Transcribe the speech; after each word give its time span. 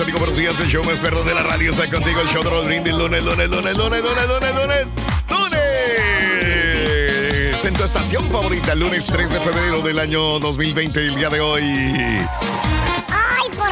Amigos, 0.00 0.20
buenos 0.20 0.36
días. 0.36 0.60
El 0.60 0.68
show 0.68 0.84
más 0.84 1.00
perro 1.00 1.22
de 1.24 1.34
la 1.34 1.42
radio 1.42 1.70
está 1.70 1.88
contigo. 1.90 2.20
El 2.20 2.28
show 2.28 2.42
de 2.42 2.50
Raúl 2.50 2.66
Brindis. 2.66 2.94
Lunes, 2.94 3.24
lunes, 3.24 3.48
lunes, 3.48 3.76
lunes, 3.78 4.02
lunes, 4.02 4.28
lunes, 4.28 4.54
lunes, 4.54 4.86
lunes. 5.30 5.64
En 7.64 7.74
tu 7.74 7.82
estación 7.82 8.30
favorita, 8.30 8.74
lunes 8.74 9.06
3 9.06 9.30
de 9.30 9.40
febrero 9.40 9.80
del 9.80 9.98
año 9.98 10.38
2020, 10.38 11.00
el 11.00 11.16
día 11.16 11.30
de 11.30 11.40
hoy. 11.40 11.62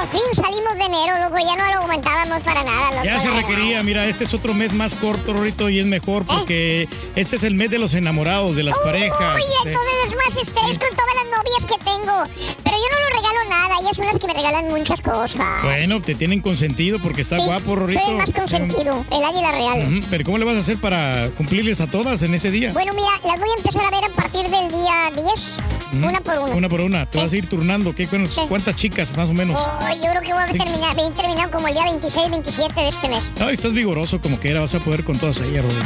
Por 0.04 0.20
fin 0.20 0.34
salimos 0.34 0.74
de 0.76 0.84
enero, 0.84 1.18
loco. 1.24 1.38
Ya 1.38 1.56
no 1.56 1.74
lo 1.74 1.80
comentábamos 1.80 2.40
para 2.42 2.62
nada, 2.62 2.90
loco. 2.90 3.04
Ya 3.04 3.18
se 3.20 3.30
requería, 3.30 3.82
mira, 3.82 4.04
este 4.06 4.24
es 4.24 4.34
otro 4.34 4.52
mes 4.52 4.74
más 4.74 4.94
corto, 4.96 5.32
Rorito, 5.32 5.70
y 5.70 5.78
es 5.78 5.86
mejor 5.86 6.26
porque 6.26 6.88
este 7.16 7.36
es 7.36 7.44
el 7.44 7.54
mes 7.54 7.70
de 7.70 7.78
los 7.78 7.94
enamorados, 7.94 8.54
de 8.54 8.64
las 8.64 8.76
parejas. 8.80 9.34
Oye, 9.34 9.44
eh. 9.44 9.72
entonces 9.72 9.94
es 10.08 10.14
más 10.14 10.36
estrés 10.36 10.78
con 10.78 10.90
todas 10.90 11.14
las 11.14 11.38
novias 11.38 11.66
que 11.66 11.78
tengo. 11.84 12.54
Pero 12.64 12.76
yo 12.76 12.86
no 12.92 12.98
le 13.00 13.14
regalo 13.16 13.48
nada, 13.48 13.80
ellas 13.80 13.96
son 13.96 14.04
las 14.06 14.18
que 14.18 14.26
me 14.26 14.34
regalan 14.34 14.68
muchas 14.68 15.00
cosas. 15.00 15.62
Bueno, 15.62 16.00
te 16.02 16.14
tienen 16.14 16.40
consentido 16.42 17.00
porque 17.00 17.22
está 17.22 17.38
Sí, 17.38 17.46
guapo, 17.46 17.74
Rorito. 17.74 18.00
Soy 18.02 18.10
el 18.10 18.18
más 18.18 18.30
consentido, 18.30 19.06
el 19.10 19.24
águila 19.24 19.52
real. 19.52 19.88
Ujú, 19.90 20.06
Pero 20.10 20.24
¿cómo 20.24 20.36
le 20.36 20.44
vas 20.44 20.56
a 20.56 20.58
hacer 20.58 20.76
para 20.78 21.30
cumplirles 21.30 21.80
a 21.80 21.86
todas 21.86 22.22
en 22.22 22.34
ese 22.34 22.50
día? 22.50 22.72
Bueno, 22.74 22.92
mira, 22.92 23.08
las 23.26 23.40
voy 23.40 23.48
a 23.48 23.56
empezar 23.56 23.86
a 23.86 23.90
ver 23.90 24.04
a 24.04 24.14
partir 24.14 24.50
del 24.50 24.70
día 24.70 25.10
10, 25.16 25.58
Ujú. 25.94 26.08
una 26.08 26.20
por 26.20 26.38
una. 26.40 26.54
Una 26.56 26.68
por 26.68 26.80
una. 26.82 27.06
Te 27.06 27.18
vas 27.18 27.32
a 27.32 27.36
ir 27.36 27.48
turnando. 27.48 27.94
¿Qué. 27.94 28.06
¿Cuántas 28.48 28.76
chicas, 28.76 29.16
más 29.16 29.30
o 29.30 29.32
menos? 29.32 29.58
Oh, 29.58 29.93
yo 30.02 30.10
creo 30.10 30.22
que 30.22 30.32
voy 30.32 30.42
a 30.42 30.46
Sí. 30.52 30.58
terminar, 30.58 30.94
voy 30.96 31.06
a 31.06 31.12
terminar 31.12 31.50
como 31.50 31.68
el 31.68 31.74
día 31.74 31.84
26, 31.84 32.30
27 32.30 32.80
de 32.80 32.88
este 32.88 33.08
mes. 33.08 33.30
Ay, 33.40 33.54
estás 33.54 33.72
vigoroso 33.72 34.20
como 34.20 34.38
que 34.40 34.50
era. 34.50 34.60
Vas 34.60 34.74
a 34.74 34.80
poder 34.80 35.04
con 35.04 35.18
todas 35.18 35.40
ellas, 35.40 35.64
Rodrigo. 35.64 35.84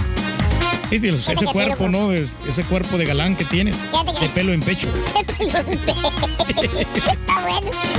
Sí, 0.91 1.00
tío, 1.00 1.15
ese 1.15 1.34
cuerpo, 1.44 1.87
loco. 1.87 1.88
¿no? 1.88 2.12
Es- 2.12 2.34
ese 2.49 2.65
cuerpo 2.65 2.97
de 2.97 3.04
galán 3.04 3.37
que 3.37 3.44
tienes. 3.44 3.87
Que- 4.19 4.21
De 4.21 4.28
pelo 4.31 4.53
en 4.53 4.60
pecho. 4.60 4.88
está 5.49 5.62
bueno, 5.62 5.81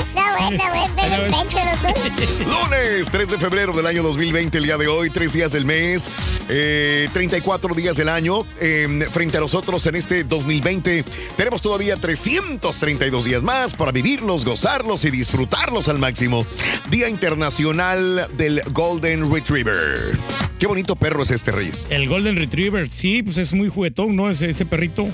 está 0.10 0.32
bueno, 0.32 0.56
está 0.56 0.70
bueno, 0.70 0.94
pero 0.96 1.26
el 1.26 1.32
pecho, 1.32 1.58
loco. 1.60 2.50
Lunes 2.70 3.08
3 3.12 3.28
de 3.30 3.38
febrero 3.38 3.74
del 3.74 3.86
año 3.86 4.02
2020, 4.04 4.58
el 4.58 4.64
día 4.64 4.78
de 4.78 4.88
hoy, 4.88 5.10
tres 5.10 5.34
días 5.34 5.52
del 5.52 5.66
mes, 5.66 6.10
eh, 6.50 7.10
34 7.14 7.76
días 7.76 7.98
del 7.98 8.10
año. 8.10 8.46
eh, 8.60 9.08
frente 9.12 9.38
a 9.38 9.42
nosotros 9.42 9.86
en 9.86 9.96
este 9.96 10.24
2020, 10.24 11.04
tenemos 11.38 11.62
todavía 11.62 11.96
332 11.98 13.26
días 13.26 13.44
más 13.44 13.76
para 13.76 13.92
vivirlos, 13.92 14.46
gozarlos 14.46 15.06
y 15.06 15.12
disfrutarlos 15.12 15.88
al 15.90 16.00
máximo. 16.00 16.46
Día 16.90 17.08
Internacional 17.10 18.28
del 18.36 18.62
Golden 18.72 19.32
Retriever. 19.32 20.18
Qué 20.60 20.68
bonito 20.68 20.96
perro 20.98 21.24
es 21.24 21.32
este, 21.32 21.52
Reyes. 21.52 21.88
El 21.90 22.10
Golden 22.10 22.36
Retriever, 22.36 22.79
sí, 22.88 23.24
pues 23.24 23.38
es 23.38 23.54
muy 23.54 23.70
juguetón, 23.70 24.16
¿no? 24.16 24.30
Ese, 24.30 24.50
ese 24.50 24.66
perrito. 24.66 25.08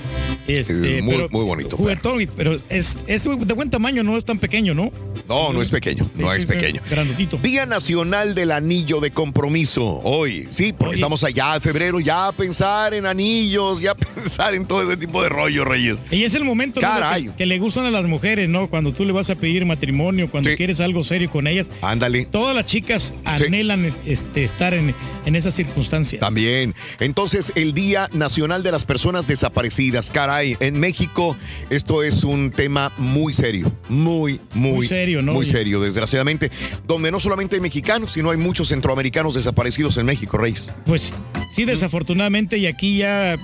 Este, 0.46 1.02
muy- 1.02 1.14
pero- 1.16 1.28
muy 1.30 1.44
bonito 1.44 1.76
Juguetón, 1.76 2.28
pero 2.36 2.54
es, 2.68 2.98
es 3.06 3.24
de 3.24 3.54
buen 3.54 3.68
tamaño, 3.70 4.02
no 4.04 4.16
es 4.16 4.24
tan 4.24 4.38
pequeño, 4.38 4.74
¿no? 4.74 4.92
No, 5.28 5.52
no 5.52 5.60
es 5.60 5.70
pequeño, 5.70 6.08
no 6.14 6.30
Sí, 6.30 6.36
es 6.36 6.42
sí, 6.44 6.48
pequeño. 6.48 6.80
grandotito. 6.88 7.36
Día 7.38 7.66
Nacional 7.66 8.36
del 8.36 8.52
Anillo 8.52 9.00
de 9.00 9.10
Compromiso. 9.10 10.00
Hoy, 10.04 10.46
sí, 10.50 10.72
porque 10.72 10.90
Oye. 10.90 10.94
estamos 10.94 11.24
allá 11.24 11.56
en 11.56 11.62
febrero, 11.62 11.98
ya 11.98 12.28
a 12.28 12.32
pensar 12.32 12.94
en 12.94 13.06
anillos, 13.06 13.80
ya 13.80 13.90
a 13.90 13.94
pensar 14.14 14.54
en 14.54 14.66
todo 14.66 14.82
ese 14.84 14.96
tipo 14.96 15.20
de 15.22 15.28
rollo, 15.28 15.64
Reyes. 15.64 15.96
Y 16.12 16.22
es 16.22 16.34
el 16.36 16.44
momento 16.44 16.80
¿no? 16.80 16.86
Caray. 16.86 17.24
que, 17.30 17.34
que 17.34 17.46
le 17.46 17.58
gustan 17.58 17.86
a 17.86 17.90
las 17.90 18.04
mujeres, 18.04 18.48
¿no? 18.48 18.68
Cuando 18.70 18.92
tú 18.92 19.04
le 19.04 19.10
vas 19.12 19.28
a 19.30 19.34
pedir 19.34 19.66
matrimonio, 19.66 20.30
cuando 20.30 20.50
Sí. 20.50 20.56
quieres 20.56 20.80
algo 20.80 21.02
serio 21.02 21.28
con 21.28 21.48
ellas. 21.48 21.70
Ándale. 21.82 22.26
Todas 22.26 22.54
las 22.54 22.66
chicas 22.66 23.12
anhelan 23.24 23.92
este, 24.06 24.44
estar 24.44 24.74
en, 24.74 24.94
en 25.24 25.34
esas 25.34 25.54
circunstancias. 25.54 26.20
También. 26.20 26.72
Entonces, 27.00 27.52
el 27.56 27.72
Día 27.72 28.08
Nacional 28.12 28.62
de 28.62 28.70
las 28.70 28.84
Personas 28.84 29.26
Desaparecidas. 29.26 30.10
Caray, 30.10 30.56
en 30.60 30.78
México 30.78 31.36
esto 31.70 32.02
es 32.02 32.22
un 32.22 32.50
tema 32.50 32.92
muy 32.98 33.32
serio. 33.32 33.72
Muy, 33.88 34.38
muy, 34.52 34.72
Muy 34.76 34.86
serio, 34.86 35.22
¿no? 35.22 35.32
Muy 35.32 35.46
serio, 35.46 35.80
desgraciadamente. 35.80 36.50
Donde 36.86 37.10
no 37.10 37.18
solamente 37.18 37.56
hay 37.56 37.62
mexicanos, 37.62 38.12
sino 38.12 38.30
hay 38.30 38.36
muchos 38.36 38.68
centroamericanos 38.68 39.34
desaparecidos 39.34 39.96
en 39.96 40.04
México, 40.06 40.36
Reyes. 40.36 40.70
Pues 40.84 41.14
sí, 41.50 41.64
desafortunadamente, 41.64 42.58
y 42.58 42.66
aquí 42.66 42.98
ya 42.98 43.36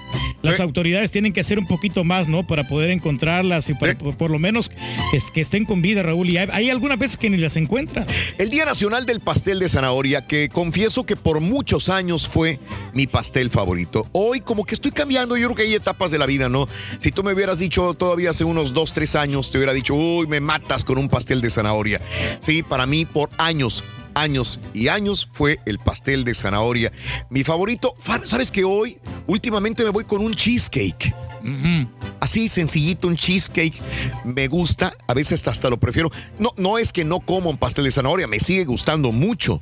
las 0.43 0.61
Eh. 0.61 0.63
autoridades 0.63 1.11
tienen 1.11 1.33
que 1.33 1.41
hacer 1.41 1.59
un 1.59 1.67
poquito 1.67 2.05
más, 2.05 2.29
¿no? 2.29 2.47
Para 2.47 2.69
poder 2.69 2.91
encontrarlas 2.91 3.71
y 3.71 3.75
para 3.75 3.93
Eh. 3.93 3.97
por, 3.97 4.15
por 4.17 4.31
lo 4.31 4.39
menos 4.39 4.69
que, 4.69 5.19
que 5.33 5.41
estén 5.41 5.65
con 5.65 5.81
vida, 5.81 6.03
Raúl. 6.03 6.29
Y 6.31 6.37
hay, 6.37 6.49
hay 6.53 6.69
algunas 6.71 6.99
veces 6.99 7.17
que 7.17 7.31
ni 7.31 7.39
las 7.39 7.57
encuentran. 7.57 8.07
El 8.37 8.51
Día 8.51 8.67
Nacional 8.67 9.07
del 9.07 9.21
Pastel 9.21 9.59
de 9.59 9.71
Zanahoria, 9.71 10.27
que 10.27 10.51
confieso 10.51 11.05
que 11.07 11.17
por 11.17 11.41
muchos 11.41 11.89
años 11.89 12.29
fue 12.29 12.59
mi 12.93 13.07
pastel 13.07 13.49
favorito. 13.49 14.02
Hoy 14.13 14.41
como 14.41 14.65
que 14.65 14.75
estoy 14.75 14.91
cambiando, 14.91 15.37
yo 15.37 15.47
creo 15.49 15.57
que 15.57 15.63
hay 15.63 15.75
etapas 15.75 16.11
de 16.11 16.19
la 16.19 16.27
vida, 16.27 16.49
¿no? 16.49 16.69
Si 16.99 17.13
tú 17.13 17.23
me 17.23 17.33
hubieras 17.33 17.59
dicho 17.59 17.95
todavía 17.95 18.31
hace 18.31 18.45
unos 18.45 18.73
dos, 18.73 18.93
tres 18.93 19.15
años, 19.17 19.51
te 19.51 19.59
hubiera 19.59 19.73
dicho, 19.73 19.95
uy, 19.95 20.27
me 20.27 20.41
matas 20.41 20.85
con 20.85 20.99
un 20.99 21.09
pastel 21.09 21.41
de 21.41 21.51
zanahoria. 21.51 22.01
Sí, 22.41 22.63
para 22.63 22.87
mí 22.87 23.05
por 23.05 23.31
años. 23.39 23.85
Años 24.15 24.61
y 24.75 24.89
años 24.89 25.27
fue 25.33 25.59
el 25.65 25.79
pastel 25.79 26.25
de 26.25 26.35
zanahoria. 26.35 26.93
Mi 27.31 27.45
favorito, 27.45 27.95
Fa- 27.99 28.21
¿sabes 28.27 28.51
que 28.51 28.63
hoy 28.63 28.99
últimamente 29.27 29.83
me 29.85 29.89
voy 29.89 30.05
con 30.05 30.21
un 30.21 30.35
cheesecake? 30.35 31.15
Así 32.21 32.49
sencillito, 32.49 33.09
un 33.09 33.17
cheesecake. 33.17 33.81
Me 34.25 34.47
gusta, 34.49 34.95
a 35.07 35.15
veces 35.15 35.47
hasta 35.49 35.69
lo 35.71 35.79
prefiero. 35.79 36.11
No, 36.39 36.53
no 36.57 36.79
es 36.79 36.93
que 36.93 37.05
no 37.05 37.21
como 37.21 37.51
un 37.51 37.57
pastel 37.57 37.85
de 37.85 37.91
zanahoria, 37.91 38.27
me 38.27 38.39
sigue 38.41 38.65
gustando 38.65 39.13
mucho. 39.13 39.61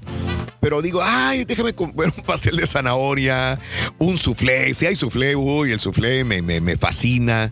pero 0.61 0.83
digo, 0.83 1.01
ay, 1.03 1.45
déjame 1.47 1.75
comer 1.75 2.13
un 2.17 2.23
pastel 2.25 2.57
de 2.57 2.67
zanahoria, 2.67 3.59
un 3.99 4.19
soufflé. 4.19 4.75
Si 4.75 4.85
hay 4.85 4.95
soufflé, 4.95 5.35
uy, 5.35 5.71
el 5.73 5.81
soufflé 5.81 6.23
me, 6.23 6.43
me, 6.43 6.61
me 6.61 6.77
fascina. 6.77 7.51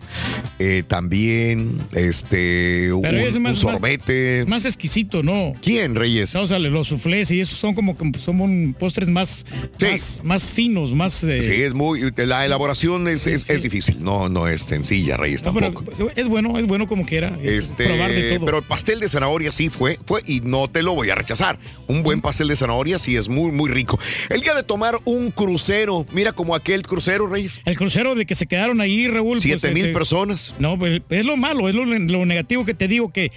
Eh, 0.58 0.82
también, 0.86 1.78
este, 1.92 2.92
un, 2.92 3.42
más- 3.42 3.58
sorbete. 3.58 4.44
Más 4.46 4.64
exquisito, 4.66 5.22
¿no? 5.22 5.54
¿Quién, 5.62 5.94
Reyes? 5.94 6.34
No, 6.34 6.42
o 6.42 6.46
sea, 6.46 6.58
los 6.58 6.88
soufflés 6.88 7.30
y 7.30 7.40
esos 7.40 7.58
son 7.58 7.74
como, 7.74 7.96
como- 7.96 8.18
son 8.18 8.74
postres 8.78 9.08
más, 9.08 9.46
Sí. 9.78 9.86
más, 9.86 10.20
más 10.24 10.46
finos, 10.46 10.92
más... 10.94 11.22
eh, 11.24 11.40
Sí, 11.42 11.62
es 11.62 11.72
muy, 11.74 12.12
la 12.16 12.44
elaboración 12.44 13.08
es, 13.08 13.26
es, 13.26 13.48
es 13.48 13.62
difícil, 13.62 14.02
no, 14.02 14.17
no 14.28 14.48
es 14.48 14.62
sencilla, 14.62 15.16
Reyes, 15.18 15.44
no, 15.44 15.52
pero 15.52 15.66
tampoco. 15.72 16.10
es 16.16 16.28
bueno, 16.28 16.58
es 16.58 16.66
bueno 16.66 16.86
como 16.88 17.04
quiera. 17.04 17.38
Este, 17.42 17.84
probar 17.84 18.10
de 18.10 18.36
todo. 18.36 18.46
pero 18.46 18.58
el 18.58 18.64
pastel 18.64 19.00
de 19.00 19.08
zanahoria 19.08 19.52
sí 19.52 19.68
fue, 19.68 19.98
fue 20.06 20.22
y 20.26 20.40
no 20.40 20.68
te 20.68 20.82
lo 20.82 20.94
voy 20.94 21.10
a 21.10 21.14
rechazar. 21.14 21.58
Un 21.86 22.02
buen 22.02 22.20
pastel 22.22 22.48
de 22.48 22.56
zanahoria 22.56 22.98
sí 22.98 23.16
es 23.16 23.28
muy, 23.28 23.52
muy 23.52 23.70
rico. 23.70 23.98
El 24.30 24.40
día 24.40 24.54
de 24.54 24.62
tomar 24.62 24.98
un 25.04 25.30
crucero, 25.30 26.06
mira 26.12 26.32
como 26.32 26.54
aquel 26.54 26.82
crucero, 26.82 27.26
Reyes. 27.26 27.60
El 27.66 27.76
crucero 27.76 28.14
de 28.14 28.24
que 28.24 28.34
se 28.34 28.46
quedaron 28.46 28.80
ahí, 28.80 29.06
Raúl. 29.08 29.40
Siete 29.40 29.60
pues, 29.60 29.74
mil 29.74 29.86
eh, 29.86 29.92
personas. 29.92 30.54
No, 30.58 30.78
pues 30.78 31.02
es 31.10 31.24
lo 31.26 31.36
malo, 31.36 31.68
es 31.68 31.74
lo, 31.74 31.84
lo 31.84 32.26
negativo 32.26 32.64
que 32.64 32.72
te 32.74 32.88
digo, 32.88 33.12
que 33.12 33.30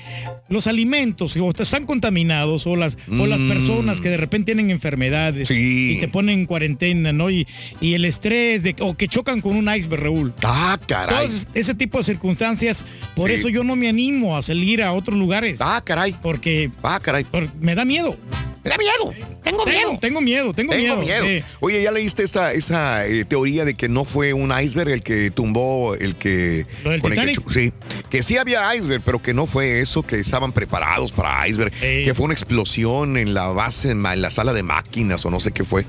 los 0.49 0.67
alimentos 0.67 1.35
o 1.35 1.49
están 1.49 1.85
contaminados 1.85 2.65
o 2.65 2.75
las, 2.75 2.97
o 3.19 3.25
las 3.27 3.39
personas 3.39 3.99
que 3.99 4.09
de 4.09 4.17
repente 4.17 4.51
tienen 4.53 4.71
enfermedades 4.71 5.01
Mm. 5.11 5.45
Sí. 5.53 5.93
y 5.97 5.99
te 5.99 6.07
ponen 6.07 6.39
en 6.39 6.45
cuarentena, 6.45 7.11
¿no? 7.11 7.29
Y, 7.29 7.47
y 7.79 7.93
el 7.95 8.05
estrés 8.05 8.63
de, 8.63 8.75
o 8.79 8.95
que 8.95 9.07
chocan 9.07 9.41
con 9.41 9.55
un 9.55 9.73
iceberg, 9.73 10.03
Raúl. 10.03 10.33
Ah, 10.43 10.70
caray. 10.77 11.15
Todas 11.27 11.47
ese 11.53 11.73
tipo 11.75 11.97
de 11.97 12.03
circunstancias, 12.03 12.85
por 13.15 13.29
Sí. 13.29 13.35
eso 13.35 13.49
yo 13.49 13.63
no 13.63 13.75
me 13.75 13.89
animo 13.89 14.35
a 14.37 14.41
salir 14.41 14.81
a 14.83 14.93
otros 14.93 15.17
lugares. 15.17 15.59
Ah, 15.61 15.81
caray. 15.83 16.15
Porque 16.21 16.71
Ah, 16.83 16.99
caray. 17.01 17.23
por- 17.23 17.53
me 17.59 17.75
da 17.75 17.85
miedo. 17.85 18.17
Me 18.63 18.69
da 18.69 18.77
miedo. 18.77 19.13
Tengo 19.43 19.63
Tengo, 19.65 19.97
tengo 19.99 20.21
miedo, 20.21 20.53
tengo, 20.53 20.71
Tengo 20.71 20.97
miedo. 20.97 21.21
miedo. 21.21 21.25
sí. 21.25 21.43
Oye, 21.61 21.81
¿ya 21.81 21.91
leíste 21.91 22.21
esta, 22.23 22.53
esa 22.53 23.07
eh, 23.07 23.25
teoría 23.25 23.65
de 23.65 23.73
que 23.73 23.89
no 23.89 24.05
fue 24.05 24.33
un 24.33 24.51
iceberg 24.57 24.89
el 24.91 25.01
que 25.01 25.31
tumbó 25.31 25.95
el 25.95 26.15
que... 26.15 26.67
¿Lo 26.83 26.91
del 26.91 27.01
con 27.01 27.11
el 27.17 27.25
que 27.25 27.41
sí, 27.51 27.73
que 28.11 28.21
sí 28.21 28.37
había 28.37 28.75
iceberg, 28.75 29.01
pero 29.03 29.19
que 29.21 29.33
no 29.33 29.47
fue 29.47 29.79
eso, 29.81 30.03
que 30.03 30.19
estaban 30.19 30.51
preparados 30.51 31.11
para 31.11 31.47
iceberg, 31.47 31.73
Sí. 31.73 32.03
que 32.05 32.13
fue 32.13 32.25
una 32.25 32.33
explosión 32.35 33.17
en 33.17 33.33
la 33.33 33.47
base, 33.47 33.89
en 33.89 34.03
la 34.21 34.29
sala 34.29 34.53
de 34.53 34.61
máquinas 34.61 35.25
o 35.25 35.31
no 35.31 35.39
sé 35.39 35.51
qué 35.51 35.63
fue. 35.63 35.85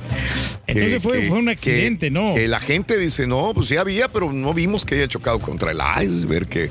Entonces 0.66 0.94
Que- 0.94 1.00
fue- 1.00 1.20
que- 1.20 1.28
fue 1.28 1.38
un 1.38 1.49
accidente, 1.50 2.10
¿no? 2.10 2.34
Que 2.34 2.49
la 2.49 2.60
gente 2.60 2.96
dice, 2.96 3.26
no, 3.26 3.52
pues 3.54 3.69
sí 3.69 3.76
había, 3.76 4.08
pero 4.08 4.32
no 4.32 4.54
vimos 4.54 4.84
que 4.87 4.94
haya 4.94 5.08
chocado 5.08 5.38
contra 5.40 5.72
el 5.72 5.78
iceberg, 6.02 6.49
que 6.49 6.70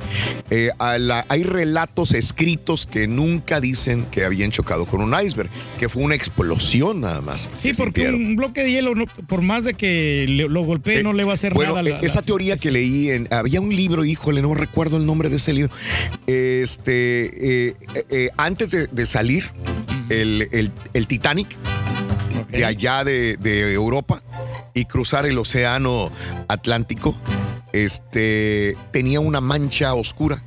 eh, 0.49 0.69
a 0.79 0.97
la- 0.97 1.25
hay 1.29 1.43
relatos 1.43 2.13
escritos 2.15 2.87
que 2.87 3.07
nunca 3.07 3.59
dicen 3.61 4.05
que 4.05 4.25
habían 4.25 4.49
chocado 4.51 4.85
con 4.87 5.01
un 5.01 5.13
iceberg, 5.23 5.49
que 5.79 5.87
fue 5.87 6.01
una 6.03 6.15
explosión 6.15 6.70
nada 6.79 7.21
más. 7.21 7.49
Sí, 7.53 7.69
que 7.71 7.75
porque 7.75 8.01
sintieron. 8.01 8.25
un 8.25 8.35
bloque 8.35 8.63
de 8.63 8.71
hielo, 8.71 8.95
no- 8.95 9.05
por 9.05 9.41
más 9.41 9.63
de 9.63 9.73
que 9.73 10.25
le- 10.27 10.47
lo 10.49 10.63
golpee, 10.63 10.99
Eh, 10.99 11.03
no 11.03 11.13
le 11.13 11.23
va 11.23 11.31
a 11.31 11.35
hacer 11.35 11.53
bueno, 11.53 11.71
nada. 11.71 11.83
la- 11.83 11.89
eh, 11.97 11.99
esa 12.03 12.19
la- 12.21 12.25
teoría 12.25 12.57
que 12.57 12.71
leí 12.71 13.09
en. 13.11 13.27
Había 13.31 13.59
un 13.61 13.75
libro, 13.75 14.05
híjole, 14.05 14.41
no 14.41 14.53
recuerdo 14.53 14.97
el 14.97 15.05
nombre 15.05 15.29
de 15.29 15.35
ese 15.37 15.53
libro. 15.53 15.71
Este. 16.27 17.67
eh, 17.69 17.75
eh, 18.09 18.29
antes 18.37 18.71
de, 18.71 18.87
de 18.87 19.05
salir, 19.05 19.51
el, 20.09 20.47
el- 20.51 20.71
el 20.93 21.07
Titanic, 21.07 21.47
de 22.49 22.65
allá 22.65 23.03
de, 23.03 23.37
de 23.37 23.73
Europa, 23.73 24.21
y 24.73 24.85
cruzar 24.85 25.25
el 25.25 25.37
océano 25.37 26.11
Atlántico, 26.47 27.15
este. 27.73 28.75
tenía 28.91 29.19
una 29.19 29.41
mancha 29.41 29.93
oscura. 29.93 30.43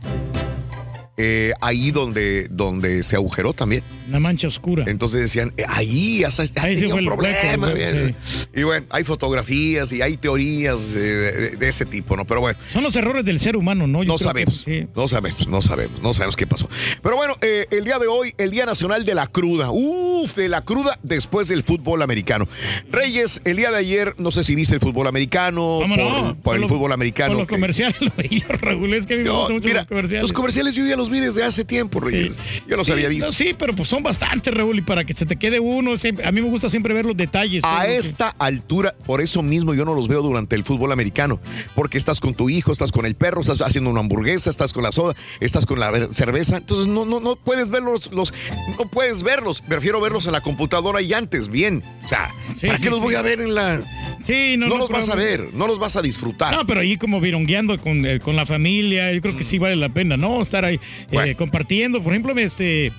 Eh, 1.17 1.53
ahí 1.61 1.91
donde, 1.93 2.49
donde 2.49 3.03
se 3.03 3.17
agujeró 3.17 3.53
también. 3.53 3.83
Una 4.09 4.21
mancha 4.21 4.49
oscura. 4.49 4.85
Entonces 4.89 5.21
decían, 5.21 5.53
eh, 5.57 5.65
ahí 5.69 6.25
Ahí 6.25 6.77
sí 6.79 6.85
fue 6.85 6.95
un 6.95 6.99
el 7.01 7.05
problema. 7.07 7.69
hueco. 7.69 8.17
Y 8.55 8.63
bueno, 8.65 8.87
hay 8.91 9.05
fotografías 9.05 9.93
y 9.93 10.03
hay 10.03 10.17
teorías 10.17 10.93
eh, 10.95 10.99
de, 10.99 11.51
de 11.57 11.69
ese 11.69 11.87
tipo, 11.87 12.17
¿no? 12.17 12.25
Pero 12.27 12.41
bueno, 12.41 12.59
Son 12.73 12.83
los 12.83 12.95
errores 12.97 13.25
del 13.25 13.39
ser 13.41 13.57
humano, 13.57 13.87
¿no? 13.87 14.03
Yo 14.03 14.09
no 14.13 14.19
que, 14.19 14.25
sabemos, 14.25 14.63
sí. 14.63 14.87
no 14.95 15.09
sabemos, 15.09 15.47
no 15.49 15.63
sabemos, 15.63 16.03
no 16.03 16.13
sabemos 16.15 16.37
qué 16.37 16.47
pasó. 16.47 16.69
Pero 17.03 17.17
bueno, 17.17 17.37
eh, 17.41 17.67
el 17.71 17.85
día 17.85 17.99
de 17.99 18.07
hoy, 18.07 18.35
el 18.39 18.51
Día 18.51 18.67
Nacional 18.67 19.05
de 19.05 19.15
la 19.15 19.27
Cruda. 19.27 19.71
Uf, 19.71 20.35
de 20.35 20.49
la 20.49 20.63
cruda 20.63 20.99
después 21.03 21.49
del 21.49 21.63
fútbol 21.65 22.03
americano. 22.03 22.47
Reyes, 22.91 23.41
el 23.45 23.57
día 23.57 23.71
de 23.71 23.79
ayer, 23.79 24.15
no 24.19 24.31
sé 24.33 24.43
si 24.45 24.55
viste 24.55 24.75
el 24.75 24.81
fútbol 24.81 25.07
americano, 25.07 25.79
¿Cómo 25.83 25.95
por, 25.97 26.05
no? 26.05 26.23
por 26.35 26.37
Por 26.43 26.57
el 26.57 26.69
fútbol 26.69 26.93
americano. 26.93 27.31
Por 27.33 27.39
los 27.39 27.47
que- 27.49 27.55
comerciales 27.55 28.01
lo 28.01 28.11
veía, 28.17 28.47
Raúl. 28.49 28.93
Es 28.95 29.07
que 29.07 29.19
me 29.19 29.25
Yo, 29.25 29.35
gustan 29.37 29.57
mucho 29.57 29.69
mira, 29.69 29.81
los 29.81 29.89
comerciales. 29.89 30.23
los 30.23 30.33
comerciales 30.33 30.75
yo 30.75 30.85
ya 30.87 30.97
los 30.97 31.04
vi 31.11 31.21
desde 31.21 31.43
hace 31.45 31.65
tiempo, 31.65 32.01
Reyes. 32.01 32.37
Yo 32.69 32.77
los 32.77 32.87
Sí, 32.87 32.93
había 32.93 33.09
visto. 33.09 33.27
no, 33.27 33.33
sí, 33.33 33.55
pero 33.59 33.75
pues 33.75 33.89
son 33.89 34.03
bastantes, 34.03 34.53
Raúl, 34.55 34.79
y 34.79 34.83
para 34.83 35.05
que 35.05 35.15
se 35.15 35.27
te 35.27 35.37
quede 35.37 35.61
uno, 35.61 35.97
siempre- 35.97 36.27
a 36.27 36.33
mí 36.33 36.41
me 36.43 36.49
gusta 36.49 36.69
siempre 36.69 36.95
ver 36.95 37.05
los 37.05 37.17
detalles. 37.17 37.63
A 37.65 37.85
que- 37.85 37.97
esta 37.97 38.29
altura, 38.39 38.95
por 39.07 39.21
eso 39.21 39.43
mismo 39.43 39.75
yo 39.75 39.85
no 39.85 39.95
los 39.95 40.09
veo 40.09 40.23
durante 40.23 40.57
el 40.57 40.65
fútbol 40.65 40.93
americano, 40.93 41.41
porque 41.75 41.99
estás 41.99 42.21
con 42.21 42.35
tu 42.35 42.51
hijo, 42.51 42.73
estás 42.73 42.93
con 42.93 43.07
el 43.07 43.15
perro, 43.15 43.41
estás 43.41 43.61
haciendo 43.61 43.91
una 43.91 44.01
hamburguesa, 44.01 44.51
estás 44.51 44.73
con 44.73 44.83
la 44.83 44.93
soda, 44.93 45.15
estás 45.41 45.67
con 45.67 45.81
la 45.81 46.09
cerveza, 46.13 46.57
entonces 46.59 46.87
no, 46.87 47.05
no, 47.05 47.21
no 47.21 47.37
puedes 47.37 47.69
verlos, 47.69 48.11
los, 48.13 48.33
no 48.79 48.89
puedes 48.91 49.23
verlos, 49.23 49.61
prefiero 49.61 50.01
verlos 50.01 50.27
en 50.27 50.33
la 50.33 50.41
computadora 50.41 51.01
y 51.03 51.13
antes, 51.13 51.49
bien, 51.49 51.83
o 52.05 52.09
sea, 52.09 52.31
Sí, 52.57 52.67
¿para 52.67 52.79
qué 52.79 52.91
los 52.91 53.01
voy 53.01 53.15
a 53.15 53.23
ver 53.23 53.41
en 53.41 53.55
la... 53.55 53.83
Sí, 54.25 54.57
no, 54.57 54.67
No, 54.69 54.75
no, 54.75 54.81
los 54.81 54.89
vas 54.91 55.09
a 55.11 55.15
ver, 55.17 55.51
no 55.53 55.67
los 55.67 55.79
vas 55.79 55.97
a 55.97 56.03
disfrutar. 56.03 56.55
No, 56.55 56.67
pero 56.67 56.81
ahí 56.81 56.97
como 56.97 57.21
virongueando 57.21 57.79
con, 57.79 58.07
eh, 58.07 58.21
con 58.21 58.37
la 58.37 58.47
familia, 58.47 59.13
yo 59.13 59.21
creo 59.21 59.37
que 59.37 59.45
sí 59.45 59.59
vale 59.59 59.77
la 59.77 59.91
pena, 59.91 60.17
¿no? 60.17 60.41
Estar 60.41 60.65
ahí 60.65 60.77
eh, 60.77 61.07
Bueno. 61.13 61.37
compartiendo. 61.37 62.03
Por 62.03 62.13
ejemplo, 62.13 62.35
este, 62.39 62.91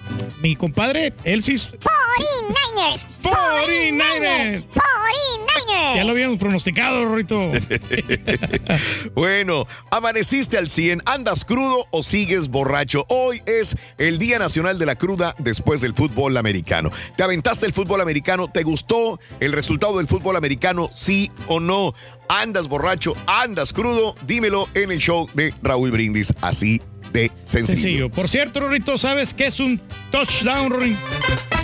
mi 0.44 0.56
compadre, 0.56 1.14
él 1.24 1.42
sí, 1.42 1.56
49ers. 1.56 3.08
49ers. 3.24 4.64
49ers. 4.72 5.96
ya 5.96 6.04
lo 6.04 6.12
habíamos 6.12 6.38
pronosticado, 6.38 7.06
Rorito. 7.06 7.52
Bueno, 9.16 9.66
amaneciste 9.92 10.58
al 10.58 10.70
100, 10.70 11.02
andas 11.06 11.46
crudo 11.46 11.88
o 11.92 12.04
sigues 12.04 12.50
borracho. 12.50 13.06
Hoy 13.10 13.42
es 13.46 13.76
el 13.98 14.18
Día 14.18 14.40
Nacional 14.40 14.78
de 14.78 14.86
la 14.86 14.96
Cruda 14.96 15.36
después 15.40 15.82
del 15.82 15.94
fútbol 15.94 16.38
americano. 16.38 16.92
¿Te 17.16 17.24
aventaste 17.24 17.66
el 17.66 17.74
fútbol 17.74 18.02
americano? 18.02 18.50
¿Te 18.52 18.64
gustó 18.64 19.20
el 19.40 19.54
resultado 19.54 19.98
del 19.98 20.08
fútbol 20.08 20.36
americano? 20.36 20.90
¿Sí 20.94 21.15
o 21.48 21.60
no? 21.60 21.94
¿Andas 22.30 22.68
borracho? 22.68 23.16
¿Andas 23.28 23.72
crudo? 23.74 24.16
Dímelo 24.26 24.68
en 24.74 24.92
el 24.92 25.00
show 25.00 25.30
de 25.34 25.54
Raúl 25.62 25.92
Brindis. 25.92 26.34
Así 26.42 26.82
de 27.12 27.32
sencillo. 27.44 27.68
Sencillo. 27.68 28.12
Por 28.12 28.28
cierto, 28.28 28.60
Rorito, 28.60 28.98
¿sabes 28.98 29.34
qué 29.34 29.48
es 29.48 29.60
un 29.60 29.82
touchdown, 30.12 30.70
Rorito? 30.70 31.00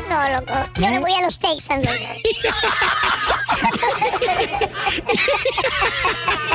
No, 0.09 0.39
loco. 0.39 0.53
Yo 0.75 0.89
le 0.89 0.99
voy 0.99 1.13
a 1.13 1.21
los 1.21 1.39
Texans. 1.39 1.87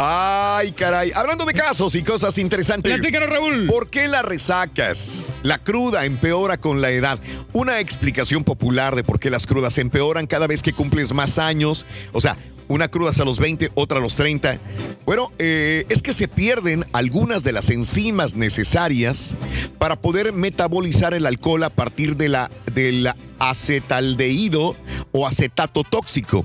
Ay, 0.00 0.70
caray. 0.70 1.10
Hablando 1.12 1.44
de 1.44 1.52
casos 1.52 1.96
y 1.96 2.04
cosas 2.04 2.38
interesantes. 2.38 2.92
Platícanos, 2.92 3.28
Raúl. 3.28 3.66
¿Por 3.66 3.90
qué 3.90 4.06
las 4.06 4.24
resacas? 4.24 5.32
La 5.42 5.58
cruda 5.58 6.04
empeora 6.04 6.56
con 6.56 6.80
la 6.80 6.90
edad. 6.90 7.18
Una 7.52 7.80
explicación 7.80 8.44
popular 8.44 8.94
de 8.94 9.02
por 9.02 9.18
qué 9.18 9.28
las 9.28 9.48
crudas 9.48 9.76
empeoran 9.78 10.28
cada 10.28 10.46
vez 10.46 10.62
que 10.62 10.72
cumples 10.72 11.12
más 11.12 11.40
años. 11.40 11.84
O 12.12 12.20
sea, 12.20 12.36
una 12.68 12.88
cruda 12.88 13.10
hasta 13.10 13.24
los 13.24 13.38
20, 13.38 13.72
otra 13.74 13.98
a 13.98 14.00
los 14.00 14.14
30. 14.16 14.58
Bueno, 15.04 15.32
eh, 15.38 15.86
es 15.88 16.02
que 16.02 16.12
se 16.12 16.28
pierden 16.28 16.84
algunas 16.92 17.42
de 17.42 17.52
las 17.52 17.70
enzimas 17.70 18.34
necesarias 18.34 19.34
para 19.78 19.96
poder 19.96 20.32
metabolizar 20.32 21.14
el 21.14 21.26
alcohol 21.26 21.64
a 21.64 21.70
partir 21.70 22.16
de 22.16 22.28
la, 22.28 22.50
del 22.74 23.08
acetaldehído 23.38 24.76
o 25.12 25.26
acetato 25.26 25.82
tóxico. 25.84 26.44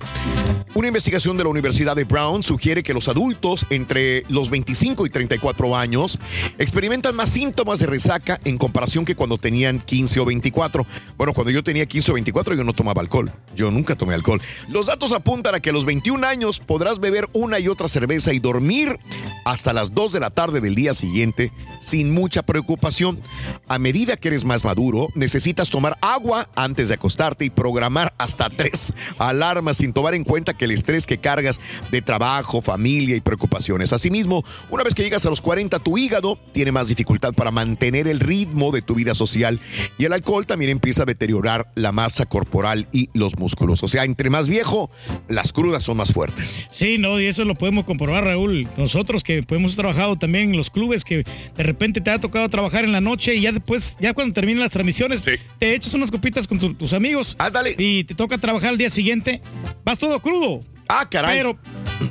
Una 0.76 0.88
investigación 0.88 1.38
de 1.38 1.44
la 1.44 1.52
Universidad 1.52 1.96
de 1.96 2.04
Brown 2.04 2.42
sugiere 2.42 2.82
que 2.82 2.96
los 2.96 3.08
adultos 3.08 3.68
entre 3.70 4.24
los 4.30 4.50
25 4.50 5.06
y 5.06 5.10
34 5.10 5.78
años 5.78 6.18
experimentan 6.58 7.16
más 7.16 7.30
síntomas 7.30 7.78
de 7.80 7.86
resaca 7.86 8.40
en 8.44 8.58
comparación 8.58 9.06
que 9.06 9.14
cuando 9.14 9.38
tenían 9.38 9.80
15 9.80 10.22
o 10.22 10.26
24. 10.26 10.88
Bueno, 11.16 11.34
cuando 11.34 11.52
yo 11.52 11.64
tenía 11.64 11.86
15 11.86 12.12
o 12.12 12.14
24 12.16 12.56
yo 12.56 12.64
no 12.64 12.74
tomaba 12.74 13.02
alcohol. 13.02 13.32
Yo 13.56 13.70
nunca 13.70 13.96
tomé 13.96 14.16
alcohol. 14.16 14.42
Los 14.68 14.88
datos 14.88 15.12
apuntan 15.12 15.54
a 15.54 15.60
que 15.60 15.70
a 15.70 15.74
los 15.74 15.86
21 15.86 16.13
años 16.22 16.60
podrás 16.60 17.00
beber 17.00 17.28
una 17.34 17.60
y 17.60 17.68
otra 17.68 17.88
cerveza 17.88 18.34
y 18.34 18.40
dormir 18.40 19.00
hasta 19.46 19.74
las 19.74 19.94
2 19.94 20.14
de 20.14 20.20
la 20.20 20.30
tarde 20.30 20.62
del 20.62 20.76
día 20.76 20.94
siguiente 20.94 21.52
sin 21.80 22.14
mucha 22.14 22.44
preocupación. 22.44 23.20
A 23.68 23.80
medida 23.80 24.16
que 24.18 24.30
eres 24.30 24.46
más 24.46 24.64
maduro, 24.64 25.10
necesitas 25.16 25.70
tomar 25.70 25.98
agua 26.02 26.50
antes 26.56 26.88
de 26.90 26.96
acostarte 26.96 27.46
y 27.46 27.50
programar 27.50 28.14
hasta 28.18 28.50
tres 28.50 28.94
alarmas 29.18 29.78
sin 29.78 29.94
tomar 29.94 30.14
en 30.14 30.24
cuenta 30.24 30.54
que 30.54 30.66
el 30.66 30.72
estrés 30.72 31.06
que 31.06 31.18
cargas 31.18 31.60
de 31.92 32.02
trabajo, 32.02 32.62
familia 32.62 33.16
y 33.16 33.22
preocupaciones. 33.22 33.94
Asimismo, 33.94 34.44
una 34.70 34.84
vez 34.84 34.94
que 34.94 35.04
llegas 35.04 35.26
a 35.26 35.30
los 35.30 35.42
40, 35.42 35.80
tu 35.80 35.98
hígado 35.98 36.38
tiene 36.52 36.72
más 36.72 36.88
dificultad 36.88 37.34
para 37.34 37.52
mantener 37.52 38.08
el 38.08 38.20
ritmo 38.20 38.72
de 38.72 38.82
tu 38.82 38.96
vida 38.96 39.16
social 39.16 39.60
y 39.98 40.06
el 40.06 40.14
alcohol 40.14 40.46
también 40.46 40.72
empieza 40.72 41.04
a 41.04 41.06
deteriorar 41.06 41.72
la 41.76 41.92
masa 41.92 42.26
corporal 42.26 42.88
y 42.92 43.10
los 43.14 43.38
músculos. 43.38 43.84
O 43.84 43.88
sea, 43.88 44.04
entre 44.04 44.30
más 44.30 44.50
viejo, 44.50 44.90
las 45.28 45.54
crudas 45.54 45.84
son 45.84 45.98
más 45.98 46.03
fuertes. 46.12 46.60
Sí, 46.72 46.98
no, 46.98 47.20
y 47.20 47.26
eso 47.26 47.46
lo 47.46 47.56
podemos 47.56 47.86
comprobar, 47.86 48.26
Raúl. 48.26 48.68
Nosotros 48.78 49.24
que 49.24 49.44
hemos 49.50 49.76
trabajado 49.76 50.16
también 50.18 50.50
en 50.52 50.58
los 50.58 50.70
clubes, 50.70 51.04
que 51.06 51.24
de 51.56 51.64
repente 51.64 52.02
te 52.02 52.10
ha 52.12 52.20
tocado 52.20 52.50
trabajar 52.50 52.84
en 52.84 52.92
la 52.92 53.02
noche 53.02 53.36
y 53.36 53.42
ya 53.42 53.52
después, 53.52 53.96
ya 54.00 54.14
cuando 54.14 54.34
terminan 54.34 54.62
las 54.62 54.72
transmisiones, 54.72 55.22
Sí. 55.24 55.32
te 55.60 55.74
echas 55.76 55.94
unas 55.94 56.12
copitas 56.12 56.48
con 56.48 56.60
tu- 56.60 56.74
tus 56.74 56.94
amigos 56.94 57.36
Ándale. 57.40 57.76
y 57.78 58.04
te 58.04 58.16
toca 58.16 58.38
trabajar 58.38 58.70
al 58.70 58.78
día 58.78 58.90
siguiente, 58.90 59.42
vas 59.86 60.00
todo 60.00 60.20
crudo. 60.20 60.62
Ah, 60.90 61.08
caray. 61.10 61.38
Pero 61.38 61.58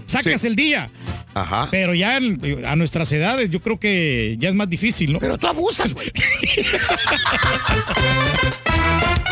sacas 0.06 0.40
Sí. 0.40 0.46
el 0.46 0.56
día. 0.56 0.90
Ajá. 1.34 1.68
Pero 1.70 1.94
ya 1.94 2.16
en- 2.18 2.64
a 2.66 2.76
nuestras 2.76 3.10
edades 3.12 3.48
yo 3.50 3.60
creo 3.60 3.78
que 3.80 4.36
ya 4.38 4.48
es 4.50 4.54
más 4.54 4.68
difícil, 4.68 5.12
¿no? 5.12 5.18
Pero 5.18 5.38
tú 5.38 5.46
abusas, 5.46 5.94
güey. 5.94 6.10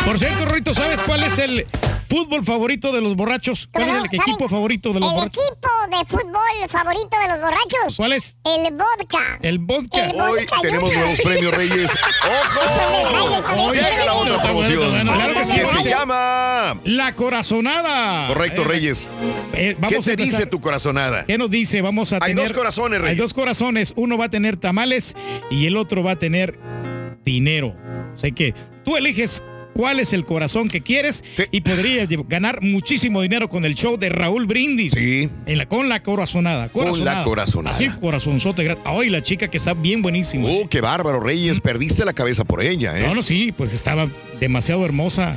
Por 0.04 0.19
cierto, 0.19 0.45
Rorito, 0.45 0.75
¿sabes 0.75 1.02
cuál 1.02 1.23
es 1.23 1.38
el 1.38 1.66
fútbol 2.09 2.45
favorito 2.45 2.92
de 2.92 3.00
los 3.00 3.14
borrachos? 3.14 3.69
¿Cuál 3.73 3.85
es 3.88 3.95
¿Cómo 3.95 4.04
el 4.07 4.11
equipo 4.21 4.49
favorito 4.49 4.92
de 4.92 5.00
los 5.00 5.09
El 5.11 5.14
borrachos? 5.14 5.42
equipo 5.45 5.69
de 5.90 6.04
fútbol 6.07 6.69
favorito 6.69 7.16
de 7.21 7.28
los 7.28 7.40
borrachos. 7.40 7.97
¿Cuál 7.97 8.12
es? 8.14 8.38
El 8.45 8.73
vodka. 8.75 9.38
El 9.42 9.59
vodka. 9.61 10.04
El 10.11 10.21
Hoy 10.21 10.40
vodka 10.40 10.57
tenemos 10.62 10.92
nuevos 10.92 11.21
premios, 11.21 11.54
Reyes. 11.54 11.90
¡Ojo! 12.25 13.73
Llega 13.73 14.04
la 14.04 14.14
otra 14.14 14.42
promoción. 14.42 14.78
bueno, 14.78 14.90
bueno, 14.90 15.12
claro 15.12 15.35
que 15.35 15.45
sí, 15.45 15.59
que 15.76 15.83
se 15.83 15.88
llama. 15.90 16.80
La 16.85 17.14
corazonada. 17.14 18.26
Correcto, 18.28 18.62
Eh, 18.62 18.64
Reyes. 18.64 19.11
eh, 19.52 19.75
¿Qué 19.75 19.76
vamos 19.78 19.99
a 20.09 20.11
te 20.11 20.16
dice 20.16 20.25
empezar. 20.37 20.47
tu 20.50 20.61
corazonada? 20.61 21.25
¿Qué 21.26 21.38
nos 21.38 21.50
dice? 21.50 21.83
Vamos 21.83 22.12
a 22.12 22.16
Hay 22.16 22.33
tener. 22.35 22.49
dos 22.49 22.52
corazones, 22.57 22.99
Hay 23.00 23.04
Reyes. 23.04 23.19
dos 23.19 23.35
corazones. 23.35 23.92
Uno 23.97 24.19
va 24.19 24.25
a 24.25 24.30
tener 24.30 24.57
tamales 24.57 25.14
y 25.50 25.66
el 25.66 25.76
otro 25.76 26.02
va 26.02 26.12
a 26.12 26.19
tener 26.19 26.59
dinero. 27.25 27.76
Así 28.12 28.33
que 28.33 28.54
tú 28.85 28.97
eliges 28.97 29.40
cuál 29.74 30.00
es 30.00 30.12
el 30.12 30.24
corazón 30.24 30.68
que 30.68 30.80
quieres 30.82 31.24
Sí. 31.32 31.44
y 31.50 31.60
podrías 31.60 32.08
ganar 32.28 32.62
muchísimo 32.62 33.22
dinero 33.22 33.48
con 33.48 33.64
el 33.64 33.74
show 33.74 33.96
de 33.96 34.08
Raúl 34.08 34.46
Brindis. 34.46 34.92
Sí. 34.94 35.28
En 35.46 35.58
la, 35.58 35.66
con 35.66 35.88
la 35.88 36.02
corazonada. 36.02 36.68
Con 36.68 37.04
la 37.04 37.22
corazonada. 37.24 37.74
Así, 37.74 37.88
corazonzote. 38.00 38.76
Ay, 38.84 39.10
la 39.10 39.22
chica 39.22 39.48
que 39.48 39.56
está 39.56 39.74
bien 39.74 40.02
buenísima. 40.02 40.48
Oh, 40.48 40.68
qué 40.68 40.80
bárbaro, 40.80 41.20
Reyes. 41.20 41.60
Perdiste 41.60 42.04
la 42.04 42.12
cabeza 42.12 42.44
por 42.44 42.62
ella, 42.62 42.98
¿eh? 42.98 43.06
No, 43.06 43.14
no, 43.14 43.22
sí, 43.22 43.52
pues 43.52 43.72
estaba 43.72 44.08
demasiado 44.40 44.84
hermosa. 44.84 45.36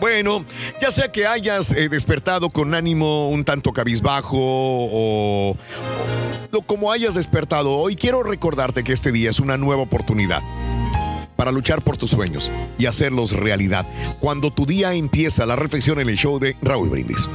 Bueno, 0.00 0.44
ya 0.80 0.90
sea 0.90 1.12
que 1.12 1.26
hayas 1.26 1.72
eh, 1.72 1.88
despertado 1.88 2.50
con 2.50 2.74
ánimo 2.74 3.28
un 3.28 3.44
tanto 3.44 3.72
cabizbajo 3.72 4.36
o, 4.40 5.56
o 6.52 6.62
como 6.62 6.90
hayas 6.90 7.14
despertado 7.14 7.70
hoy, 7.72 7.94
quiero 7.96 8.22
recordarte 8.22 8.82
que 8.82 8.92
este 8.92 9.12
día 9.12 9.30
es 9.30 9.38
una 9.40 9.56
nueva 9.56 9.82
oportunidad 9.82 10.42
para 11.42 11.50
luchar 11.50 11.82
por 11.82 11.96
tus 11.96 12.12
sueños 12.12 12.52
y 12.78 12.86
hacerlos 12.86 13.32
realidad. 13.32 13.84
Cuando 14.20 14.52
tu 14.52 14.64
día 14.64 14.94
empieza, 14.94 15.44
la 15.44 15.56
reflexión 15.56 15.98
en 15.98 16.08
el 16.08 16.16
show 16.16 16.38
de 16.38 16.56
Raúl 16.62 16.88
Brindis. 16.88 17.28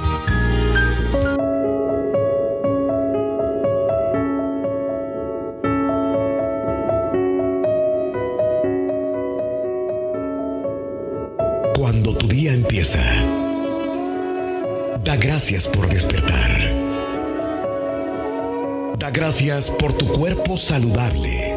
Cuando 11.75 12.15
tu 12.15 12.29
día 12.29 12.53
empieza, 12.53 13.03
da 15.03 15.17
gracias 15.17 15.67
por 15.67 15.89
despertar. 15.89 16.73
Da 18.97 19.11
gracias 19.11 19.69
por 19.69 19.91
tu 19.91 20.07
cuerpo 20.07 20.55
saludable. 20.55 21.56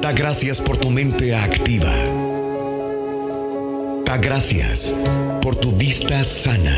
Da 0.00 0.12
gracias 0.12 0.60
por 0.60 0.76
tu 0.76 0.90
mente 0.90 1.34
activa. 1.34 1.92
Da 4.04 4.16
gracias 4.16 4.94
por 5.42 5.56
tu 5.56 5.72
vista 5.72 6.22
sana. 6.22 6.76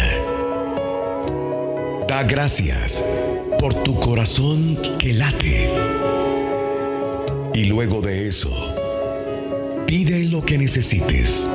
Da 2.09 2.23
gracias 2.23 3.05
por 3.59 3.75
tu 3.85 4.01
corazón 4.01 4.79
que 4.99 5.13
late. 5.13 5.69
Y 7.53 7.67
luego 7.67 8.01
de 8.01 8.27
eso, 8.27 8.51
pide 9.87 10.25
lo 10.25 10.43
que 10.43 10.57
necesites. 10.57 11.51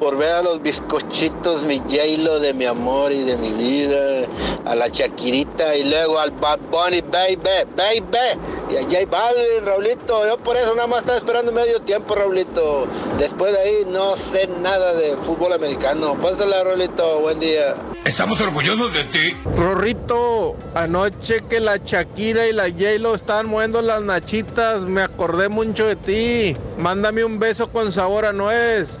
por 0.00 0.16
ver 0.16 0.32
a 0.32 0.42
los 0.42 0.62
bizcochitos, 0.62 1.64
mi 1.64 1.78
J-Lo 1.78 2.40
de 2.40 2.54
mi 2.54 2.64
amor 2.64 3.12
y 3.12 3.22
de 3.22 3.36
mi 3.36 3.52
vida, 3.52 4.26
a 4.64 4.74
la 4.74 4.88
Shakirita 4.88 5.76
y 5.76 5.84
luego 5.84 6.18
al 6.18 6.30
Bad 6.30 6.60
Bunny, 6.70 7.02
baby, 7.02 7.36
baby, 7.76 8.40
y 8.70 8.76
a 8.76 8.82
J 8.82 8.96
Balvin, 9.10 9.66
Raulito. 9.66 10.26
Yo 10.26 10.38
por 10.38 10.56
eso 10.56 10.74
nada 10.74 10.88
más 10.88 11.00
estaba 11.00 11.18
esperando 11.18 11.52
medio 11.52 11.80
tiempo, 11.80 12.14
Raulito. 12.14 12.86
Después 13.18 13.52
de 13.52 13.58
ahí 13.60 13.86
no 13.88 14.16
sé 14.16 14.48
nada 14.62 14.94
de 14.94 15.16
fútbol 15.26 15.52
americano. 15.52 16.16
Pásala, 16.18 16.64
Raulito, 16.64 17.20
buen 17.20 17.38
día. 17.38 17.74
Estamos 18.06 18.40
orgullosos 18.40 18.94
de 18.94 19.04
ti. 19.04 19.36
Rorrito, 19.54 20.56
anoche 20.74 21.44
que 21.50 21.60
la 21.60 21.76
Shakira 21.76 22.46
y 22.46 22.54
la 22.54 22.70
J-Lo 22.70 23.14
estaban 23.14 23.48
moviendo 23.48 23.82
las 23.82 24.00
nachitas, 24.00 24.80
me 24.80 25.02
acordé 25.02 25.50
mucho 25.50 25.86
de 25.86 25.96
ti. 25.96 26.56
Mándame 26.78 27.22
un 27.22 27.38
beso 27.38 27.68
con 27.68 27.92
sabor 27.92 28.24
a 28.24 28.32
nuez. 28.32 28.98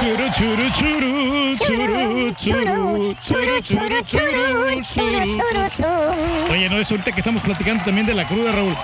Churu, 0.00 0.30
churu, 0.32 0.70
churu, 0.70 1.56
churu, 1.58 2.34
churu, 2.34 3.14
churu, 3.20 3.62
churu, 3.62 4.02
churu, 4.04 4.82
churu, 4.82 5.24
churu. 5.70 6.52
Oye, 6.52 6.68
no 6.70 6.78
es 6.78 6.90
ahorita 6.90 7.12
que 7.12 7.20
estamos 7.20 7.42
platicando 7.42 7.84
también 7.84 8.06
de 8.06 8.14
la 8.14 8.26
cruda, 8.26 8.52
Raúl. 8.52 8.74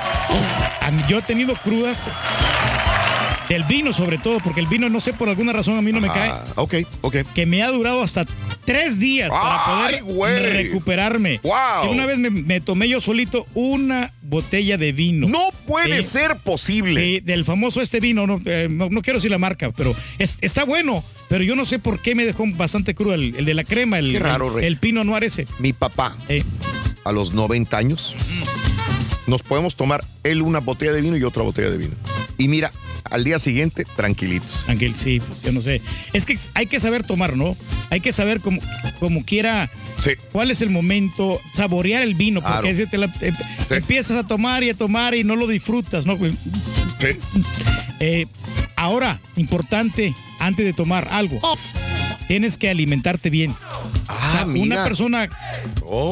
Yo 1.09 1.19
he 1.19 1.23
tenido 1.23 1.55
crudas 1.57 2.11
del 3.49 3.65
vino, 3.65 3.93
sobre 3.93 4.19
todo, 4.19 4.41
porque 4.41 4.61
el 4.61 4.67
vino, 4.67 4.89
no 4.89 5.01
sé, 5.01 5.13
por 5.13 5.29
alguna 5.29 5.53
razón 5.53 5.77
a 5.79 5.83
mí 5.83 5.93
no 5.93 6.01
me 6.01 6.09
cae. 6.09 6.33
Ok, 6.57 6.75
ok. 7.03 7.17
Que 7.35 7.47
me 7.47 7.63
ha 7.63 7.71
durado 7.71 8.03
hasta 8.03 8.27
tres 8.65 8.99
días 8.99 9.31
para 9.31 9.87
¡Ay, 9.87 10.01
poder 10.01 10.15
güey! 10.15 10.43
recuperarme. 10.65 11.41
¡Wow! 11.43 11.85
Y 11.85 11.89
una 11.89 12.07
vez 12.07 12.19
me, 12.19 12.31
me 12.31 12.61
tomé 12.61 12.89
yo 12.89 13.01
solito 13.01 13.47
una 13.55 14.13
botella 14.23 14.77
de 14.77 14.93
vino. 14.93 15.29
No 15.29 15.51
puede 15.67 16.03
ser 16.03 16.37
posible. 16.39 17.21
Del 17.21 17.45
famoso 17.45 17.81
este 17.81 18.01
vino, 18.01 18.27
no, 18.27 18.41
eh, 18.45 18.69
no, 18.71 18.89
no 18.91 19.03
quiero 19.03 19.19
decir 19.19 19.31
la 19.31 19.39
marca, 19.39 19.71
pero 19.73 19.95
es- 20.19 20.39
está 20.41 20.65
bueno, 20.65 21.05
pero 21.29 21.45
yo 21.45 21.55
no 21.57 21.65
sé 21.65 21.79
por 21.79 22.01
qué 22.01 22.15
me 22.15 22.25
dejó 22.25 22.45
bastante 22.55 22.95
crudo 22.95 23.15
el, 23.15 23.37
el 23.37 23.45
de 23.45 23.55
la 23.55 23.65
crema, 23.65 23.99
el, 23.99 24.13
Qué 24.13 24.19
raro, 24.19 24.59
el, 24.59 24.65
el 24.65 24.79
Pino 24.79 25.05
Noir 25.05 25.25
ese. 25.25 25.47
Mi 25.61 25.73
papá, 25.73 26.17
a 27.05 27.13
los 27.13 27.33
90 27.33 27.77
años, 27.77 28.17
nos 29.27 29.43
podemos 29.43 29.77
tomar 29.77 30.05
él 30.25 30.43
una 30.43 30.59
botella 30.61 30.93
de 30.93 31.01
vino 31.01 31.17
y 31.17 31.23
otra 31.23 31.43
botella 31.43 31.71
de 31.71 31.79
vino. 31.79 31.95
Y 32.39 32.49
mira, 32.49 32.71
al 33.11 33.25
día 33.25 33.39
siguiente, 33.39 33.85
tranquilitos. 33.97 34.65
Tranquil, 34.67 34.95
sí, 34.95 35.21
pues 35.21 35.43
yo 35.43 35.53
no 35.53 35.61
sé. 35.61 35.81
Es 36.13 36.27
que 36.27 36.39
hay 36.55 36.67
que 36.67 36.81
saber 36.81 37.03
tomar, 37.03 37.37
¿no? 37.37 37.57
Hay 37.91 38.01
que 38.01 38.13
saber 38.13 38.41
como, 38.41 38.61
como 38.99 39.25
quiera 39.25 39.71
cuál 40.33 40.51
es 40.51 40.61
el 40.61 40.71
momento, 40.71 41.41
saborear 41.53 42.03
el 42.03 42.15
vino, 42.15 42.41
porque 42.43 42.53
Claro. 42.61 42.69
ese 42.69 42.87
te 42.87 42.99
la- 42.99 43.13
te- 43.13 43.33
empiezas 43.71 44.17
a 44.19 44.27
tomar 44.27 44.63
y 44.65 44.71
a 44.71 44.75
tomar 44.75 45.15
y 45.15 45.25
no 45.25 45.35
lo 45.37 45.47
disfrutas, 45.47 46.05
¿no? 46.07 46.17
Pues, 46.19 46.35
eh, 48.01 48.27
ahora, 48.77 49.21
importante, 49.37 50.15
antes 50.39 50.65
de 50.67 50.73
tomar 50.73 51.09
algo, 51.11 51.39
tienes 52.29 52.59
que 52.59 52.69
alimentarte 52.71 53.31
bien. 53.31 53.51
o 53.53 54.31
sea, 54.31 54.43
Ah, 54.43 54.47
mira. 54.47 54.77
una 54.77 54.85
persona 54.85 55.29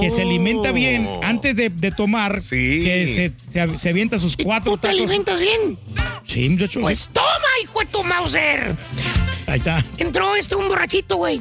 que 0.00 0.10
se 0.10 0.22
alimenta 0.22 0.72
bien 0.72 1.08
antes 1.22 1.54
de, 1.56 1.68
de 1.70 1.90
tomar, 1.90 2.34
que 2.36 3.32
se, 3.40 3.50
se, 3.50 3.76
se 3.76 3.88
avienta 3.88 4.18
sus 4.18 4.36
cuatro 4.36 4.72
¿Tú 4.72 4.78
te 4.78 4.88
tacos. 4.88 4.98
alimentas 5.00 5.40
bien? 5.40 5.78
Sí, 6.24 6.48
muchacho. 6.48 6.80
Pues 6.80 7.08
toma, 7.12 7.28
hijo 7.62 7.80
de 7.80 7.86
tu 7.86 8.02
Mauser. 8.04 8.74
Ahí 9.46 9.58
está. 9.58 9.84
Entró 9.98 10.34
este 10.36 10.54
un 10.54 10.68
borrachito, 10.68 11.16
güey. 11.16 11.40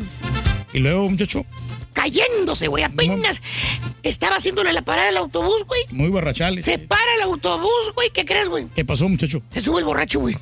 Y 0.74 0.80
luego, 0.80 1.10
muchacho, 1.10 1.46
Cayéndose, 1.94 2.68
güey. 2.68 2.84
Apenas 2.84 3.42
estaba 4.02 4.38
haciéndole 4.38 4.74
la 4.74 4.82
parada 4.82 5.10
al 5.10 5.18
autobús, 5.18 5.64
güey. 5.68 5.82
muy 5.92 6.10
borrachal. 6.10 6.62
Se 6.62 6.80
para 6.80 7.14
el 7.16 7.22
autobús, 7.22 7.70
güey. 7.96 8.10
¿Qué 8.12 8.26
crees, 8.26 8.50
güey? 8.50 8.66
¿Qué 8.76 8.84
pasó, 8.84 9.08
muchacho? 9.08 9.42
Se 9.52 9.62
sube 9.62 9.80
el 9.80 9.86
borracho, 9.86 10.20
güey. 10.20 10.36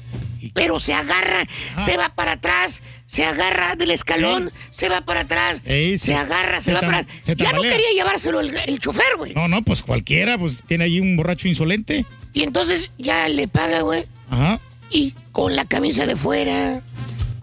Pero 0.54 0.80
se 0.80 0.94
agarra, 0.94 1.46
se 1.84 1.98
va 1.98 2.10
para 2.16 2.34
atrás, 2.34 2.82
se 3.06 3.26
agarra 3.26 3.76
del 3.76 3.92
escalón, 3.92 4.52
se 4.70 4.90
va 4.90 5.02
para 5.02 5.22
atrás, 5.22 5.62
Ey, 5.66 5.98
se 5.98 6.16
agarra, 6.16 6.60
se, 6.60 6.66
Se 6.66 6.74
va 6.74 6.82
para 6.82 7.06
se 7.22 7.36
Ya 7.36 7.52
no 7.54 7.62
quería 7.62 7.92
llevárselo 7.94 8.40
el, 8.40 8.56
el 8.56 8.80
chofer, 8.80 9.18
güey. 9.18 9.34
No, 9.34 9.48
no, 9.48 9.62
pues 9.62 9.84
cualquiera, 9.84 10.38
pues 10.38 10.64
tiene 10.68 10.86
ahí 10.86 11.00
un 11.00 11.16
borracho 11.18 11.48
insolente. 11.48 12.06
Y 12.34 12.44
entonces 12.44 12.92
ya 12.98 13.28
le 13.28 13.48
paga, 13.48 13.82
güey. 13.82 14.06
Ajá. 14.30 14.60
Y 14.90 15.14
con 15.32 15.56
la 15.56 15.66
camisa 15.66 16.06
de 16.06 16.16
fuera, 16.16 16.82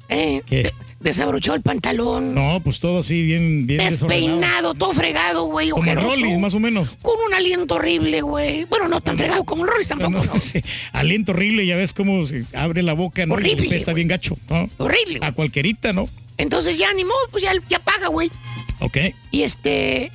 eh, 0.08 0.42
de- 0.48 0.74
desabrochó 1.00 1.54
el 1.54 1.62
pantalón, 1.62 2.34
No, 2.34 2.60
pues 2.62 2.80
todo 2.80 3.00
así, 3.00 3.22
bien, 3.22 3.66
bien 3.66 3.78
despeinado, 3.78 4.74
todo 4.74 4.92
fregado, 4.92 5.44
güey, 5.44 5.70
Como 5.70 5.82
ojeroso. 5.82 6.08
Rollis, 6.10 6.38
más 6.38 6.54
o 6.54 6.60
menos. 6.60 6.96
Con 7.02 7.14
un 7.26 7.34
aliento 7.34 7.76
horrible, 7.76 8.20
güey. 8.22 8.64
Bueno, 8.64 8.88
no 8.88 9.00
tan 9.00 9.16
fregado 9.16 9.44
como 9.44 9.64
el 9.64 9.70
Rollis 9.70 9.88
tampoco, 9.88 10.10
No, 10.10 10.24
¿no? 10.34 10.40
sí, 10.40 10.60
aliento 10.92 11.32
horrible, 11.32 11.66
ya 11.66 11.76
ves 11.76 11.94
cómo 11.94 12.26
se 12.26 12.44
abre 12.54 12.82
la 12.82 12.94
boca, 12.94 13.24
¿no? 13.26 13.34
Horrible, 13.34 13.76
Está 13.76 13.92
bien 13.92 14.08
gacho, 14.08 14.36
¿no? 14.50 14.68
Horrible. 14.78 15.20
A 15.22 15.32
cualquierita, 15.32 15.92
¿no? 15.92 16.08
Entonces 16.36 16.78
ya 16.78 16.92
ni 16.94 17.04
modo, 17.04 17.18
pues 17.30 17.42
ya, 17.44 17.52
ya 17.68 17.78
paga, 17.80 18.08
güey. 18.08 18.30
Ok. 18.80 18.96
Y 19.32 19.42
este, 19.42 20.10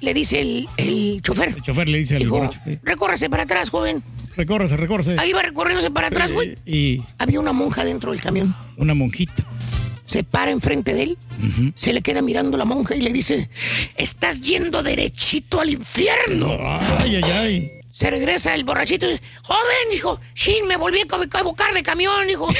le 0.00 0.12
dice 0.14 0.40
el, 0.40 0.68
el 0.76 1.20
chofer. 1.22 1.50
El 1.50 1.62
chofer 1.62 1.88
le 1.88 1.98
dice 1.98 2.16
al 2.16 2.22
Dijo, 2.22 2.50
recórrase 2.82 3.30
para 3.30 3.44
atrás, 3.44 3.70
joven. 3.70 4.02
Recórrese, 4.36 4.76
recórrese. 4.76 5.16
Ahí 5.18 5.32
va 5.32 5.42
recorriéndose 5.42 5.90
para 5.90 6.08
atrás, 6.08 6.32
güey. 6.32 6.56
Y 6.66 7.02
Había 7.18 7.38
una 7.38 7.52
monja 7.52 7.84
dentro 7.84 8.12
del 8.12 8.20
camión. 8.20 8.54
una 8.76 8.94
monjita. 8.94 9.44
Se 10.12 10.24
para 10.24 10.50
enfrente 10.50 10.92
de 10.92 11.04
él, 11.04 11.18
se 11.74 11.94
le 11.94 12.02
queda 12.02 12.20
mirando 12.20 12.58
la 12.58 12.66
monja 12.66 12.94
y 12.94 13.00
le 13.00 13.10
dice, 13.14 13.48
estás 13.96 14.42
yendo 14.42 14.82
derechito 14.82 15.58
al 15.58 15.70
infierno. 15.70 16.48
Ay, 16.98 17.16
ay, 17.16 17.24
ay. 17.32 17.81
Se 17.92 18.10
regresa 18.10 18.54
el 18.54 18.64
borrachito 18.64 19.06
y 19.06 19.12
dice, 19.12 19.22
joven, 19.44 19.90
dijo, 19.90 20.18
Shin, 20.34 20.66
me 20.66 20.76
volví 20.78 21.00
a 21.00 21.04
a 21.14 21.40
evocar 21.40 21.74
de 21.74 21.82
camión, 21.82 22.26
dijo. 22.26 22.48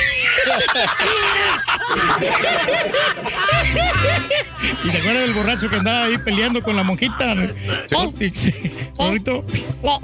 ¿Y 4.85 4.91
te 4.91 4.99
acuerdas 4.99 5.23
del 5.23 5.33
borracho 5.33 5.69
que 5.71 5.77
andaba 5.77 6.05
ahí 6.05 6.19
peleando 6.19 6.63
con 6.63 6.77
la 6.77 6.83
monjita? 6.83 7.35
Sí, 8.35 8.53
Ahorita 8.99 9.33
Le, 9.33 9.43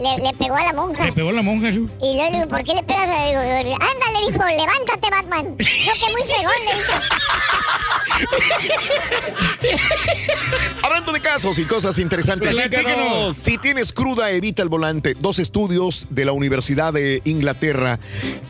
le, 0.02 0.24
le 0.24 0.32
pegó 0.38 0.56
a 0.56 0.64
la 0.64 0.72
monja. 0.72 1.04
le 1.04 1.12
pegó 1.12 1.32
la 1.32 1.42
monja. 1.42 1.70
Lu. 1.70 1.90
Y 2.02 2.14
luego 2.14 2.30
le 2.30 2.36
digo, 2.38 2.48
¿por 2.48 2.64
qué 2.64 2.74
le 2.74 2.82
pegas 2.82 3.08
a 3.08 3.26
digo, 3.26 3.40
Ándale, 3.40 4.32
dijo, 4.32 4.44
levántate, 4.46 5.10
Batman. 5.10 5.44
No, 5.50 5.56
que 5.56 6.12
muy 6.12 6.22
fregón, 6.26 6.52
le 6.64 6.74
dijo. 6.78 6.92
Hablando 10.82 11.12
de 11.12 11.20
casos 11.20 11.58
y 11.58 11.64
cosas 11.64 11.98
interesantes. 11.98 12.56
Si 13.38 13.58
tienes 13.58 13.92
cruda, 13.92 14.30
evita 14.30 14.62
el 14.62 14.68
volante. 14.68 15.14
Dos 15.20 15.38
estudios 15.38 16.06
de 16.10 16.24
la 16.24 16.32
Universidad 16.32 16.92
de 16.92 17.22
Inglaterra 17.24 17.98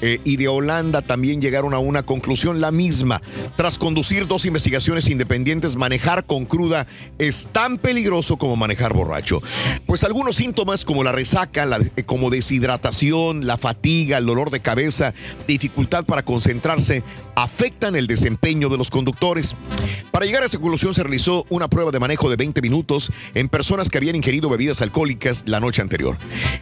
eh, 0.03 0.21
y 0.25 0.37
de 0.37 0.49
Holanda 0.49 1.03
también 1.03 1.41
llegaron 1.41 1.73
a 1.73 1.79
una 1.79 2.03
conclusión 2.03 2.61
la 2.61 2.71
misma. 2.71 3.23
Tras 3.57 3.79
conducir 3.79 4.27
dos 4.27 4.45
investigaciones 4.45 5.09
independientes, 5.09 5.77
manejar 5.77 6.27
con 6.27 6.45
cruda 6.45 6.87
es 7.19 7.49
tan 7.53 7.79
peligroso 7.79 8.37
como 8.37 8.57
manejar 8.57 8.93
borracho. 8.93 9.41
Pues 9.87 10.05
algunos 10.05 10.37
síntomas 10.37 10.85
como 10.85 11.03
la 11.03 11.13
resaca, 11.13 11.67
eh, 11.97 12.03
como 12.05 12.31
deshidratación, 12.31 13.47
la 13.47 13.57
fatiga, 13.57 14.19
el 14.19 14.27
dolor 14.27 14.51
de 14.51 14.61
cabeza, 14.61 15.15
dificultad 15.47 16.05
para 16.05 16.25
concentrarse, 16.25 17.03
afectan 17.35 17.97
el 17.97 18.07
desempeño 18.07 18.69
de 18.69 18.77
los 18.77 18.91
conductores. 18.91 19.55
Para 20.11 20.27
llegar 20.27 20.43
a 20.43 20.47
esa 20.47 20.59
conclusión 20.59 20.95
se 20.95 21.03
realizó 21.03 21.47
una 21.51 21.69
prueba 21.69 21.91
de 21.91 22.01
manejo 22.01 22.29
de 22.29 22.37
20 22.37 22.61
minutos 22.63 23.13
en 23.35 23.49
personas 23.49 23.89
que 23.89 23.99
habían 23.99 24.17
ingerido 24.17 24.49
bebidas 24.49 24.83
alcohólicas 24.83 25.45
la 25.47 25.61
noche 25.61 25.81
anterior. 25.81 26.17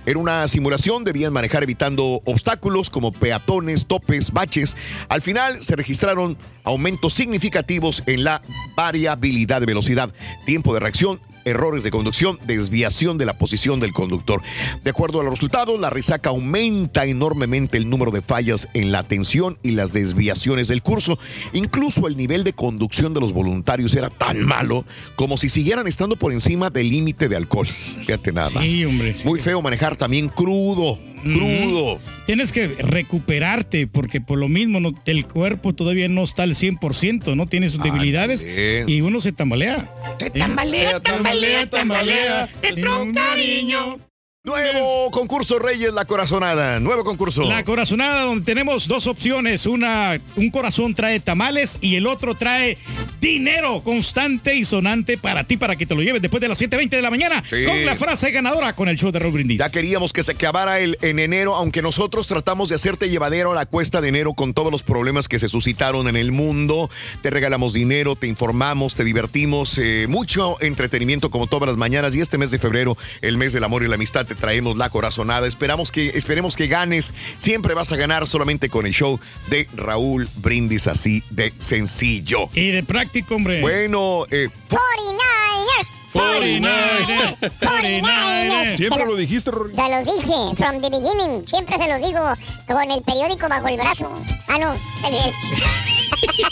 Era 0.04 0.18
una 0.18 0.46
simulación, 0.48 1.04
debían 1.04 1.32
manejar 1.32 1.62
evitando 1.62 2.20
obstáculos 2.24 2.90
como 2.90 3.12
peatones, 3.12 3.86
topes, 3.86 4.32
baches. 4.32 4.76
Al 5.08 5.22
final 5.22 5.64
se 5.64 5.76
registraron 5.76 6.37
aumentos 6.64 7.14
significativos 7.14 8.02
en 8.06 8.24
la 8.24 8.42
variabilidad 8.76 9.61
de 9.61 9.66
velocidad, 9.66 10.12
tiempo 10.44 10.74
de 10.74 10.80
reacción 10.80 11.20
errores 11.46 11.82
de 11.85 11.90
conducción, 11.90 12.38
desviación 12.46 13.16
de 13.16 13.24
la 13.24 13.38
posición 13.38 13.80
del 13.80 13.92
conductor. 13.92 14.42
De 14.85 14.90
acuerdo 14.90 15.20
a 15.20 15.24
los 15.24 15.32
resultados, 15.32 15.80
la 15.80 15.88
resaca 15.88 16.30
aumenta 16.30 17.06
enormemente 17.06 17.78
el 17.78 17.88
número 17.88 18.11
de 18.11 18.20
fallas 18.20 18.68
en 18.74 18.92
la 18.92 18.98
atención 18.98 19.56
y 19.62 19.70
las 19.70 19.92
desviaciones 19.92 20.68
del 20.68 20.82
curso. 20.82 21.18
Incluso 21.52 22.09
el 22.09 22.16
nivel 22.16 22.44
de 22.44 22.52
conducción 22.52 23.14
de 23.14 23.20
los 23.20 23.32
voluntarios 23.32 23.94
era 23.94 24.11
tan 24.11 24.44
malo 24.44 24.85
como 25.14 25.38
si 25.38 25.48
siguieran 25.48 25.87
estando 25.87 26.16
por 26.16 26.32
encima 26.32 26.68
del 26.68 26.90
límite 26.90 27.28
de 27.28 27.37
alcohol. 27.37 27.66
Fíjate 27.66 28.32
nada 28.32 28.50
más. 28.50 28.68
Sí, 28.68 28.85
hombre. 28.85 29.14
sí. 29.14 29.26
Muy 29.26 29.40
feo 29.40 29.62
manejar 29.62 29.96
también 29.96 30.28
crudo. 30.28 30.98
Crudo. 31.22 32.00
Tienes 32.26 32.52
que 32.52 32.68
recuperarte 32.68 33.87
porque 33.87 34.20
por 34.20 34.38
lo 34.38 34.48
mismo 34.48 34.81
no- 34.81 34.92
el 35.07 35.26
cuerpo 35.26 35.74
todavía 35.74 36.09
no 36.09 36.22
está 36.24 36.42
al 36.44 36.55
100%, 36.55 37.35
¿no? 37.37 37.46
Tiene 37.46 37.68
sus 37.68 37.83
debilidades 37.83 38.44
y 38.87 39.00
uno 39.00 39.20
se 39.20 39.33
tambalea. 39.33 39.88
Se 40.18 40.31
tambalea, 40.31 41.00
tambalea, 41.00 41.68
tambalea. 41.68 42.48
Dentro 42.62 43.02
un 43.02 43.14
cariño. 43.14 43.98
Nuevo 44.46 45.11
concurso 45.11 45.59
Reyes 45.59 45.92
La 45.92 46.04
Corazonada. 46.04 46.78
Nuevo 46.78 47.02
concurso. 47.02 47.42
La 47.42 47.64
corazonada 47.64 48.22
donde 48.22 48.44
tenemos 48.44 48.87
dos 48.87 49.09
opciones. 49.09 49.66
Una, 49.66 50.20
un 50.37 50.50
corazón 50.50 50.94
trae 50.94 51.18
tamales 51.18 51.78
y 51.80 51.96
el 51.96 52.06
otro 52.06 52.37
trae 52.37 52.78
dinero 53.20 53.82
constante 53.82 54.54
y 54.54 54.64
sonante 54.64 55.18
para 55.18 55.42
ti, 55.42 55.56
para 55.56 55.74
que 55.74 55.85
te 55.85 55.96
lo 55.96 56.02
lleves 56.02 56.22
después 56.22 56.40
de 56.40 56.46
las 56.46 56.61
7.20 56.61 56.90
de 56.90 57.02
la 57.02 57.11
mañana 57.11 57.42
Sí. 57.44 57.64
con 57.66 57.85
la 57.85 57.96
frase 57.96 58.30
ganadora 58.30 58.72
con 58.76 58.88
el 58.88 58.96
show 58.96 59.11
de 59.11 59.18
Raúl 59.18 59.32
Brindis. 59.32 59.59
Ya 59.59 59.68
queríamos 59.68 60.12
que 60.12 60.22
se 60.22 60.30
acabara 60.30 60.78
el, 60.78 60.96
en 61.02 61.18
enero, 61.18 61.56
aunque 61.56 61.82
nosotros 61.82 62.28
tratamos 62.28 62.68
de 62.68 62.76
hacerte 62.76 63.09
llevadero 63.09 63.50
a 63.50 63.54
la 63.56 63.66
cuesta 63.66 64.00
de 64.00 64.11
enero 64.11 64.35
con 64.35 64.54
todos 64.54 64.70
los 64.70 64.85
problemas 64.85 65.26
que 65.26 65.40
se 65.40 65.48
suscitaron 65.48 66.06
en 66.06 66.14
el 66.14 66.30
mundo. 66.30 66.88
Te 67.20 67.30
regalamos 67.30 67.72
dinero, 67.72 68.14
te 68.14 68.28
informamos, 68.28 68.94
te 68.94 69.02
divertimos, 69.02 69.76
eh, 69.78 70.06
mucho 70.09 70.56
entretenimiento 70.61 71.30
como 71.30 71.48
todas 71.48 71.66
las 71.66 71.76
mañanas. 71.76 72.14
Y 72.14 72.20
este 72.20 72.38
mes 72.38 72.52
de 72.52 72.61
febrero, 72.61 72.96
el 73.22 73.38
mes 73.38 73.52
del 73.52 73.64
amor 73.64 73.82
y 73.82 73.88
la 73.88 73.96
amistad, 73.96 74.24
te 74.24 74.36
traemos 74.37 74.77
la 74.77 74.88
corazonada. 74.90 75.46
Esperamos 75.46 75.90
que, 75.90 76.11
esperemos 76.11 76.57
que 76.57 76.66
ganes. 76.68 77.12
Siempre 77.38 77.75
vas 77.75 77.92
a 77.92 77.96
ganar 77.96 78.27
solamente 78.27 78.68
con 78.68 78.87
el 78.87 78.92
show 78.92 79.18
de 79.49 79.68
Raúl 79.75 80.29
Brindis, 80.37 80.87
así 80.87 81.22
de 81.31 81.53
sencillo. 81.59 82.49
Y 82.55 82.68
de 82.68 82.83
práctico, 82.83 83.35
hombre. 83.37 83.61
Bueno, 83.61 84.27
eh, 84.31 84.49
49ers. 84.68 85.90
49ers, 86.12 87.51
49ers. 87.61 88.77
Siempre 88.79 89.05
lo 89.05 89.16
dijiste, 89.16 89.51
Rory. 89.51 89.75
Se 89.75 89.88
los 89.90 90.05
dije, 90.05 90.35
from 90.57 90.81
the 90.81 90.88
beginning. 90.88 91.46
Siempre 91.46 91.77
se 91.77 91.88
los 91.88 92.01
digo 92.01 92.20
con 92.66 92.90
el 92.90 93.03
periódico 93.03 93.49
bajo 93.49 93.68
el 93.68 93.77
brazo. 93.77 94.11
Ah, 94.49 94.59
no. 94.59 94.72
el- 95.07 95.14
el- 95.14 96.06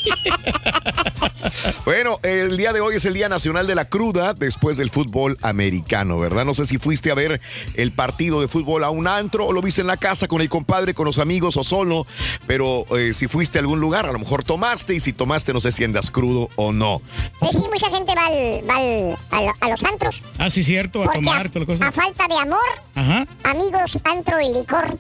Bueno, 1.85 2.19
el 2.23 2.57
día 2.57 2.73
de 2.73 2.81
hoy 2.81 2.97
es 2.97 3.05
el 3.05 3.13
Día 3.15 3.29
Nacional 3.29 3.67
de 3.67 3.75
la 3.75 3.85
Cruda 3.89 4.33
después 4.33 4.77
del 4.79 4.91
fútbol 4.91 5.37
americano, 5.43 6.19
¿verdad? 6.19 6.45
No 6.45 6.55
sé 6.55 6.65
si 6.65 6.79
fuiste 6.79 7.11
a 7.11 7.15
ver 7.15 7.41
el 7.75 7.93
partido 7.93 8.41
de 8.41 8.49
fútbol 8.49 8.83
a 8.85 8.91
un 8.91 9.07
antro 9.07 9.47
o 9.47 9.53
lo 9.53 9.61
viste 9.61 9.83
en 9.83 9.87
la 9.87 9.97
casa 9.99 10.27
con 10.27 10.41
el 10.41 10.49
compadre, 10.49 10.95
con 10.95 11.05
los 11.05 11.19
amigos 11.19 11.57
o 11.57 11.65
solo, 11.65 12.07
pero 12.47 12.85
eh, 12.97 13.13
si 13.13 13.29
fuiste 13.29 13.59
a 13.59 13.61
algún 13.61 13.81
lugar, 13.81 14.07
a 14.07 14.13
lo 14.13 14.19
mejor 14.19 14.43
tomaste 14.43 14.95
y 14.95 15.01
si 15.01 15.13
tomaste 15.13 15.53
no 15.53 15.61
sé 15.61 15.73
si 15.73 15.85
andas 15.85 16.11
crudo 16.11 16.49
o 16.57 16.73
no. 16.73 17.03
Pues 17.39 17.53
sí, 17.53 17.63
mucha 17.71 17.91
gente 17.91 18.15
va, 18.15 18.27
al- 18.27 18.69
va 18.69 18.77
al- 18.77 19.19
a, 19.31 19.43
lo- 19.43 19.55
a 19.61 19.69
los 19.69 19.85
antros. 19.85 20.23
Ah, 20.39 20.51
sí, 20.51 20.65
cierto, 20.65 21.03
a 21.03 21.05
Porque 21.05 21.19
tomar 21.19 21.51
a, 21.83 21.93
falta 21.93 22.27
de 22.29 22.39
amor, 22.39 22.59
Ajá. 22.95 23.27
amigos, 23.45 23.99
antro 24.05 24.41
y 24.41 24.53
licor. 24.59 24.99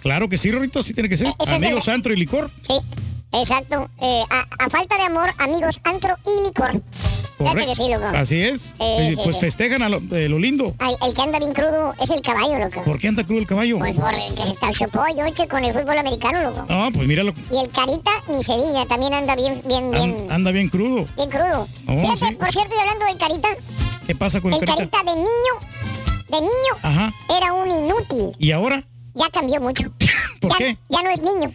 Claro 0.00 0.28
que 0.28 0.38
sí, 0.38 0.50
Rorito, 0.50 0.80
así 0.80 0.94
tiene 0.94 1.08
que 1.08 1.16
ser. 1.18 1.32
El- 1.38 1.52
Amigos, 1.54 1.86
antro 1.88 2.12
y 2.12 2.16
licor. 2.16 2.50
Sí, 2.66 2.74
exacto. 3.32 3.88
Eh, 4.00 4.22
a, 4.30 4.46
a 4.64 4.70
falta 4.70 4.96
de 4.96 5.02
amor, 5.04 5.30
amigos, 5.38 5.80
antro 5.84 6.16
y 6.26 6.46
licor. 6.48 6.82
Que 7.38 7.74
sí, 7.74 7.88
loco. 7.90 8.06
Así 8.16 8.40
es. 8.44 8.72
Eh, 8.78 9.16
pues 9.24 9.34
sí. 9.34 9.40
festejan 9.40 9.82
a 9.82 9.88
lo, 9.88 10.00
lo 10.28 10.38
lindo. 10.38 10.76
Ay, 10.78 10.94
el 11.04 11.12
que 11.12 11.22
anda 11.22 11.40
bien 11.40 11.52
crudo 11.52 11.92
es 12.00 12.08
el 12.10 12.20
caballo, 12.22 12.56
loco. 12.58 12.82
¿Por 12.84 13.00
qué 13.00 13.08
anda 13.08 13.24
crudo 13.24 13.40
el 13.40 13.46
caballo? 13.48 13.78
Pues 13.80 13.96
por 13.96 14.14
el 14.14 14.32
que 14.34 14.44
se 14.44 14.54
con 15.48 15.64
el 15.64 15.72
fútbol 15.74 15.98
americano, 15.98 16.40
loco. 16.42 16.64
No, 16.68 16.92
pues 16.92 17.08
míralo. 17.08 17.34
Y 17.50 17.58
el 17.58 17.68
carita, 17.70 18.12
ni 18.28 18.44
se 18.44 18.52
diga, 18.56 18.86
también 18.86 19.12
anda 19.14 19.34
bien, 19.34 19.60
bien, 19.66 19.90
bien, 19.90 20.16
An- 20.28 20.32
anda 20.32 20.50
bien 20.52 20.68
crudo. 20.68 21.06
bien 21.16 21.30
crudo. 21.30 21.66
Oh, 21.88 22.00
Fíjate, 22.14 22.36
por 22.36 22.52
cierto, 22.52 22.76
y 22.76 22.78
hablando 22.78 23.06
del 23.06 23.16
carita, 23.18 23.48
¿Qué 24.06 24.14
pasa 24.14 24.40
con 24.40 24.52
el, 24.54 24.60
el 24.60 24.66
carita? 24.68 24.98
carita 24.98 25.10
de 25.12 25.16
niño, 25.16 26.22
de 26.28 26.40
niño, 26.40 26.74
Ajá. 26.82 27.12
era 27.36 27.52
un 27.54 27.68
inútil. 27.68 28.36
¿Y 28.38 28.52
ahora? 28.52 28.84
Ya 29.14 29.28
cambió 29.30 29.60
mucho. 29.60 29.84
¿Por 30.40 30.50
ya, 30.52 30.58
qué? 30.58 30.78
Ya 30.88 31.02
no 31.02 31.10
es 31.10 31.20
niño. 31.20 31.52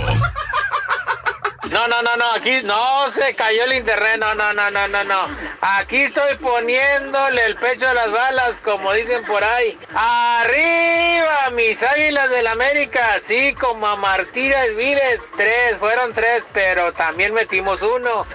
No, 1.70 1.88
no, 1.88 2.02
no, 2.02 2.18
no, 2.18 2.32
aquí 2.36 2.62
no 2.64 3.10
se 3.12 3.36
cayó 3.36 3.66
el 3.66 3.74
internet, 3.74 4.18
no, 4.20 4.34
no, 4.34 4.52
no, 4.52 4.72
no, 4.72 4.88
no, 4.88 5.04
no. 5.04 5.28
Aquí 5.62 5.98
estoy 5.98 6.36
poniéndole 6.38 7.46
el 7.46 7.56
pecho 7.56 7.88
a 7.88 7.94
las 7.94 8.12
balas, 8.12 8.60
como 8.62 8.92
dicen 8.94 9.24
por 9.26 9.44
ahí. 9.44 9.78
¡Arriba, 9.94 11.52
mis 11.54 11.84
águilas 11.84 12.32
del 12.32 12.48
América! 12.48 13.20
Sí, 13.24 13.54
como 13.54 13.86
a 13.86 13.96
Martínez 13.96 14.76
Viles, 14.76 15.22
tres, 15.38 15.78
fueron 15.78 16.14
tres, 16.14 16.44
pero 16.52 16.94
también 16.94 17.34
metimos 17.34 17.82
uno. 17.84 18.26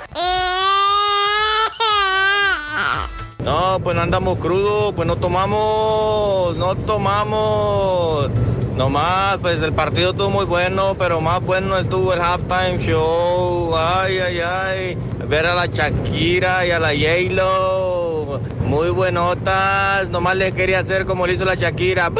No, 3.38 3.78
pues 3.82 3.96
no 3.96 4.02
andamos 4.02 4.38
crudos, 4.38 4.94
pues 4.94 5.06
no 5.06 5.16
tomamos, 5.16 6.56
no 6.56 6.76
tomamos. 6.76 8.30
Nomás, 8.76 9.38
pues 9.38 9.62
el 9.62 9.72
partido 9.72 10.10
estuvo 10.10 10.28
muy 10.28 10.44
bueno, 10.44 10.94
pero 10.98 11.22
más 11.22 11.42
bueno 11.42 11.78
estuvo 11.78 12.12
el 12.12 12.20
halftime 12.20 12.76
show. 12.78 13.74
Ay, 13.74 14.18
ay, 14.18 14.40
ay. 14.40 14.98
Ver 15.26 15.46
a 15.46 15.54
la 15.54 15.64
Shakira 15.64 16.66
y 16.66 16.70
a 16.72 16.78
la 16.78 16.88
J-Lo. 16.88 18.38
Muy 18.66 18.90
buenotas. 18.90 20.10
Nomás 20.10 20.36
les 20.36 20.52
quería 20.52 20.80
hacer 20.80 21.06
como 21.06 21.26
le 21.26 21.32
hizo 21.32 21.46
la 21.46 21.54
Shakira. 21.54 22.10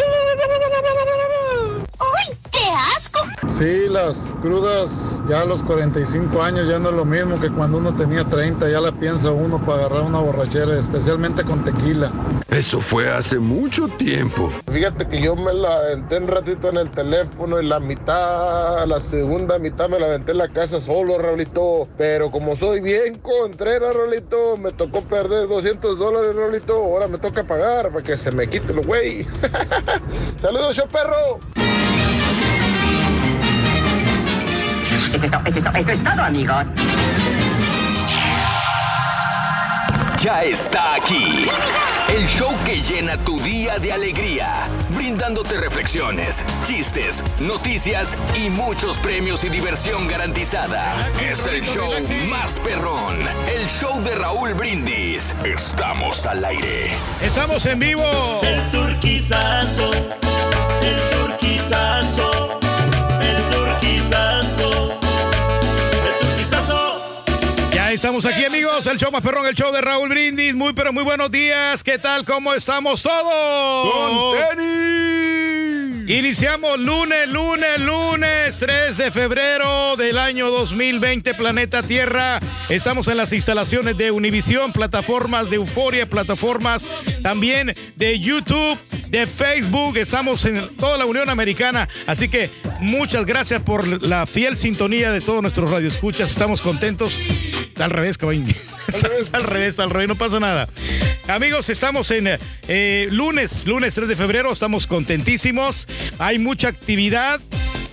Sí, 3.57 3.89
las 3.89 4.37
crudas 4.43 5.23
ya 5.31 5.41
a 5.41 5.45
los 5.47 5.63
45 5.63 6.43
años 6.43 6.69
ya 6.69 6.79
no 6.79 6.91
es 6.91 6.95
lo 6.95 7.07
mismo 7.07 7.41
que 7.41 7.49
cuando 7.49 7.79
uno 7.79 7.97
tenía 7.97 8.23
30, 8.23 8.69
ya 8.69 8.83
la 8.83 8.93
piensa 8.93 9.31
uno 9.31 9.59
para 9.65 9.87
agarrar 9.87 10.03
una 10.03 10.19
borrachera, 10.19 10.79
especialmente 10.79 11.43
con 11.43 11.65
tequila. 11.65 12.13
Eso 12.51 12.83
fue 12.83 13.09
hace 13.09 13.39
mucho 13.39 13.89
tiempo. 13.89 14.53
Fíjate 14.71 15.07
que 15.07 15.23
yo 15.23 15.35
me 15.37 15.55
la 15.55 15.73
aventé 15.73 16.19
un 16.19 16.27
ratito 16.27 16.69
en 16.69 16.77
el 16.77 16.91
teléfono 16.91 17.59
y 17.59 17.65
la 17.65 17.81
mitad, 17.81 18.87
la 18.87 19.01
segunda 19.01 19.59
mitad 19.59 19.89
me 19.89 19.99
la 20.01 20.09
aventé 20.09 20.33
en 20.33 20.39
la 20.39 20.49
casa 20.49 20.79
solo, 20.79 21.17
Raulito. 21.19 21.89
Pero 21.97 22.31
como 22.31 22.57
soy 22.57 22.81
bien 22.81 23.15
contreras, 23.21 23.97
Raulito, 23.97 24.59
me 24.59 24.71
tocó 24.71 25.01
perder 25.01 25.49
200 25.49 25.99
dólares, 25.99 26.37
Raulito. 26.37 26.75
Ahora 26.75 27.09
me 27.09 27.17
toca 27.17 27.43
pagar 27.43 27.91
para 27.91 28.03
que 28.03 28.19
se 28.19 28.31
me 28.33 28.51
quite 28.51 28.75
lo 28.75 28.83
güey. 28.83 29.27
Saludos, 30.43 30.77
yo 30.77 30.87
perro. 30.89 31.41
Eso 35.13 35.91
es 35.93 36.05
todo, 36.05 36.23
amigos. 36.23 36.65
Ya 40.23 40.43
está 40.43 40.95
aquí. 40.95 41.49
El 42.09 42.27
show 42.27 42.51
que 42.65 42.81
llena 42.81 43.17
tu 43.19 43.39
día 43.41 43.79
de 43.79 43.93
alegría, 43.93 44.69
brindándote 44.91 45.59
reflexiones, 45.59 46.43
chistes, 46.65 47.23
noticias 47.41 48.17
y 48.35 48.49
muchos 48.49 48.99
premios 48.99 49.45
y 49.45 49.49
diversión 49.49 50.07
garantizada. 50.07 50.95
Es 51.21 51.47
el 51.47 51.63
show 51.63 51.93
más 52.29 52.59
perrón, 52.61 53.17
el 53.57 53.69
show 53.69 54.01
de 54.03 54.15
Raúl 54.15 54.55
Brindis. 54.55 55.35
Estamos 55.45 56.27
al 56.27 56.45
aire. 56.45 56.91
Estamos 57.21 57.67
en 57.67 57.79
vivo. 57.79 58.05
El 58.43 58.71
turquizazo, 58.71 59.91
el 60.83 61.19
turquizazo, 61.19 62.31
estamos 67.97 68.27
aquí, 68.27 68.45
amigos. 68.45 68.87
El 68.87 68.99
show 68.99 69.11
más 69.11 69.23
perrón, 69.23 69.47
el 69.47 69.55
show 69.55 69.73
de 69.73 69.81
Raúl 69.81 70.11
Brindis. 70.11 70.55
Muy, 70.55 70.75
pero 70.75 70.93
muy 70.93 71.03
buenos 71.03 71.31
días. 71.31 71.83
¿Qué 71.83 71.99
tal? 71.99 72.27
¿Cómo 72.27 72.53
estamos 72.53 73.03
todos? 73.03 73.91
¡Con 73.91 74.61
Iniciamos 76.09 76.79
lunes, 76.79 77.29
lunes, 77.29 77.81
lunes, 77.81 78.59
3 78.61 78.97
de 78.97 79.11
febrero 79.11 79.97
del 79.97 80.19
año 80.19 80.49
2020, 80.51 81.35
planeta 81.35 81.83
Tierra. 81.83 82.39
Estamos 82.69 83.09
en 83.09 83.17
las 83.17 83.33
instalaciones 83.33 83.97
de 83.97 84.13
Univisión, 84.13 84.73
plataformas 84.73 85.51
de 85.51 85.57
Euforia, 85.57 86.07
plataformas 86.07 86.87
también 87.25 87.75
de 87.97 88.21
YouTube, 88.21 88.79
de 89.09 89.27
Facebook. 89.27 89.97
Estamos 89.97 90.45
en 90.45 90.77
toda 90.77 90.97
la 90.97 91.07
Unión 91.07 91.29
Americana. 91.29 91.89
Así 92.07 92.29
que 92.29 92.51
muchas 92.79 93.27
gracias 93.27 93.61
por 93.63 94.01
la 94.01 94.27
fiel 94.27 94.57
sintonía 94.57 95.11
de 95.11 95.21
todos 95.21 95.43
nuestros 95.43 95.69
radioescuchas. 95.69 96.31
Estamos 96.31 96.61
contentos. 96.61 97.19
Al 97.81 97.91
revés, 97.91 98.17
cabrón. 98.17 98.45
Al 99.33 99.43
revés, 99.43 99.79
al 99.81 99.91
revés, 99.91 100.09
no 100.09 100.15
pasa 100.15 100.39
nada. 100.39 100.69
Amigos, 101.29 101.69
estamos 101.71 102.11
en 102.13 102.39
eh, 102.69 103.09
lunes, 103.11 103.67
lunes 103.67 103.95
3 103.97 104.07
de 104.07 104.15
febrero, 104.15 104.53
estamos 104.53 104.87
contentísimos. 104.87 105.89
Hay 106.19 106.39
mucha 106.39 106.69
actividad. 106.69 107.41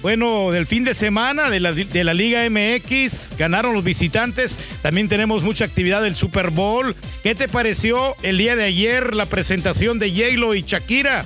Bueno, 0.01 0.51
del 0.51 0.65
fin 0.65 0.83
de 0.83 0.93
semana 0.93 1.49
de 1.49 1.61
la, 1.61 1.71
de 1.71 2.03
la 2.03 2.13
Liga 2.13 2.41
MX, 2.49 3.37
ganaron 3.37 3.73
los 3.73 3.85
visitantes. 3.85 4.59
También 4.81 5.07
tenemos 5.07 5.43
mucha 5.43 5.63
actividad 5.63 6.01
del 6.01 6.15
Super 6.15 6.49
Bowl. 6.49 6.93
¿Qué 7.23 7.35
te 7.35 7.47
pareció 7.47 8.15
el 8.21 8.37
día 8.37 8.57
de 8.57 8.65
ayer 8.65 9.15
la 9.15 9.25
presentación 9.25 9.99
de 9.99 10.11
J-Lo 10.11 10.55
y 10.55 10.63
Shakira? 10.63 11.25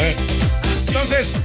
ver. 0.00 0.14
Entonces, 0.94 1.38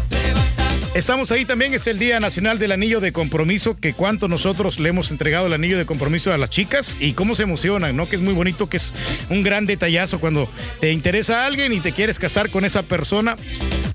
estamos 0.94 1.32
ahí 1.32 1.46
también, 1.46 1.74
es 1.74 1.88
el 1.88 1.98
Día 1.98 2.20
Nacional 2.20 2.60
del 2.60 2.74
Anillo 2.74 3.00
de 3.00 3.14
Compromiso, 3.14 3.78
que 3.80 3.94
cuánto 3.94 4.28
nosotros 4.28 4.78
le 4.78 4.90
hemos 4.90 5.10
entregado 5.10 5.48
el 5.48 5.54
anillo 5.54 5.78
de 5.78 5.86
compromiso 5.86 6.34
a 6.34 6.38
las 6.38 6.50
chicas 6.50 6.98
y 7.00 7.14
cómo 7.14 7.34
se 7.34 7.44
emocionan, 7.44 7.96
¿no? 7.96 8.10
Que 8.10 8.18
es 8.18 8.22
muy 8.22 8.34
bonito, 8.34 8.68
que 8.68 8.76
es 8.76 8.94
un 9.30 9.44
gran 9.44 9.66
detallazo 9.66 10.20
cuando 10.20 10.50
te 10.82 10.92
interesa 10.92 11.44
a 11.44 11.46
alguien 11.46 11.72
y 11.72 11.80
te 11.80 11.94
quieres 11.94 12.20
casar 12.20 12.50
con 12.50 12.66
esa 12.66 12.84
persona. 12.84 13.38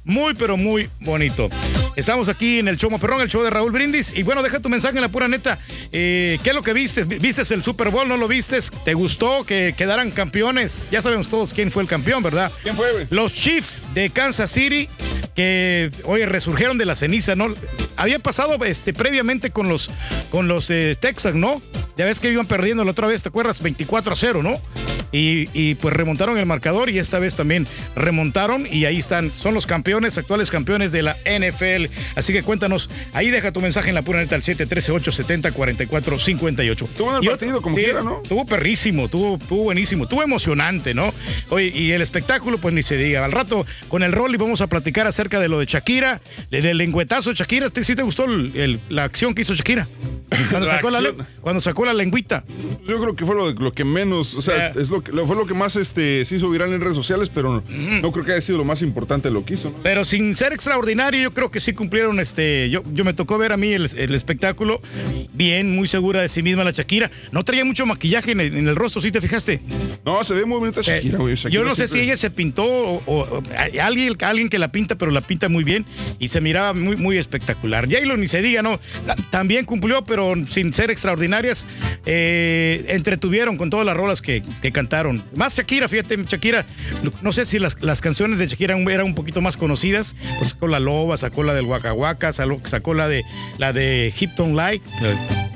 Muy, 0.04 0.34
pero 0.34 0.56
muy 0.56 0.90
bonito. 1.00 1.48
Estamos 1.94 2.28
aquí 2.28 2.58
en 2.58 2.68
el 2.68 2.76
show 2.76 2.90
Perrón, 2.98 3.20
el 3.20 3.28
show 3.28 3.42
de 3.42 3.50
Raúl 3.50 3.70
Brindis. 3.70 4.16
Y 4.16 4.22
bueno, 4.22 4.42
deja 4.42 4.58
tu 4.60 4.68
mensaje 4.68 4.96
en 4.96 5.02
la 5.02 5.08
pura 5.08 5.28
neta. 5.28 5.58
Eh, 5.92 6.38
¿Qué 6.42 6.50
es 6.50 6.56
lo 6.56 6.62
que 6.62 6.72
viste? 6.72 7.04
¿Vistes 7.04 7.50
el 7.50 7.62
Super 7.62 7.90
Bowl? 7.90 8.08
¿No 8.08 8.16
lo 8.16 8.26
vistes? 8.26 8.72
¿Te 8.84 8.94
gustó 8.94 9.44
que 9.44 9.74
quedaran 9.76 10.10
campeones? 10.10 10.88
Ya 10.90 11.02
sabemos 11.02 11.28
todos 11.28 11.52
quién 11.52 11.70
fue 11.70 11.82
el 11.82 11.88
campeón, 11.88 12.22
¿verdad? 12.22 12.50
¿Quién 12.62 12.74
fue, 12.74 12.90
güey? 12.92 13.06
Los 13.10 13.32
Chiefs 13.32 13.82
de 13.94 14.10
Kansas 14.10 14.50
City, 14.50 14.88
que 15.36 15.90
oye, 16.04 16.26
resurgieron 16.26 16.78
de 16.78 16.86
la 16.86 16.96
ceniza, 16.96 17.36
¿no? 17.36 17.54
Había 17.96 18.18
pasado 18.18 18.56
este, 18.64 18.92
previamente 18.92 19.50
con 19.50 19.68
los, 19.68 19.90
con 20.30 20.48
los 20.48 20.68
eh, 20.70 20.96
Texans, 20.98 21.36
¿no? 21.36 21.62
Ya 21.96 22.06
ves 22.06 22.18
que 22.18 22.32
iban 22.32 22.46
perdiendo 22.46 22.84
la 22.84 22.90
otra 22.90 23.06
vez, 23.06 23.22
¿te 23.22 23.28
acuerdas? 23.28 23.62
24 23.62 24.14
a 24.14 24.16
0, 24.16 24.42
¿no? 24.42 24.60
y, 25.12 25.48
y, 25.52 25.74
pues 25.74 25.94
remontaron 25.94 26.38
el 26.38 26.46
marcador 26.46 26.88
y 26.88 26.98
esta 26.98 27.18
vez 27.18 27.36
también 27.36 27.66
remontaron 27.94 28.66
y 28.68 28.86
ahí 28.86 28.96
están, 28.96 29.30
son 29.30 29.52
los 29.52 29.66
campeones, 29.66 29.91
actuales 29.96 30.50
campeones 30.50 30.92
de 30.92 31.02
la 31.02 31.16
NFL. 31.24 31.86
Así 32.16 32.32
que 32.32 32.42
cuéntanos, 32.42 32.88
ahí 33.12 33.30
deja 33.30 33.52
tu 33.52 33.60
mensaje 33.60 33.88
en 33.90 33.94
la 33.94 34.02
pura 34.02 34.20
neta 34.20 34.34
al 34.34 34.42
713-870-4458. 34.42 36.88
Tuvo 36.96 37.18
el 37.18 37.26
partido 37.28 37.60
como 37.62 37.76
sí, 37.76 37.84
quiera, 37.84 38.02
¿no? 38.02 38.22
Tuvo 38.28 38.46
perrísimo, 38.46 39.08
tuvo, 39.08 39.38
tuvo 39.38 39.64
buenísimo, 39.64 40.06
tuvo 40.08 40.22
emocionante, 40.22 40.94
¿no? 40.94 41.12
Oye, 41.50 41.72
y 41.74 41.92
el 41.92 42.02
espectáculo, 42.02 42.58
pues 42.58 42.74
ni 42.74 42.82
se 42.82 42.96
diga. 42.96 43.24
Al 43.24 43.32
rato 43.32 43.66
con 43.88 44.02
el 44.02 44.12
rol 44.12 44.34
y 44.34 44.38
vamos 44.38 44.60
a 44.60 44.66
platicar 44.66 45.06
acerca 45.06 45.38
de 45.40 45.48
lo 45.48 45.58
de 45.58 45.66
Shakira, 45.66 46.20
de- 46.50 46.62
del 46.62 46.78
lengüetazo 46.78 47.30
de 47.30 47.36
Shakira. 47.36 47.70
¿Te, 47.70 47.84
¿Sí 47.84 47.94
te 47.94 48.02
gustó 48.02 48.24
el- 48.24 48.52
el- 48.56 48.80
la 48.88 49.04
acción 49.04 49.34
que 49.34 49.42
hizo 49.42 49.54
Shakira? 49.54 49.86
Cuando 50.50 50.66
sacó 50.68 50.90
la, 50.90 50.98
acción. 50.98 51.18
le- 51.18 51.24
cuando 51.40 51.60
sacó 51.60 51.84
la 51.84 51.94
lengüita. 51.94 52.44
Yo 52.86 53.00
creo 53.00 53.14
que 53.16 53.24
fue 53.26 53.34
lo, 53.34 53.50
lo 53.52 53.72
que 53.72 53.84
menos, 53.84 54.34
o 54.34 54.42
sea, 54.42 54.66
Eh. 54.66 54.70
es, 54.74 54.82
es 54.84 54.90
lo 54.90 55.02
que, 55.02 55.12
lo- 55.12 55.26
fue 55.26 55.36
lo 55.36 55.46
que 55.46 55.54
más 55.54 55.76
este, 55.76 56.24
se 56.24 56.36
hizo 56.36 56.48
viral 56.50 56.72
en 56.72 56.80
redes 56.80 56.96
sociales, 56.96 57.30
pero 57.32 57.62
no 57.68 58.12
creo 58.12 58.24
que 58.24 58.32
haya 58.32 58.40
sido 58.40 58.58
lo 58.58 58.64
más 58.64 58.82
importante 58.82 59.28
de 59.28 59.34
lo 59.34 59.44
que 59.44 59.54
hizo. 59.54 59.70
¿no? 59.70 59.76
Pero 59.82 60.04
sin 60.04 60.36
ser 60.36 60.52
extraordinario, 60.52 61.20
yo 61.20 61.34
creo 61.34 61.50
que 61.50 61.58
sí 61.58 61.72
cumplieron 61.72 62.20
este. 62.20 62.70
Yo, 62.70 62.82
yo 62.92 63.04
me 63.04 63.14
tocó 63.14 63.36
ver 63.38 63.52
a 63.52 63.56
mí 63.56 63.72
el, 63.72 63.90
el 63.96 64.14
espectáculo. 64.14 64.80
Bien, 65.32 65.74
muy 65.74 65.88
segura 65.88 66.22
de 66.22 66.28
sí 66.28 66.42
misma 66.42 66.62
la 66.62 66.70
Shakira. 66.70 67.10
No 67.32 67.42
traía 67.44 67.64
mucho 67.64 67.84
maquillaje 67.84 68.30
en 68.32 68.40
el, 68.40 68.56
en 68.56 68.68
el 68.68 68.76
rostro, 68.76 69.02
¿sí 69.02 69.10
te 69.10 69.20
fijaste? 69.20 69.60
No, 70.04 70.22
se 70.22 70.34
ve 70.34 70.44
muy 70.44 70.58
bonita 70.60 70.82
Shakira, 70.82 71.18
güey. 71.18 71.34
Shakira 71.34 71.50
Eh, 71.50 71.52
yo 71.54 71.64
no 71.68 71.74
sé 71.74 71.88
si 71.88 71.98
ella 72.00 72.16
se 72.16 72.30
pintó 72.30 72.64
o, 72.64 73.02
o- 73.06 73.38
o 73.38 73.42
hay 73.58 73.78
alguien, 73.78 74.14
alguien 74.20 74.48
que 74.48 74.58
la 74.58 74.70
pinta, 74.70 74.94
pero 74.96 75.10
la 75.10 75.20
pinta 75.20 75.48
muy 75.48 75.64
bien 75.64 75.84
y 76.20 76.28
se 76.28 76.40
miraba 76.40 76.72
muy, 76.74 76.96
muy 76.96 77.16
espectacular. 77.18 77.86
J-Lo 77.90 78.16
ni 78.16 78.28
se 78.28 78.40
diga, 78.40 78.62
¿no? 78.62 78.78
Ta- 79.06 79.16
También 79.30 79.64
cumplió, 79.64 80.04
pero 80.04 80.32
sin 80.46 80.72
ser 80.72 80.90
extraordinarias, 80.92 81.66
eh, 82.06 82.84
entretuvieron 82.88 83.56
con 83.56 83.68
todas 83.70 83.84
las 83.86 83.96
rolas 83.96 84.22
que, 84.22 84.42
que 84.60 84.70
cantaron. 84.70 85.24
Más 85.34 85.56
Shakira, 85.56 85.88
fíjate, 85.88 86.16
Shakira, 86.28 86.66
no, 87.02 87.10
no 87.20 87.32
sé 87.32 87.46
si 87.46 87.58
las, 87.58 87.76
las 87.80 88.00
canciones 88.00 88.38
de 88.38 88.46
Shakira 88.46 88.76
eran 88.78 89.06
un 89.06 89.14
poquito 89.14 89.40
más 89.40 89.56
conocidas, 89.56 89.71
pues 90.38 90.50
sacó 90.50 90.68
la 90.68 90.80
Loba, 90.80 91.16
sacó 91.16 91.42
la 91.42 91.54
del 91.54 91.66
sacó, 91.66 92.32
sacó 92.32 92.94
la 92.94 93.08
de 93.08 93.24
la 93.58 93.72
de 93.72 94.12
Hipton 94.16 94.56
Light, 94.56 94.82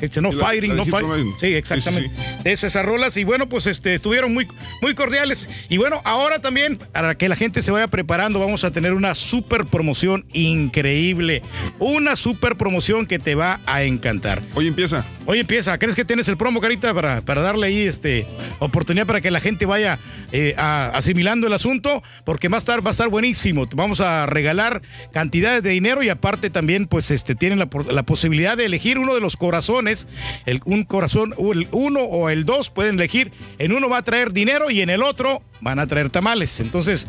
este, 0.00 0.20
no 0.20 0.30
La- 0.32 0.46
fighting, 0.46 0.70
la 0.70 0.76
no 0.76 0.84
fighting. 0.86 1.34
Sí, 1.38 1.46
exactamente. 1.54 2.10
De 2.44 2.52
esas 2.52 2.66
esas 2.72 2.84
rolas 2.84 3.16
y 3.16 3.24
bueno, 3.24 3.48
pues 3.48 3.66
este 3.66 3.94
estuvieron 3.94 4.34
muy 4.34 4.46
muy 4.82 4.94
cordiales 4.94 5.48
y 5.68 5.76
bueno, 5.78 6.00
ahora 6.04 6.40
también 6.40 6.78
para 6.92 7.16
que 7.16 7.28
la 7.28 7.36
gente 7.36 7.62
se 7.62 7.70
vaya 7.70 7.86
preparando, 7.88 8.40
vamos 8.40 8.64
a 8.64 8.70
tener 8.72 8.92
una 8.92 9.14
super 9.14 9.64
promoción 9.66 10.24
increíble, 10.32 11.42
una 11.78 12.16
super 12.16 12.56
promoción 12.56 13.06
que 13.06 13.18
te 13.18 13.34
va 13.34 13.60
a 13.66 13.82
encantar. 13.84 14.42
Hoy 14.54 14.66
empieza. 14.66 15.04
Hoy 15.26 15.38
empieza. 15.40 15.78
¿Crees 15.78 15.94
que 15.96 16.04
tienes 16.04 16.28
el 16.28 16.36
promo, 16.36 16.60
Carita, 16.60 16.92
para, 16.94 17.20
para 17.20 17.42
darle 17.42 17.66
ahí 17.68 17.80
este 17.82 18.26
oportunidad 18.58 19.06
para 19.06 19.20
que 19.20 19.30
la 19.30 19.40
gente 19.40 19.66
vaya 19.66 19.98
eh, 20.32 20.54
a- 20.56 20.90
asimilando 20.94 21.46
el 21.46 21.52
asunto? 21.52 22.02
Porque 22.24 22.48
va 22.48 22.56
a 22.56 22.58
estar, 22.58 22.84
va 22.84 22.90
a 22.90 22.92
estar 22.92 23.08
buenísimo. 23.08 23.66
Vamos 23.74 24.00
a 24.00 24.26
regalar 24.26 24.82
cantidades 25.12 25.62
de 25.62 25.70
dinero 25.70 26.02
y 26.02 26.08
aparte 26.08 26.50
también, 26.50 26.86
pues, 26.86 27.10
este, 27.10 27.34
tienen 27.34 27.58
la 27.58 28.02
posibilidad 28.04 28.56
de 28.56 28.66
elegir 28.66 28.98
uno 28.98 29.14
de 29.14 29.20
los 29.20 29.36
corazones, 29.36 29.85
el, 29.88 30.60
un 30.64 30.84
corazón, 30.84 31.34
el 31.38 31.68
uno 31.72 32.00
o 32.00 32.28
el 32.30 32.44
dos, 32.44 32.70
pueden 32.70 32.96
elegir. 32.96 33.32
En 33.58 33.72
uno 33.72 33.88
va 33.88 33.98
a 33.98 34.02
traer 34.02 34.32
dinero 34.32 34.70
y 34.70 34.80
en 34.80 34.90
el 34.90 35.02
otro 35.02 35.42
van 35.60 35.78
a 35.78 35.86
traer 35.86 36.10
tamales. 36.10 36.58
Entonces, 36.60 37.08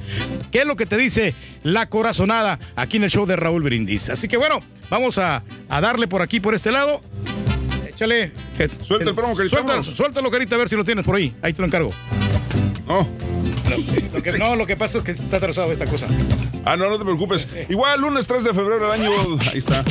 ¿qué 0.52 0.60
es 0.60 0.66
lo 0.66 0.76
que 0.76 0.86
te 0.86 0.98
dice 0.98 1.34
la 1.64 1.90
corazonada 1.90 2.60
aquí 2.76 2.98
en 2.98 3.04
el 3.04 3.10
show 3.12 3.26
de 3.26 3.36
Raúl 3.36 3.64
Brindis? 3.64 4.10
Así 4.10 4.28
que 4.28 4.38
bueno, 4.38 4.60
vamos 4.90 5.18
a, 5.18 5.44
a 5.70 5.82
darle 5.82 6.08
por 6.08 6.22
aquí, 6.22 6.40
por 6.40 6.54
este 6.56 6.72
lado. 6.72 7.02
Échale. 7.88 8.32
Suelta 8.86 9.10
el 9.10 9.16
promo, 9.16 9.36
Carita, 9.36 9.56
Suéltalo, 9.56 9.84
suéltalo, 9.84 10.32
Carita, 10.32 10.56
a 10.56 10.60
ver 10.60 10.70
si 10.70 10.76
lo 10.76 10.86
tienes 10.86 11.04
por 11.04 11.16
ahí. 11.16 11.34
Ahí 11.42 11.52
te 11.54 11.62
lo 11.62 11.66
encargo. 11.68 11.92
No. 12.88 13.08
Lo 14.14 14.22
que- 14.24 14.38
no, 14.38 14.56
lo 14.56 14.66
que 14.66 14.78
pasa 14.78 15.00
es 15.00 15.04
que 15.04 15.12
está 15.12 15.38
atrasado 15.38 15.72
esta 15.72 15.86
cosa. 15.86 16.08
Ah, 16.64 16.78
no, 16.78 16.90
no 16.90 16.98
te 16.98 17.04
preocupes. 17.04 17.48
Igual, 17.70 18.00
lunes 18.02 18.28
3 18.28 18.44
de 18.46 18.54
febrero 18.54 18.90
del 18.90 19.02
año. 19.02 19.12
Ahí 19.52 19.58
está. 19.60 19.84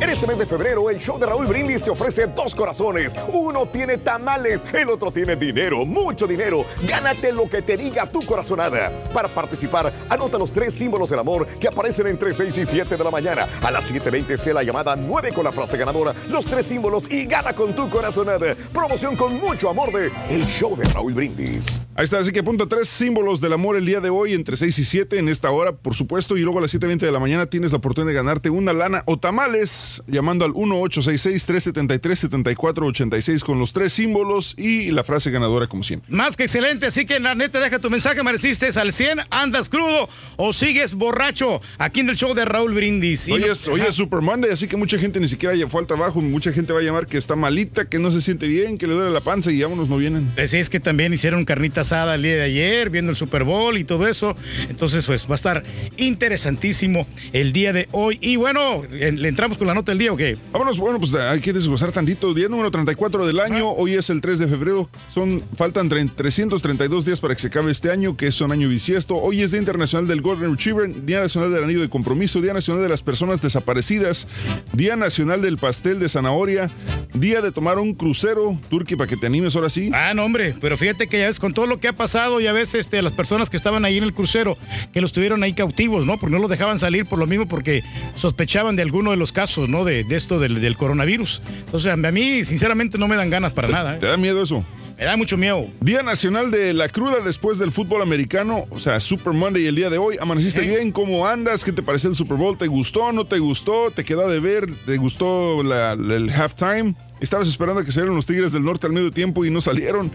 En 0.00 0.08
este 0.08 0.26
mes 0.26 0.38
de 0.38 0.46
febrero, 0.46 0.88
el 0.88 0.98
show 0.98 1.18
de 1.18 1.26
Raúl 1.26 1.46
Brindis 1.46 1.82
te 1.82 1.90
ofrece 1.90 2.26
dos 2.26 2.54
corazones. 2.54 3.12
Uno 3.32 3.66
tiene 3.66 3.98
tamales, 3.98 4.62
el 4.72 4.88
otro 4.88 5.10
tiene 5.10 5.36
dinero, 5.36 5.84
mucho 5.84 6.26
dinero. 6.26 6.64
Gánate 6.88 7.32
lo 7.32 7.48
que 7.50 7.60
te 7.60 7.76
diga 7.76 8.06
tu 8.06 8.22
corazonada. 8.22 8.90
Para 9.12 9.28
participar, 9.28 9.92
anota 10.08 10.38
los 10.38 10.52
tres 10.52 10.72
símbolos 10.74 11.10
del 11.10 11.18
amor 11.18 11.46
que 11.46 11.68
aparecen 11.68 12.06
entre 12.06 12.32
6 12.32 12.56
y 12.56 12.64
7 12.64 12.96
de 12.96 13.04
la 13.04 13.10
mañana. 13.10 13.46
A 13.62 13.70
las 13.70 13.92
7.20 13.92 14.36
sé 14.38 14.54
la 14.54 14.62
llamada 14.62 14.96
9 14.96 15.32
con 15.34 15.44
la 15.44 15.52
frase 15.52 15.76
ganadora, 15.76 16.14
los 16.30 16.46
tres 16.46 16.64
símbolos 16.64 17.10
y 17.10 17.26
gana 17.26 17.52
con 17.52 17.76
tu 17.76 17.90
corazonada. 17.90 18.54
Promoción 18.72 19.16
con 19.16 19.38
mucho 19.38 19.68
amor 19.68 19.92
de 19.92 20.10
El 20.30 20.46
show 20.46 20.76
de 20.76 20.84
Raúl 20.84 21.12
Brindis. 21.12 21.80
Ahí 21.94 22.04
está, 22.04 22.20
así 22.20 22.32
que 22.32 22.40
apunta 22.40 22.66
tres 22.66 22.88
símbolos 22.88 23.42
del 23.42 23.52
amor 23.52 23.76
el 23.76 23.84
día 23.84 24.00
de 24.00 24.08
hoy, 24.08 24.32
entre 24.32 24.56
6 24.56 24.78
y 24.78 24.84
7 24.84 25.18
en 25.18 25.28
esta 25.28 25.50
hora, 25.50 25.72
por 25.72 25.94
supuesto, 25.94 26.38
y 26.38 26.40
luego 26.40 26.58
a 26.58 26.62
las 26.62 26.74
7.20 26.74 27.00
de 27.00 27.12
la 27.12 27.18
mañana 27.18 27.44
tienes 27.44 27.72
la 27.72 27.78
oportunidad 27.78 28.08
de 28.12 28.14
ganarte 28.14 28.48
una 28.48 28.72
lana 28.72 29.02
o 29.04 29.18
tamales, 29.18 29.89
llamando 30.06 30.44
al 30.44 30.52
1866-373-7486 30.52 33.42
con 33.42 33.58
los 33.58 33.72
tres 33.72 33.92
símbolos 33.92 34.54
y 34.58 34.90
la 34.90 35.04
frase 35.04 35.30
ganadora 35.30 35.66
como 35.66 35.82
siempre. 35.82 36.14
Más 36.14 36.36
que 36.36 36.44
excelente, 36.44 36.86
así 36.86 37.04
que 37.04 37.20
la 37.20 37.34
neta 37.34 37.60
deja 37.60 37.78
tu 37.78 37.90
mensaje, 37.90 38.22
mereciste 38.22 38.68
al 38.78 38.92
100, 38.92 39.20
andas 39.30 39.68
crudo 39.68 40.08
o 40.36 40.52
sigues 40.52 40.94
borracho 40.94 41.60
aquí 41.78 42.00
en 42.00 42.10
el 42.10 42.16
show 42.16 42.34
de 42.34 42.44
Raúl 42.44 42.74
Brindis. 42.74 43.28
Hoy 43.28 43.44
es, 43.44 43.68
hoy 43.68 43.80
es 43.80 43.94
Super 43.94 44.20
Monday, 44.20 44.50
así 44.50 44.68
que 44.68 44.76
mucha 44.76 44.98
gente 44.98 45.20
ni 45.20 45.28
siquiera 45.28 45.54
fue 45.68 45.80
al 45.80 45.86
trabajo, 45.86 46.20
mucha 46.20 46.52
gente 46.52 46.72
va 46.72 46.80
a 46.80 46.82
llamar 46.82 47.06
que 47.06 47.18
está 47.18 47.36
malita, 47.36 47.88
que 47.88 47.98
no 47.98 48.10
se 48.10 48.20
siente 48.20 48.48
bien, 48.48 48.78
que 48.78 48.86
le 48.86 48.94
duele 48.94 49.10
la 49.10 49.20
panza 49.20 49.50
y 49.50 49.62
vámonos, 49.62 49.88
no 49.88 49.96
vienen. 49.96 50.30
Pues 50.34 50.54
es 50.54 50.70
que 50.70 50.80
también 50.80 51.12
hicieron 51.12 51.44
carnita 51.44 51.82
asada 51.82 52.14
el 52.14 52.22
día 52.22 52.36
de 52.36 52.42
ayer, 52.42 52.90
viendo 52.90 53.10
el 53.10 53.16
Super 53.16 53.44
Bowl 53.44 53.76
y 53.78 53.84
todo 53.84 54.06
eso. 54.06 54.36
Entonces, 54.68 55.06
pues 55.06 55.26
va 55.26 55.32
a 55.32 55.36
estar 55.36 55.64
interesantísimo 55.96 57.06
el 57.32 57.52
día 57.52 57.72
de 57.72 57.88
hoy. 57.92 58.18
Y 58.20 58.36
bueno, 58.36 58.82
¿le 58.90 59.28
entramos 59.28 59.58
con 59.58 59.66
la 59.66 59.74
nota 59.80 59.92
del 59.92 59.98
día 59.98 60.12
o 60.12 60.16
qué? 60.16 60.36
Vámonos, 60.52 60.78
bueno, 60.78 60.98
pues 60.98 61.14
hay 61.14 61.40
que 61.40 61.52
desglosar 61.52 61.90
tantito. 61.90 62.34
Día 62.34 62.48
número 62.48 62.70
34 62.70 63.26
del 63.26 63.40
año, 63.40 63.70
hoy 63.70 63.94
es 63.94 64.10
el 64.10 64.20
3 64.20 64.38
de 64.38 64.46
febrero, 64.46 64.90
son, 65.12 65.42
faltan 65.56 65.88
tre- 65.88 66.10
332 66.14 67.04
días 67.06 67.18
para 67.20 67.34
que 67.34 67.40
se 67.40 67.46
acabe 67.48 67.72
este 67.72 67.90
año, 67.90 68.16
que 68.16 68.26
es 68.26 68.40
un 68.42 68.52
año 68.52 68.68
bisiesto. 68.68 69.16
Hoy 69.16 69.40
es 69.42 69.50
Día 69.52 69.60
Internacional 69.60 70.06
del 70.06 70.20
Golden 70.20 70.50
Retriever, 70.52 71.04
Día 71.06 71.20
Nacional 71.20 71.52
del 71.52 71.64
Anillo 71.64 71.80
de 71.80 71.88
Compromiso, 71.88 72.40
Día 72.42 72.52
Nacional 72.52 72.82
de 72.82 72.88
las 72.90 73.00
Personas 73.02 73.40
Desaparecidas, 73.40 74.28
Día 74.74 74.96
Nacional 74.96 75.40
del 75.40 75.56
Pastel 75.56 75.98
de 75.98 76.08
Zanahoria, 76.10 76.70
Día 77.14 77.40
de 77.40 77.50
tomar 77.50 77.78
un 77.78 77.94
crucero, 77.94 78.58
Turki, 78.68 78.96
para 78.96 79.08
que 79.08 79.16
te 79.16 79.26
animes 79.26 79.56
ahora 79.56 79.70
sí. 79.70 79.90
Ah, 79.94 80.12
no, 80.14 80.24
hombre, 80.24 80.54
pero 80.60 80.76
fíjate 80.76 81.06
que 81.08 81.18
ya 81.20 81.26
ves, 81.26 81.40
con 81.40 81.54
todo 81.54 81.66
lo 81.66 81.80
que 81.80 81.88
ha 81.88 81.94
pasado, 81.94 82.38
ya 82.40 82.52
ves, 82.52 82.74
este, 82.74 83.00
las 83.00 83.12
personas 83.12 83.48
que 83.48 83.56
estaban 83.56 83.84
ahí 83.86 83.96
en 83.98 84.04
el 84.04 84.12
crucero, 84.12 84.58
que 84.92 85.00
los 85.00 85.12
tuvieron 85.12 85.42
ahí 85.42 85.54
cautivos, 85.54 86.04
¿no? 86.04 86.18
Porque 86.20 86.34
no 86.36 86.40
los 86.42 86.50
dejaban 86.50 86.78
salir 86.78 87.06
por 87.06 87.18
lo 87.18 87.26
mismo, 87.26 87.48
porque 87.48 87.82
sospechaban 88.14 88.76
de 88.76 88.82
alguno 88.82 89.10
de 89.10 89.16
los 89.16 89.32
casos, 89.32 89.68
¿no? 89.70 89.84
De, 89.84 90.04
de 90.04 90.16
esto 90.16 90.38
del, 90.38 90.60
del 90.60 90.76
coronavirus. 90.76 91.40
Entonces, 91.64 91.92
a 91.92 91.96
mí, 91.96 92.44
sinceramente, 92.44 92.98
no 92.98 93.08
me 93.08 93.16
dan 93.16 93.30
ganas 93.30 93.52
para 93.52 93.68
nada. 93.68 93.94
¿eh? 93.94 93.98
¿Te 94.00 94.06
da 94.06 94.16
miedo 94.16 94.42
eso? 94.42 94.64
Me 94.98 95.06
da 95.06 95.16
mucho 95.16 95.38
miedo. 95.38 95.66
Día 95.80 96.02
Nacional 96.02 96.50
de 96.50 96.74
la 96.74 96.90
Cruda 96.90 97.20
después 97.24 97.56
del 97.58 97.72
fútbol 97.72 98.02
americano, 98.02 98.66
o 98.68 98.78
sea, 98.78 99.00
Super 99.00 99.32
Monday 99.32 99.66
el 99.66 99.74
día 99.74 99.88
de 99.88 99.96
hoy. 99.96 100.16
¿Amaneciste 100.20 100.60
bien? 100.60 100.92
¿Cómo 100.92 101.26
andas? 101.26 101.64
¿Qué 101.64 101.72
te 101.72 101.82
pareció 101.82 102.10
el 102.10 102.16
Super 102.16 102.36
Bowl? 102.36 102.58
¿Te 102.58 102.66
gustó? 102.66 103.10
¿No 103.10 103.24
te 103.26 103.38
gustó? 103.38 103.90
¿Te 103.90 104.04
quedó 104.04 104.28
de 104.28 104.40
ver? 104.40 104.66
¿Te 104.84 104.98
gustó 104.98 105.62
la- 105.62 105.96
la- 105.96 106.16
el 106.16 106.28
halftime? 106.30 106.94
¿Estabas 107.20 107.48
esperando 107.48 107.80
a 107.80 107.84
que 107.84 107.92
salieran 107.92 108.14
los 108.16 108.26
Tigres 108.26 108.52
del 108.52 108.64
Norte 108.64 108.86
al 108.86 108.92
medio 108.92 109.10
tiempo 109.10 109.44
y 109.44 109.50
no 109.50 109.60
salieron? 109.60 110.10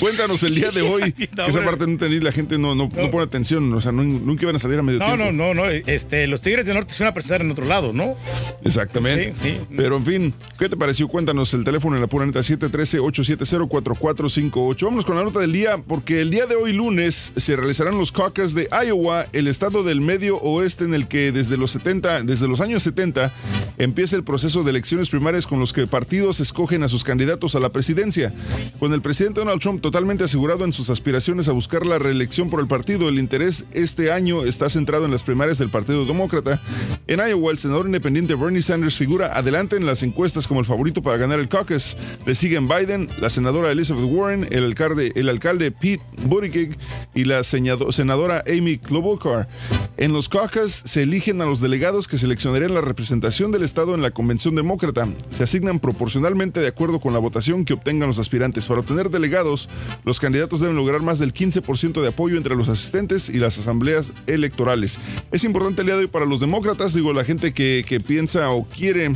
Cuéntanos 0.00 0.42
el 0.42 0.54
día 0.54 0.70
de 0.70 0.82
hoy. 0.88 1.12
que 1.12 1.28
esa 1.46 1.64
parte 1.64 1.84
no 1.86 1.92
entendí, 1.92 2.20
la 2.20 2.32
gente 2.32 2.58
no, 2.58 2.74
no, 2.74 2.88
no 2.94 3.10
pone 3.10 3.24
atención, 3.24 3.72
o 3.72 3.80
sea, 3.80 3.92
nunca 3.92 4.42
iban 4.42 4.56
a 4.56 4.58
salir 4.58 4.78
a 4.78 4.82
medio 4.82 4.98
tiempo. 4.98 5.16
no, 5.16 5.32
no, 5.32 5.54
no. 5.54 5.66
Este, 5.66 6.26
los 6.26 6.40
Tigres 6.40 6.66
del 6.66 6.74
Norte 6.74 6.92
se 6.94 7.02
van 7.04 7.10
a 7.10 7.14
presentar 7.14 7.40
en 7.42 7.50
otro 7.50 7.66
lado, 7.66 7.92
¿no? 7.92 8.16
Exactamente. 8.64 9.34
Sí, 9.34 9.40
sí. 9.42 9.56
Pero 9.76 9.96
en 9.96 10.04
fin, 10.04 10.34
¿qué 10.58 10.68
te 10.68 10.76
pareció? 10.76 11.08
Cuéntanos 11.08 11.52
el 11.54 11.64
teléfono 11.64 11.96
en 11.96 12.02
la 12.02 12.08
pura 12.08 12.26
neta 12.26 12.40
713-870-4458. 12.40 14.84
Vámonos 14.84 15.04
con 15.04 15.16
la 15.16 15.24
nota 15.24 15.40
del 15.40 15.52
día, 15.52 15.78
porque 15.78 16.20
el 16.20 16.30
día 16.30 16.46
de 16.46 16.54
hoy 16.56 16.72
lunes 16.72 17.32
se 17.36 17.56
realizarán 17.56 17.98
los 17.98 18.12
caucus 18.12 18.54
de 18.54 18.68
Iowa, 18.70 19.26
el 19.32 19.48
estado 19.48 19.82
del 19.82 20.00
medio 20.00 20.38
oeste 20.38 20.84
en 20.84 20.94
el 20.94 21.08
que 21.08 21.32
desde 21.32 21.56
los 21.56 21.70
70, 21.72 22.22
desde 22.22 22.48
los 22.48 22.60
años 22.60 22.82
70 22.82 23.32
empieza 23.78 24.16
el 24.16 24.24
proceso 24.24 24.62
de 24.62 24.70
elecciones 24.70 25.10
primarias 25.10 25.46
con 25.46 25.58
los 25.58 25.72
que 25.72 25.86
partidos 25.86 26.40
escogen 26.46 26.82
a 26.82 26.88
sus 26.88 27.04
candidatos 27.04 27.54
a 27.54 27.60
la 27.60 27.72
presidencia. 27.72 28.32
Con 28.78 28.92
el 28.92 29.02
presidente 29.02 29.40
Donald 29.40 29.60
Trump 29.60 29.82
totalmente 29.82 30.24
asegurado 30.24 30.64
en 30.64 30.72
sus 30.72 30.90
aspiraciones 30.90 31.48
a 31.48 31.52
buscar 31.52 31.84
la 31.84 31.98
reelección 31.98 32.48
por 32.48 32.60
el 32.60 32.68
partido, 32.68 33.08
el 33.08 33.18
interés 33.18 33.64
este 33.72 34.12
año 34.12 34.44
está 34.44 34.70
centrado 34.70 35.04
en 35.04 35.10
las 35.10 35.22
primarias 35.22 35.58
del 35.58 35.70
Partido 35.70 36.04
Demócrata. 36.04 36.62
En 37.08 37.18
Iowa, 37.18 37.50
el 37.50 37.58
senador 37.58 37.86
independiente 37.86 38.34
Bernie 38.34 38.62
Sanders 38.62 38.96
figura 38.96 39.36
adelante 39.36 39.76
en 39.76 39.86
las 39.86 40.02
encuestas 40.02 40.46
como 40.46 40.60
el 40.60 40.66
favorito 40.66 41.02
para 41.02 41.18
ganar 41.18 41.40
el 41.40 41.48
caucus. 41.48 41.96
Le 42.24 42.34
siguen 42.34 42.68
Biden, 42.68 43.08
la 43.20 43.28
senadora 43.28 43.72
Elizabeth 43.72 44.04
Warren, 44.04 44.46
el 44.50 44.64
alcalde, 44.64 45.12
el 45.16 45.28
alcalde 45.28 45.72
Pete 45.72 46.02
Buttigieg 46.22 46.78
y 47.14 47.24
la 47.24 47.42
senadora 47.42 48.44
Amy 48.46 48.78
Klobuchar. 48.78 49.48
En 49.96 50.12
los 50.12 50.28
caucus 50.28 50.72
se 50.84 51.02
eligen 51.02 51.40
a 51.40 51.46
los 51.46 51.60
delegados 51.60 52.06
que 52.06 52.18
seleccionarían 52.18 52.74
la 52.74 52.82
representación 52.82 53.50
del 53.50 53.64
Estado 53.64 53.94
en 53.94 54.02
la 54.02 54.10
Convención 54.10 54.54
Demócrata. 54.54 55.08
Se 55.30 55.42
asignan 55.42 55.80
proporcionalmente 55.80 56.35
de 56.36 56.66
acuerdo 56.66 57.00
con 57.00 57.14
la 57.14 57.18
votación 57.18 57.64
que 57.64 57.72
obtengan 57.72 58.08
los 58.08 58.18
aspirantes. 58.18 58.66
Para 58.66 58.80
obtener 58.80 59.08
delegados, 59.08 59.70
los 60.04 60.20
candidatos 60.20 60.60
deben 60.60 60.76
lograr 60.76 61.00
más 61.00 61.18
del 61.18 61.32
15% 61.32 62.02
de 62.02 62.08
apoyo 62.08 62.36
entre 62.36 62.54
los 62.54 62.68
asistentes 62.68 63.30
y 63.30 63.38
las 63.38 63.58
asambleas 63.58 64.12
electorales. 64.26 64.98
Es 65.32 65.44
importante 65.44 65.80
el 65.80 65.86
día 65.86 65.96
de 65.96 66.02
hoy 66.02 66.06
para 66.08 66.26
los 66.26 66.40
demócratas, 66.40 66.92
digo, 66.92 67.14
la 67.14 67.24
gente 67.24 67.54
que, 67.54 67.84
que 67.88 68.00
piensa 68.00 68.50
o 68.50 68.64
quiere 68.64 69.12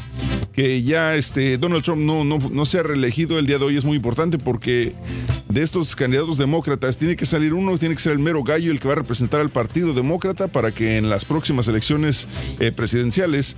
que 0.52 0.83
ya 0.83 1.14
este, 1.14 1.59
Donald 1.59 1.85
Trump 1.85 2.02
no, 2.02 2.24
no, 2.24 2.38
no 2.38 2.66
sea 2.66 2.83
reelegido 2.83 3.38
el 3.38 3.46
día 3.46 3.59
de 3.59 3.66
hoy 3.66 3.76
es 3.76 3.85
muy 3.85 3.96
importante 3.96 4.38
porque 4.38 4.94
de 5.48 5.62
estos 5.62 5.96
candidatos 5.96 6.38
demócratas 6.38 6.96
tiene 6.96 7.16
que 7.16 7.26
salir 7.26 7.54
uno, 7.54 7.76
tiene 7.78 7.94
que 7.94 8.00
ser 8.00 8.12
el 8.12 8.18
mero 8.18 8.42
gallo 8.44 8.70
el 8.70 8.80
que 8.80 8.87
va 8.87 8.92
a 8.92 8.96
representar 8.96 9.40
al 9.40 9.50
Partido 9.50 9.92
Demócrata 9.92 10.48
para 10.48 10.70
que 10.70 10.96
en 10.96 11.09
las 11.11 11.24
próximas 11.24 11.66
elecciones 11.68 12.26
eh, 12.61 12.72
presidenciales 12.72 13.56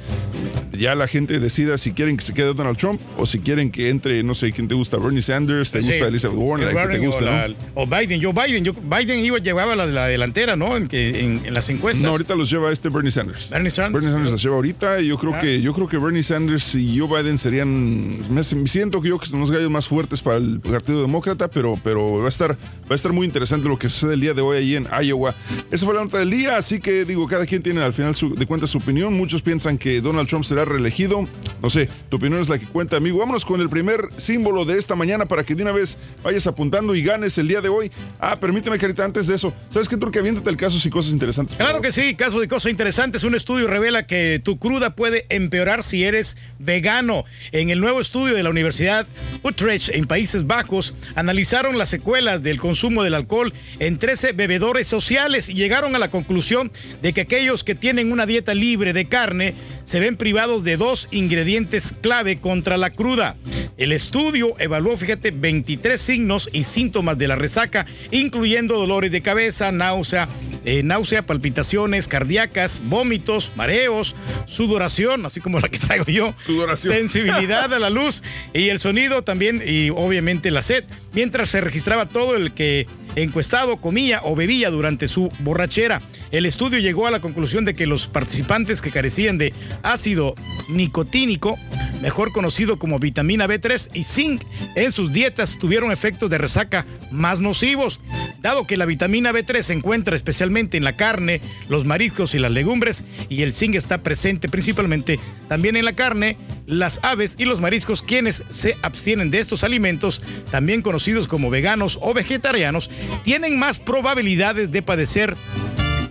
ya 0.73 0.95
la 0.95 1.07
gente 1.07 1.39
decida 1.39 1.77
si 1.79 1.93
quieren 1.93 2.17
que 2.17 2.25
se 2.25 2.35
quede 2.35 2.55
Donald 2.55 2.79
Trump 2.79 3.01
o 3.19 3.27
si 3.27 3.41
quieren 3.41 3.52
que 3.71 3.91
entre, 3.91 4.23
no 4.23 4.35
sé 4.35 4.53
quién 4.53 4.69
te 4.69 4.75
gusta, 4.75 4.97
Bernie 4.97 5.23
Sanders, 5.23 5.71
te 5.73 5.83
Sí. 5.83 5.89
gusta 5.89 6.07
Elizabeth 6.09 6.37
Warren, 6.39 6.69
El 6.69 6.75
la 6.75 6.89
que 6.89 6.99
te 6.99 7.07
gusta, 7.07 7.25
o, 7.25 7.49
¿no? 7.49 7.55
o 7.75 7.87
Biden, 7.87 8.21
yo 8.21 8.33
Biden, 8.33 8.65
yo 8.65 8.73
Biden 8.75 9.25
iba, 9.25 9.39
llevaba 9.39 9.77
la, 9.77 9.87
la 9.87 10.07
delantera, 10.07 10.57
¿no? 10.57 10.77
En, 10.77 10.89
que- 10.89 11.21
en- 11.21 11.43
en 11.45 11.55
las 11.55 11.69
encuestas. 11.71 12.03
No, 12.05 12.11
ahorita 12.11 12.35
los 12.35 12.51
lleva 12.51 12.71
este 12.73 12.89
Bernie 12.89 13.11
Sanders. 13.11 13.51
Bernie 13.51 13.71
Sanders. 13.71 13.93
Bernie 14.05 14.11
Sanders 14.13 14.33
los 14.33 14.43
lleva 14.43 14.57
ahorita 14.57 15.01
y 15.01 15.09
yo 15.09 15.19
creo 15.19 15.35
Ah. 15.35 15.41
que 15.41 15.61
yo 15.61 15.75
creo 15.75 15.89
que 15.89 15.99
Bernie 15.99 16.23
Sanders 16.23 16.75
y 16.75 16.99
Joe 16.99 17.09
Biden 17.23 17.39
serían 17.39 18.19
me 18.33 18.43
siento 18.45 19.01
que 19.03 19.09
yo 19.09 19.19
que 19.19 19.27
son 19.27 19.41
los 19.41 19.51
gallos 19.51 19.71
más 19.71 19.87
fuertes 19.89 20.23
para 20.23 20.39
el 20.39 20.61
Partido 20.61 21.01
Demócrata, 21.03 21.49
pero 21.49 21.79
pero 21.83 22.19
va 22.19 22.27
a 22.27 22.29
estar 22.29 22.53
va 22.53 22.91
a 22.91 22.95
estar 22.95 23.13
muy 23.13 23.27
interesante 23.27 23.69
lo 23.69 23.79
que 23.79 23.89
sucede 23.89 24.15
el 24.15 24.21
día 24.21 24.35
de 24.35 24.43
hoy 24.43 24.57
ahí 24.59 24.75
en 24.77 24.87
Iowa. 25.03 25.35
Esa 25.71 25.85
fue 25.87 25.95
la 25.95 26.03
nota 26.05 26.19
del 26.19 26.31
día, 26.31 26.57
así 26.57 26.81
que 26.81 27.05
digo, 27.05 27.27
cada 27.29 27.47
quien 27.47 27.63
tiene 27.63 27.83
al 27.83 27.93
final 27.93 28.15
su- 28.15 28.35
de 28.35 28.47
cuenta 28.47 28.67
su 28.67 28.79
opinión. 28.79 29.15
Muchos 29.15 29.43
piensan 29.43 29.79
que 29.79 30.01
Donald 30.01 30.29
Trump 30.29 30.45
será 30.45 30.65
reelegido. 30.65 31.29
No 31.63 31.71
sé, 31.71 31.89
tu 32.09 32.17
opinión 32.17 32.41
es 32.41 32.49
la 32.49 32.59
que 32.59 32.67
cuenta, 32.67 32.97
amigo. 32.97 33.19
Vámonos 33.19 33.42
con 33.45 33.61
el 33.61 33.69
primer 33.69 34.09
símbolo 34.17 34.65
de 34.65 34.79
esta 34.79 34.95
mañana 34.95 35.27
para 35.27 35.45
que 35.45 35.55
de 35.55 35.63
una 35.63 35.73
vez 35.73 35.97
vayas 36.23 36.47
apuntando 36.47 36.95
y 36.95 37.03
ganes 37.03 37.39
el 37.39 37.49
día 37.49 37.61
de 37.61 37.69
hoy. 37.69 37.91
Ah, 38.21 38.39
permíteme, 38.39 38.79
Carita, 38.79 39.05
antes 39.05 39.27
de 39.27 39.35
eso. 39.35 39.53
¿Sabes 39.69 39.89
qué, 39.89 39.97
Turque? 39.97 40.19
Aviéntate 40.19 40.49
el 40.51 40.57
caso 40.57 40.77
y 40.83 40.91
cosas 40.91 41.13
interesantes. 41.13 41.57
Claro 41.57 41.81
que 41.81 41.93
sí, 41.93 42.15
caso 42.15 42.41
de 42.41 42.49
cosas 42.49 42.71
interesantes. 42.71 43.25
Un 43.25 43.35
estudio 43.35 43.67
revela 43.67 44.07
que 44.07 44.41
tu 44.43 44.59
cruda 44.59 44.95
puede 44.95 45.27
empeorar 45.29 45.83
si 45.83 46.05
eres 46.05 46.37
vegano. 46.59 47.25
En 47.53 47.71
el 47.71 47.81
nuevo 47.81 48.01
estudio 48.01 48.35
de 48.35 48.43
la 48.43 48.51
Universidad 48.51 49.07
Utrecht 49.43 49.91
en 49.95 50.07
Países 50.07 50.47
Bajos, 50.47 50.95
analizaron 51.15 51.79
las 51.79 51.89
secuelas 51.89 52.43
del 52.43 52.59
consumo 52.59 53.03
del 53.03 53.15
alcohol 53.15 53.53
en 53.79 53.99
13 53.99 54.33
bebedores 54.33 54.87
sociales 54.87 55.49
y 55.49 55.55
llegaron 55.55 55.95
a 55.95 55.99
la 55.99 56.11
conclusión 56.11 56.71
de 57.01 57.13
que 57.13 57.23
aquellos 57.23 57.65
que 57.65 57.75
tienen 57.75 58.13
una 58.13 58.27
dieta 58.27 58.55
libre 58.55 58.93
de 58.93 59.07
carne 59.07 59.55
se 59.85 60.01
ven 60.01 60.17
privados 60.17 60.65
de 60.65 60.77
dos 60.77 61.09
ingredientes 61.11 61.95
clave 62.01 62.39
contra 62.39 62.77
la 62.77 62.91
cruda. 62.91 63.37
El 63.79 63.93
estudio 63.93 64.55
evaluó, 64.59 64.97
fíjate, 64.97 65.31
23 65.31 66.01
signos 66.01 66.49
y 66.53 66.65
síntomas 66.65 67.19
de 67.19 67.29
la 67.29 67.37
resaca, 67.37 67.87
incluyendo 68.11 68.77
dolores 68.77 69.11
de 69.11 69.23
cabeza, 69.23 69.73
náusea, 69.73 70.29
eh, 70.65 70.83
náusea, 70.83 71.27
palpitaciones 71.27 72.07
cardíacas, 72.07 72.81
vómitos, 72.85 73.53
mareos, 73.57 74.15
sudoración, 74.47 75.27
así 75.27 75.41
como 75.41 75.59
la 75.59 75.69
que 75.69 75.79
traigo 75.79 76.05
yo, 76.05 76.35
Sudoración. 76.47 76.95
sensibilidad 76.95 77.73
a 77.73 77.79
la 77.79 77.91
luz 77.91 78.23
y 78.53 78.69
el 78.69 78.79
sonido 78.79 79.23
también 79.23 79.63
y 79.67 79.91
obviamente 79.91 80.51
la 80.51 80.63
sed, 80.63 80.85
mientras 81.13 81.49
se 81.49 81.61
registraba 81.61 82.07
todo 82.07 82.37
el 82.37 82.53
que 82.53 82.87
encuestado 83.17 83.77
comía 83.77 84.21
o 84.25 84.35
bebía 84.35 84.71
durante 84.71 85.09
su 85.09 85.29
borrachera. 85.41 86.01
El 86.31 86.47
estudio 86.47 86.79
llegó 86.79 87.07
a 87.07 87.11
la 87.11 87.21
conclusión 87.21 87.65
de 87.65 87.75
que 87.75 87.87
los 87.87 88.09
participantes 88.09 88.81
que 88.81 88.91
carecían 88.91 89.39
de 89.39 89.53
ácido 89.83 90.35
nicotínico, 90.69 91.59
mejor 92.01 92.33
conocido 92.33 92.79
como 92.79 92.99
vitamina 92.99 93.47
B3 93.47 93.91
y 93.93 94.05
zinc, 94.05 94.43
en 94.75 94.93
sus 94.93 95.13
dietas 95.13 95.59
tuvieron 95.59 95.93
efectos 95.93 96.31
de 96.31 96.39
resaca 96.39 96.87
más 97.11 97.41
nocivos. 97.41 98.01
Dado 98.41 98.67
que 98.67 98.77
la 98.77 98.87
vitamina 98.87 99.33
B3 99.33 99.63
se 99.63 99.73
encuentra 99.73 100.17
especialmente 100.17 100.77
en 100.77 100.85
la 100.85 100.97
carne, 100.97 101.41
los 101.69 101.85
mariscos 101.85 102.35
y 102.35 102.39
las 102.39 102.51
legumbres, 102.51 103.05
y 103.29 103.43
el 103.43 103.55
zinc 103.55 103.75
está 103.75 104.03
presente 104.03 104.49
principalmente 104.49 105.21
también 105.49 105.77
en 105.77 105.85
la 105.85 105.93
carne, 105.93 106.37
las 106.67 107.01
aves 107.03 107.37
y 107.39 107.45
los 107.45 107.61
mariscos, 107.61 108.03
quienes 108.03 108.43
se 108.49 108.77
abstienen 108.83 109.31
de 109.31 109.39
estos 109.39 109.65
alimentos, 109.65 110.23
también 110.51 110.83
conocidos 110.83 111.29
como 111.29 111.51
veganos 111.51 111.99
o 112.01 112.15
vegetarianos, 112.15 112.91
tienen 113.25 113.59
más 113.59 113.79
probabilidades 113.79 114.71
de 114.71 114.83
padecer 114.83 115.37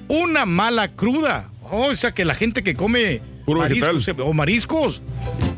una 0.07 0.45
mala 0.45 0.89
cruda. 0.89 1.49
Oh, 1.63 1.87
o 1.87 1.95
sea 1.95 2.13
que 2.13 2.25
la 2.25 2.35
gente 2.35 2.63
que 2.63 2.75
come 2.75 3.21
mariscos 3.47 4.09
o 4.19 4.33
mariscos, 4.33 5.01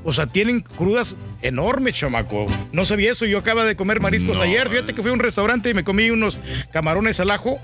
o 0.04 0.14
sea, 0.14 0.28
tienen 0.28 0.62
crudas 0.62 1.18
enormes, 1.42 1.94
chamaco. 1.96 2.46
No 2.72 2.86
sabía 2.86 3.12
eso. 3.12 3.26
Yo 3.26 3.38
acaba 3.38 3.64
de 3.66 3.76
comer 3.76 4.00
mariscos 4.02 4.40
ayer. 4.40 4.70
Fíjate 4.70 4.94
que 4.94 5.02
fui 5.02 5.12
a 5.12 5.14
un 5.14 5.20
restaurante 5.20 5.70
y 5.70 5.74
me 5.74 5.84
comí 5.84 6.10
unos 6.10 6.38
camarones 6.72 7.20
al 7.20 7.32
ajo 7.32 7.60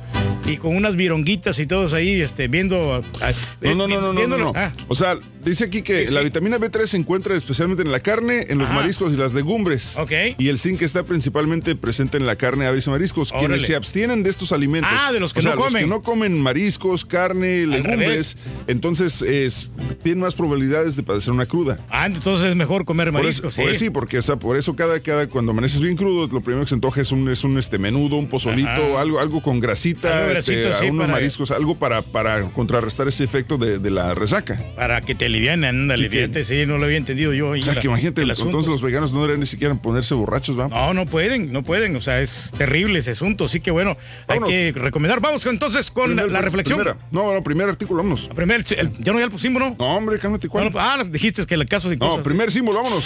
y 0.46 0.58
con 0.58 0.76
unas 0.76 0.96
vironguitas 0.96 1.60
y 1.60 1.68
todos 1.68 1.94
ahí, 1.94 2.22
este, 2.22 2.48
viendo. 2.48 3.04
ah, 3.22 3.32
No, 3.62 3.76
no, 3.76 3.86
eh, 3.86 3.88
no, 3.88 4.02
no, 4.02 4.14
no, 4.14 4.28
no, 4.28 4.38
no. 4.38 4.52
Ah, 4.56 4.72
O 4.88 4.96
sea, 4.96 5.16
dice 5.44 5.66
aquí 5.66 5.82
que 5.84 6.08
Sí, 6.08 6.14
la 6.14 6.22
vitamina 6.22 6.58
B3 6.58 6.86
se 6.88 6.98
encuentra 6.98 7.36
especialmente 7.36 7.84
en 7.84 7.92
la 7.92 8.00
carne, 8.00 8.46
en 8.50 8.58
los 8.58 8.70
Ajá. 8.70 8.80
mariscos 8.80 9.14
y 9.14 9.18
las 9.18 9.34
legumbres. 9.34 9.96
Ok. 9.98 10.12
Y 10.38 10.48
el 10.48 10.58
zinc 10.58 10.82
está 10.82 11.04
principalmente 11.04 11.76
presente 11.76 12.18
en 12.18 12.26
la 12.26 12.36
carne, 12.36 12.66
aves 12.66 12.88
y 12.88 12.90
mariscos. 12.90 13.32
Órale. 13.32 13.48
Quienes 13.48 13.68
se 13.68 13.76
abstienen 13.76 14.24
de 14.24 14.30
estos 14.30 14.52
alimentos. 14.52 14.90
Ah, 14.94 15.12
de 15.12 15.20
los 15.20 15.34
que 15.34 15.40
o 15.40 15.42
sea, 15.44 15.52
no 15.52 15.58
comen. 15.58 15.74
Los 15.74 15.82
que 15.82 15.88
no 15.88 16.02
comen 16.02 16.42
mariscos, 16.42 17.06
carne, 17.06 17.68
legumbres. 17.68 18.38
Entonces, 18.68 19.22
es, 19.22 19.72
tienen 20.04 20.22
más 20.22 20.34
probabilidades 20.36 20.96
de 20.96 21.04
padecer 21.04 21.32
una 21.34 21.46
cruda. 21.46 21.78
ah, 21.90 22.06
entonces 22.08 22.29
es 22.36 22.56
mejor 22.56 22.86
comer 22.86 23.12
Por 23.12 23.22
eso, 23.22 23.24
mariscos. 23.44 23.56
por 23.56 23.70
eso 23.70 23.80
sí, 23.80 23.90
porque 23.90 24.18
o 24.18 24.22
sea, 24.22 24.36
por 24.38 24.58
eso 24.58 24.76
cada, 24.76 25.00
cada 25.00 25.28
cuando 25.28 25.52
amaneces 25.52 25.82
bien 25.82 25.96
crudo, 25.96 26.28
lo 26.32 26.42
primero 26.42 26.64
que 26.64 26.70
se 26.70 26.76
antoja 26.76 27.02
es 27.02 27.12
un, 27.12 27.30
es 27.30 27.44
un 27.44 27.58
este 27.58 27.78
menudo, 27.78 28.16
un 28.18 28.28
pozolito, 28.28 28.70
Ajá. 28.70 29.02
algo, 29.02 29.20
algo 29.20 29.42
con 29.42 29.60
grasita, 29.60 30.20
Algo 30.26 30.32
este, 30.38 30.62
grasito, 30.62 30.80
sí, 30.84 30.90
unos 30.90 31.04
para- 31.06 31.14
mariscos, 31.14 31.52
algo 31.52 31.76
para, 31.76 32.02
para 32.02 32.44
contrarrestar 32.52 33.08
ese 33.08 33.24
efecto 33.24 33.58
de, 33.58 33.80
de 33.80 33.90
la 33.92 34.14
resaca. 34.14 34.62
Para 34.76 35.02
que 35.02 35.16
te 35.16 35.26
alivianen, 35.26 35.70
ándale, 35.82 36.10
Sí, 36.10 36.44
sí, 36.44 36.66
no 36.66 36.78
lo 36.78 36.86
había 36.86 36.98
entendido 36.98 37.34
yo. 37.34 37.50
O 37.50 37.62
sea, 37.62 37.74
la- 37.76 37.82
que 37.82 37.88
imagínate, 37.88 38.22
el 38.22 38.30
entonces 38.32 38.70
los 38.70 38.82
veganos 38.82 39.12
no 39.12 39.20
deberían 39.22 39.40
ni 39.42 39.46
siquiera 39.46 39.74
ponerse 39.76 40.14
borrachos, 40.14 40.58
¿va? 40.60 40.68
No, 40.68 40.94
no 40.94 41.06
pueden, 41.06 41.52
no 41.52 41.64
pueden. 41.64 41.96
O 41.96 42.02
sea, 42.02 42.22
es 42.22 42.54
terrible 42.58 43.00
ese 43.00 43.12
asunto. 43.12 43.46
Así 43.46 43.60
que 43.60 43.72
bueno, 43.72 43.98
Vámonos. 44.28 44.50
hay 44.50 44.74
que 44.74 44.80
recomendar. 44.80 45.20
Vamos 45.22 45.46
entonces 45.46 45.92
con 45.92 46.06
Primer- 46.06 46.32
la 46.32 46.42
reflexión. 46.42 46.80
primera. 46.80 46.98
No, 47.12 47.34
no, 47.34 47.44
primer 47.44 47.70
artículo, 47.70 47.98
vámonos. 48.04 48.28
Primer, 48.36 48.64
el- 48.78 48.92
ya 49.00 49.14
no 49.14 49.20
ya 49.20 49.26
lo 49.26 49.32
pusimos, 49.32 49.62
¿no? 49.62 49.76
No, 49.80 49.98
hombre, 49.98 50.20
cálmate, 50.20 50.48
¿cuál? 50.48 50.66
No, 50.66 50.70
no, 50.72 50.80
ah, 50.80 51.04
dijiste 51.04 51.46
que 51.46 51.56
el 51.56 51.66
caso 51.66 51.90
de 51.90 51.98
No, 51.98 52.19
primer 52.24 52.52
símbolo, 52.52 52.84
vámonos. 52.84 53.06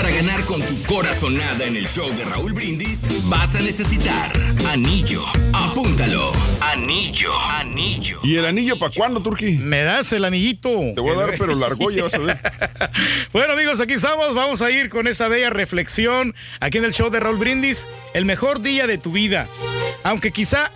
Para 0.00 0.12
ganar 0.12 0.46
con 0.46 0.62
tu 0.62 0.82
corazonada 0.84 1.66
en 1.66 1.76
el 1.76 1.86
show 1.86 2.08
de 2.16 2.24
Raúl 2.24 2.54
Brindis, 2.54 3.06
vas 3.28 3.54
a 3.54 3.60
necesitar 3.60 4.32
anillo. 4.70 5.22
Apúntalo. 5.52 6.32
Anillo. 6.62 7.38
Anillo. 7.38 8.18
¿Y 8.22 8.36
el 8.36 8.46
anillo 8.46 8.78
para 8.78 8.94
cuándo, 8.96 9.20
Turki? 9.20 9.58
Me 9.58 9.82
das 9.82 10.10
el 10.14 10.24
anillito. 10.24 10.70
Te 10.94 11.02
voy 11.02 11.10
a 11.14 11.18
dar, 11.18 11.34
pero 11.36 11.54
largo, 11.54 11.90
ya 11.90 12.04
vas 12.04 12.14
a 12.14 12.18
ver. 12.18 12.38
Bueno, 13.34 13.52
amigos, 13.52 13.78
aquí 13.80 13.92
estamos. 13.92 14.34
Vamos 14.34 14.62
a 14.62 14.70
ir 14.70 14.88
con 14.88 15.06
esta 15.06 15.28
bella 15.28 15.50
reflexión 15.50 16.34
aquí 16.60 16.78
en 16.78 16.84
el 16.84 16.94
show 16.94 17.10
de 17.10 17.20
Raúl 17.20 17.36
Brindis. 17.36 17.86
El 18.14 18.24
mejor 18.24 18.62
día 18.62 18.86
de 18.86 18.96
tu 18.96 19.12
vida. 19.12 19.48
Aunque 20.02 20.32
quizá 20.32 20.72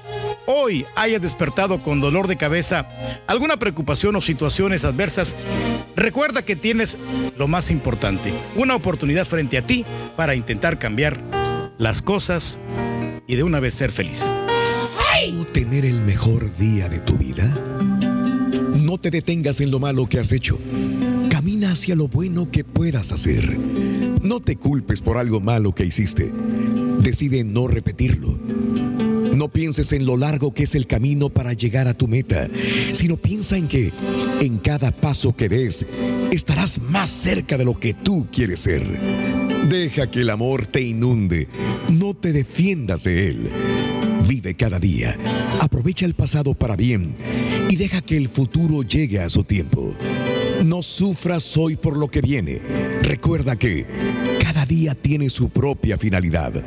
hoy 0.46 0.85
hayas 0.96 1.22
despertado 1.22 1.83
con 1.83 2.00
dolor 2.00 2.29
de 2.29 2.37
cabeza, 2.37 2.87
alguna 3.27 3.57
preocupación 3.57 4.16
o 4.16 4.20
situaciones 4.20 4.85
adversas, 4.85 5.37
recuerda 5.96 6.42
que 6.42 6.57
tienes 6.57 6.98
lo 7.37 7.49
más 7.49 7.71
importante, 7.71 8.33
una 8.57 8.75
oportunidad 8.75 9.27
frente 9.27 9.59
a 9.59 9.67
ti 9.67 9.85
para 10.17 10.35
intentar 10.35 10.79
cambiar 10.79 11.21
las 11.79 12.03
cosas 12.03 12.59
y 13.27 13.37
de 13.37 13.43
una 13.43 13.61
vez 13.61 13.75
ser 13.75 13.90
feliz. 13.90 14.31
¿Cómo 15.31 15.47
tener 15.47 15.85
el 15.85 16.01
mejor 16.03 16.55
día 16.57 16.88
de 16.88 17.01
tu 17.01 17.17
vida? 17.17 17.45
No 18.79 18.99
te 18.99 19.11
detengas 19.11 19.61
en 19.61 19.71
lo 19.71 19.81
malo 19.81 20.07
que 20.07 20.19
has 20.19 20.33
hecho. 20.33 20.59
Camina 21.31 21.73
hacia 21.73 21.95
lo 21.95 22.09
bueno 22.09 22.51
que 22.51 22.62
puedas 22.64 23.11
hacer. 23.12 23.59
No 24.23 24.40
te 24.40 24.57
culpes 24.57 25.01
por 25.01 25.17
algo 25.17 25.40
malo 25.40 25.75
que 25.75 25.87
hiciste. 25.87 26.31
Decide 27.01 27.45
no 27.45 27.69
repetirlo. 27.69 28.38
No 29.35 29.49
pienses 29.49 29.92
en 29.92 30.07
lo 30.07 30.16
largo 30.16 30.55
que 30.55 30.62
es 30.62 30.75
el 30.75 30.87
camino 30.87 31.29
para 31.29 31.53
llegar 31.53 31.88
a 31.88 31.94
tu 31.94 32.07
meta, 32.07 32.49
sino 32.92 33.16
piensa 33.16 33.57
en 33.57 33.66
que 33.66 33.92
en 34.40 34.59
cada 34.59 34.92
paso 34.92 35.35
que 35.35 35.49
des 35.49 35.87
estarás 36.31 36.81
más 36.81 37.11
cerca 37.11 37.57
de 37.57 37.64
lo 37.64 37.79
que 37.79 37.94
tú 37.94 38.29
quieres 38.33 38.61
ser. 38.61 38.83
Deja 39.68 40.09
que 40.09 40.20
el 40.20 40.31
amor 40.31 40.66
te 40.66 40.83
inunde, 40.83 41.49
no 41.90 42.14
te 42.14 42.33
defiendas 42.33 43.05
de 43.05 43.29
él. 43.29 43.51
Vive 44.29 44.55
cada 44.55 44.79
día, 44.79 45.16
aprovecha 45.61 46.07
el 46.07 46.14
pasado 46.14 46.55
para 46.55 46.77
bien 46.77 47.16
y 47.68 47.77
deja 47.77 48.03
que 48.03 48.16
el 48.16 48.29
futuro 48.29 48.83
llegue 48.83 49.18
a 49.18 49.29
su 49.29 49.42
tiempo. 49.42 49.94
No 50.64 50.81
sufras 50.81 51.57
hoy 51.57 51.75
por 51.77 51.97
lo 51.97 52.09
que 52.09 52.20
viene. 52.20 52.61
Recuerda 53.03 53.57
que 53.57 53.85
cada 54.40 54.64
día 54.64 54.94
tiene 54.94 55.29
su 55.29 55.49
propia 55.49 55.99
finalidad. 55.99 56.64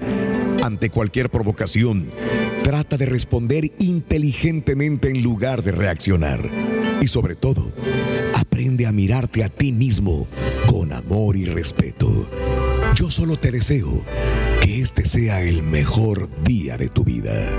Ante 0.68 0.90
cualquier 0.90 1.30
provocación, 1.30 2.08
Trata 2.68 2.98
de 2.98 3.06
responder 3.06 3.72
inteligentemente 3.80 5.10
en 5.10 5.24
lugar 5.24 5.64
de 5.64 5.72
reaccionar. 5.72 6.42
Y 7.00 7.08
sobre 7.08 7.38
todo, 7.38 7.72
aprende 8.34 8.86
a 8.86 8.92
mirarte 8.92 9.46
a 9.46 9.48
ti 9.48 9.72
mismo 9.72 10.28
con 10.70 10.92
amor 10.92 11.38
y 11.38 11.46
respeto. 11.46 12.30
Yo 12.94 13.10
solo 13.10 13.38
te 13.38 13.52
deseo 13.52 14.04
que 14.60 14.82
este 14.82 15.06
sea 15.06 15.42
el 15.42 15.64
mejor 15.64 16.30
día 16.44 16.76
de 16.76 16.90
tu 16.90 17.06
vida. 17.06 17.50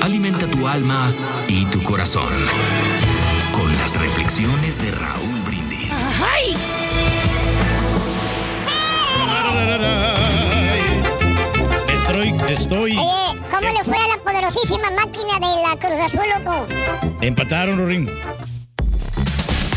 Alimenta 0.00 0.48
tu 0.50 0.66
alma 0.66 1.14
y 1.46 1.66
tu 1.66 1.82
corazón 1.82 2.32
con 3.52 3.70
las 3.76 4.00
reflexiones 4.00 4.80
de 4.80 4.90
Raúl 4.92 5.40
Brindis. 5.44 6.08
¡Ay! 6.22 6.39
Estoy, 11.94 12.34
estoy. 12.48 12.96
Oye, 12.98 13.40
¿cómo 13.50 13.72
le 13.72 13.84
fue 13.84 13.96
a 13.96 14.08
la 14.08 14.16
poderosísima 14.24 14.90
máquina 14.90 15.34
de 15.34 15.62
la 15.62 15.76
Cruz 15.78 16.00
Azul, 16.00 16.26
loco? 16.38 16.66
Empataron, 17.20 17.78
Rorín. 17.78 18.10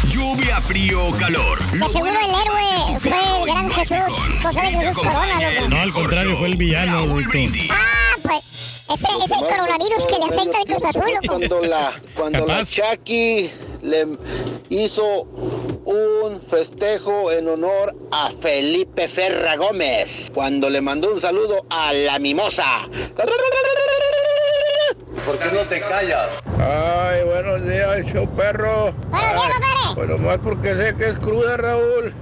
Lluvia, 0.09 0.59
frío, 0.61 0.99
calor. 1.19 1.59
De 1.71 1.87
seguro 1.89 2.11
el 2.11 2.29
héroe 2.29 2.99
fue 2.99 3.11
el 3.11 3.45
gran 3.45 3.69
Jesús, 3.69 4.17
José 4.41 4.61
de 4.61 4.71
Jesús 4.71 4.97
Corona, 4.97 5.51
loco. 5.51 5.69
No, 5.69 5.81
al 5.81 5.91
contrario, 5.91 6.37
fue 6.37 6.47
el 6.47 6.55
villano. 6.55 6.99
Ah, 6.99 8.15
pues, 8.23 8.83
ese 8.93 9.07
es 9.23 9.31
el 9.31 9.39
coronavirus 9.39 10.05
que 10.07 10.17
le 10.17 10.25
afecta 10.25 10.57
al 10.57 10.65
Cruz 10.65 10.83
Azul, 10.85 11.13
loco. 11.13 11.27
Cuando 11.27 11.61
la, 11.61 12.01
cuando 12.15 12.45
la 12.47 12.65
Chucky 12.65 13.51
le 13.83 14.07
hizo 14.69 15.23
un 15.85 16.41
festejo 16.47 17.31
en 17.31 17.49
honor 17.49 17.93
a 18.11 18.31
Felipe 18.31 19.07
Ferra 19.07 19.57
Gómez. 19.57 20.31
Cuando 20.33 20.69
le 20.69 20.81
mandó 20.81 21.13
un 21.13 21.21
saludo 21.21 21.65
a 21.69 21.91
la 21.93 22.17
mimosa. 22.17 22.87
¿Por 25.25 25.37
qué 25.37 25.45
no 25.53 25.61
te 25.69 25.81
callas? 25.81 26.29
Ay, 26.57 27.23
buenos 27.25 27.63
días, 27.67 28.05
show 28.11 28.27
perro. 28.35 28.93
Bueno, 29.95 30.17
más 30.17 30.37
porque 30.39 30.75
sé 30.75 30.95
que 30.95 31.09
es 31.09 31.15
cruda, 31.17 31.57
Raúl. 31.57 32.13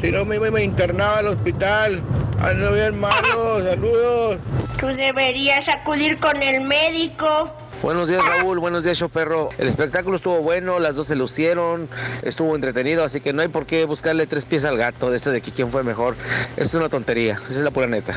Si 0.00 0.10
no, 0.10 0.24
me, 0.24 0.38
me 0.38 0.62
internaba 0.62 1.18
al 1.18 1.28
hospital. 1.28 2.02
Ando 2.40 2.72
bien 2.72 3.00
malo, 3.00 3.64
saludos. 3.64 4.38
Tú 4.78 4.88
deberías 4.88 5.66
acudir 5.68 6.18
con 6.20 6.42
el 6.42 6.60
médico. 6.60 7.50
Buenos 7.82 8.08
días 8.08 8.22
Raúl, 8.24 8.58
buenos 8.58 8.84
días 8.84 8.98
show 8.98 9.08
perro. 9.08 9.50
El 9.58 9.68
espectáculo 9.68 10.16
estuvo 10.16 10.40
bueno, 10.40 10.78
las 10.78 10.96
dos 10.96 11.06
se 11.06 11.16
lucieron, 11.16 11.88
estuvo 12.22 12.54
entretenido, 12.54 13.04
así 13.04 13.20
que 13.20 13.32
no 13.32 13.42
hay 13.42 13.48
por 13.48 13.66
qué 13.66 13.84
buscarle 13.84 14.26
tres 14.26 14.44
pies 14.44 14.64
al 14.64 14.76
gato 14.76 15.10
de 15.10 15.18
este 15.18 15.30
de 15.30 15.38
aquí 15.38 15.52
quién 15.52 15.70
fue 15.70 15.84
mejor. 15.84 16.16
Es 16.56 16.74
una 16.74 16.88
tontería, 16.88 17.38
esa 17.48 17.58
es 17.58 17.64
la 17.64 17.70
pura 17.70 17.86
neta. 17.86 18.16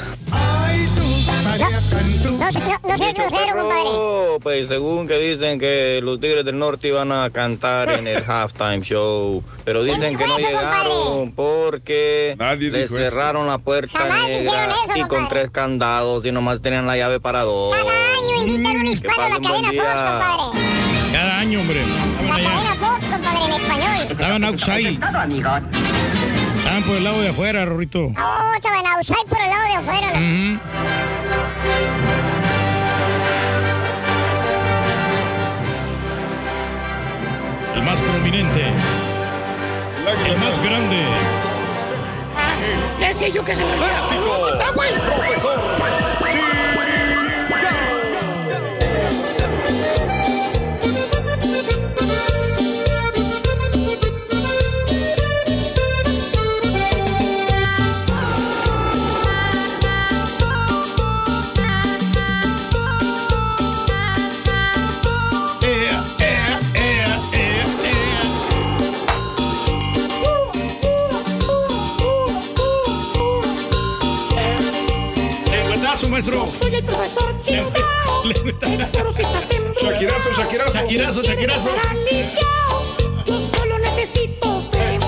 No, 1.57 2.39
no 2.89 2.97
sé 2.97 3.13
grosero, 3.13 3.55
compadre. 3.57 3.83
Oh, 3.85 4.37
pues 4.41 4.67
según 4.67 5.07
que 5.07 5.17
dicen 5.17 5.59
que 5.59 5.99
los 6.03 6.19
Tigres 6.19 6.45
del 6.45 6.57
Norte 6.57 6.87
iban 6.87 7.11
a 7.11 7.29
cantar 7.29 7.89
en 7.91 8.07
el 8.07 8.23
halftime 8.27 8.81
show, 8.81 9.43
pero 9.65 9.83
dicen 9.83 10.17
que 10.17 10.25
no 10.27 10.37
llegaron 10.37 11.31
porque 11.33 12.35
Nadie 12.37 12.69
les 12.71 12.85
eso. 12.91 12.95
cerraron 12.95 13.47
la 13.47 13.57
puerta 13.57 13.97
Jamás 13.99 14.27
negra 14.27 14.39
dijeron 14.39 14.69
eso, 14.85 14.97
y 14.97 14.99
con 15.01 15.07
compadre. 15.09 15.29
tres 15.29 15.49
candados 15.51 16.25
y 16.25 16.31
nomás 16.31 16.61
tenían 16.61 16.87
la 16.87 16.97
llave 16.97 17.19
para 17.19 17.41
dos. 17.43 17.75
Año 17.75 18.41
invitan 18.41 18.75
un 18.77 18.83
Que 18.85 18.91
hispano 18.91 19.21
a 19.23 19.29
la 19.29 19.39
cadena 19.39 19.67
Fox, 19.69 20.01
compadre. 20.01 20.59
Cada 21.11 21.39
año, 21.39 21.59
hombre. 21.61 21.81
La 22.27 22.35
cadena 22.35 22.75
Fox, 22.75 23.05
compadre, 23.07 23.45
en 23.45 23.51
español. 23.53 24.07
Estaban 24.11 24.43
outside. 24.43 24.99
Estaban 26.59 26.83
por 26.85 26.95
el 26.97 27.03
lado 27.03 27.21
de 27.21 27.29
afuera, 27.29 27.65
Rorito. 27.65 27.99
Oh, 28.05 28.53
estaban 28.55 28.85
outside 28.87 29.25
por 29.27 29.39
el 29.41 29.49
lado 29.49 29.63
de 29.65 29.73
afuera. 29.75 31.08
Prominente. 38.29 38.61
El 40.27 40.37
más 40.37 40.61
grande. 40.63 40.97
Ya 42.99 43.07
decía 43.07 43.27
yo 43.29 43.43
que 43.43 43.55
se 43.55 43.63
me 43.63 43.71
olvidaba. 43.71 44.07
¿Dónde 44.09 44.51
está, 44.51 44.71
güey? 44.71 44.91
Profesor. 44.99 45.68
Maestro. 76.19 76.45
Soy 76.47 76.75
el 76.75 76.83
profesor 76.83 77.33
chingao. 77.41 78.23
Shakirazo, 79.81 80.33
Shakirazo. 80.33 80.73
Shakirazo, 80.73 81.23
Shakirazo. 81.23 81.69
Yo 83.25 83.39
solo 83.39 83.79
necesito 83.79 84.59
fe. 84.69 84.99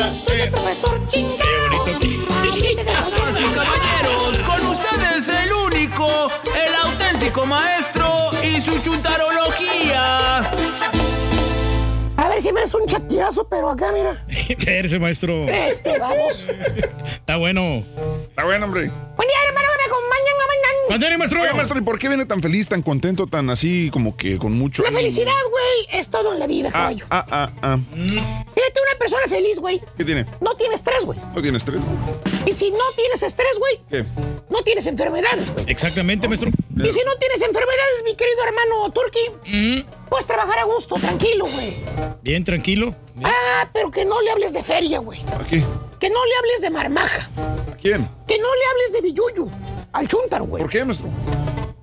Yo 0.00 0.10
soy 0.10 0.40
el 0.40 0.50
profesor 0.50 1.00
chingao. 1.10 1.38
Caballeros, 3.54 4.40
con 4.40 4.66
ustedes 4.66 5.28
el 5.28 5.52
único, 5.52 6.28
el 6.56 6.74
auténtico 6.90 7.46
maestro 7.46 8.30
y 8.42 8.60
su 8.60 8.76
chuntarología. 8.82 10.38
A 12.16 12.28
ver 12.28 12.42
si 12.42 12.50
me 12.52 12.62
das 12.62 12.74
un 12.74 12.84
chapirazo, 12.84 13.48
pero 13.48 13.70
acá, 13.70 13.92
mira. 13.92 14.24
Espérese, 14.48 14.98
maestro. 14.98 15.44
Este, 15.44 16.00
vamos. 16.00 16.44
Está 17.14 17.36
bueno. 17.36 17.84
Está 18.28 18.42
bueno, 18.42 18.64
hombre. 18.64 18.90
Buen 19.16 19.28
día, 19.28 19.38
hermano, 19.46 19.67
a 20.88 20.92
mañana. 20.92 20.98
¿Cuándo 20.98 21.06
eres, 21.06 21.18
maestro? 21.18 21.40
Oiga, 21.42 21.54
maestro, 21.54 21.78
¿y 21.78 21.82
por 21.82 21.98
qué 21.98 22.08
viene 22.08 22.24
tan 22.26 22.42
feliz, 22.42 22.68
tan 22.68 22.82
contento, 22.82 23.26
tan 23.26 23.50
así, 23.50 23.90
como 23.92 24.16
que 24.16 24.38
con 24.38 24.52
mucho... 24.56 24.82
La 24.82 24.88
ánimo? 24.88 25.00
felicidad, 25.02 25.32
güey, 25.50 26.00
es 26.00 26.08
todo 26.08 26.32
en 26.32 26.38
la 26.40 26.46
vida, 26.46 26.68
Ah, 26.68 26.72
caballo. 26.72 27.06
ah, 27.10 27.26
ah, 27.30 27.50
ah. 27.62 27.78
Fíjate, 27.94 28.80
una 28.90 28.98
persona 28.98 29.22
feliz, 29.28 29.58
güey, 29.58 29.80
¿Qué 29.96 30.04
tiene? 30.04 30.24
no 30.40 30.54
tiene 30.56 30.74
estrés, 30.74 31.04
güey. 31.04 31.18
¿No 31.34 31.40
tiene 31.42 31.56
estrés? 31.58 31.80
Y 32.46 32.52
si 32.52 32.70
no 32.70 32.84
tienes 32.96 33.22
estrés, 33.22 33.58
güey, 33.58 33.80
¿Qué? 33.90 34.04
no 34.50 34.62
tienes 34.62 34.86
enfermedades, 34.86 35.52
güey. 35.52 35.64
Exactamente, 35.68 36.26
maestro. 36.28 36.50
Y 36.50 36.92
si 36.92 37.00
no 37.04 37.14
tienes 37.16 37.42
enfermedades, 37.42 38.02
mi 38.04 38.14
querido 38.14 38.38
hermano 38.44 38.90
Turki, 38.92 39.80
puedes 40.08 40.26
trabajar 40.26 40.58
a 40.60 40.64
gusto, 40.64 40.96
tranquilo, 40.96 41.46
güey. 41.46 41.76
Bien, 42.22 42.44
tranquilo. 42.44 42.94
Ah, 43.24 43.68
pero 43.72 43.90
que 43.90 44.04
no 44.04 44.20
le 44.22 44.30
hables 44.30 44.52
de 44.52 44.62
feria, 44.62 44.98
güey. 45.00 45.20
¿A 45.22 45.44
qué? 45.44 45.62
Que 45.98 46.08
no 46.10 46.24
le 46.24 46.34
hables 46.38 46.60
de 46.60 46.70
marmaja. 46.70 47.28
¿A 47.72 47.76
quién? 47.76 48.08
Que 48.26 48.38
no 48.38 48.46
le 48.54 48.64
hables 48.70 48.92
de 48.92 49.00
billuyo. 49.02 49.48
Al 49.92 50.06
chúntaro, 50.08 50.44
güey. 50.44 50.62
¿Por 50.62 50.70
qué, 50.70 50.84
maestro? 50.84 51.08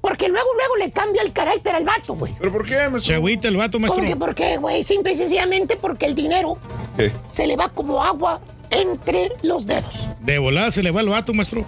Porque 0.01 0.27
luego, 0.29 0.47
luego 0.55 0.75
le 0.77 0.91
cambia 0.91 1.21
el 1.23 1.33
carácter 1.33 1.75
al 1.75 1.83
vato, 1.83 2.13
güey. 2.13 2.33
¿Pero 2.37 2.51
por 2.51 2.65
qué, 2.65 2.75
maestro? 2.89 3.01
Se 3.01 3.15
agüita 3.15 3.47
el 3.47 3.57
vato, 3.57 3.79
maestro. 3.79 4.01
¿Por 4.03 4.09
qué? 4.09 4.15
¿Por 4.15 4.35
qué, 4.35 4.57
güey? 4.57 4.83
Simple 4.83 5.11
y 5.13 5.15
sencillamente 5.15 5.75
porque 5.75 6.05
el 6.05 6.15
dinero 6.15 6.57
¿Qué? 6.95 7.11
se 7.29 7.47
le 7.47 7.55
va 7.55 7.69
como 7.69 8.03
agua 8.03 8.39
entre 8.69 9.31
los 9.41 9.65
dedos. 9.65 10.07
De 10.21 10.37
volada 10.37 10.71
se 10.71 10.83
le 10.83 10.91
va 10.91 11.01
el 11.01 11.09
vato, 11.09 11.33
maestro. 11.33 11.65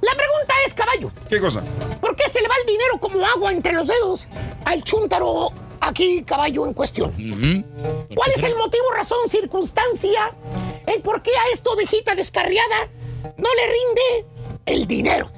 La 0.00 0.12
pregunta 0.14 0.54
es, 0.66 0.74
caballo, 0.74 1.10
¿Qué 1.28 1.40
cosa? 1.40 1.62
¿por 2.00 2.14
qué 2.16 2.28
se 2.28 2.40
le 2.40 2.48
va 2.48 2.54
el 2.60 2.66
dinero 2.66 2.98
como 3.00 3.24
agua 3.24 3.52
entre 3.52 3.72
los 3.72 3.86
dedos 3.86 4.28
al 4.64 4.82
chúntaro 4.84 5.50
aquí, 5.80 6.22
caballo 6.24 6.66
en 6.66 6.74
cuestión? 6.74 7.12
¿Cuál 8.14 8.30
es 8.34 8.42
el 8.44 8.54
motivo, 8.56 8.90
razón, 8.96 9.28
circunstancia, 9.28 10.34
el 10.86 11.00
por 11.02 11.22
qué 11.22 11.30
a 11.30 11.52
esta 11.52 11.70
ovejita 11.70 12.14
descarriada 12.14 12.88
no 13.36 13.48
le 13.54 13.66
rinde 13.66 14.26
el 14.66 14.86
dinero? 14.86 15.30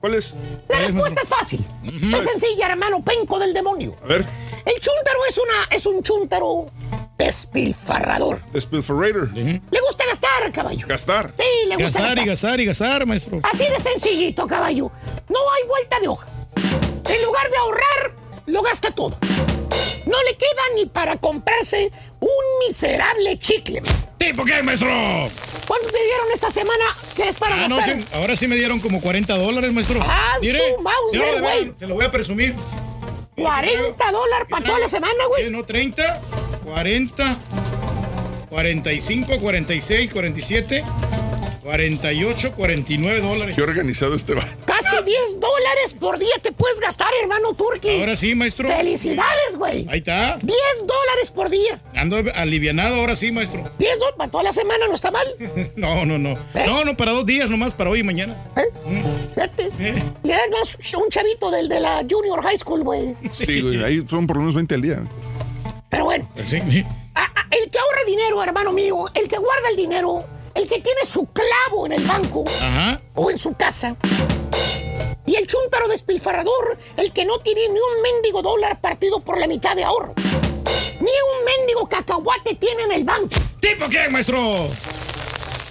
¿Cuál 0.00 0.14
es? 0.14 0.34
La 0.68 0.78
respuesta 0.78 1.20
es 1.22 1.28
fácil. 1.28 1.64
Es 1.84 2.24
sencilla, 2.24 2.68
hermano 2.68 3.02
penco 3.04 3.38
del 3.38 3.52
demonio. 3.52 3.96
A 4.02 4.06
ver. 4.06 4.24
El 4.64 4.74
chúntaro 4.80 5.18
es 5.28 5.38
una 5.38 5.76
es 5.76 5.86
un 5.86 6.02
chúntaro 6.02 6.70
despilfarrador. 7.18 8.40
Despilfarrator. 8.52 9.30
Le 9.34 9.60
gusta 9.86 10.06
gastar, 10.06 10.50
caballo. 10.52 10.86
Gastar. 10.86 11.34
Sí, 11.38 11.68
le 11.68 11.76
gusta 11.76 12.00
Gastar 12.00 12.18
y 12.18 12.24
gastar. 12.24 12.26
gastar 12.26 12.60
y 12.60 12.64
gastar, 12.66 13.06
maestro. 13.06 13.40
Así 13.52 13.64
de 13.64 13.80
sencillito, 13.80 14.46
caballo. 14.46 14.90
No 15.28 15.38
hay 15.52 15.68
vuelta 15.68 16.00
de 16.00 16.08
hoja. 16.08 16.26
En 17.08 17.22
lugar 17.24 17.50
de 17.50 17.56
ahorrar, 17.58 18.14
lo 18.46 18.62
gasta 18.62 18.90
todo. 18.92 19.18
No 20.10 20.22
le 20.24 20.36
queda 20.36 20.62
ni 20.74 20.86
para 20.86 21.16
comprarse 21.16 21.90
un 22.20 22.68
miserable 22.68 23.38
chicle. 23.38 23.80
¿Tipo 24.18 24.44
qué, 24.44 24.62
maestro? 24.62 24.88
¿Cuánto 24.88 25.86
te 25.88 26.02
dieron 26.04 26.26
esta 26.34 26.50
semana 26.50 26.84
que 27.16 27.28
es 27.28 27.38
para 27.38 27.64
Ah, 27.64 27.68
no, 27.68 27.76
gastar? 27.76 27.96
sí, 28.00 28.04
ahora 28.16 28.36
sí 28.36 28.48
me 28.48 28.56
dieron 28.56 28.80
como 28.80 29.00
40 29.00 29.34
dólares, 29.38 29.72
maestro. 29.72 30.00
Ah, 30.02 30.36
Mire, 30.40 30.74
su 30.76 30.82
Mauser, 30.82 31.40
güey. 31.40 31.70
Te 31.72 31.86
lo 31.86 31.94
voy 31.94 32.04
a 32.04 32.10
presumir. 32.10 32.54
40 33.36 34.10
dólares 34.12 34.46
para 34.50 34.64
toda 34.66 34.78
la 34.80 34.88
semana, 34.88 35.24
güey. 35.28 35.48
No, 35.50 35.64
30, 35.64 36.20
40, 36.64 37.38
45, 38.50 39.40
46, 39.40 40.10
47, 40.12 40.84
48, 41.62 42.52
49 42.54 43.20
dólares. 43.20 43.54
Qué 43.56 43.62
organizado 43.62 44.14
este 44.14 44.34
va. 44.34 44.42
Casi 44.64 44.96
10 45.04 45.40
dólares 45.40 45.94
por 45.98 46.18
día 46.18 46.32
te 46.42 46.52
puedes 46.52 46.80
gastar, 46.80 47.08
hermano 47.22 47.52
Turki. 47.54 48.00
Ahora 48.00 48.16
sí, 48.16 48.34
maestro. 48.34 48.68
¡Felicidades, 48.68 49.56
güey! 49.56 49.86
Ahí 49.90 49.98
está. 49.98 50.38
10 50.42 50.56
dólares 50.80 51.30
por 51.34 51.50
día. 51.50 51.80
Ando 51.94 52.16
alivianado 52.34 52.96
ahora 52.96 53.14
sí, 53.16 53.30
maestro. 53.30 53.62
10 53.78 53.98
dólares 53.98 54.14
para 54.16 54.30
toda 54.30 54.44
la 54.44 54.52
semana, 54.52 54.86
¿no 54.88 54.94
está 54.94 55.10
mal? 55.10 55.26
No, 55.76 56.04
no, 56.04 56.18
no. 56.18 56.34
No, 56.66 56.84
no, 56.84 56.96
para 56.96 57.12
dos 57.12 57.26
días 57.26 57.48
nomás, 57.48 57.74
para 57.74 57.90
hoy 57.90 58.00
y 58.00 58.02
mañana. 58.02 58.36
Fíjate. 59.34 59.70
Le 60.22 60.32
das 60.32 60.48
más 60.50 60.94
a 60.94 60.98
un 60.98 61.08
chavito 61.10 61.50
del 61.50 61.68
de 61.68 61.80
la 61.80 62.04
Junior 62.08 62.42
High 62.42 62.58
School, 62.58 62.82
güey. 62.82 63.14
Sí, 63.32 63.60
güey, 63.60 63.82
ahí 63.82 64.04
son 64.08 64.26
por 64.26 64.36
lo 64.36 64.42
menos 64.42 64.54
20 64.54 64.74
al 64.74 64.82
día. 64.82 65.02
Pero 65.88 66.04
bueno, 66.04 66.28
Sí. 66.44 66.56
a- 67.14 67.20
a- 67.22 67.46
el 67.50 67.70
que 67.70 67.78
ahorra 67.78 68.04
dinero, 68.06 68.42
hermano 68.42 68.72
mío, 68.72 69.04
el 69.14 69.28
que 69.28 69.38
guarda 69.38 69.68
el 69.70 69.76
dinero, 69.76 70.24
el 70.54 70.68
que 70.68 70.80
tiene 70.80 71.04
su 71.04 71.26
clavo 71.26 71.86
en 71.86 71.92
el 71.92 72.04
banco 72.04 72.44
Ajá. 72.46 73.00
o 73.14 73.30
en 73.30 73.38
su 73.38 73.54
casa. 73.54 73.96
Y 75.26 75.36
el 75.36 75.46
chúntaro 75.46 75.86
despilfarrador, 75.88 76.78
el 76.96 77.12
que 77.12 77.24
no 77.24 77.38
tiene 77.40 77.60
ni 77.68 77.78
un 77.78 78.02
mendigo 78.02 78.42
dólar 78.42 78.80
partido 78.80 79.20
por 79.20 79.38
la 79.38 79.46
mitad 79.46 79.76
de 79.76 79.84
ahorro. 79.84 80.14
Ni 81.00 81.10
un 81.10 81.44
mendigo 81.44 81.88
cacahuate 81.88 82.56
tiene 82.56 82.82
en 82.84 82.92
el 82.92 83.04
banco. 83.04 83.28
¿Tipo 83.60 83.88
qué, 83.88 84.08
maestro? 84.08 84.38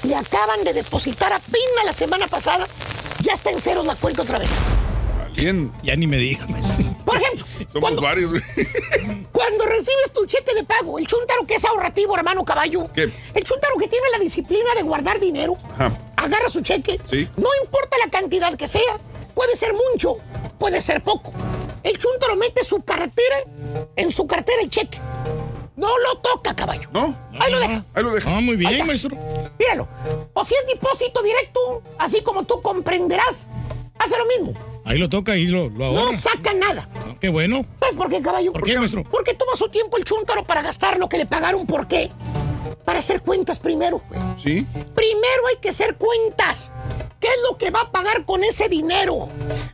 Le 0.08 0.16
acaban 0.16 0.64
de 0.64 0.74
depositar 0.74 1.34
a 1.34 1.40
Pina 1.40 1.84
la 1.86 1.94
semana 1.94 2.28
pasada. 2.28 2.66
Ya 3.24 3.34
está 3.34 3.52
en 3.52 3.60
ceros 3.60 3.86
la 3.86 3.96
cuenta 3.96 4.22
otra 4.22 4.40
vez. 4.40 4.50
Ya 5.84 5.96
ni 5.96 6.06
me 6.08 6.18
digas. 6.18 6.48
Por 7.06 7.16
ejemplo, 7.18 7.46
Somos 7.72 7.96
varios, 7.96 8.30
güey. 8.32 8.42
Cuando 9.32 9.66
recibes 9.66 10.12
tu 10.14 10.26
cheque 10.26 10.54
de 10.54 10.64
pago, 10.66 11.00
el 11.00 11.08
chuntaro 11.08 11.46
que 11.46 11.56
es 11.56 11.66
ahorrativo, 11.66 12.16
hermano 12.18 12.44
caballo, 12.44 12.92
¿Qué? 12.94 13.04
el 13.34 13.44
chuntaro 13.44 13.78
que 13.78 13.88
tiene 13.88 14.10
la 14.12 14.20
disciplina 14.20 14.74
de 14.76 14.82
guardar 14.82 15.20
dinero, 15.20 15.56
Ajá. 15.74 15.92
agarra 16.18 16.50
su 16.50 16.62
cheque, 16.62 17.00
Sí. 17.06 17.30
no 17.38 17.48
importa 17.64 17.98
la 18.04 18.12
cantidad 18.12 18.54
que 18.56 18.68
sea, 18.68 18.98
puede 19.34 19.56
ser 19.56 19.74
mucho, 19.74 20.18
puede 20.60 20.82
ser 20.82 21.04
poco. 21.04 21.32
El 21.84 21.98
chuntaro 21.98 22.36
mete 22.36 22.64
su 22.66 22.82
cartera, 22.84 23.38
en 23.96 24.12
su 24.12 24.28
cartera 24.28 24.62
el 24.62 24.70
cheque. 24.70 25.00
No 25.78 25.88
lo 26.00 26.18
toca, 26.20 26.54
caballo. 26.54 26.90
¿No? 26.92 27.18
Ahí 27.40 27.50
lo 27.52 27.60
deja. 27.60 27.86
Ahí 27.94 28.04
lo 28.04 28.12
deja. 28.14 28.36
Ah, 28.36 28.42
muy 28.42 28.58
bien, 28.58 28.86
maestro. 28.86 29.16
Míralo. 29.58 29.88
O 30.34 30.44
si 30.44 30.54
es 30.54 30.68
depósito 30.68 31.24
directo, 31.24 31.82
así 31.98 32.22
como 32.22 32.44
tú 32.44 32.62
comprenderás, 32.62 33.48
hace 33.98 34.18
lo 34.18 34.26
mismo. 34.26 34.54
Ahí 34.90 34.98
lo 34.98 35.08
toca 35.08 35.38
y 35.38 35.46
lo, 35.46 35.70
lo 35.70 35.94
No 35.94 36.00
ahorra. 36.00 36.18
saca 36.18 36.52
nada. 36.54 36.90
Ah, 36.96 37.16
Qué 37.22 37.30
bueno. 37.30 37.64
¿Sabes 37.80 37.96
por 37.96 38.10
qué, 38.10 38.22
caballo? 38.24 38.52
¿Por 38.54 38.64
qué, 38.64 38.78
maestro? 38.80 39.04
Porque 39.04 39.36
toma 39.36 39.56
su 39.56 39.70
tiempo 39.70 39.98
el 39.98 40.04
chúntaro 40.04 40.44
para 40.44 40.64
gastar 40.64 40.98
lo 40.98 41.08
que 41.08 41.18
le 41.20 41.28
pagaron. 41.28 41.68
¿Por 41.68 41.88
qué? 41.88 42.12
Para 42.86 42.98
hacer 43.00 43.22
cuentas 43.22 43.60
primero. 43.60 44.02
Sí. 44.36 44.66
Primero 44.96 45.48
hay 45.50 45.58
que 45.62 45.70
hacer 45.70 45.96
cuentas. 45.96 46.72
¿Qué 47.20 47.28
es 47.28 47.38
lo 47.50 47.58
que 47.58 47.70
va 47.70 47.82
a 47.82 47.92
pagar 47.92 48.26
con 48.26 48.44
ese 48.44 48.68
dinero? 48.68 49.30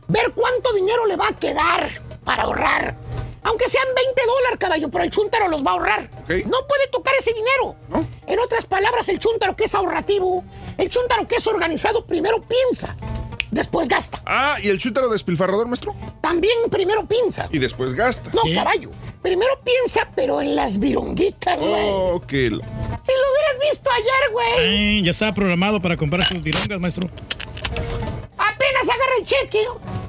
Ver 0.08 0.32
cuánto 0.34 0.74
dinero 0.74 1.06
le 1.06 1.16
va 1.16 1.28
a 1.28 1.32
quedar 1.38 1.88
para 2.24 2.42
ahorrar. 2.42 2.94
Aunque 3.44 3.68
sean 3.70 3.86
20 3.94 4.22
dólares, 4.26 4.58
caballo, 4.58 4.90
pero 4.90 5.04
el 5.04 5.10
chúntaro 5.10 5.48
los 5.48 5.64
va 5.64 5.70
a 5.70 5.74
ahorrar. 5.74 6.10
Ok. 6.24 6.30
No 6.46 6.58
puede 6.68 6.88
tocar 6.92 7.14
ese 7.18 7.32
dinero. 7.32 7.76
¿No? 7.88 8.06
En 8.26 8.38
otras 8.40 8.66
palabras, 8.66 9.08
el 9.08 9.18
chúntaro 9.18 9.56
que 9.56 9.64
es 9.64 9.74
ahorrativo, 9.74 10.44
el 10.76 10.90
chúntaro 10.90 11.26
que 11.26 11.36
es 11.36 11.46
organizado, 11.46 12.04
primero 12.04 12.42
piensa, 12.42 12.96
después 13.50 13.88
gasta. 13.88 14.20
Ah, 14.26 14.56
¿y 14.62 14.68
el 14.68 14.78
chútaro 14.78 15.08
despilfarrador, 15.08 15.66
maestro? 15.66 15.94
También 16.20 16.54
primero 16.70 17.06
piensa. 17.06 17.48
Y 17.52 17.58
después 17.58 17.94
gasta. 17.94 18.30
No, 18.34 18.42
Sí. 18.42 18.54
caballo. 18.54 18.90
Primero 19.22 19.58
piensa, 19.64 20.08
pero 20.14 20.40
en 20.40 20.54
las 20.54 20.78
vironguitas, 20.78 21.58
güey. 21.58 21.88
Oh, 21.90 22.22
que 22.26 22.50
la- 22.50 22.64
Si 23.02 23.12
lo 23.12 23.18
hubieras 23.32 23.70
visto 23.70 23.90
ayer, 23.90 24.32
güey. 24.32 25.02
Ya 25.02 25.10
estaba 25.10 25.32
programado 25.34 25.80
para 25.82 25.96
comprar 25.96 26.24
sus 26.26 26.42
virongas, 26.42 26.80
maestro. 26.80 27.08
Apenas 28.38 28.84
agarra 28.84 29.12
el 29.20 29.24
cheque 29.26 29.64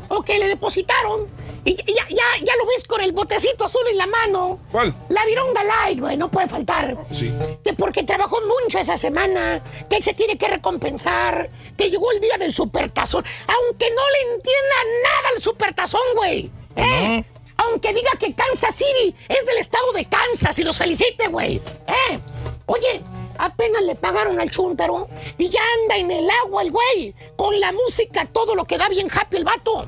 o 0.09 0.21
que 0.23 0.37
le 0.39 0.47
depositaron. 0.47 1.27
Y 1.65 1.75
ya, 1.75 2.07
ya, 2.09 2.45
ya, 2.45 2.55
lo 2.55 2.65
ves 2.65 2.83
con 2.85 3.01
el 3.01 3.11
botecito 3.11 3.65
azul 3.65 3.81
en 3.89 3.97
la 3.97 4.07
mano. 4.07 4.59
¿Cuál? 4.71 4.95
La 5.09 5.25
vironga 5.25 5.63
light, 5.63 5.99
güey, 5.99 6.17
no 6.17 6.29
puede 6.29 6.47
faltar. 6.47 6.97
Sí. 7.11 7.31
Que 7.63 7.73
porque 7.73 8.03
trabajó 8.03 8.37
mucho 8.41 8.79
esa 8.79 8.97
semana, 8.97 9.61
que 9.89 10.01
se 10.01 10.13
tiene 10.13 10.37
que 10.37 10.47
recompensar, 10.47 11.49
que 11.77 11.89
llegó 11.89 12.11
el 12.11 12.21
día 12.21 12.37
del 12.37 12.53
supertazón. 12.53 13.23
Aunque 13.47 13.89
no 13.89 14.01
le 14.11 14.35
entienda 14.35 14.75
nada 15.03 15.29
al 15.35 15.41
supertazón, 15.41 16.01
güey. 16.15 16.51
¿eh? 16.75 17.23
Aunque 17.57 17.93
diga 17.93 18.11
que 18.19 18.33
Kansas 18.33 18.75
City 18.75 19.15
es 19.27 19.45
del 19.45 19.57
estado 19.57 19.91
de 19.93 20.05
Kansas 20.05 20.57
y 20.59 20.63
los 20.63 20.77
felicite, 20.77 21.27
güey. 21.27 21.61
¿eh? 21.87 22.19
Oye, 22.67 23.01
apenas 23.37 23.81
le 23.83 23.95
pagaron 23.95 24.39
al 24.39 24.49
chúntaro 24.49 25.07
y 25.37 25.49
ya 25.49 25.61
anda 25.81 25.97
en 25.97 26.11
el 26.11 26.29
agua 26.43 26.61
el 26.61 26.71
güey, 26.71 27.15
con 27.35 27.59
la 27.59 27.71
música, 27.71 28.25
todo 28.25 28.55
lo 28.55 28.65
que 28.65 28.77
da 28.77 28.89
bien 28.89 29.07
happy 29.11 29.37
el 29.37 29.45
vato. 29.45 29.87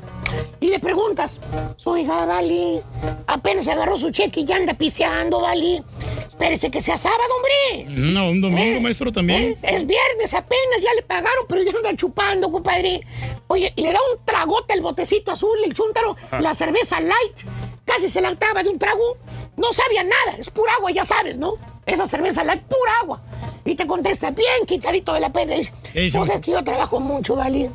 Y 0.61 0.67
le 0.67 0.79
preguntas, 0.79 1.39
oiga, 1.85 2.25
Vali, 2.25 2.81
apenas 3.27 3.67
agarró 3.67 3.95
su 3.95 4.11
cheque 4.11 4.41
y 4.41 4.45
ya 4.45 4.57
anda 4.57 4.73
piseando, 4.73 5.41
Vali. 5.41 5.81
Espérese 6.27 6.69
que 6.69 6.81
sea 6.81 6.97
sábado, 6.97 7.21
hombre. 7.37 7.95
No, 7.95 8.29
un 8.29 8.41
domingo, 8.41 8.77
¿Eh? 8.77 8.79
maestro, 8.79 9.11
también. 9.11 9.41
¿Eh? 9.41 9.57
Es 9.63 9.85
viernes 9.85 10.33
apenas, 10.33 10.81
ya 10.81 10.93
le 10.95 11.01
pagaron, 11.01 11.45
pero 11.47 11.63
ya 11.63 11.71
anda 11.75 11.95
chupando, 11.95 12.49
compadre. 12.51 13.01
Oye, 13.47 13.73
le 13.75 13.91
da 13.91 13.99
un 14.13 14.23
tragote 14.25 14.73
al 14.73 14.81
botecito 14.81 15.31
azul, 15.31 15.57
el 15.65 15.73
chúntaro, 15.73 16.15
la 16.39 16.53
cerveza 16.53 16.99
light. 16.99 17.39
Casi 17.85 18.09
se 18.09 18.21
la 18.21 18.29
acaba 18.29 18.61
de 18.61 18.69
un 18.69 18.77
trago. 18.77 19.17
No 19.57 19.73
sabía 19.73 20.03
nada, 20.03 20.37
es 20.37 20.49
pura 20.49 20.73
agua, 20.77 20.91
ya 20.91 21.03
sabes, 21.03 21.37
¿no? 21.37 21.55
Esa 21.85 22.05
cerveza 22.05 22.43
light, 22.43 22.63
pura 22.63 22.91
agua. 23.01 23.21
Y 23.65 23.75
te 23.75 23.87
contesta, 23.87 24.31
bien 24.31 24.65
quitadito 24.65 25.13
de 25.13 25.19
la 25.19 25.31
pena. 25.31 25.55
Dice, 25.55 25.73
¿Qué 25.91 26.01
dice, 26.01 26.17
pues 26.17 26.29
es 26.31 26.41
que 26.41 26.51
yo 26.51 26.63
trabajo 26.63 26.99
mucho, 26.99 27.35
¿vale? 27.35 27.69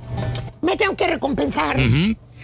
Me 0.62 0.76
tengo 0.76 0.96
que 0.96 1.06
recompensar. 1.06 1.76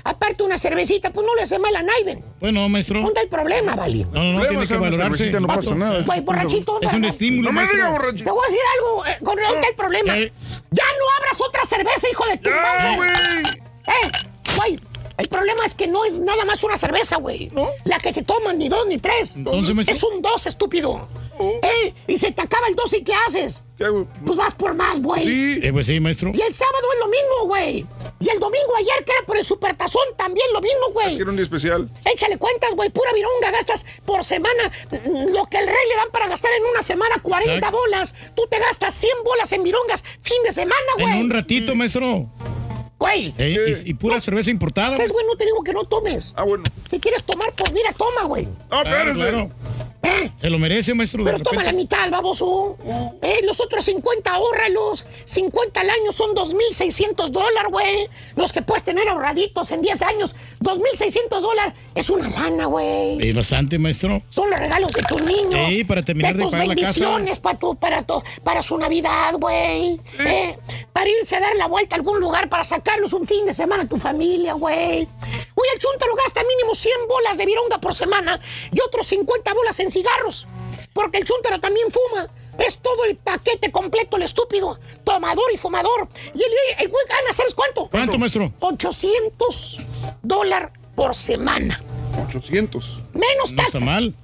Aparte, 0.05 0.43
una 0.43 0.59
cervecita, 0.59 1.11
pues 1.13 1.27
no 1.27 1.35
le 1.35 1.43
hace 1.43 1.59
mal 1.59 1.75
a 1.77 1.83
Naiden. 1.83 2.25
Bueno, 2.41 2.69
maestro. 2.69 3.01
¿Dónde 3.01 3.21
hay 3.21 3.27
problema, 3.29 3.75
¿vale? 3.77 4.07
No, 4.13 4.23
no, 4.25 4.33
no, 4.35 4.41
Le 4.43 4.49
tiene 4.49 4.67
que 4.67 4.73
a 4.73 4.77
dar 4.77 4.81
una 4.81 4.91
valorarse. 4.91 5.19
cervecita, 5.19 5.41
no 5.41 5.47
pasa 5.47 5.75
nada. 5.75 6.03
Güey, 6.05 6.21
borrachito. 6.21 6.79
Es 6.81 6.93
un 6.93 7.05
estímulo, 7.05 7.53
No 7.53 7.61
me 7.61 7.67
diga, 7.69 7.85
Te 7.87 7.91
borrachito. 7.91 8.35
voy 8.35 8.43
a 8.43 8.47
decir 8.51 8.61
algo, 8.77 9.07
eh, 9.07 9.19
con 9.25 9.37
¿dónde 9.37 9.69
el 9.69 9.75
problema? 9.75 10.19
Eh. 10.19 10.33
Ya 10.71 10.85
no 10.99 11.05
abras 11.19 11.41
otra 11.47 11.65
cerveza, 11.65 12.09
hijo 12.11 12.25
de 12.27 12.37
tu 12.39 12.51
¡Ya, 12.51 12.57
madre. 12.57 12.97
güey! 12.97 13.11
Eh, 13.87 14.11
güey, 14.57 14.77
el 15.21 15.29
problema 15.29 15.65
es 15.67 15.75
que 15.75 15.87
no 15.87 16.05
es 16.05 16.19
nada 16.19 16.45
más 16.45 16.63
una 16.65 16.77
cerveza, 16.77 17.17
güey. 17.17 17.51
¿No? 17.53 17.69
La 17.85 17.99
que 17.99 18.13
te 18.13 18.23
toman, 18.23 18.59
ni 18.59 18.69
dos 18.69 18.87
ni 18.87 18.99
tres. 18.99 19.37
Entonces, 19.37 19.77
es 19.89 20.03
un 20.03 20.23
dos, 20.23 20.47
estúpido. 20.47 21.09
Oh. 21.39 21.59
Eh, 21.63 21.95
y 22.07 22.19
se 22.19 22.33
te 22.33 22.43
acaba 22.43 22.67
el 22.69 22.75
dos 22.75 22.93
y 22.93 23.03
¿qué 23.03 23.15
haces? 23.27 23.63
¿Qué 23.79 23.85
hago? 23.85 24.07
Pues 24.27 24.37
vas 24.37 24.53
por 24.55 24.75
más, 24.75 25.01
güey. 25.01 25.25
Sí. 25.25 25.61
Eh, 25.63 25.73
pues 25.73 25.87
sí, 25.87 25.99
maestro. 26.01 26.33
Y 26.35 26.41
el 26.41 26.53
sábado 26.53 26.85
es 26.95 26.99
lo 27.01 27.09
mismo, 27.09 27.47
güey. 27.47 27.87
Y 28.21 28.29
el 28.29 28.39
domingo 28.39 28.77
ayer, 28.79 29.05
que 29.07 29.13
era 29.13 29.25
por 29.27 29.39
el 29.39 29.45
supertazón, 29.45 30.03
también 30.19 30.47
lo 30.53 30.61
mismo, 30.61 30.89
Es 30.89 30.93
güey. 30.93 31.17
que 31.17 31.23
era 31.23 31.31
un 31.31 31.37
día 31.37 31.45
especial. 31.45 31.89
Échale 32.05 32.37
cuentas, 32.37 32.71
güey, 32.75 32.91
pura 32.91 33.11
vironga, 33.15 33.51
gastas 33.53 33.87
por 34.05 34.23
semana 34.23 34.71
mm, 34.91 35.33
lo 35.33 35.47
que 35.47 35.59
el 35.59 35.67
rey 35.67 35.89
le 35.89 35.97
dan 35.97 36.11
para 36.13 36.29
gastar 36.29 36.51
en 36.59 36.65
una 36.73 36.83
semana 36.83 37.17
40 37.23 37.55
Exacto. 37.55 37.79
bolas. 37.79 38.15
Tú 38.35 38.43
te 38.51 38.59
gastas 38.59 38.95
100 38.95 39.11
bolas 39.25 39.51
en 39.53 39.63
virongas 39.63 40.05
fin 40.21 40.37
de 40.45 40.53
semana, 40.53 40.77
En 40.99 41.07
güey. 41.09 41.21
un 41.21 41.31
ratito, 41.31 41.75
maestro. 41.75 42.29
Güey, 43.01 43.33
Eh, 43.39 43.83
y, 43.87 43.91
y 43.91 43.95
pura 43.95 44.21
cerveza 44.21 44.51
importada. 44.51 44.95
¿sabes, 44.97 45.11
güey? 45.11 45.25
No 45.27 45.35
te 45.35 45.47
digo 45.47 45.65
que 45.65 45.73
no 45.73 45.85
tomes. 45.85 46.35
Ah, 46.37 46.45
bueno. 46.45 46.63
Si 46.91 47.01
quieres 47.01 47.25
tomar, 47.25 47.51
pues 47.57 47.73
mira, 47.73 47.93
toma, 47.95 48.25
güey. 48.27 48.47
Ah, 48.71 48.83
Claro, 48.83 49.11
espérese. 49.13 49.31
claro. 49.37 49.51
¿Eh? 50.03 50.31
Se 50.37 50.49
lo 50.51 50.59
merece, 50.59 50.95
maestro. 50.95 51.23
de 51.25 51.33
Pero 51.33 51.43
toma 51.45 51.63
la 51.63 51.73
mitad, 51.73 52.11
baboso. 52.11 52.77
Eh, 53.23 53.41
los 53.45 53.61
otros 53.61 53.85
50, 53.85 54.33
ahórralos. 54.33 55.07
50 55.25 55.81
al 55.81 55.91
año 55.91 56.13
son 56.13 56.35
2.600 56.35 57.29
dólares, 57.29 57.71
güey. 57.71 58.09
Los 58.37 58.53
que 58.53 58.63
puedes 58.63 58.83
tener 58.83 59.07
ahorraditos 59.09 59.71
en 59.73 59.83
10 59.83 60.03
años. 60.03 60.37
2.600 60.61 61.41
dólares 61.41 61.75
es 61.95 62.09
una 62.11 62.29
lana, 62.31 62.67
güey. 62.67 63.19
Eh, 63.21 63.33
bastante, 63.35 63.79
maestro. 63.79 64.23
Son 64.31 64.49
los 64.51 64.59
regalos 64.59 64.91
de 64.93 65.03
tus 65.03 65.23
niños. 65.23 65.69
Sí, 65.69 65.85
para 65.85 66.03
terminar 66.03 66.35
de 66.37 66.43
tus 66.45 66.53
pagar 66.53 66.67
la 66.69 66.75
casa. 66.77 66.85
bendiciones 67.01 67.39
para 67.39 67.59
tu, 67.59 67.75
para 67.77 68.03
tu, 68.03 68.23
para 68.43 68.63
su 68.63 68.79
Navidad, 68.79 69.35
güey. 69.39 70.01
Eh, 70.19 70.57
para 70.95 71.09
irse 71.11 71.37
a 71.37 71.41
dar 71.41 71.55
la 71.57 71.67
vuelta 71.67 71.97
a 71.97 71.99
algún 71.99 72.21
lugar 72.21 72.49
para 72.49 72.65
un 72.99 73.27
fin 73.27 73.47
de 73.47 73.55
semana 73.55 73.85
a 73.85 73.89
tu 73.89 73.97
familia, 73.97 74.55
güey. 74.55 75.09
Oye, 75.55 75.69
el 75.75 75.79
chuntaro 75.79 76.15
gasta 76.17 76.43
mínimo 76.43 76.75
100 76.75 76.93
bolas 77.09 77.39
de 77.39 77.47
vironga 77.47 77.79
por 77.79 77.95
semana 77.95 78.41
y 78.73 78.81
otros 78.81 79.07
50 79.07 79.55
bolas 79.55 79.79
en 79.81 79.91
cigarros. 79.91 80.47
Porque 80.93 81.19
el 81.19 81.25
chuntaro 81.25 81.61
también 81.61 81.87
fuma. 81.91 82.29
Es 82.59 82.77
todo 82.79 83.05
el 83.05 83.17
paquete 83.17 83.71
completo, 83.73 84.17
el 84.17 84.25
estúpido. 84.25 84.79
Tomador 85.05 85.51
y 85.55 85.57
fumador. 85.57 86.09
Y 86.35 86.43
el, 86.43 86.53
el 86.79 86.89
güey 86.89 87.05
gana, 87.09 87.33
¿sabes 87.33 87.55
cuánto? 87.55 87.89
¿Cuánto, 87.89 88.19
maestro? 88.19 88.53
800 88.61 89.81
dólares 90.23 90.71
por 90.95 91.15
semana. 91.15 91.83
800. 92.29 93.03
Menos 93.15 93.53
No 93.53 93.63
está 93.63 93.81
mal. 93.81 94.15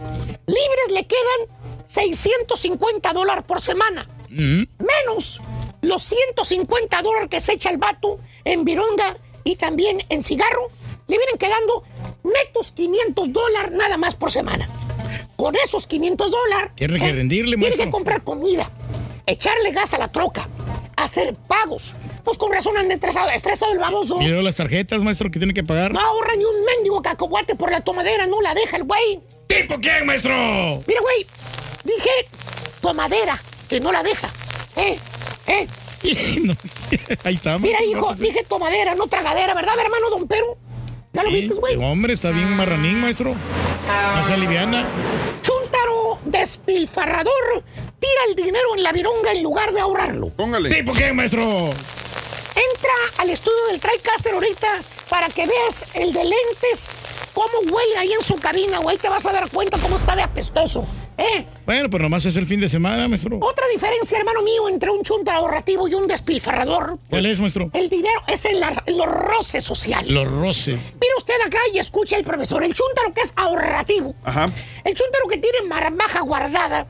Libres 0.46 0.90
le 0.90 1.06
quedan 1.06 1.84
650 1.86 3.12
dólares 3.12 3.44
por 3.46 3.62
semana. 3.62 4.06
Ujú. 4.24 4.66
Menos 4.78 5.40
los 5.80 6.02
150 6.02 7.00
dólares 7.02 7.28
que 7.30 7.40
se 7.40 7.52
echa 7.52 7.70
el 7.70 7.78
vato 7.78 8.18
en 8.46 8.64
vironga 8.64 9.18
y 9.44 9.56
también 9.56 9.98
en 10.08 10.22
cigarro. 10.22 10.70
Le 11.08 11.18
vienen 11.18 11.36
quedando 11.38 11.84
netos 12.24 12.72
500 12.72 13.32
dólares 13.32 13.72
nada 13.72 13.96
más 13.98 14.14
por 14.14 14.32
semana. 14.32 14.68
Con 15.36 15.54
esos 15.56 15.86
500 15.86 16.30
dólares... 16.30 16.72
Tiene 16.76 16.98
que 16.98 17.12
rendirle, 17.12 17.56
Tiene 17.58 17.76
que 17.76 17.90
comprar 17.90 18.24
comida, 18.24 18.70
echarle 19.26 19.70
gas 19.72 19.92
a 19.92 19.98
la 19.98 20.10
troca, 20.10 20.48
hacer 20.96 21.34
pagos. 21.34 21.94
Pues 22.24 22.38
con 22.38 22.50
razón 22.52 22.76
anda 22.78 22.94
estresado, 22.94 23.30
estresado 23.30 23.72
el 23.72 23.78
baboso. 23.78 24.18
Mira 24.18 24.40
las 24.42 24.56
tarjetas, 24.56 25.02
maestro, 25.02 25.30
que 25.30 25.38
tiene 25.38 25.52
que 25.52 25.62
pagar. 25.62 25.92
No 25.92 26.00
ahorra 26.00 26.34
ni 26.36 26.44
un 26.44 26.64
mendigo 26.64 27.02
cacahuate 27.02 27.54
por 27.54 27.70
la 27.70 27.82
tomadera, 27.82 28.26
no 28.26 28.40
la 28.40 28.54
deja 28.54 28.78
el 28.78 28.84
güey. 28.84 29.20
¿Tipo 29.46 29.78
quién, 29.78 30.06
maestro? 30.06 30.32
Mira, 30.86 31.00
güey, 31.00 31.26
dije 31.84 32.10
tomadera, 32.80 33.38
que 33.68 33.80
no 33.80 33.92
la 33.92 34.02
deja. 34.02 34.28
¿Eh? 34.76 34.98
¿Eh? 35.48 35.66
Ahí 37.24 37.34
está. 37.34 37.58
Mira, 37.58 37.82
hijo, 37.84 38.12
no, 38.12 38.14
dije 38.14 38.44
tomadera, 38.48 38.94
no 38.94 39.06
tragadera, 39.06 39.54
¿verdad, 39.54 39.74
hermano 39.78 40.10
Don 40.10 40.28
Pero? 40.28 40.56
¿Ya 41.12 41.22
lo 41.22 41.30
sí. 41.30 41.36
viste, 41.36 41.54
güey? 41.54 41.76
Hombre, 41.76 42.12
está 42.12 42.30
bien 42.30 42.54
marranín, 42.56 43.00
maestro. 43.00 43.34
No 43.34 44.26
se 44.26 44.32
aliviana. 44.34 44.86
Chúntaro 45.42 46.20
despilfarrador 46.26 47.64
tira 47.98 48.20
el 48.28 48.34
dinero 48.34 48.74
en 48.76 48.82
la 48.82 48.92
vironga 48.92 49.32
en 49.32 49.42
lugar 49.42 49.72
de 49.72 49.80
ahorrarlo. 49.80 50.28
Póngale. 50.30 50.68
¿Tipo 50.70 50.92
quién, 50.92 51.16
maestro? 51.16 51.42
Entra 51.42 52.92
al 53.18 53.30
estudio 53.30 53.66
del 53.70 53.80
TriCaster 53.80 54.34
ahorita 54.34 54.68
para 55.08 55.28
que 55.28 55.46
veas 55.46 55.96
el 55.96 56.12
de 56.12 56.24
lentes, 56.24 57.30
cómo 57.34 57.74
huele 57.74 57.96
ahí 57.98 58.12
en 58.12 58.22
su 58.22 58.38
cabina, 58.38 58.78
güey. 58.78 58.96
Te 58.98 59.08
vas 59.08 59.24
a 59.26 59.32
dar 59.32 59.48
cuenta 59.50 59.78
cómo 59.78 59.96
está 59.96 60.16
de 60.16 60.22
apestoso. 60.22 60.86
¿Eh? 61.18 61.46
Bueno, 61.64 61.88
pues 61.88 62.02
nomás 62.02 62.24
es 62.26 62.36
el 62.36 62.46
fin 62.46 62.60
de 62.60 62.68
semana, 62.68 63.08
maestro. 63.08 63.38
Otra 63.40 63.66
diferencia, 63.72 64.18
hermano 64.18 64.42
mío, 64.42 64.68
entre 64.68 64.90
un 64.90 65.02
chunta 65.02 65.34
ahorrativo 65.34 65.88
y 65.88 65.94
un 65.94 66.06
despilfarrador. 66.06 66.98
¿Cuál 67.08 67.26
es, 67.26 67.40
maestro? 67.40 67.70
El 67.72 67.88
dinero 67.88 68.20
es 68.28 68.44
en, 68.44 68.60
la- 68.60 68.82
en 68.86 68.98
los 68.98 69.06
roces 69.06 69.64
sociales. 69.64 70.10
Los 70.10 70.24
roces. 70.26 70.92
Mira 71.00 71.14
usted 71.18 71.34
acá 71.46 71.58
y 71.72 71.78
escucha 71.78 72.16
el 72.16 72.24
profesor. 72.24 72.62
El 72.62 72.74
chúntaro 72.74 73.14
que 73.14 73.22
es 73.22 73.32
ahorrativo. 73.36 74.14
Ajá. 74.24 74.50
El 74.84 74.94
chúntaro 74.94 75.26
que 75.28 75.38
tiene 75.38 75.58
marambaja 75.68 76.20
guardada. 76.20 76.86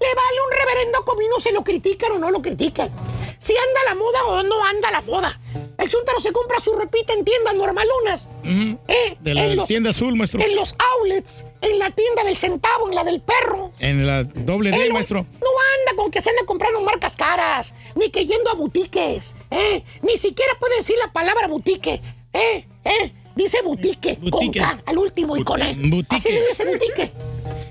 Le 0.00 0.06
vale 0.14 0.38
un 0.46 0.58
reverendo 0.58 1.04
comino 1.04 1.40
se 1.40 1.52
lo 1.52 1.64
critican 1.64 2.12
o 2.12 2.18
no 2.18 2.30
lo 2.30 2.42
critican. 2.42 2.90
Si 3.38 3.52
anda 3.56 3.80
la 3.88 3.94
moda 3.94 4.24
o 4.26 4.42
no 4.42 4.64
anda 4.66 4.90
la 4.90 5.00
moda. 5.02 5.40
El 5.78 5.88
chúntaro 5.90 6.20
se 6.20 6.32
compra 6.32 6.58
su 6.60 6.72
repita 6.74 7.12
en 7.12 7.24
tiendas 7.24 7.54
normalonas. 7.54 8.28
¿Eh? 8.44 9.16
De 9.20 9.34
la 9.34 9.44
en 9.44 9.56
los, 9.56 9.68
tienda 9.68 9.90
azul, 9.90 10.16
maestro. 10.16 10.40
en 10.40 10.56
los 10.56 10.74
outlets. 10.98 11.44
En 11.60 11.78
la 11.78 11.90
tienda 11.90 12.24
del 12.24 12.36
centavo, 12.36 12.88
en 12.88 12.94
la 12.94 13.04
del 13.04 13.20
perro. 13.20 13.72
En 13.78 14.06
la 14.06 14.24
doble 14.24 14.70
D, 14.70 14.88
no- 14.88 14.94
maestro. 14.94 15.26
No 15.40 15.48
anda 15.80 16.02
con 16.02 16.10
que 16.10 16.20
se 16.20 16.30
anda 16.30 16.42
comprando 16.46 16.80
marcas 16.80 17.14
caras, 17.16 17.74
ni 17.94 18.10
que 18.10 18.24
yendo 18.24 18.50
a 18.50 18.54
boutiques, 18.54 19.34
¿eh? 19.50 19.82
Ni 20.02 20.16
siquiera 20.16 20.52
puede 20.58 20.76
decir 20.76 20.96
la 21.04 21.12
palabra 21.12 21.46
boutique, 21.46 22.00
¿eh? 22.32 22.66
¿eh? 22.84 23.12
Dice 23.34 23.60
boutique, 23.62 24.16
Boutique. 24.18 24.30
con 24.30 24.76
K 24.78 24.82
al 24.86 24.96
último 24.98 25.36
y 25.36 25.44
con 25.44 25.60
E. 25.60 25.74
Boutique. 25.78 26.16
Así 26.16 26.32
le 26.32 26.46
dice 26.48 26.64
boutique. 26.64 27.12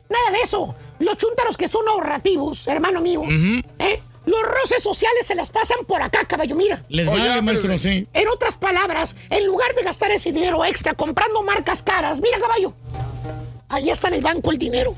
Nada 0.09 0.31
de 0.31 0.41
eso. 0.43 0.75
Los 0.99 1.17
chúntaros 1.17 1.57
que 1.57 1.67
son 1.67 1.87
ahorrativos, 1.87 2.67
hermano 2.67 3.01
mío, 3.01 3.23
¿eh? 3.79 4.01
Los 4.25 4.41
roces 4.41 4.81
sociales 4.81 5.25
se 5.27 5.35
las 5.35 5.51
pasan 5.51 5.85
por 5.87 6.01
acá, 6.01 6.25
caballo, 6.25 6.55
mira. 6.55 6.83
Les 6.89 7.05
vale, 7.05 7.23
ya, 7.23 7.41
maestro, 7.43 7.77
sí. 7.77 8.07
En 8.11 8.27
otras 8.29 8.55
palabras, 8.55 9.15
en 9.29 9.45
lugar 9.45 9.75
de 9.75 9.83
gastar 9.83 10.09
ese 10.11 10.31
dinero 10.31 10.65
extra 10.65 10.93
comprando 10.95 11.43
marcas 11.43 11.83
caras, 11.83 12.19
mira, 12.21 12.39
caballo, 12.39 12.73
ahí 13.69 13.89
está 13.91 14.07
en 14.07 14.15
el 14.15 14.21
banco 14.21 14.51
el 14.51 14.57
dinero, 14.57 14.95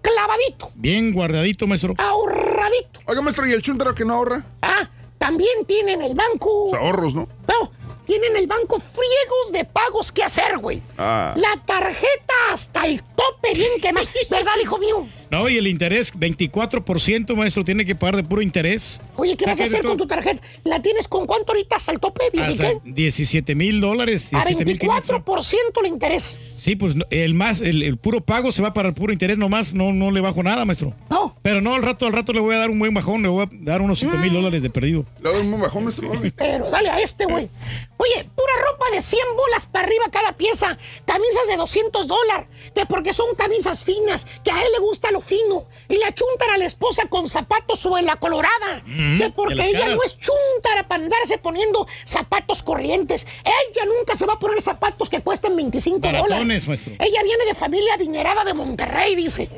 clavadito, 0.00 0.70
Bien 0.76 1.12
guardadito, 1.12 1.66
maestro. 1.66 1.94
ahorradito. 1.98 3.00
Oiga, 3.06 3.20
maestro, 3.20 3.46
¿y 3.46 3.52
el 3.52 3.60
chuntaro 3.60 3.94
que 3.94 4.04
no 4.06 4.14
ahorra? 4.14 4.44
Ah, 4.62 4.88
también 5.18 5.66
tienen 5.66 6.00
el 6.00 6.14
banco. 6.14 6.70
Los 6.72 6.80
ahorros, 6.80 7.14
¿no? 7.14 7.28
No, 7.48 7.72
tienen 8.06 8.34
el 8.36 8.46
banco 8.46 8.80
friegos 8.80 9.52
de 9.52 9.66
pagos 9.66 10.10
que 10.10 10.24
hacer, 10.24 10.56
güey. 10.58 10.80
Ah. 10.96 11.34
La 11.36 11.62
tarjeta 11.66 12.34
hasta 12.50 12.86
el 12.86 13.02
tope, 13.02 13.52
bien 13.54 13.78
quemada. 13.82 14.06
¿Verdad, 14.30 14.52
hijo 14.62 14.78
mío? 14.78 15.06
No, 15.30 15.48
y 15.48 15.56
el 15.58 15.66
interés, 15.68 16.12
24%, 16.14 17.34
maestro, 17.36 17.64
tiene 17.64 17.84
que 17.84 17.94
pagar 17.94 18.16
de 18.16 18.24
puro 18.24 18.42
interés. 18.42 19.00
Oye, 19.16 19.36
¿qué 19.36 19.46
vas 19.46 19.60
a 19.60 19.64
hacer 19.64 19.82
con 19.84 19.96
tu 19.96 20.06
tarjeta? 20.06 20.42
¿La 20.64 20.82
tienes 20.82 21.06
con 21.08 21.26
cuánto 21.26 21.52
ahorita 21.52 21.76
hasta 21.76 21.92
el 21.92 22.00
tope? 22.00 22.24
¿Dice 22.32 22.50
Hasta 22.50 22.68
qué? 22.70 22.80
17 22.84 23.54
mil 23.54 23.80
dólares. 23.80 24.26
A 24.32 24.44
17 24.44 24.64
mil 24.64 24.78
24% 24.78 25.54
el 25.82 25.86
interés. 25.86 26.38
Sí, 26.56 26.76
pues 26.76 26.94
el 27.10 27.34
más, 27.34 27.60
el, 27.62 27.82
el 27.82 27.96
puro 27.96 28.20
pago 28.20 28.52
se 28.52 28.60
va 28.62 28.74
para 28.74 28.88
el 28.88 28.94
puro 28.94 29.12
interés 29.12 29.38
nomás, 29.38 29.72
no, 29.72 29.92
no 29.92 30.10
le 30.10 30.20
bajo 30.20 30.42
nada, 30.42 30.64
maestro. 30.64 30.94
No. 31.08 31.36
Pero 31.42 31.60
no, 31.60 31.74
al 31.74 31.82
rato, 31.82 32.06
al 32.06 32.12
rato 32.12 32.32
le 32.32 32.40
voy 32.40 32.54
a 32.54 32.58
dar 32.58 32.70
un 32.70 32.78
buen 32.78 32.92
bajón, 32.92 33.22
le 33.22 33.28
voy 33.28 33.44
a 33.44 33.48
dar 33.52 33.80
unos 33.82 33.98
5 34.00 34.16
Mm. 34.16 34.20
mil 34.22 34.32
dólares 34.32 34.62
de 34.62 34.70
perdido. 34.70 35.06
Le 35.22 35.30
doy 35.32 35.46
un 35.46 35.60
bajón, 35.60 35.84
maestro. 35.84 36.10
Pero 36.36 36.70
dale 36.70 36.90
a 36.90 37.00
este, 37.00 37.24
güey. 37.26 37.48
Oye, 37.96 38.28
pura 38.34 38.52
ropa 38.70 38.86
de 38.94 39.00
100 39.00 39.20
bolas 39.36 39.66
para 39.66 39.86
arriba 39.86 40.04
cada 40.10 40.36
pieza. 40.36 40.76
Camisas 41.04 41.46
de 41.48 41.56
200 41.56 42.06
dólares. 42.08 42.48
Que 42.74 42.84
porque 42.86 43.12
son 43.12 43.34
camisas 43.36 43.84
finas. 43.84 44.26
Que 44.42 44.50
a 44.50 44.60
él 44.62 44.68
le 44.72 44.80
gusta 44.80 45.10
lo 45.12 45.19
fino. 45.20 45.66
Y 45.88 45.96
la 45.98 46.12
chuntara 46.14 46.54
a 46.54 46.58
la 46.58 46.66
esposa 46.66 47.04
con 47.08 47.28
zapatos 47.28 47.78
suela 47.80 48.16
colorada. 48.16 48.82
Mm, 48.86 49.18
que 49.18 49.30
porque 49.30 49.62
ella 49.62 49.80
caras. 49.80 49.96
no 49.96 50.02
es 50.02 50.18
chuntara 50.18 50.86
para 50.88 51.02
andarse 51.04 51.38
poniendo 51.38 51.86
zapatos 52.04 52.62
corrientes. 52.62 53.26
Ella 53.44 53.84
nunca 53.86 54.14
se 54.16 54.26
va 54.26 54.34
a 54.34 54.38
poner 54.38 54.60
zapatos 54.62 55.08
que 55.08 55.20
cuesten 55.20 55.56
25 55.56 56.00
Baratones, 56.00 56.38
dólares. 56.38 56.68
maestro. 56.68 56.92
Ella 56.98 57.22
viene 57.22 57.44
de 57.44 57.54
familia 57.54 57.94
adinerada 57.94 58.44
de 58.44 58.54
Monterrey, 58.54 59.14
dice. 59.14 59.48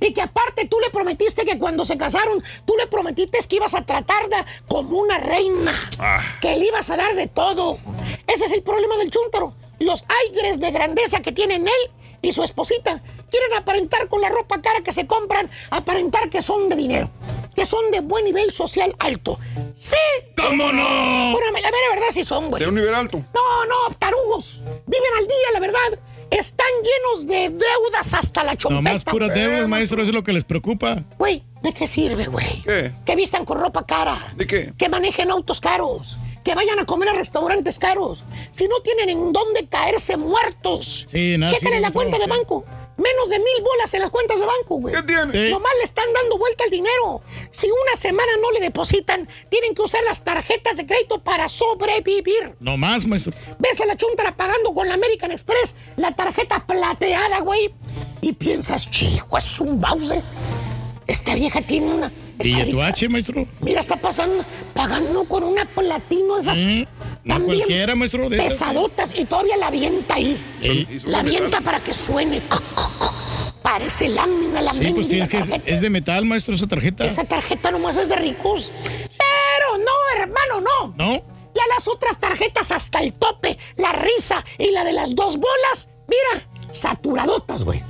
Y 0.00 0.12
que 0.12 0.22
aparte 0.22 0.66
tú 0.66 0.78
le 0.80 0.90
prometiste 0.90 1.44
que 1.44 1.58
cuando 1.58 1.84
se 1.84 1.96
casaron, 1.96 2.42
tú 2.64 2.74
le 2.78 2.86
prometiste 2.86 3.38
que 3.48 3.56
ibas 3.56 3.74
a 3.74 3.82
tratarla 3.84 4.44
como 4.68 4.98
una 4.98 5.18
reina. 5.18 5.90
Ah. 5.98 6.20
Que 6.40 6.56
le 6.56 6.66
ibas 6.66 6.90
a 6.90 6.96
dar 6.96 7.14
de 7.14 7.26
todo. 7.26 7.78
Ese 8.26 8.44
es 8.46 8.52
el 8.52 8.62
problema 8.62 8.96
del 8.96 9.10
chúntaro. 9.10 9.54
Los 9.78 10.04
aires 10.26 10.60
de 10.60 10.70
grandeza 10.70 11.20
que 11.20 11.32
tienen 11.32 11.66
él 11.66 11.90
y 12.22 12.32
su 12.32 12.42
esposita 12.42 13.02
quieren 13.30 13.52
aparentar 13.54 14.08
con 14.08 14.20
la 14.20 14.28
ropa 14.30 14.62
cara 14.62 14.80
que 14.82 14.92
se 14.92 15.06
compran, 15.06 15.50
aparentar 15.70 16.30
que 16.30 16.40
son 16.40 16.68
de 16.68 16.76
dinero, 16.76 17.10
que 17.54 17.66
son 17.66 17.90
de 17.90 18.00
buen 18.00 18.24
nivel 18.24 18.52
social 18.52 18.94
alto. 19.00 19.38
¡Sí! 19.74 19.96
¿Cómo 20.36 20.72
no? 20.72 21.32
Bueno, 21.32 21.52
la 21.52 21.70
mera 21.70 21.88
verdad 21.92 22.06
sí 22.12 22.24
son, 22.24 22.48
güey. 22.48 22.62
De 22.62 22.68
un 22.68 22.76
nivel 22.76 22.94
alto. 22.94 23.18
No, 23.18 23.66
no, 23.66 23.94
tarugos. 23.98 24.60
Viven 24.86 25.10
al 25.18 25.26
día, 25.26 25.46
la 25.52 25.60
verdad. 25.60 25.98
Están 26.30 26.66
llenos 26.82 27.26
de 27.26 27.50
deudas 27.50 28.14
hasta 28.14 28.42
la 28.42 28.56
chompeta. 28.56 28.74
Nomás 28.74 29.04
puras 29.04 29.34
deudas, 29.34 29.68
maestro, 29.68 30.00
eso 30.00 30.10
es 30.10 30.14
lo 30.14 30.22
que 30.22 30.32
les 30.32 30.44
preocupa. 30.44 31.02
Güey, 31.18 31.44
¿de 31.62 31.74
qué 31.74 31.86
sirve, 31.86 32.24
güey? 32.26 32.62
¿Qué? 32.62 32.92
Que 33.04 33.16
vistan 33.16 33.44
con 33.44 33.60
ropa 33.60 33.84
cara. 33.84 34.32
¿De 34.36 34.46
qué? 34.46 34.72
Que 34.78 34.88
manejen 34.88 35.30
autos 35.30 35.60
caros. 35.60 36.16
Que 36.44 36.54
vayan 36.54 36.78
a 36.78 36.86
comer 36.86 37.08
a 37.08 37.12
restaurantes 37.12 37.78
caros. 37.78 38.24
Si 38.50 38.66
no 38.68 38.80
tienen 38.80 39.10
en 39.10 39.32
dónde 39.32 39.66
caerse 39.68 40.16
muertos. 40.16 41.06
Sí, 41.08 41.36
nada, 41.38 41.52
Chécale 41.52 41.76
sí, 41.76 41.82
la 41.82 41.88
no, 41.88 41.94
cuenta 41.94 42.18
de 42.18 42.24
sí. 42.24 42.30
banco. 42.30 42.64
Menos 42.96 43.30
de 43.30 43.38
mil 43.38 43.62
bolas 43.64 43.94
en 43.94 44.00
las 44.00 44.10
cuentas 44.10 44.38
de 44.38 44.46
banco, 44.46 44.76
güey. 44.76 44.94
¿Qué 44.94 45.02
tiene? 45.02 45.32
Sí. 45.32 45.50
Nomás 45.50 45.72
le 45.78 45.84
están 45.84 46.04
dando 46.12 46.36
vuelta 46.38 46.64
el 46.64 46.70
dinero. 46.70 47.22
Si 47.50 47.66
una 47.66 47.96
semana 47.96 48.30
no 48.42 48.50
le 48.52 48.60
depositan, 48.60 49.26
tienen 49.48 49.74
que 49.74 49.82
usar 49.82 50.02
las 50.04 50.22
tarjetas 50.22 50.76
de 50.76 50.86
crédito 50.86 51.18
para 51.22 51.48
sobrevivir. 51.48 52.54
No 52.60 52.76
más, 52.76 53.06
maestro. 53.06 53.32
Ves 53.58 53.80
a 53.80 53.86
la 53.86 53.96
chuntara 53.96 54.36
pagando 54.36 54.74
con 54.74 54.88
la 54.88 54.94
American 54.94 55.30
Express 55.30 55.74
la 55.96 56.14
tarjeta 56.14 56.66
plateada, 56.66 57.40
güey. 57.40 57.74
Y 58.20 58.32
piensas, 58.34 58.90
chico, 58.90 59.38
es 59.38 59.60
un 59.60 59.80
Bowser. 59.80 60.22
Esta 61.06 61.34
vieja 61.34 61.60
tiene 61.62 61.86
una. 61.86 62.12
¿Y 62.40 62.70
tu 62.70 62.82
H, 62.82 63.08
maestro? 63.08 63.46
Mira, 63.60 63.80
está 63.80 63.96
pasando, 63.96 64.44
pagando 64.74 65.24
con 65.24 65.44
una 65.44 65.64
platino 65.64 66.38
esas. 66.38 66.56
Mm, 66.58 66.82
no 67.24 67.44
cualquiera, 67.44 67.94
maestro, 67.94 68.28
de 68.28 68.36
esas. 68.38 68.52
Pesadotas 68.54 69.14
y 69.16 69.24
todavía 69.24 69.56
la 69.56 69.68
avienta 69.68 70.14
ahí. 70.14 70.36
Y 70.60 70.86
La 71.08 71.20
avienta 71.20 71.60
para 71.60 71.80
que 71.80 71.94
suene. 71.94 72.40
Parece 73.62 74.08
lámina 74.08 74.60
la 74.60 74.72
Sí, 74.72 74.78
pues 74.78 75.08
mendiga 75.08 75.08
tienes 75.08 75.28
que 75.28 75.36
es, 75.38 75.48
tarjeta. 75.48 75.70
es 75.70 75.80
de 75.80 75.90
metal, 75.90 76.24
maestro, 76.24 76.54
esa 76.54 76.66
tarjeta. 76.66 77.04
Esa 77.06 77.24
tarjeta 77.24 77.70
nomás 77.70 77.96
es 77.96 78.08
de 78.08 78.16
ricos. 78.16 78.72
Pero 78.82 79.78
no, 79.78 80.20
hermano, 80.22 80.60
no. 80.60 80.94
¿No? 80.96 81.12
Ya 81.54 81.62
las 81.74 81.86
otras 81.86 82.18
tarjetas 82.18 82.72
hasta 82.72 83.00
el 83.00 83.12
tope, 83.12 83.56
la 83.76 83.92
risa 83.92 84.42
y 84.58 84.70
la 84.72 84.84
de 84.84 84.92
las 84.94 85.14
dos 85.14 85.36
bolas, 85.36 85.88
mira, 86.08 86.46
saturadotas, 86.70 87.62
güey. 87.64 87.80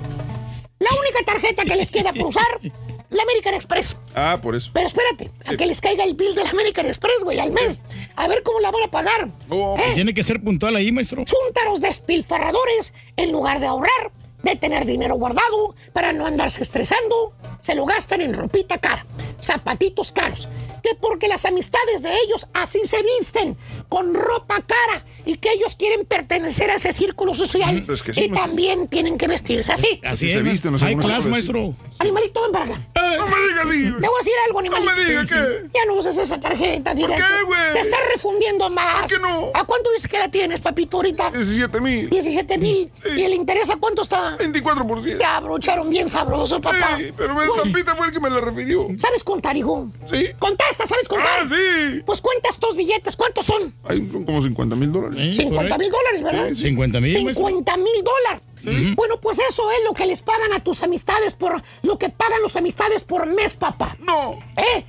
La 0.78 0.90
única 0.99 1.24
tarjeta 1.24 1.64
que 1.64 1.76
les 1.76 1.90
queda 1.93 2.12
por 2.12 2.26
usar, 2.26 2.45
la 3.12 3.22
American 3.22 3.54
Express. 3.54 3.96
Ah, 4.14 4.38
por 4.42 4.54
eso. 4.56 4.70
Pero 4.72 4.86
espérate, 4.86 5.30
a 5.46 5.56
que 5.56 5.66
les 5.66 5.80
caiga 5.80 6.04
el 6.04 6.14
bill 6.14 6.34
de 6.34 6.44
la 6.44 6.50
American 6.50 6.86
Express, 6.86 7.22
güey, 7.22 7.38
al 7.38 7.52
mes. 7.52 7.80
A 8.16 8.26
ver 8.28 8.42
cómo 8.42 8.60
la 8.60 8.70
van 8.70 8.82
a 8.84 8.90
pagar. 8.90 9.30
Oh, 9.48 9.76
¿Eh? 9.78 9.92
Tiene 9.94 10.14
que 10.14 10.22
ser 10.22 10.42
puntual 10.42 10.76
ahí, 10.76 10.90
maestro. 10.92 11.24
Chúntaros 11.24 11.80
despilfarradores, 11.80 12.94
en 13.16 13.32
lugar 13.32 13.60
de 13.60 13.66
ahorrar, 13.66 14.12
de 14.42 14.56
tener 14.56 14.84
dinero 14.84 15.14
guardado 15.14 15.74
para 15.92 16.12
no 16.12 16.26
andarse 16.26 16.62
estresando, 16.62 17.34
se 17.60 17.74
lo 17.74 17.84
gastan 17.84 18.20
en 18.20 18.34
ropita 18.34 18.78
cara, 18.78 19.06
zapatitos 19.40 20.12
caros. 20.12 20.48
Que 20.82 20.96
porque 20.96 21.28
las 21.28 21.44
amistades 21.44 22.02
de 22.02 22.10
ellos 22.26 22.48
así 22.54 22.80
se 22.84 22.98
visten, 23.18 23.56
con 23.88 24.14
ropa 24.14 24.56
cara, 24.62 25.04
y 25.24 25.36
que 25.36 25.50
ellos 25.52 25.76
quieren 25.76 26.04
pertenecer 26.04 26.70
a 26.70 26.74
ese 26.74 26.92
círculo 26.92 27.34
social. 27.34 27.84
Es 27.88 28.02
que 28.02 28.14
sí, 28.14 28.24
y 28.24 28.28
maestro. 28.28 28.48
también 28.48 28.88
tienen 28.88 29.18
que 29.18 29.28
vestirse 29.28 29.72
así. 29.72 30.00
Así 30.04 30.30
se 30.30 30.38
es, 30.38 30.44
visten 30.44 30.72
los 30.72 30.82
hombres, 30.82 31.22
sí. 31.22 31.28
maestro. 31.28 31.74
Animalito, 31.98 32.42
ven 32.42 32.52
para 32.52 32.64
acá. 32.64 32.86
No 32.94 33.26
me 33.26 33.36
digas 33.36 33.66
así. 33.66 33.82
Te 33.84 33.90
voy 33.90 34.14
a 34.14 34.18
decir 34.18 34.32
algo, 34.46 34.58
animalito. 34.58 34.90
No 34.90 34.96
me 34.96 35.04
digas, 35.04 35.26
¿qué? 35.26 35.70
Ya 35.74 35.84
no 35.86 35.94
uses 35.94 36.16
esa 36.16 36.40
tarjeta, 36.40 36.94
¿Por 36.94 37.10
qué, 37.10 37.22
güey? 37.46 37.72
Te 37.72 37.80
estás 37.80 38.00
refundiendo 38.12 38.70
más. 38.70 39.02
¿Por 39.02 39.10
qué 39.10 39.18
no? 39.18 39.50
¿A 39.54 39.64
cuánto 39.64 39.90
dices 39.92 40.08
que 40.08 40.18
la 40.18 40.30
tienes, 40.30 40.60
papito, 40.60 40.96
ahorita? 40.98 41.30
17 41.30 41.80
mil. 41.80 42.10
17 42.10 42.58
mil. 42.58 42.90
¿Y 43.16 43.22
el 43.22 43.34
interés 43.34 43.70
a 43.70 43.76
cuánto 43.76 44.02
está? 44.02 44.36
24%. 44.38 45.18
Te 45.18 45.24
abrocharon 45.24 45.90
bien 45.90 46.08
sabroso, 46.08 46.60
papá. 46.60 46.96
Sí, 46.96 47.12
pero 47.16 47.40
el 47.40 47.48
estampita 47.48 47.94
fue 47.94 48.06
el 48.06 48.12
que 48.12 48.20
me 48.20 48.30
la 48.30 48.40
refirió. 48.40 48.88
¿Sabes 48.98 49.22
contar, 49.24 49.56
hijo? 49.56 49.88
Sí. 50.10 50.26
Contesta, 50.38 50.86
¿sabes 50.86 51.08
contar? 51.08 51.40
Ah, 51.42 51.46
sí. 51.48 52.02
Pues 52.04 52.20
cuenta 52.20 52.48
estos 52.48 52.76
billetes, 52.76 53.16
¿cuántos 53.16 53.46
son? 53.46 53.74
Son 53.88 54.24
como 54.24 54.42
50 54.42 54.76
mil 54.76 54.92
dólares. 54.92 55.11
50 55.12 55.78
mil 55.78 55.90
dólares, 55.90 56.22
¿verdad? 56.22 56.48
Sí, 56.50 56.56
sí. 56.56 56.62
50 56.68 57.00
mil. 57.00 57.12
50 57.12 57.76
mil 57.76 58.04
dólares. 58.04 58.94
Bueno, 58.94 59.20
pues 59.20 59.38
eso 59.38 59.70
es 59.72 59.78
lo 59.84 59.92
que 59.92 60.06
les 60.06 60.22
pagan 60.22 60.52
a 60.52 60.62
tus 60.62 60.82
amistades 60.82 61.34
por 61.34 61.62
lo 61.82 61.98
que 61.98 62.10
pagan 62.10 62.40
los 62.42 62.54
amistades 62.56 63.02
por 63.02 63.26
mes, 63.26 63.54
papá. 63.54 63.96
No. 64.00 64.38
¿Eh? 64.56 64.84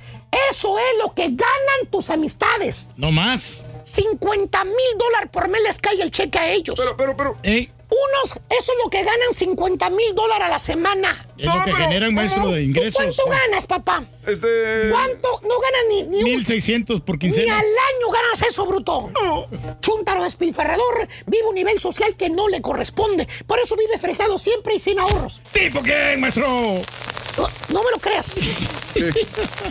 Eso 0.50 0.78
es 0.78 0.98
lo 1.02 1.12
que 1.12 1.24
ganan 1.24 1.90
tus 1.90 2.10
amistades. 2.10 2.88
No 2.96 3.12
más. 3.12 3.66
50 3.84 4.64
mil 4.64 4.74
dólares 4.98 5.30
por 5.32 5.48
mes 5.48 5.60
les 5.62 5.78
cae 5.78 6.00
el 6.00 6.10
cheque 6.10 6.38
a 6.38 6.52
ellos. 6.52 6.76
Pero, 6.78 6.96
pero, 6.96 7.16
pero. 7.16 7.36
Ey, 7.42 7.70
Unos, 7.94 8.32
eso 8.50 8.72
es 8.72 8.78
lo 8.82 8.90
que 8.90 8.98
ganan 9.04 9.32
50 9.32 9.90
mil 9.90 10.14
dólares 10.14 10.46
a 10.46 10.50
la 10.50 10.58
semana. 10.58 11.26
es 11.38 11.46
lo 11.46 11.62
que 11.64 11.72
genera 11.74 12.08
un 12.08 12.14
maestro 12.14 12.48
de 12.48 12.60
¿Tú 12.60 12.64
ingresos. 12.64 12.94
cuánto 13.02 13.24
ganas, 13.26 13.66
papá? 13.66 14.02
Este. 14.26 14.88
¿Cuánto? 14.90 15.40
No 15.42 15.60
ganas 15.60 15.80
ni, 15.90 16.02
ni 16.04 16.18
un- 16.18 16.24
1600 16.24 17.00
por 17.02 17.16
Ni 17.16 17.18
quincena. 17.20 17.54
al 17.58 17.64
año 17.64 18.10
ganas 18.12 18.42
eso, 18.42 18.66
bruto. 18.66 19.10
No. 19.22 19.46
Chúntaro 19.80 20.24
despilfarrador 20.24 21.06
vive 21.26 21.46
un 21.46 21.54
nivel 21.54 21.78
social 21.80 22.16
que 22.16 22.30
no 22.30 22.48
le 22.48 22.60
corresponde. 22.62 23.28
Por 23.46 23.58
eso 23.60 23.76
vive 23.76 23.98
fregado 23.98 24.38
siempre 24.38 24.74
y 24.76 24.78
sin 24.80 24.98
ahorros. 24.98 25.40
¿Tipo 25.52 25.82
qué, 25.82 26.16
maestro? 26.18 26.46
No, 26.48 27.42
no 27.70 27.82
me 27.82 27.90
lo 27.90 27.98
creas. 28.00 28.34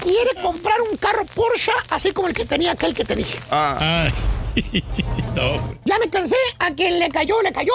Quiere 0.03 0.41
comprar 0.41 0.79
un 0.81 0.97
carro 0.97 1.23
Porsche 1.33 1.71
así 1.89 2.11
como 2.11 2.27
el 2.27 2.33
que 2.33 2.45
tenía 2.45 2.71
aquel 2.71 2.93
que 2.93 3.03
te 3.05 3.15
dije. 3.15 3.39
Ah. 3.51 4.05
Ay. 4.05 4.13
no. 5.35 5.75
Ya 5.85 5.97
me 5.97 6.09
cansé. 6.09 6.35
A 6.59 6.71
quien 6.75 6.99
le 6.99 7.09
cayó, 7.09 7.41
le 7.41 7.51
cayó. 7.51 7.71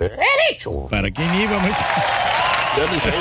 He 0.00 0.52
dicho. 0.52 0.86
¿Para 0.88 1.10
quién 1.10 1.34
iba, 1.34 1.58
maestro? 1.58 1.86
Ya 2.76 2.92
ni 2.92 3.00
sé. 3.00 3.12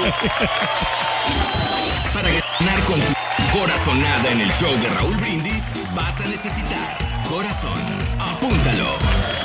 Para 2.14 2.30
ganar 2.30 2.84
con 2.86 3.00
tu 3.02 3.14
corazonada 3.58 4.32
en 4.32 4.42
el 4.42 4.52
show 4.52 4.76
de 4.78 4.90
Raúl 4.90 5.16
Brindis, 5.18 5.74
vas 5.96 6.22
a 6.22 6.28
necesitar 6.28 7.07
corazón. 7.30 7.74
Apúntalo. 8.20 8.96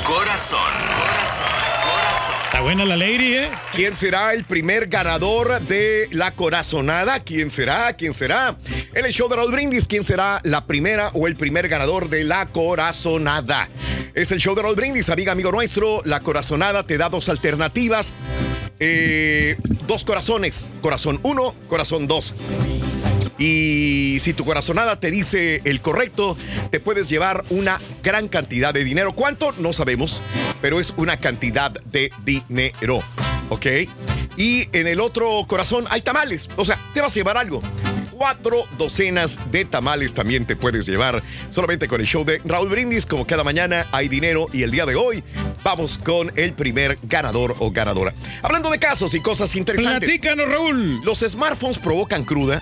Corazón, 0.03 0.59
corazón, 0.95 1.47
corazón. 1.81 2.35
Está 2.45 2.61
buena 2.61 2.85
la 2.85 2.95
lady, 2.95 3.35
¿eh? 3.35 3.49
¿Quién 3.73 3.95
será 3.95 4.33
el 4.33 4.45
primer 4.45 4.87
ganador 4.87 5.61
de 5.61 6.07
la 6.11 6.31
corazonada? 6.31 7.19
¿Quién 7.21 7.49
será? 7.49 7.93
¿Quién 7.93 8.13
será? 8.13 8.55
En 8.93 9.05
el 9.05 9.13
show 9.13 9.29
de 9.29 9.35
Raúl 9.35 9.51
Brindis, 9.51 9.87
¿quién 9.87 10.03
será 10.03 10.39
la 10.43 10.65
primera 10.65 11.11
o 11.13 11.27
el 11.27 11.35
primer 11.35 11.67
ganador 11.67 12.09
de 12.09 12.23
la 12.23 12.45
corazonada? 12.47 13.69
Es 14.13 14.31
el 14.31 14.39
show 14.39 14.55
de 14.55 14.61
Raúl 14.61 14.75
Brindis, 14.75 15.09
amiga, 15.09 15.31
amigo 15.31 15.51
nuestro. 15.51 16.01
La 16.05 16.21
corazonada 16.21 16.85
te 16.85 16.97
da 16.97 17.09
dos 17.09 17.29
alternativas. 17.29 18.13
Eh, 18.79 19.57
dos 19.87 20.03
corazones. 20.03 20.69
Corazón 20.81 21.19
1, 21.23 21.55
corazón 21.67 22.07
2. 22.07 22.35
Y 23.37 24.17
si 24.19 24.33
tu 24.33 24.45
corazonada 24.45 24.99
te 24.99 25.11
dice 25.11 25.61
el 25.65 25.81
correcto, 25.81 26.37
te 26.71 26.79
puedes 26.79 27.09
llevar 27.09 27.43
una 27.49 27.79
gran 28.03 28.27
cantidad 28.27 28.73
de 28.73 28.83
dinero. 28.83 29.13
¿Cuánto? 29.13 29.53
No 29.53 29.73
sabemos, 29.73 30.21
pero 30.61 30.79
es 30.79 30.93
una 30.97 31.17
cantidad 31.17 31.71
de 31.71 32.11
dinero. 32.23 33.03
¿Ok? 33.49 33.65
Y 34.37 34.67
en 34.77 34.87
el 34.87 34.99
otro 34.99 35.45
corazón 35.47 35.85
hay 35.89 36.01
tamales. 36.01 36.49
O 36.55 36.65
sea, 36.65 36.79
te 36.93 37.01
vas 37.01 37.11
a 37.11 37.15
llevar 37.15 37.37
algo. 37.37 37.61
Cuatro 38.11 38.65
docenas 38.77 39.39
de 39.51 39.65
tamales 39.65 40.13
también 40.13 40.45
te 40.45 40.55
puedes 40.55 40.85
llevar. 40.85 41.21
Solamente 41.49 41.87
con 41.87 41.99
el 41.99 42.07
show 42.07 42.23
de 42.23 42.41
Raúl 42.45 42.69
Brindis, 42.69 43.05
como 43.05 43.27
cada 43.27 43.43
mañana 43.43 43.85
hay 43.91 44.07
dinero. 44.07 44.47
Y 44.53 44.63
el 44.63 44.71
día 44.71 44.85
de 44.85 44.95
hoy 44.95 45.23
vamos 45.63 45.97
con 45.97 46.31
el 46.35 46.53
primer 46.53 46.97
ganador 47.03 47.55
o 47.59 47.71
ganadora. 47.71 48.13
Hablando 48.41 48.69
de 48.69 48.79
casos 48.79 49.13
y 49.13 49.19
cosas 49.19 49.55
interesantes. 49.55 50.07
Platícanos, 50.07 50.47
Raúl. 50.47 51.01
Los 51.03 51.19
smartphones 51.19 51.79
provocan 51.79 52.23
cruda. 52.23 52.61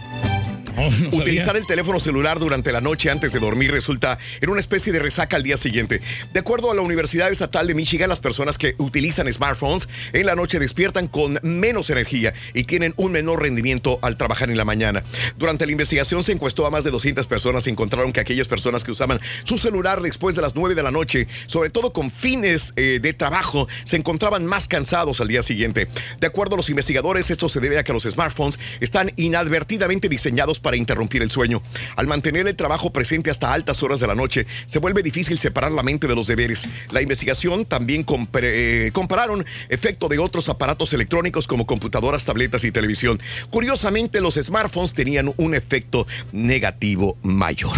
Oh, 0.78 0.90
no 0.90 0.92
sabía. 0.92 1.20
Utilizar 1.20 1.58
el 1.58 1.66
teléfono 1.66 2.00
celular 2.00 2.40
durante 2.40 2.72
la 2.72 2.82
noche 2.82 3.10
antes 3.10 3.34
de 3.34 3.40
dormir 3.40 3.72
resulta 3.72 4.18
en 4.40 4.50
una 4.50 4.60
especie 4.60 4.92
de 4.92 5.00
resaca 5.00 5.36
al 5.36 5.44
día 5.44 5.58
siguiente. 5.58 6.02
De 6.34 6.40
acuerdo 6.40 6.72
a 6.72 6.76
la 6.76 6.82
Universidad 6.82 7.32
Estatal 7.32 7.68
de 7.68 7.76
Michigan, 7.76 8.10
las 8.10 8.20
personas 8.20 8.58
que 8.58 8.76
utilizan 8.78 9.32
smartphones 9.32 9.88
en 10.14 10.26
la 10.26 10.36
noche 10.36 10.60
despiertan 10.60 11.08
con 11.08 11.40
menos 11.44 11.90
energía 11.90 12.34
y 12.54 12.64
tienen 12.64 12.94
un 12.98 13.12
menor 13.12 13.42
rendimiento 13.42 14.00
al 14.02 14.18
trabajar 14.18 14.50
en 14.50 14.58
la 14.58 14.66
mañana. 14.66 15.04
Durante 15.38 15.66
la 15.66 15.72
investigación 15.72 16.24
se 16.24 16.32
encuestó 16.32 16.66
a 16.66 16.70
más 16.70 16.84
de 16.84 16.92
200 16.92 17.28
personas 17.28 17.68
y 17.68 17.70
encontraron 17.70 18.14
que 18.14 18.20
aquellas 18.20 18.48
personas 18.48 18.84
que 18.84 18.92
usaban 18.92 19.20
su 19.44 19.58
celular 19.58 20.02
después 20.02 20.36
de 20.36 20.42
las 20.42 20.56
9 20.56 20.76
de 20.76 20.84
la 20.84 20.92
noche, 20.92 21.28
sobre 21.48 21.70
todo 21.70 21.94
con 21.94 22.12
fines 22.12 22.74
eh, 22.76 23.00
de 23.02 23.14
trabajo, 23.14 23.68
se 23.84 23.98
encontraban 23.98 24.46
más 24.46 24.68
cansados 24.68 25.22
al 25.22 25.28
día 25.28 25.44
siguiente. 25.44 25.88
De 26.20 26.28
acuerdo 26.28 26.56
a 26.56 26.58
los 26.58 26.70
investigadores, 26.70 27.30
esto 27.30 27.50
se 27.50 27.60
debe 27.60 27.78
a 27.78 27.84
que 27.84 27.94
los 27.94 28.04
smartphones 28.04 28.60
están 28.80 29.12
inadvertidamente 29.18 30.10
diseñados 30.10 30.60
para 30.62 30.78
interrumpir 30.78 31.22
el 31.22 31.30
sueño. 31.32 31.62
Al 31.96 32.08
mantener 32.08 32.48
el 32.48 32.56
trabajo 32.56 32.92
presente 32.92 33.30
hasta 33.32 33.54
altas 33.54 33.82
horas 33.84 34.00
de 34.00 34.08
la 34.08 34.16
noche, 34.16 34.46
se 34.66 34.80
vuelve 34.80 35.04
difícil 35.04 35.40
separar 35.40 35.72
la 35.72 35.84
mente 35.84 36.08
de 36.08 36.16
los 36.16 36.28
deberes. 36.28 36.68
La 36.92 37.02
investigación 37.02 37.66
también 37.66 38.06
compre- 38.06 38.52
eh, 38.54 38.92
compararon 38.94 39.46
efecto 39.70 40.08
de 40.08 40.20
otros 40.20 40.50
aparatos 40.50 40.94
electrónicos 40.94 41.48
como 41.48 41.66
computadoras, 41.66 42.26
tabletas 42.26 42.64
y 42.64 42.72
televisión. 42.72 43.20
Curiosamente, 43.50 44.22
los 44.22 44.36
smartphones 44.36 44.94
tenían 44.94 45.34
un 45.38 45.56
efecto 45.56 46.08
negativo 46.32 47.18
mayor. 47.24 47.74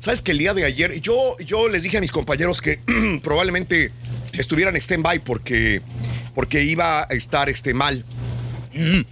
Sabes 0.00 0.22
que 0.22 0.32
el 0.32 0.38
día 0.38 0.54
de 0.54 0.64
ayer 0.64 1.00
yo, 1.00 1.36
yo 1.38 1.68
les 1.68 1.82
dije 1.82 1.98
a 1.98 2.00
mis 2.00 2.12
compañeros 2.12 2.60
que 2.60 2.80
probablemente 3.22 3.92
estuvieran 4.32 4.74
en 4.76 4.82
stand-by 4.82 5.20
porque, 5.20 5.80
porque 6.34 6.62
iba 6.64 7.02
a 7.02 7.04
estar 7.14 7.48
este, 7.48 7.74
mal. 7.74 8.04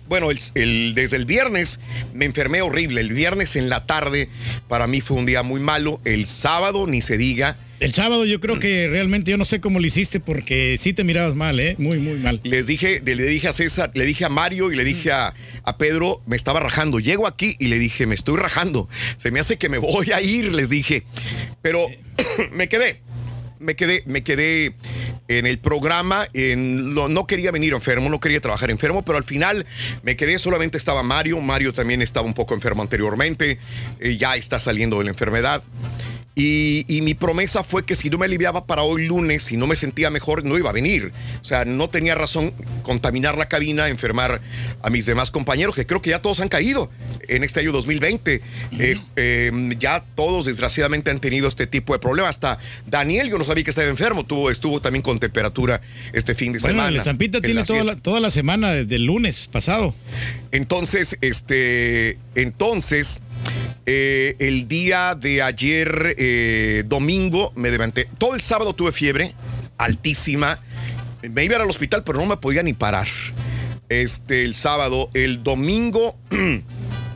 Bueno, 0.09 0.31
el- 0.31 0.39
el- 0.55 0.95
desde 0.95 1.17
el 1.17 1.25
viernes 1.27 1.81
me 2.13 2.25
enfermé 2.25 2.63
horrible. 2.63 3.01
El 3.01 3.13
viernes 3.13 3.57
en 3.57 3.69
la 3.69 3.87
tarde 3.87 4.29
para 4.69 4.87
mí 4.87 5.01
fue 5.01 5.17
un 5.17 5.27
día 5.27 5.43
muy 5.43 5.61
malo. 5.61 6.01
El 6.05 6.27
sábado 6.27 6.87
ni 6.87 7.03
se 7.03 7.17
diga. 7.19 7.57
El 7.81 7.93
sábado 7.93 8.25
yo 8.25 8.41
creo 8.41 8.59
que 8.61 8.89
realmente 8.89 9.31
yo 9.33 9.37
no 9.37 9.45
sé 9.45 9.61
cómo 9.61 9.79
lo 9.81 9.87
hiciste 9.87 10.21
porque 10.21 10.77
sí 10.79 10.93
te 10.95 11.05
mirabas 11.05 11.35
mal, 11.35 11.59
¿eh? 11.61 11.75
Muy, 11.77 11.99
muy 11.99 12.19
mal. 12.19 12.41
Les 12.45 12.67
dije, 12.67 13.03
le 13.05 13.15
dije 13.17 13.49
a 13.49 13.53
César, 13.53 13.91
le 13.95 14.07
dije 14.07 14.25
a 14.25 14.29
Mario 14.29 14.73
y 14.73 14.77
le 14.77 14.85
dije 14.85 15.11
a, 15.13 15.35
a 15.65 15.77
Pedro, 15.77 16.23
me 16.27 16.37
estaba 16.37 16.61
rajando. 16.61 17.01
Llego 17.01 17.27
aquí 17.27 17.57
y 17.59 17.67
le 17.67 17.79
dije, 17.79 18.07
me 18.07 18.15
estoy 18.15 18.39
rajando. 18.39 18.89
Se 19.19 19.31
me 19.33 19.41
hace 19.41 19.59
que 19.59 19.69
me 19.69 19.79
voy 19.79 20.13
a 20.13 20.23
ir, 20.23 20.55
les 20.55 20.71
dije. 20.71 21.03
Pero 21.63 21.87
me 22.53 22.69
quedé. 22.69 23.01
Me 23.65 23.75
quedé, 23.75 24.03
me 24.07 24.23
quedé 24.23 24.75
en 25.29 25.47
el 25.47 25.59
programa. 25.59 26.29
No 26.35 27.27
quería 27.27 27.51
venir 27.51 27.73
enfermo, 27.73 28.09
no 28.09 28.21
quería 28.21 28.41
trabajar 28.41 28.71
enfermo, 28.71 29.05
pero 29.05 29.19
al 29.19 29.25
final 29.25 29.67
me 30.03 30.17
quedé. 30.17 30.39
Solamente 30.39 30.79
estaba 30.79 31.03
Mario. 31.03 31.41
Mario 31.41 31.73
también 31.73 32.03
estaba 32.03 32.27
un 32.27 32.35
poco 32.35 32.55
enfermo 32.55 32.83
anteriormente. 32.83 33.59
eh, 34.01 34.17
ya 34.17 34.37
está 34.37 34.59
saliendo 34.59 34.99
de 34.99 35.05
la 35.05 35.11
enfermedad. 35.11 35.63
Y, 36.37 36.85
y 36.89 37.03
mi 37.03 37.15
promesa 37.15 37.63
fue 37.63 37.85
que 37.85 37.95
si 37.95 38.11
no 38.11 38.19
me 38.19 38.27
aliviaba 38.27 38.67
para 38.67 38.83
hoy 38.83 39.07
lunes, 39.07 39.45
si 39.45 39.57
no 39.57 39.67
me 39.67 39.77
sentía 39.77 40.11
mejor, 40.11 40.45
no 40.45 40.59
iba 40.59 40.71
a 40.71 40.73
venir. 40.73 41.13
O 41.41 41.45
sea, 41.45 41.65
no 41.65 41.89
tenía 41.89 42.15
razón 42.15 42.53
contaminar 42.83 43.39
la 43.39 43.47
cabina, 43.47 43.89
enfermar 43.89 44.41
a 44.83 44.91
mis 44.91 45.07
demás 45.07 45.31
compañeros, 45.31 45.75
que 45.75 45.87
creo 45.87 46.03
que 46.03 46.11
ya 46.11 46.21
todos 46.21 46.41
han 46.41 46.49
caído 46.49 46.91
en 47.29 47.45
este 47.45 47.61
año 47.61 47.73
2020. 47.73 48.43
Eh, 48.79 48.97
eh, 49.17 49.53
ya 49.79 50.05
todos, 50.15 50.47
desgraciadamente, 50.47 51.11
han 51.11 51.21
tenido 51.21 51.49
este 51.49 51.67
tipo 51.67 51.93
de 51.93 51.99
problemas. 51.99 52.31
Hasta 52.31 52.59
Daniel, 52.87 53.31
yo 53.31 53.39
no 53.39 53.45
sabía 53.45 53.65
que 53.65 53.71
estaba 53.71 53.89
enfermo, 53.89 54.25
tuvo, 54.25 54.51
estuvo 54.51 54.81
también 54.81 55.03
con 55.03 55.19
temperatura 55.21 55.81
este 56.13 56.35
fin 56.35 56.53
de 56.53 56.59
Bueno, 56.59 56.81
semana. 56.81 56.99
Estampita 56.99 57.39
en 57.39 57.45
tiene 57.45 57.65
toda 57.65 57.85
la, 57.85 57.97
toda 57.97 58.21
la 58.21 58.31
semana 58.31 58.73
desde 58.73 58.97
el 58.97 59.05
lunes 59.05 59.47
pasado. 59.47 59.95
Entonces, 60.51 61.17
este, 61.21 62.19
entonces, 62.35 63.21
eh, 63.87 64.37
el 64.39 64.67
día 64.69 65.15
de 65.15 65.43
ayer, 65.43 66.15
eh, 66.19 66.85
domingo, 66.87 67.53
me 67.55 67.71
levanté. 67.71 68.09
Todo 68.19 68.35
el 68.35 68.41
sábado 68.41 68.73
tuve 68.75 68.93
fiebre 68.93 69.35
altísima. 69.79 70.61
Me 71.23 71.45
iba 71.45 71.57
al 71.57 71.69
hospital, 71.69 72.05
pero 72.05 72.19
no 72.19 72.27
me 72.27 72.37
podía 72.37 72.63
ni 72.63 72.73
parar. 72.73 73.09
Este, 73.89 74.45
el 74.45 74.55
sábado, 74.55 75.11
el 75.15 75.43
domingo. 75.43 76.17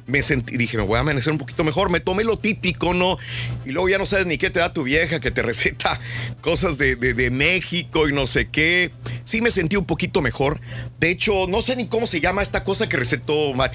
Me 0.09 0.23
sentí, 0.23 0.57
dije, 0.57 0.79
me 0.79 0.85
voy 0.85 0.97
a 0.97 1.01
amanecer 1.01 1.31
un 1.31 1.39
poquito 1.39 1.65
mejor. 1.65 1.91
Me 1.91 2.01
tomé 2.01 2.25
lo 2.25 2.39
típico, 2.39 2.95
¿no? 2.95 3.19
Y 3.67 3.73
luego 3.73 3.91
ya 3.91 3.99
no 3.99 4.07
sabes 4.07 4.27
ni 4.27 4.39
qué 4.39 4.49
te 4.49 4.59
da 4.59 4.73
tu 4.73 4.83
vieja, 4.83 5.21
que 5.21 5.31
te 5.31 5.43
receta 5.51 6.01
cosas 6.41 6.79
de, 6.79 6.97
de- 6.97 7.13
de 7.13 7.31
México 7.31 8.09
y 8.09 8.13
no 8.15 8.27
sé 8.27 8.49
qué. 8.49 8.91
Sí 9.25 9.43
me 9.43 9.51
sentí 9.51 9.77
un 9.77 9.85
poquito 9.85 10.23
mejor. 10.23 10.61
De 10.99 11.11
hecho, 11.11 11.47
no 11.47 11.61
sé 11.61 11.77
ni 11.77 11.87
cómo 11.89 12.07
se 12.07 12.21
llama 12.23 12.43
esta 12.43 12.65
cosa 12.65 12.89
que 12.89 12.97
recetó. 12.97 13.53
Mar- 13.53 13.71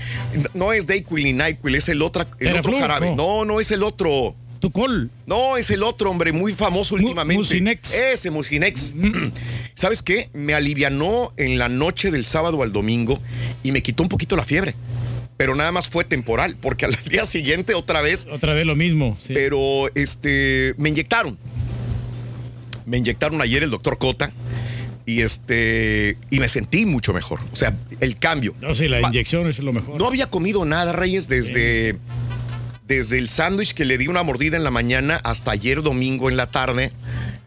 No 0.56 0.74
es 0.74 0.88
Dayquil 0.88 1.24
ni 1.24 1.34
Nyquil, 1.34 1.76
es 1.76 1.88
el, 1.88 2.02
otra, 2.02 2.28
el 2.40 2.58
otro 2.58 2.80
jarabe. 2.80 3.12
no. 3.12 3.16
No, 3.16 3.46
no 3.46 3.60
es 3.60 3.70
el 3.70 3.84
otro. 3.84 4.36
Tucol. 4.60 5.12
No, 5.28 5.58
es 5.58 5.70
el 5.72 5.84
otro, 5.84 6.10
hombre, 6.10 6.32
muy 6.32 6.54
famoso 6.54 6.96
últimamente. 6.96 7.38
Mucinex. 7.44 7.94
Ese 7.94 8.32
Mucinex. 8.32 8.94
¿Sabes 9.76 10.02
qué? 10.02 10.30
Me 10.34 10.54
alivianó 10.56 11.32
en 11.38 11.60
la 11.60 11.70
noche 11.70 12.10
del 12.12 12.26
sábado 12.26 12.64
al 12.64 12.72
domingo 12.72 13.20
y 13.62 13.72
me 13.72 13.84
quitó 13.84 14.02
un 14.04 14.10
poquito 14.10 14.36
la 14.36 14.46
fiebre. 14.46 14.74
Pero 15.38 15.56
nada 15.56 15.72
más 15.72 15.88
fue 15.88 16.04
temporal, 16.04 16.58
porque 16.60 16.86
al 16.86 16.96
día 17.10 17.26
siguiente 17.26 17.74
otra 17.74 18.02
vez. 18.02 18.28
Otra 18.32 18.54
vez 18.54 18.66
lo 18.66 18.76
mismo. 18.76 19.18
sí. 19.20 19.34
Pero 19.34 19.60
este, 19.96 20.76
me 20.78 20.90
inyectaron. 20.90 21.38
Me 22.86 22.98
inyectaron 22.98 23.42
ayer 23.42 23.64
el 23.64 23.70
doctor 23.70 23.98
Cota 23.98 24.30
y 25.06 25.22
este 25.22 26.18
y 26.30 26.40
me 26.40 26.50
sentí 26.50 26.86
mucho 26.86 27.14
mejor. 27.14 27.40
O 27.52 27.56
sea, 27.56 27.76
el 28.00 28.18
cambio. 28.18 28.56
No, 28.62 28.76
sí, 28.76 28.88
la 28.88 29.02
inyección 29.02 29.48
es 29.48 29.60
lo 29.60 29.74
mejor. 29.74 29.98
No 29.98 30.08
había 30.08 30.30
comido 30.30 30.66
nada, 30.66 30.92
Reyes, 30.92 31.28
desde, 31.28 31.98
desde 32.88 33.18
el 33.20 33.30
sándwich 33.30 33.74
que 33.74 33.86
le 33.86 33.98
di 33.98 34.08
una 34.08 34.24
mordida 34.24 34.58
en 34.58 34.64
la 34.64 34.72
mañana 34.72 35.20
hasta 35.24 35.52
ayer 35.52 35.82
domingo 35.82 36.30
en 36.30 36.38
la 36.38 36.48
tarde. 36.48 36.92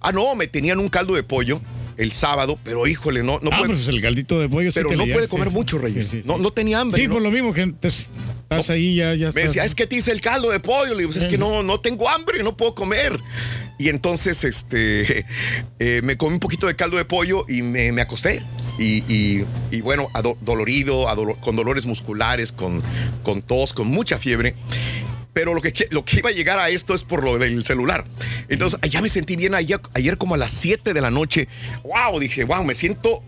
Ah, 0.00 0.12
no, 0.12 0.34
me 0.34 0.46
tenían 0.46 0.78
un 0.78 0.88
caldo 0.88 1.14
de 1.14 1.22
pollo 1.22 1.60
el 1.96 2.12
sábado, 2.12 2.58
pero 2.62 2.86
híjole, 2.86 3.22
no, 3.22 3.38
no 3.42 3.50
ah, 3.52 3.58
puede. 3.58 3.74
pues 3.74 3.88
el 3.88 4.00
caldito 4.02 4.38
de 4.40 4.48
pollo 4.48 4.70
sí 4.70 4.80
Pero 4.82 4.90
no 4.96 5.04
puede 5.06 5.28
comer 5.28 5.48
sí, 5.48 5.54
mucho, 5.54 5.78
Reyes. 5.78 6.08
sí. 6.08 6.20
No, 6.24 6.38
no 6.38 6.50
tenía 6.50 6.80
hambre. 6.80 7.00
Sí, 7.00 7.08
¿no? 7.08 7.14
por 7.14 7.22
lo 7.22 7.30
mismo 7.30 7.52
que 7.52 7.66
te- 7.80 7.88
estás 7.88 8.70
ahí, 8.70 8.96
ya, 8.96 9.14
ya 9.14 9.30
Me 9.32 9.42
decía, 9.42 9.64
es 9.64 9.74
que 9.74 9.86
te 9.86 9.96
hice 9.96 10.12
el 10.12 10.20
caldo 10.20 10.50
de 10.50 10.60
pollo. 10.60 10.92
Le 10.92 10.98
digo, 10.98 11.10
"Pues 11.12 11.24
es 11.24 11.26
que 11.26 11.38
no, 11.38 11.62
no 11.62 11.80
tengo 11.80 12.08
hambre, 12.08 12.42
no 12.42 12.56
puedo 12.56 12.74
comer. 12.74 13.18
Y 13.78 13.88
entonces, 13.88 14.44
este, 14.44 15.24
eh, 15.78 16.00
me 16.04 16.16
comí 16.16 16.34
un 16.34 16.40
poquito 16.40 16.66
de 16.66 16.76
caldo 16.76 16.96
de 16.96 17.04
pollo 17.04 17.44
y 17.48 17.62
me, 17.62 17.92
me 17.92 18.02
acosté. 18.02 18.42
Y, 18.78 19.02
y- 19.12 19.44
y 19.70 19.80
bueno, 19.80 20.08
ado- 20.12 20.36
dolorido, 20.42 21.08
adolo- 21.08 21.38
con 21.40 21.56
dolores 21.56 21.86
musculares, 21.86 22.52
con, 22.52 22.82
con 23.22 23.40
tos, 23.42 23.72
con 23.72 23.88
mucha 23.88 24.18
fiebre. 24.18 24.54
Pero 25.36 25.52
lo 25.52 25.60
que, 25.60 25.86
lo 25.90 26.02
que 26.02 26.16
iba 26.20 26.30
a 26.30 26.32
llegar 26.32 26.58
a 26.58 26.70
esto 26.70 26.94
es 26.94 27.02
por 27.02 27.22
lo 27.22 27.38
del 27.38 27.62
celular. 27.62 28.04
Entonces, 28.48 28.80
ya 28.88 29.02
me 29.02 29.10
sentí 29.10 29.36
bien 29.36 29.54
ayer, 29.54 29.78
ayer 29.92 30.16
como 30.16 30.34
a 30.34 30.38
las 30.38 30.50
7 30.50 30.94
de 30.94 31.00
la 31.02 31.10
noche. 31.10 31.46
Wow, 31.84 32.18
dije, 32.18 32.44
wow, 32.44 32.64
me 32.64 32.74
siento 32.74 33.22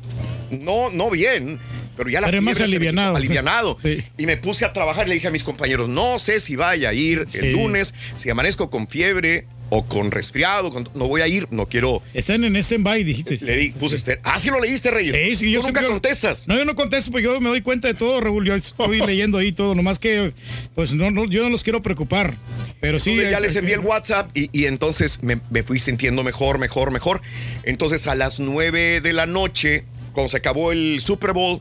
no, 0.50 0.88
no 0.88 1.11
bien. 1.11 1.59
Pero 1.98 2.09
ya 2.09 2.22
la 2.22 2.28
Pero 2.30 2.40
más 2.40 2.56
fiebre 2.56 2.72
se 2.72 2.78
me 2.78 2.88
alivianado. 2.88 3.16
alivianado. 3.16 3.76
Y 4.16 4.24
me 4.24 4.38
puse 4.38 4.64
a 4.64 4.72
trabajar 4.72 5.04
y 5.06 5.11
le 5.11 5.14
dije 5.16 5.28
a 5.28 5.30
mis 5.30 5.44
compañeros, 5.44 5.90
no 5.90 6.18
sé 6.18 6.40
si 6.40 6.56
vaya 6.56 6.88
a 6.88 6.94
ir 6.94 7.26
Sí. 7.28 7.40
el 7.40 7.52
lunes, 7.52 7.92
si 8.16 8.30
amanezco 8.30 8.70
con 8.70 8.88
fiebre 8.88 9.46
o 9.71 9.85
con 9.85 10.11
resfriado, 10.11 10.71
con- 10.73 10.89
no 10.95 11.09
voy 11.09 11.21
a 11.21 11.29
ir, 11.29 11.47
no 11.51 11.66
quiero. 11.66 12.03
Están 12.14 12.45
en 12.45 12.57
stand-by, 12.57 13.05
dijiste. 13.05 13.37
Le 13.45 13.57
di, 13.57 13.71
puse 13.71 13.97
este. 13.97 14.19
Ah, 14.25 14.39
sí 14.39 14.49
lo 14.51 14.61
leíste, 14.61 14.91
Reyes. 14.91 15.14
Sí, 15.14 15.37
sí, 15.37 15.51
yo 15.51 15.61
Tú 15.61 15.66
nunca 15.66 15.83
contestas. 15.87 16.49
No, 16.49 16.57
yo 16.57 16.64
no 16.64 16.75
contesto 16.75 17.11
porque 17.11 17.25
yo 17.25 17.41
me 17.41 17.49
doy 17.51 17.61
cuenta 17.61 17.89
de 17.89 17.95
todo, 17.95 18.21
Raúl. 18.21 18.47
Yo 18.47 18.55
estoy 18.55 19.01
leyendo 19.07 19.39
ahí 19.39 19.53
todo, 19.53 19.75
nomás 19.75 19.99
que, 19.99 20.33
pues 20.75 20.93
no, 20.95 21.11
no, 21.11 21.27
yo 21.27 21.43
no 21.43 21.51
los 21.51 21.62
quiero 21.62 21.83
preocupar. 21.83 22.35
Pero 22.81 22.99
sí. 22.99 23.11
Entonces 23.11 23.31
ya 23.33 23.37
es- 23.39 23.43
les 23.43 23.53
es- 23.53 23.59
envié 23.59 23.75
el 23.75 23.81
WhatsApp 23.81 24.31
y, 24.37 24.49
y 24.53 24.66
entonces 24.66 25.23
me, 25.23 25.41
me 25.51 25.62
fui 25.62 25.79
sintiendo 25.81 26.23
mejor, 26.23 26.59
mejor, 26.59 26.91
mejor. 26.91 27.21
Entonces 27.64 28.07
a 28.07 28.14
las 28.14 28.41
9 28.41 29.01
de 29.01 29.12
la 29.12 29.27
noche, 29.27 29.85
cuando 30.12 30.29
se 30.31 30.37
acabó 30.39 30.73
el 30.73 31.01
Super 31.01 31.33
Bowl, 31.33 31.61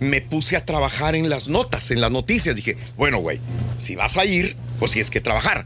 me 0.00 0.20
puse 0.20 0.56
a 0.56 0.64
trabajar 0.64 1.14
en 1.14 1.28
las 1.30 1.48
notas, 1.48 1.90
en 1.92 2.00
las 2.00 2.10
noticias. 2.10 2.56
Dije, 2.56 2.76
bueno, 2.96 3.18
güey, 3.18 3.38
si 3.76 3.94
vas 3.94 4.16
a 4.16 4.24
ir, 4.24 4.56
pues 4.78 4.90
tienes 4.92 5.10
que 5.10 5.20
trabajar. 5.20 5.64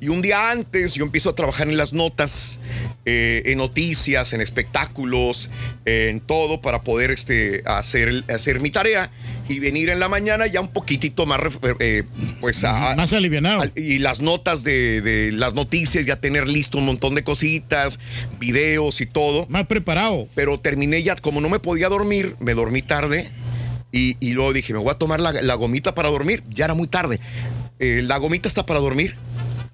Y 0.00 0.08
un 0.08 0.22
día 0.22 0.50
antes 0.52 0.94
yo 0.94 1.04
empiezo 1.04 1.30
a 1.30 1.34
trabajar 1.34 1.68
en 1.68 1.76
las 1.76 1.92
notas, 1.92 2.60
eh, 3.04 3.42
en 3.46 3.58
noticias, 3.58 4.32
en 4.32 4.40
espectáculos, 4.40 5.50
en 5.84 6.20
todo 6.20 6.60
para 6.60 6.82
poder 6.82 7.10
este, 7.10 7.62
hacer, 7.66 8.24
hacer 8.32 8.60
mi 8.60 8.70
tarea 8.70 9.10
y 9.48 9.58
venir 9.58 9.88
en 9.88 9.98
la 9.98 10.08
mañana 10.08 10.46
ya 10.46 10.60
un 10.60 10.68
poquitito 10.68 11.26
más, 11.26 11.40
eh, 11.80 12.04
pues 12.40 12.62
a, 12.64 12.94
Más 12.94 13.12
alivianado. 13.12 13.62
al- 13.62 13.72
y 13.74 13.98
las 13.98 14.20
notas 14.20 14.62
de, 14.62 15.00
de 15.00 15.32
las 15.32 15.54
noticias, 15.54 16.06
ya 16.06 16.16
tener 16.20 16.48
listo 16.48 16.78
un 16.78 16.84
montón 16.86 17.14
de 17.16 17.24
cositas, 17.24 17.98
videos 18.38 19.00
y 19.00 19.06
todo. 19.06 19.46
Más 19.48 19.66
preparado. 19.66 20.28
Pero 20.36 20.60
terminé 20.60 21.02
ya, 21.02 21.16
como 21.16 21.40
no 21.40 21.48
me 21.48 21.58
podía 21.58 21.88
dormir, 21.88 22.36
me 22.38 22.54
dormí 22.54 22.82
tarde 22.82 23.28
y, 23.90 24.16
y 24.20 24.32
luego 24.34 24.52
dije, 24.52 24.72
me 24.72 24.78
voy 24.78 24.90
a 24.90 24.94
tomar 24.94 25.18
la, 25.18 25.32
la 25.32 25.54
gomita 25.54 25.94
para 25.94 26.08
dormir. 26.10 26.44
Ya 26.50 26.66
era 26.66 26.74
muy 26.74 26.86
tarde. 26.86 27.18
Eh, 27.80 28.02
la 28.04 28.16
gomita 28.18 28.46
está 28.48 28.64
para 28.66 28.80
dormir. 28.80 29.16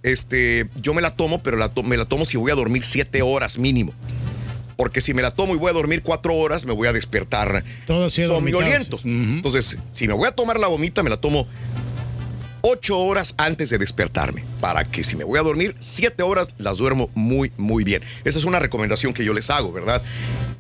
Este, 0.05 0.69
yo 0.81 0.95
me 0.95 1.03
la 1.03 1.11
tomo, 1.11 1.43
pero 1.43 1.57
la 1.57 1.71
to- 1.71 1.83
me 1.83 1.97
la 1.97 2.05
tomo 2.05 2.25
si 2.25 2.37
voy 2.37 2.53
a 2.53 2.55
dormir 2.55 2.85
siete 2.85 3.23
horas 3.23 3.59
mínimo. 3.59 3.93
Porque 4.77 5.01
si 5.01 5.15
me 5.15 5.23
la 5.23 5.31
tomo 5.31 5.55
y 5.55 5.59
voy 5.59 5.71
a 5.71 5.73
dormir 5.73 6.03
cuatro 6.03 6.35
horas, 6.35 6.65
me 6.67 6.73
voy 6.73 6.87
a 6.89 6.93
despertar 6.93 7.65
somnoliento. 8.35 8.97
adormitados. 8.99 9.05
Entonces, 9.37 9.79
si 9.93 10.07
me 10.07 10.15
voy 10.15 10.29
a 10.29 10.33
tomar 10.33 10.59
la 10.61 10.67
gomita, 10.67 11.03
me 11.03 11.11
la 11.11 11.17
tomo 11.17 11.47
ocho 12.61 12.99
horas 12.99 13.35
antes 13.39 13.71
de 13.71 13.79
despertarme. 13.79 14.45
Para 14.61 14.85
que 14.85 15.05
si 15.05 15.17
me 15.17 15.25
voy 15.25 15.39
a 15.39 15.43
dormir, 15.43 15.75
siete 15.79 16.23
horas 16.23 16.55
las 16.59 16.79
duermo 16.79 17.09
muy, 17.15 17.53
muy 17.57 17.85
bien. 17.85 18.03
Esa 18.25 18.39
es 18.39 18.45
una 18.45 18.59
recomendación 18.59 19.13
que 19.15 19.25
yo 19.25 19.33
les 19.33 19.49
hago, 19.51 19.73
¿verdad? 19.73 20.03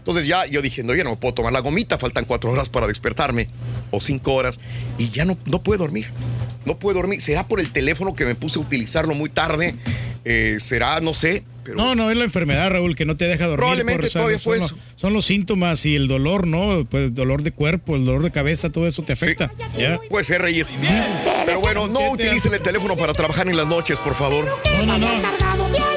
Entonces 0.05 0.27
ya 0.27 0.45
yo 0.45 0.61
dije, 0.61 0.83
no, 0.85 0.95
ya 0.95 1.03
no 1.03 1.11
me 1.13 1.17
puedo 1.17 1.33
tomar 1.33 1.51
la 1.55 1.61
gomita, 1.61 1.97
faltan 1.97 2.27
cuatro 2.27 2.51
horas 2.51 2.69
para 2.69 2.87
despertarme, 2.87 3.49
o 3.91 4.03
cinco 4.03 4.35
horas, 4.35 4.61
y 4.99 5.09
ya 5.09 5.25
no, 5.25 5.39
no 5.47 5.63
puedo 5.63 5.79
dormir. 5.79 6.09
No 6.67 6.79
puedo 6.79 6.99
dormir. 6.99 7.23
¿Será 7.23 7.49
por 7.49 7.59
el 7.59 7.73
teléfono 7.73 8.15
que 8.15 8.25
me 8.27 8.35
puse 8.35 8.59
a 8.59 8.63
utilizarlo 8.63 9.15
muy 9.15 9.31
tarde? 9.31 9.75
Eh, 10.27 10.57
¿Será? 10.61 11.01
No 11.01 11.15
sé. 11.15 11.43
Pero 11.63 11.77
No, 11.77 11.95
no, 11.95 12.11
es 12.11 12.17
la 12.19 12.25
enfermedad, 12.25 12.71
Raúl, 12.71 12.95
que 12.97 13.07
no 13.07 13.17
te 13.17 13.25
deja 13.27 13.45
dormir. 13.45 13.59
Probablemente 13.59 14.03
por- 14.03 14.13
todavía 14.13 14.39
fue 14.39 14.59
son, 14.59 14.67
eso. 14.67 14.75
los- 14.77 15.01
son 15.01 15.13
los 15.15 15.25
síntomas 15.25 15.87
y 15.87 15.97
el 15.97 16.07
dolor, 16.09 16.47
¿no? 16.47 16.85
Pues 16.91 17.15
dolor 17.15 17.43
de 17.43 17.53
cuerpo, 17.53 17.97
el 17.97 18.05
dolor 18.05 18.23
de 18.23 18.31
cabeza, 18.31 18.69
todo 18.71 18.87
eso 18.87 19.03
te 19.03 19.15
afecta. 19.15 19.51
¿ya? 19.79 19.99
Puede 20.11 20.25
ser, 20.25 20.43
Reyes. 20.43 20.73
Pero 21.47 21.61
bueno, 21.61 21.87
no 21.89 22.11
utilicen 22.11 22.53
el 22.53 22.61
teléfono 22.61 22.95
para 22.97 23.15
trabajar 23.15 23.49
en 23.49 23.57
las 23.57 23.67
noches, 23.67 23.99
por 23.99 24.15
favor. 24.15 24.45
No, 24.87 24.99
no, 24.99 24.99
no. 24.99 25.29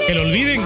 Que 0.07 0.13
lo 0.15 0.21
olviden. 0.23 0.61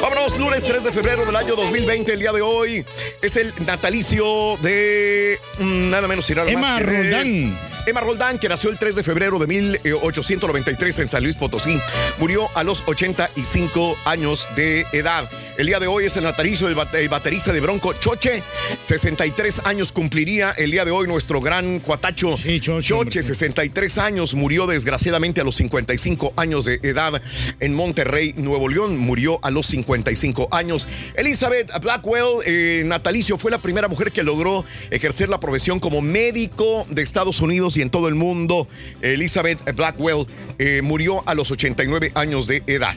Vámonos, 0.00 0.38
lunes 0.38 0.62
3 0.64 0.84
de 0.84 0.92
febrero 0.92 1.24
del 1.24 1.36
año 1.36 1.56
2020, 1.56 2.12
el 2.12 2.18
día 2.18 2.32
de 2.32 2.42
hoy. 2.42 2.84
Es 3.22 3.36
el 3.36 3.52
natalicio 3.64 4.56
de 4.62 5.38
mm, 5.58 5.90
nada 5.90 6.08
menos 6.08 6.28
y 6.30 6.34
nada 6.34 6.50
Emma 6.50 6.60
más 6.60 6.78
que 6.78 6.84
Roldán. 6.84 7.58
Emma 7.86 8.00
Roldán, 8.00 8.38
que 8.38 8.48
nació 8.48 8.70
el 8.70 8.78
3 8.78 8.96
de 8.96 9.02
febrero 9.02 9.38
de 9.38 9.46
1893 9.46 10.98
en 10.98 11.08
San 11.08 11.22
Luis 11.22 11.36
Potosí, 11.36 11.80
murió 12.18 12.48
a 12.54 12.64
los 12.64 12.82
85 12.86 13.96
años 14.04 14.46
de 14.56 14.86
edad. 14.92 15.28
El 15.58 15.66
día 15.68 15.80
de 15.80 15.86
hoy 15.86 16.04
es 16.04 16.14
el 16.18 16.24
natalicio 16.24 16.66
del 16.66 16.76
bate- 16.76 17.08
baterista 17.08 17.50
de 17.50 17.60
Bronco, 17.60 17.94
Choche. 17.94 18.42
63 18.82 19.62
años 19.64 19.90
cumpliría 19.90 20.50
el 20.50 20.70
día 20.70 20.84
de 20.84 20.90
hoy 20.90 21.06
nuestro 21.08 21.40
gran 21.40 21.80
cuatacho. 21.80 22.36
Choche, 22.82 23.22
63 23.22 23.96
años, 23.96 24.34
murió 24.34 24.66
desgraciadamente 24.66 25.40
a 25.40 25.44
los 25.44 25.56
55 25.56 26.34
años 26.36 26.66
de 26.66 26.74
edad 26.82 27.22
en 27.60 27.74
Monterrey, 27.74 28.34
Nuevo 28.36 28.68
León. 28.68 28.98
Murió 28.98 29.38
a 29.42 29.50
los 29.50 29.66
55 29.68 30.48
años. 30.50 30.88
Elizabeth 31.16 31.72
Blackwell, 31.80 32.42
eh, 32.44 32.82
natalicio, 32.84 33.38
fue 33.38 33.50
la 33.50 33.58
primera 33.58 33.88
mujer 33.88 34.12
que 34.12 34.22
logró 34.22 34.62
ejercer 34.90 35.30
la 35.30 35.40
profesión 35.40 35.80
como 35.80 36.02
médico 36.02 36.86
de 36.90 37.00
Estados 37.00 37.40
Unidos 37.40 37.78
y 37.78 37.82
en 37.82 37.88
todo 37.88 38.08
el 38.08 38.14
mundo. 38.14 38.68
Elizabeth 39.00 39.74
Blackwell 39.74 40.26
eh, 40.58 40.82
murió 40.82 41.26
a 41.26 41.34
los 41.34 41.50
89 41.50 42.12
años 42.14 42.46
de 42.46 42.62
edad. 42.66 42.94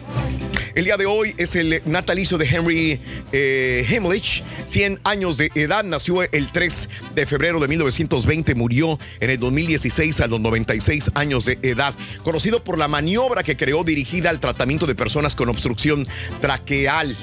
El 0.75 0.85
día 0.85 0.97
de 0.97 1.07
hoy 1.07 1.33
es 1.37 1.55
el 1.55 1.81
natalicio 1.85 2.37
de 2.37 2.45
Henry 2.49 2.99
eh, 3.31 3.85
Himmlich, 3.89 4.43
100 4.65 5.01
años 5.03 5.37
de 5.37 5.51
edad, 5.55 5.83
nació 5.83 6.23
el 6.23 6.47
3 6.51 6.89
de 7.15 7.25
febrero 7.25 7.59
de 7.59 7.67
1920, 7.67 8.55
murió 8.55 8.99
en 9.19 9.29
el 9.29 9.39
2016 9.39 10.19
a 10.21 10.27
los 10.27 10.39
96 10.39 11.11
años 11.15 11.45
de 11.45 11.59
edad, 11.61 11.93
conocido 12.23 12.63
por 12.63 12.77
la 12.77 12.87
maniobra 12.87 13.43
que 13.43 13.57
creó 13.57 13.83
dirigida 13.83 14.29
al 14.29 14.39
tratamiento 14.39 14.85
de 14.87 14.95
personas 14.95 15.35
con 15.35 15.49
obstrucción 15.49 16.07
traqueal 16.41 17.15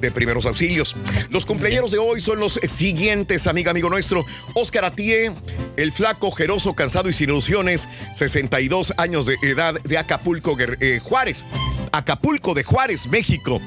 de 0.00 0.10
primeros 0.10 0.46
auxilios. 0.46 0.96
Los 1.30 1.46
cumpleaños 1.46 1.90
de 1.90 1.98
hoy 1.98 2.20
son 2.20 2.40
los 2.40 2.54
siguientes, 2.68 3.46
amiga, 3.46 3.70
amigo 3.70 3.90
nuestro. 3.90 4.24
Oscar 4.54 4.84
Atie, 4.84 5.32
el 5.76 5.92
flaco, 5.92 6.30
jeroso, 6.32 6.74
cansado 6.74 7.08
y 7.08 7.12
sin 7.12 7.28
ilusiones, 7.30 7.88
62 8.14 8.94
años 8.96 9.26
de 9.26 9.36
edad 9.42 9.80
de 9.82 9.98
Acapulco, 9.98 10.56
eh, 10.58 11.00
Juárez. 11.02 11.44
Acapulco 11.92 12.54
de 12.54 12.64
Juárez, 12.64 13.08
México. 13.08 13.60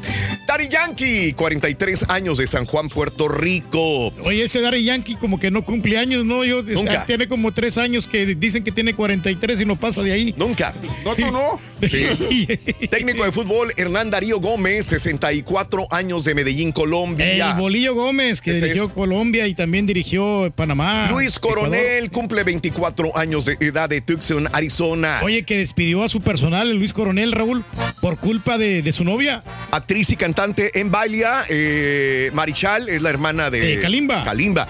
Daddy 0.48 0.68
Yankee, 0.68 1.34
43 1.34 2.06
años 2.10 2.38
de 2.38 2.48
San 2.48 2.66
Juan, 2.66 2.90
Puerto 2.90 3.28
Rico. 3.28 4.08
Oye, 4.24 4.44
ese 4.44 4.62
Daddy 4.62 4.84
Yankee 4.84 5.16
como 5.16 5.40
que 5.40 5.52
no 5.52 5.64
cumple 5.64 5.98
años, 5.98 6.26
¿no? 6.26 6.44
Yo, 6.44 6.64
Nunca. 6.64 7.06
tiene 7.06 7.28
como 7.28 7.52
tres 7.52 7.78
años 7.78 8.08
que 8.08 8.26
dicen 8.36 8.64
que 8.64 8.72
tiene 8.72 8.94
43 8.94 9.62
y 9.62 9.66
no 9.66 9.76
pasa 9.76 10.02
de 10.02 10.12
ahí. 10.12 10.34
Nunca. 10.38 10.74
No, 11.04 11.16
tú 11.16 11.32
no. 11.32 11.71
Sí. 11.88 12.48
Técnico 12.90 13.24
de 13.26 13.32
fútbol, 13.32 13.72
Hernán 13.78 14.10
Darío 14.10 14.40
Gómez, 14.40 14.86
64 14.88 15.88
años 15.92 16.24
de 16.24 16.36
Medellín, 16.36 16.72
Colombia. 16.72 17.52
El 17.52 17.58
Bolillo 17.58 17.96
Gómez, 17.96 18.42
que 18.42 18.52
Ese 18.52 18.66
dirigió 18.66 18.86
es. 18.86 18.92
Colombia 18.92 19.48
y 19.48 19.56
también 19.56 19.86
dirigió 19.86 20.52
Panamá. 20.56 21.10
Luis 21.12 21.38
Ecuador. 21.38 21.60
Coronel 21.60 22.12
cumple 22.12 22.44
24 22.44 23.18
años 23.18 23.46
de 23.46 23.58
edad 23.60 23.90
de 23.90 24.02
Tucson, 24.02 24.48
Arizona. 24.54 25.20
Oye, 25.24 25.44
que 25.44 25.58
despidió 25.58 26.04
a 26.04 26.10
su 26.10 26.22
personal, 26.22 26.70
el 26.70 26.78
Luis 26.78 26.94
Coronel, 26.94 27.32
Raúl, 27.32 27.64
por 28.02 28.18
culpa 28.18 28.58
de, 28.58 28.82
de 28.82 28.92
su 28.92 29.04
novia. 29.04 29.44
Actriz 29.72 30.10
y 30.12 30.16
cantante 30.16 30.80
en 30.80 30.92
Bailia, 30.92 31.44
eh, 31.50 32.32
Marichal 32.34 32.90
es 32.90 33.02
la 33.02 33.10
hermana 33.10 33.50
de 33.50 33.80
Kalimba. 33.80 34.24
Kalimba. 34.24 34.68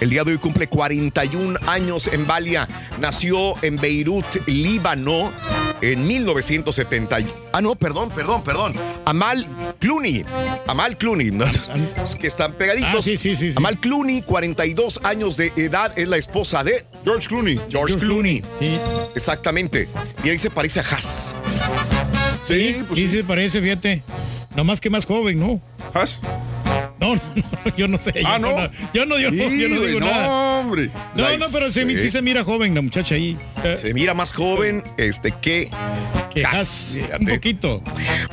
El 0.00 0.10
día 0.10 0.24
de 0.24 0.32
hoy 0.32 0.38
cumple 0.38 0.66
41 0.68 1.58
años 1.66 2.08
en 2.12 2.26
Balia. 2.26 2.68
Nació 3.00 3.54
en 3.62 3.76
Beirut, 3.76 4.26
Líbano, 4.46 5.32
en 5.80 6.06
1970. 6.52 7.18
Ah, 7.52 7.60
no, 7.60 7.74
perdón, 7.74 8.10
perdón, 8.10 8.42
perdón. 8.42 8.74
Amal 9.04 9.46
Clooney. 9.78 10.24
Amal 10.66 10.96
Clooney. 10.96 11.30
¿no? 11.30 11.44
Es 11.46 12.16
que 12.16 12.26
están 12.26 12.52
pegaditos. 12.54 12.90
Ah, 12.94 13.02
sí, 13.02 13.16
sí, 13.16 13.36
sí, 13.36 13.50
sí. 13.50 13.54
Amal 13.56 13.78
Clooney, 13.78 14.22
42 14.22 15.00
años 15.04 15.36
de 15.36 15.52
edad, 15.56 15.92
es 15.96 16.08
la 16.08 16.16
esposa 16.16 16.62
de 16.64 16.84
George 17.04 17.28
Clooney. 17.28 17.60
George 17.70 17.96
Clooney. 17.98 18.42
Sí. 18.58 18.78
Exactamente. 19.14 19.88
Y 20.24 20.30
ahí 20.30 20.38
se 20.38 20.50
parece 20.50 20.80
a 20.80 20.82
Haas. 20.82 21.34
Sí, 22.42 22.84
sí, 22.94 23.08
se 23.08 23.24
parece, 23.24 23.60
fíjate. 23.60 24.02
Nomás 24.56 24.80
que 24.80 24.90
más 24.90 25.06
joven, 25.06 25.38
¿no? 25.38 25.60
¿Haas? 25.94 26.20
No, 27.02 27.14
no, 27.16 27.76
yo 27.76 27.88
no 27.88 27.98
sé. 27.98 28.12
Ah, 28.24 28.38
yo 28.38 28.46
¿no? 28.46 28.70
Yo 28.94 29.06
no, 29.06 29.18
yo 29.18 29.30
no, 29.30 29.36
yo 29.36 29.68
no 29.68 29.76
Sí, 29.80 29.86
digo 29.88 30.00
no, 30.00 30.06
nada. 30.06 30.28
hombre. 30.28 30.90
No, 31.14 31.36
no, 31.36 31.46
pero 31.52 31.68
sí, 31.70 31.84
sí 31.98 32.10
se 32.10 32.22
mira 32.22 32.44
joven 32.44 32.74
la 32.74 32.82
muchacha 32.82 33.14
ahí. 33.14 33.36
Eh, 33.64 33.76
Se 33.80 33.92
mira 33.94 34.14
más 34.14 34.32
joven 34.32 34.84
este, 34.96 35.32
que 35.40 35.68
que 36.32 36.44
un 37.20 37.26
poquito. 37.26 37.82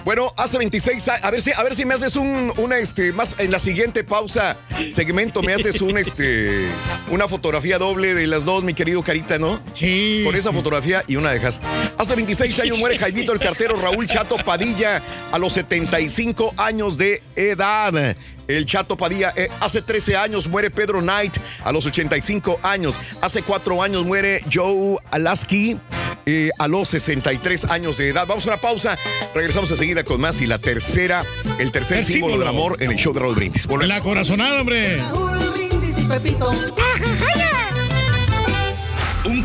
Bueno, 0.05 0.34
hace 0.38 0.57
26 0.57 1.07
años. 1.09 1.26
A 1.26 1.32
ver 1.32 1.41
si, 1.41 1.51
a 1.51 1.61
ver 1.63 1.76
si 1.76 1.86
me 1.86 1.93
haces 1.95 2.15
un, 2.15 2.51
una, 2.57 2.78
este, 2.78 3.11
más 3.11 3.36
en 3.39 3.51
la 3.51 3.59
siguiente 3.59 4.03
pausa, 4.03 4.57
segmento, 4.93 5.41
me 5.41 5.53
haces 5.53 5.82
un, 5.82 5.97
este, 5.97 6.70
una 7.09 7.28
fotografía 7.28 7.78
doble 7.78 8.13
de 8.13 8.28
las 8.28 8.45
dos, 8.45 8.63
mi 8.63 8.74
querido 8.74 9.03
Carita, 9.03 9.38
¿no? 9.38 9.59
Sí. 9.74 10.22
Con 10.24 10.36
esa 10.36 10.53
fotografía 10.53 11.03
y 11.07 11.15
una 11.17 11.32
dejas. 11.32 11.61
Hace 11.97 12.15
26 12.15 12.59
años 12.61 12.78
muere 12.78 12.97
Jaimito 12.97 13.34
el 13.34 13.39
cartero 13.39 13.76
Raúl 13.76 14.07
Chato 14.07 14.38
Padilla 14.38 15.01
a 15.32 15.38
los 15.38 15.53
75 15.53 16.53
años 16.57 16.97
de 16.97 17.22
edad. 17.36 18.15
El 18.50 18.66
Chato 18.66 18.97
Padilla. 18.97 19.32
Eh, 19.36 19.47
hace 19.62 19.82
13 19.82 20.18
años 20.18 20.47
muere 20.50 20.72
Pedro 20.72 21.00
Knight 21.00 21.38
a 21.64 21.72
los 21.72 21.86
85 21.86 22.60
años. 22.64 23.00
Hace 23.22 23.43
4 23.43 23.82
años 23.82 24.06
muere 24.06 24.43
Joe 24.52 24.97
Alaski 25.12 25.80
eh, 26.26 26.50
a 26.58 26.68
los 26.68 26.89
63 26.89 27.66
años 27.66 27.97
de 27.97 28.10
edad. 28.10 28.26
Vamos 28.28 28.45
a 28.45 28.50
una 28.50 28.58
pausa. 28.58 28.97
Regresamos 29.34 29.70
enseguida 29.72 30.04
con 30.04 30.20
más 30.20 30.41
y 30.41 30.47
la 30.47 30.58
tercera, 30.58 31.24
el 31.60 31.72
tercer 31.72 32.00
El 32.00 32.06
símbolo, 32.06 32.34
símbolo. 32.34 32.38
del 32.39 32.47
amor 32.47 32.84
en 32.84 32.91
el 32.91 32.97
show 32.97 33.14
de 33.14 33.20
Raúl 33.20 33.36
Brindis. 33.36 33.68
Volvemos. 33.68 33.95
La 33.95 34.02
corazonada, 34.02 34.60
hombre. 34.62 35.00
Un 35.14 35.39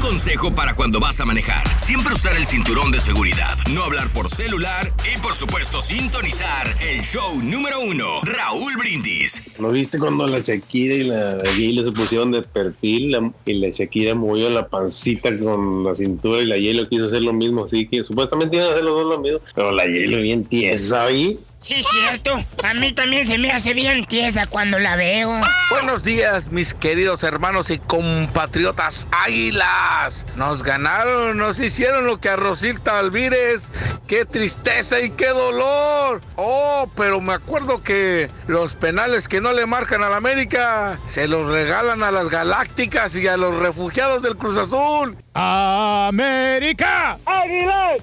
consejo 0.09 0.55
para 0.55 0.75
cuando 0.75 1.01
vas 1.01 1.19
a 1.21 1.25
manejar. 1.25 1.65
Siempre 1.79 2.13
usar 2.13 2.37
el 2.37 2.45
cinturón 2.45 2.93
de 2.93 3.01
seguridad. 3.01 3.57
No 3.73 3.83
hablar 3.85 4.11
por 4.13 4.29
celular 4.29 4.93
y 5.15 5.19
por 5.21 5.33
supuesto 5.35 5.81
sintonizar 5.81 6.77
el 6.87 7.01
show 7.03 7.41
número 7.43 7.81
uno. 7.81 8.21
Raúl 8.23 8.75
Brindis. 8.79 9.59
¿No 9.59 9.71
viste 9.71 9.99
cuando 9.99 10.27
la 10.27 10.41
Shakira 10.41 10.95
y 10.95 11.05
la 11.05 11.39
J-Lo 11.39 11.85
se 11.85 11.93
pusieron 11.93 12.33
de 12.33 12.43
perfil 12.43 13.13
la- 13.13 13.33
y 13.47 13.55
la 13.55 13.71
Shakira 13.71 14.15
movió 14.15 14.51
la 14.51 14.69
pancita 14.69 15.31
con 15.39 15.83
la 15.85 15.95
cintura 15.95 16.43
y 16.43 16.47
la 16.47 16.57
J-Lo 16.57 16.89
quiso 16.89 17.07
hacer 17.07 17.23
lo 17.23 17.33
mismo? 17.33 17.65
Así 17.65 17.87
que 17.89 18.05
supuestamente 18.05 18.57
iban 18.57 18.69
a 18.69 18.73
hacer 18.73 18.85
los 18.85 18.95
dos 18.95 19.07
lo 19.17 19.21
mismo, 19.21 19.39
pero 19.55 19.73
la 19.73 19.85
J-Lo 19.85 20.21
bien 20.21 20.45
tiesa 20.45 21.05
ahí. 21.05 21.39
Sí, 21.65 21.83
cierto. 21.83 22.45
A 22.63 22.75
mí 22.75 22.93
también 22.93 23.27
se 23.27 23.39
me 23.39 23.51
hace 23.51 23.73
bien 23.73 24.05
tiesa 24.05 24.47
cuando 24.47 24.79
la 24.79 24.97
veo. 24.97 25.41
Buenos 25.71 26.05
días, 26.05 26.53
mis 26.53 26.75
queridos 26.75 27.23
hermanos 27.23 27.71
y 27.71 27.79
compatriotas 27.79 29.07
águilas. 29.11 30.27
Nos 30.37 30.63
ganaron, 30.63 31.39
nos 31.39 31.59
hicieron 31.61 32.07
lo 32.07 32.21
que 32.21 32.29
a 32.29 32.37
Rosita 32.37 32.99
Alvírez. 32.99 33.71
Qué 34.07 34.27
tristeza 34.27 35.01
y 35.01 35.09
qué 35.09 35.29
dolor. 35.29 36.21
Oh, 36.37 36.87
pero 36.99 37.23
me 37.23 37.33
acuerdo 37.33 37.83
que 37.83 38.29
los 38.47 38.75
penales 38.75 39.27
que 39.27 39.41
no 39.41 39.55
le 39.55 39.65
marcan 39.65 40.03
al 40.03 40.13
América 40.13 40.99
se 41.07 41.27
los 41.29 41.49
regalan 41.49 42.03
a 42.03 42.11
las 42.11 42.29
Galácticas 42.29 43.17
y 43.17 43.27
a 43.27 43.39
los 43.39 43.55
refugiados 43.55 44.21
del 44.21 44.37
Cruz 44.37 44.59
Azul. 44.59 45.17
¡América! 45.33 47.19
¡Águilas! 47.25 48.03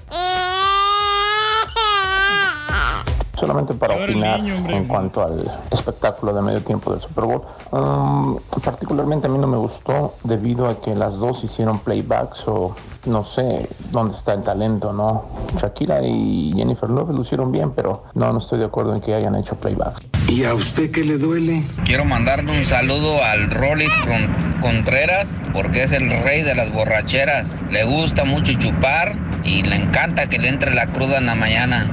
Solamente 3.46 3.74
para 3.74 3.96
opinar 3.96 4.40
niño, 4.40 4.56
hombre. 4.56 4.76
en 4.76 4.84
cuanto 4.86 5.22
al 5.22 5.50
espectáculo 5.70 6.32
de 6.32 6.42
medio 6.42 6.60
tiempo 6.62 6.92
del 6.92 7.00
Super 7.00 7.24
Bowl. 7.24 7.42
Um, 7.72 8.38
particularmente 8.64 9.26
a 9.26 9.30
mí 9.30 9.38
no 9.38 9.46
me 9.48 9.56
gustó 9.56 10.14
debido 10.24 10.68
a 10.68 10.80
que 10.80 10.94
las 10.94 11.16
dos 11.18 11.42
hicieron 11.42 11.80
playbacks 11.80 12.44
o 12.46 12.74
no 13.06 13.24
sé 13.24 13.68
dónde 13.90 14.14
está 14.16 14.32
el 14.34 14.42
talento, 14.42 14.92
¿no? 14.92 15.24
Shakira 15.60 16.02
y 16.06 16.52
Jennifer 16.54 16.88
Lopez 16.88 17.16
lo 17.16 17.22
hicieron 17.22 17.50
bien, 17.50 17.72
pero 17.72 18.04
no, 18.14 18.32
no 18.32 18.38
estoy 18.38 18.60
de 18.60 18.66
acuerdo 18.66 18.94
en 18.94 19.00
que 19.00 19.12
hayan 19.12 19.34
hecho 19.34 19.56
playbacks. 19.56 20.06
¿Y 20.28 20.44
a 20.44 20.54
usted 20.54 20.92
qué 20.92 21.02
le 21.04 21.18
duele? 21.18 21.64
Quiero 21.84 22.04
mandarle 22.04 22.56
un 22.56 22.64
saludo 22.64 23.22
al 23.24 23.50
Rollis 23.50 23.92
Con- 24.06 24.60
Contreras 24.60 25.36
porque 25.52 25.82
es 25.82 25.90
el 25.92 26.08
rey 26.22 26.42
de 26.42 26.54
las 26.54 26.72
borracheras. 26.72 27.48
Le 27.70 27.82
gusta 27.84 28.24
mucho 28.24 28.52
chupar 28.54 29.16
y 29.44 29.62
le 29.64 29.74
encanta 29.76 30.28
que 30.28 30.38
le 30.38 30.48
entre 30.48 30.72
la 30.72 30.86
cruda 30.86 31.18
en 31.18 31.26
la 31.26 31.34
mañana. 31.34 31.90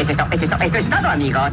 Eso 0.00 0.10
es, 0.10 0.16
to- 0.16 0.26
eso 0.30 0.44
es 0.44 0.50
to- 0.50 0.64
eso 0.64 0.76
es 0.76 0.90
todo, 0.90 1.08
amigos. 1.08 1.50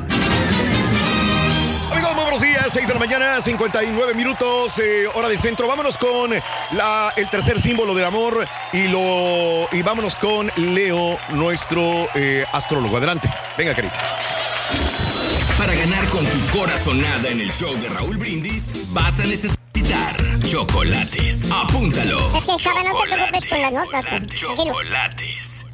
Amigos, 1.91 2.13
muy 2.15 2.23
buenos 2.23 2.41
días, 2.41 2.65
6 2.71 2.88
de 2.88 2.93
la 2.93 2.99
mañana, 2.99 3.41
59 3.41 4.13
minutos, 4.13 4.78
eh, 4.80 5.05
hora 5.13 5.28
de 5.30 5.38
centro. 5.38 5.67
Vámonos 5.67 5.97
con 5.97 6.32
la, 6.71 7.13
el 7.15 7.30
tercer 7.30 7.59
símbolo 7.61 7.95
del 7.95 8.05
amor 8.05 8.47
y, 8.73 8.88
lo, 8.88 9.67
y 9.71 9.82
vámonos 9.82 10.15
con 10.15 10.51
Leo, 10.57 11.17
nuestro 11.30 11.82
eh, 12.15 12.45
astrólogo. 12.51 12.97
Adelante, 12.97 13.30
venga, 13.57 13.73
Carita. 13.73 13.95
Para 15.57 15.73
ganar 15.73 16.07
con 16.09 16.25
tu 16.28 16.45
corazonada 16.57 17.30
en 17.30 17.41
el 17.41 17.51
show 17.51 17.75
de 17.78 17.88
Raúl 17.89 18.17
Brindis, 18.17 18.73
vas 18.93 19.19
a 19.19 19.23
necesitar 19.25 19.57
chocolates. 20.45 21.49
Apúntalo. 21.51 22.19
Es 22.38 22.45
que, 22.45 22.57
Chava, 22.57 22.84
no 22.84 22.91
te 23.01 23.09
preocupes 23.13 23.45
con 23.49 23.61
las 23.61 23.73
notas. 23.73 24.05
pues. 24.09 24.25
Chocolates. 24.39 25.65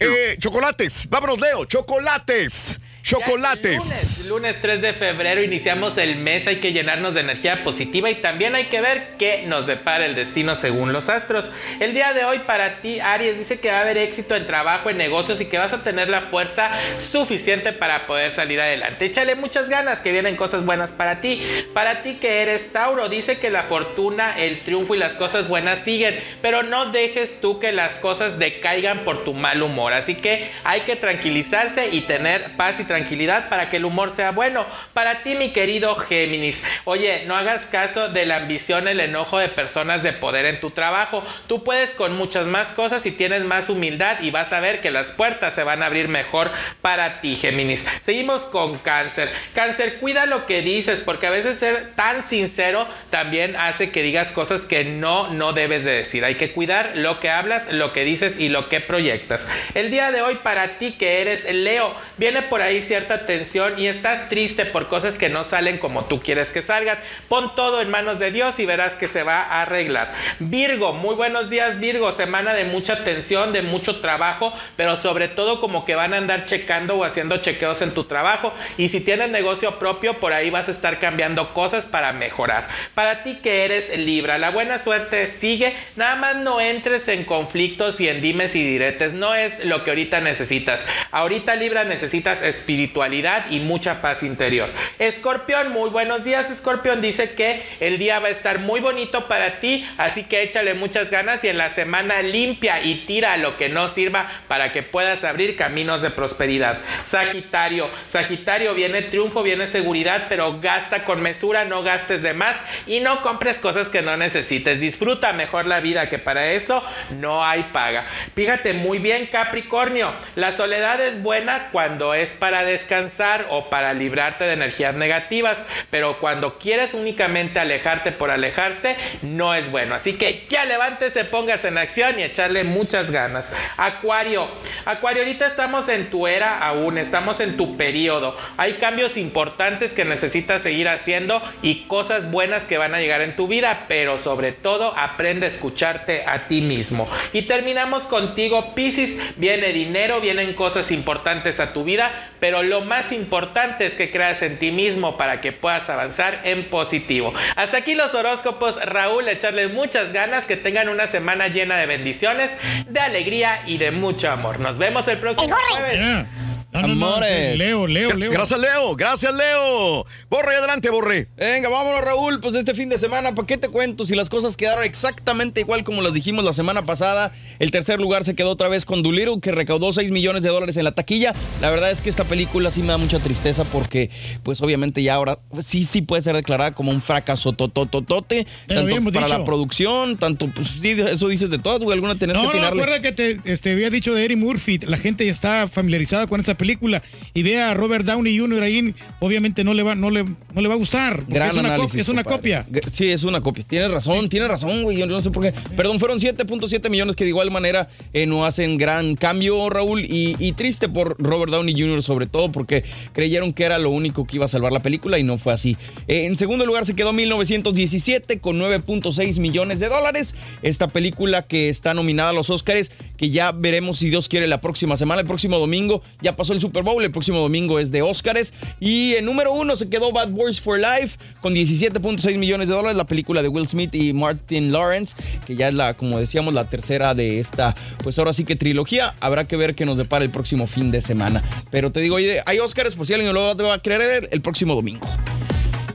Eh, 0.00 0.36
chocolates, 0.38 1.06
vámonos, 1.10 1.40
Leo, 1.40 1.64
chocolates. 1.66 2.80
Chocolates. 3.02 4.28
Lunes, 4.28 4.28
lunes 4.28 4.56
3 4.60 4.82
de 4.82 4.92
febrero 4.92 5.42
iniciamos 5.42 5.96
el 5.98 6.16
mes, 6.16 6.46
hay 6.46 6.56
que 6.56 6.72
llenarnos 6.72 7.14
de 7.14 7.20
energía 7.20 7.62
positiva 7.62 8.10
y 8.10 8.16
también 8.16 8.54
hay 8.54 8.64
que 8.64 8.80
ver 8.80 9.14
qué 9.18 9.44
nos 9.46 9.66
depara 9.66 10.04
el 10.04 10.14
destino 10.14 10.54
según 10.54 10.92
los 10.92 11.08
astros. 11.08 11.50
El 11.80 11.94
día 11.94 12.12
de 12.12 12.24
hoy 12.24 12.40
para 12.40 12.80
ti, 12.80 12.98
Aries, 13.00 13.38
dice 13.38 13.60
que 13.60 13.70
va 13.70 13.78
a 13.78 13.80
haber 13.82 13.96
éxito 13.96 14.34
en 14.34 14.46
trabajo, 14.46 14.90
en 14.90 14.98
negocios 14.98 15.40
y 15.40 15.46
que 15.46 15.58
vas 15.58 15.72
a 15.72 15.84
tener 15.84 16.10
la 16.10 16.22
fuerza 16.22 16.70
suficiente 16.98 17.72
para 17.72 18.06
poder 18.06 18.32
salir 18.32 18.60
adelante. 18.60 19.06
Échale 19.06 19.36
muchas 19.36 19.68
ganas, 19.68 20.00
que 20.00 20.12
vienen 20.12 20.36
cosas 20.36 20.64
buenas 20.64 20.92
para 20.92 21.20
ti. 21.20 21.40
Para 21.72 22.02
ti 22.02 22.14
que 22.14 22.42
eres 22.42 22.72
Tauro, 22.72 23.08
dice 23.08 23.38
que 23.38 23.50
la 23.50 23.62
fortuna, 23.62 24.36
el 24.38 24.60
triunfo 24.60 24.94
y 24.94 24.98
las 24.98 25.12
cosas 25.12 25.48
buenas 25.48 25.78
siguen, 25.78 26.18
pero 26.42 26.62
no 26.64 26.90
dejes 26.90 27.40
tú 27.40 27.60
que 27.60 27.72
las 27.72 27.92
cosas 27.94 28.38
decaigan 28.38 29.04
por 29.04 29.24
tu 29.24 29.34
mal 29.34 29.62
humor. 29.62 29.92
Así 29.92 30.16
que 30.16 30.50
hay 30.64 30.82
que 30.82 30.96
tranquilizarse 30.96 31.88
y 31.92 32.02
tener 32.02 32.56
paz 32.56 32.80
y 32.80 32.84
tranquilidad 32.88 33.48
para 33.48 33.70
que 33.70 33.76
el 33.76 33.84
humor 33.84 34.10
sea 34.10 34.32
bueno. 34.32 34.66
Para 34.94 35.22
ti, 35.22 35.36
mi 35.36 35.50
querido 35.50 35.94
Géminis, 35.94 36.64
oye, 36.84 37.22
no 37.26 37.36
hagas 37.36 37.66
caso 37.66 38.08
de 38.08 38.26
la 38.26 38.36
ambición, 38.36 38.88
el 38.88 38.98
enojo 38.98 39.38
de 39.38 39.48
personas 39.48 40.02
de 40.02 40.12
poder 40.12 40.44
en 40.46 40.58
tu 40.58 40.70
trabajo. 40.70 41.22
Tú 41.46 41.62
puedes 41.62 41.90
con 41.90 42.16
muchas 42.16 42.46
más 42.46 42.68
cosas 42.68 43.06
y 43.06 43.12
tienes 43.12 43.44
más 43.44 43.68
humildad 43.68 44.20
y 44.20 44.32
vas 44.32 44.52
a 44.52 44.58
ver 44.58 44.80
que 44.80 44.90
las 44.90 45.08
puertas 45.08 45.54
se 45.54 45.62
van 45.62 45.84
a 45.84 45.86
abrir 45.86 46.08
mejor 46.08 46.50
para 46.82 47.20
ti, 47.20 47.36
Géminis. 47.36 47.86
Seguimos 48.00 48.44
con 48.46 48.78
cáncer. 48.78 49.30
Cáncer, 49.54 49.98
cuida 49.98 50.26
lo 50.26 50.46
que 50.46 50.62
dices 50.62 51.00
porque 51.00 51.28
a 51.28 51.30
veces 51.30 51.58
ser 51.58 51.92
tan 51.94 52.24
sincero 52.24 52.88
también 53.10 53.54
hace 53.56 53.90
que 53.90 54.02
digas 54.02 54.28
cosas 54.28 54.62
que 54.62 54.84
no, 54.84 55.28
no 55.28 55.52
debes 55.52 55.84
de 55.84 55.92
decir. 55.92 56.24
Hay 56.24 56.36
que 56.36 56.52
cuidar 56.52 56.92
lo 56.96 57.20
que 57.20 57.30
hablas, 57.30 57.72
lo 57.72 57.92
que 57.92 58.04
dices 58.04 58.38
y 58.38 58.48
lo 58.48 58.68
que 58.68 58.80
proyectas. 58.80 59.46
El 59.74 59.90
día 59.90 60.10
de 60.10 60.22
hoy 60.22 60.36
para 60.36 60.78
ti 60.78 60.92
que 60.92 61.20
eres 61.20 61.44
Leo, 61.52 61.94
viene 62.16 62.42
por 62.42 62.62
ahí 62.62 62.77
cierta 62.82 63.26
tensión 63.26 63.78
y 63.78 63.86
estás 63.86 64.28
triste 64.28 64.64
por 64.64 64.88
cosas 64.88 65.14
que 65.14 65.28
no 65.28 65.44
salen 65.44 65.78
como 65.78 66.04
tú 66.04 66.20
quieres 66.20 66.50
que 66.50 66.62
salgan. 66.62 66.98
Pon 67.28 67.54
todo 67.54 67.80
en 67.80 67.90
manos 67.90 68.18
de 68.18 68.30
Dios 68.30 68.58
y 68.58 68.66
verás 68.66 68.94
que 68.94 69.08
se 69.08 69.22
va 69.22 69.42
a 69.42 69.62
arreglar. 69.62 70.12
Virgo, 70.38 70.92
muy 70.92 71.14
buenos 71.14 71.50
días 71.50 71.80
Virgo, 71.80 72.12
semana 72.12 72.54
de 72.54 72.64
mucha 72.64 73.04
tensión, 73.04 73.52
de 73.52 73.62
mucho 73.62 74.00
trabajo, 74.00 74.52
pero 74.76 74.96
sobre 74.96 75.28
todo 75.28 75.60
como 75.60 75.84
que 75.84 75.94
van 75.94 76.14
a 76.14 76.18
andar 76.18 76.44
checando 76.44 76.96
o 76.96 77.04
haciendo 77.04 77.38
chequeos 77.38 77.82
en 77.82 77.92
tu 77.92 78.04
trabajo 78.04 78.52
y 78.76 78.88
si 78.88 79.00
tienes 79.00 79.30
negocio 79.30 79.78
propio 79.78 80.14
por 80.14 80.32
ahí 80.32 80.50
vas 80.50 80.68
a 80.68 80.72
estar 80.72 80.98
cambiando 80.98 81.52
cosas 81.54 81.86
para 81.86 82.12
mejorar. 82.12 82.66
Para 82.94 83.22
ti 83.22 83.38
que 83.42 83.64
eres 83.64 83.96
Libra, 83.98 84.38
la 84.38 84.50
buena 84.50 84.78
suerte 84.78 85.26
sigue, 85.26 85.74
nada 85.96 86.16
más 86.16 86.36
no 86.36 86.60
entres 86.60 87.08
en 87.08 87.24
conflictos 87.24 88.00
y 88.00 88.08
en 88.08 88.20
dimes 88.20 88.54
y 88.54 88.62
diretes, 88.62 89.12
no 89.14 89.34
es 89.34 89.64
lo 89.64 89.84
que 89.84 89.90
ahorita 89.90 90.20
necesitas. 90.20 90.82
Ahorita 91.10 91.54
Libra 91.56 91.84
necesitas 91.84 92.42
espiritualidad 92.68 93.50
y 93.50 93.60
mucha 93.60 94.02
paz 94.02 94.22
interior. 94.22 94.68
Escorpión, 94.98 95.72
muy 95.72 95.88
buenos 95.88 96.24
días 96.24 96.50
Escorpión, 96.50 97.00
dice 97.00 97.30
que 97.32 97.62
el 97.80 97.96
día 97.96 98.18
va 98.18 98.28
a 98.28 98.30
estar 98.30 98.58
muy 98.58 98.80
bonito 98.80 99.26
para 99.26 99.58
ti, 99.60 99.88
así 99.96 100.24
que 100.24 100.42
échale 100.42 100.74
muchas 100.74 101.10
ganas 101.10 101.42
y 101.44 101.48
en 101.48 101.56
la 101.56 101.70
semana 101.70 102.20
limpia 102.20 102.82
y 102.82 103.06
tira 103.06 103.38
lo 103.38 103.56
que 103.56 103.70
no 103.70 103.88
sirva 103.88 104.30
para 104.48 104.70
que 104.70 104.82
puedas 104.82 105.24
abrir 105.24 105.56
caminos 105.56 106.02
de 106.02 106.10
prosperidad. 106.10 106.80
Sagitario, 107.04 107.88
Sagitario 108.06 108.74
viene 108.74 109.00
triunfo, 109.00 109.42
viene 109.42 109.66
seguridad, 109.66 110.26
pero 110.28 110.60
gasta 110.60 111.04
con 111.04 111.22
mesura, 111.22 111.64
no 111.64 111.82
gastes 111.82 112.20
de 112.20 112.34
más 112.34 112.56
y 112.86 113.00
no 113.00 113.22
compres 113.22 113.56
cosas 113.56 113.88
que 113.88 114.02
no 114.02 114.18
necesites. 114.18 114.78
Disfruta 114.78 115.32
mejor 115.32 115.64
la 115.64 115.80
vida, 115.80 116.10
que 116.10 116.18
para 116.18 116.50
eso 116.52 116.84
no 117.18 117.42
hay 117.42 117.70
paga. 117.72 118.04
Fíjate 118.34 118.74
muy 118.74 118.98
bien, 118.98 119.26
Capricornio, 119.32 120.12
la 120.36 120.52
soledad 120.52 121.00
es 121.00 121.22
buena 121.22 121.70
cuando 121.72 122.12
es 122.12 122.32
para 122.32 122.57
descansar 122.64 123.46
o 123.50 123.70
para 123.70 123.92
librarte 123.94 124.44
de 124.44 124.52
energías 124.52 124.94
negativas, 124.94 125.58
pero 125.90 126.18
cuando 126.18 126.58
quieres 126.58 126.94
únicamente 126.94 127.58
alejarte 127.60 128.12
por 128.12 128.30
alejarse, 128.30 128.96
no 129.22 129.54
es 129.54 129.70
bueno. 129.70 129.94
Así 129.94 130.14
que 130.14 130.46
ya 130.48 130.64
levántese, 130.64 131.24
póngase 131.24 131.68
en 131.68 131.78
acción 131.78 132.18
y 132.18 132.22
echarle 132.22 132.64
muchas 132.64 133.10
ganas. 133.10 133.52
Acuario, 133.76 134.48
Acuario, 134.84 135.22
ahorita 135.22 135.46
estamos 135.46 135.88
en 135.88 136.10
tu 136.10 136.26
era 136.26 136.58
aún, 136.58 136.98
estamos 136.98 137.40
en 137.40 137.56
tu 137.56 137.76
periodo. 137.76 138.36
Hay 138.56 138.74
cambios 138.74 139.16
importantes 139.16 139.92
que 139.92 140.04
necesitas 140.04 140.62
seguir 140.62 140.88
haciendo 140.88 141.42
y 141.62 141.84
cosas 141.84 142.30
buenas 142.30 142.64
que 142.64 142.78
van 142.78 142.94
a 142.94 143.00
llegar 143.00 143.20
en 143.20 143.36
tu 143.36 143.46
vida, 143.48 143.84
pero 143.88 144.18
sobre 144.18 144.52
todo 144.52 144.94
aprende 144.96 145.46
a 145.46 145.50
escucharte 145.50 146.24
a 146.26 146.48
ti 146.48 146.62
mismo. 146.62 147.08
Y 147.32 147.42
terminamos 147.42 148.04
contigo, 148.04 148.74
Piscis. 148.74 149.16
Viene 149.36 149.72
dinero, 149.72 150.20
vienen 150.20 150.54
cosas 150.54 150.90
importantes 150.90 151.60
a 151.60 151.72
tu 151.72 151.84
vida, 151.84 152.30
pero 152.40 152.47
lo 152.50 152.82
más 152.82 153.12
importante 153.12 153.86
es 153.86 153.94
que 153.94 154.10
creas 154.10 154.42
en 154.42 154.58
ti 154.58 154.70
mismo 154.70 155.16
para 155.16 155.40
que 155.40 155.52
puedas 155.52 155.88
avanzar 155.88 156.40
en 156.44 156.64
positivo. 156.64 157.32
Hasta 157.56 157.78
aquí 157.78 157.94
los 157.94 158.14
horóscopos, 158.14 158.84
Raúl, 158.84 159.28
echarles 159.28 159.72
muchas 159.72 160.12
ganas, 160.12 160.46
que 160.46 160.56
tengan 160.56 160.88
una 160.88 161.06
semana 161.06 161.48
llena 161.48 161.76
de 161.76 161.86
bendiciones, 161.86 162.50
de 162.86 163.00
alegría 163.00 163.62
y 163.66 163.78
de 163.78 163.90
mucho 163.90 164.30
amor. 164.30 164.60
Nos 164.60 164.78
vemos 164.78 165.06
el 165.08 165.18
próximo 165.18 165.54
jueves. 165.70 166.26
No, 166.70 166.82
no, 166.82 166.88
no, 166.94 167.06
Amores. 167.06 167.52
sí, 167.52 167.58
Leo, 167.58 167.86
Leo, 167.86 168.14
Leo. 168.14 168.30
Gracias, 168.30 168.60
Leo. 168.60 168.94
Gracias, 168.94 169.32
Leo. 169.34 170.04
Borre, 170.28 170.56
adelante, 170.56 170.90
Borre. 170.90 171.28
Venga, 171.36 171.70
vámonos, 171.70 172.02
Raúl. 172.02 172.40
Pues 172.40 172.54
este 172.56 172.74
fin 172.74 172.90
de 172.90 172.98
semana, 172.98 173.34
¿para 173.34 173.46
qué 173.46 173.56
te 173.56 173.68
cuento? 173.68 174.06
Si 174.06 174.14
las 174.14 174.28
cosas 174.28 174.56
quedaron 174.56 174.84
exactamente 174.84 175.60
igual 175.60 175.82
como 175.82 176.02
las 176.02 176.12
dijimos 176.12 176.44
la 176.44 176.52
semana 176.52 176.84
pasada, 176.84 177.32
el 177.58 177.70
tercer 177.70 177.98
lugar 178.00 178.22
se 178.24 178.34
quedó 178.34 178.50
otra 178.50 178.68
vez 178.68 178.84
con 178.84 179.02
Doolittle, 179.02 179.40
que 179.40 179.50
recaudó 179.50 179.92
6 179.92 180.10
millones 180.10 180.42
de 180.42 180.50
dólares 180.50 180.76
en 180.76 180.84
la 180.84 180.92
taquilla. 180.92 181.32
La 181.62 181.70
verdad 181.70 181.90
es 181.90 182.02
que 182.02 182.10
esta 182.10 182.24
película 182.24 182.70
sí 182.70 182.82
me 182.82 182.88
da 182.88 182.98
mucha 182.98 183.18
tristeza 183.18 183.64
porque, 183.64 184.10
pues 184.42 184.60
obviamente 184.60 185.02
ya 185.02 185.14
ahora 185.14 185.38
sí, 185.60 185.84
sí 185.84 186.02
puede 186.02 186.20
ser 186.22 186.36
declarada 186.36 186.74
como 186.74 186.90
un 186.90 187.00
fracaso 187.00 187.54
totototote, 187.54 188.46
tanto 188.66 188.94
para 189.10 189.26
dicho. 189.26 189.38
la 189.38 189.44
producción, 189.44 190.18
tanto, 190.18 190.46
pues 190.48 190.68
sí, 190.80 190.90
eso 190.90 191.28
dices 191.28 191.48
de 191.48 191.58
todas, 191.58 191.80
güey, 191.80 191.94
alguna 191.94 192.18
tenés 192.18 192.36
No, 192.36 192.42
que 192.42 192.46
no, 192.48 192.52
tirarle. 192.52 192.82
acuerda 192.82 193.00
que 193.02 193.12
te 193.12 193.40
este, 193.50 193.72
había 193.72 193.88
dicho 193.88 194.14
de 194.14 194.24
Eddie 194.26 194.36
Murphy. 194.36 194.78
La 194.80 194.98
gente 194.98 195.24
ya 195.24 195.30
está 195.30 195.66
familiarizada 195.68 196.26
con 196.26 196.40
esa 196.40 196.57
película 196.58 197.02
y 197.32 197.42
ve 197.42 197.60
a 197.62 197.72
Robert 197.72 198.04
Downey 198.04 198.38
Jr. 198.38 198.62
ahí, 198.62 198.94
obviamente 199.20 199.64
no 199.64 199.72
le 199.72 199.82
va, 199.82 199.94
no 199.94 200.10
le, 200.10 200.24
no 200.24 200.60
le 200.60 200.68
va 200.68 200.74
a 200.74 200.76
gustar. 200.76 201.24
Gran 201.26 201.50
es 201.50 201.56
una, 201.56 201.68
análisis, 201.68 201.90
copia, 201.90 202.02
es 202.02 202.08
una 202.08 202.24
copia. 202.24 202.66
Sí, 202.92 203.08
es 203.08 203.24
una 203.24 203.40
copia. 203.40 203.64
Tienes 203.66 203.90
razón, 203.90 204.28
tienes 204.28 204.48
razón, 204.48 204.82
güey. 204.82 204.98
Yo 204.98 205.06
no 205.06 205.22
sé 205.22 205.30
por 205.30 205.42
qué. 205.42 205.52
Perdón, 205.76 205.98
fueron 205.98 206.18
7.7 206.18 206.90
millones 206.90 207.16
que 207.16 207.24
de 207.24 207.30
igual 207.30 207.50
manera 207.50 207.88
eh, 208.12 208.26
no 208.26 208.44
hacen 208.44 208.76
gran 208.76 209.14
cambio, 209.14 209.70
Raúl. 209.70 210.04
Y, 210.04 210.36
y 210.38 210.52
triste 210.52 210.88
por 210.88 211.16
Robert 211.18 211.50
Downey 211.50 211.74
Jr. 211.80 212.02
sobre 212.02 212.26
todo 212.26 212.52
porque 212.52 212.84
creyeron 213.12 213.52
que 213.52 213.64
era 213.64 213.78
lo 213.78 213.90
único 213.90 214.26
que 214.26 214.36
iba 214.36 214.44
a 214.44 214.48
salvar 214.48 214.72
la 214.72 214.80
película 214.80 215.18
y 215.18 215.22
no 215.22 215.38
fue 215.38 215.52
así. 215.52 215.76
Eh, 216.08 216.24
en 216.24 216.36
segundo 216.36 216.66
lugar 216.66 216.84
se 216.86 216.94
quedó 216.94 217.12
1917 217.12 218.40
con 218.40 218.58
9.6 218.60 219.38
millones 219.40 219.80
de 219.80 219.88
dólares. 219.88 220.34
Esta 220.62 220.88
película 220.88 221.42
que 221.42 221.68
está 221.68 221.94
nominada 221.94 222.30
a 222.30 222.32
los 222.32 222.50
Oscars, 222.50 222.90
que 223.16 223.30
ya 223.30 223.52
veremos 223.52 223.98
si 223.98 224.10
Dios 224.10 224.28
quiere 224.28 224.46
la 224.46 224.60
próxima 224.60 224.96
semana, 224.96 225.20
el 225.20 225.26
próximo 225.26 225.58
domingo. 225.58 226.02
Ya 226.20 226.36
pasó 226.36 226.47
el 226.52 226.60
Super 226.60 226.82
Bowl, 226.82 227.02
el 227.02 227.10
próximo 227.10 227.38
domingo 227.38 227.78
es 227.78 227.90
de 227.90 228.02
Oscars. 228.02 228.52
Y 228.80 229.14
en 229.14 229.24
número 229.24 229.52
uno 229.52 229.76
se 229.76 229.88
quedó 229.88 230.12
Bad 230.12 230.30
Boys 230.30 230.60
for 230.60 230.78
Life 230.78 231.18
con 231.40 231.54
17.6 231.54 232.38
millones 232.38 232.68
de 232.68 232.74
dólares, 232.74 232.96
la 232.96 233.06
película 233.06 233.42
de 233.42 233.48
Will 233.48 233.66
Smith 233.66 233.94
y 233.94 234.12
Martin 234.12 234.72
Lawrence, 234.72 235.16
que 235.46 235.56
ya 235.56 235.68
es 235.68 235.74
la, 235.74 235.94
como 235.94 236.18
decíamos, 236.18 236.54
la 236.54 236.68
tercera 236.68 237.14
de 237.14 237.40
esta, 237.40 237.74
pues 238.02 238.18
ahora 238.18 238.32
sí 238.32 238.44
que 238.44 238.56
trilogía. 238.56 239.14
Habrá 239.20 239.46
que 239.46 239.56
ver 239.56 239.74
qué 239.74 239.86
nos 239.86 239.98
depara 239.98 240.24
el 240.24 240.30
próximo 240.30 240.66
fin 240.66 240.90
de 240.90 241.00
semana. 241.00 241.42
Pero 241.70 241.92
te 241.92 242.00
digo, 242.00 242.16
hay 242.16 242.58
Oscars, 242.58 242.94
por 242.94 243.06
si 243.06 243.14
alguien 243.14 243.32
lo 243.34 243.56
va 243.56 243.74
a 243.74 243.82
querer 243.82 243.98
ver, 243.98 244.28
el 244.32 244.40
próximo 244.40 244.74
domingo. 244.74 245.06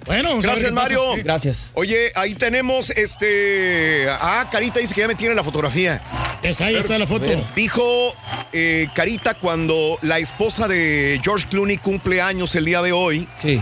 Bueno, 0.06 0.39
Gracias, 0.41 0.72
pasa. 0.72 0.74
Mario. 0.74 1.01
Gracias. 1.24 1.68
Oye, 1.74 2.12
ahí 2.16 2.36
tenemos 2.36 2.89
este. 2.91 4.06
Ah, 4.10 4.47
Carita 4.51 4.80
dice 4.80 4.93
que 4.93 5.01
ya 5.01 5.08
me 5.08 5.16
tiene 5.16 5.34
la 5.36 5.43
fotografía. 5.43 6.01
Esa, 6.41 6.66
ahí 6.66 6.76
está 6.76 6.97
la 6.99 7.08
foto. 7.08 7.30
Dijo 7.56 8.14
eh, 8.51 8.88
Carita 8.93 9.34
cuando 9.34 9.97
la 10.01 10.20
esposa 10.20 10.68
de 10.68 11.20
George 11.24 11.47
Clooney 11.49 11.78
cumple 11.78 12.22
años 12.22 12.56
el 12.56 12.66
día 12.66 12.82
de 12.82 12.91
hoy. 12.91 13.28
Sí. 13.38 13.62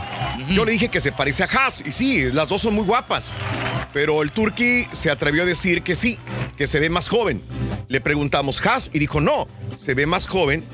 Yo 0.49 0.65
le 0.65 0.71
dije 0.71 0.89
que 0.89 0.99
se 0.99 1.11
parece 1.11 1.43
a 1.43 1.47
Haas. 1.47 1.83
Y 1.85 1.91
sí, 1.91 2.31
las 2.31 2.49
dos 2.49 2.61
son 2.61 2.73
muy 2.73 2.85
guapas. 2.85 3.33
Pero 3.93 4.23
el 4.23 4.31
turqui 4.31 4.87
se 4.91 5.09
atrevió 5.09 5.43
a 5.43 5.45
decir 5.45 5.83
que 5.83 5.95
sí, 5.95 6.17
que 6.57 6.65
se 6.65 6.79
ve 6.79 6.89
más 6.89 7.09
joven. 7.09 7.43
Le 7.87 8.01
preguntamos 8.01 8.65
Haas 8.65 8.89
y 8.93 8.99
dijo 8.99 9.19
no, 9.19 9.47
se 9.77 9.93
ve 9.93 10.05
más 10.05 10.27
joven. 10.27 10.65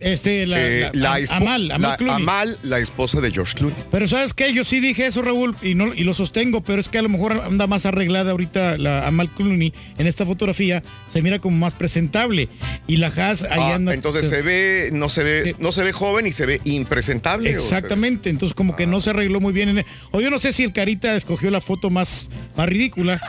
Este, 0.00 0.46
la, 0.46 0.60
eh, 0.60 0.90
la- 0.92 1.18
la 1.18 1.36
Amal, 1.36 1.70
Amal 1.72 1.90
la- 1.90 1.96
Clooney. 1.96 2.22
Amal, 2.22 2.58
la 2.62 2.78
esposa 2.78 3.20
de 3.20 3.32
George 3.32 3.54
Clooney. 3.56 3.76
Pero 3.90 4.06
¿sabes 4.06 4.32
qué? 4.32 4.52
Yo 4.52 4.64
sí 4.64 4.78
dije 4.78 5.06
eso, 5.06 5.22
Raúl, 5.22 5.56
y, 5.60 5.74
no, 5.74 5.92
y 5.92 6.04
lo 6.04 6.14
sostengo, 6.14 6.60
pero 6.62 6.80
es 6.80 6.88
que 6.88 6.98
a 6.98 7.02
lo 7.02 7.08
mejor 7.08 7.32
anda 7.44 7.66
más 7.66 7.84
arreglada 7.84 8.30
ahorita 8.30 8.78
la 8.78 9.08
Amal 9.08 9.28
Clooney 9.30 9.72
en 9.98 10.06
esta 10.06 10.24
fotografía, 10.24 10.84
se 11.08 11.20
mira 11.20 11.40
como 11.40 11.56
más 11.56 11.74
presentable. 11.74 12.48
Y 12.86 12.98
la 12.98 13.08
Haas 13.08 13.42
ahí 13.42 13.58
Ah, 13.60 13.74
anda... 13.74 13.92
entonces 13.92 14.28
se 14.28 14.40
ve, 14.42 14.90
no 14.92 15.08
se 15.08 15.24
ve, 15.24 15.56
no 15.58 15.72
se 15.72 15.82
ve 15.82 15.92
joven 15.92 16.26
y 16.28 16.32
se 16.32 16.46
ve 16.46 16.60
impresentable. 16.64 17.50
Exactamente, 17.50 18.30
entonces 18.30 18.54
como 18.54 18.76
que 18.76 18.86
no 18.86 19.00
se 19.00 19.10
arregló 19.10 19.40
muy 19.40 19.52
bien. 19.52 19.68
En 19.70 19.84
o 20.12 20.20
yo 20.20 20.30
no 20.30 20.38
sé 20.38 20.52
si 20.52 20.62
el 20.62 20.72
Carita 20.72 21.16
escogió 21.16 21.50
la 21.50 21.60
foto 21.60 21.90
más, 21.90 22.30
más 22.56 22.68
ridícula 22.68 23.20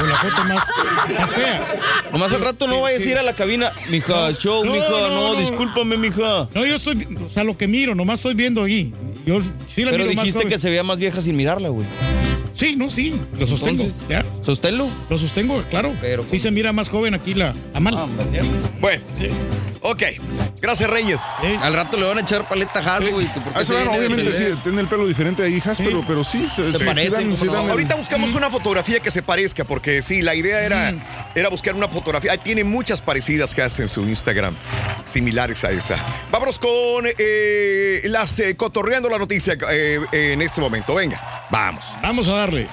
o 0.00 0.06
la 0.06 0.16
foto 0.16 0.44
más, 0.44 0.64
más 1.18 1.32
fea. 1.34 1.74
Nomás 2.12 2.32
al 2.32 2.40
rato 2.40 2.68
no 2.68 2.80
vayas 2.82 3.02
a 3.02 3.10
ir 3.10 3.18
a 3.18 3.22
la 3.24 3.34
cabina. 3.34 3.72
Mija, 3.90 4.32
show, 4.34 4.64
No, 4.64 4.72
mija, 4.72 4.88
no, 4.88 5.08
no, 5.10 5.34
no. 5.34 5.40
discúlpame, 5.40 5.96
No, 6.10 6.66
yo 6.66 6.76
estoy, 6.76 7.06
o 7.24 7.28
sea, 7.28 7.44
lo 7.44 7.56
que 7.56 7.66
miro, 7.68 7.94
nomás 7.94 8.20
estoy 8.20 8.34
viendo 8.34 8.62
aquí. 8.62 8.92
Yo 9.26 9.40
sí 9.68 9.84
la 9.84 9.90
Pero 9.90 10.04
miro 10.04 10.16
más 10.16 10.24
dijiste 10.24 10.40
joven. 10.40 10.48
que 10.48 10.58
se 10.58 10.68
veía 10.70 10.82
más 10.82 10.98
vieja 10.98 11.20
sin 11.20 11.36
mirarla, 11.36 11.68
güey. 11.70 11.86
Sí, 12.52 12.76
no, 12.76 12.88
sí, 12.90 13.14
lo 13.38 13.46
sostengo. 13.46 13.82
Entonces, 13.82 14.06
ya. 14.08 14.24
Sosténlo. 14.42 14.86
Lo 15.10 15.18
sostengo, 15.18 15.60
claro. 15.70 15.92
Pero 16.00 16.24
sí 16.28 16.38
se 16.38 16.50
mira 16.50 16.72
más 16.72 16.88
joven 16.88 17.14
aquí 17.14 17.34
la 17.34 17.54
Amal. 17.72 17.96
Bueno, 18.80 19.02
ok. 19.84 20.02
Gracias, 20.60 20.88
Reyes. 20.88 21.20
Al 21.60 21.74
rato 21.74 21.98
le 21.98 22.06
van 22.06 22.16
a 22.16 22.20
echar 22.22 22.48
paleta 22.48 22.80
a 22.80 22.82
Haas, 22.96 23.06
güey. 23.10 23.26
Ah, 23.54 23.60
bueno, 23.68 23.92
obviamente 23.92 24.32
sí, 24.32 24.44
tiene 24.62 24.80
el 24.80 24.88
pelo 24.88 25.06
diferente 25.06 25.42
ahí, 25.42 25.62
Has, 25.62 25.78
pero, 25.78 26.02
pero 26.06 26.24
sí, 26.24 26.46
se, 26.46 26.72
Se 26.72 26.78
sí, 26.78 26.84
parece, 26.84 27.10
sí 27.10 27.14
dan- 27.16 27.24
¿cómo 27.24 27.36
sí 27.36 27.44
no? 27.46 27.64
el- 27.64 27.70
Ahorita 27.70 27.94
buscamos 27.96 28.32
una 28.32 28.48
fotografía 28.48 29.00
que 29.00 29.10
se 29.10 29.22
parezca, 29.22 29.64
porque 29.64 30.00
sí, 30.00 30.22
la 30.22 30.34
idea 30.34 30.62
era, 30.64 30.94
era 31.34 31.50
buscar 31.50 31.74
una 31.74 31.86
fotografía. 31.88 32.32
Ah, 32.32 32.38
Tiene 32.38 32.64
muchas 32.64 33.02
parecidas 33.02 33.54
que 33.54 33.60
hace 33.60 33.82
en 33.82 33.88
su 33.90 34.00
Instagram, 34.02 34.54
similares 35.04 35.64
a 35.64 35.70
esa. 35.70 35.96
Vámonos 36.30 36.58
con 36.58 37.04
eh, 37.18 38.00
las 38.04 38.38
eh, 38.40 38.56
cotorreando 38.56 39.10
la 39.10 39.18
noticia 39.18 39.58
eh, 39.70 40.00
en 40.12 40.40
este 40.40 40.62
momento. 40.62 40.94
Venga, 40.94 41.20
vamos. 41.50 41.84
Vamos 42.02 42.26
a 42.28 42.32
darle. 42.32 42.66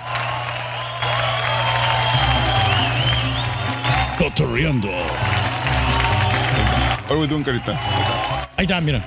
Cotorreando. 4.17 4.89
Are 7.11 7.19
we 7.19 7.27
doing, 7.27 7.43
Carita? 7.43 7.77
Ahí 8.55 8.63
está, 8.63 8.79
mira. 8.79 9.03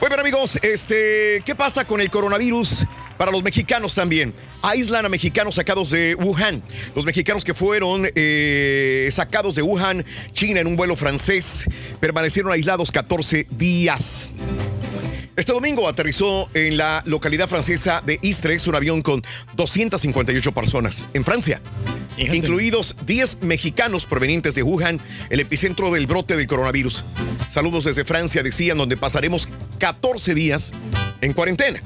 Bueno, 0.00 0.16
amigos, 0.18 0.58
este, 0.60 1.40
¿qué 1.44 1.54
pasa 1.54 1.84
con 1.84 2.00
el 2.00 2.10
coronavirus? 2.10 2.84
Para 3.16 3.30
los 3.30 3.44
mexicanos 3.44 3.94
también. 3.94 4.34
Aíslan 4.60 5.06
a 5.06 5.08
mexicanos 5.08 5.54
sacados 5.54 5.92
de 5.92 6.16
Wuhan. 6.16 6.60
Los 6.96 7.04
mexicanos 7.04 7.44
que 7.44 7.54
fueron 7.54 8.08
eh, 8.16 9.08
sacados 9.12 9.54
de 9.54 9.62
Wuhan, 9.62 10.04
China, 10.32 10.58
en 10.58 10.66
un 10.66 10.74
vuelo 10.74 10.96
francés, 10.96 11.66
permanecieron 12.00 12.50
aislados 12.50 12.90
14 12.90 13.46
días. 13.52 14.32
Este 15.36 15.52
domingo 15.52 15.86
aterrizó 15.86 16.48
en 16.54 16.78
la 16.78 17.02
localidad 17.04 17.46
francesa 17.46 18.02
de 18.06 18.18
Istres 18.22 18.66
un 18.68 18.74
avión 18.74 19.02
con 19.02 19.22
258 19.54 20.52
personas 20.52 21.06
en 21.12 21.26
Francia, 21.26 21.60
incluidos 22.16 22.96
10 23.04 23.42
mexicanos 23.42 24.06
provenientes 24.06 24.54
de 24.54 24.62
Wuhan, 24.62 24.98
el 25.28 25.40
epicentro 25.40 25.90
del 25.90 26.06
brote 26.06 26.36
del 26.36 26.46
coronavirus. 26.46 27.04
Saludos 27.50 27.84
desde 27.84 28.06
Francia, 28.06 28.42
decían, 28.42 28.78
donde 28.78 28.96
pasaremos 28.96 29.46
14 29.78 30.34
días 30.34 30.72
en 31.20 31.34
cuarentena. 31.34 31.82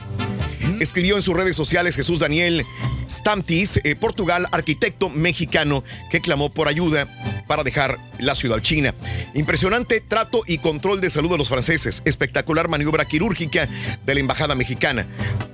Escribió 0.81 1.17
en 1.17 1.23
sus 1.23 1.37
redes 1.37 1.57
sociales 1.57 1.97
Jesús 1.97 2.21
Daniel 2.21 2.65
Stamtis, 3.09 3.81
eh, 3.83 3.97
Portugal, 3.97 4.47
arquitecto 4.53 5.11
mexicano, 5.11 5.85
que 6.11 6.21
clamó 6.21 6.51
por 6.53 6.69
ayuda 6.69 7.07
para 7.47 7.65
dejar 7.65 7.99
la 8.19 8.35
ciudad 8.35 8.61
china. 8.61 8.95
Impresionante 9.35 10.01
trato 10.01 10.43
y 10.47 10.59
control 10.59 11.01
de 11.01 11.11
salud 11.11 11.31
de 11.31 11.39
los 11.39 11.49
franceses. 11.49 12.03
Espectacular 12.05 12.69
maniobra 12.69 13.05
quirúrgica 13.07 13.69
de 14.07 14.15
la 14.15 14.21
embajada 14.21 14.55
mexicana. 14.55 15.07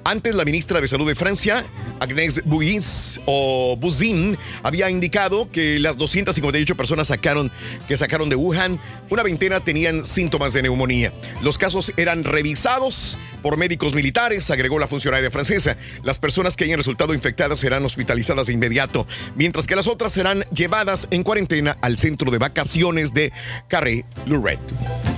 Antes, 0.05 0.35
la 0.35 0.45
ministra 0.45 0.81
de 0.81 0.87
Salud 0.87 1.09
de 1.09 1.17
Francia, 1.17 1.65
Agnès 1.99 2.43
Buzyn, 2.45 2.81
o 3.25 3.77
Buzyn, 3.77 4.39
había 4.63 4.89
indicado 4.89 5.51
que 5.51 5.81
las 5.81 5.97
258 5.97 6.77
personas 6.77 7.09
sacaron, 7.09 7.51
que 7.89 7.97
sacaron 7.97 8.29
de 8.29 8.37
Wuhan, 8.37 8.79
una 9.11 9.25
veintena 9.25 9.65
tenían 9.65 10.07
síntomas 10.07 10.53
de 10.53 10.63
neumonía. 10.63 11.13
Los 11.43 11.59
casos 11.59 11.93
eran 11.97 12.23
revisados 12.23 13.19
por 13.43 13.57
médicos 13.57 13.95
militares, 13.95 14.51
agregó 14.51 14.79
la 14.79 14.87
funcionaria 14.97 15.31
francesa. 15.31 15.77
Las 16.03 16.19
personas 16.19 16.57
que 16.57 16.65
hayan 16.65 16.79
resultado 16.79 17.13
infectadas 17.13 17.61
serán 17.61 17.85
hospitalizadas 17.85 18.47
de 18.47 18.55
inmediato, 18.55 19.07
mientras 19.35 19.67
que 19.67 19.77
las 19.77 19.87
otras 19.87 20.13
serán 20.13 20.45
llevadas 20.53 21.07
en 21.11 21.23
cuarentena 21.23 21.77
al 21.83 21.99
centro 21.99 22.31
de 22.31 22.39
vacaciones 22.39 23.13
de 23.13 23.31
Carré-Lurette. 23.69 24.61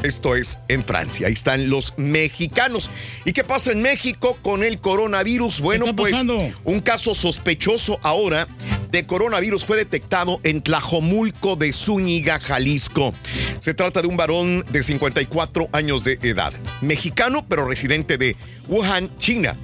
Esto 0.03 0.35
es 0.35 0.59
en 0.69 0.85
Francia. 0.85 1.29
Ahí 1.29 1.33
están 1.33 1.71
los 1.71 1.95
mexicanos. 1.97 2.91
¿Y 3.25 3.33
qué 3.33 3.45
pasa 3.45 3.71
en 3.71 3.83
México 3.83 4.37
con 4.43 4.65
el 4.65 4.81
coronavirus? 4.81 5.61
Bueno, 5.61 5.95
pues 5.95 6.13
pasando? 6.13 6.39
un 6.65 6.81
caso 6.81 7.15
sospechoso 7.15 8.01
ahora 8.03 8.49
de 8.91 9.07
coronavirus 9.07 9.65
fue 9.65 9.77
detectado 9.77 10.41
en 10.43 10.63
Tlajomulco 10.63 11.57
de 11.57 11.73
Zúñiga, 11.73 12.39
Jalisco. 12.39 13.15
Se 13.61 13.75
trata 13.75 14.03
de 14.03 14.09
un 14.09 14.17
varón 14.17 14.65
de 14.71 14.83
54 14.83 15.69
años 15.73 16.05
de 16.05 16.19
edad, 16.23 16.53
mexicano 16.81 17.45
pero 17.49 17.67
residente 17.67 18.19
de 18.19 18.37
Wuhan, 18.69 19.11
China, 19.19 19.57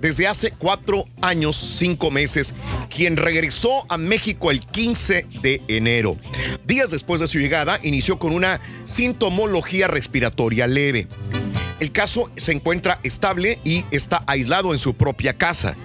desde 0.00 0.26
hace 0.26 0.50
cuatro 0.50 1.06
años, 1.22 1.56
cinco 1.56 2.10
meses, 2.10 2.54
quien 2.94 3.16
regresó 3.16 3.84
a 3.88 3.98
México 3.98 4.50
el 4.50 4.60
15 4.60 5.26
de 5.42 5.62
enero. 5.68 6.16
Días 6.66 6.90
después 6.90 7.20
de 7.20 7.26
su 7.28 7.38
llegada, 7.38 7.78
inició 7.82 8.18
con 8.18 8.32
una 8.32 8.60
sintomología 8.84 9.88
respiratoria 9.88 10.66
leve. 10.66 11.08
El 11.80 11.92
caso 11.92 12.30
se 12.36 12.52
encuentra 12.52 13.00
estable 13.02 13.58
y 13.62 13.84
está 13.90 14.24
aislado 14.26 14.72
en 14.72 14.78
su 14.78 14.94
propia 14.94 15.36
casa. 15.36 15.76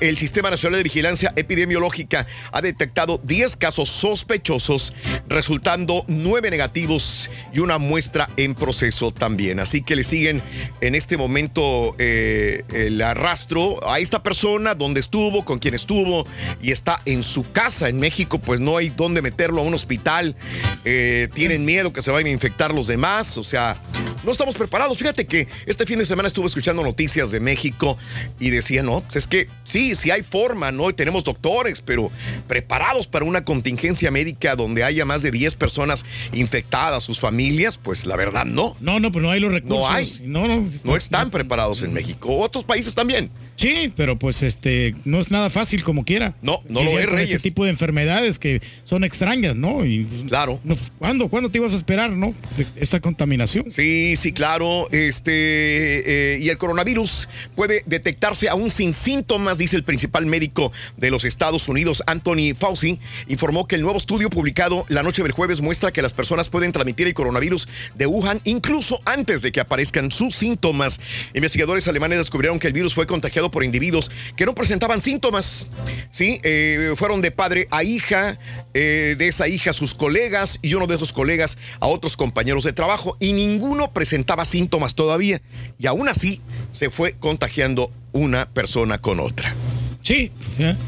El 0.00 0.16
Sistema 0.16 0.50
Nacional 0.50 0.78
de 0.78 0.84
Vigilancia 0.84 1.32
Epidemiológica 1.34 2.28
ha 2.52 2.60
detectado 2.60 3.20
10 3.24 3.56
casos 3.56 3.90
sospechosos, 3.90 4.92
resultando 5.28 6.04
9 6.06 6.50
negativos 6.50 7.28
y 7.52 7.58
una 7.58 7.78
muestra 7.78 8.30
en 8.36 8.54
proceso 8.54 9.12
también. 9.12 9.58
Así 9.58 9.82
que 9.82 9.96
le 9.96 10.04
siguen 10.04 10.42
en 10.80 10.94
este 10.94 11.16
momento 11.16 11.96
eh, 11.98 12.62
el 12.72 13.02
arrastro 13.02 13.80
a 13.88 13.98
esta 13.98 14.22
persona, 14.22 14.74
donde 14.74 15.00
estuvo, 15.00 15.44
con 15.44 15.58
quién 15.58 15.74
estuvo, 15.74 16.24
y 16.62 16.70
está 16.70 17.00
en 17.04 17.24
su 17.24 17.50
casa 17.50 17.88
en 17.88 17.98
México, 17.98 18.38
pues 18.38 18.60
no 18.60 18.76
hay 18.76 18.90
dónde 18.90 19.22
meterlo 19.22 19.62
a 19.62 19.64
un 19.64 19.74
hospital. 19.74 20.36
Eh, 20.84 21.28
tienen 21.34 21.64
miedo 21.64 21.92
que 21.92 22.00
se 22.00 22.12
vayan 22.12 22.28
a 22.28 22.30
infectar 22.30 22.72
los 22.72 22.86
demás, 22.86 23.36
o 23.38 23.44
sea, 23.44 23.80
no 24.22 24.30
estamos 24.30 24.54
preparados. 24.54 24.96
Fíjate 24.98 25.26
que 25.26 25.48
este 25.66 25.84
fin 25.84 25.98
de 25.98 26.06
semana 26.06 26.28
estuve 26.28 26.46
escuchando 26.46 26.82
noticias 26.82 27.30
de 27.30 27.40
México 27.40 27.98
y 28.38 28.50
decía, 28.50 28.82
no, 28.82 29.00
pues 29.00 29.16
es 29.16 29.26
que 29.26 29.48
sí, 29.64 29.94
sí 29.94 30.10
hay 30.10 30.22
forma, 30.22 30.70
¿no? 30.70 30.88
Y 30.90 30.92
tenemos 30.92 31.24
doctores, 31.24 31.82
pero 31.82 32.10
preparados 32.46 33.06
para 33.06 33.24
una 33.24 33.44
contingencia 33.44 34.10
médica 34.10 34.54
donde 34.54 34.84
haya 34.84 35.04
más 35.04 35.22
de 35.22 35.30
10 35.30 35.56
personas 35.56 36.04
infectadas, 36.32 37.02
sus 37.04 37.18
familias, 37.18 37.78
pues 37.78 38.06
la 38.06 38.16
verdad 38.16 38.44
no. 38.44 38.76
No, 38.80 39.00
no, 39.00 39.10
pero 39.10 39.24
no 39.24 39.30
hay 39.30 39.40
los 39.40 39.52
recursos. 39.52 39.78
No 39.78 39.88
hay. 39.88 40.20
No, 40.22 40.46
no. 40.46 40.68
No 40.84 40.96
están 40.96 41.30
preparados 41.30 41.82
en 41.82 41.92
México. 41.92 42.36
Otros 42.38 42.64
países 42.64 42.94
también. 42.94 43.30
Sí, 43.56 43.92
pero 43.96 44.18
pues 44.18 44.42
este 44.42 44.94
no 45.04 45.20
es 45.20 45.30
nada 45.30 45.50
fácil 45.50 45.82
como 45.84 46.04
quiera. 46.04 46.34
No, 46.42 46.60
no 46.68 46.82
lo 46.82 46.98
es, 46.98 47.06
con 47.06 47.16
Reyes. 47.16 47.36
Este 47.36 47.50
tipo 47.50 47.64
de 47.64 47.70
enfermedades 47.70 48.38
que 48.38 48.60
son 48.84 49.04
extrañas, 49.04 49.54
¿no? 49.54 49.84
Y, 49.84 50.04
claro. 50.26 50.60
¿Cuándo? 50.98 51.28
¿Cuándo 51.28 51.50
te 51.50 51.58
ibas 51.58 51.72
a 51.72 51.76
esperar, 51.76 52.10
no? 52.10 52.34
De 52.56 52.66
Esta 52.76 53.00
contaminación. 53.00 53.70
Sí, 53.70 54.16
sí, 54.16 54.32
claro. 54.32 54.88
Este 54.90 56.34
eh, 56.34 56.38
y 56.40 56.48
el 56.48 56.58
coronavirus 56.58 57.28
puede 57.54 57.82
detectarse 57.86 58.48
aún 58.48 58.70
sin 58.70 58.94
síntomas, 58.94 59.53
dice 59.58 59.76
el 59.76 59.84
principal 59.84 60.26
médico 60.26 60.72
de 60.96 61.10
los 61.10 61.24
Estados 61.24 61.68
Unidos, 61.68 62.02
Anthony 62.06 62.54
Fauci, 62.58 63.00
informó 63.28 63.66
que 63.66 63.76
el 63.76 63.82
nuevo 63.82 63.98
estudio 63.98 64.30
publicado 64.30 64.84
la 64.88 65.02
noche 65.02 65.22
del 65.22 65.32
jueves 65.32 65.60
muestra 65.60 65.92
que 65.92 66.02
las 66.02 66.12
personas 66.12 66.48
pueden 66.48 66.72
transmitir 66.72 67.06
el 67.06 67.14
coronavirus 67.14 67.68
de 67.94 68.06
Wuhan 68.06 68.40
incluso 68.44 69.00
antes 69.04 69.42
de 69.42 69.52
que 69.52 69.60
aparezcan 69.60 70.10
sus 70.10 70.34
síntomas. 70.34 71.00
Investigadores 71.34 71.88
alemanes 71.88 72.18
descubrieron 72.18 72.58
que 72.58 72.66
el 72.66 72.72
virus 72.72 72.94
fue 72.94 73.06
contagiado 73.06 73.50
por 73.50 73.64
individuos 73.64 74.10
que 74.36 74.46
no 74.46 74.54
presentaban 74.54 75.02
síntomas. 75.02 75.66
Sí, 76.10 76.40
eh, 76.42 76.92
fueron 76.96 77.22
de 77.22 77.30
padre 77.30 77.68
a 77.70 77.84
hija, 77.84 78.38
eh, 78.74 79.14
de 79.18 79.28
esa 79.28 79.48
hija 79.48 79.70
a 79.70 79.74
sus 79.74 79.94
colegas 79.94 80.58
y 80.62 80.74
uno 80.74 80.86
de 80.86 80.96
esos 80.96 81.12
colegas 81.12 81.58
a 81.80 81.86
otros 81.86 82.16
compañeros 82.16 82.64
de 82.64 82.72
trabajo 82.72 83.16
y 83.20 83.32
ninguno 83.32 83.92
presentaba 83.92 84.44
síntomas 84.44 84.94
todavía. 84.94 85.40
Y 85.78 85.86
aún 85.86 86.08
así 86.08 86.40
se 86.70 86.90
fue 86.90 87.14
contagiando 87.18 87.90
una 88.14 88.48
persona 88.48 88.98
con 88.98 89.20
otra. 89.20 89.54
Sí. 90.00 90.30
o 90.52 90.56
sea, 90.56 90.78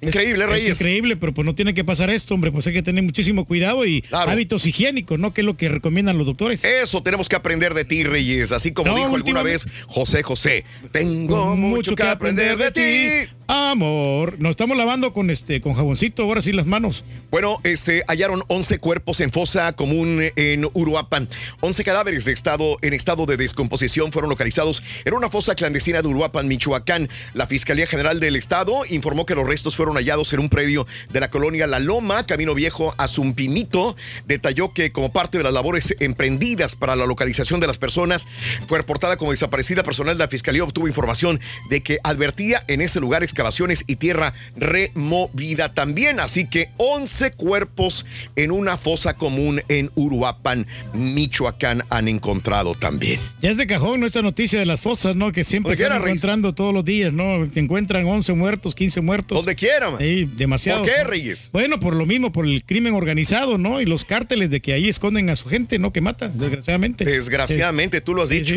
Increíble, 0.00 0.44
es, 0.44 0.50
Reyes. 0.50 0.72
Es 0.72 0.80
increíble, 0.80 1.16
pero 1.16 1.32
pues 1.32 1.44
no 1.44 1.54
tiene 1.54 1.74
que 1.74 1.82
pasar 1.82 2.10
esto, 2.10 2.34
hombre. 2.34 2.52
Pues 2.52 2.66
hay 2.66 2.72
que 2.72 2.82
tener 2.82 3.02
muchísimo 3.02 3.44
cuidado 3.44 3.84
y 3.86 4.04
hábitos 4.12 4.66
higiénicos, 4.66 5.18
¿no? 5.18 5.32
Que 5.32 5.40
es 5.40 5.44
lo 5.44 5.56
que 5.56 5.68
recomiendan 5.68 6.18
los 6.18 6.26
doctores. 6.26 6.64
Eso 6.64 7.02
tenemos 7.02 7.28
que 7.28 7.36
aprender 7.36 7.74
de 7.74 7.84
ti, 7.84 8.04
Reyes. 8.04 8.52
Así 8.52 8.72
como 8.72 8.92
No, 8.92 8.96
dijo 8.96 9.16
alguna 9.16 9.42
vez 9.42 9.66
José 9.86 10.22
José. 10.22 10.64
Tengo 10.92 11.56
mucho 11.56 11.94
que 11.94 12.02
aprender 12.02 12.56
de 12.56 12.70
ti. 12.70 13.30
Amor. 13.48 14.40
Nos 14.40 14.50
estamos 14.50 14.76
lavando 14.76 15.12
con 15.12 15.30
este 15.30 15.60
con 15.60 15.74
jaboncito, 15.74 16.24
ahora 16.24 16.42
sí 16.42 16.52
las 16.52 16.66
manos. 16.66 17.04
Bueno, 17.30 17.60
este, 17.62 18.02
hallaron 18.08 18.42
11 18.48 18.78
cuerpos 18.80 19.20
en 19.20 19.30
fosa 19.30 19.72
común 19.72 20.20
en 20.34 20.66
Uruapan. 20.72 21.28
11 21.60 21.84
cadáveres 21.84 22.24
de 22.24 22.32
estado, 22.32 22.76
en 22.82 22.92
estado 22.92 23.24
de 23.24 23.36
descomposición 23.36 24.10
fueron 24.10 24.30
localizados 24.30 24.82
en 25.04 25.14
una 25.14 25.30
fosa 25.30 25.54
clandestina 25.54 26.02
de 26.02 26.08
Uruapan, 26.08 26.48
Michoacán. 26.48 27.08
La 27.34 27.46
Fiscalía 27.46 27.86
General 27.86 28.18
del 28.18 28.34
Estado 28.34 28.84
informó 28.90 29.26
que 29.26 29.36
los 29.36 29.46
restos 29.46 29.76
fueron 29.76 29.94
hallados 29.94 30.32
en 30.32 30.40
un 30.40 30.48
predio 30.48 30.86
de 31.10 31.20
la 31.20 31.30
colonia 31.30 31.68
La 31.68 31.78
Loma, 31.78 32.26
Camino 32.26 32.52
Viejo 32.54 32.94
a 32.98 33.06
Zumpimito. 33.06 33.96
Detalló 34.26 34.72
que 34.72 34.90
como 34.90 35.12
parte 35.12 35.38
de 35.38 35.44
las 35.44 35.52
labores 35.52 35.94
emprendidas 36.00 36.74
para 36.74 36.96
la 36.96 37.06
localización 37.06 37.60
de 37.60 37.68
las 37.68 37.78
personas, 37.78 38.26
fue 38.66 38.78
reportada 38.78 39.16
como 39.16 39.30
desaparecida 39.30 39.84
personal 39.84 40.16
de 40.16 40.24
la 40.24 40.28
Fiscalía. 40.28 40.64
Obtuvo 40.64 40.88
información 40.88 41.40
de 41.70 41.82
que 41.82 41.98
advertía 42.02 42.64
en 42.66 42.80
ese 42.80 42.98
lugar 42.98 43.22
excavaciones 43.36 43.84
y 43.86 43.96
tierra 43.96 44.32
removida 44.56 45.74
también. 45.74 46.20
Así 46.20 46.46
que 46.46 46.70
11 46.78 47.32
cuerpos 47.32 48.06
en 48.34 48.50
una 48.50 48.78
fosa 48.78 49.14
común 49.14 49.60
en 49.68 49.90
Uruapan, 49.94 50.66
Michoacán, 50.94 51.82
han 51.90 52.08
encontrado 52.08 52.74
también. 52.74 53.20
Ya 53.42 53.50
es 53.50 53.58
de 53.58 53.66
cajón, 53.66 54.00
¿no? 54.00 54.06
Esta 54.06 54.22
noticia 54.22 54.58
de 54.58 54.64
las 54.64 54.80
fosas, 54.80 55.14
¿no? 55.16 55.32
Que 55.32 55.44
siempre 55.44 55.74
están 55.74 55.88
quiera, 55.88 55.98
Reyes. 56.02 56.16
encontrando 56.16 56.54
todos 56.54 56.72
los 56.72 56.84
días, 56.84 57.12
¿no? 57.12 57.48
Que 57.52 57.60
encuentran 57.60 58.06
11 58.06 58.32
muertos, 58.32 58.74
15 58.74 59.02
muertos. 59.02 59.36
Donde 59.36 59.54
quiera, 59.54 59.90
man. 59.90 59.98
Sí, 60.00 60.24
demasiado. 60.36 60.82
¿Por 60.82 60.90
qué, 60.90 61.04
Reyes? 61.04 61.50
Bueno, 61.52 61.78
por 61.78 61.94
lo 61.94 62.06
mismo, 62.06 62.32
por 62.32 62.46
el 62.46 62.64
crimen 62.64 62.94
organizado, 62.94 63.58
¿no? 63.58 63.82
Y 63.82 63.84
los 63.84 64.06
cárteles 64.06 64.48
de 64.48 64.60
que 64.62 64.72
ahí 64.72 64.88
esconden 64.88 65.28
a 65.28 65.36
su 65.36 65.48
gente, 65.50 65.78
¿no? 65.78 65.92
Que 65.92 66.00
matan, 66.00 66.38
desgraciadamente. 66.38 67.04
Desgraciadamente, 67.04 68.00
tú 68.00 68.14
lo 68.14 68.22
has 68.22 68.30
dicho. 68.30 68.54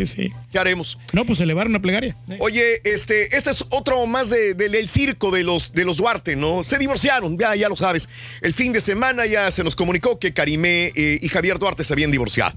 ¿Qué 0.50 0.58
haremos? 0.58 0.98
No, 1.12 1.26
pues 1.26 1.40
elevar 1.40 1.66
una 1.66 1.82
plegaria. 1.82 2.16
Oye, 2.38 2.80
este, 2.84 3.36
este 3.36 3.50
es 3.50 3.64
otro 3.70 4.06
más 4.06 4.30
de- 4.30 4.54
de- 4.54 4.69
del 4.70 4.88
circo 4.88 5.30
de 5.30 5.44
los, 5.44 5.72
de 5.72 5.84
los 5.84 5.96
Duarte, 5.98 6.36
¿no? 6.36 6.64
Se 6.64 6.78
divorciaron, 6.78 7.38
ya, 7.38 7.54
ya 7.56 7.68
lo 7.68 7.76
sabes. 7.76 8.08
El 8.40 8.54
fin 8.54 8.72
de 8.72 8.80
semana 8.80 9.26
ya 9.26 9.50
se 9.50 9.64
nos 9.64 9.76
comunicó 9.76 10.18
que 10.18 10.32
Karimé 10.32 10.92
eh, 10.94 11.18
y 11.20 11.28
Javier 11.28 11.58
Duarte 11.58 11.84
se 11.84 11.92
habían 11.92 12.10
divorciado. 12.10 12.56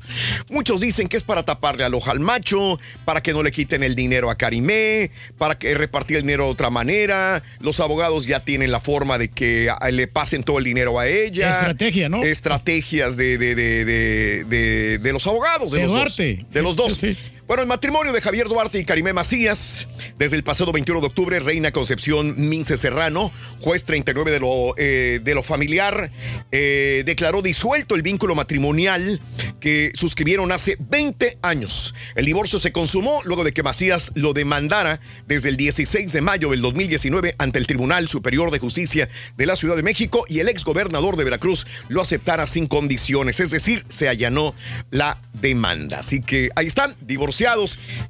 Muchos 0.49 0.81
dicen 0.81 1.07
que 1.07 1.17
es 1.17 1.23
para 1.23 1.43
taparle 1.43 1.83
al 1.83 1.93
ojo 1.93 2.11
al 2.11 2.19
macho, 2.19 2.79
para 3.05 3.21
que 3.21 3.33
no 3.33 3.43
le 3.43 3.51
quiten 3.51 3.83
el 3.83 3.95
dinero 3.95 4.29
a 4.29 4.35
Karimé, 4.37 5.11
para 5.37 5.57
que 5.57 5.73
repartir 5.75 6.17
el 6.17 6.23
dinero 6.23 6.45
de 6.45 6.51
otra 6.51 6.69
manera. 6.69 7.43
Los 7.59 7.79
abogados 7.79 8.25
ya 8.25 8.43
tienen 8.43 8.71
la 8.71 8.79
forma 8.79 9.17
de 9.17 9.29
que 9.29 9.69
le 9.91 10.07
pasen 10.07 10.43
todo 10.43 10.59
el 10.59 10.65
dinero 10.65 10.99
a 10.99 11.07
ella. 11.07 11.51
Estrategia, 11.51 12.09
¿no? 12.09 12.23
Estrategias 12.23 13.17
de, 13.17 13.37
de, 13.37 13.55
de, 13.55 14.99
de, 14.99 15.11
los 15.13 15.25
abogados, 15.27 15.71
de, 15.71 15.83
los 15.83 15.91
Duarte. 15.91 16.37
dos. 16.41 16.53
De 16.53 16.61
los 16.61 16.75
dos. 16.75 16.99
Bueno, 17.45 17.61
el 17.61 17.67
matrimonio 17.67 18.13
de 18.13 18.21
Javier 18.21 18.47
Duarte 18.47 18.79
y 18.79 18.85
Karimé 18.85 19.11
Macías, 19.11 19.89
desde 20.17 20.37
el 20.37 20.45
pasado 20.45 20.71
21 20.71 21.01
de 21.01 21.07
octubre, 21.07 21.39
Reina 21.41 21.73
Concepción 21.73 22.35
Mince 22.37 22.77
Serrano, 22.77 23.33
juez 23.59 23.83
39 23.83 24.31
de 24.31 24.39
lo, 24.39 24.73
eh, 24.77 25.19
de 25.21 25.35
lo 25.35 25.43
familiar, 25.43 26.09
eh, 26.53 27.03
declaró 27.05 27.41
disuelto 27.41 27.95
el 27.95 28.01
vínculo 28.01 28.33
matrimonial 28.33 29.19
que 29.59 29.91
suscribieron 29.93 30.53
hace 30.53 30.77
20 30.79 31.37
años. 31.41 31.93
El 32.15 32.25
divorcio 32.25 32.59
se 32.59 32.71
consumó 32.71 33.21
luego 33.25 33.43
de 33.43 33.51
que 33.51 33.61
Macías 33.61 34.13
lo 34.15 34.31
demandara 34.31 35.01
desde 35.27 35.49
el 35.49 35.57
16 35.57 36.13
de 36.13 36.21
mayo 36.21 36.51
del 36.51 36.61
2019 36.61 37.35
ante 37.39 37.59
el 37.59 37.67
Tribunal 37.67 38.07
Superior 38.07 38.51
de 38.51 38.59
Justicia 38.59 39.09
de 39.35 39.45
la 39.45 39.57
Ciudad 39.57 39.75
de 39.75 39.83
México 39.83 40.23
y 40.29 40.39
el 40.39 40.47
exgobernador 40.47 41.17
de 41.17 41.25
Veracruz 41.25 41.67
lo 41.89 42.01
aceptara 42.01 42.47
sin 42.47 42.67
condiciones, 42.67 43.41
es 43.41 43.51
decir, 43.51 43.83
se 43.89 44.07
allanó 44.07 44.55
la 44.91 45.21
demanda. 45.33 45.99
Así 45.99 46.21
que 46.21 46.49
ahí 46.55 46.67
están, 46.67 46.95
divorciados, 47.01 47.33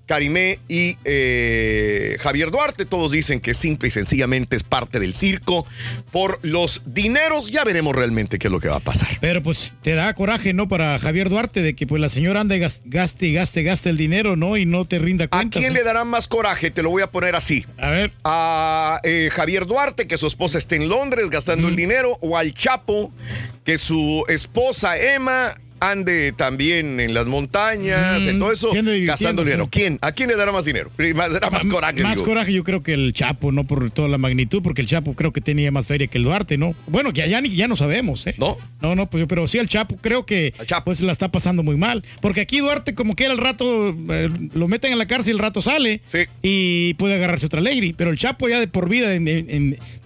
Karimé 0.06 0.60
y 0.68 0.98
eh, 1.06 2.18
Javier 2.22 2.52
Duarte. 2.52 2.86
Todos 2.86 3.12
dicen 3.12 3.40
que 3.40 3.54
simple 3.54 3.88
y 3.88 3.92
sencillamente 3.92 4.56
es 4.56 4.64
parte 4.64 5.00
del 5.00 5.14
circo 5.14 5.66
por 6.12 6.40
los 6.44 6.82
dineros. 6.86 7.50
Ya 7.52 7.64
veremos 7.64 7.96
realmente 7.96 8.40
qué 8.40 8.48
es 8.48 8.52
lo 8.52 8.60
que 8.60 8.68
va 8.68 8.78
a 8.78 8.80
pasar. 8.80 9.10
Pero 9.22 9.42
pues 9.44 9.74
te 9.82 9.96
da 9.96 10.14
coraje, 10.14 10.54
¿no? 10.54 10.68
Para 10.68 11.00
Javier 11.00 11.30
Duarte 11.30 11.62
de 11.62 11.76
que 11.76 11.88
pues 11.88 12.02
la 12.02 12.10
señora 12.10 12.42
anda 12.42 12.56
y 12.56 12.60
gas- 12.60 12.82
gaste 12.86 13.28
y 13.28 13.34
gaste, 13.34 13.64
gaste 13.64 13.90
el 13.90 13.98
dinero, 13.98 14.36
¿no? 14.36 14.58
Y 14.58 14.66
no 14.66 14.86
te 14.86 15.00
rinda 15.00 15.26
¿A 15.26 15.28
cuentas. 15.30 15.60
quién 15.60 15.74
le 15.74 15.84
dará 15.84 16.04
más 16.04 16.28
coraje? 16.28 16.72
Te 16.72 16.84
lo 16.84 16.90
voy 16.90 17.02
a 17.04 17.08
poner 17.12 17.36
así. 17.36 17.66
A 17.78 17.90
ver. 17.90 18.12
A 18.24 19.00
eh, 19.04 19.30
Javier 19.32 19.66
Duarte, 19.66 20.08
que 20.08 20.18
su 20.18 20.28
esposa 20.28 20.58
esté 20.58 20.76
en 20.76 20.90
Londres 20.90 21.30
gastando 21.30 21.68
el 21.68 21.76
dinero, 21.76 22.18
o 22.22 22.38
al 22.38 22.54
Chapo, 22.54 23.12
que 23.64 23.78
su 23.78 24.24
esposa 24.28 24.98
Emma 24.98 25.56
ande 25.92 26.32
también 26.32 27.00
en 27.00 27.14
las 27.14 27.26
montañas, 27.26 28.26
en 28.26 28.40
todo 28.40 28.52
eso, 28.52 28.72
sí 28.72 29.06
gastando 29.06 29.44
dinero. 29.44 29.66
sí. 29.66 29.70
¿Quién? 29.72 30.00
¿A 30.02 30.12
quién 30.12 30.30
le 30.30 30.36
dará 30.36 30.52
más 30.52 30.66
dinero? 30.66 30.92
Más, 31.16 31.34
dará 31.34 31.50
más 31.50 31.66
coraje. 31.66 32.02
Más 32.02 32.16
digo. 32.16 32.26
coraje 32.26 32.54
yo 32.54 32.64
creo 32.64 32.84
que 32.84 32.94
el 32.94 33.14
Chapo, 33.14 33.52
no 33.52 33.66
por 33.66 33.92
toda 33.92 34.08
la 34.08 34.18
magnitud, 34.18 34.62
porque 34.64 34.82
el 34.82 34.88
Chapo 34.88 35.14
creo 35.14 35.32
que 35.34 35.42
tenía 35.42 35.72
más 35.72 35.88
feria 35.88 36.08
que 36.08 36.18
el 36.18 36.24
Duarte, 36.24 36.58
¿no? 36.58 36.76
Bueno, 36.88 37.12
que 37.14 37.28
ya, 37.30 37.42
ya 37.42 37.68
no 37.68 37.76
sabemos, 37.76 38.26
¿eh? 38.28 38.36
No. 38.38 38.58
No, 38.82 38.96
no, 38.96 39.10
pues, 39.10 39.26
pero 39.28 39.48
sí 39.48 39.58
el 39.58 39.68
Chapo 39.68 39.98
creo 40.02 40.26
que 40.26 40.54
pues 40.86 41.02
la 41.02 41.12
está 41.12 41.30
pasando 41.32 41.64
muy 41.64 41.78
mal. 41.78 42.04
Porque 42.22 42.42
aquí 42.42 42.60
Duarte 42.60 42.96
como 42.96 43.16
que 43.16 43.26
era 43.26 43.34
el 43.34 43.40
rato, 43.40 43.96
eh, 44.10 44.30
lo 44.54 44.68
meten 44.68 44.92
en 44.92 44.98
la 45.00 45.06
cárcel 45.06 45.32
y 45.32 45.36
el 45.36 45.40
rato 45.40 45.62
sale 45.62 46.02
y 46.42 46.94
puede 46.96 47.16
agarrarse 47.16 47.46
otra 47.46 47.62
ley. 47.62 47.94
Pero 47.94 48.10
el 48.12 48.18
Chapo 48.18 48.48
ya 48.50 48.60
de 48.60 48.68
por 48.68 48.90
vida, 48.90 49.14
en- 49.14 49.24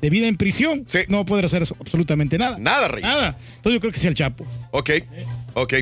de 0.02 0.10
vida 0.10 0.28
en 0.28 0.38
prisión, 0.38 0.86
no 1.10 1.18
va 1.18 1.24
a 1.24 1.26
poder 1.26 1.46
hacer 1.46 1.64
absolutamente 1.80 2.38
nada. 2.38 2.58
Nada, 2.60 2.88
Reyes. 2.88 3.10
Nada. 3.10 3.38
Entonces 3.58 3.74
yo 3.74 3.80
creo 3.80 3.92
que 3.92 4.00
sí 4.00 4.08
el 4.08 4.14
Chapo. 4.14 4.46
Ok, 4.72 4.92
ok. 5.62 5.74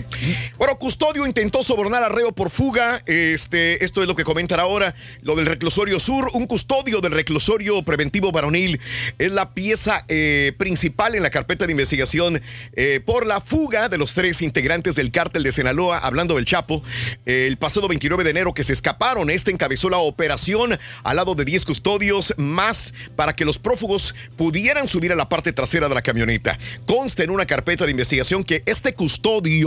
Bueno, 0.58 0.78
Custodio 0.78 1.26
intentó 1.26 1.64
sobornar 1.64 2.04
a 2.04 2.10
reo 2.10 2.32
por 2.32 2.50
fuga. 2.50 3.02
Este, 3.06 3.84
esto 3.84 4.02
es 4.02 4.08
lo 4.08 4.16
que 4.16 4.24
comentan 4.24 4.60
ahora. 4.60 4.96
Lo 5.22 5.36
del 5.36 5.46
reclusorio 5.46 6.00
sur. 6.00 6.30
Un 6.34 6.48
custodio 6.48 7.02
del 7.02 7.12
reclusorio 7.12 7.84
preventivo 7.84 8.32
varonil 8.32 8.80
es 9.18 9.32
la 9.32 9.54
pieza 9.54 10.06
eh, 10.08 10.54
principal 10.58 11.16
en 11.16 11.24
la 11.24 11.30
carpeta 11.30 11.66
de 11.66 11.72
investigación 11.72 12.42
eh, 12.74 13.00
por 13.06 13.26
la 13.26 13.42
fuga 13.42 13.90
de 13.90 13.98
los 13.98 14.14
tres 14.14 14.42
integrantes 14.42 14.96
del 14.96 15.12
cártel 15.12 15.44
de 15.44 15.52
Sinaloa, 15.52 15.98
hablando 16.00 16.36
del 16.36 16.46
Chapo. 16.46 16.84
eh, 17.26 17.46
el 17.48 17.58
pasado 17.58 17.88
29 17.88 18.24
de 18.24 18.30
enero 18.30 18.54
que 18.54 18.64
se 18.64 18.74
escaparon. 18.74 19.30
Este 19.30 19.52
encabezó 19.52 19.90
la 19.90 19.98
operación 19.98 20.78
al 21.04 21.16
lado 21.16 21.36
de 21.36 21.46
10 21.46 21.66
custodios 21.66 22.34
más 22.38 22.94
para 23.16 23.36
que 23.36 23.46
los 23.46 23.60
prófugos 23.60 24.16
pudieran 24.36 24.88
subir 24.88 25.12
a 25.12 25.16
la 25.16 25.30
parte 25.30 25.54
trasera 25.54 25.90
de 25.90 25.96
la 25.96 26.02
camioneta. 26.02 26.58
Consta 26.86 27.24
en 27.24 27.30
una 27.30 27.46
carpeta 27.46 27.86
de 27.86 27.92
investigación 27.92 28.44
que 28.44 28.64
este 28.66 28.94
custodio, 28.94 29.65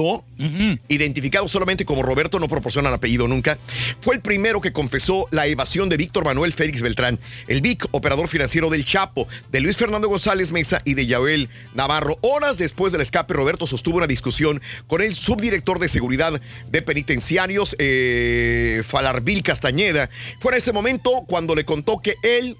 identificado 0.88 1.48
solamente 1.48 1.84
como 1.84 2.02
Roberto, 2.02 2.38
no 2.38 2.48
proporcionan 2.48 2.92
apellido 2.92 3.28
nunca, 3.28 3.58
fue 4.00 4.14
el 4.14 4.20
primero 4.20 4.60
que 4.60 4.72
confesó 4.72 5.26
la 5.30 5.46
evasión 5.46 5.88
de 5.88 5.96
Víctor 5.96 6.24
Manuel 6.24 6.52
Félix 6.52 6.82
Beltrán, 6.82 7.18
el 7.46 7.60
VIC, 7.60 7.86
operador 7.92 8.28
financiero 8.28 8.70
del 8.70 8.84
Chapo, 8.84 9.26
de 9.50 9.60
Luis 9.60 9.76
Fernando 9.76 10.08
González 10.08 10.52
Mesa 10.52 10.80
y 10.84 10.94
de 10.94 11.06
Yael 11.06 11.48
Navarro. 11.74 12.18
Horas 12.22 12.58
después 12.58 12.92
del 12.92 13.00
escape, 13.00 13.34
Roberto 13.34 13.66
sostuvo 13.66 13.98
una 13.98 14.06
discusión 14.06 14.60
con 14.86 15.02
el 15.02 15.14
subdirector 15.14 15.78
de 15.78 15.88
seguridad 15.88 16.40
de 16.70 16.82
penitenciarios, 16.82 17.76
eh, 17.78 18.82
Falarvil 18.86 19.42
Castañeda. 19.42 20.10
Fue 20.40 20.52
en 20.52 20.58
ese 20.58 20.72
momento 20.72 21.24
cuando 21.26 21.54
le 21.54 21.64
contó 21.64 22.00
que 22.00 22.16
él 22.22 22.56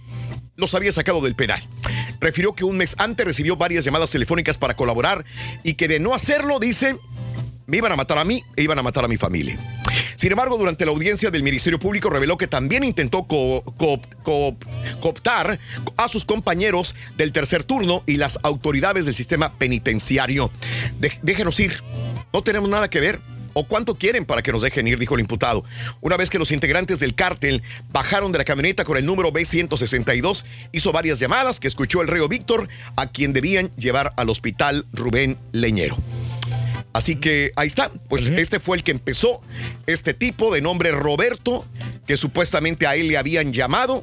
los 0.58 0.74
había 0.74 0.92
sacado 0.92 1.20
del 1.20 1.34
penal. 1.34 1.62
Refirió 2.20 2.54
que 2.54 2.64
un 2.64 2.76
mes 2.76 2.96
antes 2.98 3.24
recibió 3.24 3.56
varias 3.56 3.84
llamadas 3.84 4.10
telefónicas 4.10 4.58
para 4.58 4.74
colaborar 4.74 5.24
y 5.62 5.74
que 5.74 5.88
de 5.88 6.00
no 6.00 6.14
hacerlo, 6.14 6.58
dice, 6.58 6.98
me 7.68 7.76
iban 7.76 7.92
a 7.92 7.96
matar 7.96 8.18
a 8.18 8.24
mí 8.24 8.42
e 8.56 8.62
iban 8.62 8.78
a 8.78 8.82
matar 8.82 9.04
a 9.04 9.08
mi 9.08 9.18
familia. 9.18 9.58
Sin 10.16 10.32
embargo, 10.32 10.56
durante 10.56 10.84
la 10.86 10.90
audiencia 10.90 11.30
del 11.30 11.42
Ministerio 11.42 11.78
Público 11.78 12.08
reveló 12.10 12.36
que 12.36 12.46
también 12.48 12.82
intentó 12.82 13.24
co- 13.28 13.62
co- 13.76 14.00
co- 14.22 14.56
cooptar 15.00 15.58
a 15.96 16.08
sus 16.08 16.24
compañeros 16.24 16.94
del 17.16 17.30
tercer 17.30 17.62
turno 17.64 18.02
y 18.06 18.16
las 18.16 18.38
autoridades 18.42 19.04
del 19.04 19.14
sistema 19.14 19.52
penitenciario. 19.58 20.50
Déjenos 21.22 21.60
ir, 21.60 21.82
no 22.32 22.42
tenemos 22.42 22.68
nada 22.68 22.88
que 22.90 23.00
ver. 23.00 23.20
¿O 23.54 23.64
cuánto 23.64 23.96
quieren 23.96 24.24
para 24.24 24.40
que 24.40 24.52
nos 24.52 24.62
dejen 24.62 24.86
ir? 24.86 24.98
Dijo 25.00 25.14
el 25.16 25.20
imputado. 25.20 25.64
Una 26.00 26.16
vez 26.16 26.30
que 26.30 26.38
los 26.38 26.52
integrantes 26.52 27.00
del 27.00 27.16
cártel 27.16 27.62
bajaron 27.90 28.30
de 28.30 28.38
la 28.38 28.44
camioneta 28.44 28.84
con 28.84 28.96
el 28.96 29.04
número 29.04 29.32
B162, 29.32 30.44
hizo 30.70 30.92
varias 30.92 31.18
llamadas 31.18 31.58
que 31.58 31.66
escuchó 31.66 32.00
el 32.00 32.06
reo 32.08 32.28
Víctor, 32.28 32.68
a 32.94 33.08
quien 33.08 33.32
debían 33.32 33.70
llevar 33.76 34.12
al 34.16 34.28
hospital 34.30 34.86
Rubén 34.92 35.38
Leñero. 35.50 35.96
Así 36.98 37.14
que 37.14 37.52
ahí 37.54 37.68
está, 37.68 37.92
pues 38.08 38.28
este 38.28 38.58
fue 38.58 38.76
el 38.76 38.82
que 38.82 38.90
empezó, 38.90 39.40
este 39.86 40.14
tipo 40.14 40.52
de 40.52 40.60
nombre 40.60 40.90
Roberto, 40.90 41.64
que 42.08 42.16
supuestamente 42.16 42.88
a 42.88 42.96
él 42.96 43.06
le 43.06 43.16
habían 43.16 43.52
llamado, 43.52 44.02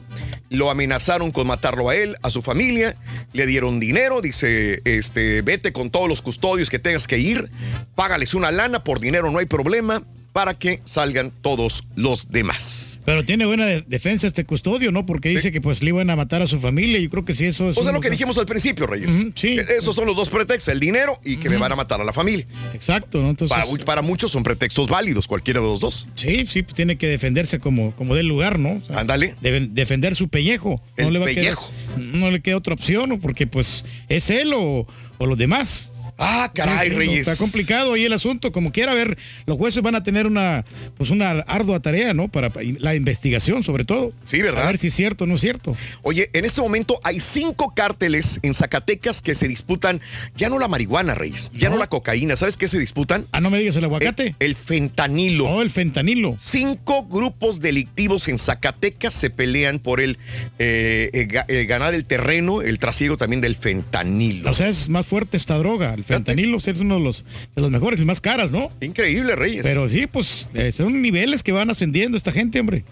lo 0.49 0.71
amenazaron 0.71 1.31
con 1.31 1.45
matarlo 1.45 1.89
a 1.89 1.95
él, 1.97 2.15
a 2.21 2.31
su 2.31 2.41
familia, 2.41 2.95
le 3.33 3.45
dieron 3.47 3.81
dinero, 3.81 4.21
dice, 4.21 4.81
este, 4.85 5.41
vete 5.41 5.73
con 5.73 5.89
todos 5.89 6.07
los 6.07 6.21
custodios 6.21 6.69
que 6.69 6.79
tengas 6.79 7.05
que 7.05 7.17
ir, 7.17 7.51
págales 7.95 8.33
una 8.33 8.49
lana, 8.49 8.81
por 8.81 9.01
dinero 9.01 9.29
no 9.29 9.39
hay 9.39 9.45
problema, 9.45 10.01
para 10.35 10.53
que 10.53 10.81
salgan 10.83 11.31
todos 11.41 11.85
los 11.95 12.29
demás. 12.29 12.99
Pero 13.05 13.23
tiene 13.23 13.45
buena 13.45 13.65
de- 13.67 13.83
defensa 13.87 14.27
este 14.27 14.43
custodio, 14.43 14.91
¿no? 14.91 15.05
Porque 15.05 15.29
dice 15.29 15.49
que 15.49 15.61
pues 15.61 15.81
le 15.81 15.91
iban 15.91 16.09
a 16.09 16.17
matar 16.17 16.41
a 16.41 16.47
su 16.47 16.59
familia. 16.59 16.99
Yo 16.99 17.09
creo 17.09 17.23
que 17.23 17.31
sí, 17.31 17.45
eso 17.45 17.69
es. 17.69 17.77
O 17.77 17.83
sea, 17.83 17.93
lo 17.93 18.01
que 18.01 18.09
dijimos 18.09 18.37
al 18.37 18.45
principio, 18.45 18.85
Reyes. 18.85 19.11
sí. 19.35 19.55
Esos 19.77 19.95
son 19.95 20.05
los 20.05 20.17
dos 20.17 20.27
pretextos, 20.27 20.73
el 20.73 20.81
dinero 20.81 21.17
y 21.23 21.37
que 21.37 21.49
me 21.49 21.55
van 21.55 21.71
a 21.71 21.77
matar 21.77 22.01
a 22.01 22.03
la 22.03 22.11
familia. 22.11 22.45
Exacto, 22.73 23.21
¿no? 23.21 23.29
Entonces. 23.29 23.57
Para, 23.57 23.85
para 23.85 24.01
muchos 24.01 24.29
son 24.33 24.43
pretextos 24.43 24.89
válidos, 24.89 25.25
cualquiera 25.25 25.61
de 25.61 25.67
los 25.67 25.79
dos. 25.79 26.09
Sí, 26.15 26.45
sí, 26.47 26.63
pues 26.63 26.75
tiene 26.75 26.97
que 26.97 27.07
defenderse 27.07 27.59
como, 27.59 27.95
como 27.95 28.13
del 28.13 28.27
lugar, 28.27 28.59
¿no? 28.59 28.81
Ándale. 28.93 29.35
defender 29.41 30.17
su 30.17 30.27
pellejo. 30.27 30.81
El 30.97 31.05
no 31.05 31.11
le 31.11 31.19
va 31.19 31.25
pellejo. 31.27 31.63
A 31.63 31.95
quedar, 31.95 31.99
no 32.13 32.29
le 32.29 32.41
queda 32.41 32.57
otra 32.57 32.73
opción, 32.73 33.07
¿no? 33.07 33.19
Porque 33.21 33.47
pues 33.47 33.85
es 34.09 34.29
él 34.29 34.51
o, 34.53 34.85
o 35.17 35.25
los 35.25 35.37
demás. 35.37 35.93
Ah, 36.17 36.49
caray, 36.53 36.87
Sí, 36.87 36.93
no, 36.93 36.99
Reyes. 36.99 37.27
Está 37.27 37.43
complicado 37.43 37.93
ahí 37.93 38.05
el 38.05 38.13
asunto. 38.13 38.51
Como 38.51 38.71
quiera, 38.71 38.93
a 38.93 38.95
ver, 38.95 39.17
los 39.45 39.57
jueces 39.57 39.81
van 39.81 39.95
a 39.95 40.03
tener 40.03 40.27
una, 40.27 40.65
pues 40.97 41.09
una 41.09 41.31
ardua 41.47 41.79
tarea, 41.79 42.13
¿no? 42.13 42.27
Para 42.29 42.51
la 42.79 42.95
investigación, 42.95 43.63
sobre 43.63 43.85
todo. 43.85 44.13
Sí, 44.23 44.41
¿verdad? 44.41 44.63
A 44.63 44.67
ver 44.67 44.77
si 44.79 44.87
es 44.87 44.93
cierto 44.93 45.25
o 45.25 45.27
no 45.27 45.35
es 45.35 45.41
cierto. 45.41 45.75
Oye, 46.03 46.29
en 46.33 46.45
este 46.45 46.61
momento 46.61 46.99
hay 47.03 47.19
cinco 47.19 47.73
cárteles 47.75 48.39
en 48.43 48.53
Zacatecas 48.53 49.21
que 49.21 49.35
se 49.35 49.47
disputan 49.47 50.01
ya 50.35 50.49
no 50.49 50.59
la 50.59 50.67
marihuana, 50.67 51.15
Reyes, 51.15 51.51
ya 51.53 51.69
no, 51.69 51.77
la 51.77 51.87
cocaína. 51.87 52.37
¿Sabes 52.37 52.57
qué 52.57 52.67
se 52.67 52.79
disputan? 52.79 53.25
Ah, 53.31 53.41
no 53.41 53.49
me 53.49 53.59
digas 53.59 53.75
el 53.75 53.83
aguacate. 53.83 54.35
El, 54.39 54.49
el 54.51 54.55
fentanilo. 54.55 55.45
Oh, 55.47 55.61
el 55.61 55.69
fentanilo. 55.69 56.35
Cinco 56.37 57.03
grupos 57.03 57.59
delictivos 57.59 58.27
en 58.27 58.39
Zacatecas 58.39 59.13
se 59.13 59.29
pelean 59.29 59.79
por 59.79 59.99
el 59.99 60.17
eh, 60.59 61.09
eh, 61.13 61.27
eh, 61.47 61.65
ganar 61.65 61.93
el 61.93 62.05
terreno, 62.05 62.61
el 62.61 62.79
trasiego 62.79 63.17
también 63.17 63.41
del 63.41 63.55
fentanilo. 63.55 64.51
O 64.51 64.53
sea, 64.53 64.69
es 64.69 64.89
más 64.89 65.05
fuerte 65.05 65.37
esta 65.37 65.57
droga. 65.57 65.93
El 65.93 66.04
fentanilo 66.05 66.57
es 66.57 66.79
uno 66.79 66.95
de 66.95 67.01
los, 67.01 67.25
de 67.55 67.61
los 67.61 67.71
mejores 67.71 67.99
y 67.99 68.05
más 68.05 68.21
caras, 68.21 68.51
¿no? 68.51 68.71
Increíble, 68.81 69.35
Reyes. 69.35 69.63
Pero 69.63 69.89
sí, 69.89 70.07
pues 70.07 70.49
eh, 70.53 70.71
son 70.71 71.01
niveles 71.01 71.43
que 71.43 71.51
van 71.51 71.69
ascendiendo 71.69 72.17
esta 72.17 72.31
gente, 72.31 72.59
hombre. 72.59 72.85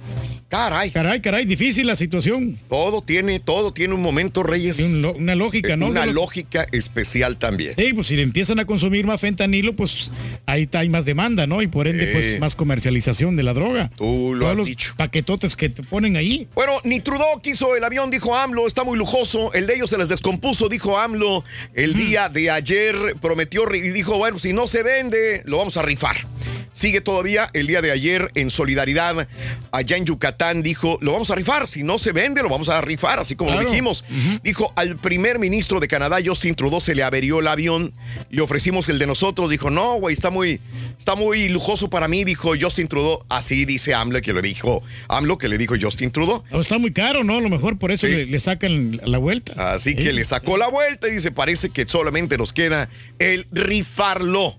Caray. 0.53 0.91
Caray, 0.91 1.19
caray, 1.19 1.45
difícil 1.45 1.88
la 1.88 1.95
situación. 1.95 2.59
Todo 2.69 3.01
tiene, 3.01 3.39
todo 3.39 3.73
tiene 3.73 3.95
un 3.95 4.03
momento, 4.03 4.43
Reyes. 4.43 4.80
una 5.15 5.34
lógica, 5.34 5.75
¿no? 5.75 5.88
Una 5.88 6.05
lógica 6.05 6.67
especial 6.71 7.38
también. 7.38 7.73
Sí, 7.75 7.91
pues 7.95 8.05
si 8.05 8.15
le 8.15 8.21
empiezan 8.21 8.59
a 8.59 8.65
consumir 8.65 9.07
más 9.07 9.19
fentanilo, 9.19 9.73
pues 9.75 10.11
ahí 10.45 10.63
está, 10.63 10.81
hay 10.81 10.89
más 10.89 11.05
demanda, 11.05 11.47
¿no? 11.47 11.63
Y 11.63 11.67
por 11.67 11.88
ende, 11.88 12.05
Sí. 12.05 12.11
pues 12.13 12.39
más 12.39 12.53
comercialización 12.53 13.35
de 13.35 13.41
la 13.41 13.55
droga. 13.55 13.89
Tú 13.97 14.35
lo 14.35 14.41
Todos 14.41 14.51
has 14.51 14.57
los 14.59 14.67
dicho. 14.67 14.93
Paquetotes 14.95 15.55
que 15.55 15.69
te 15.69 15.81
ponen 15.81 16.17
ahí. 16.17 16.47
Bueno, 16.53 16.73
ni 16.84 16.99
Trudeau 16.99 17.41
quiso 17.41 17.75
el 17.75 17.84
avión, 17.84 18.11
dijo 18.11 18.35
AMLO, 18.35 18.67
está 18.67 18.84
muy 18.84 18.95
lujoso. 18.95 19.51
El 19.53 19.65
de 19.65 19.73
ellos 19.73 19.89
se 19.89 19.97
les 19.97 20.09
descompuso, 20.09 20.69
dijo 20.69 20.99
AMLO. 20.99 21.43
El 21.73 21.95
día 21.95 22.30
de 22.30 22.51
ayer 22.51 23.15
prometió 23.19 23.63
y 23.73 23.89
dijo, 23.89 24.19
bueno, 24.19 24.38
si 24.38 24.53
no 24.53 24.67
se 24.67 24.84
vende, 24.84 25.41
lo 25.45 25.57
vamos 25.57 25.77
a 25.77 25.81
rifar. 25.81 26.17
Sigue 26.71 27.01
todavía 27.01 27.49
el 27.53 27.67
día 27.67 27.81
de 27.84 27.91
ayer 27.91 28.31
en 28.34 28.49
solidaridad 28.49 29.27
allá 29.71 29.95
en 29.95 30.05
Yucatán, 30.05 30.43
dijo, 30.56 30.98
lo 31.02 31.14
vamos 31.14 31.30
a 31.32 31.36
rifar, 31.36 31.68
si 31.68 31.84
no 31.84 31.99
se 31.99 32.11
vende, 32.11 32.41
lo 32.41 32.49
vamos 32.49 32.70
a 32.70 32.82
rifar, 32.82 33.20
así 33.20 33.36
como 33.36 33.52
lo 33.52 33.60
dijimos. 33.60 34.03
Dijo, 34.44 34.74
al 34.76 34.98
primer 34.98 35.40
ministro 35.40 35.80
de 35.80 35.88
Canadá, 35.88 36.18
Justin 36.24 36.56
Trudeau, 36.56 36.82
se 36.82 36.95
le 36.95 37.03
averió 37.03 37.40
el 37.40 37.48
avión, 37.48 37.94
le 38.30 38.41
ofrecimos 38.41 38.90
el 38.90 38.99
de 38.99 39.07
nosotros, 39.07 39.49
dijo, 39.49 39.70
no, 39.70 39.95
güey, 39.95 40.14
está 40.14 40.30
muy, 40.32 40.60
está 40.98 41.15
muy 41.15 41.49
lujoso 41.49 41.90
para 41.90 42.07
mí, 42.07 42.24
dijo 42.24 42.53
Justin 42.60 42.88
Trudeau, 42.88 43.24
así 43.30 43.65
dice 43.65 43.94
AMLO 43.94 44.22
que 44.22 44.34
le 44.34 44.41
dijo, 44.41 44.84
AMLO 45.07 45.38
que 45.38 45.48
le 45.48 45.57
dijo 45.57 45.76
Justin 45.80 46.11
Trudeau. 46.11 46.44
O 46.52 46.61
está 46.61 46.78
muy 46.78 46.91
caro, 46.91 47.24
¿no? 47.24 47.38
A 47.38 47.41
lo 47.41 47.49
mejor 47.49 47.78
por 47.78 47.91
eso 47.91 48.07
Sí. 48.07 48.14
le, 48.14 48.26
le 48.26 48.40
sacan 48.40 48.99
la 49.03 49.18
vuelta. 49.18 49.74
Así 49.74 49.95
que 49.95 50.11
le 50.14 50.26
sacó 50.26 50.57
la 50.57 50.68
vuelta 50.70 51.07
y 51.07 51.11
dice, 51.11 51.32
parece 51.32 51.70
que 51.70 51.88
solamente 51.88 52.38
nos 52.38 52.52
queda 52.53 52.90
el 53.20 53.48
rifarlo. 53.52 54.57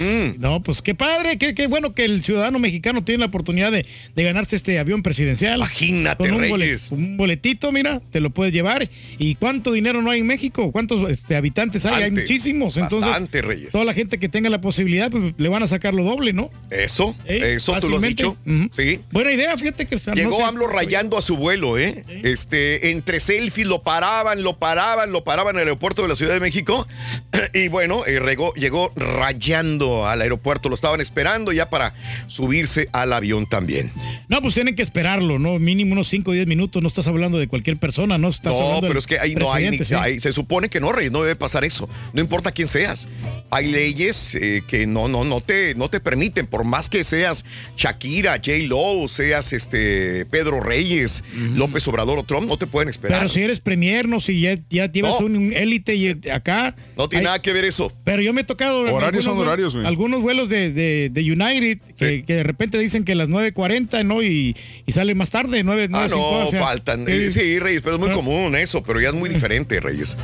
Mm. 0.00 0.40
No, 0.40 0.62
pues 0.62 0.82
qué 0.82 0.94
padre, 0.94 1.38
qué, 1.38 1.54
qué 1.54 1.66
bueno 1.66 1.94
que 1.94 2.04
el 2.04 2.22
ciudadano 2.22 2.58
mexicano 2.58 3.04
tiene 3.04 3.20
la 3.20 3.26
oportunidad 3.26 3.72
de, 3.72 3.86
de 4.14 4.22
ganarse 4.24 4.56
este 4.56 4.78
avión 4.78 5.02
presidencial. 5.02 5.56
Imagínate, 5.58 6.28
Con 6.28 6.34
un, 6.34 6.40
Reyes. 6.58 6.90
un 6.90 7.16
boletito, 7.16 7.72
mira, 7.72 8.00
te 8.10 8.20
lo 8.20 8.30
puedes 8.30 8.52
llevar. 8.52 8.88
¿Y 9.18 9.34
cuánto 9.36 9.72
dinero 9.72 10.02
no 10.02 10.10
hay 10.10 10.20
en 10.20 10.26
México? 10.26 10.72
¿Cuántos 10.72 11.10
este, 11.10 11.36
habitantes 11.36 11.84
hay? 11.86 12.04
Hay 12.04 12.10
muchísimos. 12.10 12.76
Entonces, 12.76 13.08
bastante, 13.10 13.42
Reyes. 13.42 13.70
toda 13.72 13.84
la 13.84 13.94
gente 13.94 14.18
que 14.18 14.28
tenga 14.28 14.50
la 14.50 14.60
posibilidad, 14.60 15.10
pues 15.10 15.34
le 15.36 15.48
van 15.48 15.62
a 15.62 15.66
sacar 15.66 15.94
lo 15.94 16.04
doble, 16.04 16.32
¿no? 16.32 16.50
Eso, 16.70 17.14
Eh, 17.26 17.54
eso 17.56 17.76
tú 17.80 17.88
lo 17.88 17.96
has 17.98 18.02
dicho. 18.02 18.36
Sí. 18.70 19.00
Buena 19.10 19.32
idea, 19.32 19.56
fíjate 19.56 19.86
que 19.86 19.96
o 19.96 19.98
sea, 19.98 20.14
no 20.14 20.20
Llegó 20.20 20.36
sé, 20.36 20.42
AMLO 20.44 20.66
rayando 20.68 21.18
a 21.18 21.22
su 21.22 21.36
vuelo, 21.36 21.78
¿eh? 21.78 22.04
Este, 22.22 22.90
entre 22.90 23.20
selfies 23.20 23.66
lo 23.66 23.82
paraban, 23.82 24.42
lo 24.42 24.58
paraban, 24.58 25.12
lo 25.12 25.24
paraban 25.24 25.56
en 25.56 25.62
el 25.62 25.68
aeropuerto 25.68 26.02
de 26.02 26.08
la 26.08 26.14
Ciudad 26.14 26.34
de 26.34 26.40
México. 26.40 26.86
Y 27.54 27.68
bueno, 27.68 28.04
eh, 28.06 28.18
regó- 28.20 28.54
llegó 28.54 28.92
rayando 28.96 29.81
llegando 29.82 30.06
al 30.06 30.20
aeropuerto, 30.20 30.68
lo 30.68 30.74
estaban 30.74 31.00
esperando 31.00 31.52
ya 31.52 31.68
para 31.70 31.94
subirse 32.26 32.88
al 32.92 33.12
avión 33.12 33.46
también. 33.46 33.90
No, 34.28 34.40
pues 34.42 34.54
tienen 34.54 34.74
que 34.74 34.82
esperarlo, 34.82 35.38
¿no? 35.38 35.58
Mínimo 35.58 35.92
unos 35.92 36.08
5 36.08 36.30
o 36.30 36.34
10 36.34 36.46
minutos. 36.46 36.82
No 36.82 36.88
estás 36.88 37.06
hablando 37.06 37.38
de 37.38 37.48
cualquier 37.48 37.76
persona, 37.78 38.18
no 38.18 38.28
estás 38.28 38.52
No, 38.54 38.60
hablando 38.66 38.88
pero 38.88 38.98
es 38.98 39.06
que 39.06 39.18
ahí 39.18 39.34
no 39.34 39.52
hay, 39.52 39.70
ni- 39.70 39.84
sí. 39.84 39.94
hay- 39.94 40.20
se 40.20 40.32
supone 40.32 40.68
que 40.68 40.80
no, 40.80 40.92
Reyes, 40.92 41.12
no 41.12 41.22
debe 41.22 41.36
pasar 41.36 41.64
eso. 41.64 41.88
No 42.12 42.20
importa 42.20 42.52
quién 42.52 42.68
seas. 42.68 43.08
Hay 43.50 43.70
leyes 43.70 44.34
eh, 44.34 44.62
que 44.66 44.86
no, 44.86 45.08
no, 45.08 45.24
no 45.24 45.40
te, 45.40 45.74
no 45.74 45.88
te 45.88 46.00
permiten, 46.00 46.46
por 46.46 46.64
más 46.64 46.88
que 46.88 47.04
seas 47.04 47.44
Shakira, 47.76 48.32
J. 48.36 48.52
Lo, 48.66 49.08
seas 49.08 49.52
este 49.52 50.24
Pedro 50.26 50.60
Reyes, 50.60 51.24
López 51.54 51.86
Obrador 51.88 52.18
o 52.18 52.22
Trump, 52.24 52.46
no 52.48 52.56
te 52.56 52.66
pueden 52.66 52.88
esperar. 52.88 53.18
Pero 53.20 53.28
si 53.28 53.42
eres 53.42 53.60
premier, 53.60 54.08
no, 54.08 54.20
si 54.20 54.40
ya, 54.40 54.58
ya 54.70 54.90
llevas 54.90 55.20
No. 55.20 55.26
un, 55.26 55.52
élite 55.52 55.94
y 55.94 56.08
acá. 56.30 56.74
no 56.96 57.08
tiene 57.08 57.20
hay- 57.22 57.24
nada 57.26 57.42
que 57.42 57.52
ver 57.52 57.64
eso. 57.64 57.92
Pero 58.04 58.22
yo 58.22 58.32
me 58.32 58.42
he 58.42 58.44
tocado. 58.44 58.80
Horarios 58.92 59.24
son 59.24 59.38
vuelos- 59.74 59.74
horarios, 59.74 59.74
güey. 59.74 59.86
Algunos 59.86 60.20
vuelos 60.22 60.48
de, 60.48 60.72
de- 60.72 61.10
de 61.10 61.20
United 61.32 61.78
que, 61.98 62.24
que 62.24 62.34
de 62.34 62.42
repente 62.42 62.78
dicen 62.78 63.04
que 63.04 63.14
las 63.14 63.28
9.40, 63.28 64.04
¿no? 64.04 64.22
Y, 64.22 64.56
y 64.86 64.92
sale 64.92 65.14
más 65.14 65.30
tarde, 65.30 65.62
9, 65.64 65.88
Ah, 65.92 66.06
9.50. 66.06 66.10
no, 66.10 66.46
o 66.46 66.50
sea, 66.50 66.60
faltan. 66.62 67.06
sí. 67.06 67.12
Eh, 67.12 67.30
Sí, 67.30 67.58
Reyes, 67.58 67.82
pero 67.82 67.94
es 67.96 68.00
muy 68.00 68.10
común 68.10 68.54
eso, 68.56 68.82
pero 68.82 69.00
ya 69.00 69.08
es 69.08 69.14
muy 69.14 69.28
diferente, 69.30 69.80
Reyes. 69.80 70.16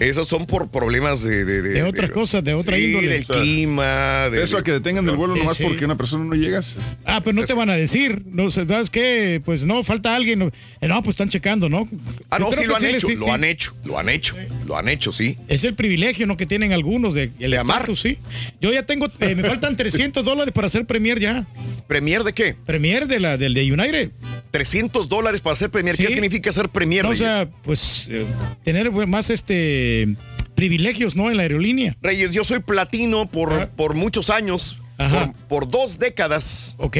Esos 0.00 0.28
son 0.28 0.46
por 0.46 0.70
problemas 0.70 1.22
de... 1.22 1.44
De, 1.44 1.62
De 1.62 1.82
otras 1.82 2.10
cosas, 2.10 2.42
de 2.44 2.54
otra 2.54 2.76
sí, 2.76 2.84
índole. 2.84 3.08
del 3.08 3.22
O 3.22 3.26
sea, 3.32 3.42
clima. 3.42 4.28
De, 4.30 4.42
Eso 4.42 4.56
a 4.58 4.64
que 4.64 4.72
detengan 4.72 5.08
el 5.08 5.16
vuelo 5.16 5.36
nomás 5.36 5.56
sí. 5.56 5.64
porque 5.64 5.84
una 5.84 5.96
persona 5.96 6.24
no 6.24 6.34
llegas. 6.34 6.76
Ah, 7.04 7.20
pues 7.22 7.34
no 7.34 7.44
te 7.44 7.52
van 7.54 7.70
a 7.70 7.74
decir. 7.74 8.22
No 8.26 8.50
sé, 8.50 8.66
¿sabes 8.66 8.90
qué? 8.90 9.40
Pues 9.44 9.64
no, 9.64 9.82
falta 9.84 10.14
alguien. 10.16 10.38
No, 10.38 10.50
Eh, 10.80 10.88
no, 10.88 11.02
pues 11.02 11.14
están 11.14 11.28
checando, 11.28 11.68
¿no? 11.68 11.88
Ah, 12.30 12.38
no, 12.38 12.52
sí 12.52 12.64
lo 12.64 12.76
han 12.76 12.84
hecho, 12.84 13.06
sí, 13.08 13.16
lo 13.16 13.24
sí. 13.26 13.30
han 13.30 13.44
hecho, 13.44 13.74
lo 13.84 13.98
han 13.98 14.08
hecho, 14.08 14.36
lo 14.66 14.76
han 14.78 14.88
hecho, 14.88 15.12
sí. 15.12 15.36
Es 15.48 15.64
el 15.64 15.74
privilegio, 15.74 16.26
¿no? 16.26 16.36
Que 16.36 16.46
tienen 16.46 16.72
algunos 16.72 17.14
de, 17.14 17.30
el 17.38 17.50
De 17.50 17.58
amar. 17.58 17.88
sí. 17.96 18.18
Yo 18.60 18.72
ya 18.72 18.84
tengo, 18.84 19.06
eh, 19.20 19.34
me 19.34 19.42
faltan 19.42 19.74
300 19.76 20.22
dólares 20.24 20.52
para 20.52 20.68
ser 20.68 20.84
premier 20.86 21.18
ya. 21.18 21.46
¿Premier 21.86 22.22
de 22.24 22.32
qué? 22.34 22.54
Premier 22.66 23.06
de 23.06 23.18
la, 23.18 23.36
del 23.38 23.54
de 23.54 23.72
United. 23.72 24.10
300 24.50 25.08
dólares 25.08 25.40
para 25.40 25.56
ser 25.56 25.70
premier. 25.70 25.96
¿Qué 25.96 26.08
significa 26.08 26.52
ser 26.52 26.68
premier, 26.68 27.04
No, 27.04 27.10
o 27.10 27.16
sea, 27.16 27.48
pues 27.62 28.08
eh, 28.10 28.26
tener 28.62 28.90
pues, 28.90 29.08
más 29.08 29.30
este 29.30 30.08
privilegios, 30.54 31.16
¿no? 31.16 31.30
En 31.30 31.38
la 31.38 31.44
aerolínea. 31.44 31.96
Reyes, 32.02 32.32
yo 32.32 32.44
soy 32.44 32.58
platino 32.60 33.30
por, 33.30 33.52
Ah. 33.52 33.70
por 33.74 33.94
muchos 33.94 34.28
años, 34.28 34.78
Ajá. 34.98 35.32
por, 35.48 35.62
por 35.62 35.68
dos 35.70 35.98
décadas. 35.98 36.74
Ok. 36.78 36.98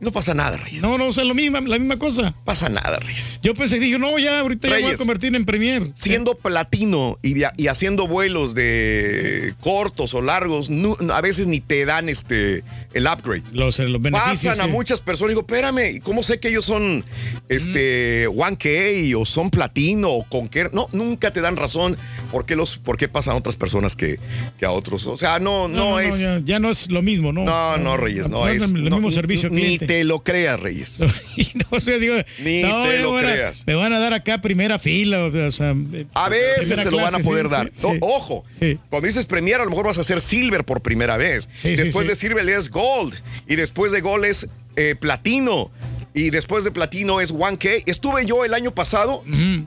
No 0.00 0.12
pasa 0.12 0.32
nada, 0.32 0.56
Reyes. 0.56 0.82
No, 0.82 0.96
no, 0.96 1.08
o 1.08 1.12
sea, 1.12 1.24
lo 1.24 1.34
mismo, 1.34 1.60
la 1.60 1.78
misma 1.78 1.98
cosa. 1.98 2.34
Pasa 2.44 2.70
nada, 2.70 2.98
Reyes. 3.00 3.38
Yo 3.42 3.54
pensé, 3.54 3.78
dije, 3.78 3.98
no, 3.98 4.18
ya, 4.18 4.40
ahorita 4.40 4.68
ya 4.68 4.74
voy 4.74 4.82
a 4.82 4.86
Reyes. 4.86 4.98
convertir 4.98 5.34
en 5.34 5.44
premier. 5.44 5.90
Siendo 5.94 6.34
platino 6.36 7.18
y, 7.22 7.34
y 7.56 7.66
haciendo 7.66 8.06
vuelos 8.06 8.54
de 8.54 9.54
cortos 9.60 10.14
o 10.14 10.22
largos, 10.22 10.70
a 11.12 11.20
veces 11.20 11.46
ni 11.46 11.60
te 11.60 11.84
dan 11.84 12.08
este 12.08 12.64
el 12.94 13.06
upgrade. 13.06 13.42
Los, 13.52 13.78
eh, 13.78 13.84
los 13.84 14.00
beneficios. 14.00 14.56
Pasan 14.56 14.68
a 14.68 14.72
muchas 14.72 15.00
personas 15.02 15.30
y 15.30 15.34
digo, 15.34 15.42
espérame, 15.42 15.96
¿y 15.96 16.00
¿cómo 16.00 16.22
sé 16.22 16.40
que 16.40 16.48
ellos 16.48 16.64
son 16.64 17.04
este 17.48 18.26
1K 18.28 19.14
o 19.16 19.26
son 19.26 19.50
platino 19.50 20.08
o 20.10 20.24
con 20.24 20.48
qué? 20.48 20.70
No, 20.72 20.88
nunca 20.92 21.32
te 21.32 21.40
dan 21.42 21.56
razón 21.56 21.96
por 22.32 22.46
qué, 22.46 22.56
los, 22.56 22.76
por 22.78 22.96
qué 22.96 23.08
pasan 23.08 23.34
a 23.34 23.36
otras 23.36 23.56
personas 23.56 23.96
que, 23.96 24.18
que 24.58 24.64
a 24.64 24.70
otros. 24.70 25.06
O 25.06 25.16
sea, 25.16 25.38
no, 25.40 25.68
no, 25.68 26.00
es. 26.00 26.20
ya, 26.20 26.40
ya 26.42 26.58
no 26.58 26.70
es 26.70 26.90
lo 26.90 27.02
mismo, 27.02 27.32
¿no? 27.32 27.44
No, 27.44 27.76
no, 27.76 27.96
Reyes, 27.98 28.28
no 28.30 28.48
es. 28.48 28.62
el 28.62 28.82
mismo 28.82 29.10
servicio 29.10 29.50
cliente. 29.50 29.89
Te 29.90 30.04
lo 30.04 30.20
creas, 30.22 30.60
Reyes. 30.60 31.00
No, 31.72 31.80
sea, 31.80 31.98
digo, 31.98 32.14
Ni 32.38 32.62
no, 32.62 32.84
te 32.84 32.98
lo 33.00 33.12
van 33.12 33.24
a- 33.24 33.32
creas. 33.32 33.64
Me 33.66 33.74
van 33.74 33.92
a 33.92 33.98
dar 33.98 34.12
acá 34.14 34.40
primera 34.40 34.78
fila, 34.78 35.24
o 35.24 35.50
sea, 35.50 35.74
eh, 35.92 36.06
A 36.14 36.28
veces 36.28 36.76
te 36.76 36.90
lo 36.92 36.98
van 36.98 37.14
a 37.16 37.18
poder 37.18 37.46
sí, 37.46 37.52
dar. 37.52 37.70
sí, 37.72 37.86
No, 37.88 37.92
sí. 37.94 37.98
ojo, 38.02 38.44
cuando 38.88 39.06
dices 39.08 39.26
Premier, 39.26 39.60
a 39.60 39.64
lo 39.64 39.70
mejor 39.70 39.86
vas 39.86 39.98
a 39.98 40.02
hacer 40.02 40.22
Silver 40.22 40.64
por 40.64 40.80
primera 40.80 41.16
vez. 41.16 41.48
Después 41.62 42.06
de 42.06 42.14
Silver 42.14 42.48
es 42.48 42.70
Gold. 42.70 43.16
Y 43.48 43.56
después 43.56 43.90
de 43.90 44.00
Gold 44.00 44.26
es 44.26 44.48
eh, 44.76 44.94
Platino. 44.94 45.72
Y 46.14 46.30
después 46.30 46.62
de 46.64 46.70
Platino 46.70 47.20
es 47.20 47.32
1K. 47.34 47.82
Estuve 47.86 48.26
yo 48.26 48.44
el 48.44 48.54
año 48.54 48.70
pasado 48.72 49.24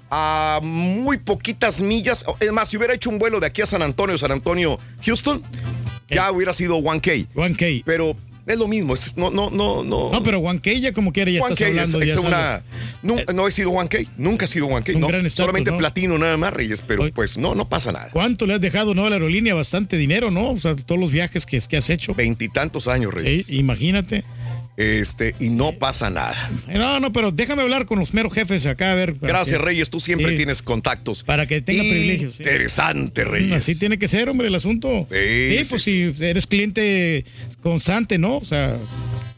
a 0.09 0.59
muy 0.63 1.17
poquitas 1.17 1.81
millas. 1.81 2.23
Es 2.39 2.51
más, 2.53 2.69
si 2.69 2.77
hubiera 2.77 2.93
hecho 2.93 3.09
un 3.09 3.19
vuelo 3.19 3.41
de 3.41 3.47
aquí 3.47 3.61
a 3.61 3.65
San 3.65 3.81
Antonio, 3.81 4.17
San 4.17 4.31
Antonio, 4.31 4.79
Houston, 5.05 5.43
ya 6.09 6.31
hubiera 6.31 6.53
sido 6.53 6.77
1K. 6.77 7.27
1K. 7.35 7.83
Pero 7.85 8.15
es 8.45 8.57
lo 8.57 8.67
mismo. 8.67 8.93
es- 8.93 9.15
no, 9.17 9.29
no, 9.29 9.49
no, 9.49 9.83
no. 9.83 10.11
No, 10.11 10.23
pero 10.23 10.39
1K 10.41 10.79
ya 10.79 10.91
como 10.93 11.11
quiera, 11.13 11.31
ya 11.31 11.39
1K 11.41 11.51
estás 11.53 11.61
es, 11.61 11.67
hablando. 11.67 12.01
es 12.01 12.13
ya 12.13 12.19
una. 12.19 12.29
sabes. 12.29 12.63
Nunca, 13.01 13.33
no 13.33 13.47
he 13.47 13.51
sido 13.51 13.71
1K, 13.71 14.09
nunca 14.17 14.45
he 14.45 14.47
sido 14.47 14.67
1K, 14.67 14.89
Es 14.89 14.95
un 14.95 15.01
no. 15.23 15.29
solamente 15.29 15.71
¿no? 15.71 15.77
platino 15.77 16.17
nada 16.17 16.37
más, 16.37 16.53
Reyes, 16.53 16.81
pero 16.81 17.09
pues 17.13 17.37
no, 17.37 17.55
no 17.55 17.69
pasa 17.69 17.91
nada. 17.91 18.09
¿Cuánto 18.11 18.45
le 18.45 18.55
has 18.55 18.61
dejado, 18.61 18.93
no, 18.95 19.05
a 19.05 19.09
la 19.09 19.15
aerolínea? 19.15 19.53
Bastante 19.53 19.97
dinero, 19.97 20.31
¿no? 20.31 20.51
O 20.51 20.59
sea, 20.59 20.75
todos 20.75 20.99
los 20.99 21.11
viajes 21.11 21.45
que, 21.45 21.59
que 21.59 21.77
has 21.77 21.89
hecho. 21.89 22.13
Veintitantos 22.13 22.87
años, 22.87 23.13
Reyes. 23.13 23.47
Sí, 23.47 23.57
imagínate. 23.57 24.23
Este, 24.75 25.35
y 25.39 25.49
no 25.49 25.73
pasa 25.73 26.09
nada. 26.09 26.49
No, 26.67 26.99
no, 26.99 27.13
pero 27.13 27.31
déjame 27.31 27.61
hablar 27.61 27.85
con 27.85 27.99
los 27.99 28.11
meros 28.13 28.33
jefes 28.33 28.65
acá, 28.65 28.91
a 28.91 28.95
ver. 28.95 29.13
Gracias, 29.21 29.59
que- 29.59 29.63
Reyes, 29.65 29.89
tú 29.91 29.99
siempre 29.99 30.31
Sí. 30.31 30.35
tienes 30.37 30.61
contactos. 30.63 31.23
Para 31.23 31.45
que 31.45 31.61
tenga 31.61 31.83
privilegios. 31.83 32.39
Interesante, 32.39 33.23
Mm, 33.23 33.27
Reyes. 33.29 33.51
Así 33.53 33.77
tiene 33.77 33.99
que 33.99 34.07
ser, 34.07 34.29
hombre, 34.29 34.47
el 34.47 34.55
asunto. 34.55 35.07
Sí, 35.11 35.57
sí, 35.59 35.65
pues 35.69 35.83
si 35.83 36.13
eres 36.19 36.47
cliente 36.47 37.25
constante, 37.61 38.17
¿no? 38.17 38.37
O 38.37 38.45
sea, 38.45 38.77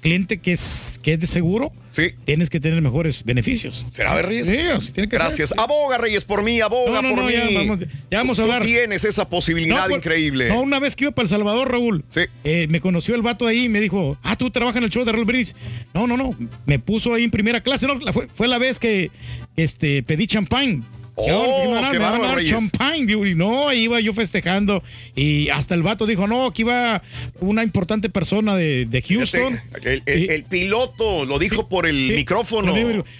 cliente 0.05 0.37
que 0.37 0.53
es, 0.53 0.99
que 1.01 1.13
es 1.13 1.19
de 1.19 1.27
seguro, 1.27 1.73
sí. 1.89 2.11
tienes 2.25 2.49
que 2.49 2.59
tener 2.59 2.79
mejores 2.81 3.23
beneficios. 3.23 3.85
¿Será, 3.89 4.21
Reyes? 4.21 4.47
Sí, 4.47 4.57
así 4.59 4.91
tiene 4.91 5.09
que 5.09 5.17
Gracias. 5.17 5.49
ser. 5.49 5.59
Aboga, 5.59 5.97
Reyes, 5.97 6.23
por 6.23 6.43
mí, 6.43 6.61
aboga 6.61 7.01
No, 7.01 7.09
no, 7.09 7.15
por 7.15 7.19
no, 7.19 7.25
mí. 7.25 7.33
ya 7.33 7.59
vamos, 7.59 7.79
ya 8.11 8.17
vamos 8.19 8.39
a 8.39 8.43
Tú 8.43 8.51
hablar. 8.51 8.63
tienes 8.63 9.03
esa 9.03 9.27
posibilidad 9.27 9.85
pues, 9.87 9.97
increíble. 9.97 10.49
No, 10.49 10.61
una 10.61 10.79
vez 10.79 10.95
que 10.95 11.05
iba 11.05 11.11
para 11.11 11.23
El 11.23 11.29
Salvador, 11.29 11.71
Raúl, 11.71 12.05
eh, 12.43 12.67
me 12.69 12.79
conoció 12.79 13.15
el 13.15 13.23
vato 13.23 13.47
ahí 13.47 13.65
y 13.65 13.69
me 13.69 13.81
dijo, 13.81 14.17
ah, 14.21 14.35
tú 14.37 14.51
trabajas 14.51 14.77
en 14.77 14.83
el 14.83 14.89
show 14.91 15.03
de 15.03 15.11
Raúl 15.11 15.25
Brindis. 15.25 15.55
No, 15.93 16.05
no, 16.07 16.15
no, 16.17 16.35
me 16.65 16.77
puso 16.79 17.13
ahí 17.13 17.23
en 17.23 17.31
primera 17.31 17.61
clase. 17.61 17.87
No, 17.87 17.99
fue, 18.13 18.27
fue 18.31 18.47
la 18.47 18.57
vez 18.59 18.79
que 18.79 19.09
este, 19.55 20.03
pedí 20.03 20.27
champán. 20.27 20.85
Oh, 21.17 21.79
qué 21.91 21.97
me 21.97 21.99
bárbaro, 21.99 22.23
dar 22.23 22.35
Reyes. 22.35 22.51
champán. 22.51 23.05
Digo, 23.05 23.25
y 23.25 23.35
no, 23.35 23.71
iba 23.71 23.99
yo 24.01 24.13
festejando. 24.13 24.83
Y 25.15 25.47
hasta 25.49 25.73
el 25.73 25.81
vato 25.81 26.05
dijo, 26.05 26.27
no, 26.27 26.45
aquí 26.45 26.63
va 26.63 27.01
una 27.39 27.63
importante 27.63 28.09
persona 28.09 28.55
de, 28.57 28.85
de 28.85 29.01
Houston. 29.01 29.57
El, 29.83 30.03
el- 30.05 30.29
el 30.29 30.43
piloto 30.43 31.23
lo 31.25 31.39
dijo 31.39 31.69
por 31.69 31.87
el 31.87 32.09
Sí, 32.09 32.15
micrófono. 32.15 32.73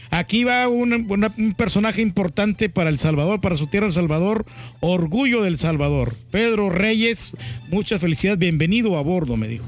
Aquí 0.10 0.44
va 0.44 0.68
un, 0.68 1.06
una- 1.10 1.32
un 1.38 1.54
personaje 1.54 2.02
importante 2.02 2.68
para 2.70 2.90
El 2.90 2.98
Salvador, 2.98 3.40
para 3.40 3.56
su 3.56 3.68
tierra 3.68 3.88
El 3.88 3.94
Salvador, 3.94 4.46
orgullo 4.82 5.42
del 5.42 5.58
Salvador. 5.58 6.16
Pedro 6.32 6.70
Reyes, 6.70 7.32
mucha 7.70 7.98
felicidad, 7.98 8.38
bienvenido 8.38 8.98
a 8.98 9.02
bordo, 9.02 9.38
me 9.38 9.48
dijo. 9.48 9.64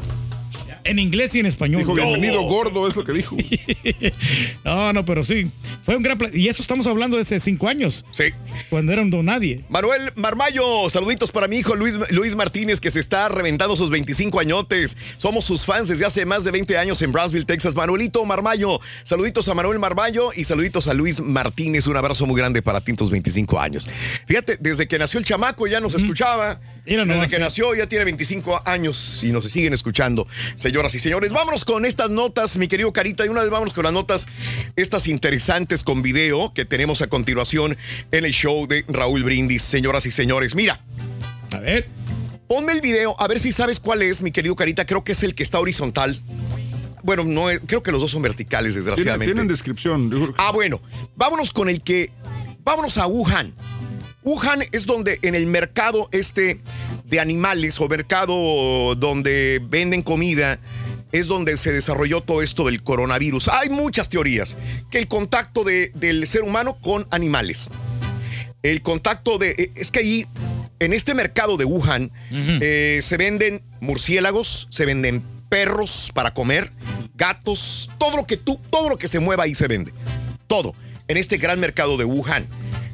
En 0.88 0.99
inglés 0.99 1.35
y 1.35 1.39
en 1.39 1.45
español. 1.45 1.81
Dijo, 1.81 1.93
bienvenido 1.93 2.41
gordo, 2.43 2.88
es 2.88 2.95
lo 2.95 3.03
que 3.03 3.14
dijo. 3.14 3.35
No, 4.64 4.91
no, 4.93 5.05
pero 5.05 5.23
sí. 5.23 5.49
Fue 5.85 5.95
un 5.95 6.03
gran 6.03 6.18
Y 6.34 6.47
eso 6.47 6.61
estamos 6.61 6.88
hablando 6.88 7.15
de 7.15 7.23
hace 7.23 7.39
cinco 7.39 7.68
años. 7.68 8.05
Sí. 8.11 8.26
Cuando 8.69 8.91
era 8.91 9.01
un 9.01 9.09
don 9.09 9.26
nadie. 9.26 9.64
Manuel 9.69 10.11
Marmayo, 10.15 10.89
saluditos 10.89 11.31
para 11.31 11.47
mi 11.47 11.57
hijo 11.57 11.76
Luis, 11.76 11.95
Luis 12.11 12.35
Martínez, 12.35 12.80
que 12.80 12.91
se 12.91 12.99
está 12.99 13.30
reventando 13.30 13.76
sus 13.76 13.89
25 13.89 14.39
añotes. 14.39 14.97
Somos 15.18 15.45
sus 15.45 15.65
fans 15.65 15.88
desde 15.88 16.05
hace 16.05 16.26
más 16.26 16.43
de 16.43 16.51
20 16.51 16.77
años 16.77 17.01
en 17.01 17.11
Brownsville, 17.11 17.45
Texas. 17.45 17.76
Manuelito 17.76 18.23
Marmayo, 18.26 18.80
saluditos 19.03 19.47
a 19.49 19.53
Manuel 19.53 19.80
Marmayo 19.80 20.31
y 20.35 20.43
saluditos 20.43 20.88
a 20.88 20.93
Luis 20.93 21.22
Martínez. 21.22 21.88
Un 21.88 21.97
abrazo 21.97 22.26
muy 22.26 22.38
grande 22.38 22.61
para 22.61 22.81
ti 22.81 22.91
en 22.91 22.97
tus 22.97 23.09
25 23.09 23.59
años. 23.59 23.88
Fíjate, 24.26 24.57
desde 24.59 24.88
que 24.88 24.97
nació 24.97 25.19
el 25.19 25.26
chamaco 25.26 25.68
ya 25.68 25.80
nos 25.80 25.95
escuchaba. 25.95 26.59
Mira 26.85 27.03
desde 27.03 27.15
nomás, 27.15 27.30
que 27.30 27.39
nació 27.39 27.76
ya 27.76 27.88
tiene 27.88 28.05
25 28.05 28.61
años 28.65 29.22
y 29.23 29.31
nos 29.31 29.45
siguen 29.45 29.73
escuchando. 29.73 30.27
Señoras 30.77 30.93
y 30.93 30.99
señores, 30.99 31.31
vámonos 31.31 31.65
con 31.65 31.85
estas 31.85 32.11
notas, 32.11 32.55
mi 32.57 32.67
querido 32.67 32.93
Carita. 32.93 33.25
Y 33.25 33.29
una 33.29 33.41
vez 33.41 33.49
vámonos 33.49 33.73
con 33.73 33.83
las 33.85 33.91
notas, 33.93 34.27
estas 34.75 35.07
interesantes 35.07 35.81
con 35.83 36.03
video 36.03 36.53
que 36.53 36.65
tenemos 36.65 37.01
a 37.01 37.07
continuación 37.07 37.75
en 38.11 38.25
el 38.25 38.31
show 38.31 38.67
de 38.67 38.85
Raúl 38.87 39.23
Brindis. 39.23 39.63
Señoras 39.63 40.05
y 40.05 40.11
señores, 40.11 40.53
mira. 40.53 40.79
A 41.51 41.57
ver. 41.57 41.89
Ponme 42.47 42.73
el 42.73 42.81
video, 42.81 43.19
a 43.19 43.27
ver 43.27 43.39
si 43.39 43.51
sabes 43.53 43.79
cuál 43.79 44.03
es, 44.03 44.21
mi 44.21 44.29
querido 44.29 44.55
Carita. 44.55 44.85
Creo 44.85 45.03
que 45.03 45.13
es 45.13 45.23
el 45.23 45.33
que 45.33 45.41
está 45.41 45.59
horizontal. 45.59 46.21
Bueno, 47.01 47.23
no, 47.23 47.49
eh, 47.49 47.59
creo 47.65 47.81
que 47.81 47.91
los 47.91 47.99
dos 47.99 48.11
son 48.11 48.21
verticales, 48.21 48.73
Tienen, 48.73 48.85
desgraciadamente. 48.85 49.33
tienen 49.33 49.47
descripción. 49.47 50.11
Creo 50.11 50.27
que- 50.27 50.33
Ah, 50.37 50.51
bueno, 50.51 50.79
vámonos 51.15 51.51
con 51.53 51.69
el 51.69 51.81
que. 51.81 52.11
Vámonos 52.63 52.99
a 52.99 53.07
Wuhan. 53.07 53.51
Wuhan 54.23 54.59
es 54.71 54.85
donde 54.85 55.17
en 55.23 55.33
el 55.33 55.47
mercado 55.47 56.07
este 56.11 56.61
de 57.07 57.19
animales 57.19 57.79
o 57.79 57.88
mercado 57.88 58.95
donde 58.95 59.61
venden 59.63 60.01
comida 60.01 60.59
es 61.11 61.27
donde 61.27 61.55
se 61.57 61.71
desarrolló 61.71 62.21
todo 62.21 62.41
esto 62.41 62.65
del 62.65 62.84
coronavirus. 62.84 63.47
Hay 63.47 63.69
muchas 63.69 64.09
teorías. 64.09 64.57
Que 64.91 64.99
el 64.99 65.07
contacto 65.07 65.63
de- 65.63 65.91
del 65.95 66.27
ser 66.27 66.43
humano 66.43 66.77
con 66.81 67.07
animales. 67.11 67.69
El 68.61 68.81
contacto 68.81 69.38
de... 69.38 69.51
eh, 69.51 69.71
Es 69.75 69.91
que 69.91 69.99
ahí, 69.99 70.27
en 70.79 70.91
este 70.93 71.13
mercado 71.13 71.55
de 71.55 71.63
Wuhan, 71.65 72.11
eh, 72.31 72.99
se 73.01 73.15
venden 73.17 73.61
murciélagos, 73.79 74.67
se 74.69 74.85
venden 74.85 75.23
perros 75.47 76.11
para 76.13 76.34
comer, 76.34 76.73
gatos, 77.15 77.89
todo 77.97 78.17
lo 78.17 78.27
que 78.27 78.35
tú, 78.35 78.59
todo 78.69 78.89
lo 78.89 78.97
que 78.97 79.07
se 79.07 79.19
mueva 79.21 79.45
ahí 79.45 79.55
se 79.55 79.67
vende. 79.69 79.93
Todo. 80.47 80.75
En 81.07 81.15
este 81.15 81.38
gran 81.38 81.57
mercado 81.59 81.95
de 81.95 82.03
Wuhan. 82.03 82.45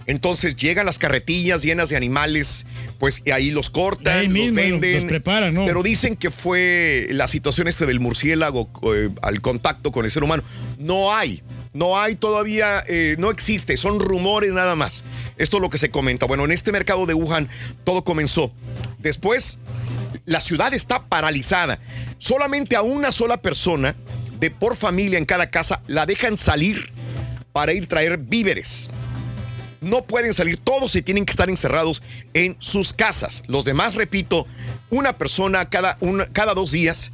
Entonces 0.06 0.56
llegan 0.56 0.86
las 0.86 1.00
carretillas 1.00 1.62
llenas 1.62 1.90
de 1.90 1.96
animales, 1.96 2.66
pues 3.00 3.22
y 3.26 3.32
ahí 3.32 3.52
los 3.52 3.70
cortan, 3.70 4.20
Ahí 4.20 4.28
los 4.28 4.54
venden. 4.54 4.96
los 4.96 5.04
preparan, 5.06 5.54
¿no? 5.54 5.66
Pero 5.66 5.84
dicen 5.84 6.16
que 6.16 6.32
fue 6.32 7.08
la 7.12 7.28
situación 7.28 7.68
este 7.68 7.86
del 7.86 8.00
murciélago 8.00 8.70
eh, 8.94 9.10
al 9.22 9.42
contacto 9.42 9.92
con 9.92 10.06
el 10.06 10.12
ser 10.12 10.24
humano. 10.24 10.44
No 10.78 11.16
hay, 11.16 11.42
no 11.74 12.00
hay 12.00 12.16
todavía, 12.16 12.84
eh, 12.88 13.16
no 13.18 13.32
existe, 13.32 13.78
son 13.78 14.00
rumores 14.00 14.52
nada 14.52 14.76
más. 14.76 15.04
Esto 15.38 15.58
es 15.58 15.62
lo 15.62 15.70
que 15.70 15.78
se 15.78 15.90
comenta. 15.90 16.26
Bueno, 16.26 16.46
en 16.46 16.52
este 16.52 16.72
mercado 16.72 17.06
de 17.06 17.14
Wuhan 17.14 17.50
todo 17.84 18.04
comenzó. 18.04 18.54
Después, 19.00 19.60
la 20.26 20.42
ciudad 20.42 20.74
está 20.74 21.04
paralizada. 21.08 21.80
Solamente 22.18 22.76
a 22.76 22.82
una 22.82 23.12
sola 23.12 23.42
persona 23.42 23.96
de 24.40 24.52
por 24.52 24.76
familia 24.76 25.18
en 25.18 25.26
cada 25.26 25.50
casa 25.50 25.82
la 25.88 26.06
dejan 26.06 26.38
salir 26.38 26.92
para 27.54 27.74
ir 27.74 27.88
traer 27.88 28.18
víveres 28.18 28.90
no 29.84 30.04
pueden 30.04 30.34
salir, 30.34 30.58
todos 30.58 30.92
se 30.92 31.02
tienen 31.02 31.26
que 31.26 31.32
estar 31.32 31.50
encerrados 31.50 32.02
en 32.34 32.56
sus 32.60 32.94
casas. 32.94 33.44
Los 33.48 33.66
demás, 33.66 33.96
repito, 33.96 34.48
una 34.90 35.18
persona 35.18 35.70
cada, 35.70 35.98
cada 36.32 36.54
dos 36.54 36.72
días 36.72 37.12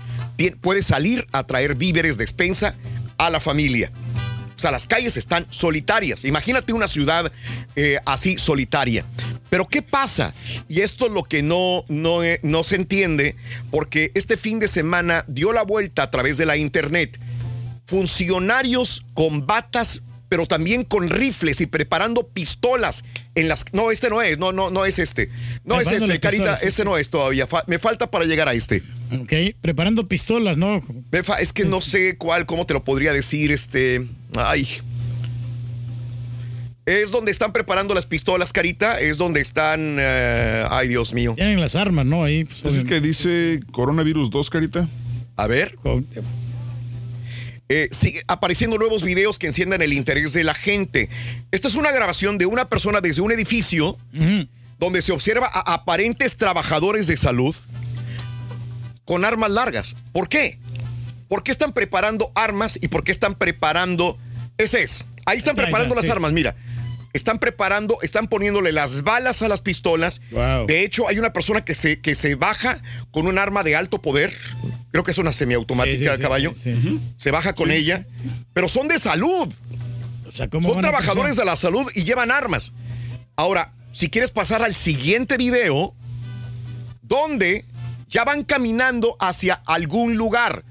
puede 0.61 0.83
salir 0.83 1.27
a 1.31 1.45
traer 1.45 1.75
víveres 1.75 2.17
de 2.17 2.23
despensa 2.29 2.75
a 3.17 3.29
la 3.29 3.39
familia. 3.39 3.91
O 4.55 4.61
sea, 4.61 4.71
las 4.71 4.85
calles 4.87 5.17
están 5.17 5.47
solitarias. 5.49 6.25
Imagínate 6.25 6.73
una 6.73 6.87
ciudad 6.87 7.31
eh, 7.75 7.97
así 8.05 8.37
solitaria. 8.37 9.05
Pero 9.49 9.67
¿qué 9.67 9.81
pasa? 9.81 10.33
Y 10.67 10.81
esto 10.81 11.07
es 11.07 11.11
lo 11.11 11.23
que 11.23 11.41
no, 11.41 11.85
no, 11.87 12.23
eh, 12.23 12.39
no 12.43 12.63
se 12.63 12.75
entiende, 12.75 13.35
porque 13.71 14.11
este 14.15 14.37
fin 14.37 14.59
de 14.59 14.67
semana 14.67 15.23
dio 15.27 15.53
la 15.53 15.63
vuelta 15.63 16.03
a 16.03 16.11
través 16.11 16.37
de 16.37 16.45
la 16.45 16.57
internet 16.57 17.19
funcionarios 17.89 19.03
con 19.15 19.47
batas, 19.47 20.01
pero 20.29 20.45
también 20.45 20.83
con 20.83 21.09
rifles 21.09 21.59
y 21.59 21.65
preparando 21.65 22.27
pistolas 22.27 23.03
en 23.35 23.47
las. 23.47 23.65
No, 23.73 23.91
este 23.91 24.09
no 24.09 24.21
es, 24.21 24.37
no, 24.37 24.51
no, 24.51 24.69
no 24.69 24.85
es 24.85 24.99
este. 24.99 25.29
No 25.65 25.81
es 25.81 25.91
este, 25.91 26.19
Carita, 26.19 26.29
pistolas, 26.43 26.59
sí, 26.61 26.67
este 26.67 26.85
no 26.85 26.97
es 26.97 27.09
todavía. 27.09 27.47
Fa- 27.47 27.63
me 27.67 27.79
falta 27.79 28.09
para 28.09 28.25
llegar 28.25 28.47
a 28.47 28.53
este. 28.53 28.83
Ok, 29.19 29.33
preparando 29.59 30.07
pistolas, 30.07 30.55
¿no? 30.55 30.81
Es 31.39 31.51
que 31.51 31.65
no 31.65 31.81
sé 31.81 32.15
cuál, 32.17 32.45
cómo 32.45 32.65
te 32.65 32.73
lo 32.75 32.83
podría 32.83 33.11
decir, 33.11 33.51
este. 33.51 34.05
Ay. 34.37 34.67
Es 36.85 37.11
donde 37.11 37.31
están 37.31 37.51
preparando 37.53 37.93
las 37.93 38.05
pistolas, 38.07 38.51
Carita. 38.53 38.99
Es 38.99 39.17
donde 39.17 39.41
están. 39.41 39.97
eh, 39.99 40.63
ay, 40.69 40.87
Dios 40.87 41.13
mío. 41.13 41.33
Tienen 41.35 41.59
las 41.59 41.75
armas, 41.75 42.05
¿no? 42.05 42.23
Ahí. 42.23 42.45
pues, 42.45 42.73
¿Es 42.73 42.79
el 42.79 42.87
que 42.87 42.99
dice 42.99 43.59
coronavirus 43.71 44.29
2, 44.31 44.49
Carita? 44.49 44.87
A 45.35 45.47
ver. 45.47 45.75
Eh, 47.71 47.87
sigue 47.91 48.23
apareciendo 48.27 48.79
nuevos 48.79 49.03
videos 49.03 49.37
que 49.37 49.45
enciendan 49.45 49.83
el 49.83 49.93
interés 49.93 50.33
de 50.33 50.43
la 50.43 50.55
gente. 50.55 51.07
Esta 51.51 51.67
es 51.67 51.75
una 51.75 51.91
grabación 51.91 52.39
de 52.39 52.47
una 52.47 52.67
persona 52.67 52.99
desde 52.99 53.21
un 53.21 53.31
edificio 53.31 53.95
donde 54.79 55.03
se 55.03 55.11
observa 55.11 55.45
a 55.53 55.75
aparentes 55.75 56.35
trabajadores 56.35 57.05
de 57.05 57.15
salud 57.15 57.55
con 59.05 59.23
armas 59.23 59.51
largas. 59.51 59.97
¿Por 60.11 60.29
qué? 60.29 60.57
¿Por 61.27 61.43
qué 61.43 61.51
están 61.51 61.71
preparando 61.71 62.31
armas 62.33 62.79
y 62.81 62.87
por 62.87 63.03
qué 63.03 63.11
están 63.11 63.35
preparando... 63.35 64.17
Ese 64.57 64.81
es. 64.81 65.05
Ahí 65.27 65.37
están 65.37 65.55
preparando 65.55 65.93
las 65.93 66.05
sí. 66.05 66.11
armas, 66.11 66.33
mira. 66.33 66.55
Están 67.13 67.37
preparando, 67.37 67.99
están 68.01 68.27
poniéndole 68.27 68.71
las 68.71 69.03
balas 69.03 69.43
a 69.43 69.47
las 69.47 69.61
pistolas. 69.61 70.21
De 70.67 70.83
hecho, 70.83 71.07
hay 71.07 71.19
una 71.19 71.33
persona 71.33 71.61
que 71.61 71.75
se, 71.75 71.99
que 71.99 72.15
se 72.15 72.33
baja 72.33 72.81
con 73.11 73.27
un 73.27 73.37
arma 73.37 73.61
de 73.61 73.75
alto 73.75 74.01
poder. 74.01 74.33
Creo 74.91 75.03
que 75.03 75.11
es 75.11 75.17
una 75.17 75.31
semiautomática, 75.33 76.11
sí, 76.11 76.17
sí, 76.17 76.21
caballo. 76.21 76.53
sí, 76.55 76.99
Se 77.15 77.31
baja 77.31 77.53
con 77.53 77.71
ella. 77.71 78.05
Pero 78.53 78.69
son 78.69 78.87
de 78.87 78.99
salud. 78.99 79.53
¿cómo 80.51 80.69
son 80.69 80.81
trabajadores 80.81 81.35
de 81.35 81.45
la 81.45 81.55
salud 81.55 81.89
y 81.95 82.03
llevan 82.03 82.31
armas. 82.31 82.73
Ahora, 83.35 83.73
si 83.91 84.09
quieres 84.09 84.31
pasar 84.31 84.61
al 84.61 84.75
siguiente 84.75 85.37
video, 85.37 85.95
donde 87.01 87.65
ya 88.09 88.23
van 88.23 88.43
caminando 88.43 89.15
hacia 89.19 89.55
algún 89.65 90.15
lugar. 90.15 90.63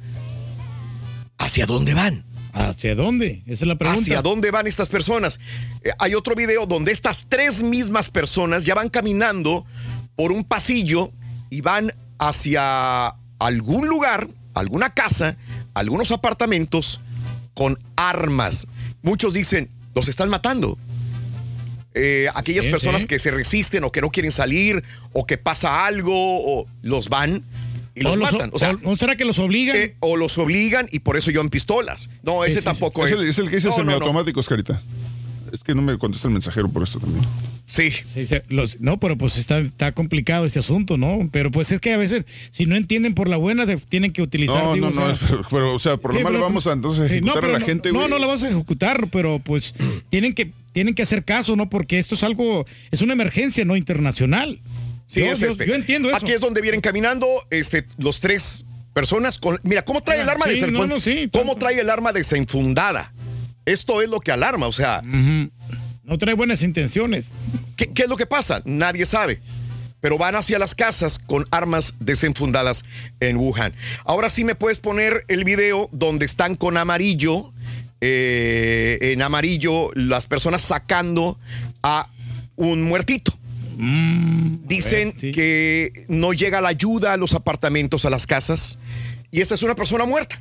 ¿Hacia 1.38 1.66
dónde 1.66 1.94
van? 1.94 2.24
¿Hacia 2.52 2.94
dónde? 2.94 3.42
Esa 3.46 3.64
es 3.64 3.68
la 3.68 3.76
pregunta. 3.76 4.00
¿Hacia 4.00 4.22
dónde 4.22 4.50
van 4.50 4.66
estas 4.66 4.88
personas? 4.88 5.38
Eh, 5.82 5.90
hay 5.98 6.14
otro 6.14 6.34
video 6.34 6.66
donde 6.66 6.90
estas 6.90 7.26
tres 7.28 7.62
mismas 7.62 8.10
personas 8.10 8.64
ya 8.64 8.74
van 8.74 8.88
caminando 8.88 9.64
por 10.16 10.32
un 10.32 10.42
pasillo 10.42 11.12
y 11.50 11.60
van 11.60 11.92
hacia 12.18 13.14
algún 13.39 13.89
lugar, 13.89 14.28
alguna 14.55 14.90
casa, 14.90 15.36
algunos 15.74 16.10
apartamentos 16.10 17.01
con 17.55 17.78
armas. 17.97 18.66
Muchos 19.02 19.35
dicen, 19.35 19.69
los 19.94 20.09
están 20.09 20.28
matando. 20.28 20.78
Eh, 21.94 22.28
aquellas 22.35 22.65
Sí, 22.66 22.70
personas 22.70 23.02
sí. 23.02 23.09
que 23.09 23.19
se 23.19 23.31
resisten 23.31 23.82
o 23.85 23.90
que 23.90 24.01
no 24.01 24.10
quieren 24.10 24.31
salir 24.31 24.85
o 25.12 25.27
que 25.27 25.39
pasa 25.39 25.85
algo 25.86 26.12
o 26.15 26.66
los 26.82 27.09
van 27.09 27.43
y 27.94 28.02
los 28.02 28.12
O 28.12 28.16
los- 28.16 28.32
matan. 28.32 28.51
O 28.52 28.59
sea, 28.59 28.70
o- 28.73 28.77
¿no 28.78 28.94
será 28.97 29.16
que 29.16 29.24
los 29.24 29.39
obligan? 29.40 29.74
eh, 29.77 29.97
o 30.01 30.16
los 30.16 30.39
obligan 30.39 30.89
y 30.93 31.01
por 31.01 31.16
eso 31.16 31.31
llevan 31.32 31.48
pistolas. 31.48 32.10
No, 32.23 32.44
ese 32.44 32.52
Sí, 32.55 32.59
sí, 32.59 32.60
sí. 32.60 32.65
tampoco 32.66 33.05
Es 33.06 33.12
es. 33.12 33.20
el, 33.20 33.28
es 33.28 33.39
el 33.39 33.48
que 33.51 33.56
dice 33.56 33.69
No, 33.69 33.77
no, 33.78 33.82
no. 33.85 33.90
semiautomáticos, 33.93 34.48
Carita. 34.48 34.81
Es 35.52 35.62
que 35.64 35.74
no 35.74 35.82
me 35.82 35.96
contesta 35.98 36.28
el 36.28 36.32
mensajero 36.32 36.68
por 36.68 36.82
esto 36.82 37.00
también. 37.00 37.24
Sí. 37.64 37.90
Sí, 37.90 38.24
sí, 38.26 38.36
los- 38.48 38.80
no, 38.80 38.98
pero 38.98 39.16
pues 39.18 39.36
está, 39.38 39.58
está 39.58 39.92
complicado 39.92 40.44
ese 40.46 40.58
asunto, 40.58 40.96
¿no? 40.96 41.28
Pero 41.32 41.50
pues 41.50 41.70
es 41.72 41.80
que 41.80 41.92
a 41.92 41.96
veces, 41.96 42.24
si 42.50 42.66
no 42.66 42.76
entienden 42.76 43.14
por 43.14 43.28
la 43.28 43.36
buena, 43.36 43.66
de- 43.66 43.76
tienen 43.76 44.12
que 44.12 44.22
utilizar. 44.22 44.62
No, 44.64 44.74
digo, 44.74 44.90
no, 44.90 45.02
o 45.02 45.08
no, 45.08 45.16
sea, 45.16 45.28
pero, 45.28 45.42
pero, 45.50 45.74
o 45.74 45.78
sea, 45.78 45.96
por 45.96 46.12
lo 46.12 46.18
Sí, 46.18 46.24
malo 46.24 46.36
pero- 46.36 46.44
vamos 46.44 46.66
a 46.66 46.72
entonces 46.72 47.08
Sí, 47.08 47.14
ejecutar 47.14 47.42
no, 47.42 47.48
a 47.48 47.52
la 47.52 47.58
no- 47.58 47.66
gente, 47.66 47.92
No, 47.92 47.98
güey. 48.00 48.10
no 48.10 48.18
la 48.18 48.26
vamos 48.26 48.42
a 48.42 48.48
ejecutar, 48.48 49.08
pero 49.10 49.38
pues 49.38 49.74
tienen 50.10 50.34
que, 50.34 50.52
tienen 50.72 50.94
que 50.94 51.02
hacer 51.02 51.24
caso, 51.24 51.56
¿no? 51.56 51.68
Porque 51.68 51.98
esto 51.98 52.14
es 52.14 52.22
algo, 52.22 52.64
es 52.90 53.02
una 53.02 53.12
emergencia, 53.12 53.64
¿no? 53.64 53.76
Internacional. 53.76 54.60
Sí, 55.06 55.20
Yo- 55.20 55.26
es 55.32 55.40
yo- 55.40 55.48
este. 55.48 55.66
Yo 55.66 55.74
entiendo 55.74 56.08
eso. 56.08 56.16
Aquí 56.16 56.32
es 56.32 56.40
donde 56.40 56.60
vienen 56.60 56.80
caminando 56.80 57.26
este, 57.50 57.86
los 57.98 58.20
tres 58.20 58.64
personas 58.94 59.38
con. 59.38 59.58
Mira, 59.62 59.84
¿cómo 59.84 60.02
trae 60.02 60.18
Ah, 60.18 60.22
el 60.22 60.28
arma 60.28 60.44
sí, 60.46 60.50
desenfundada? 60.52 60.86
no, 60.86 60.94
no, 60.96 61.00
sí, 61.00 61.28
¿Cómo 61.32 61.56
trae 61.56 61.80
el 61.80 61.88
arma 61.90 62.12
desenfundada? 62.12 63.12
Esto 63.68 64.00
es 64.00 64.08
lo 64.08 64.20
que 64.20 64.32
alarma, 64.32 64.66
o 64.66 64.72
sea. 64.72 65.02
No 65.02 66.16
trae 66.16 66.32
buenas 66.32 66.62
intenciones. 66.62 67.30
¿qué, 67.76 67.92
qué 67.92 68.04
es 68.04 68.08
lo 68.08 68.16
que 68.16 68.24
pasa? 68.24 68.62
Nadie 68.64 69.04
sabe. 69.04 69.40
Pero 70.00 70.16
van 70.16 70.36
hacia 70.36 70.58
las 70.58 70.74
casas 70.74 71.18
con 71.18 71.44
armas 71.50 71.94
desenfundadas 72.00 72.84
en 73.20 73.36
Wuhan. 73.36 73.74
Ahora 74.04 74.30
sí 74.30 74.44
me 74.44 74.54
puedes 74.54 74.78
poner 74.78 75.24
el 75.28 75.44
video 75.44 75.90
donde 75.92 76.24
están 76.24 76.54
con 76.54 76.78
amarillo, 76.78 77.52
eh, 78.00 78.98
en 79.02 79.20
amarillo, 79.20 79.90
las 79.92 80.26
personas 80.26 80.62
sacando 80.62 81.38
a 81.82 82.08
un 82.56 82.84
muertito. 82.84 83.36
Dicen 83.76 85.12
que 85.12 86.06
no 86.08 86.32
llega 86.32 86.62
la 86.62 86.70
ayuda 86.70 87.12
a 87.12 87.16
los 87.18 87.34
apartamentos, 87.34 88.06
a 88.06 88.10
las 88.10 88.26
casas. 88.26 88.78
Y 89.30 89.42
esta 89.42 89.56
es 89.56 89.62
una 89.62 89.74
persona 89.74 90.06
muerta 90.06 90.40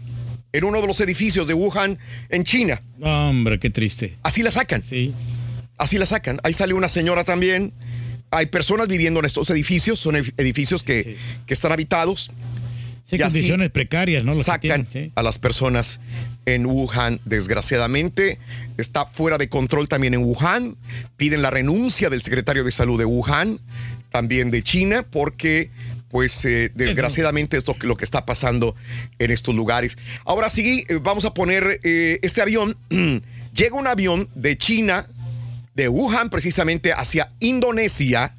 en 0.54 0.64
uno 0.64 0.82
de 0.82 0.88
los 0.88 1.00
edificios 1.02 1.48
de 1.48 1.54
Wuhan, 1.54 1.98
en 2.30 2.44
China. 2.44 2.82
Hombre, 3.02 3.60
qué 3.60 3.70
triste. 3.70 4.16
Así 4.24 4.44
la 4.44 4.52
sacan. 4.52 4.82
Sí. 4.82 5.14
Así 5.78 5.98
la 5.98 6.06
sacan. 6.06 6.40
Ahí 6.44 6.54
sale 6.54 6.74
una 6.74 6.90
señora 6.90 7.24
también. 7.24 7.74
Hay 8.32 8.48
personas 8.48 8.88
viviendo 8.88 9.20
en 9.20 9.26
estos 9.26 9.50
edificios. 9.52 10.00
Son 10.00 10.16
ed- 10.16 10.34
edificios 10.38 10.84
que, 10.84 11.16
que 11.46 11.54
están 11.54 11.72
habitados. 11.72 12.32
Sí, 13.06 13.16
Y 13.18 13.22
así 13.22 13.36
condiciones 13.38 13.70
precarias, 13.72 14.24
¿no? 14.26 14.34
Que 14.34 14.44
sacan 14.44 14.86
tienen, 14.86 14.88
sí. 14.92 15.12
a 15.16 15.24
las 15.24 15.40
personas 15.40 16.02
en 16.46 16.66
Wuhan, 16.66 17.22
desgraciadamente. 17.24 18.38
Está 18.78 19.06
fuera 19.06 19.38
de 19.38 19.48
control 19.50 19.88
también 19.88 20.14
en 20.14 20.24
Wuhan. 20.24 20.76
Piden 21.16 21.42
la 21.42 21.50
renuncia 21.52 22.10
del 22.10 22.22
secretario 22.22 22.64
de 22.66 22.72
salud 22.72 22.98
de 23.00 23.06
Wuhan, 23.06 23.60
también 24.12 24.52
de 24.52 24.62
China, 24.64 25.04
porque 25.10 25.70
pues 26.10 26.46
eh, 26.46 26.72
desgraciadamente 26.74 27.58
es 27.58 27.66
lo 27.68 27.96
que, 27.96 28.06
está 28.06 28.26
pasando 28.26 28.76
en 29.20 29.32
estos 29.32 29.54
lugares. 29.56 29.98
Ahora 30.26 30.50
sí, 30.50 30.86
eh, 30.88 31.00
vamos 31.02 31.26
a 31.26 31.34
poner 31.34 31.80
eh, 31.84 32.20
este 32.22 32.42
avión. 32.42 32.78
Llega 33.54 33.76
un 33.76 33.88
avión 33.88 34.30
de 34.36 34.58
China, 34.58 35.06
de 35.76 35.90
Wuhan 35.90 36.30
precisamente, 36.30 36.94
hacia 36.94 37.32
Indonesia. 37.40 38.34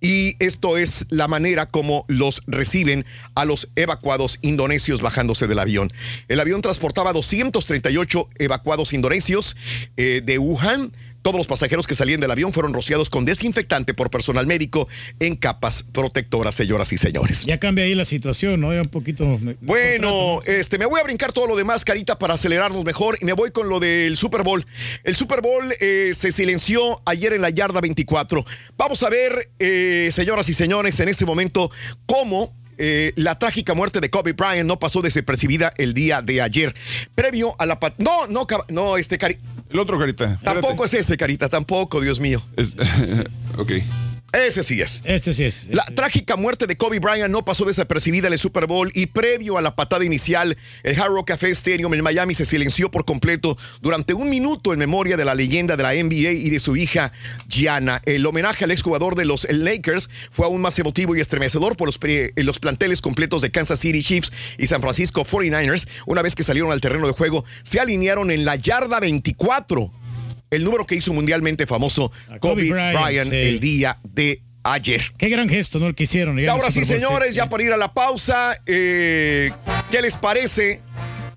Y 0.00 0.36
esto 0.44 0.76
es 0.76 1.06
la 1.08 1.26
manera 1.26 1.66
como 1.66 2.04
los 2.06 2.42
reciben 2.46 3.04
a 3.34 3.44
los 3.44 3.70
evacuados 3.76 4.38
indonesios 4.42 5.00
bajándose 5.00 5.46
del 5.46 5.58
avión. 5.58 5.92
El 6.28 6.38
avión 6.38 6.60
transportaba 6.60 7.12
238 7.12 8.28
evacuados 8.38 8.92
indonesios 8.92 9.56
de 9.96 10.38
Wuhan. 10.38 10.92
Todos 11.26 11.38
los 11.38 11.48
pasajeros 11.48 11.88
que 11.88 11.96
salían 11.96 12.20
del 12.20 12.30
avión 12.30 12.52
fueron 12.52 12.72
rociados 12.72 13.10
con 13.10 13.24
desinfectante 13.24 13.94
por 13.94 14.10
personal 14.10 14.46
médico 14.46 14.86
en 15.18 15.34
capas 15.34 15.82
protectoras, 15.82 16.54
señoras 16.54 16.92
y 16.92 16.98
señores. 16.98 17.44
Ya 17.44 17.58
cambia 17.58 17.82
ahí 17.82 17.96
la 17.96 18.04
situación, 18.04 18.60
¿no? 18.60 18.72
Ya 18.72 18.82
un 18.82 18.88
poquito. 18.88 19.40
Bueno, 19.60 20.40
este, 20.46 20.78
me 20.78 20.86
voy 20.86 21.00
a 21.00 21.02
brincar 21.02 21.32
todo 21.32 21.48
lo 21.48 21.56
demás, 21.56 21.84
Carita, 21.84 22.16
para 22.16 22.34
acelerarnos 22.34 22.84
mejor 22.84 23.18
y 23.20 23.24
me 23.24 23.32
voy 23.32 23.50
con 23.50 23.68
lo 23.68 23.80
del 23.80 24.16
Super 24.16 24.44
Bowl. 24.44 24.64
El 25.02 25.16
Super 25.16 25.40
Bowl 25.40 25.74
eh, 25.80 26.12
se 26.14 26.30
silenció 26.30 27.02
ayer 27.04 27.32
en 27.32 27.42
la 27.42 27.50
yarda 27.50 27.80
24. 27.80 28.46
Vamos 28.78 29.02
a 29.02 29.10
ver, 29.10 29.50
eh, 29.58 30.10
señoras 30.12 30.48
y 30.48 30.54
señores, 30.54 31.00
en 31.00 31.08
este 31.08 31.26
momento 31.26 31.72
cómo 32.06 32.54
eh, 32.78 33.12
la 33.16 33.38
trágica 33.38 33.74
muerte 33.74 34.00
de 34.00 34.10
Kobe 34.10 34.32
Bryant 34.32 34.66
no 34.66 34.78
pasó 34.78 35.02
desapercibida 35.02 35.72
el 35.76 35.94
día 35.94 36.22
de 36.22 36.42
ayer. 36.42 36.74
Previo 37.14 37.54
a 37.58 37.66
la... 37.66 37.78
No, 37.98 38.26
no, 38.26 38.46
no, 38.68 38.96
este 38.96 39.18
cari... 39.18 39.38
El 39.68 39.78
otro 39.78 39.98
carita. 39.98 40.38
Tampoco 40.44 40.84
es 40.84 40.94
ese, 40.94 41.16
carita, 41.16 41.48
tampoco, 41.48 42.00
Dios 42.00 42.20
mío. 42.20 42.40
ok. 43.58 43.72
Ese 44.32 44.64
sí 44.64 44.80
es. 44.82 45.00
Este 45.04 45.32
sí 45.32 45.44
es. 45.44 45.68
La 45.70 45.84
trágica 45.94 46.36
muerte 46.36 46.66
de 46.66 46.76
Kobe 46.76 46.98
Bryant 46.98 47.30
no 47.32 47.44
pasó 47.44 47.64
desapercibida 47.64 48.26
en 48.26 48.34
el 48.34 48.38
Super 48.38 48.66
Bowl 48.66 48.90
y 48.92 49.06
previo 49.06 49.56
a 49.56 49.62
la 49.62 49.74
patada 49.76 50.04
inicial, 50.04 50.58
el 50.82 51.00
Hard 51.00 51.12
Rock 51.12 51.28
Café 51.28 51.48
Stadium 51.50 51.94
en 51.94 52.02
Miami 52.02 52.34
se 52.34 52.44
silenció 52.44 52.90
por 52.90 53.04
completo 53.04 53.56
durante 53.80 54.12
un 54.12 54.28
minuto 54.28 54.72
en 54.72 54.78
memoria 54.78 55.16
de 55.16 55.24
la 55.24 55.34
leyenda 55.34 55.76
de 55.76 55.82
la 55.84 55.92
NBA 55.94 56.32
y 56.32 56.50
de 56.50 56.60
su 56.60 56.76
hija 56.76 57.12
Gianna. 57.48 58.02
El 58.04 58.26
homenaje 58.26 58.64
al 58.64 58.72
exjugador 58.72 59.14
de 59.14 59.24
los 59.24 59.46
Lakers 59.50 60.10
fue 60.30 60.44
aún 60.44 60.60
más 60.60 60.78
emotivo 60.78 61.16
y 61.16 61.20
estremecedor 61.20 61.76
por 61.76 61.88
los, 61.88 61.96
pre- 61.96 62.32
eh, 62.36 62.42
los 62.42 62.58
planteles 62.58 63.00
completos 63.00 63.40
de 63.42 63.50
Kansas 63.50 63.78
City 63.80 64.02
Chiefs 64.02 64.32
y 64.58 64.66
San 64.66 64.82
Francisco 64.82 65.24
49ers. 65.24 65.86
Una 66.04 66.20
vez 66.20 66.34
que 66.34 66.42
salieron 66.44 66.72
al 66.72 66.80
terreno 66.80 67.06
de 67.06 67.12
juego, 67.14 67.44
se 67.62 67.80
alinearon 67.80 68.30
en 68.30 68.44
la 68.44 68.56
yarda 68.56 69.00
24 69.00 69.90
el 70.56 70.64
número 70.64 70.86
que 70.86 70.94
hizo 70.96 71.12
mundialmente 71.12 71.66
famoso 71.66 72.10
Kobe, 72.26 72.40
Kobe 72.40 72.70
Bryant, 72.70 73.04
Bryant, 73.04 73.30
sí. 73.30 73.36
el 73.36 73.60
día 73.60 73.98
de 74.02 74.42
ayer. 74.64 75.02
Qué 75.16 75.28
gran 75.28 75.48
gesto, 75.48 75.78
¿no? 75.78 75.86
El 75.86 75.94
que 75.94 76.04
hicieron. 76.04 76.38
Y 76.38 76.46
ahora 76.46 76.70
sí, 76.70 76.84
señores, 76.84 77.34
ya 77.34 77.48
para 77.48 77.62
ir 77.62 77.72
a 77.72 77.76
la 77.76 77.92
pausa, 77.92 78.56
eh, 78.66 79.52
¿qué 79.90 80.02
les 80.02 80.16
parece 80.16 80.82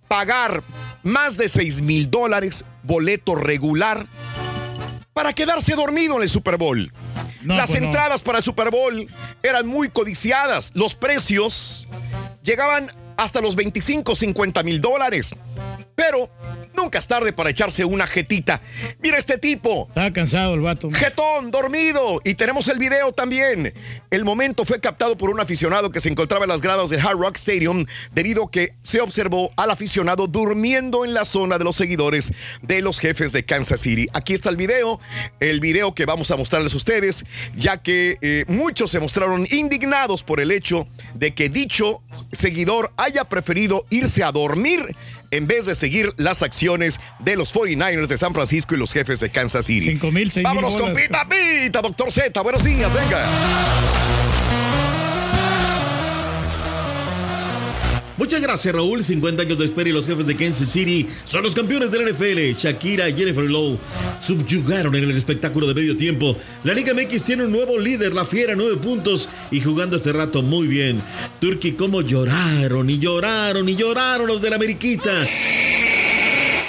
pagar 0.07 0.63
más 1.03 1.37
de 1.37 1.47
6 1.47 1.81
mil 1.83 2.09
dólares 2.09 2.65
boleto 2.83 3.35
regular 3.35 4.07
para 5.13 5.33
quedarse 5.33 5.75
dormido 5.75 6.15
en 6.17 6.23
el 6.23 6.29
Super 6.29 6.57
Bowl? 6.57 6.91
No, 7.41 7.55
Las 7.55 7.71
pues 7.71 7.81
no. 7.81 7.87
entradas 7.87 8.21
para 8.21 8.39
el 8.39 8.43
Super 8.43 8.69
Bowl 8.69 9.07
eran 9.43 9.67
muy 9.67 9.89
codiciadas. 9.89 10.71
Los 10.73 10.95
precios 10.95 11.87
llegaban 12.43 12.91
hasta 13.15 13.41
los 13.41 13.55
25, 13.55 14.15
50 14.15 14.63
mil 14.63 14.81
dólares. 14.81 15.33
Pero 15.99 16.29
nunca 16.77 16.97
es 16.97 17.07
tarde 17.07 17.33
para 17.33 17.49
echarse 17.49 17.83
una 17.83 18.07
jetita. 18.07 18.61
Mira 18.99 19.17
este 19.17 19.37
tipo. 19.37 19.85
Estaba 19.89 20.13
cansado 20.13 20.53
el 20.53 20.61
vato. 20.61 20.89
Jetón, 20.91 21.51
dormido. 21.51 22.21
Y 22.23 22.35
tenemos 22.35 22.69
el 22.69 22.79
video 22.79 23.11
también. 23.11 23.73
El 24.09 24.23
momento 24.23 24.63
fue 24.63 24.79
captado 24.79 25.17
por 25.17 25.29
un 25.29 25.41
aficionado 25.41 25.91
que 25.91 25.99
se 25.99 26.07
encontraba 26.07 26.45
en 26.45 26.49
las 26.51 26.61
gradas 26.61 26.89
del 26.89 27.01
Hard 27.01 27.17
Rock 27.17 27.35
Stadium 27.35 27.85
debido 28.13 28.45
a 28.45 28.49
que 28.51 28.75
se 28.81 29.01
observó 29.01 29.51
al 29.57 29.71
aficionado 29.71 30.27
durmiendo 30.27 31.03
en 31.03 31.13
la 31.13 31.25
zona 31.25 31.57
de 31.57 31.65
los 31.65 31.75
seguidores 31.75 32.31
de 32.61 32.81
los 32.81 32.97
jefes 33.01 33.33
de 33.33 33.43
Kansas 33.43 33.81
City. 33.81 34.07
Aquí 34.13 34.33
está 34.33 34.49
el 34.49 34.55
video, 34.55 35.01
el 35.41 35.59
video 35.59 35.93
que 35.93 36.05
vamos 36.05 36.31
a 36.31 36.37
mostrarles 36.37 36.73
a 36.75 36.77
ustedes, 36.77 37.25
ya 37.57 37.75
que 37.75 38.17
eh, 38.21 38.45
muchos 38.47 38.89
se 38.89 39.01
mostraron 39.01 39.45
indignados 39.51 40.23
por 40.23 40.39
el 40.39 40.51
hecho 40.51 40.87
de 41.13 41.33
que 41.33 41.49
dicho 41.49 42.01
seguidor 42.31 42.93
haya 42.95 43.25
preferido 43.25 43.85
irse 43.89 44.23
a 44.23 44.31
dormir 44.31 44.95
en 45.31 45.47
vez 45.47 45.65
de 45.65 45.75
seguir 45.75 46.13
las 46.17 46.43
acciones 46.43 46.99
de 47.19 47.35
los 47.35 47.53
49ers 47.53 48.07
de 48.07 48.17
San 48.17 48.33
Francisco 48.33 48.75
y 48.75 48.77
los 48.77 48.93
jefes 48.93 49.19
de 49.19 49.29
Kansas 49.29 49.65
City. 49.65 49.91
5 49.91 50.11
mil, 50.11 50.31
6 50.31 50.37
mil 50.37 50.43
Vámonos 50.43 50.75
con. 50.75 50.93
Pita 50.93 51.27
Pita, 51.27 51.81
doctor 51.81 52.11
Z. 52.11 52.41
Buenos 52.41 52.63
días, 52.63 52.91
venga. 52.93 54.48
Muchas 58.19 58.41
gracias, 58.41 58.75
Raúl. 58.75 59.01
50 59.01 59.43
años 59.43 59.57
de 59.57 59.63
espera 59.63 59.89
y 59.89 59.93
los 59.93 60.05
jefes 60.05 60.27
de 60.27 60.35
Kansas 60.35 60.67
City 60.67 61.07
son 61.23 61.41
los 61.41 61.55
campeones 61.55 61.89
del 61.89 62.11
NFL. 62.11 62.59
Shakira 62.59 63.07
y 63.07 63.13
Jennifer 63.13 63.45
Lowe 63.45 63.79
subyugaron 64.21 64.93
en 64.93 65.05
el 65.05 65.15
espectáculo 65.15 65.65
de 65.65 65.73
medio 65.73 65.95
tiempo. 65.95 66.35
La 66.65 66.73
Liga 66.73 66.93
MX 66.93 67.23
tiene 67.23 67.45
un 67.45 67.53
nuevo 67.53 67.79
líder, 67.79 68.13
la 68.13 68.25
Fiera, 68.25 68.55
nueve 68.57 68.75
puntos 68.75 69.29
y 69.51 69.61
jugando 69.61 69.95
este 69.95 70.11
rato 70.11 70.41
muy 70.41 70.67
bien. 70.67 71.01
Turkey, 71.39 71.71
cómo 71.71 72.01
lloraron 72.01 72.89
y 72.89 72.99
lloraron 72.99 73.69
y 73.69 73.77
lloraron 73.77 74.27
los 74.27 74.41
de 74.41 74.49
la 74.49 74.57
Ameriquita. 74.57 75.25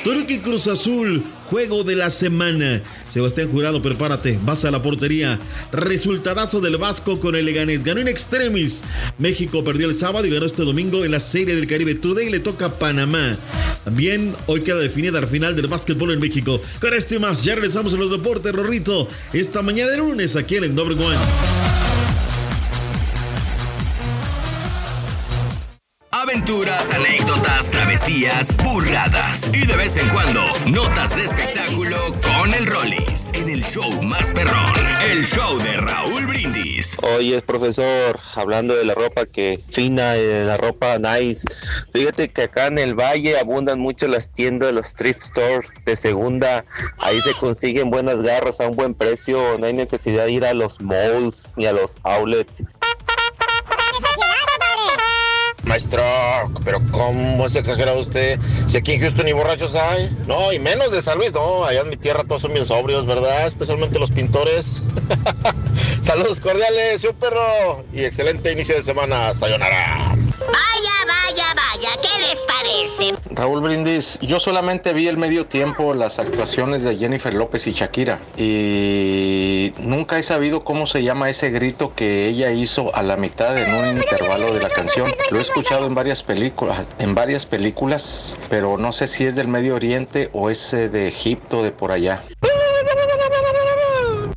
Turkey 0.05 0.39
Cruz 0.39 0.68
Azul, 0.68 1.24
juego 1.47 1.82
de 1.82 1.97
la 1.97 2.10
semana. 2.10 2.81
Sebastián 3.10 3.50
Jurado, 3.50 3.82
prepárate, 3.82 4.38
vas 4.44 4.64
a 4.64 4.70
la 4.70 4.82
portería. 4.82 5.38
Resultadazo 5.72 6.60
del 6.60 6.76
Vasco 6.76 7.18
con 7.18 7.34
el 7.34 7.44
Leganés. 7.44 7.82
Ganó 7.82 8.00
en 8.00 8.08
extremis. 8.08 8.82
México 9.18 9.64
perdió 9.64 9.88
el 9.88 9.96
sábado 9.96 10.26
y 10.26 10.30
ganó 10.30 10.46
este 10.46 10.64
domingo 10.64 11.04
en 11.04 11.10
la 11.10 11.20
Serie 11.20 11.56
del 11.56 11.66
Caribe 11.66 11.94
Today 11.94 12.30
le 12.30 12.40
toca 12.40 12.66
a 12.66 12.78
Panamá. 12.78 13.36
También 13.84 14.34
hoy 14.46 14.60
queda 14.60 14.76
definida 14.76 15.20
la 15.20 15.26
final 15.26 15.56
del 15.56 15.66
básquetbol 15.66 16.12
en 16.12 16.20
México. 16.20 16.60
Con 16.80 16.94
esto 16.94 17.16
y 17.16 17.18
más, 17.18 17.42
ya 17.42 17.54
regresamos 17.54 17.94
a 17.94 17.96
los 17.96 18.10
deportes, 18.10 18.52
Rorrito. 18.52 19.08
Esta 19.32 19.62
mañana 19.62 19.90
de 19.90 19.98
lunes 19.98 20.36
aquí 20.36 20.56
en 20.56 20.64
el 20.64 20.74
Doble 20.74 20.94
One. 20.94 21.69
Aventuras, 26.31 26.93
anécdotas, 26.93 27.73
travesías, 27.73 28.55
burradas 28.59 29.51
y 29.52 29.66
de 29.66 29.74
vez 29.74 29.97
en 29.97 30.09
cuando 30.11 30.40
notas 30.66 31.16
de 31.16 31.24
espectáculo 31.24 31.97
con 32.23 32.55
el 32.55 32.66
Rollis 32.66 33.32
en 33.35 33.48
el 33.48 33.65
show 33.65 34.01
más 34.02 34.32
perrón, 34.32 34.73
el 35.11 35.24
show 35.27 35.59
de 35.59 35.77
Raúl 35.78 36.28
Brindis. 36.28 36.98
Oye, 37.02 37.43
profesor, 37.43 38.16
hablando 38.36 38.77
de 38.77 38.85
la 38.85 38.94
ropa 38.94 39.27
que 39.27 39.59
fina, 39.70 40.12
de 40.12 40.44
la 40.44 40.57
ropa 40.57 40.98
nice, 40.98 41.48
fíjate 41.93 42.28
que 42.28 42.43
acá 42.43 42.69
en 42.69 42.78
el 42.78 42.94
valle 42.94 43.36
abundan 43.36 43.81
mucho 43.81 44.07
las 44.07 44.28
tiendas, 44.28 44.73
los 44.73 44.94
thrift 44.94 45.23
stores 45.23 45.70
de 45.85 45.97
segunda. 45.97 46.65
Ahí 46.98 47.20
se 47.23 47.35
consiguen 47.35 47.90
buenas 47.90 48.23
garras 48.23 48.61
a 48.61 48.69
un 48.69 48.77
buen 48.77 48.94
precio. 48.94 49.59
No 49.59 49.66
hay 49.66 49.73
necesidad 49.73 50.27
de 50.27 50.32
ir 50.32 50.44
a 50.44 50.55
los 50.55 50.81
malls 50.81 51.55
ni 51.57 51.66
a 51.66 51.73
los 51.73 51.98
outlets. 52.05 52.62
Maestro, 55.70 56.02
pero 56.64 56.82
¿cómo 56.90 57.48
se 57.48 57.60
exagera 57.60 57.92
usted? 57.92 58.40
Si 58.66 58.76
aquí 58.76 58.94
en 58.94 59.02
Houston 59.02 59.24
ni 59.24 59.32
borrachos 59.32 59.76
hay. 59.76 60.10
No, 60.26 60.52
y 60.52 60.59
menos 60.59 60.90
de 60.90 61.01
San 61.01 61.16
Luis, 61.16 61.32
no. 61.32 61.64
Allá 61.64 61.82
en 61.82 61.90
mi 61.90 61.97
tierra 61.97 62.24
todos 62.24 62.42
son 62.42 62.52
bien 62.52 62.66
sobrios, 62.66 63.06
¿verdad? 63.06 63.47
Especialmente 63.47 64.01
los 64.01 64.10
pintores. 64.10 64.82
Saludos 66.02 66.40
cordiales, 66.40 67.02
yo 67.02 67.12
perro. 67.12 67.84
Y 67.92 68.02
excelente 68.02 68.51
inicio 68.51 68.74
de 68.74 68.82
semana. 68.82 69.32
Sayonara. 69.32 70.16
Vaya, 70.40 70.90
vaya, 71.06 71.49
vaya, 71.49 71.49
¿qué 72.00 72.08
les 72.20 72.40
parece? 72.42 73.14
Raúl 73.34 73.60
Brindis, 73.60 74.18
yo 74.20 74.40
solamente 74.40 74.92
vi 74.92 75.08
el 75.08 75.16
medio 75.16 75.46
tiempo 75.46 75.94
las 75.94 76.18
actuaciones 76.18 76.82
de 76.84 76.96
Jennifer 76.96 77.32
López 77.34 77.66
y 77.66 77.72
Shakira 77.72 78.20
y 78.36 79.72
nunca 79.78 80.18
he 80.18 80.22
sabido 80.22 80.64
cómo 80.64 80.86
se 80.86 81.02
llama 81.02 81.30
ese 81.30 81.50
grito 81.50 81.94
que 81.94 82.26
ella 82.26 82.52
hizo 82.52 82.94
a 82.94 83.02
la 83.02 83.16
mitad 83.16 83.56
en 83.58 83.74
un 83.74 83.98
intervalo 83.98 84.52
de 84.52 84.60
la 84.60 84.68
canción. 84.68 85.12
Lo 85.30 85.38
he 85.38 85.42
escuchado 85.42 85.86
en 85.86 85.94
varias 85.94 86.22
películas, 86.22 86.86
en 86.98 87.14
varias 87.14 87.46
películas, 87.46 88.38
pero 88.48 88.76
no 88.76 88.92
sé 88.92 89.08
si 89.08 89.24
es 89.24 89.34
del 89.34 89.48
Medio 89.48 89.74
Oriente 89.74 90.30
o 90.32 90.50
es 90.50 90.72
eh, 90.72 90.88
de 90.88 91.08
Egipto 91.08 91.62
de 91.62 91.72
por 91.72 91.92
allá. 91.92 92.22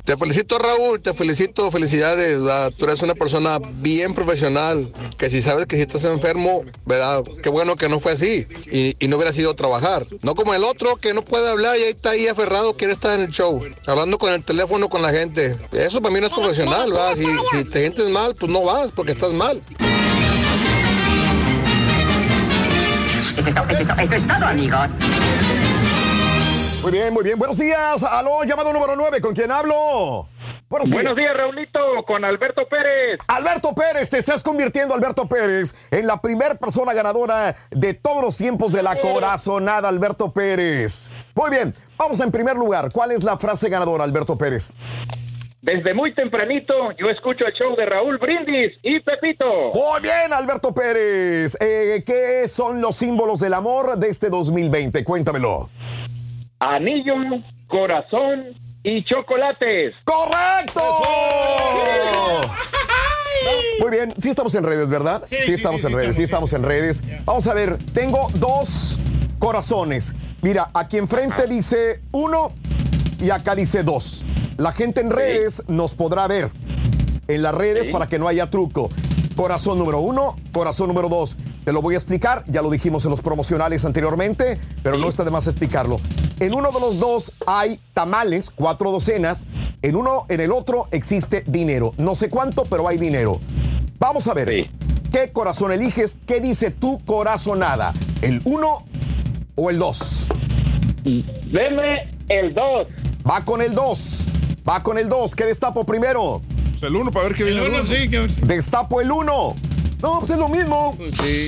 Te 0.04 0.18
felicito 0.18 0.58
Raúl, 0.58 1.00
te 1.00 1.14
felicito, 1.14 1.70
felicidades, 1.70 2.42
tú 2.76 2.84
eres 2.84 3.00
una 3.00 3.14
persona 3.14 3.58
bien 3.76 4.12
profesional, 4.12 4.86
que 5.16 5.30
si 5.30 5.40
sabes 5.40 5.64
que 5.64 5.76
si 5.76 5.82
estás 5.82 6.04
enfermo, 6.04 6.62
¿verdad? 6.84 7.24
Qué 7.42 7.48
bueno 7.48 7.74
que 7.76 7.88
no 7.88 8.00
fue 8.00 8.12
así 8.12 8.46
y, 8.70 9.08
no 9.08 9.16
hubiera 9.16 9.32
sido 9.32 9.54
trabajar. 9.54 10.04
No 10.20 10.34
como 10.34 10.52
el 10.52 10.62
otro 10.62 10.96
que 10.96 11.14
no 11.14 11.24
puede 11.24 11.48
hablar 11.50 11.78
y 11.78 11.84
ahí 11.84 11.88
está 11.88 12.10
ahí 12.10 12.28
aferrado, 12.28 12.76
quiere 12.76 12.92
estar 12.92 13.18
en 13.18 13.24
el 13.24 13.30
show, 13.30 13.62
hablando 13.86 14.18
con 14.18 14.30
el 14.30 14.44
teléfono 14.44 14.90
con 14.90 15.00
la 15.00 15.08
gente. 15.08 15.56
Eso 15.72 16.02
para 16.02 16.14
mí 16.14 16.20
no 16.20 16.26
es 16.26 16.34
profesional, 16.34 16.92
¿verdad? 16.92 17.14
Si, 17.14 17.64
te 17.64 17.80
sientes 17.80 18.10
mal, 18.10 18.34
pues 18.38 18.52
no 18.52 18.62
vas 18.62 18.92
porque 18.92 19.12
estás 19.12 19.32
mal. 19.32 19.62
Eso 23.38 23.48
es 23.48 24.26
todo, 24.28 24.46
amigos. 24.46 24.90
Muy 26.84 26.92
bien, 26.92 27.14
muy 27.14 27.24
bien. 27.24 27.38
Buenos 27.38 27.58
días. 27.58 28.02
Aló, 28.02 28.44
llamado 28.44 28.70
número 28.70 28.94
9. 28.94 29.18
¿Con 29.22 29.34
quién 29.34 29.50
hablo? 29.50 30.28
Buenos 30.68 30.90
días. 30.90 31.02
Buenos 31.02 31.16
días, 31.16 31.34
Raulito, 31.34 31.80
con 32.06 32.22
Alberto 32.26 32.68
Pérez. 32.68 33.20
Alberto 33.26 33.74
Pérez, 33.74 34.10
te 34.10 34.18
estás 34.18 34.42
convirtiendo, 34.42 34.94
Alberto 34.94 35.26
Pérez, 35.26 35.74
en 35.90 36.06
la 36.06 36.20
primera 36.20 36.56
persona 36.56 36.92
ganadora 36.92 37.56
de 37.70 37.94
todos 37.94 38.20
los 38.20 38.36
tiempos 38.36 38.74
de 38.74 38.82
la 38.82 39.00
corazonada, 39.00 39.88
Alberto 39.88 40.30
Pérez. 40.30 41.10
Muy 41.34 41.50
bien, 41.52 41.74
vamos 41.96 42.20
en 42.20 42.30
primer 42.30 42.56
lugar. 42.56 42.90
¿Cuál 42.92 43.12
es 43.12 43.24
la 43.24 43.38
frase 43.38 43.70
ganadora, 43.70 44.04
Alberto 44.04 44.36
Pérez? 44.36 44.74
Desde 45.62 45.94
muy 45.94 46.14
tempranito 46.14 46.92
yo 46.98 47.08
escucho 47.08 47.46
el 47.46 47.54
show 47.54 47.74
de 47.76 47.86
Raúl 47.86 48.18
Brindis 48.18 48.74
y 48.82 49.00
Pepito. 49.00 49.46
Muy 49.72 50.02
bien, 50.02 50.34
Alberto 50.34 50.74
Pérez. 50.74 51.56
Eh, 51.62 52.02
¿Qué 52.04 52.46
son 52.46 52.82
los 52.82 52.94
símbolos 52.94 53.40
del 53.40 53.54
amor 53.54 53.96
de 53.96 54.10
este 54.10 54.28
2020? 54.28 55.02
Cuéntamelo. 55.02 55.70
Anillo, 56.58 57.14
corazón 57.68 58.54
y 58.82 59.04
chocolates. 59.04 59.94
¡Correcto! 60.04 60.82
Muy 63.80 63.90
bien, 63.90 64.14
sí 64.18 64.30
estamos 64.30 64.54
en 64.54 64.64
redes, 64.64 64.88
¿verdad? 64.88 65.22
Sí, 65.26 65.36
sí, 65.44 65.52
estamos 65.52 65.80
sí, 65.80 65.86
en 65.86 65.92
sí, 65.92 65.98
redes, 65.98 66.16
sí 66.16 66.22
estamos, 66.22 66.52
estamos 66.52 66.72
en 66.72 66.78
redes. 66.78 67.02
Vamos 67.24 67.46
a 67.46 67.54
ver, 67.54 67.76
tengo 67.92 68.28
dos 68.34 68.98
corazones. 69.38 70.14
Mira, 70.42 70.70
aquí 70.74 70.98
enfrente 70.98 71.46
dice 71.46 72.00
uno 72.12 72.52
y 73.20 73.30
acá 73.30 73.54
dice 73.54 73.82
dos. 73.82 74.24
La 74.56 74.72
gente 74.72 75.00
en 75.00 75.10
redes 75.10 75.64
nos 75.68 75.94
podrá 75.94 76.26
ver 76.28 76.50
en 77.28 77.42
las 77.42 77.54
redes 77.54 77.88
para 77.88 78.06
que 78.06 78.18
no 78.18 78.28
haya 78.28 78.48
truco. 78.50 78.90
Corazón 79.36 79.78
número 79.78 80.00
uno, 80.00 80.36
corazón 80.52 80.88
número 80.88 81.08
dos. 81.08 81.36
Te 81.64 81.72
lo 81.72 81.82
voy 81.82 81.94
a 81.94 81.96
explicar, 81.96 82.44
ya 82.46 82.62
lo 82.62 82.70
dijimos 82.70 83.04
en 83.04 83.10
los 83.10 83.20
promocionales 83.20 83.84
anteriormente, 83.84 84.58
pero 84.82 84.98
no 84.98 85.08
está 85.08 85.24
de 85.24 85.30
más 85.30 85.46
explicarlo. 85.46 85.96
En 86.40 86.54
uno 86.54 86.70
de 86.70 86.80
los 86.80 86.98
dos 86.98 87.32
hay 87.46 87.80
tamales, 87.94 88.50
cuatro 88.50 88.92
docenas. 88.92 89.44
En 89.82 89.96
uno, 89.96 90.26
en 90.28 90.40
el 90.40 90.52
otro 90.52 90.88
existe 90.90 91.42
dinero. 91.46 91.92
No 91.96 92.14
sé 92.14 92.30
cuánto, 92.30 92.64
pero 92.64 92.86
hay 92.88 92.98
dinero. 92.98 93.40
Vamos 93.98 94.28
a 94.28 94.34
ver. 94.34 94.70
¿Qué 95.10 95.32
corazón 95.32 95.72
eliges? 95.72 96.18
¿Qué 96.26 96.40
dice 96.40 96.70
tu 96.70 97.04
corazonada? 97.04 97.92
¿El 98.22 98.40
uno 98.44 98.84
o 99.56 99.70
el 99.70 99.78
dos? 99.78 100.28
Deme 101.04 102.10
el 102.28 102.54
2. 102.54 102.86
Va 103.28 103.44
con 103.44 103.60
el 103.60 103.74
2. 103.74 104.26
Va 104.68 104.82
con 104.82 104.96
el 104.96 105.08
2. 105.08 105.34
¿Qué 105.34 105.44
destapo 105.44 105.84
primero? 105.84 106.40
El 106.86 106.96
1 106.96 107.10
para 107.10 107.28
ver 107.28 107.36
qué 107.36 107.44
viene. 107.44 107.64
El 107.64 107.70
uno, 107.72 107.86
sí, 107.86 108.08
que- 108.08 108.28
Destapo 108.46 109.00
el 109.00 109.10
1. 109.10 109.54
No, 110.02 110.18
pues 110.18 110.30
es 110.30 110.36
lo 110.36 110.48
mismo. 110.48 110.96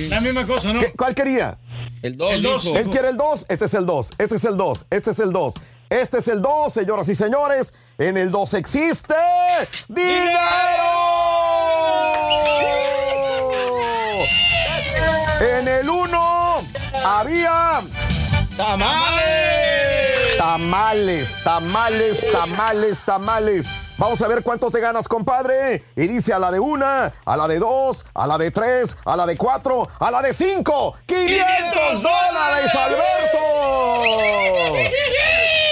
La 0.09 0.19
misma 0.19 0.45
cosa, 0.47 0.73
¿no? 0.73 0.79
¿Qué- 0.79 0.91
¿Cuál 0.97 1.13
quería? 1.13 1.57
El 2.01 2.17
2. 2.17 2.33
El 2.33 2.41
dos. 2.43 2.65
Él 2.65 2.89
quiere 2.89 3.09
el 3.09 3.17
2. 3.17 3.45
Este 3.49 3.65
es 3.65 3.73
el 3.73 3.85
2. 3.85 4.11
Este 4.17 4.35
es 4.35 4.45
el 4.45 4.57
2. 4.57 4.85
Este 4.89 5.11
es 5.11 5.19
el 5.19 5.31
2. 5.31 5.53
Este 5.89 6.17
es 6.17 6.27
el 6.27 6.41
2, 6.41 6.73
señoras 6.73 7.07
y 7.09 7.15
señores. 7.15 7.73
En 7.97 8.17
el 8.17 8.29
2 8.31 8.53
existe 8.55 9.13
dinero. 9.87 10.39
En 15.39 15.67
el 15.67 15.89
1 15.89 16.61
había 17.03 17.81
¡Tamales! 18.55 20.37
Tamales, 20.37 21.43
tamales, 21.43 22.31
tamales, 22.31 23.01
tamales. 23.05 23.65
Vamos 23.97 24.21
a 24.21 24.27
ver 24.27 24.43
cuánto 24.43 24.69
te 24.69 24.79
ganas, 24.79 25.07
compadre. 25.07 25.83
Y 25.95 26.07
dice 26.07 26.31
a 26.33 26.39
la 26.39 26.51
de 26.51 26.59
una, 26.59 27.11
a 27.25 27.37
la 27.37 27.47
de 27.47 27.57
dos, 27.57 28.05
a 28.13 28.27
la 28.27 28.37
de 28.37 28.51
tres, 28.51 28.95
a 29.05 29.15
la 29.15 29.25
de 29.25 29.35
cuatro, 29.37 29.87
a 29.99 30.11
la 30.11 30.21
de 30.21 30.33
cinco. 30.33 30.95
¡500 31.07 32.03
dólares, 32.03 32.75
Alberto! 32.75 33.37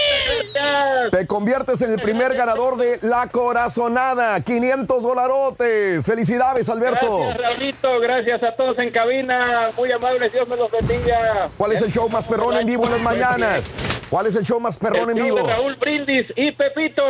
Te 1.12 1.28
conviertes 1.28 1.82
en 1.82 1.92
el 1.92 2.02
primer 2.02 2.36
ganador 2.36 2.78
de 2.78 3.00
la 3.02 3.28
corazonada. 3.28 4.40
500 4.42 5.04
dolarotes. 5.04 6.06
Felicidades, 6.06 6.68
Alberto. 6.70 7.20
Gracias, 7.20 7.38
Raulito. 7.38 8.00
Gracias 8.00 8.44
a 8.44 8.56
todos 8.56 8.78
en 8.80 8.92
cabina. 8.92 9.72
Muy 9.78 9.92
amables. 9.92 10.32
Dios 10.34 10.48
me 10.48 10.58
los 10.58 10.72
bendiga. 10.72 11.52
¿Cuál 11.58 11.72
es 11.74 11.82
el 11.82 11.92
show 11.92 12.10
más 12.10 12.26
perrón 12.26 12.58
en 12.58 12.66
vivo 12.66 12.86
en 12.86 12.92
las 12.92 13.02
mañanas? 13.02 13.76
¿Cuál 14.10 14.28
es 14.28 14.36
el 14.36 14.44
show 14.46 14.60
más 14.60 14.78
perrón 14.78 15.12
en 15.12 15.18
El 15.18 15.24
vivo? 15.24 15.38
de 15.38 15.44
Raúl 15.44 15.76
Brindis 15.76 16.28
y 16.36 16.52
Pepito. 16.52 17.02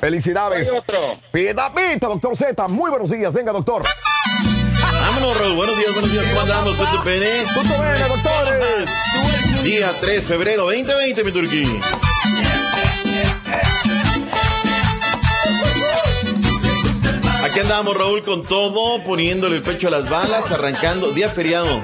Felicidades. 0.00 0.70
Otro. 0.70 1.12
Pita, 1.32 1.72
pita, 1.74 2.06
doctor 2.06 2.36
Z. 2.36 2.68
Muy 2.68 2.90
buenos 2.90 3.10
días. 3.10 3.32
Venga, 3.32 3.52
doctor. 3.52 3.82
Vámonos, 4.92 5.36
Raúl. 5.36 5.56
Buenos 5.56 5.76
días, 5.76 5.92
buenos 5.92 6.12
días. 6.12 6.24
¿Cómo 6.28 6.40
andamos? 6.40 6.76
¿Todo 6.76 7.02
bien? 7.04 7.44
Punto 7.54 7.74
bene, 7.82 8.08
doctores. 8.08 8.90
Día 9.62 9.90
3 10.00 10.14
de 10.16 10.22
febrero 10.22 10.62
2020, 10.64 11.24
mi 11.24 11.32
turquí. 11.32 11.80
Aquí 17.60 17.68
andamos, 17.68 17.94
Raúl, 17.94 18.22
con 18.22 18.42
todo, 18.42 19.04
poniéndole 19.04 19.56
el 19.56 19.62
pecho 19.62 19.88
a 19.88 19.90
las 19.90 20.08
balas, 20.08 20.50
arrancando. 20.50 21.12
Día 21.12 21.28
feriado. 21.28 21.82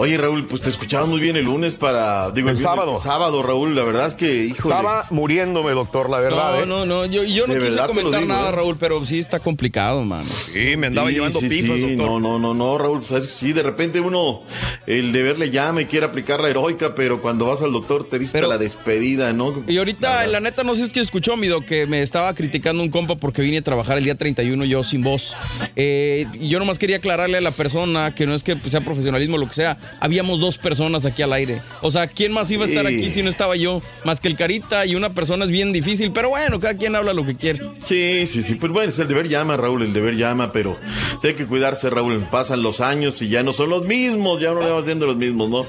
Oye, 0.00 0.16
Raúl, 0.16 0.46
pues 0.46 0.62
te 0.62 0.70
escuchaba 0.70 1.06
muy 1.06 1.18
bien 1.18 1.34
el 1.36 1.44
lunes 1.46 1.74
para. 1.74 2.30
Digo, 2.30 2.48
El 2.50 2.54
viernes- 2.54 2.62
sábado. 2.62 3.00
Sábado, 3.02 3.42
Raúl, 3.42 3.74
la 3.74 3.82
verdad 3.82 4.06
es 4.06 4.14
que, 4.14 4.44
híjole. 4.44 4.74
Estaba 4.76 5.06
muriéndome, 5.10 5.72
doctor, 5.72 6.08
la 6.08 6.20
verdad. 6.20 6.52
No, 6.54 6.62
¿eh? 6.62 6.66
no, 6.66 6.86
no. 6.86 7.06
Yo, 7.06 7.24
yo 7.24 7.48
no 7.48 7.54
De 7.54 7.60
quise 7.68 7.78
comentar 7.84 8.20
digo, 8.22 8.32
nada, 8.32 8.50
¿eh? 8.50 8.52
Raúl, 8.52 8.76
pero 8.78 9.04
sí 9.04 9.18
está 9.18 9.40
complicado, 9.40 10.04
mano. 10.04 10.30
Sí, 10.52 10.76
me 10.76 10.86
andaba 10.86 11.08
Sí, 11.08 11.14
llevando 11.16 11.40
sí, 11.40 11.48
pifas, 11.48 11.80
sí, 11.80 11.96
doctor. 11.96 12.20
No, 12.20 12.20
no, 12.20 12.38
no, 12.38 12.54
no, 12.54 12.78
Raúl, 12.78 12.98
pues, 12.98 13.08
sabes 13.10 13.26
que 13.26 13.34
sí, 13.34 13.52
de 13.52 13.64
repente 13.64 13.98
uno, 13.98 14.42
el 14.86 15.10
deber 15.10 15.36
le 15.36 15.50
llama 15.50 15.82
y 15.82 15.86
quiere 15.86 16.06
aplicar 16.06 16.40
la 16.40 16.48
heroica, 16.48 16.94
pero 16.94 17.20
cuando 17.20 17.46
vas 17.46 17.60
al 17.62 17.72
doctor 17.72 18.08
te 18.08 18.20
diste 18.20 18.38
Pero- 18.38 18.46
la 18.48 18.56
despedida, 18.58 19.32
¿no? 19.32 19.64
Y 19.66 19.78
ahorita, 19.78 20.28
la 20.28 20.38
neta, 20.38 20.62
no 20.62 20.76
sé 20.76 20.82
si 20.82 20.86
es 20.86 20.92
que 20.92 21.00
escuchó, 21.00 21.36
Mido, 21.36 21.60
que 21.62 21.86
me 21.88 22.02
estaba 22.02 22.32
criticando 22.36 22.84
un 22.84 22.90
compa 22.90 23.16
porque 23.16 23.42
vine 23.42 23.58
a 23.58 23.62
trabajar 23.62 23.98
el 23.98 24.04
día 24.04 24.14
31 24.14 24.64
yo 24.64 24.84
sin 24.84 25.02
voz. 25.02 25.34
Eh, 25.74 26.24
y 26.34 26.48
yo 26.50 26.60
nomás 26.60 26.78
quería 26.78 26.98
aclararle 26.98 27.38
a 27.38 27.40
la 27.40 27.50
persona 27.50 28.14
que 28.14 28.28
no 28.28 28.34
es 28.36 28.44
que 28.44 28.56
sea 28.70 28.80
profesionalismo 28.80 29.34
o 29.34 29.38
lo 29.38 29.48
que 29.48 29.54
sea. 29.54 29.76
Habíamos 30.00 30.40
dos 30.40 30.58
personas 30.58 31.04
aquí 31.06 31.22
al 31.22 31.32
aire. 31.32 31.60
O 31.82 31.90
sea, 31.90 32.06
¿quién 32.06 32.32
más 32.32 32.50
iba 32.50 32.64
a 32.64 32.68
estar 32.68 32.86
aquí 32.86 33.10
si 33.10 33.22
no 33.22 33.30
estaba 33.30 33.56
yo? 33.56 33.82
Más 34.04 34.20
que 34.20 34.28
el 34.28 34.36
Carita 34.36 34.86
y 34.86 34.94
una 34.94 35.14
persona 35.14 35.44
es 35.44 35.50
bien 35.50 35.72
difícil. 35.72 36.12
Pero 36.12 36.30
bueno, 36.30 36.60
cada 36.60 36.74
quien 36.74 36.94
habla 36.94 37.12
lo 37.12 37.24
que 37.24 37.36
quiere. 37.36 37.60
Sí, 37.84 38.28
sí, 38.30 38.42
sí, 38.42 38.54
pues 38.54 38.72
bueno, 38.72 38.90
es 38.90 38.98
el 38.98 39.08
deber 39.08 39.28
llama, 39.28 39.56
Raúl, 39.56 39.82
el 39.82 39.92
deber 39.92 40.16
llama, 40.16 40.52
pero 40.52 40.76
hay 41.22 41.34
que 41.34 41.46
cuidarse, 41.46 41.90
Raúl, 41.90 42.20
pasan 42.30 42.62
los 42.62 42.80
años 42.80 43.20
y 43.22 43.28
ya 43.28 43.42
no 43.42 43.52
son 43.52 43.70
los 43.70 43.86
mismos, 43.86 44.40
ya 44.40 44.50
no 44.50 44.60
le 44.60 44.68
vamos 44.68 44.84
siendo 44.84 45.06
los 45.06 45.16
mismos, 45.16 45.48
¿no? 45.48 45.66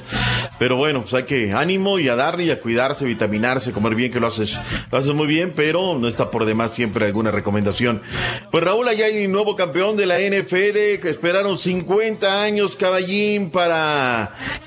Pero 0.60 0.76
bueno, 0.76 1.02
pues 1.02 1.14
hay 1.14 1.24
que 1.24 1.54
ánimo 1.54 2.00
y 2.00 2.10
a 2.10 2.16
darle 2.16 2.46
y 2.46 2.52
a 2.52 2.60
cuidarse, 2.60 3.06
vitaminarse, 3.06 3.72
comer 3.72 3.96
bien, 3.96 4.12
que 4.12 4.20
lo 4.20 4.28
haces, 4.28 4.60
lo 4.92 4.98
haces 4.98 5.14
muy 5.14 5.26
bien, 5.26 5.54
pero 5.56 5.98
no 5.98 6.08
está 6.08 6.30
por 6.30 6.46
demás 6.46 6.74
siempre 6.74 7.06
alguna 7.06 7.32
recomendación. 7.32 8.02
Pues 8.52 8.64
Raúl, 8.64 8.88
allá 8.88 9.06
hay 9.06 9.26
un 9.26 9.32
nuevo 9.32 9.56
campeón 9.56 9.96
de 9.96 10.06
la 10.06 10.20
NFL 10.20 11.00
que 11.02 11.10
esperaron 11.10 11.58
50 11.58 12.44
años, 12.44 12.76
caballín, 12.76 13.50
para 13.52 14.09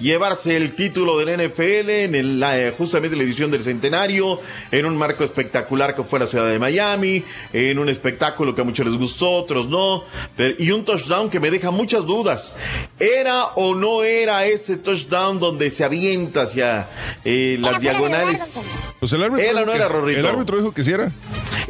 llevarse 0.00 0.56
el 0.56 0.74
título 0.74 1.18
del 1.18 1.48
NFL 1.48 1.90
en 1.90 2.14
el, 2.14 2.40
la, 2.40 2.58
eh, 2.58 2.74
justamente 2.76 3.16
la 3.16 3.22
edición 3.22 3.50
del 3.50 3.62
centenario, 3.62 4.40
en 4.70 4.86
un 4.86 4.96
marco 4.96 5.24
espectacular 5.24 5.94
que 5.94 6.02
fue 6.04 6.18
la 6.18 6.26
ciudad 6.26 6.48
de 6.48 6.58
Miami, 6.58 7.22
en 7.52 7.78
un 7.78 7.88
espectáculo 7.88 8.54
que 8.54 8.60
a 8.60 8.64
muchos 8.64 8.86
les 8.86 8.96
gustó, 8.98 9.30
otros 9.30 9.68
no, 9.68 10.04
pero- 10.36 10.54
y 10.58 10.70
un 10.70 10.84
touchdown 10.84 11.30
que 11.30 11.40
me 11.40 11.50
deja 11.50 11.70
muchas 11.70 12.04
dudas. 12.06 12.54
¿Era 12.98 13.46
o 13.56 13.74
no 13.74 14.02
era 14.02 14.44
ese 14.46 14.76
touchdown 14.76 15.38
donde 15.40 15.70
se 15.70 15.84
avienta 15.84 16.42
hacia 16.42 16.88
eh, 17.24 17.56
las 17.60 17.80
diagonales? 17.80 18.58
Pues 19.00 19.12
el 19.12 19.22
árbitro, 19.22 19.44
¿Era 19.44 19.52
o 19.52 19.54
dijo 19.60 19.66
no 19.66 19.72
que- 19.72 19.78
era, 19.78 19.88
Rorrito? 19.88 20.20
el 20.20 20.26
árbitro 20.26 20.56
dijo 20.58 20.72
que 20.72 20.84
sí 20.84 20.92
era. 20.92 21.10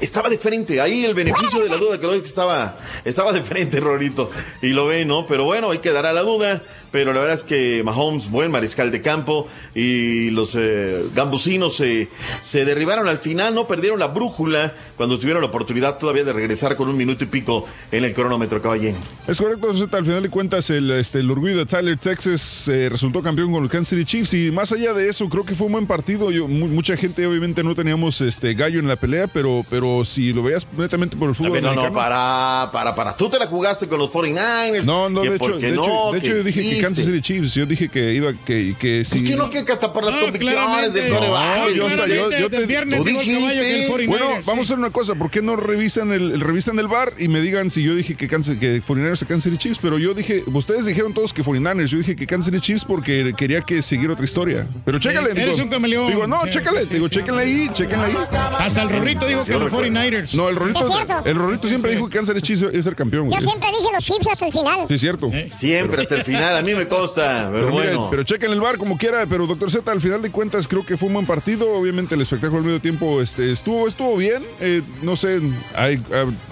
Estaba 0.00 0.28
de 0.28 0.38
frente, 0.38 0.80
ahí 0.80 1.04
el 1.04 1.14
beneficio 1.14 1.60
de 1.60 1.68
la 1.68 1.76
duda 1.76 2.00
que 2.00 2.16
estaba, 2.26 2.78
estaba 3.04 3.32
de 3.32 3.42
frente, 3.42 3.78
Rorito, 3.80 4.30
y 4.60 4.68
lo 4.68 4.86
ve, 4.86 5.04
¿no? 5.04 5.26
Pero 5.26 5.44
bueno, 5.44 5.70
hay 5.70 5.78
que 5.78 5.90
dar 5.92 6.06
a 6.06 6.12
la 6.12 6.22
duda, 6.22 6.62
pero 6.90 7.12
la 7.12 7.20
verdad 7.20 7.36
es 7.36 7.44
que 7.44 7.82
Mahomes, 7.84 8.30
buen 8.30 8.50
mariscal 8.50 8.90
de 8.90 9.00
campo, 9.00 9.48
y 9.74 10.30
los 10.30 10.54
eh, 10.58 11.04
gambusinos 11.14 11.76
se, 11.76 12.08
se 12.42 12.64
derribaron 12.64 13.08
al 13.08 13.18
final, 13.18 13.54
no 13.54 13.66
perdieron 13.66 13.98
la 13.98 14.08
brújula 14.08 14.74
cuando 14.96 15.18
tuvieron 15.18 15.42
la 15.42 15.48
oportunidad 15.48 15.98
todavía 15.98 16.24
de 16.24 16.32
regresar 16.32 16.76
con 16.76 16.88
un 16.88 16.96
minuto 16.96 17.24
y 17.24 17.28
pico 17.28 17.66
en 17.90 18.04
el 18.04 18.12
cronómetro, 18.14 18.60
caballero. 18.60 18.96
Es 19.28 19.38
correcto, 19.40 19.74
Zeta, 19.74 19.98
al 19.98 20.04
final 20.04 20.22
de 20.22 20.30
cuentas 20.30 20.68
el, 20.70 20.90
este, 20.90 21.20
el 21.20 21.30
orgullo 21.30 21.58
de 21.58 21.66
Tyler, 21.66 21.96
Texas, 21.98 22.68
eh, 22.68 22.88
resultó 22.90 23.22
campeón 23.22 23.52
con 23.52 23.62
los 23.62 23.70
Kansas 23.70 23.88
City 23.90 24.04
Chiefs 24.04 24.34
y 24.34 24.50
más 24.50 24.72
allá 24.72 24.92
de 24.92 25.08
eso, 25.08 25.28
creo 25.28 25.44
que 25.44 25.54
fue 25.54 25.66
un 25.66 25.72
buen 25.72 25.86
partido. 25.86 26.30
Yo, 26.30 26.48
mu- 26.48 26.68
mucha 26.68 26.96
gente 26.96 27.26
obviamente 27.26 27.62
no 27.62 27.74
teníamos 27.74 28.20
este 28.20 28.54
gallo 28.54 28.80
en 28.80 28.88
la 28.88 28.96
pelea, 28.96 29.26
pero 29.28 29.64
si 30.04 30.32
lo 30.32 30.42
veías 30.42 30.66
netamente 30.76 31.16
por 31.16 31.28
el 31.28 31.34
fútbol 31.34 31.52
ver, 31.52 31.62
no, 31.62 31.74
no, 31.74 31.92
para, 31.92 32.70
para, 32.72 32.94
para. 32.94 33.16
Tú 33.16 33.28
te 33.28 33.38
la 33.38 33.46
jugaste 33.46 33.86
con 33.88 33.98
los 33.98 34.10
49ers. 34.10 34.84
No, 34.84 35.08
no, 35.10 35.22
de 35.22 35.36
hecho, 35.36 35.58
de 35.58 35.68
hecho, 35.70 35.86
no, 35.86 36.12
de 36.12 36.18
hecho 36.18 36.28
yo 36.36 36.42
dije 36.44 36.62
que. 36.62 36.80
Kansas 36.80 37.04
City 37.04 37.20
Chiefs, 37.20 37.54
yo 37.54 37.66
dije 37.66 37.88
que 37.88 38.12
iba, 38.14 38.32
que, 38.44 38.74
que 38.78 39.04
si... 39.04 39.18
¿Por 39.20 39.28
qué 39.28 39.36
no 39.36 39.50
que 39.64 39.72
hasta 39.72 39.92
por 39.92 40.04
las 40.04 40.14
No, 40.14 40.20
convicciones 40.22 40.92
del 40.92 41.10
No, 41.10 41.70
yo, 41.70 41.86
hasta- 41.86 42.06
yo- 42.06 42.30
yo 42.30 42.50
te 42.50 42.66
viernes 42.66 43.04
digo 43.04 43.20
que 43.20 43.30
el 43.36 43.36
dijiste. 43.36 43.88
49ers, 43.92 44.06
Bueno, 44.06 44.26
sí. 44.36 44.42
vamos 44.46 44.64
a 44.64 44.66
hacer 44.66 44.78
una 44.78 44.90
cosa, 44.90 45.14
¿por 45.14 45.30
qué 45.30 45.42
no 45.42 45.56
revisan 45.56 46.12
el, 46.12 46.32
el- 46.32 46.40
revisan 46.40 46.78
el 46.78 46.88
bar 46.88 47.14
y 47.18 47.28
me 47.28 47.40
digan 47.40 47.70
si 47.70 47.82
yo 47.82 47.94
dije 47.94 48.14
que 48.16 48.28
Kansas, 48.28 48.56
que 48.56 48.82
49ers 48.82 49.22
a 49.22 49.26
Kansas 49.26 49.44
City 49.44 49.56
Chiefs? 49.58 49.78
Pero 49.82 49.98
yo 49.98 50.14
dije, 50.14 50.42
ustedes 50.52 50.86
dijeron 50.86 51.12
todos 51.14 51.32
que 51.32 51.42
49ers, 51.42 51.86
yo 51.86 51.98
dije 51.98 52.16
que 52.16 52.26
Kansas 52.26 52.46
City 52.52 52.60
Chiefs 52.60 52.84
porque 52.84 53.32
quería 53.36 53.60
que 53.62 53.82
siguiera 53.82 54.12
otra 54.14 54.24
historia. 54.24 54.66
Pero 54.84 54.98
chécale, 54.98 55.30
Eres 55.32 55.56
digo, 55.56 55.64
un 55.64 55.68
camaleón. 55.70 56.08
Digo, 56.08 56.26
no, 56.26 56.42
Sí, 56.44 56.50
chécale, 56.50 56.82
sí, 56.82 56.88
digo, 56.94 57.08
sí. 57.08 57.16
chéquenle 57.16 57.42
ahí, 57.42 57.68
chéquenle 57.72 58.06
ahí. 58.06 58.16
Hasta 58.58 58.82
el 58.82 58.90
Rorrito 58.90 59.26
dijo 59.26 59.44
que 59.44 59.52
los. 59.58 59.71
49ers. 59.72 60.34
No, 60.34 60.48
el 60.48 60.56
Rorrito, 60.56 60.80
Es 60.80 60.86
cierto. 60.86 61.14
el 61.24 61.34
Rorrito 61.36 61.66
siempre 61.68 61.92
dijo 61.92 62.08
que 62.08 62.16
Kansas 62.18 62.34
City 62.36 62.46
Chiefs 62.46 62.62
es 62.74 62.86
el 62.86 62.94
campeón. 62.94 63.24
Yo 63.24 63.30
güey. 63.30 63.42
siempre 63.42 63.68
dije 63.70 63.90
los 63.94 64.04
chips 64.04 64.26
hasta 64.28 64.46
el 64.46 64.52
final. 64.52 64.80
Sí, 64.88 64.94
es 64.94 65.00
cierto. 65.00 65.30
Siempre 65.58 66.02
hasta 66.02 66.14
el 66.16 66.24
final, 66.24 66.56
a 66.56 66.62
mí 66.62 66.74
me 66.74 66.86
consta, 66.88 67.48
pero, 67.52 67.70
bueno. 67.70 68.08
pero 68.10 68.22
chequen 68.22 68.52
el 68.52 68.60
bar 68.60 68.78
como 68.78 68.96
quiera, 68.98 69.26
pero 69.26 69.46
doctor 69.46 69.70
Z, 69.70 69.90
al 69.90 70.00
final 70.00 70.22
de 70.22 70.30
cuentas 70.30 70.68
creo 70.68 70.84
que 70.84 70.96
fue 70.96 71.08
un 71.08 71.14
buen 71.14 71.26
partido. 71.26 71.70
Obviamente 71.72 72.14
el 72.14 72.20
espectáculo 72.20 72.58
al 72.60 72.64
medio 72.64 72.80
tiempo 72.80 73.20
este, 73.20 73.50
estuvo, 73.50 73.86
estuvo 73.88 74.16
bien. 74.16 74.42
Eh, 74.60 74.82
no 75.02 75.16
sé, 75.16 75.40
hay- 75.74 76.02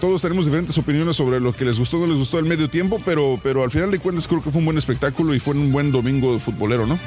todos 0.00 0.22
tenemos 0.22 0.44
diferentes 0.44 0.76
opiniones 0.78 1.16
sobre 1.16 1.40
lo 1.40 1.52
que 1.52 1.64
les 1.64 1.78
gustó 1.78 1.96
o 1.98 2.00
no 2.00 2.06
les 2.06 2.16
gustó 2.18 2.38
el 2.38 2.44
medio 2.46 2.68
tiempo, 2.70 3.00
pero, 3.04 3.38
pero 3.42 3.62
al 3.62 3.70
final 3.70 3.90
de 3.90 3.98
cuentas 3.98 4.26
creo 4.26 4.42
que 4.42 4.50
fue 4.50 4.58
un 4.60 4.64
buen 4.64 4.78
espectáculo 4.78 5.34
y 5.34 5.40
fue 5.40 5.54
un 5.54 5.70
buen 5.72 5.92
domingo 5.92 6.38
futbolero, 6.38 6.86
¿no? 6.86 6.98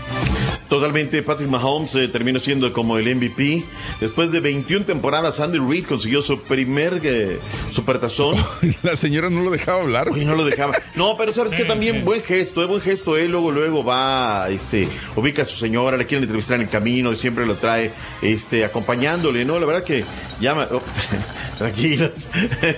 Totalmente, 0.73 1.21
Patrick 1.21 1.51
Mahomes 1.51 1.93
eh, 1.93 2.07
terminó 2.07 2.39
siendo 2.39 2.73
como 2.73 2.97
el 2.97 3.15
MVP. 3.15 3.63
Después 4.01 4.31
de 4.31 4.39
21 4.39 4.85
temporadas, 4.85 5.39
Andy 5.39 5.59
Reid 5.59 5.85
consiguió 5.85 6.23
su 6.23 6.41
primer 6.41 6.99
eh, 7.03 7.37
supertazón. 7.71 8.43
La 8.81 8.95
señora 8.95 9.29
no 9.29 9.43
lo 9.43 9.51
dejaba 9.51 9.83
hablar. 9.83 10.09
Oye, 10.09 10.25
no 10.25 10.35
lo 10.35 10.43
dejaba. 10.43 10.73
No, 10.95 11.15
pero 11.15 11.31
sabes 11.31 11.53
que 11.53 11.63
también 11.65 12.03
buen 12.03 12.23
gesto, 12.23 12.63
eh, 12.63 12.65
buen 12.65 12.81
gesto. 12.81 13.15
Él 13.17 13.29
luego, 13.29 13.51
luego 13.51 13.83
va, 13.83 14.49
este, 14.49 14.87
ubica 15.15 15.43
a 15.43 15.45
su 15.45 15.57
señora, 15.57 15.95
le 15.95 16.07
quieren 16.07 16.23
entrevistar 16.23 16.55
en 16.55 16.63
el 16.63 16.69
camino 16.69 17.13
y 17.13 17.17
siempre 17.17 17.45
lo 17.45 17.53
trae, 17.53 17.91
este, 18.23 18.65
acompañándole, 18.65 19.45
¿no? 19.45 19.59
La 19.59 19.67
verdad 19.67 19.83
que 19.83 20.03
llama. 20.39 20.67
oh, 20.71 20.81
tranquilos. 21.57 22.29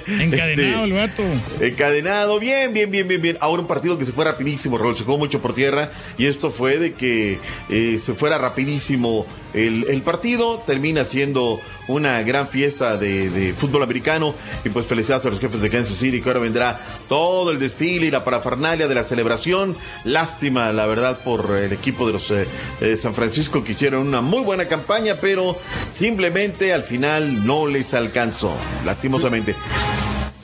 Encadenado 0.07 0.84
el 0.84 0.93
vato. 0.93 1.23
Encadenado, 1.59 2.39
bien, 2.39 2.73
bien, 2.73 2.91
bien, 2.91 3.07
bien, 3.07 3.22
bien. 3.22 3.38
Ahora 3.39 3.61
un 3.61 3.67
partido 3.67 3.97
que 3.97 4.05
se 4.05 4.11
fue 4.11 4.26
rapidísimo, 4.26 4.77
Raúl, 4.77 4.95
se 4.95 5.03
jugó 5.03 5.17
mucho 5.17 5.41
por 5.41 5.53
tierra 5.55 5.91
y 6.17 6.26
esto 6.26 6.51
fue 6.51 6.77
de 6.77 6.93
que 6.93 7.39
eh, 7.69 7.85
se 7.99 8.14
fuera 8.14 8.38
rapidísimo 8.38 9.26
el, 9.53 10.02
partido, 10.02 10.62
termina 10.66 11.06
siendo 11.06 11.62
una 11.88 12.22
gran 12.24 12.49
fiesta 12.49 12.98
de, 12.98 13.30
de 13.30 13.53
fútbol 13.53 13.84
americano 13.84 14.36
y 14.66 14.70
pues 14.70 14.86
felicidades 14.86 15.26
a 15.26 15.30
los 15.30 15.40
jefes 15.40 15.62
de 15.62 15.70
Kansas 15.70 15.98
City 15.98 16.22
que 16.22 16.28
ahora 16.30 16.41
vendrá 16.41 16.82
todo 17.07 17.52
el 17.52 17.60
desfile 17.60 18.07
y 18.07 18.12
la 18.12 18.26
parafernalia 18.26 18.88
de 18.88 18.95
la 18.95 19.06
celebración. 19.06 19.76
Lástima, 20.03 20.74
la 20.74 20.88
verdad, 20.88 21.20
por 21.24 21.56
el 21.57 21.72
equipo 21.72 22.06
de 22.06 22.14
los 22.14 22.30
eh, 22.32 22.45
eh, 22.82 22.98
San 23.02 23.16
Francisco 23.16 23.64
que 23.64 23.72
hicieron 23.72 24.07
una 24.07 24.22
muy 24.22 24.44
buena 24.44 24.66
campaña, 24.66 25.16
pero 25.22 25.57
simplemente 25.91 26.74
al 26.74 26.84
final 26.84 27.45
no 27.45 27.68
les 27.68 27.94
alcanzó, 27.94 28.52
lastimosamente. 28.86 29.56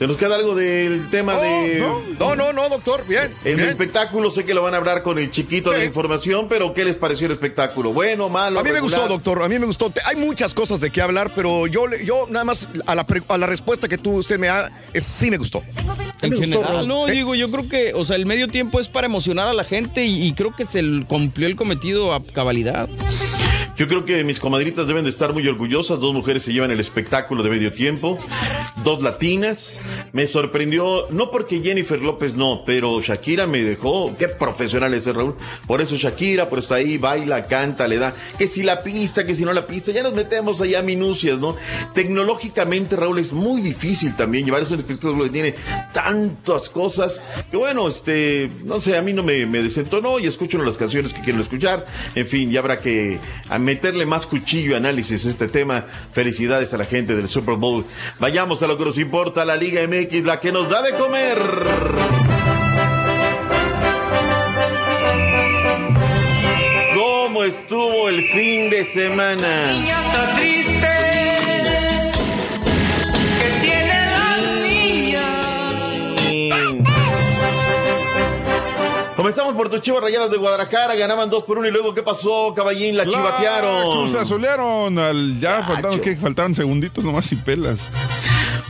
¿Se 0.02 0.08
nos 0.08 0.16
queda 0.16 0.34
algo 0.34 0.56
del 0.56 1.08
tema 1.10 1.38
de. 1.40 1.78
No, 2.18 2.34
no, 2.34 2.52
no, 2.52 2.68
doctor, 2.68 3.04
bien. 3.06 3.32
El 3.44 3.54
bien. 3.54 3.68
espectáculo, 3.68 4.32
sé 4.32 4.44
que 4.44 4.52
lo 4.52 4.60
van 4.60 4.74
a 4.74 4.78
hablar 4.78 5.04
con 5.04 5.16
el 5.16 5.30
chiquito 5.30 5.70
de 5.70 5.78
la 5.78 5.84
información, 5.84 6.48
pero 6.48 6.74
¿qué 6.74 6.84
les 6.84 6.96
pareció 6.96 7.26
el 7.26 7.32
espectáculo? 7.34 7.92
¿Bueno, 7.92 8.28
malo? 8.28 8.58
A 8.58 8.64
mí 8.64 8.72
me 8.72 8.80
gustó, 8.80 9.06
doctor. 9.06 9.40
A 9.44 9.48
mí 9.48 9.60
me 9.60 9.66
gustó. 9.66 9.92
Hay 10.06 10.16
muchas 10.16 10.54
cosas 10.54 10.80
de 10.80 10.90
qué 10.90 11.00
hablar, 11.02 11.30
pero 11.36 11.68
yo, 11.68 11.86
le- 11.86 12.04
yo 12.04 12.26
nada 12.28 12.44
más 12.44 12.68
a 12.86 12.96
la, 12.96 13.04
pre- 13.04 13.22
a 13.28 13.38
la 13.38 13.46
respuesta 13.46 13.86
que 13.86 13.96
tú 13.96 14.14
usted 14.14 14.40
me 14.40 14.48
da, 14.48 14.72
es, 14.92 15.04
sí 15.04 15.30
me 15.30 15.36
gustó. 15.36 15.62
En 16.20 16.36
general, 16.36 16.88
no, 16.88 17.06
Eh, 17.06 17.12
digo, 17.12 17.36
yo 17.36 17.48
creo 17.52 17.68
que, 17.68 17.92
o 17.94 18.04
sea, 18.04 18.16
el 18.16 18.26
medio 18.26 18.48
tiempo 18.48 18.80
es 18.80 18.88
para 18.88 19.06
emocionar 19.06 19.46
a 19.46 19.52
la 19.52 19.62
gente 19.62 20.04
y, 20.04 20.26
y 20.26 20.32
creo 20.32 20.52
que 20.56 20.66
se 20.66 20.82
cumplió 21.06 21.46
el 21.46 21.54
cometido 21.54 22.12
a 22.12 22.20
cabalidad. 22.24 22.88
Yo 23.76 23.88
creo 23.88 24.04
que 24.04 24.22
mis 24.22 24.38
comadritas 24.38 24.86
deben 24.86 25.04
de 25.04 25.10
estar 25.10 25.32
muy 25.32 25.48
orgullosas. 25.48 25.98
Dos 25.98 26.12
mujeres 26.12 26.42
se 26.42 26.52
llevan 26.52 26.70
el 26.70 26.80
espectáculo 26.80 27.42
de 27.42 27.48
medio 27.48 27.72
tiempo. 27.72 28.18
Dos 28.84 29.02
latinas. 29.02 29.80
Me 30.12 30.26
sorprendió, 30.26 31.06
no 31.10 31.30
porque 31.30 31.62
Jennifer 31.62 32.00
López 32.00 32.34
no, 32.34 32.64
pero 32.66 33.00
Shakira 33.00 33.46
me 33.46 33.62
dejó. 33.62 34.14
Qué 34.18 34.28
profesional 34.28 34.92
es 34.92 35.02
ese 35.02 35.14
Raúl. 35.14 35.36
Por 35.66 35.80
eso 35.80 35.96
Shakira, 35.96 36.50
por 36.50 36.58
eso 36.58 36.74
ahí 36.74 36.98
baila, 36.98 37.46
canta, 37.46 37.88
le 37.88 37.96
da. 37.96 38.14
Que 38.36 38.46
si 38.46 38.62
la 38.62 38.82
pista, 38.82 39.24
que 39.24 39.34
si 39.34 39.44
no 39.44 39.54
la 39.54 39.66
pista. 39.66 39.90
Ya 39.90 40.02
nos 40.02 40.12
metemos 40.12 40.60
allá 40.60 40.80
a 40.80 40.82
minucias, 40.82 41.38
¿no? 41.38 41.56
Tecnológicamente, 41.94 42.94
Raúl, 42.94 43.20
es 43.20 43.32
muy 43.32 43.62
difícil 43.62 44.14
también 44.14 44.44
llevar 44.44 44.62
eso 44.62 44.74
en 44.74 44.80
espectáculo 44.80 45.24
que 45.24 45.30
tiene 45.30 45.54
tantas 45.94 46.68
cosas. 46.68 47.22
Que 47.50 47.56
bueno, 47.56 47.88
este, 47.88 48.50
no 48.64 48.82
sé, 48.82 48.98
a 48.98 49.02
mí 49.02 49.14
no 49.14 49.22
me, 49.22 49.46
me 49.46 49.62
desentonó 49.62 50.18
y 50.18 50.26
escucho 50.26 50.58
las 50.58 50.76
canciones 50.76 51.14
que 51.14 51.22
quiero 51.22 51.40
escuchar. 51.40 51.86
En 52.14 52.26
fin, 52.26 52.50
ya 52.50 52.60
habrá 52.60 52.78
que 52.78 53.18
a 53.48 53.61
meterle 53.62 54.06
más 54.06 54.26
cuchillo 54.26 54.76
análisis 54.76 55.26
a 55.26 55.30
este 55.30 55.48
tema. 55.48 55.86
Felicidades 56.12 56.74
a 56.74 56.78
la 56.78 56.84
gente 56.84 57.16
del 57.16 57.28
Super 57.28 57.54
Bowl. 57.54 57.84
Vayamos 58.18 58.62
a 58.62 58.66
lo 58.66 58.76
que 58.76 58.84
nos 58.84 58.98
importa, 58.98 59.44
la 59.44 59.56
Liga 59.56 59.80
MX, 59.86 60.24
la 60.24 60.40
que 60.40 60.52
nos 60.52 60.68
da 60.68 60.82
de 60.82 60.92
comer. 60.92 61.38
¿Cómo 66.94 67.44
estuvo 67.44 68.08
el 68.08 68.22
fin 68.28 68.68
de 68.68 68.84
semana? 68.84 69.72
Comenzamos 79.22 79.54
por 79.54 79.70
tus 79.70 79.80
chivas 79.80 80.02
rayadas 80.02 80.32
de 80.32 80.36
Guadalajara, 80.36 80.96
ganaban 80.96 81.30
2 81.30 81.44
por 81.44 81.56
1 81.56 81.68
y 81.68 81.70
luego 81.70 81.94
¿qué 81.94 82.02
pasó, 82.02 82.52
caballín? 82.56 82.96
La 82.96 83.06
chivatearon. 83.06 83.98
Cruzazolearon 83.98 84.98
al 84.98 85.38
ya 85.38 85.62
faltaron 85.62 86.00
que 86.00 86.16
faltaban 86.16 86.56
segunditos 86.56 87.04
nomás 87.04 87.30
y 87.30 87.36
pelas. 87.36 87.88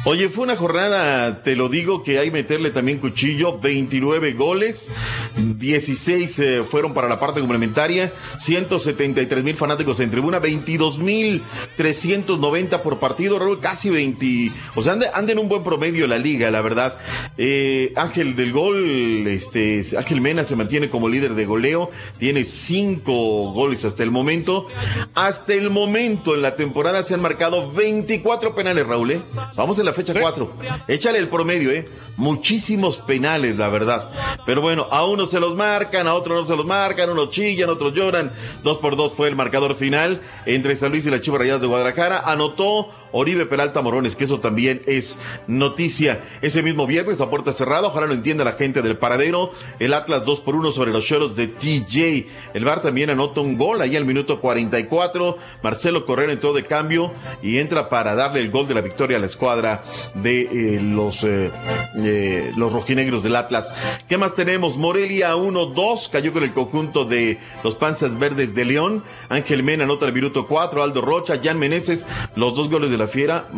Oye, 0.04 0.28
fue 0.28 0.42
una 0.42 0.56
jornada, 0.56 1.44
te 1.44 1.54
lo 1.54 1.68
digo, 1.68 2.02
que 2.02 2.18
hay 2.18 2.32
meterle 2.32 2.70
también 2.70 2.98
cuchillo, 2.98 3.60
29 3.60 4.32
goles, 4.32 4.88
16 5.36 6.38
eh, 6.40 6.64
fueron 6.68 6.92
para 6.92 7.08
la 7.08 7.20
parte 7.20 7.38
complementaria, 7.38 8.12
173 8.40 9.44
mil 9.44 9.54
fanáticos 9.54 10.00
en 10.00 10.10
tribuna, 10.10 10.40
22 10.40 10.98
mil 10.98 11.44
390 11.76 12.82
por 12.82 12.98
partido, 12.98 13.38
Raúl, 13.38 13.60
casi 13.60 13.90
20, 13.90 14.50
o 14.74 14.82
sea, 14.82 14.94
anda, 14.94 15.06
anda 15.14 15.30
en 15.30 15.38
un 15.38 15.48
buen 15.48 15.62
promedio 15.62 16.08
la 16.08 16.18
liga, 16.18 16.50
la 16.50 16.62
verdad. 16.62 16.98
Eh, 17.38 17.92
Ángel 17.94 18.34
del 18.34 18.50
Gol, 18.50 19.28
este, 19.28 19.86
Ángel 19.96 20.20
Mena 20.20 20.42
se 20.42 20.56
mantiene 20.56 20.90
como 20.90 21.08
líder 21.08 21.34
de 21.34 21.46
goleo, 21.46 21.92
tiene 22.18 22.44
5 22.44 23.52
goles 23.52 23.84
hasta 23.84 24.02
el 24.02 24.10
momento. 24.10 24.66
Hasta 25.14 25.54
el 25.54 25.70
momento 25.70 26.34
en 26.34 26.42
la 26.42 26.56
temporada 26.56 27.04
se 27.04 27.14
han 27.14 27.22
marcado 27.22 27.70
24 27.70 28.56
penales, 28.56 28.84
Raúl, 28.84 29.12
¿eh? 29.12 29.20
Vamos 29.54 29.78
en 29.78 29.86
la 29.86 29.91
fecha 29.92 30.12
4. 30.18 30.56
Échale 30.88 31.18
el 31.18 31.28
promedio, 31.28 31.70
¿eh? 31.70 31.88
Muchísimos 32.16 32.98
penales, 32.98 33.56
la 33.56 33.68
verdad. 33.68 34.10
Pero 34.46 34.60
bueno, 34.60 34.86
a 34.90 35.04
unos 35.04 35.30
se 35.30 35.40
los 35.40 35.54
marcan, 35.54 36.06
a 36.06 36.14
otros 36.14 36.42
no 36.42 36.46
se 36.46 36.56
los 36.56 36.66
marcan, 36.66 37.10
unos 37.10 37.30
chillan, 37.30 37.70
otros 37.70 37.94
lloran. 37.94 38.32
Dos 38.62 38.78
por 38.78 38.96
dos 38.96 39.14
fue 39.14 39.28
el 39.28 39.36
marcador 39.36 39.74
final 39.74 40.20
entre 40.46 40.76
San 40.76 40.90
Luis 40.90 41.06
y 41.06 41.10
las 41.10 41.20
Chivas 41.20 41.40
Rayadas 41.40 41.60
de 41.60 41.66
Guadalajara. 41.66 42.20
Anotó 42.24 42.90
Oribe 43.12 43.46
Peralta 43.46 43.82
Morones, 43.82 44.16
que 44.16 44.24
eso 44.24 44.40
también 44.40 44.82
es 44.86 45.18
noticia. 45.46 46.22
Ese 46.40 46.62
mismo 46.62 46.86
viernes 46.86 47.20
a 47.20 47.30
puerta 47.30 47.52
cerrada, 47.52 47.88
ojalá 47.88 48.06
lo 48.06 48.14
entienda 48.14 48.44
la 48.44 48.52
gente 48.52 48.82
del 48.82 48.96
paradero. 48.96 49.52
El 49.78 49.94
Atlas 49.94 50.24
2 50.24 50.40
por 50.40 50.56
1 50.56 50.72
sobre 50.72 50.92
los 50.92 51.04
Choros 51.04 51.36
de 51.36 51.48
TJ. 51.48 52.26
El 52.54 52.64
Bar 52.64 52.82
también 52.82 53.10
anota 53.10 53.40
un 53.40 53.56
gol 53.56 53.80
ahí 53.80 53.96
al 53.96 54.04
minuto 54.04 54.40
44. 54.40 55.38
Marcelo 55.62 56.04
Correa 56.04 56.32
entró 56.32 56.52
de 56.52 56.64
cambio 56.64 57.12
y 57.42 57.58
entra 57.58 57.88
para 57.88 58.14
darle 58.14 58.40
el 58.40 58.50
gol 58.50 58.66
de 58.66 58.74
la 58.74 58.80
victoria 58.80 59.18
a 59.18 59.20
la 59.20 59.26
escuadra 59.26 59.84
de 60.14 60.42
eh, 60.42 60.80
los, 60.80 61.24
eh, 61.24 61.50
eh, 61.96 62.52
los 62.56 62.72
rojinegros 62.72 63.22
del 63.22 63.36
Atlas. 63.36 63.72
¿Qué 64.08 64.18
más 64.18 64.34
tenemos? 64.34 64.76
Morelia 64.76 65.34
1-2, 65.36 66.10
cayó 66.10 66.32
con 66.32 66.42
el 66.42 66.52
conjunto 66.52 67.04
de 67.04 67.38
los 67.62 67.74
Panzas 67.74 68.18
Verdes 68.18 68.54
de 68.54 68.64
León. 68.64 69.02
Ángel 69.28 69.62
Mena 69.62 69.84
anota 69.84 70.06
el 70.06 70.12
minuto 70.12 70.46
4, 70.46 70.82
Aldo 70.82 71.00
Rocha, 71.00 71.40
Jan 71.42 71.58
Meneses, 71.58 72.06
los 72.36 72.54
dos 72.54 72.70
goles 72.70 72.90
de 72.90 72.98
la 73.02 73.08
fiera, 73.08 73.48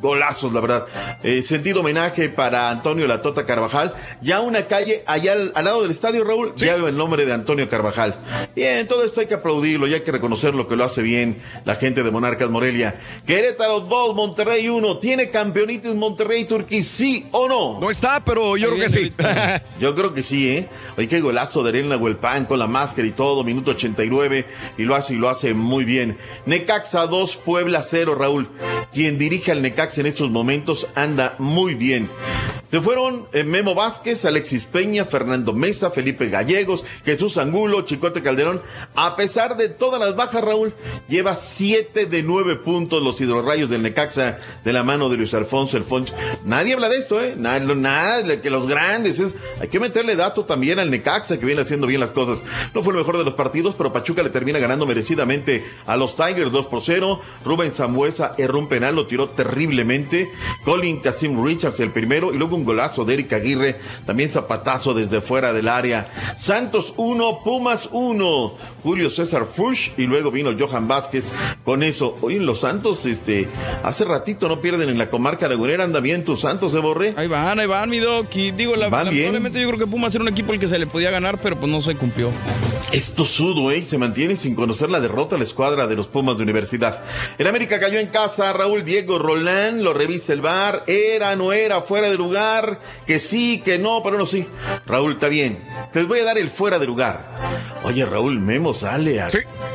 golazos, 0.00 0.52
la 0.52 0.60
verdad. 0.60 0.86
Eh, 1.22 1.42
sentido 1.42 1.80
homenaje 1.80 2.28
para 2.28 2.70
Antonio 2.70 3.06
La 3.06 3.22
Tota 3.22 3.46
Carvajal. 3.46 3.94
Ya 4.20 4.40
una 4.40 4.66
calle 4.66 5.02
allá 5.06 5.32
al, 5.32 5.52
al 5.54 5.64
lado 5.64 5.82
del 5.82 5.90
estadio, 5.90 6.24
Raúl, 6.24 6.54
ya 6.56 6.76
veo 6.76 6.88
el 6.88 6.96
nombre 6.96 7.24
de 7.24 7.32
Antonio 7.32 7.68
Carvajal. 7.68 8.14
Bien, 8.54 8.86
todo 8.86 9.04
esto 9.04 9.20
hay 9.20 9.26
que 9.26 9.34
aplaudirlo 9.34 9.86
y 9.86 9.94
hay 9.94 10.00
que 10.00 10.12
reconocer 10.12 10.54
lo 10.54 10.68
que 10.68 10.76
lo 10.76 10.84
hace 10.84 11.02
bien 11.02 11.40
la 11.64 11.76
gente 11.76 12.02
de 12.02 12.10
Monarcas 12.10 12.50
Morelia. 12.50 12.94
Querétaro 13.26 13.80
2, 13.80 14.14
Monterrey 14.14 14.68
1. 14.68 14.98
¿Tiene 14.98 15.30
campeonitis 15.30 15.94
Monterrey 15.94 16.44
Turquí, 16.44 16.82
sí 16.82 17.26
o 17.32 17.48
no? 17.48 17.80
No 17.80 17.90
está, 17.90 18.20
pero 18.20 18.56
yo 18.56 18.68
creo 18.68 18.80
que 18.80 18.88
sí. 18.90 19.12
Yo 19.80 19.94
creo 19.94 20.12
que 20.12 20.22
sí, 20.22 20.50
¿eh? 20.50 20.68
Oye, 20.98 21.08
qué 21.08 21.20
golazo 21.20 21.62
de 21.62 21.70
Elena 21.70 21.96
Huelpan 21.96 22.44
con 22.44 22.58
la 22.58 22.66
máscara 22.66 23.08
y 23.08 23.12
todo, 23.12 23.42
minuto 23.44 23.70
89, 23.70 24.44
y 24.76 24.82
lo 24.82 24.94
hace 24.94 25.14
y 25.14 25.16
lo 25.16 25.28
hace 25.28 25.54
muy 25.54 25.84
bien. 25.84 26.18
Necaxa 26.44 27.06
2, 27.06 27.36
Puebla 27.38 27.82
0, 27.82 28.14
Raúl. 28.14 28.48
Quien 28.92 29.18
dirige 29.18 29.52
al 29.52 29.62
Necaxa 29.62 30.00
en 30.00 30.06
estos 30.08 30.30
momentos 30.30 30.88
anda 30.96 31.36
muy 31.38 31.74
bien. 31.74 32.08
Se 32.70 32.80
fueron 32.80 33.26
eh, 33.32 33.42
Memo 33.42 33.74
Vázquez, 33.74 34.24
Alexis 34.24 34.64
Peña, 34.64 35.04
Fernando 35.04 35.52
Mesa, 35.52 35.90
Felipe 35.90 36.28
Gallegos, 36.28 36.84
Jesús 37.04 37.36
Angulo, 37.36 37.82
Chicote 37.82 38.22
Calderón. 38.22 38.62
A 38.94 39.16
pesar 39.16 39.56
de 39.56 39.68
todas 39.68 39.98
las 40.00 40.14
bajas, 40.14 40.44
Raúl, 40.44 40.72
lleva 41.08 41.34
7 41.34 42.06
de 42.06 42.22
9 42.22 42.56
puntos 42.56 43.02
los 43.02 43.20
hidrorrayos 43.20 43.68
del 43.70 43.82
Necaxa 43.82 44.38
de 44.64 44.72
la 44.72 44.84
mano 44.84 45.08
de 45.08 45.16
Luis 45.16 45.34
Alfonso 45.34 45.76
Alfonso. 45.76 46.14
Nadie 46.44 46.74
habla 46.74 46.88
de 46.88 46.98
esto, 46.98 47.20
¿eh? 47.20 47.34
Nada, 47.36 47.58
nada 47.74 48.40
que 48.40 48.50
los 48.50 48.66
grandes. 48.68 49.18
es- 49.18 49.34
hay 49.60 49.66
que 49.68 49.80
meterle 49.80 50.14
dato 50.14 50.44
también 50.44 50.78
al 50.78 50.90
Necaxa 50.90 51.38
que 51.40 51.46
viene 51.46 51.62
haciendo 51.62 51.86
bien 51.88 52.00
las 52.00 52.10
cosas. 52.10 52.38
No 52.72 52.82
fue 52.84 52.92
el 52.92 52.98
mejor 52.98 53.18
de 53.18 53.24
los 53.24 53.34
partidos, 53.34 53.74
pero 53.76 53.92
Pachuca 53.92 54.22
le 54.22 54.30
termina 54.30 54.60
ganando 54.60 54.86
merecidamente 54.86 55.64
a 55.86 55.96
los 55.96 56.14
Tigers 56.14 56.52
2 56.52 56.66
por 56.66 56.82
0. 56.82 57.20
Rubén 57.44 57.72
Zambuesa 57.72 58.34
erró 58.38 58.60
un 58.60 58.68
penal, 58.68 58.94
lo 58.94 59.06
tiró 59.06 59.28
terriblemente. 59.28 60.30
Colin 60.64 61.00
Casim 61.00 61.44
Richards 61.44 61.80
el 61.80 61.90
primero 61.90 62.32
y 62.32 62.38
luego 62.38 62.56
un 62.56 62.59
golazo 62.64 63.04
de 63.04 63.14
Eric 63.14 63.32
Aguirre, 63.32 63.76
también 64.06 64.30
zapatazo 64.30 64.94
desde 64.94 65.20
fuera 65.20 65.52
del 65.52 65.68
área. 65.68 66.08
Santos 66.36 66.94
1, 66.96 67.42
Pumas 67.44 67.88
1. 67.92 68.54
Julio 68.82 69.10
César 69.10 69.46
Fush 69.46 69.90
y 69.96 70.06
luego 70.06 70.30
vino 70.30 70.50
Johan 70.58 70.88
Vázquez 70.88 71.30
con 71.64 71.82
eso. 71.82 72.16
Oye, 72.20 72.40
los 72.40 72.60
Santos, 72.60 73.06
este, 73.06 73.48
hace 73.82 74.04
ratito 74.04 74.48
no 74.48 74.60
pierden 74.60 74.88
en 74.88 74.98
la 74.98 75.10
comarca 75.10 75.48
lagunera, 75.48 75.84
anda 75.84 76.00
bien 76.00 76.24
tus 76.24 76.40
Santos, 76.40 76.74
¿eh, 76.74 76.78
Borré? 76.78 77.14
Ahí 77.16 77.28
van, 77.28 77.58
ahí 77.58 77.66
van, 77.66 77.90
mi 77.90 77.98
doc. 77.98 78.34
Y 78.34 78.50
digo, 78.52 78.76
la, 78.76 78.88
lamentablemente 78.88 79.60
yo 79.60 79.68
creo 79.68 79.78
que 79.78 79.86
Pumas 79.86 80.14
era 80.14 80.22
un 80.22 80.28
equipo 80.28 80.52
al 80.52 80.58
que 80.58 80.68
se 80.68 80.78
le 80.78 80.86
podía 80.86 81.10
ganar, 81.10 81.38
pero 81.40 81.56
pues 81.56 81.70
no 81.70 81.80
se 81.80 81.94
cumplió. 81.96 82.30
Esto 82.92 83.24
sudo, 83.24 83.70
¿eh? 83.70 83.84
Se 83.84 83.98
mantiene 83.98 84.34
sin 84.34 84.56
conocer 84.56 84.90
la 84.90 84.98
derrota 85.00 85.36
a 85.36 85.38
la 85.38 85.44
escuadra 85.44 85.86
de 85.86 85.94
los 85.94 86.08
Pumas 86.08 86.36
de 86.36 86.42
Universidad. 86.42 87.02
El 87.38 87.46
América 87.46 87.78
cayó 87.78 88.00
en 88.00 88.08
casa, 88.08 88.52
Raúl 88.52 88.84
Diego 88.84 89.16
Rolán, 89.18 89.84
lo 89.84 89.92
revisa 89.92 90.32
el 90.32 90.40
bar, 90.40 90.82
era, 90.88 91.36
no 91.36 91.52
era, 91.52 91.82
fuera 91.82 92.10
de 92.10 92.16
lugar. 92.16 92.80
que 93.06 93.20
sí, 93.20 93.62
que 93.64 93.78
no, 93.78 94.02
pero 94.02 94.18
no 94.18 94.26
sí. 94.26 94.44
Raúl, 94.86 95.12
está 95.12 95.28
bien. 95.28 95.60
Les 95.94 96.08
voy 96.08 96.18
a 96.18 96.24
dar 96.24 96.38
el 96.38 96.50
fuera 96.50 96.80
de 96.80 96.86
lugar. 96.86 97.28
Oye, 97.84 98.04
Raúl, 98.04 98.40
Memo 98.40 98.69
sale 98.74 99.20
a 99.20 99.28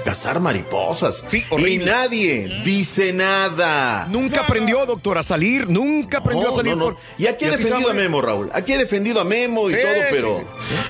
cazar 0.03 0.39
mariposas. 0.39 1.23
Sí, 1.27 1.43
Y 1.57 1.77
nadie 1.77 2.61
dice 2.63 3.13
nada. 3.13 4.07
Nunca 4.09 4.41
aprendió, 4.41 4.85
doctor, 4.85 5.17
a 5.17 5.23
salir. 5.23 5.69
Nunca 5.69 6.19
aprendió 6.19 6.47
No, 6.47 6.53
a 6.53 6.55
salir 6.55 6.75
no, 6.77 6.85
no. 6.85 6.85
por. 6.93 6.97
Y 7.17 7.27
aquí 7.27 7.45
he 7.45 7.49
así 7.49 7.63
defendido 7.63 7.91
a. 7.91 7.93
Memo, 7.93 8.21
Raúl. 8.21 8.49
Aquí 8.53 8.73
he 8.73 8.77
defendido 8.77 9.19
a 9.19 9.23
Memo 9.23 9.69
y 9.69 9.73
Sí, 9.75 9.81
todo, 9.81 10.03
pero. 10.11 10.41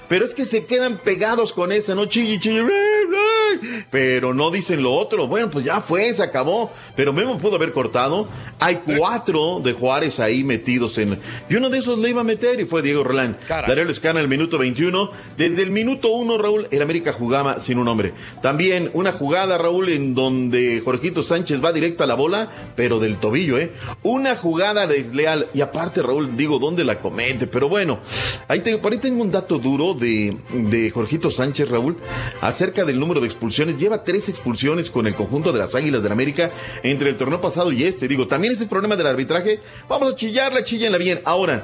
Pero 0.07 0.26
es 0.26 0.34
que 0.36 0.45
se 0.45 0.65
quedan 0.65 0.98
pegados 0.98 1.53
con 1.53 1.72
esa, 1.72 1.95
¿no? 1.95 2.06
Bla, 2.06 2.64
bla. 2.64 3.86
Pero 3.90 4.34
no 4.34 4.52
dicen 4.52 4.84
lo 4.84 4.94
otro. 4.94 5.27
Bueno, 5.27 5.49
pues 5.49 5.65
ya 5.65 5.82
fue, 5.82 6.14
se 6.14 6.23
acabó. 6.23 6.72
Pero 6.95 7.14
Memo 7.14 7.38
pudo 7.38 7.56
haber 7.56 7.72
cortado. 7.73 8.27
Hay 8.60 8.82
cuatro 8.98 9.60
de 9.64 9.73
Juárez 9.73 10.19
ahí 10.19 10.44
metidos 10.44 10.98
en. 10.98 11.19
Y 11.49 11.56
uno 11.56 11.69
de 11.69 11.80
esos 11.80 11.99
le 11.99 12.10
iba 12.10 12.22
a 12.22 12.23
meter 12.23 12.60
y 12.60 12.65
fue 12.65 12.82
Diego 12.82 13.03
Rolán. 13.03 13.38
Darío 13.48 13.90
Escana 13.90 14.19
el 14.19 14.27
minuto 14.27 14.57
21. 14.57 15.11
Desde 15.38 15.64
el 15.64 15.72
minuto 15.72 16.10
uno, 16.10 16.38
Raúl, 16.38 16.68
el 16.72 16.82
América 16.82 17.14
jugaba 17.14 17.61
sin 17.61 17.77
un 17.80 17.88
hombre. 17.88 17.94
También 18.41 18.91
una 18.93 19.11
jugada, 19.11 19.57
Raúl, 19.57 19.89
en 19.89 20.15
donde 20.15 20.81
Jorgito 20.84 21.23
Sánchez 21.23 21.63
va 21.63 21.72
directo 21.72 22.03
a 22.03 22.07
la 22.07 22.15
bola, 22.15 22.49
pero 22.76 22.99
del 22.99 23.17
tobillo, 23.17 23.57
¿eh? 23.57 23.72
Una 24.03 24.35
jugada 24.35 24.88
desleal. 24.88 25.47
Y 25.53 25.61
aparte, 25.61 26.01
Raúl, 26.01 26.35
digo, 26.35 26.59
¿dónde 26.59 26.84
la 26.84 26.99
comete? 26.99 27.47
Pero 27.47 27.69
bueno, 27.69 27.99
ahí 28.47 28.59
tengo, 28.59 28.80
por 28.80 28.91
ahí 28.91 28.99
tengo 28.99 29.22
un 29.22 29.31
dato 29.31 29.57
duro 29.57 29.93
de, 29.93 30.35
de 30.53 30.89
Jorgito 30.89 31.31
Sánchez, 31.31 31.69
Raúl, 31.69 31.97
acerca 32.41 32.85
del 32.85 32.99
número 32.99 33.22
de 33.22 33.27
expulsiones. 33.27 33.77
Lleva 33.77 34.03
tres 34.03 34.30
expulsiones 34.30 34.89
con 34.89 35.07
el 35.07 35.15
conjunto 35.15 35.51
de 35.51 35.59
las 35.59 35.76
Águilas 35.76 36.03
del 36.03 36.11
América 36.11 36.51
entre 36.84 37.09
el 37.09 37.17
torneo 37.17 37.41
pasado 37.41 37.72
y 37.72 37.84
este. 37.84 38.07
Digo, 38.07 38.27
también 38.27 38.53
ese 38.53 38.65
problema 38.65 38.95
del 38.95 39.07
arbitraje. 39.07 39.59
Vamos 39.88 40.13
a 40.13 40.15
chillarla, 40.15 40.63
chillenla 40.63 40.97
bien. 40.97 41.22
Ahora, 41.26 41.63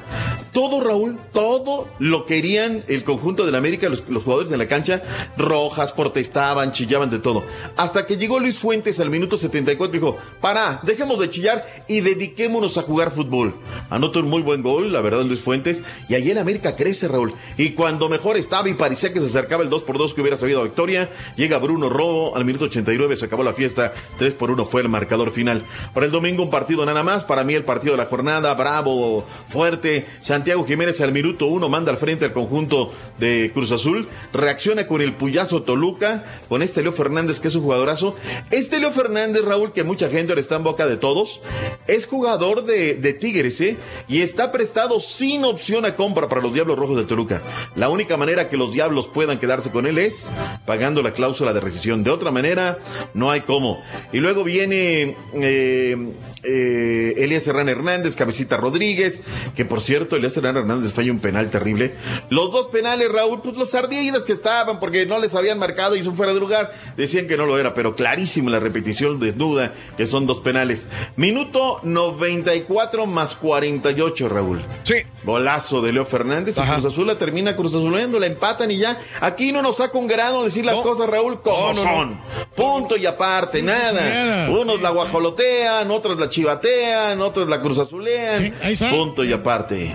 todo, 0.53 0.81
Raúl, 0.83 1.17
todo 1.33 1.87
lo 1.99 2.25
querían 2.25 2.83
el 2.87 3.03
conjunto 3.03 3.45
del 3.45 3.55
América, 3.55 3.89
los, 3.89 4.01
jugadores 4.01 4.49
de 4.49 4.57
la 4.57 4.67
cancha, 4.67 5.01
rojas, 5.37 5.91
protestaban, 6.21 6.71
chillaban 6.71 7.09
de 7.09 7.19
todo. 7.19 7.43
Hasta 7.75 8.05
que 8.05 8.17
llegó 8.17 8.39
Luis 8.39 8.57
Fuentes 8.57 8.99
al 8.99 9.09
minuto 9.09 9.37
74 9.37 9.95
y 9.95 9.99
dijo, 9.99 10.17
para, 10.39 10.79
dejemos 10.83 11.19
de 11.19 11.29
chillar 11.29 11.65
y 11.87 12.01
dediquémonos 12.01 12.77
a 12.77 12.83
jugar 12.83 13.11
fútbol. 13.11 13.55
Anotó 13.89 14.19
un 14.19 14.29
muy 14.29 14.41
buen 14.41 14.61
gol, 14.61 14.93
la 14.93 15.01
verdad, 15.01 15.23
Luis 15.23 15.39
Fuentes, 15.39 15.81
y 16.07 16.15
ahí 16.15 16.29
el 16.29 16.37
América 16.37 16.75
crece, 16.75 17.07
Raúl. 17.07 17.33
Y 17.57 17.71
cuando 17.71 18.07
mejor 18.07 18.37
estaba 18.37 18.69
y 18.69 18.73
parecía 18.73 19.13
que 19.13 19.19
se 19.19 19.27
acercaba 19.27 19.63
el 19.63 19.69
2 19.69 19.83
por 19.83 19.97
2 19.97 20.13
que 20.13 20.21
hubiera 20.21 20.37
sabido 20.37 20.61
a 20.61 20.63
victoria, 20.63 21.09
llega 21.35 21.57
Bruno 21.57 21.89
Robo 21.89 22.35
al 22.35 22.45
minuto 22.45 22.65
89, 22.65 23.17
se 23.17 23.25
acabó 23.25 23.43
la 23.43 23.53
fiesta, 23.53 23.93
3 24.19 24.33
por 24.33 24.51
1 24.51 24.65
fue 24.65 24.81
el 24.81 24.89
marcador 24.89 25.31
final. 25.31 25.63
Para 25.93 26.05
el 26.05 26.11
domingo 26.11 26.43
un 26.43 26.49
partido 26.49 26.85
nada 26.85 27.03
más, 27.03 27.23
para 27.23 27.43
mí 27.43 27.55
el 27.55 27.63
partido 27.63 27.93
de 27.93 27.97
la 27.97 28.05
jornada, 28.05 28.53
bravo, 28.53 29.25
fuerte. 29.47 30.05
Santiago 30.19 30.65
Jiménez 30.65 31.01
al 31.01 31.11
minuto 31.11 31.47
1 31.47 31.67
manda 31.69 31.91
al 31.91 31.97
frente 31.97 32.25
al 32.25 32.33
conjunto 32.33 32.93
de 33.17 33.51
Cruz 33.53 33.71
Azul, 33.71 34.07
reacciona 34.33 34.87
con 34.87 35.01
el 35.01 35.13
puyazo 35.13 35.63
Toluca, 35.63 36.10
con 36.49 36.61
este 36.61 36.81
Leo 36.81 36.91
Fernández 36.91 37.39
que 37.39 37.47
es 37.47 37.55
un 37.55 37.63
jugadorazo. 37.63 38.15
Este 38.49 38.79
Leo 38.79 38.91
Fernández, 38.91 39.43
Raúl, 39.43 39.73
que 39.73 39.83
mucha 39.83 40.09
gente 40.09 40.31
ahora 40.31 40.41
está 40.41 40.55
en 40.55 40.63
boca 40.63 40.85
de 40.85 40.97
todos, 40.97 41.41
es 41.87 42.05
jugador 42.05 42.65
de, 42.65 43.11
Tigres, 43.19 43.59
¿eh? 43.61 43.77
Y 44.07 44.21
está 44.21 44.51
prestado 44.51 44.99
sin 44.99 45.43
opción 45.43 45.85
a 45.85 45.95
compra 45.95 46.27
para 46.27 46.41
los 46.41 46.53
Diablos 46.53 46.77
Rojos 46.77 46.97
de 46.97 47.03
Toluca. 47.03 47.41
La 47.75 47.89
única 47.89 48.17
manera 48.17 48.49
que 48.49 48.57
los 48.57 48.71
Diablos 48.71 49.07
puedan 49.07 49.39
quedarse 49.39 49.69
con 49.69 49.85
él 49.85 49.97
es 49.97 50.29
pagando 50.65 51.01
la 51.01 51.11
cláusula 51.11 51.53
de 51.53 51.59
rescisión. 51.59 52.03
De 52.03 52.09
otra 52.09 52.31
manera, 52.31 52.79
no 53.13 53.29
hay 53.29 53.41
cómo. 53.41 53.83
Y 54.13 54.19
luego 54.19 54.43
viene 54.43 55.15
eh, 55.33 55.97
eh, 56.43 57.13
Elías 57.17 57.47
Herrán 57.47 57.69
Hernández, 57.69 58.15
Cabecita 58.15 58.57
Rodríguez, 58.57 59.21
que 59.55 59.65
por 59.65 59.81
cierto, 59.81 60.15
Elías 60.15 60.35
Herrán 60.37 60.57
Hernández 60.57 60.93
falla 60.93 61.11
un 61.11 61.19
penal 61.19 61.49
terrible. 61.49 61.93
Los 62.29 62.51
dos 62.51 62.67
penales, 62.67 63.11
Raúl, 63.11 63.41
pues 63.41 63.55
los 63.55 63.75
ardidas 63.75 64.23
que 64.23 64.33
estaban 64.33 64.79
porque 64.79 65.05
no 65.05 65.19
les 65.19 65.35
habían 65.35 65.59
marcado 65.59 65.95
son 66.03 66.15
fuera 66.17 66.33
de 66.33 66.39
lugar, 66.39 66.71
decían 66.97 67.27
que 67.27 67.37
no 67.37 67.45
lo 67.45 67.57
era, 67.59 67.73
pero 67.73 67.95
clarísimo 67.95 68.49
la 68.49 68.59
repetición 68.59 69.19
desnuda 69.19 69.73
que 69.97 70.05
son 70.05 70.27
dos 70.27 70.39
penales. 70.39 70.87
Minuto 71.15 71.79
94 71.83 73.05
más 73.05 73.35
48, 73.35 74.29
Raúl. 74.29 74.61
Sí. 74.83 74.95
Golazo 75.23 75.81
de 75.81 75.93
Leo 75.93 76.05
Fernández. 76.05 76.57
Y 76.57 76.61
Cruz 76.61 76.85
Azul 76.85 77.07
la 77.07 77.17
termina 77.17 77.55
Cruz 77.55 77.73
Azulendo, 77.73 78.19
la 78.19 78.27
empatan 78.27 78.71
y 78.71 78.77
ya. 78.77 78.99
Aquí 79.19 79.51
no 79.51 79.61
nos 79.61 79.77
saca 79.77 79.97
un 79.97 80.07
grano 80.07 80.43
decir 80.43 80.65
las 80.65 80.75
cosas, 80.77 81.09
Raúl, 81.09 81.41
como 81.41 81.73
No, 81.73 81.73
no, 81.73 81.83
no. 81.83 81.91
son. 81.91 82.19
Punto 82.55 82.97
y 82.97 83.05
aparte, 83.05 83.61
nada. 83.61 84.49
Unos 84.49 84.81
la 84.81 84.89
guajolotean, 84.89 85.89
otros 85.91 86.19
la 86.19 86.29
chivatean, 86.29 87.21
otros 87.21 87.47
la 87.47 87.61
Cruz 87.61 87.77
Azulean. 87.77 88.53
Punto 88.91 89.23
y 89.23 89.33
aparte. 89.33 89.93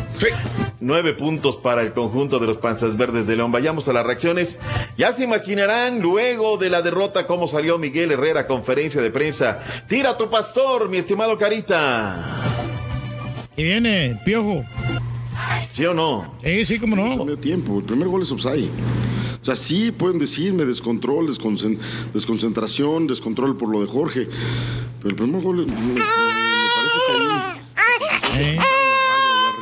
Nueve 0.78 1.14
puntos 1.14 1.56
para 1.56 1.80
el 1.80 1.94
conjunto 1.94 2.38
de 2.38 2.46
los 2.46 2.58
Panzas 2.58 2.96
Verdes 2.98 3.26
de 3.26 3.34
León. 3.36 3.50
Vayamos 3.50 3.88
a 3.88 3.94
las 3.94 4.04
reacciones. 4.04 4.60
Ya 4.98 5.12
se 5.12 5.24
imaginarán 5.24 6.00
luego 6.02 6.58
de 6.58 6.68
la 6.68 6.82
derrota 6.82 7.26
cómo 7.26 7.46
salió 7.48 7.78
Miguel 7.78 8.12
Herrera 8.12 8.46
conferencia 8.46 9.00
de 9.00 9.10
prensa. 9.10 9.62
Tira 9.88 10.18
tu 10.18 10.28
pastor, 10.28 10.90
mi 10.90 10.98
estimado 10.98 11.38
Carita. 11.38 12.42
Y 13.56 13.64
viene 13.64 14.20
piojo. 14.24 14.64
¿Sí 15.70 15.86
o 15.86 15.94
no? 15.94 16.36
Sí, 16.44 16.64
sí, 16.66 16.78
cómo 16.78 16.94
no. 16.94 17.24
Medio 17.24 17.38
tiempo, 17.38 17.78
el 17.78 17.84
primer 17.84 18.08
gol 18.08 18.20
es 18.20 18.30
offside. 18.30 18.68
O 19.40 19.44
sea, 19.46 19.56
sí 19.56 19.92
pueden 19.92 20.18
decirme 20.18 20.64
descontrol, 20.66 21.26
desconcen- 21.28 21.78
desconcentración, 22.12 23.06
descontrol 23.06 23.56
por 23.56 23.70
lo 23.70 23.80
de 23.80 23.86
Jorge. 23.86 24.28
Pero 25.00 25.08
el 25.10 25.14
primer 25.16 25.40
gol 25.40 25.66
me, 25.66 25.72
parece 26.02 26.98
que 27.06 28.40
ahí, 28.42 28.58
ahí 28.58 28.58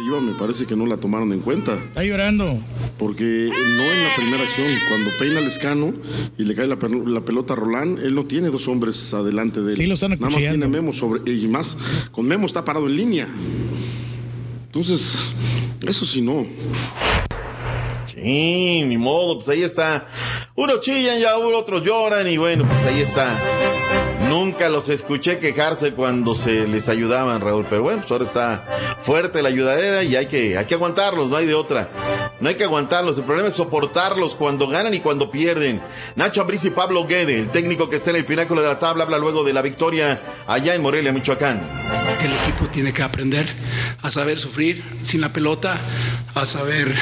arriba 0.05 0.21
me 0.21 0.33
parece 0.39 0.67
que 0.67 0.77
no 0.77 0.87
la 0.87 0.97
tomaron 0.99 1.33
en 1.33 1.41
cuenta. 1.41 1.75
Está 1.75 2.05
llorando. 2.05 2.59
Porque 2.99 3.49
no 3.51 3.83
en 3.83 4.05
la 4.05 4.15
primera 4.17 4.43
acción, 4.45 4.67
cuando 4.89 5.11
peina 5.19 5.39
el 5.41 5.47
escano 5.47 5.95
y 6.39 6.45
le 6.45 6.55
cae 6.55 6.67
la, 6.67 6.79
pel- 6.79 7.07
la 7.07 7.21
pelota 7.25 7.55
a 7.55 7.57
Rolán, 7.57 7.99
él 7.99 8.15
no 8.15 8.25
tiene 8.27 8.49
dos 8.51 8.69
hombres 8.69 9.13
adelante 9.15 9.61
de 9.63 9.73
él. 9.73 9.77
Sí, 9.79 9.87
lo 9.87 9.95
están 9.95 10.11
Nada 10.13 10.27
más 10.31 10.37
tiene 10.37 10.65
a 10.65 10.69
Memo 10.69 10.93
sobre. 10.93 11.31
Y 11.33 11.47
más, 11.49 11.77
con 12.13 12.27
Memo 12.27 12.47
está 12.47 12.65
parado 12.65 12.87
en 12.87 12.97
línea. 12.97 13.29
Entonces, 14.67 15.29
eso 15.87 16.05
sí 16.05 16.21
no. 16.21 16.47
Sí, 18.07 18.83
ni 18.87 18.97
modo, 18.97 19.37
pues 19.39 19.49
ahí 19.49 19.63
está. 19.63 20.07
Unos 20.55 20.81
chillan, 20.81 21.19
ya 21.21 21.37
otros 21.37 21.83
lloran 21.85 22.29
y 22.29 22.37
bueno, 22.37 22.67
pues 22.69 22.85
ahí 22.87 23.01
está. 23.03 23.37
Nunca 24.29 24.69
los 24.69 24.89
escuché 24.89 25.39
quejarse 25.39 25.93
cuando 25.93 26.35
se 26.35 26.67
les 26.67 26.89
ayudaban, 26.89 27.41
Raúl, 27.41 27.67
pero 27.69 27.83
bueno, 27.83 28.01
pues 28.01 28.11
ahora 28.11 28.25
está 28.25 28.65
fuerte 29.03 29.43
la 29.43 29.49
ayudadera 29.49 30.03
y 30.03 30.17
hay 30.17 30.27
que, 30.27 30.57
hay 30.57 30.65
que 30.65 30.75
aguantarlos, 30.75 31.29
no 31.29 31.37
hay 31.37 31.47
de 31.47 31.55
otra. 31.55 31.91
No 32.41 32.49
hay 32.49 32.57
que 32.57 32.65
aguantarlos, 32.65 33.17
el 33.17 33.25
problema 33.25 33.49
es 33.49 33.55
soportarlos 33.55 34.35
cuando 34.35 34.67
ganan 34.67 34.93
y 34.93 35.01
cuando 35.01 35.31
pierden. 35.31 35.81
Nacho 36.17 36.41
Ambriz 36.41 36.65
y 36.65 36.71
Pablo 36.71 37.07
Guede, 37.07 37.39
el 37.39 37.49
técnico 37.49 37.89
que 37.89 37.97
está 37.97 38.11
en 38.11 38.17
el 38.17 38.25
pináculo 38.25 38.61
de 38.61 38.69
la 38.69 38.79
tabla, 38.79 39.05
habla 39.05 39.19
luego 39.19 39.45
de 39.45 39.53
la 39.53 39.63
victoria 39.63 40.21
allá 40.47 40.75
en 40.75 40.83
Morelia, 40.83 41.13
Michoacán. 41.13 41.61
el 42.23 42.33
equipo 42.33 42.67
tiene 42.73 42.93
que 42.93 43.03
aprender 43.03 43.47
a 44.03 44.11
saber 44.11 44.39
sufrir 44.39 44.83
sin 45.03 45.21
la 45.21 45.33
pelota, 45.33 45.79
a 46.35 46.45
saber 46.45 46.93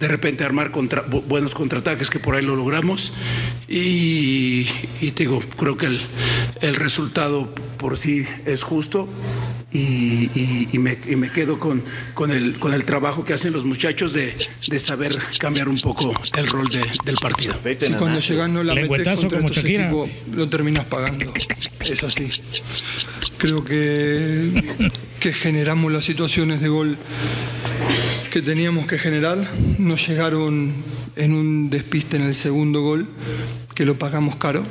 de 0.00 0.08
repente 0.08 0.44
armar 0.44 0.70
contra- 0.72 1.06
bu- 1.06 1.24
buenos 1.26 1.54
contraataques, 1.54 2.10
que 2.10 2.18
por 2.20 2.34
ahí 2.36 2.42
lo 2.44 2.54
logramos. 2.56 3.12
Y, 3.68 4.66
y 5.00 5.10
te 5.12 5.24
digo, 5.24 5.40
creo 5.58 5.76
que 5.76 5.86
el, 5.86 6.00
el 6.60 6.74
resultado 6.76 7.52
por 7.78 7.96
sí 7.96 8.24
es 8.44 8.62
justo. 8.62 9.08
Y, 9.72 10.30
y- 10.34 10.68
y 10.72 10.78
me, 10.78 10.96
y 11.06 11.16
me 11.16 11.30
quedo 11.30 11.58
con, 11.58 11.82
con, 12.14 12.30
el, 12.30 12.58
con 12.58 12.72
el 12.72 12.84
trabajo 12.84 13.24
que 13.24 13.34
hacen 13.34 13.52
los 13.52 13.64
muchachos 13.66 14.12
de, 14.14 14.34
de 14.68 14.78
saber 14.78 15.14
cambiar 15.38 15.68
un 15.68 15.78
poco 15.78 16.12
el 16.38 16.46
rol 16.46 16.68
de- 16.68 16.86
del 17.04 17.16
partido. 17.16 17.54
Sí, 17.88 17.92
cuando 17.98 18.18
llegas 18.20 18.48
no 18.48 18.62
la 18.62 18.74
metes 18.74 18.88
como 19.36 19.48
equipos, 19.84 20.10
lo 20.34 20.48
terminas 20.48 20.84
pagando. 20.86 21.30
Es 21.80 22.02
así. 22.04 22.28
Creo 23.38 23.62
que, 23.64 24.64
que 25.20 25.32
generamos 25.32 25.92
las 25.92 26.04
situaciones 26.04 26.60
de 26.62 26.68
gol 26.68 26.96
que 28.36 28.42
teníamos 28.42 28.86
que 28.86 28.98
generar. 28.98 29.38
Nos 29.78 30.06
llegaron 30.06 30.74
en 31.16 31.32
un 31.32 31.70
despiste 31.70 32.18
en 32.18 32.24
el 32.24 32.34
segundo 32.34 32.82
gol, 32.82 33.08
que 33.74 33.86
lo 33.86 33.98
pagamos 33.98 34.36
caro. 34.36 34.62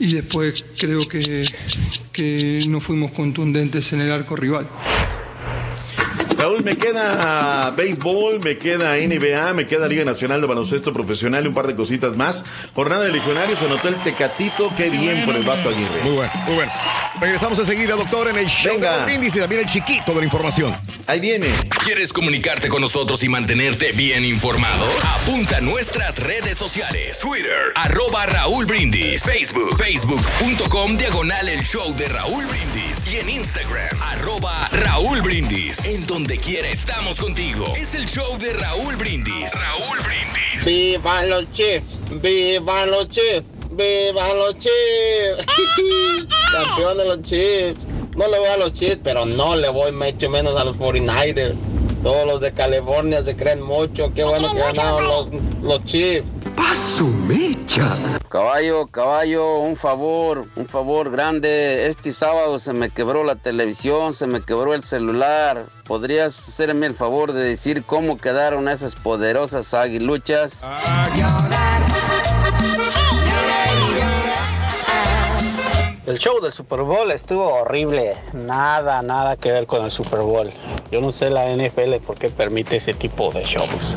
Y 0.00 0.14
después 0.14 0.66
creo 0.76 1.06
que, 1.06 1.46
que 2.10 2.64
no 2.68 2.80
fuimos 2.80 3.12
contundentes 3.12 3.92
en 3.92 4.00
el 4.00 4.10
arco 4.10 4.34
rival. 4.34 4.66
Raúl, 6.44 6.62
me 6.62 6.76
queda 6.76 7.70
béisbol, 7.70 8.38
me 8.40 8.58
queda 8.58 8.96
NBA, 8.98 9.54
me 9.54 9.66
queda 9.66 9.88
Liga 9.88 10.04
Nacional 10.04 10.42
de 10.42 10.46
Baloncesto 10.46 10.92
Profesional 10.92 11.42
y 11.42 11.48
un 11.48 11.54
par 11.54 11.66
de 11.66 11.74
cositas 11.74 12.18
más. 12.18 12.44
Jornada 12.74 13.04
de 13.06 13.12
legionarios, 13.12 13.62
anotó 13.62 13.88
el 13.88 13.94
Tecatito, 13.94 14.70
qué 14.76 14.90
bien 14.90 15.24
por 15.24 15.36
el 15.36 15.42
Vato 15.42 15.70
Aguirre. 15.70 16.02
Muy 16.02 16.12
bueno, 16.16 16.32
muy 16.44 16.54
bueno. 16.56 16.72
Regresamos 17.18 17.58
enseguida, 17.58 17.94
doctor, 17.94 18.28
en 18.28 18.36
el 18.36 18.46
show 18.46 18.74
Venga. 18.74 18.90
de 18.90 18.96
Raúl 18.96 19.06
Brindis 19.06 19.36
y 19.36 19.38
también 19.38 19.62
el 19.62 19.66
chiquito 19.66 20.12
de 20.12 20.18
la 20.18 20.24
información. 20.24 20.76
Ahí 21.06 21.20
viene. 21.20 21.46
¿Quieres 21.84 22.12
comunicarte 22.12 22.68
con 22.68 22.80
nosotros 22.80 23.22
y 23.22 23.28
mantenerte 23.28 23.92
bien 23.92 24.24
informado? 24.24 24.86
Apunta 25.22 25.58
a 25.58 25.60
nuestras 25.60 26.18
redes 26.18 26.58
sociales. 26.58 27.20
Twitter, 27.20 27.72
arroba 27.76 28.26
Raúl 28.26 28.66
Brindis. 28.66 29.22
Facebook, 29.22 29.76
facebook.com, 29.78 30.96
diagonal 30.96 31.48
el 31.48 31.62
show 31.62 31.94
de 31.94 32.08
Raúl 32.08 32.46
Brindis. 32.46 33.06
Y 33.12 33.16
en 33.18 33.30
Instagram, 33.30 34.02
arroba 34.02 34.68
Raúl 34.72 35.22
Brindis. 35.22 35.84
En 35.84 36.06
donde 36.06 36.33
quiera 36.38 36.68
estamos 36.68 37.20
contigo. 37.20 37.72
Es 37.76 37.94
el 37.94 38.06
show 38.06 38.26
de 38.38 38.52
Raúl 38.54 38.96
Brindis. 38.96 39.52
Raúl 39.52 39.98
Brindis. 40.04 40.66
¡Vivan 40.66 41.30
los 41.30 41.52
Chiefs! 41.52 41.86
¡Vivan 42.22 42.90
los 42.90 43.08
Chiefs! 43.08 43.44
¡Vivan 43.70 44.38
los 44.38 44.58
Chiefs! 44.58 45.44
Campeón 46.52 46.98
de 46.98 47.04
los 47.04 47.22
Chiefs. 47.22 47.80
No 48.16 48.28
le 48.28 48.38
voy 48.38 48.48
a 48.48 48.56
los 48.56 48.72
Chiefs, 48.72 49.00
pero 49.02 49.26
no 49.26 49.56
le 49.56 49.68
voy 49.68 49.92
mucho 49.92 50.30
menos 50.30 50.56
a 50.56 50.64
los 50.64 50.76
49ers. 50.76 51.54
Todos 52.04 52.26
los 52.26 52.40
de 52.42 52.52
California 52.52 53.24
se 53.24 53.34
creen 53.34 53.62
mucho. 53.62 54.12
Qué 54.14 54.24
bueno 54.24 54.52
que 54.52 54.58
ganaron 54.58 55.04
los, 55.04 55.30
los 55.62 55.82
Chiefs. 55.84 56.28
¡Paso 56.54 57.06
mecha! 57.26 57.96
Caballo, 58.28 58.86
caballo, 58.88 59.60
un 59.60 59.74
favor, 59.74 60.44
un 60.56 60.66
favor 60.66 61.10
grande. 61.10 61.86
Este 61.86 62.12
sábado 62.12 62.58
se 62.58 62.74
me 62.74 62.90
quebró 62.90 63.24
la 63.24 63.36
televisión, 63.36 64.12
se 64.12 64.26
me 64.26 64.42
quebró 64.42 64.74
el 64.74 64.82
celular. 64.82 65.64
¿Podrías 65.86 66.38
hacerme 66.46 66.84
el 66.86 66.94
favor 66.94 67.32
de 67.32 67.42
decir 67.42 67.84
cómo 67.84 68.18
quedaron 68.18 68.68
esas 68.68 68.94
poderosas 68.96 69.72
aguiluchas? 69.72 70.62
El 76.06 76.18
show 76.18 76.38
del 76.42 76.52
Super 76.52 76.80
Bowl 76.80 77.10
estuvo 77.12 77.46
horrible. 77.46 78.12
Nada, 78.34 79.00
nada 79.00 79.36
que 79.36 79.50
ver 79.50 79.66
con 79.66 79.82
el 79.84 79.90
Super 79.90 80.20
Bowl. 80.20 80.52
Yo 80.90 81.00
no 81.00 81.10
sé 81.10 81.30
la 81.30 81.46
NFL 81.46 81.94
por 82.06 82.18
qué 82.18 82.28
permite 82.28 82.76
ese 82.76 82.92
tipo 82.92 83.32
de 83.32 83.42
shows. 83.42 83.94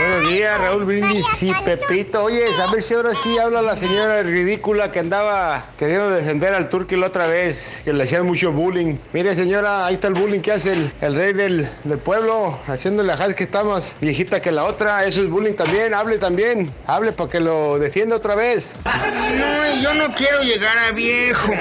Buenos 0.00 0.30
días, 0.30 0.58
Raúl 0.58 0.84
Brindis 0.86 1.42
y 1.42 1.52
Pepito. 1.62 2.24
Oye, 2.24 2.46
a 2.58 2.70
ver 2.70 2.82
si 2.82 2.94
ahora 2.94 3.10
sí 3.22 3.38
habla 3.38 3.60
la 3.60 3.76
señora 3.76 4.22
ridícula 4.22 4.90
que 4.90 4.98
andaba 4.98 5.62
queriendo 5.78 6.08
defender 6.08 6.54
al 6.54 6.68
Turqui 6.68 6.96
la 6.96 7.08
otra 7.08 7.26
vez, 7.26 7.82
que 7.84 7.92
le 7.92 8.04
hacían 8.04 8.24
mucho 8.24 8.50
bullying. 8.50 8.96
Mire, 9.12 9.36
señora, 9.36 9.84
ahí 9.84 9.94
está 9.94 10.08
el 10.08 10.14
bullying 10.14 10.40
que 10.40 10.52
hace 10.52 10.72
el, 10.72 10.90
el 11.02 11.14
rey 11.14 11.34
del, 11.34 11.68
del 11.84 11.98
pueblo, 11.98 12.58
haciéndole 12.66 13.12
a 13.12 13.16
Jazz 13.16 13.34
que 13.34 13.44
está 13.44 13.62
más 13.62 13.94
viejita 14.00 14.40
que 14.40 14.50
la 14.50 14.64
otra. 14.64 15.04
Eso 15.04 15.20
es 15.20 15.28
bullying 15.28 15.52
también. 15.52 15.92
Hable 15.92 16.16
también. 16.16 16.72
Hable 16.86 17.12
para 17.12 17.28
que 17.28 17.40
lo 17.40 17.78
defienda 17.78 18.16
otra 18.16 18.34
vez. 18.34 18.72
No, 18.86 19.82
yo 19.82 19.92
no 19.92 20.14
quiero 20.14 20.40
llegar 20.40 20.78
a 20.78 20.92
viejo. 20.92 21.52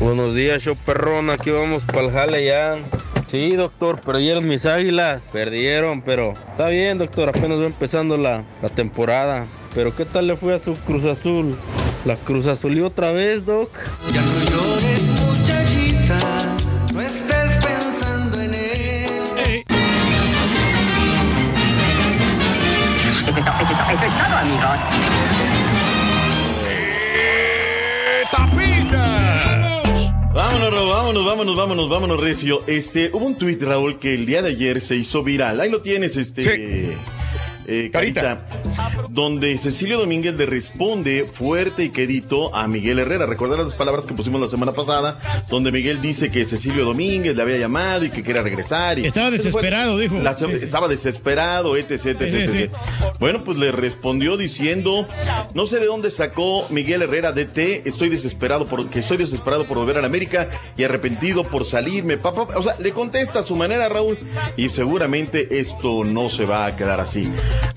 Buenos 0.00 0.34
días, 0.34 0.62
show 0.62 0.74
perrón. 0.86 1.28
Aquí 1.28 1.50
vamos 1.50 1.82
para 1.84 2.06
el 2.06 2.12
jale 2.12 2.46
ya. 2.46 2.78
Sí, 3.32 3.56
doctor, 3.56 3.98
perdieron 3.98 4.46
mis 4.46 4.66
águilas. 4.66 5.30
Perdieron, 5.32 6.02
pero 6.02 6.34
está 6.50 6.68
bien, 6.68 6.98
doctor. 6.98 7.30
Apenas 7.30 7.58
va 7.60 7.64
empezando 7.64 8.18
la, 8.18 8.44
la 8.60 8.68
temporada. 8.68 9.46
Pero 9.74 9.96
¿qué 9.96 10.04
tal 10.04 10.26
le 10.26 10.36
fue 10.36 10.52
a 10.52 10.58
su 10.58 10.74
Cruz 10.74 11.06
Azul? 11.06 11.56
La 12.04 12.16
Cruz 12.16 12.46
Azul 12.46 12.76
y 12.76 12.82
otra 12.82 13.10
vez, 13.12 13.46
doc. 13.46 13.70
Ya 14.12 14.20
no 14.20 14.51
Vámonos, 30.34 30.88
vámonos, 30.88 31.26
vámonos, 31.26 31.56
vámonos, 31.56 31.88
vámonos, 31.90 32.20
Recio. 32.20 32.62
Este, 32.66 33.10
hubo 33.12 33.26
un 33.26 33.36
tuit, 33.36 33.62
Raúl, 33.62 33.98
que 33.98 34.14
el 34.14 34.24
día 34.24 34.40
de 34.40 34.50
ayer 34.50 34.80
se 34.80 34.96
hizo 34.96 35.22
viral. 35.22 35.60
Ahí 35.60 35.68
lo 35.68 35.82
tienes, 35.82 36.16
este. 36.16 36.96
Eh, 37.66 37.90
Carita, 37.92 38.46
donde 39.10 39.56
Cecilio 39.58 39.98
Domínguez 39.98 40.34
le 40.34 40.46
responde 40.46 41.26
fuerte 41.32 41.84
y 41.84 41.90
quedito 41.90 42.54
a 42.54 42.66
Miguel 42.68 42.98
Herrera. 42.98 43.26
Recordar 43.26 43.58
las 43.58 43.74
palabras 43.74 44.06
que 44.06 44.14
pusimos 44.14 44.40
la 44.40 44.48
semana 44.48 44.72
pasada, 44.72 45.18
donde 45.48 45.70
Miguel 45.72 46.00
dice 46.00 46.30
que 46.30 46.44
Cecilio 46.44 46.84
Domínguez 46.84 47.36
le 47.36 47.42
había 47.42 47.58
llamado 47.58 48.04
y 48.04 48.10
que 48.10 48.22
quería 48.22 48.42
regresar. 48.42 48.98
Y 48.98 49.06
Estaba 49.06 49.30
desesperado, 49.30 49.98
dijo. 49.98 50.18
La- 50.18 50.32
estaba 50.32 50.88
desesperado, 50.88 51.76
etc, 51.76 51.90
etc, 52.06 52.20
Sí, 52.30 52.48
sí. 52.48 52.58
etc. 52.64 52.72
Bueno, 53.20 53.44
pues 53.44 53.58
le 53.58 53.70
respondió 53.72 54.36
diciendo, 54.36 55.06
no 55.54 55.66
sé 55.66 55.78
de 55.78 55.86
dónde 55.86 56.10
sacó 56.10 56.64
Miguel 56.70 57.02
Herrera 57.02 57.32
DT, 57.32 57.82
estoy 57.86 58.08
desesperado 58.08 58.66
porque 58.66 59.00
estoy 59.00 59.16
desesperado 59.18 59.66
por 59.66 59.78
volver 59.78 59.98
a 59.98 60.00
la 60.00 60.06
América 60.06 60.48
y 60.76 60.84
arrepentido 60.84 61.44
por 61.44 61.64
salirme. 61.64 62.16
Papá, 62.16 62.48
o 62.56 62.62
sea, 62.62 62.74
le 62.78 62.92
contesta 62.92 63.40
a 63.40 63.42
su 63.42 63.54
manera, 63.56 63.88
Raúl, 63.88 64.18
y 64.56 64.68
seguramente 64.70 65.58
esto 65.60 66.04
no 66.04 66.28
se 66.28 66.44
va 66.44 66.66
a 66.66 66.76
quedar 66.76 67.00
así. 67.00 67.30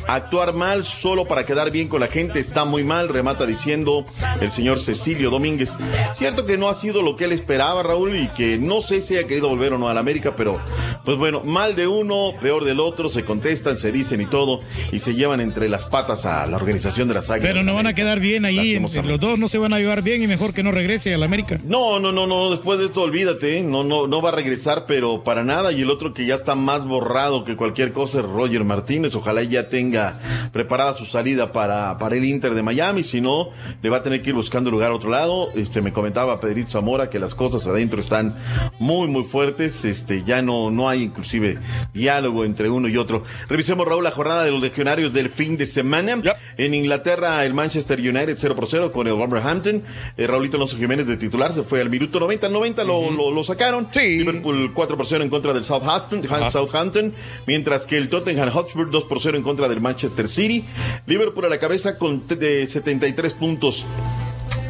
Actuar 0.08 0.54
mal 0.54 0.86
solo 0.86 1.26
para 1.26 1.46
quedar 1.46 1.72
bien 1.72 1.88
con 1.88 2.00
la 2.00 2.08
gente 2.08 2.40
está 2.40 2.64
muy 2.64 2.84
mal, 2.84 3.10
remata 3.10 3.46
diciendo 3.46 4.06
el 4.40 4.52
señor 4.52 4.80
Cecilio 4.80 5.32
Domínguez. 5.32 5.74
Cierto 6.14 6.46
que 6.46 6.58
no 6.58 6.70
ha 6.70 6.76
sido 6.76 7.02
lo 7.02 7.16
que 7.16 7.26
él 7.26 7.32
esperaba, 7.32 7.82
Raúl, 7.82 8.16
y 8.16 8.28
que 8.30 8.58
no 8.58 8.82
sé 8.82 9.02
si 9.02 9.18
ha 9.18 9.26
querido 9.26 9.50
volver 9.50 9.74
o 9.74 9.78
no 9.80 9.90
a 9.90 9.94
la 9.96 10.00
América, 10.00 10.36
pero 10.36 10.62
pues 11.04 11.18
bueno, 11.18 11.42
mal 11.44 11.76
de 11.76 11.88
uno, 11.88 12.34
peor 12.40 12.66
del 12.66 12.80
otro, 12.80 13.10
se 13.10 13.26
contestan, 13.26 13.78
se 13.78 13.92
dicen 13.92 14.22
y 14.22 14.26
todo, 14.28 14.60
y 14.92 15.00
se 15.00 15.16
llevan 15.16 15.42
entre 15.42 15.70
las 15.70 15.86
patas 15.86 16.26
a 16.26 16.46
la 16.46 16.58
organización 16.58 17.08
de 17.08 17.16
las 17.16 17.32
águilas. 17.32 17.54
Pero 17.54 17.64
no 17.64 17.74
van 17.74 17.88
a 17.88 17.96
quedar 17.96 18.20
bien 18.20 18.46
ahí. 18.46 18.80
Los 18.80 19.20
dos 19.20 19.40
no 19.40 19.50
se 19.50 19.58
van 19.58 19.74
a 19.74 19.80
llevar 19.80 20.04
bien 20.04 20.22
y 20.22 20.28
mejor 20.28 20.54
que 20.54 20.64
no 20.64 20.72
regrese 20.72 21.14
a 21.14 21.18
la 21.18 21.26
América. 21.26 21.60
No, 21.64 22.00
no, 22.00 22.12
no, 22.12 22.28
no, 22.28 22.52
después 22.52 22.80
de 22.80 22.86
esto 22.86 23.02
olvídate, 23.02 23.58
¿eh? 23.58 23.64
no, 23.64 23.84
no, 23.84 24.08
no 24.08 24.22
va 24.22 24.30
a 24.30 24.34
regresar, 24.34 24.86
pero 24.86 25.24
para 25.24 25.44
nada. 25.44 25.72
Y 25.72 25.82
el 25.82 25.90
otro 25.90 26.14
que 26.14 26.26
ya 26.26 26.36
está 26.36 26.56
más 26.56 26.86
borrado 26.86 27.44
que 27.44 27.56
cualquier 27.56 27.92
cosa 27.92 28.20
es 28.20 28.26
Roger 28.26 28.64
Martínez. 28.64 29.16
Ojalá 29.16 29.44
ya 29.44 29.65
tenga 29.70 30.20
preparada 30.52 30.94
su 30.94 31.06
salida 31.06 31.52
para, 31.52 31.98
para 31.98 32.16
el 32.16 32.26
Inter 32.26 32.54
de 32.54 32.64
Miami. 32.64 33.04
Si 33.04 33.22
no, 33.22 33.50
le 33.82 33.90
va 33.90 33.98
a 33.98 34.04
tener 34.04 34.22
que 34.22 34.30
ir 34.30 34.36
buscando 34.36 34.72
lugar 34.72 34.92
a 34.92 34.96
otro 34.96 35.10
lado. 35.10 35.52
Este, 35.56 35.82
me 35.82 35.92
comentaba 35.92 36.40
Pedrito 36.40 36.72
Zamora 36.72 37.10
que 37.10 37.20
las 37.20 37.36
cosas 37.36 37.66
adentro 37.68 38.00
están 38.00 38.36
muy, 38.80 39.08
muy 39.08 39.24
fuertes. 39.24 39.86
Este, 39.86 40.24
ya 40.24 40.42
no, 40.42 40.72
no 40.72 40.88
hay 40.90 41.04
inclusive 41.04 41.60
diálogo 41.94 42.46
entre 42.46 42.70
uno 42.70 42.88
y 42.88 42.98
otro. 42.98 43.24
Revisemos, 43.50 43.88
Raúl, 43.88 44.04
la 44.04 44.12
jornada 44.12 44.44
de 44.44 44.52
los 44.52 44.62
legionarios 44.62 45.14
del 45.14 45.30
fin 45.30 45.58
de 45.58 45.66
semana. 45.66 46.22
En 46.58 46.74
Inglaterra, 46.74 47.44
el 47.46 47.54
Manchester 47.54 48.00
United 48.00 48.38
0 48.40 48.56
por 48.56 48.68
0 48.68 48.92
con 48.92 49.08
el 49.08 49.14
Wolverhampton. 49.14 49.84
Eh, 50.18 50.28
Raulito 50.28 50.58
Alonso 50.58 50.78
Jiménez 50.78 51.08
de 51.08 51.18
titular 51.18 51.54
se 51.54 51.64
fue 51.64 51.82
al 51.82 51.90
minuto 51.90 52.20
90. 52.20 52.48
90 52.50 52.84
lo, 52.84 53.12
lo, 53.12 53.32
lo 53.32 53.44
sacaron. 53.44 53.88
Liverpool 54.18 54.72
4 54.74 54.98
por 54.98 55.08
0 55.08 55.24
en 55.24 55.30
contra 55.30 55.54
del 55.54 55.66
Southampton, 55.66 56.24
Southampton. 56.52 57.14
Mientras 57.48 57.86
que 57.86 57.98
el 57.98 58.10
Tottenham 58.10 58.50
Hotspur 58.50 58.90
2 58.90 59.04
por 59.06 59.22
0 59.22 59.38
en 59.38 59.44
contra 59.44 59.55
del 59.70 59.80
Manchester 59.82 60.28
City. 60.28 60.66
Liverpool 61.08 61.46
a 61.46 61.50
la 61.50 61.60
cabeza 61.60 61.98
con 61.98 62.22
t- 62.22 62.36
de 62.36 62.68
73 62.68 63.34
puntos. 63.34 63.86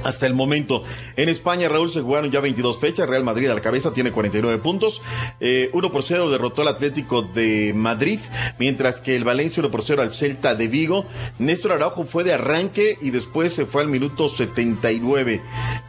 Hasta 0.05 0.27
el 0.27 0.35
momento. 0.35 0.83
En 1.17 1.29
España, 1.29 1.67
Raúl, 1.67 1.89
se 1.89 1.99
jugaron 1.99 2.29
ya 2.29 2.39
22 2.39 2.77
fechas. 2.77 3.09
Real 3.09 3.23
Madrid 3.23 3.49
a 3.49 3.55
la 3.55 3.61
cabeza 3.61 3.91
tiene 3.91 4.11
49 4.11 4.59
puntos. 4.59 5.01
Eh, 5.39 5.71
1 5.73 5.91
por 5.91 6.03
0 6.03 6.29
derrotó 6.29 6.61
al 6.61 6.67
Atlético 6.67 7.23
de 7.23 7.73
Madrid. 7.75 8.19
Mientras 8.59 9.01
que 9.01 9.15
el 9.15 9.23
Valencia 9.23 9.61
1 9.61 9.71
por 9.71 9.83
0 9.83 10.03
al 10.03 10.13
Celta 10.13 10.53
de 10.53 10.67
Vigo. 10.67 11.07
Néstor 11.39 11.71
Araujo 11.71 12.05
fue 12.05 12.23
de 12.23 12.33
arranque 12.33 12.99
y 13.01 13.09
después 13.09 13.51
se 13.55 13.65
fue 13.65 13.81
al 13.81 13.87
minuto 13.87 14.29
79. 14.29 15.41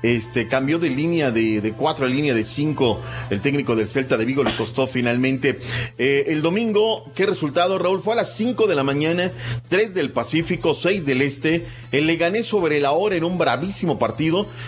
Este, 0.03 0.49
cambió 0.49 0.79
de 0.79 0.89
línea 0.89 1.31
de, 1.31 1.61
de 1.61 1.73
4 1.73 2.07
a 2.07 2.09
línea 2.09 2.33
de 2.33 2.43
5. 2.43 2.99
El 3.29 3.43
técnico 3.43 3.77
del 3.77 3.87
Celta 3.87 4.17
de 4.17 4.25
Vigo 4.25 4.43
le 4.43 4.57
costó 4.57 4.87
finalmente. 4.87 5.61
Eh, 5.99 6.25
el 6.29 6.41
domingo, 6.41 7.05
¿qué 7.15 7.27
resultado, 7.27 7.79
Raúl? 7.79 8.01
Fue 8.01 8.15
a 8.15 8.17
las 8.17 8.35
5 8.35 8.67
de 8.67 8.75
la 8.77 8.83
mañana. 8.83 9.31
3 9.69 9.93
del 9.93 10.11
Pacífico, 10.11 10.73
6 10.73 11.05
del 11.05 11.21
Este. 11.21 11.67
El 11.93 12.07
Leganés 12.07 12.47
sobre 12.47 12.81
la 12.81 12.93
hora 12.93 13.17
en 13.17 13.25
un 13.25 13.37
bravísimo 13.37 13.99
partido. 13.99 14.06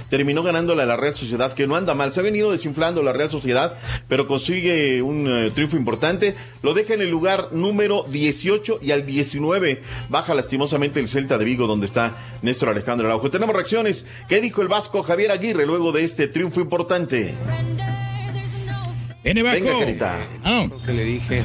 Terminó 0.09 0.43
ganándole 0.43 0.83
a 0.83 0.87
la 0.87 0.97
Real 0.97 1.15
Sociedad, 1.15 1.53
que 1.53 1.67
no 1.67 1.77
anda 1.77 1.95
mal. 1.95 2.13
Se 2.13 2.21
ha 2.21 2.23
venido 2.23 2.51
desinflando 2.51 3.03
la 3.03 3.13
Real 3.13 3.31
Sociedad, 3.31 3.79
pero 4.09 4.27
consigue 4.27 5.03
un 5.03 5.27
eh, 5.29 5.51
triunfo 5.55 5.77
importante. 5.77 6.35
Lo 6.63 6.75
deja 6.75 6.95
en 6.95 7.03
el 7.03 7.11
lugar 7.11 7.49
número 7.53 8.05
18 8.09 8.81
y 8.83 8.93
al 8.93 9.07
19 9.07 9.83
baja 10.09 10.35
lastimosamente 10.35 11.01
el 11.01 11.09
Celta 11.09 11.39
de 11.39 11.45
Vigo, 11.45 11.67
donde 11.67 11.87
está 11.87 12.17
Néstor 12.43 12.71
Alejandro 12.71 13.07
Araujo. 13.07 13.31
Tenemos 13.31 13.55
reacciones. 13.55 14.07
¿Qué 14.29 14.41
dijo 14.41 14.63
el 14.63 14.69
Vasco 14.69 15.03
Javier 15.03 15.31
Aguirre 15.31 15.67
luego 15.67 15.93
de 15.93 16.05
este 16.05 16.29
triunfo 16.29 16.61
importante? 16.61 17.35
N 19.25 19.43
Venga, 19.43 19.79
Carita. 19.79 20.19
Lo 20.71 20.83
que 20.83 20.93
le 20.93 21.05
dije. 21.05 21.43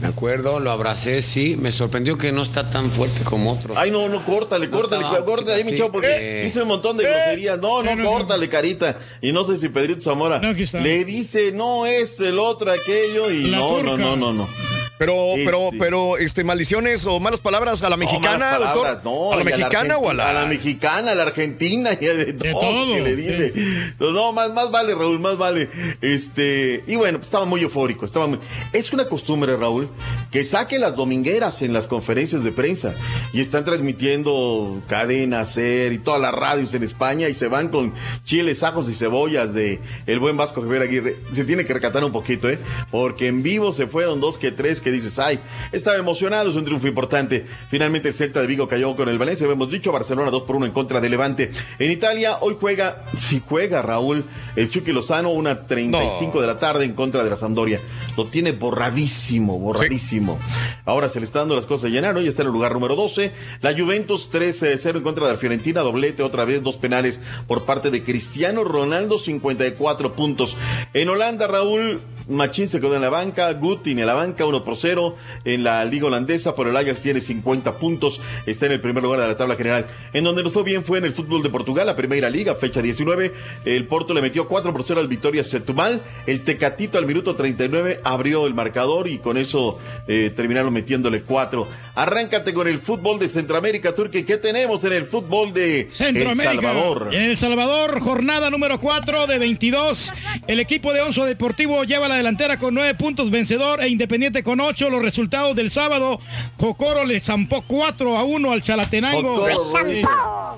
Me 0.00 0.08
acuerdo, 0.08 0.60
lo 0.60 0.70
abracé, 0.70 1.22
sí. 1.22 1.56
Me 1.58 1.72
sorprendió 1.72 2.18
que 2.18 2.30
no 2.32 2.42
está 2.42 2.68
tan 2.70 2.90
fuerte 2.90 3.22
como 3.24 3.52
otros. 3.52 3.76
Ay, 3.78 3.90
no, 3.90 4.08
no, 4.08 4.22
córtale, 4.24 4.66
No 4.68 4.76
córtale, 4.76 5.02
estaba 5.04 5.24
córtale 5.24 5.54
ahí, 5.62 5.64
mi 5.64 5.76
chavo, 5.78 5.92
porque 5.92 6.40
eh. 6.40 6.44
dice 6.44 6.62
un 6.62 6.68
montón 6.68 6.96
de 6.96 7.04
groserías. 7.04 7.58
No, 7.58 7.82
no, 7.82 7.94
No, 7.96 8.02
no, 8.02 8.10
córtale, 8.10 8.48
carita. 8.48 8.98
Y 9.22 9.32
no 9.32 9.44
sé 9.44 9.56
si 9.56 9.68
Pedrito 9.68 10.02
Zamora 10.02 10.40
No, 10.40 10.48
aquí 10.48 10.64
está. 10.64 10.80
le 10.80 11.04
dice, 11.04 11.52
no, 11.52 11.86
esto, 11.86 12.26
el 12.26 12.38
otro, 12.38 12.70
aquello, 12.70 13.30
y 13.30 13.44
La 13.44 13.58
no, 13.58 13.82
no, 13.82 13.96
no, 13.96 14.16
no, 14.16 14.32
no. 14.32 14.48
Pero, 14.96 15.14
pero, 15.44 15.70
pero, 15.78 16.16
este, 16.18 16.44
maldiciones 16.44 17.04
o 17.04 17.18
malas 17.18 17.40
palabras 17.40 17.82
a 17.82 17.90
la 17.90 17.96
No, 17.96 18.04
mexicana, 18.04 18.52
malas 18.52 18.60
doctor. 18.60 18.82
palabras, 18.82 19.04
no, 19.04 19.32
¿A 19.32 19.36
la 19.36 19.44
mexicana 19.44 19.98
o 19.98 20.10
a 20.10 20.14
la.? 20.14 20.30
A 20.30 20.32
la 20.32 20.46
mexicana, 20.46 21.10
a 21.10 21.14
la 21.16 21.24
argentina 21.24 21.90
y 22.00 22.06
a 22.06 22.14
de, 22.14 22.32
todo, 22.32 22.60
todo, 22.60 22.94
que 22.94 23.00
le 23.00 23.16
dice. 23.16 23.52
No, 23.98 24.32
más, 24.32 24.52
más 24.52 24.70
vale, 24.70 24.94
Raúl, 24.94 25.18
más 25.18 25.36
vale. 25.36 25.68
Este, 26.00 26.84
y 26.86 26.94
bueno, 26.94 27.18
pues 27.18 27.26
estaba 27.26 27.44
muy 27.44 27.62
eufórico. 27.62 28.06
Estaba 28.06 28.28
muy... 28.28 28.38
Es 28.72 28.92
una 28.92 29.06
costumbre, 29.06 29.56
Raúl, 29.56 29.88
que 30.30 30.44
saque 30.44 30.78
las 30.78 30.94
domingueras 30.94 31.62
en 31.62 31.72
las 31.72 31.88
conferencias 31.88 32.44
de 32.44 32.52
prensa 32.52 32.94
y 33.32 33.40
están 33.40 33.64
transmitiendo 33.64 34.80
cadena, 34.88 35.44
ser 35.44 35.92
y 35.92 35.98
todas 35.98 36.20
las 36.20 36.32
radios 36.32 36.72
en 36.74 36.84
España 36.84 37.28
y 37.28 37.34
se 37.34 37.48
van 37.48 37.68
con 37.68 37.94
chiles, 38.24 38.62
ajos 38.62 38.88
y 38.88 38.94
cebollas 38.94 39.54
de 39.54 39.80
el 40.06 40.20
buen 40.20 40.36
Vasco 40.36 40.62
Javier 40.62 40.82
Aguirre. 40.82 41.16
Se 41.32 41.44
tiene 41.44 41.64
que 41.64 41.74
recatar 41.74 42.04
un 42.04 42.12
poquito, 42.12 42.48
¿eh? 42.48 42.60
Porque 42.92 43.26
en 43.26 43.42
vivo 43.42 43.72
se 43.72 43.88
fueron 43.88 44.20
dos 44.20 44.38
que 44.38 44.52
tres 44.52 44.80
que 44.84 44.92
dices, 44.92 45.18
ay, 45.18 45.40
estaba 45.72 45.96
emocionado, 45.96 46.50
es 46.50 46.56
un 46.56 46.64
triunfo 46.64 46.86
importante. 46.86 47.44
Finalmente 47.68 48.08
el 48.08 48.14
Celta 48.14 48.40
de 48.40 48.46
Vigo 48.46 48.68
cayó 48.68 48.94
con 48.94 49.08
el 49.08 49.18
Valencia, 49.18 49.50
hemos 49.50 49.70
dicho, 49.70 49.90
Barcelona 49.90 50.30
2 50.30 50.42
por 50.44 50.56
1 50.56 50.66
en 50.66 50.72
contra 50.72 51.00
de 51.00 51.08
Levante. 51.08 51.50
En 51.78 51.90
Italia, 51.90 52.38
hoy 52.40 52.56
juega, 52.60 53.04
si 53.16 53.42
juega 53.44 53.82
Raúl, 53.82 54.24
el 54.54 54.70
Chucky 54.70 54.92
Lozano, 54.92 55.30
una 55.30 55.66
35 55.66 56.40
de 56.40 56.46
la 56.46 56.58
tarde 56.58 56.84
en 56.84 56.92
contra 56.92 57.24
de 57.24 57.30
la 57.30 57.36
Sampdoria. 57.36 57.80
Lo 58.16 58.26
tiene 58.26 58.52
borradísimo, 58.52 59.58
borradísimo. 59.58 60.38
Ahora 60.84 61.08
se 61.08 61.18
le 61.18 61.26
está 61.26 61.40
dando 61.40 61.56
las 61.56 61.66
cosas 61.66 61.86
a 61.86 61.88
llenar, 61.88 62.16
hoy 62.16 62.28
está 62.28 62.42
en 62.42 62.48
el 62.48 62.54
lugar 62.54 62.72
número 62.72 62.94
12. 62.94 63.32
La 63.62 63.72
Juventus 63.72 64.30
3-0 64.30 64.96
en 64.96 65.02
contra 65.02 65.26
de 65.26 65.32
la 65.32 65.38
Fiorentina, 65.38 65.80
doblete 65.80 66.22
otra 66.22 66.44
vez, 66.44 66.62
dos 66.62 66.76
penales 66.76 67.20
por 67.46 67.64
parte 67.64 67.90
de 67.90 68.02
Cristiano 68.02 68.64
Ronaldo, 68.64 69.18
54 69.18 70.14
puntos. 70.14 70.56
En 70.92 71.08
Holanda, 71.08 71.46
Raúl, 71.46 72.00
Machín 72.28 72.70
se 72.70 72.80
quedó 72.80 72.94
en 72.96 73.02
la 73.02 73.10
banca, 73.10 73.52
Gutin 73.52 73.98
en 73.98 74.06
la 74.06 74.14
banca, 74.14 74.46
1 74.46 74.64
por 74.64 74.76
0 74.76 75.16
en 75.44 75.64
la 75.64 75.84
liga 75.84 76.06
holandesa, 76.06 76.54
por 76.54 76.68
el 76.68 76.76
Ajax 76.76 77.00
tiene 77.00 77.20
50 77.20 77.74
puntos, 77.78 78.20
está 78.46 78.66
en 78.66 78.72
el 78.72 78.80
primer 78.80 79.02
lugar 79.02 79.20
de 79.20 79.28
la 79.28 79.36
tabla 79.36 79.56
general. 79.56 79.86
En 80.12 80.24
donde 80.24 80.42
nos 80.42 80.52
fue 80.52 80.62
bien 80.62 80.84
fue 80.84 80.98
en 80.98 81.04
el 81.04 81.12
fútbol 81.12 81.42
de 81.42 81.50
Portugal, 81.50 81.86
la 81.86 81.96
primera 81.96 82.30
liga, 82.30 82.54
fecha 82.54 82.80
19, 82.80 83.32
el 83.64 83.86
Porto 83.86 84.14
le 84.14 84.22
metió 84.22 84.48
4 84.48 84.72
por 84.72 84.84
0 84.84 85.00
al 85.00 85.08
Victoria 85.08 85.44
Setúbal, 85.44 86.02
el 86.26 86.42
Tecatito 86.42 86.98
al 86.98 87.06
minuto 87.06 87.34
39 87.34 88.00
abrió 88.04 88.46
el 88.46 88.54
marcador 88.54 89.08
y 89.08 89.18
con 89.18 89.36
eso 89.36 89.78
eh, 90.06 90.32
terminaron 90.34 90.72
metiéndole 90.72 91.22
4. 91.22 91.66
Arráncate 91.94 92.54
con 92.54 92.68
el 92.68 92.80
fútbol 92.80 93.18
de 93.18 93.28
Centroamérica, 93.28 93.94
Turquía, 93.94 94.24
¿qué 94.24 94.36
tenemos 94.36 94.84
en 94.84 94.92
el 94.92 95.04
fútbol 95.04 95.52
de 95.52 95.82
El 95.82 95.90
Centroamérica. 95.90 96.54
Salvador? 96.54 97.08
En 97.12 97.22
El 97.22 97.36
Salvador, 97.36 98.00
jornada 98.00 98.50
número 98.50 98.80
4 98.80 99.26
de 99.26 99.38
22. 99.38 100.12
El 100.46 100.60
equipo 100.60 100.92
de 100.92 101.02
Onzo 101.02 101.24
Deportivo 101.24 101.84
lleva 101.84 102.08
la 102.08 102.13
delantera 102.14 102.58
con 102.58 102.74
9 102.74 102.94
puntos 102.94 103.30
vencedor 103.30 103.82
e 103.82 103.88
Independiente 103.88 104.42
con 104.42 104.60
8. 104.60 104.90
Los 104.90 105.02
resultados 105.02 105.54
del 105.56 105.70
sábado, 105.70 106.20
Jocoro 106.58 107.04
le 107.04 107.20
zampó 107.20 107.62
4 107.66 108.16
a 108.18 108.24
1 108.24 108.52
al 108.52 108.62
Chalatenango. 108.62 109.46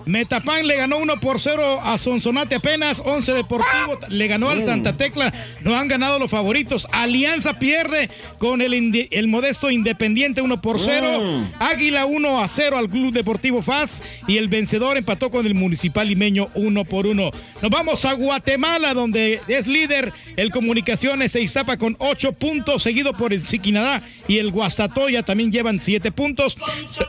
Metapán 0.07 0.67
le 0.67 0.77
ganó 0.77 0.99
1 0.99 1.21
por 1.21 1.41
0 1.41 1.81
a 1.83 1.99
Sonsonate 1.99 2.55
apenas. 2.57 3.03
11 3.05 3.33
Deportivo 3.35 3.99
le 4.09 4.27
ganó 4.29 4.51
al 4.51 4.65
Santa 4.65 4.97
Tecla. 4.97 5.33
No 5.63 5.77
han 5.77 5.89
ganado 5.89 6.19
los 6.19 6.31
favoritos. 6.31 6.87
Alianza 6.93 7.59
pierde 7.59 8.09
con 8.39 8.61
el, 8.63 8.73
indi- 8.73 9.09
el 9.11 9.27
modesto 9.29 9.71
Independiente 9.71 10.43
1 10.43 10.63
por 10.63 10.79
0. 10.81 11.49
Águila 11.59 12.07
1 12.07 12.41
a 12.41 12.47
0 12.49 12.79
al 12.79 12.89
Club 12.89 13.13
Deportivo 13.13 13.63
FAS. 13.63 14.03
Y 14.29 14.37
el 14.39 14.49
vencedor 14.49 14.97
empató 14.97 15.31
con 15.31 15.47
el 15.47 15.55
Municipal 15.55 16.07
Limeño 16.09 16.51
1 16.55 16.85
por 16.85 17.07
1. 17.07 17.31
Nos 17.63 17.71
vamos 17.71 18.05
a 18.05 18.13
Guatemala, 18.13 18.95
donde 18.95 19.41
es 19.49 19.67
líder 19.67 20.13
el 20.37 20.51
Comunicaciones 20.51 21.35
e 21.35 21.41
Iztapa 21.47 21.77
con 21.77 21.97
8 21.99 22.33
puntos, 22.33 22.83
seguido 22.83 23.17
por 23.17 23.33
el 23.33 23.43
Siquinadá 23.43 24.03
y 24.29 24.39
el 24.39 24.51
Guastatoya 24.51 25.23
también 25.23 25.51
llevan 25.51 25.81
7 25.81 26.13
puntos. 26.13 26.57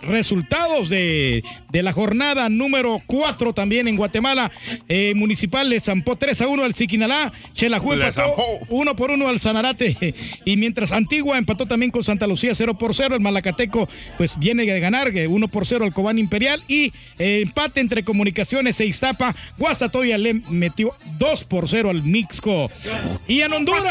Resultados 0.02 0.90
de, 0.90 1.44
de 1.70 1.84
la 1.84 1.92
jornada 1.92 2.50
número 2.50 3.02
4 3.06 3.54
también 3.54 3.88
en 3.88 3.98
Guatemala. 3.98 4.52
Eh, 4.88 5.14
Municipal 5.16 5.70
le 5.70 5.80
zampó 5.82 6.16
3 6.16 6.42
a 6.42 6.48
1 6.48 6.64
al 6.64 6.76
Siquinalá. 6.76 7.34
Chelajú 7.54 7.94
Le 7.94 8.08
empató 8.08 8.22
zampó. 8.22 8.44
1 8.70 8.96
por 8.96 9.12
1 9.12 9.28
al 9.28 9.40
Sanarate. 9.40 10.16
Y 10.46 10.58
mientras 10.58 10.92
Antigua 10.92 11.38
empató 11.38 11.66
también 11.66 11.92
con 11.92 12.04
Santa 12.04 12.28
Lucía 12.28 12.54
0 12.56 12.78
por 12.78 12.94
0. 12.96 13.16
El 13.16 13.22
Malacateco 13.22 13.90
pues 14.18 14.38
viene 14.40 14.66
de 14.66 14.80
ganar 14.80 15.10
eh, 15.10 15.28
1 15.28 15.48
por 15.48 15.66
0 15.66 15.86
al 15.86 15.94
Cobán 15.94 16.20
Imperial. 16.20 16.64
Y 16.68 16.94
eh, 17.20 17.42
empate 17.44 17.82
entre 17.82 18.04
Comunicaciones 18.04 18.80
e 18.80 18.86
Iztapa. 18.86 19.36
Guastatoya 19.58 20.18
le 20.18 20.36
metió 20.50 20.94
2 21.18 21.44
por 21.46 21.68
0 21.68 21.90
al 21.90 22.04
Mixco. 22.04 22.72
Y 23.28 23.42
en 23.42 23.54
Honduras. 23.54 23.84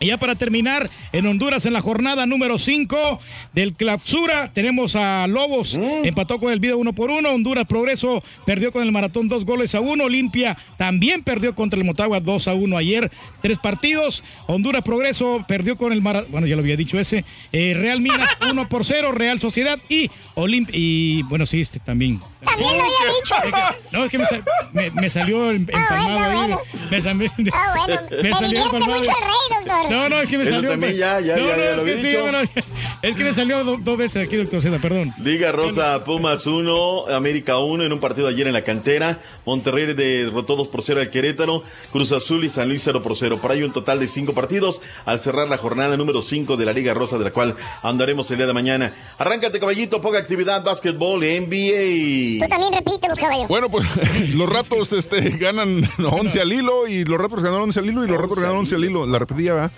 Y 0.00 0.06
ya 0.06 0.18
para 0.18 0.34
terminar, 0.34 0.90
en 1.12 1.26
Honduras 1.26 1.64
en 1.64 1.72
la 1.72 1.80
jornada 1.80 2.26
número 2.26 2.58
5 2.58 3.20
del 3.52 3.74
Clausura 3.74 4.52
tenemos 4.52 4.96
a 4.96 5.28
Lobos, 5.28 5.78
empató 6.02 6.40
con 6.40 6.52
el 6.52 6.58
Vida 6.58 6.74
1 6.74 6.92
por 6.92 7.12
1, 7.12 7.30
Honduras 7.30 7.66
Progreso 7.66 8.22
perdió 8.44 8.72
con 8.72 8.82
el 8.82 8.90
Maratón 8.90 9.28
2 9.28 9.44
goles 9.44 9.76
a 9.76 9.80
1, 9.80 10.02
Olimpia 10.02 10.58
también 10.76 11.22
perdió 11.22 11.54
contra 11.54 11.78
el 11.78 11.84
Motagua 11.84 12.18
2 12.18 12.48
a 12.48 12.54
1 12.54 12.76
ayer, 12.76 13.12
tres 13.42 13.58
partidos, 13.58 14.24
Honduras 14.48 14.82
Progreso 14.82 15.44
perdió 15.46 15.76
con 15.76 15.92
el 15.92 16.02
Maratón, 16.02 16.32
bueno 16.32 16.48
ya 16.48 16.56
lo 16.56 16.62
había 16.62 16.76
dicho 16.76 16.98
ese, 16.98 17.24
eh, 17.52 17.74
Real 17.76 18.00
Minas 18.00 18.28
1 18.50 18.68
por 18.68 18.84
0, 18.84 19.12
Real 19.12 19.38
Sociedad 19.38 19.78
y 19.88 20.10
Olimpia, 20.34 20.74
y 20.76 21.22
bueno 21.24 21.46
sí, 21.46 21.60
este 21.60 21.78
también. 21.78 22.20
También 22.44 22.76
lo 22.76 22.82
había 22.82 22.96
dicho. 23.20 23.34
No, 23.92 24.04
es 24.04 24.10
que 24.10 24.18
me, 24.18 24.24
sal- 24.26 24.42
me- 24.72 24.90
me 24.90 25.10
salió 25.10 25.50
em- 25.50 25.56
empalmado 25.68 26.08
bueno, 26.08 26.24
ahí. 26.24 26.34
bueno. 26.36 26.60
Me, 26.90 27.00
sal- 27.02 27.30
Ah, 27.52 27.74
bueno, 27.86 28.00
me 28.10 28.22
me 28.22 28.32
salió 28.32 28.62
empalmado. 28.64 28.98
mucho 28.98 29.10
el 29.10 29.16
rey, 29.24 29.66
doctor. 29.66 29.90
No, 29.90 30.08
no, 30.08 30.20
es 30.20 30.28
que 30.28 30.38
me 30.38 30.44
Eso 30.44 30.52
salió. 30.54 30.70
también 30.70 30.96
ya, 30.96 31.20
ya, 31.20 31.36
no, 31.36 31.46
ya, 31.46 31.56
no, 31.56 31.62
ya 31.62 31.70
es 31.72 31.76
lo 31.76 31.84
que 31.84 31.98
sí, 31.98 32.16
bueno, 32.20 32.38
es 33.02 33.14
que 33.16 33.24
me 33.24 33.32
salió 33.34 33.64
do- 33.64 33.76
dos 33.78 33.98
veces 33.98 34.26
aquí, 34.26 34.36
doctor 34.36 34.62
Zeta, 34.62 34.78
perdón. 34.80 35.12
Liga 35.18 35.52
Rosa 35.52 36.02
Pumas 36.04 36.46
1, 36.46 37.08
América 37.14 37.58
1 37.58 37.84
en 37.84 37.92
un 37.92 38.00
partido 38.00 38.28
ayer 38.28 38.46
en 38.46 38.54
la 38.54 38.64
cantera. 38.64 39.20
Monterrey 39.44 39.92
derrotó 39.92 40.56
2 40.56 40.68
por 40.68 40.82
0 40.82 41.00
al 41.00 41.10
Querétaro. 41.10 41.64
Cruz 41.92 42.12
Azul 42.12 42.44
y 42.44 42.50
San 42.50 42.68
Luis 42.68 42.80
0 42.82 43.02
por 43.02 43.14
0. 43.16 43.38
Por 43.42 43.50
ahí 43.52 43.62
un 43.62 43.72
total 43.72 44.00
de 44.00 44.06
5 44.06 44.32
partidos 44.32 44.80
al 45.04 45.20
cerrar 45.20 45.48
la 45.48 45.58
jornada 45.58 45.96
número 45.98 46.22
5 46.22 46.56
de 46.56 46.64
la 46.64 46.72
Liga 46.72 46.94
Rosa, 46.94 47.18
de 47.18 47.24
la 47.24 47.30
cual 47.32 47.56
andaremos 47.82 48.30
el 48.30 48.38
día 48.38 48.46
de 48.46 48.52
mañana. 48.54 48.94
Arráncate, 49.18 49.60
caballito, 49.60 50.00
poca 50.00 50.18
actividad, 50.18 50.62
básquetbol, 50.64 51.20
NBA. 51.20 52.31
Tú 52.40 52.48
también 52.48 52.72
repítelos, 52.72 53.18
caballo. 53.18 53.46
Bueno, 53.48 53.68
pues 53.70 53.86
los 54.34 54.48
Raptors 54.48 54.92
este, 54.92 55.30
ganan 55.38 55.88
11 55.98 56.40
al 56.40 56.52
hilo 56.52 56.86
y 56.86 57.04
los 57.04 57.18
Raptors 57.18 57.42
ganaron 57.42 57.64
11 57.64 57.80
al 57.80 57.86
hilo 57.86 58.04
y 58.04 58.08
los 58.08 58.18
Raptors 58.18 58.40
ganaron 58.40 58.60
11 58.60 58.76
al 58.76 58.84
hilo. 58.84 59.06
La 59.06 59.18
repetía, 59.18 59.54
¿verdad? 59.54 59.72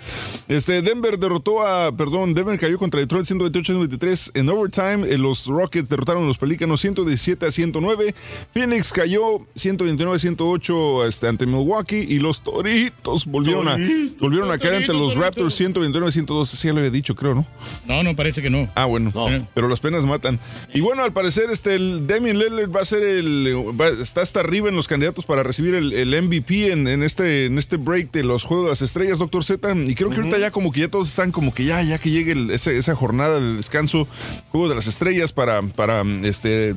Este, 0.47 0.81
Denver 0.81 1.17
derrotó 1.17 1.65
a, 1.65 1.91
perdón, 1.91 2.33
Denver 2.33 2.59
cayó 2.59 2.77
contra 2.77 2.99
Detroit 2.99 3.25
128-93 3.25 4.31
en 4.33 4.49
overtime. 4.49 5.07
Eh, 5.07 5.17
Los 5.17 5.47
Rockets 5.47 5.89
derrotaron 5.89 6.23
a 6.23 6.27
los 6.27 6.37
Pelícanos 6.37 6.81
117 6.81 7.45
a 7.45 7.51
109. 7.51 8.13
Phoenix 8.53 8.91
cayó 8.91 9.41
129 9.55 10.15
a 10.15 10.19
108 10.19 11.07
este, 11.07 11.27
ante 11.27 11.45
Milwaukee 11.45 12.05
y 12.07 12.19
los 12.19 12.41
Toritos 12.41 13.25
volvieron 13.25 13.67
a, 13.67 13.77
volvieron 14.19 14.51
a 14.51 14.57
caer 14.57 14.75
ante 14.75 14.93
los. 14.93 15.15
Raptors 15.15 15.55
129 15.55 16.09
a 16.09 16.11
112. 16.11 16.57
Sí, 16.57 16.67
ya 16.67 16.73
lo 16.73 16.79
había 16.79 16.91
dicho, 16.91 17.15
creo, 17.15 17.35
¿no? 17.35 17.45
No, 17.85 18.03
no, 18.03 18.15
parece 18.15 18.41
que 18.41 18.49
no. 18.49 18.69
Ah, 18.75 18.85
bueno. 18.85 19.11
Pero 19.53 19.67
las 19.67 19.79
penas 19.79 20.05
matan. 20.05 20.39
Y 20.73 20.81
bueno, 20.81 21.03
al 21.03 21.13
parecer, 21.13 21.49
este, 21.51 21.75
el 21.75 22.05
Damian 22.07 22.37
Lillard 22.49 22.75
va 22.75 22.81
a 22.81 22.85
ser 22.85 23.03
el. 23.03 23.55
va- 23.79 23.89
está 23.89 24.21
hasta 24.21 24.39
arriba 24.39 24.69
en 24.69 24.75
los 24.75 24.87
candidatos 24.87 25.25
para 25.25 25.43
recibir 25.43 25.75
el, 25.75 25.93
el 25.93 26.21
MVP 26.21 26.71
en, 26.71 26.87
en 26.87 27.03
este, 27.03 27.45
en 27.45 27.57
este 27.57 27.77
break 27.77 28.11
de 28.11 28.23
los 28.23 28.43
Juegos 28.43 28.65
de 28.65 28.69
las 28.71 28.81
Estrellas, 28.81 29.19
doctor 29.19 29.43
Z. 29.43 29.73
Y 29.87 29.95
creo 29.95 30.09
que 30.09 30.17
ahorita 30.17 30.37
ya 30.37 30.51
como 30.51 30.71
que 30.71 30.81
ya 30.81 30.87
todos 30.89 31.09
están 31.09 31.31
como 31.31 31.53
que 31.53 31.65
ya, 31.65 31.81
ya 31.83 31.97
que 31.97 32.09
llegue 32.11 32.31
el- 32.33 32.51
esa, 32.51 32.71
esa 32.71 32.95
jornada 32.95 33.39
de 33.39 33.55
descanso, 33.55 34.07
Juego 34.49 34.69
de 34.69 34.75
las 34.75 34.87
Estrellas, 34.87 35.33
para, 35.33 35.61
para 35.61 36.03
este, 36.23 36.75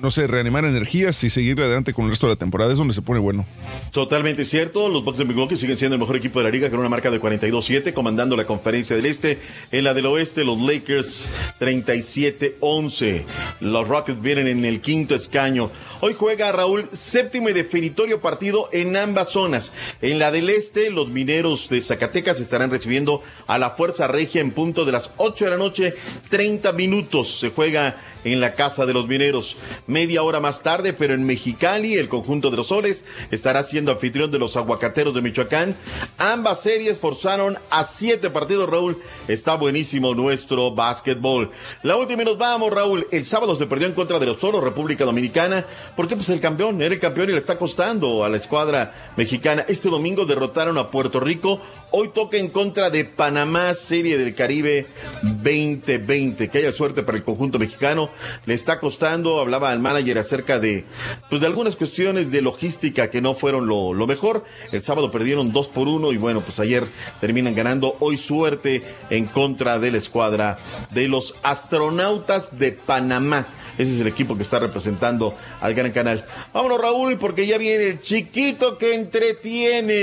no 0.00 0.10
sé, 0.10 0.26
reanimar 0.26 0.64
energías 0.64 1.22
y 1.24 1.30
seguir 1.30 1.60
adelante 1.60 1.92
con 1.92 2.04
el 2.06 2.10
resto 2.10 2.26
de 2.26 2.32
la 2.34 2.38
temporada. 2.38 2.72
Es 2.72 2.78
donde 2.78 2.94
se 2.94 3.02
pone 3.02 3.20
bueno. 3.20 3.46
Totalmente 3.92 4.44
cierto. 4.44 4.88
Los 4.88 5.04
Bucks 5.04 5.18
de 5.18 5.24
Milwaukee 5.24 5.56
siguen 5.56 5.78
siendo 5.78 5.94
el 5.94 6.00
mejor 6.00 6.16
equipo 6.16 6.38
de 6.40 6.44
la 6.44 6.50
liga 6.50 6.70
con 6.70 6.78
una 6.80 6.88
marca 6.88 7.10
de 7.10 7.20
42-7, 7.20 7.92
comandando 7.92 8.36
la 8.36 8.46
conferencia 8.46 8.94
del 8.96 9.06
Este. 9.06 9.38
En 9.72 9.84
la 9.84 9.94
del 9.94 10.06
Oeste, 10.06 10.44
los 10.44 10.60
Lakers 10.60 11.30
37-11. 11.60 13.22
Los 13.60 13.88
Rockets 13.88 14.20
vienen 14.20 14.46
en 14.48 14.64
el 14.64 14.80
quinto 14.80 15.05
escaño. 15.14 15.70
Hoy 16.00 16.14
juega 16.18 16.52
Raúl 16.52 16.88
séptimo 16.92 17.48
y 17.48 17.52
definitorio 17.52 18.20
partido 18.20 18.68
en 18.72 18.96
ambas 18.96 19.30
zonas. 19.30 19.72
En 20.02 20.18
la 20.18 20.30
del 20.30 20.50
Este, 20.50 20.90
los 20.90 21.10
mineros 21.10 21.68
de 21.68 21.80
Zacatecas 21.80 22.40
estarán 22.40 22.70
recibiendo 22.70 23.22
a 23.46 23.58
la 23.58 23.70
Fuerza 23.70 24.06
Regia 24.08 24.40
en 24.40 24.50
punto 24.50 24.84
de 24.84 24.92
las 24.92 25.10
8 25.16 25.44
de 25.44 25.50
la 25.50 25.58
noche, 25.58 25.94
30 26.30 26.72
minutos. 26.72 27.38
Se 27.38 27.50
juega 27.50 27.96
en 28.32 28.40
la 28.40 28.54
Casa 28.54 28.86
de 28.86 28.92
los 28.92 29.06
Mineros. 29.06 29.56
Media 29.86 30.22
hora 30.22 30.40
más 30.40 30.62
tarde, 30.62 30.92
pero 30.92 31.14
en 31.14 31.24
Mexicali, 31.24 31.94
el 31.94 32.08
conjunto 32.08 32.50
de 32.50 32.56
los 32.56 32.68
soles 32.68 33.04
estará 33.30 33.62
siendo 33.62 33.92
anfitrión 33.92 34.30
de 34.30 34.38
los 34.38 34.56
aguacateros 34.56 35.14
de 35.14 35.22
Michoacán. 35.22 35.76
Ambas 36.18 36.60
series 36.60 36.98
forzaron 36.98 37.58
a 37.70 37.84
siete 37.84 38.28
partidos, 38.30 38.68
Raúl. 38.68 38.98
Está 39.28 39.54
buenísimo 39.56 40.14
nuestro 40.14 40.72
básquetbol. 40.72 41.50
La 41.82 41.96
última 41.96 42.22
y 42.22 42.24
nos 42.24 42.36
vamos, 42.36 42.72
Raúl. 42.72 43.06
El 43.12 43.24
sábado 43.24 43.54
se 43.56 43.66
perdió 43.66 43.86
en 43.86 43.94
contra 43.94 44.18
de 44.18 44.26
los 44.26 44.38
Toros, 44.38 44.62
República 44.62 45.04
Dominicana, 45.04 45.64
porque 45.96 46.16
pues 46.16 46.28
el 46.30 46.40
campeón, 46.40 46.82
era 46.82 46.92
el 46.92 47.00
campeón 47.00 47.30
y 47.30 47.32
le 47.32 47.38
está 47.38 47.56
costando 47.56 48.24
a 48.24 48.28
la 48.28 48.36
escuadra 48.36 49.12
mexicana. 49.16 49.64
Este 49.68 49.88
domingo 49.88 50.26
derrotaron 50.26 50.78
a 50.78 50.90
Puerto 50.90 51.20
Rico 51.20 51.60
Hoy 51.98 52.10
toca 52.10 52.36
en 52.36 52.48
contra 52.48 52.90
de 52.90 53.06
Panamá, 53.06 53.72
Serie 53.72 54.18
del 54.18 54.34
Caribe 54.34 54.84
2020. 55.22 56.50
Que 56.50 56.58
haya 56.58 56.70
suerte 56.70 57.02
para 57.02 57.16
el 57.16 57.24
conjunto 57.24 57.58
mexicano. 57.58 58.10
Le 58.44 58.52
está 58.52 58.80
costando, 58.80 59.40
hablaba 59.40 59.70
al 59.70 59.80
manager 59.80 60.18
acerca 60.18 60.58
de, 60.58 60.84
pues 61.30 61.40
de 61.40 61.46
algunas 61.46 61.74
cuestiones 61.74 62.30
de 62.30 62.42
logística 62.42 63.08
que 63.08 63.22
no 63.22 63.32
fueron 63.32 63.66
lo, 63.66 63.94
lo 63.94 64.06
mejor. 64.06 64.44
El 64.72 64.82
sábado 64.82 65.10
perdieron 65.10 65.52
dos 65.52 65.68
por 65.68 65.88
uno 65.88 66.12
y 66.12 66.18
bueno, 66.18 66.42
pues 66.42 66.60
ayer 66.60 66.84
terminan 67.18 67.54
ganando. 67.54 67.96
Hoy 68.00 68.18
suerte 68.18 68.82
en 69.08 69.24
contra 69.24 69.78
de 69.78 69.90
la 69.90 69.96
escuadra 69.96 70.58
de 70.92 71.08
los 71.08 71.34
astronautas 71.42 72.58
de 72.58 72.72
Panamá. 72.72 73.46
Ese 73.78 73.94
es 73.94 74.00
el 74.00 74.06
equipo 74.06 74.36
que 74.36 74.42
está 74.42 74.58
representando 74.58 75.36
al 75.60 75.74
Gran 75.74 75.92
Canal. 75.92 76.24
Vámonos, 76.52 76.80
Raúl, 76.80 77.16
porque 77.18 77.46
ya 77.46 77.58
viene 77.58 77.84
el 77.84 78.00
chiquito 78.00 78.78
que 78.78 78.94
entretiene. 78.94 79.98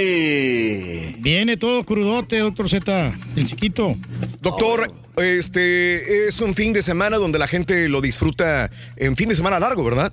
Viene 1.20 1.58
todo 1.58 1.84
crudote, 1.84 2.40
doctor 2.40 2.70
Z, 2.70 3.14
el 3.36 3.48
chiquito. 3.48 3.96
Doctor, 4.42 4.92
este 5.18 6.28
es 6.28 6.42
un 6.42 6.56
fin 6.56 6.74
de 6.74 6.82
semana 6.82 7.18
donde 7.18 7.38
la 7.38 7.48
gente 7.48 7.88
lo 7.88 8.02
disfruta 8.02 8.72
en 8.98 9.16
fin 9.16 9.30
de 9.30 9.36
semana 9.36 9.60
largo, 9.60 9.84
¿verdad? 9.84 10.12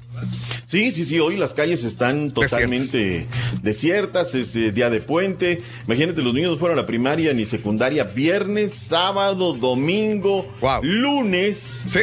Sí, 0.67 0.93
sí, 0.93 1.05
sí, 1.05 1.19
hoy 1.19 1.37
las 1.37 1.55
calles 1.55 1.85
están 1.85 2.31
totalmente 2.31 3.27
desiertas, 3.63 4.35
es 4.35 4.55
eh, 4.57 4.73
día 4.73 4.91
de 4.91 5.01
puente. 5.01 5.63
Imagínate, 5.87 6.23
los 6.23 6.35
niños 6.35 6.53
no 6.53 6.59
fueron 6.59 6.79
a 6.79 6.83
la 6.83 6.87
primaria 6.87 7.33
ni 7.33 7.47
secundaria 7.47 8.05
viernes, 8.05 8.75
sábado, 8.75 9.55
domingo, 9.55 10.47
lunes. 10.83 11.83
Sí. 11.89 12.01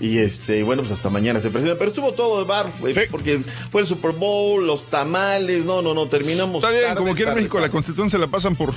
Y 0.00 0.18
este, 0.18 0.62
bueno, 0.62 0.82
pues 0.82 0.92
hasta 0.92 1.10
mañana 1.10 1.40
se 1.40 1.50
presenta. 1.50 1.76
Pero 1.78 1.90
estuvo 1.90 2.12
todo 2.12 2.38
de 2.40 2.46
bar, 2.46 2.72
eh, 2.86 3.08
porque 3.10 3.40
fue 3.70 3.82
el 3.82 3.86
Super 3.86 4.12
Bowl, 4.12 4.66
los 4.66 4.86
tamales, 4.86 5.64
no, 5.64 5.82
no, 5.82 5.92
no, 5.92 6.08
terminamos. 6.08 6.56
Está 6.56 6.70
bien, 6.70 6.84
tarde, 6.84 6.96
como 6.96 7.14
quiera 7.14 7.32
tarde, 7.32 7.42
México, 7.42 7.60
la 7.60 7.68
constitución 7.68 8.08
se 8.08 8.18
la 8.18 8.26
pasan 8.26 8.56
por. 8.56 8.72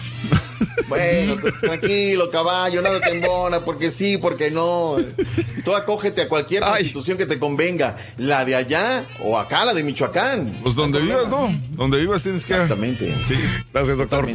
Bueno, 0.88 1.38
pues, 1.40 1.54
tranquilo, 1.62 2.30
caballo, 2.30 2.82
nada 2.82 3.00
te 3.00 3.10
embona, 3.10 3.60
porque 3.62 3.92
sí, 3.92 4.18
porque 4.18 4.52
no. 4.52 4.96
Tú 5.64 5.76
acógete 5.76 6.22
a 6.22 6.28
cualquier 6.30 6.62
constitución 6.64 7.18
que 7.18 7.26
te 7.26 7.40
convenga, 7.40 7.98
la 8.18 8.44
de 8.46 8.56
allá 8.56 9.06
o 9.24 9.38
acá, 9.40 9.64
la 9.66 9.74
de 9.74 9.84
Michoacán. 9.84 10.60
Pues 10.62 10.76
donde 10.76 11.00
vivas, 11.00 11.30
¿no? 11.30 11.54
Donde 11.72 12.00
vivas 12.00 12.22
tienes 12.24 12.44
que. 12.46 12.54
Exactamente. 12.54 13.14
Sí. 13.28 13.36
Gracias, 13.74 13.98
doctor. 13.98 14.30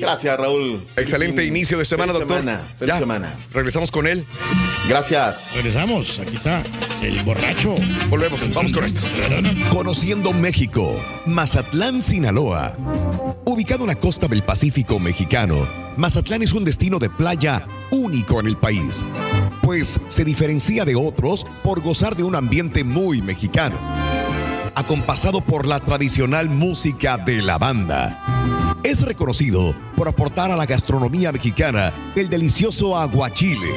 Gracias, 0.00 0.36
Raúl. 0.38 0.84
Excelente 0.96 1.42
Feliz- 1.42 1.48
inicio 1.48 1.78
de 1.78 1.84
semana, 1.84 2.12
feliz 2.12 2.20
doctor. 2.28 2.44
Semana, 2.44 2.62
feliz 2.78 2.92
Ya. 2.94 2.98
semana. 2.98 3.34
Regresamos 3.52 3.90
con 3.90 4.06
él. 4.06 4.24
Gracias. 4.88 5.54
Regresamos, 5.54 6.18
aquí 6.18 6.34
está, 6.36 6.62
el 7.02 7.18
borracho. 7.22 7.74
Volvemos, 8.08 8.40
vamos 8.54 8.72
con 8.72 8.84
esto. 8.84 9.00
Conociendo 9.70 10.32
México, 10.32 10.94
Mazatlán, 11.26 12.02
Sinaloa. 12.02 12.72
Ubicado 13.44 13.82
en 13.82 13.88
la 13.88 13.94
costa 13.94 14.26
del 14.28 14.42
Pacífico 14.42 14.98
mexicano, 14.98 15.66
Mazatlán 15.96 16.42
es 16.42 16.52
un 16.52 16.64
destino 16.64 16.98
de 16.98 17.08
playa 17.08 17.66
único 17.90 18.40
en 18.40 18.46
el 18.46 18.56
país, 18.56 19.04
pues 19.62 20.00
se 20.08 20.24
diferencia 20.24 20.84
de 20.84 20.96
otros 20.96 21.46
por 21.62 21.80
gozar 21.82 22.16
de 22.16 22.24
un 22.24 22.34
ambiente 22.34 22.82
muy 22.82 23.22
mexicano, 23.22 23.76
acompasado 24.74 25.40
por 25.40 25.66
la 25.66 25.78
tradicional 25.78 26.50
música 26.50 27.16
de 27.16 27.42
la 27.42 27.58
banda. 27.58 28.74
Es 28.82 29.02
reconocido 29.02 29.72
por 29.96 30.08
aportar 30.08 30.50
a 30.50 30.56
la 30.56 30.66
gastronomía 30.66 31.30
mexicana 31.30 31.92
el 32.16 32.28
delicioso 32.28 32.96
aguachile, 32.96 33.70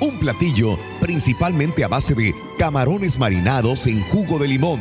un 0.00 0.20
platillo 0.20 0.78
principalmente 1.00 1.82
a 1.82 1.88
base 1.88 2.14
de 2.14 2.34
camarones 2.56 3.18
marinados 3.18 3.86
en 3.88 4.00
jugo 4.04 4.38
de 4.38 4.46
limón, 4.46 4.80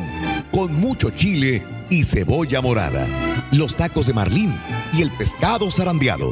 con 0.54 0.76
mucho 0.76 1.10
chile 1.10 1.66
y 1.90 2.04
cebolla 2.04 2.62
morada, 2.62 3.08
los 3.52 3.76
tacos 3.76 4.06
de 4.06 4.14
marlín 4.14 4.56
y 4.94 5.02
el 5.02 5.12
pescado 5.12 5.72
zarandeado. 5.72 6.32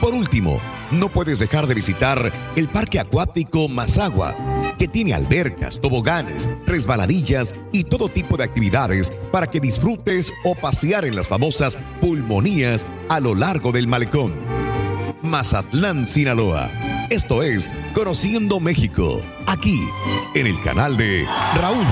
Por 0.00 0.14
último, 0.14 0.60
no 0.90 1.08
puedes 1.08 1.38
dejar 1.38 1.66
de 1.66 1.74
visitar 1.74 2.32
el 2.54 2.68
parque 2.68 3.00
acuático 3.00 3.68
Mazagua, 3.68 4.34
que 4.78 4.86
tiene 4.86 5.14
albercas, 5.14 5.80
toboganes, 5.80 6.48
resbaladillas 6.66 7.54
y 7.72 7.84
todo 7.84 8.08
tipo 8.08 8.36
de 8.36 8.44
actividades 8.44 9.10
para 9.32 9.46
que 9.46 9.60
disfrutes 9.60 10.32
o 10.44 10.54
pasear 10.54 11.04
en 11.04 11.16
las 11.16 11.28
famosas 11.28 11.78
pulmonías 12.00 12.86
a 13.08 13.20
lo 13.20 13.34
largo 13.34 13.72
del 13.72 13.88
malecón. 13.88 14.34
Mazatlán, 15.22 16.06
Sinaloa. 16.06 16.70
Esto 17.10 17.42
es 17.42 17.70
Conociendo 17.94 18.60
México, 18.60 19.22
aquí 19.46 19.80
en 20.34 20.46
el 20.46 20.60
canal 20.62 20.96
de 20.96 21.26
Raúl. 21.56 21.86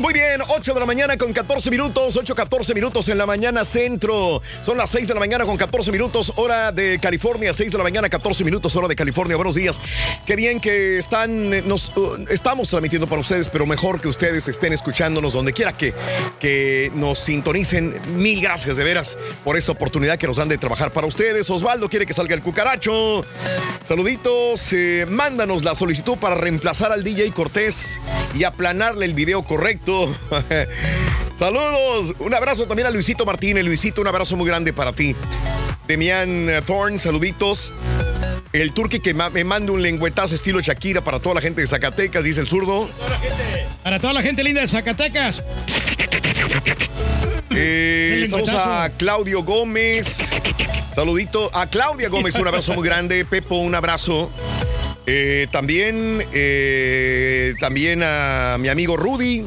Muy 0.00 0.14
bien, 0.14 0.40
8 0.48 0.72
de 0.72 0.80
la 0.80 0.86
mañana 0.86 1.18
con 1.18 1.30
14 1.30 1.70
minutos, 1.70 2.16
8, 2.16 2.34
14 2.34 2.72
minutos 2.72 3.06
en 3.10 3.18
la 3.18 3.26
mañana 3.26 3.66
centro. 3.66 4.40
Son 4.62 4.78
las 4.78 4.88
6 4.88 5.08
de 5.08 5.12
la 5.12 5.20
mañana 5.20 5.44
con 5.44 5.58
14 5.58 5.92
minutos, 5.92 6.32
hora 6.36 6.72
de 6.72 6.98
California, 6.98 7.52
6 7.52 7.70
de 7.70 7.76
la 7.76 7.84
mañana, 7.84 8.08
14 8.08 8.42
minutos, 8.42 8.74
hora 8.76 8.88
de 8.88 8.96
California. 8.96 9.36
Buenos 9.36 9.56
días. 9.56 9.78
Qué 10.24 10.36
bien 10.36 10.58
que 10.58 10.96
están, 10.96 11.52
eh, 11.52 11.62
nos 11.66 11.94
uh, 11.98 12.24
estamos 12.30 12.70
transmitiendo 12.70 13.08
para 13.08 13.20
ustedes, 13.20 13.50
pero 13.50 13.66
mejor 13.66 14.00
que 14.00 14.08
ustedes 14.08 14.48
estén 14.48 14.72
escuchándonos 14.72 15.34
donde 15.34 15.52
quiera 15.52 15.74
que, 15.74 15.92
que 16.40 16.90
nos 16.94 17.18
sintonicen. 17.18 17.94
Mil 18.16 18.40
gracias 18.40 18.78
de 18.78 18.84
veras 18.84 19.18
por 19.44 19.58
esa 19.58 19.72
oportunidad 19.72 20.16
que 20.16 20.26
nos 20.26 20.38
dan 20.38 20.48
de 20.48 20.56
trabajar 20.56 20.92
para 20.92 21.06
ustedes. 21.06 21.50
Osvaldo 21.50 21.90
quiere 21.90 22.06
que 22.06 22.14
salga 22.14 22.34
el 22.34 22.40
cucaracho. 22.40 23.22
Saluditos, 23.86 24.72
eh, 24.72 25.04
mándanos 25.10 25.62
la 25.62 25.74
solicitud 25.74 26.16
para 26.16 26.36
reemplazar 26.36 26.90
al 26.90 27.04
DJ 27.04 27.32
Cortés 27.32 28.00
y 28.34 28.44
aplanarle 28.44 29.04
el 29.04 29.12
video 29.12 29.42
correcto. 29.42 29.89
Saludos, 31.34 32.14
un 32.18 32.34
abrazo 32.34 32.66
también 32.66 32.86
a 32.86 32.90
Luisito 32.90 33.24
Martínez. 33.24 33.64
Luisito, 33.64 34.00
un 34.00 34.06
abrazo 34.08 34.36
muy 34.36 34.46
grande 34.46 34.72
para 34.72 34.92
ti. 34.92 35.14
Demian 35.88 36.46
Thorne, 36.66 36.98
saluditos. 36.98 37.72
El 38.52 38.72
turque 38.72 39.00
que 39.00 39.14
ma- 39.14 39.30
me 39.30 39.44
manda 39.44 39.72
un 39.72 39.80
lengüetazo 39.82 40.34
estilo 40.34 40.60
Shakira 40.60 41.02
para 41.02 41.20
toda 41.20 41.36
la 41.36 41.40
gente 41.40 41.60
de 41.60 41.66
Zacatecas, 41.66 42.24
dice 42.24 42.40
el 42.40 42.48
zurdo. 42.48 42.90
Para 43.84 43.98
toda 44.00 44.12
la 44.12 44.22
gente 44.22 44.42
linda 44.44 44.60
de 44.60 44.68
Zacatecas. 44.68 45.42
Eh, 47.54 48.26
saludos 48.28 48.54
a 48.54 48.90
Claudio 48.96 49.42
Gómez. 49.42 50.18
Saludito 50.94 51.50
a 51.54 51.66
Claudia 51.68 52.08
Gómez, 52.08 52.34
un 52.36 52.46
abrazo 52.48 52.74
muy 52.74 52.86
grande. 52.86 53.24
Pepo, 53.24 53.56
un 53.58 53.74
abrazo. 53.74 54.30
Eh, 55.06 55.46
también, 55.50 56.24
eh, 56.32 57.54
también 57.58 58.02
a 58.04 58.56
mi 58.58 58.68
amigo 58.68 58.96
Rudy. 58.96 59.44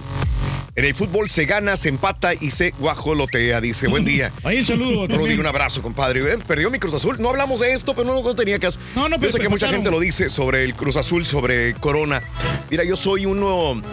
En 0.75 0.85
el 0.85 0.95
fútbol 0.95 1.29
se 1.29 1.45
gana, 1.45 1.77
se 1.77 1.89
empata 1.89 2.33
y 2.33 2.49
se 2.49 2.71
guajolotea, 2.79 3.61
dice. 3.61 3.87
Buen 3.87 4.05
día. 4.05 4.31
Ahí 4.43 4.59
un 4.59 4.65
saludo. 4.65 5.05
Rudy, 5.05 5.17
también. 5.17 5.39
un 5.41 5.45
abrazo, 5.45 5.83
compadre. 5.83 6.37
Perdió 6.39 6.71
mi 6.71 6.79
Cruz 6.79 6.95
Azul. 6.95 7.17
No 7.19 7.29
hablamos 7.29 7.59
de 7.59 7.73
esto, 7.73 7.93
pero 7.93 8.07
no, 8.11 8.23
no 8.23 8.35
tenía 8.35 8.57
caso. 8.57 8.79
No, 8.95 9.03
no, 9.07 9.17
Yo 9.17 9.19
pero 9.19 9.31
sé 9.33 9.39
que 9.39 9.49
mucha 9.49 9.67
gente 9.69 9.91
lo 9.91 9.99
dice 9.99 10.31
sobre 10.31 10.63
el 10.63 10.73
Cruz 10.73 10.97
Azul, 10.97 11.25
sobre 11.25 11.75
Corona. 11.75 12.23
Mira, 12.71 12.83
yo 12.83 12.97
soy 12.97 13.27
uno. 13.27 13.83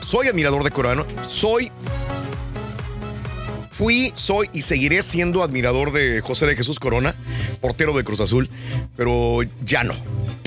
Soy 0.00 0.28
admirador 0.28 0.62
de 0.62 0.70
Corona. 0.70 1.04
Soy 1.26 1.72
Fui, 3.72 4.12
soy 4.14 4.50
y 4.52 4.62
seguiré 4.62 5.02
siendo 5.02 5.42
admirador 5.42 5.92
de 5.92 6.20
José 6.20 6.46
de 6.46 6.56
Jesús 6.56 6.78
Corona, 6.78 7.16
portero 7.62 7.96
de 7.96 8.04
Cruz 8.04 8.20
Azul, 8.20 8.50
pero 8.96 9.38
ya 9.64 9.82
no. 9.82 9.94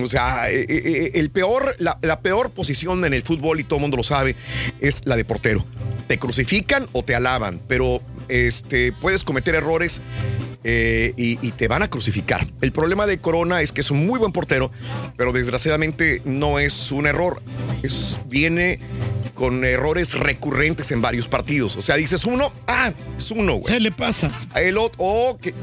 O 0.02 0.06
sea, 0.06 0.50
eh, 0.52 0.66
eh, 0.70 1.12
el 1.16 1.32
peor, 1.32 1.76
la, 1.80 1.98
la 2.04 2.20
peor 2.20 2.52
posición 2.52 3.04
en 3.04 3.16
el 3.16 3.24
fútbol, 3.24 3.60
y 3.60 3.64
todo 3.64 3.78
el 3.78 3.82
mundo 3.82 3.98
lo 3.98 4.04
sabe, 4.04 4.36
es 4.80 5.02
la 5.06 5.16
de 5.16 5.26
portero. 5.26 5.66
Te 6.08 6.20
crucifican 6.20 6.88
o 6.92 7.04
te 7.04 7.16
alaban, 7.16 7.60
pero 7.68 8.00
este, 8.28 8.92
puedes 8.92 9.24
cometer 9.24 9.56
errores 9.56 10.02
eh, 10.68 11.14
y, 11.16 11.38
y 11.48 11.52
te 11.52 11.68
van 11.68 11.84
a 11.84 11.90
crucificar. 11.90 12.46
El 12.60 12.72
problema 12.72 13.06
de 13.06 13.20
Corona 13.20 13.62
es 13.62 13.72
que 13.72 13.82
es 13.82 13.92
un 13.92 14.06
muy 14.06 14.18
buen 14.18 14.32
portero, 14.32 14.72
pero 15.16 15.32
desgraciadamente 15.32 16.24
no 16.26 16.58
es 16.58 16.92
un 16.92 17.06
error. 17.06 17.42
Es, 17.84 18.20
viene 18.28 18.80
con 19.36 19.64
errores 19.64 20.14
recurrentes 20.18 20.90
en 20.92 21.02
varios 21.02 21.28
partidos. 21.28 21.76
O 21.76 21.82
sea, 21.84 21.96
dices 21.98 22.26
uno, 22.26 22.52
ah, 22.68 22.92
es 23.16 23.30
uno, 23.30 23.58
güey. 23.58 23.74
Se 23.74 23.80
le 23.80 23.92
pasa. 23.92 24.32
El 24.56 24.78
otro, 24.80 24.96
oh, 25.00 25.38
que- 25.38 25.54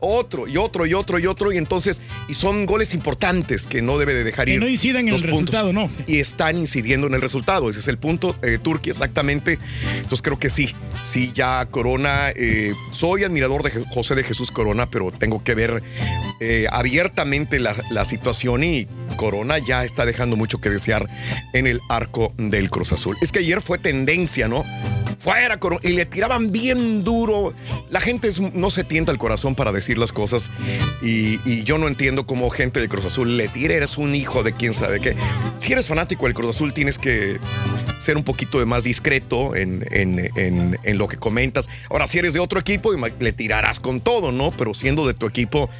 otro 0.00 0.46
y 0.46 0.56
otro 0.56 0.86
y 0.86 0.94
otro 0.94 1.18
y 1.18 1.26
otro 1.26 1.52
y 1.52 1.56
entonces 1.56 2.02
y 2.28 2.34
son 2.34 2.66
goles 2.66 2.94
importantes 2.94 3.66
que 3.66 3.82
no 3.82 3.98
debe 3.98 4.14
de 4.14 4.24
dejar 4.24 4.46
Que 4.46 4.54
ir 4.54 4.60
no 4.60 4.68
inciden 4.68 5.08
en 5.08 5.14
el 5.14 5.20
puntos. 5.20 5.30
resultado, 5.30 5.72
¿no? 5.72 5.88
y 6.06 6.18
están 6.20 6.56
incidiendo 6.58 7.06
en 7.06 7.14
el 7.14 7.20
resultado. 7.20 7.70
Ese 7.70 7.80
es 7.80 7.88
el 7.88 7.98
punto 7.98 8.36
eh, 8.42 8.58
Turquía 8.62 8.92
exactamente. 8.92 9.58
Entonces 9.96 10.22
creo 10.22 10.38
que 10.38 10.50
sí 10.50 10.74
sí 11.02 11.32
ya 11.34 11.64
Corona 11.66 12.30
eh, 12.34 12.72
soy 12.92 13.24
admirador 13.24 13.62
de 13.62 13.84
José 13.90 14.14
de 14.14 14.24
Jesús 14.24 14.50
Corona 14.50 14.90
pero 14.90 15.10
tengo 15.12 15.42
que 15.42 15.54
ver 15.54 15.82
eh, 16.40 16.66
abiertamente 16.70 17.58
la, 17.58 17.74
la 17.90 18.04
situación 18.04 18.64
y 18.64 18.86
Corona 19.16 19.58
ya 19.58 19.84
está 19.84 20.04
dejando 20.04 20.36
mucho 20.36 20.58
que 20.60 20.68
desear 20.70 21.08
en 21.54 21.66
el 21.66 21.80
arco 21.88 22.32
del 22.36 22.70
Cruz 22.70 22.92
Azul. 22.92 23.16
Es 23.22 23.32
que 23.32 23.38
ayer 23.38 23.62
fue 23.62 23.78
tendencia 23.78 24.46
no 24.48 24.64
fuera 25.18 25.58
Corona 25.58 25.80
y 25.82 25.92
le 25.92 26.04
tiraban 26.06 26.52
bien 26.52 27.02
duro. 27.02 27.54
La 27.90 28.00
gente 28.00 28.28
no 28.52 28.70
se 28.70 28.84
tienta 28.84 29.12
el 29.12 29.18
corazón 29.18 29.54
para 29.54 29.72
decir 29.72 29.85
las 29.94 30.12
cosas 30.12 30.50
y, 31.02 31.38
y 31.44 31.62
yo 31.64 31.78
no 31.78 31.88
entiendo 31.88 32.26
cómo 32.26 32.50
gente 32.50 32.80
del 32.80 32.88
Cruz 32.88 33.06
Azul 33.06 33.36
le 33.36 33.48
tira, 33.48 33.74
eres 33.74 33.96
un 33.98 34.14
hijo 34.14 34.42
de 34.42 34.52
quién 34.52 34.74
sabe 34.74 35.00
qué. 35.00 35.14
Si 35.58 35.72
eres 35.72 35.86
fanático 35.86 36.24
del 36.26 36.34
Cruz 36.34 36.50
Azul 36.56 36.72
tienes 36.72 36.98
que 36.98 37.38
ser 38.00 38.16
un 38.16 38.24
poquito 38.24 38.58
de 38.58 38.66
más 38.66 38.84
discreto 38.84 39.54
en, 39.56 39.86
en- 39.90 40.18
en- 40.36 40.78
en 40.82 40.98
lo 40.98 41.08
que 41.08 41.16
comentas. 41.16 41.68
Ahora, 41.88 42.06
si 42.06 42.18
eres 42.18 42.34
de 42.34 42.40
otro 42.40 42.58
equipo, 42.60 42.92
le 43.20 43.32
tirarás 43.32 43.80
con 43.80 44.00
todo, 44.00 44.32
¿no? 44.32 44.50
Pero 44.50 44.74
siendo 44.74 45.06
de 45.06 45.14
tu 45.14 45.26
equipo, 45.26 45.70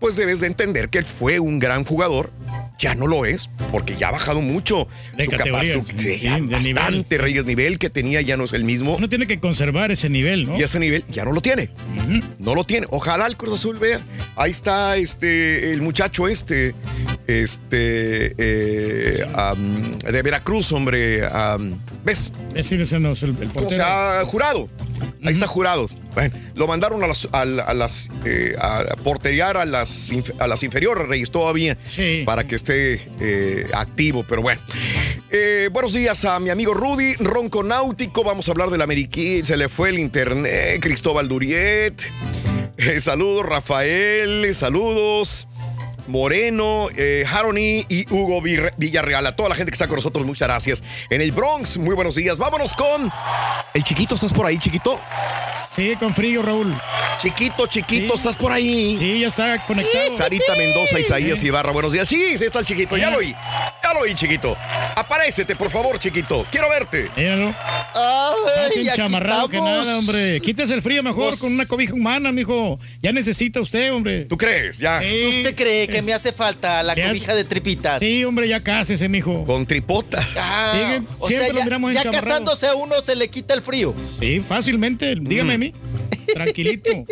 pues 0.00 0.16
debes 0.16 0.40
de 0.40 0.46
entender 0.46 0.88
que 0.88 0.98
él 0.98 1.04
fue 1.04 1.38
un 1.38 1.58
gran 1.58 1.84
jugador. 1.84 2.30
Ya 2.78 2.94
no 2.94 3.06
lo 3.06 3.24
es, 3.24 3.48
porque 3.72 3.96
ya 3.96 4.08
ha 4.08 4.12
bajado 4.12 4.42
mucho 4.42 4.86
De 5.16 5.24
su 5.24 5.30
capacidad. 5.30 5.82
sí, 5.96 6.06
de 6.18 6.40
nivel. 6.40 6.74
bastante, 6.74 7.16
Reyes. 7.16 7.44
Nivel 7.46 7.78
que 7.78 7.88
tenía 7.88 8.20
ya 8.20 8.36
no 8.36 8.44
es 8.44 8.52
el 8.52 8.64
mismo. 8.64 8.96
Uno 8.96 9.08
tiene 9.08 9.26
que 9.26 9.40
conservar 9.40 9.90
ese 9.92 10.10
nivel, 10.10 10.46
¿no? 10.46 10.58
Y 10.58 10.62
ese 10.62 10.78
nivel 10.78 11.02
ya 11.10 11.24
no 11.24 11.32
lo 11.32 11.40
tiene. 11.40 11.70
No 12.38 12.54
lo 12.54 12.64
tiene. 12.64 12.86
Ojalá 12.90 13.26
el 13.26 13.36
Cruz 13.38 13.60
Azul 13.60 13.78
vea. 13.78 14.00
Ahí 14.36 14.50
está 14.50 14.96
este 14.96 15.72
el 15.72 15.80
muchacho 15.80 16.28
este. 16.28 16.74
Este 17.26 18.34
eh, 18.38 19.24
de 20.12 20.22
Veracruz, 20.22 20.70
hombre. 20.72 21.24
am, 21.26 21.78
¿Ves? 22.06 22.32
Es 22.54 22.70
el, 22.70 22.80
el 22.82 22.86
O 22.86 23.52
portero. 23.52 23.68
sea, 23.70 24.22
jurado. 24.26 24.68
Ahí 25.24 25.32
está 25.32 25.48
jurado. 25.48 25.88
Bueno, 26.14 26.34
lo 26.54 26.68
mandaron 26.68 27.02
a 27.02 27.08
las, 27.08 27.28
a, 27.32 27.40
a 27.42 27.74
las 27.74 28.08
eh, 28.24 28.54
a 28.60 28.84
porteriar 29.02 29.56
a 29.56 29.64
las, 29.64 30.10
a 30.38 30.46
las 30.46 30.62
inferiores, 30.62 31.08
Reyes, 31.08 31.32
todavía, 31.32 31.76
para 32.24 32.46
que 32.46 32.54
esté 32.54 33.10
eh, 33.20 33.66
activo, 33.74 34.24
pero 34.26 34.40
bueno. 34.40 34.60
Eh, 35.32 35.68
buenos 35.72 35.94
días 35.94 36.24
a 36.24 36.38
mi 36.38 36.50
amigo 36.50 36.74
Rudy, 36.74 37.14
Ronco 37.14 37.64
Náutico, 37.64 38.22
vamos 38.22 38.46
a 38.48 38.52
hablar 38.52 38.70
del 38.70 38.82
Ameriquí, 38.82 39.44
se 39.44 39.56
le 39.56 39.68
fue 39.68 39.88
el 39.90 39.98
internet, 39.98 40.80
Cristóbal 40.80 41.28
Duriet, 41.28 42.00
saludos 43.00 43.44
Rafael, 43.44 44.54
saludos. 44.54 45.48
Moreno, 46.08 46.88
eh, 46.96 47.24
Harony 47.30 47.84
y 47.88 48.06
Hugo 48.10 48.40
Villarreal. 48.76 49.26
A 49.26 49.36
toda 49.36 49.48
la 49.48 49.54
gente 49.54 49.70
que 49.70 49.74
está 49.74 49.88
con 49.88 49.96
nosotros, 49.96 50.24
muchas 50.26 50.48
gracias. 50.48 50.82
En 51.10 51.20
el 51.20 51.32
Bronx, 51.32 51.76
muy 51.78 51.94
buenos 51.94 52.14
días. 52.14 52.38
Vámonos 52.38 52.74
con 52.74 53.10
el 53.74 53.82
chiquito. 53.82 54.14
¿Estás 54.14 54.32
por 54.32 54.46
ahí, 54.46 54.58
chiquito? 54.58 55.00
Sí, 55.76 55.94
con 55.98 56.14
frío, 56.14 56.40
Raúl. 56.40 56.74
Chiquito, 57.18 57.66
chiquito, 57.66 58.14
¿estás 58.14 58.34
por 58.34 58.50
ahí? 58.50 58.96
Sí, 58.98 59.20
ya 59.20 59.28
está 59.28 59.66
conectado. 59.66 60.16
Sarita 60.16 60.54
Mendoza, 60.56 60.98
Isaías 60.98 61.42
Ibarra, 61.42 61.70
buenos 61.70 61.92
días. 61.92 62.08
Sí, 62.08 62.38
sí 62.38 62.44
está 62.46 62.60
el 62.60 62.64
chiquito, 62.64 62.96
ya 62.96 63.10
lo 63.10 63.18
oí. 63.18 63.34
Ya 63.82 63.92
lo 63.92 64.00
oí, 64.00 64.14
chiquito. 64.14 64.56
Aparécete, 64.94 65.54
por 65.54 65.70
favor, 65.70 65.98
chiquito. 65.98 66.46
Quiero 66.50 66.70
verte. 66.70 67.10
Míralo. 67.16 67.54
Más 67.94 68.74
enchamarrado 68.74 69.48
que 69.48 69.60
nada, 69.60 69.98
hombre. 69.98 70.40
Quítese 70.40 70.72
el 70.74 70.82
frío 70.82 71.02
mejor 71.02 71.38
con 71.38 71.52
una 71.52 71.66
cobija 71.66 71.92
humana, 71.92 72.32
mijo. 72.32 72.78
Ya 73.02 73.12
necesita 73.12 73.60
usted, 73.60 73.92
hombre. 73.92 74.24
¿Tú 74.24 74.36
crees? 74.36 74.78
Ya. 74.78 74.98
¿Usted 74.98 75.54
cree 75.54 75.88
que 75.88 75.95
me 76.02 76.12
hace 76.12 76.32
falta 76.32 76.82
la 76.82 76.92
hace- 76.94 77.02
cobija 77.08 77.34
de 77.34 77.44
tripitas? 77.44 78.00
Sí, 78.00 78.24
hombre, 78.24 78.48
ya 78.48 78.60
cásese, 78.62 79.08
mijo. 79.08 79.44
Con 79.44 79.66
tripotas. 79.66 80.34
Ah, 80.38 80.72
Sí, 80.98 81.06
o 81.18 81.26
siempre 81.28 81.48
sea, 81.50 81.56
ya, 81.58 81.64
miramos 81.64 81.94
ya 81.94 82.10
casándose 82.10 82.66
a 82.66 82.74
uno 82.74 82.94
se 83.02 83.16
le 83.16 83.28
quita 83.28 83.54
el 83.54 83.62
frío. 83.62 83.94
Sí, 84.18 84.40
fácilmente. 84.46 85.14
Dígame 85.20 85.54
a 85.54 85.58
mí. 85.58 85.74
Tranquilito. 86.32 86.90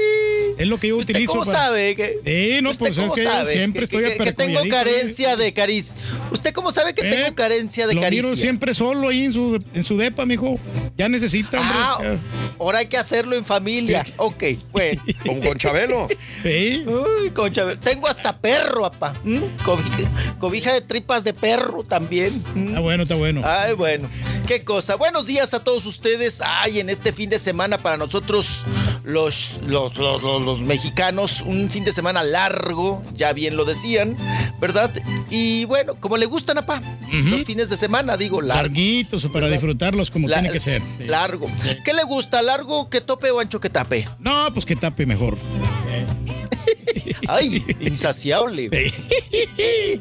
Es 0.56 0.68
lo 0.68 0.78
que 0.78 0.86
yo 0.88 0.96
utilizo. 0.98 1.32
¿Cómo 1.32 1.44
para- 1.44 1.58
sabe 1.64 1.96
que 1.96 2.20
Sí, 2.24 2.62
no, 2.62 2.70
¿Usted 2.70 2.78
pues 2.78 2.92
es 2.92 2.98
cómo 3.02 3.14
que 3.14 3.24
sabe 3.24 3.52
siempre 3.52 3.88
que, 3.88 3.96
estoy 3.96 4.12
que- 4.18 4.24
que 4.24 4.32
tengo 4.32 4.60
carencia 4.68 5.34
de 5.36 5.52
caricia? 5.52 5.96
¿Usted 6.30 6.52
cómo 6.52 6.70
sabe 6.70 6.94
que 6.94 7.08
¿eh? 7.08 7.10
tengo 7.10 7.34
carencia 7.34 7.88
de 7.88 7.94
Lo 7.94 8.00
caricia? 8.00 8.22
miro 8.24 8.36
siempre 8.36 8.72
solo 8.72 9.08
ahí 9.08 9.24
en 9.24 9.32
su, 9.32 9.60
en 9.74 9.82
su 9.82 9.96
depa, 9.96 10.24
mijo. 10.26 10.60
Ya 10.96 11.08
necesita, 11.08 11.58
hombre. 11.60 11.76
Ah, 11.76 12.16
ahora 12.60 12.78
hay 12.78 12.86
que 12.86 12.96
hacerlo 12.96 13.34
en 13.34 13.44
familia. 13.44 14.06
Ok, 14.16 14.44
bueno. 14.70 15.02
Con, 15.26 15.40
con 15.40 15.58
Chabelo. 15.58 16.06
Sí. 16.44 16.84
Uy, 16.86 17.30
con 17.30 17.52
Chabelo. 17.52 17.80
Tengo 17.80 18.06
hasta 18.06 18.38
perro, 18.38 18.73
papá. 18.82 19.14
Cobija, 19.64 20.10
cobija 20.38 20.72
de 20.72 20.80
tripas 20.80 21.24
de 21.24 21.32
perro 21.34 21.82
también. 21.84 22.32
¿Mm? 22.54 22.68
Está 22.68 22.80
bueno, 22.80 23.02
está 23.04 23.14
bueno. 23.14 23.42
Ay, 23.44 23.74
bueno. 23.74 24.08
Qué 24.46 24.62
cosa. 24.64 24.96
Buenos 24.96 25.26
días 25.26 25.54
a 25.54 25.64
todos 25.64 25.86
ustedes. 25.86 26.42
Ay, 26.44 26.80
en 26.80 26.90
este 26.90 27.12
fin 27.12 27.30
de 27.30 27.38
semana 27.38 27.78
para 27.78 27.96
nosotros, 27.96 28.64
los, 29.04 29.58
los, 29.66 29.96
los, 29.96 30.22
los- 30.22 30.60
mexicanos, 30.60 31.40
un 31.42 31.68
fin 31.70 31.84
de 31.84 31.92
semana 31.92 32.22
largo, 32.22 33.02
ya 33.14 33.32
bien 33.32 33.56
lo 33.56 33.64
decían, 33.64 34.16
¿verdad? 34.60 34.90
Y 35.30 35.64
bueno, 35.66 35.94
como 36.00 36.16
le 36.16 36.26
gustan, 36.26 36.58
apá, 36.58 36.80
los 37.10 37.44
fines 37.44 37.70
de 37.70 37.76
semana, 37.76 38.16
digo, 38.16 38.40
largos. 38.42 38.64
Larguitos 38.68 39.26
para 39.32 39.48
disfrutarlos 39.48 40.10
como 40.10 40.28
La- 40.28 40.36
tiene 40.40 40.52
que 40.52 40.60
ser. 40.60 40.82
Sí. 40.98 41.04
Largo. 41.04 41.50
¿Qué 41.84 41.92
le 41.92 42.04
gusta? 42.04 42.42
¿Largo 42.42 42.88
que 42.90 43.00
tope 43.00 43.30
o 43.30 43.40
ancho 43.40 43.60
que 43.60 43.70
tape? 43.70 44.08
No, 44.18 44.48
pues 44.52 44.64
que 44.66 44.76
tape 44.76 45.06
mejor. 45.06 45.36
Ay, 47.28 47.64
insaciable. 47.80 48.70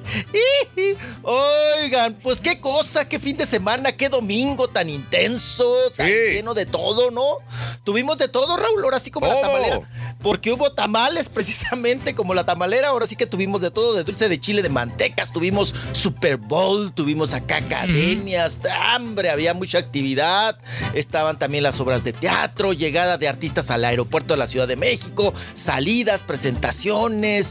Oigan, 1.24 2.16
pues 2.22 2.42
qué 2.42 2.60
cosa, 2.60 3.08
qué 3.08 3.20
fin 3.20 3.38
de 3.38 3.46
semana, 3.46 3.92
qué 3.92 4.10
domingo 4.10 4.68
tan 4.68 4.90
intenso, 4.90 5.74
tan 5.96 6.08
lleno 6.08 6.54
de 6.54 6.66
todo, 6.66 7.12
¿no? 7.12 7.38
Tuvimos 7.84 8.18
de 8.18 8.28
todo, 8.28 8.58
Raúl, 8.58 8.84
ahora 8.84 9.00
sí 9.00 9.12
como 9.12 9.28
la 9.28 9.40
tamalera. 9.40 9.82
Porque 10.22 10.52
hubo 10.54 10.72
tamales 10.72 11.30
precisamente 11.30 12.16
como 12.16 12.34
la 12.34 12.46
tamalera, 12.46 12.90
ahora 12.90 13.08
sí 13.08 13.16
que 13.16 13.26
tuvimos 13.26 13.62
de 13.62 13.72
todo, 13.72 13.94
de 13.94 14.04
dulce 14.04 14.30
de 14.30 14.40
chile, 14.40 14.62
de 14.62 14.70
mantecas, 14.70 15.34
tuvimos 15.34 15.76
Super 15.92 16.38
Bowl, 16.38 16.94
tuvimos 16.94 17.34
acá 17.34 17.58
academias, 17.58 18.62
hambre, 18.94 19.30
había 19.30 19.54
mucha 19.54 19.80
actividad, 19.80 20.58
estaban 20.94 21.38
también 21.38 21.64
las 21.64 21.80
obras 21.80 22.04
de 22.04 22.14
teatro, 22.14 22.74
llegada 22.74 23.18
de 23.18 23.28
artistas 23.28 23.70
al 23.70 23.84
aeropuerto 23.84 24.34
de 24.34 24.38
la 24.38 24.48
Ciudad 24.48 24.68
de 24.68 24.76
México, 24.76 25.34
salidas, 25.54 26.24
presentaciones 26.24 26.53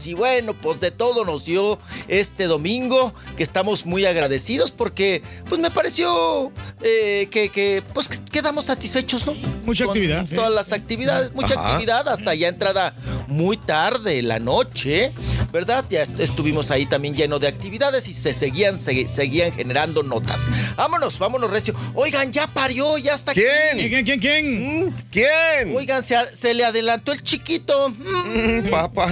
y 0.05 0.13
bueno, 0.13 0.53
pues 0.53 0.79
de 0.79 0.91
todo 0.91 1.25
nos 1.25 1.45
dio 1.45 1.79
este 2.07 2.45
domingo, 2.45 3.13
que 3.35 3.43
estamos 3.43 3.85
muy 3.85 4.05
agradecidos 4.05 4.71
porque 4.71 5.21
pues 5.49 5.59
me 5.61 5.69
pareció 5.71 6.51
eh, 6.81 7.27
que, 7.31 7.49
que, 7.49 7.83
pues 7.93 8.07
quedamos 8.31 8.65
satisfechos, 8.65 9.25
¿no? 9.25 9.33
Mucha 9.65 9.85
Con 9.85 9.91
actividad, 9.95 10.25
sí. 10.27 10.35
Todas 10.35 10.51
las 10.51 10.71
actividades, 10.73 11.33
mucha 11.33 11.53
Ajá. 11.55 11.71
actividad 11.73 12.07
hasta 12.09 12.33
ya 12.35 12.47
entrada 12.47 12.95
muy 13.27 13.57
tarde 13.57 14.21
la 14.21 14.39
noche, 14.39 15.11
¿verdad? 15.51 15.85
Ya 15.89 16.01
est- 16.01 16.19
estuvimos 16.19 16.71
ahí 16.71 16.85
también 16.85 17.15
lleno 17.15 17.39
de 17.39 17.47
actividades 17.47 18.07
y 18.07 18.13
se 18.13 18.33
seguían, 18.33 18.77
se- 18.77 19.07
seguían 19.07 19.51
generando 19.53 20.03
notas. 20.03 20.49
Vámonos, 20.75 21.17
vámonos, 21.19 21.49
Recio. 21.51 21.73
Oigan, 21.93 22.31
ya 22.31 22.47
parió, 22.47 22.97
ya 22.97 23.13
está 23.13 23.33
¿Quién? 23.33 23.47
aquí. 23.73 23.89
¿Quién, 23.89 24.05
quién, 24.05 24.19
quién? 24.19 24.93
¿Quién? 25.11 25.75
Oigan, 25.75 26.03
se, 26.03 26.15
se 26.35 26.53
le 26.53 26.65
adelantó 26.65 27.11
el 27.13 27.21
chiquito. 27.23 27.89
Mm, 27.89 28.69
Papá. 28.93 29.11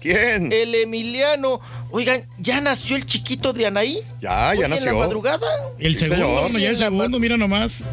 ¿Quién? 0.00 0.52
El 0.52 0.74
Emiliano. 0.74 1.60
Oigan, 1.90 2.22
¿ya 2.38 2.60
nació 2.60 2.96
el 2.96 3.06
chiquito 3.06 3.52
de 3.52 3.66
Anaí? 3.66 3.98
Ya, 4.20 4.50
Hoy 4.50 4.58
ya 4.58 4.64
en 4.64 4.70
la 4.70 4.76
nació. 4.76 4.98
madrugada? 4.98 5.46
El 5.78 5.96
Sí, 5.96 6.04
segundo, 6.06 6.26
señor. 6.26 6.50
no, 6.52 6.58
ya 6.58 6.68
el 6.70 6.76
segundo, 6.76 7.18
mira 7.18 7.36
nomás. 7.36 7.84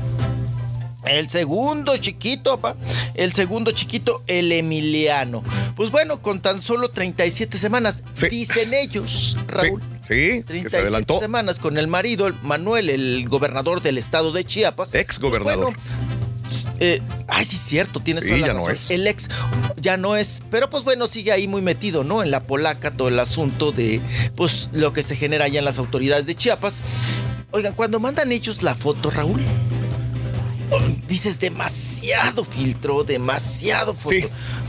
El 1.05 1.27
segundo 1.29 1.97
chiquito, 1.97 2.57
papá. 2.59 2.79
El 3.13 3.33
segundo 3.33 3.71
chiquito, 3.71 4.23
el 4.25 4.53
Emiliano. 4.53 5.43
Pues 5.75 5.91
bueno, 5.91 6.21
con 6.21 6.41
tan 6.41 6.61
solo 6.61 6.91
37 6.91 7.57
semanas, 7.57 8.03
dicen 8.31 8.73
ellos, 8.73 9.37
Raúl. 9.47 9.81
Sí, 10.01 10.13
sí, 10.13 10.37
que 10.39 10.43
37 10.43 10.69
se 10.69 10.77
adelantó. 10.77 11.19
semanas 11.19 11.59
con 11.59 11.77
el 11.77 11.87
marido, 11.87 12.27
el 12.27 12.35
Manuel, 12.41 12.89
el 12.89 13.27
gobernador 13.27 13.81
del 13.81 13.97
estado 13.97 14.31
de 14.31 14.45
Chiapas. 14.45 14.95
Ex 14.95 15.19
gobernador. 15.19 15.73
Eh, 16.79 17.01
ay, 17.27 17.45
sí, 17.45 17.57
cierto, 17.57 17.99
tienes 17.99 18.23
Sí, 18.23 18.29
toda 18.29 18.39
la 18.41 18.47
ya 18.47 18.53
no 18.53 18.69
es. 18.69 18.91
El 18.91 19.07
ex 19.07 19.29
ya 19.77 19.97
no 19.97 20.15
es, 20.15 20.43
pero 20.49 20.69
pues 20.69 20.83
bueno, 20.83 21.07
sigue 21.07 21.31
ahí 21.31 21.47
muy 21.47 21.61
metido, 21.61 22.03
¿no? 22.03 22.21
En 22.23 22.31
la 22.31 22.41
polaca, 22.41 22.91
todo 22.91 23.07
el 23.07 23.19
asunto 23.19 23.71
de 23.71 24.01
pues 24.35 24.69
lo 24.73 24.93
que 24.93 25.03
se 25.03 25.15
genera 25.15 25.45
allá 25.45 25.59
en 25.59 25.65
las 25.65 25.79
autoridades 25.79 26.25
de 26.25 26.35
Chiapas. 26.35 26.81
Oigan, 27.51 27.73
cuando 27.75 27.99
mandan 27.99 28.31
ellos 28.31 28.63
la 28.63 28.73
foto, 28.75 29.11
Raúl, 29.11 29.41
dices 31.13 31.39
demasiado 31.39 32.43
filtro, 32.43 33.03
demasiado 33.03 33.93
foto, 33.93 34.15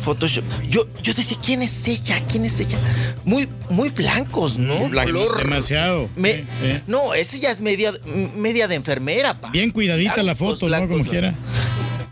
Photoshop. 0.02 0.44
Yo, 0.68 0.86
yo 1.02 1.14
decía, 1.14 1.38
¿quién 1.42 1.62
es 1.62 1.88
ella? 1.88 2.22
¿Quién 2.30 2.44
es 2.44 2.60
ella? 2.60 2.76
Muy, 3.24 3.48
muy 3.70 3.88
blancos, 3.88 4.58
¿no? 4.58 4.90
Color- 4.90 5.38
Demasiado. 5.38 6.10
me- 6.16 6.34
Sí, 6.34 6.44
sí. 6.62 6.82
No, 6.86 7.14
esa 7.14 7.38
ya 7.38 7.50
es 7.50 7.62
media, 7.62 7.92
media 8.36 8.68
de 8.68 8.74
enfermera, 8.74 9.40
pa. 9.40 9.48
Bien 9.52 9.70
cuidadita 9.70 10.16
la 10.18 10.34
Blancos, 10.34 10.38
foto, 10.50 10.66
¿no? 10.66 10.68
blancos, 10.68 10.90
Como 10.90 11.04
¿no? 11.04 11.10
quiera. 11.10 11.34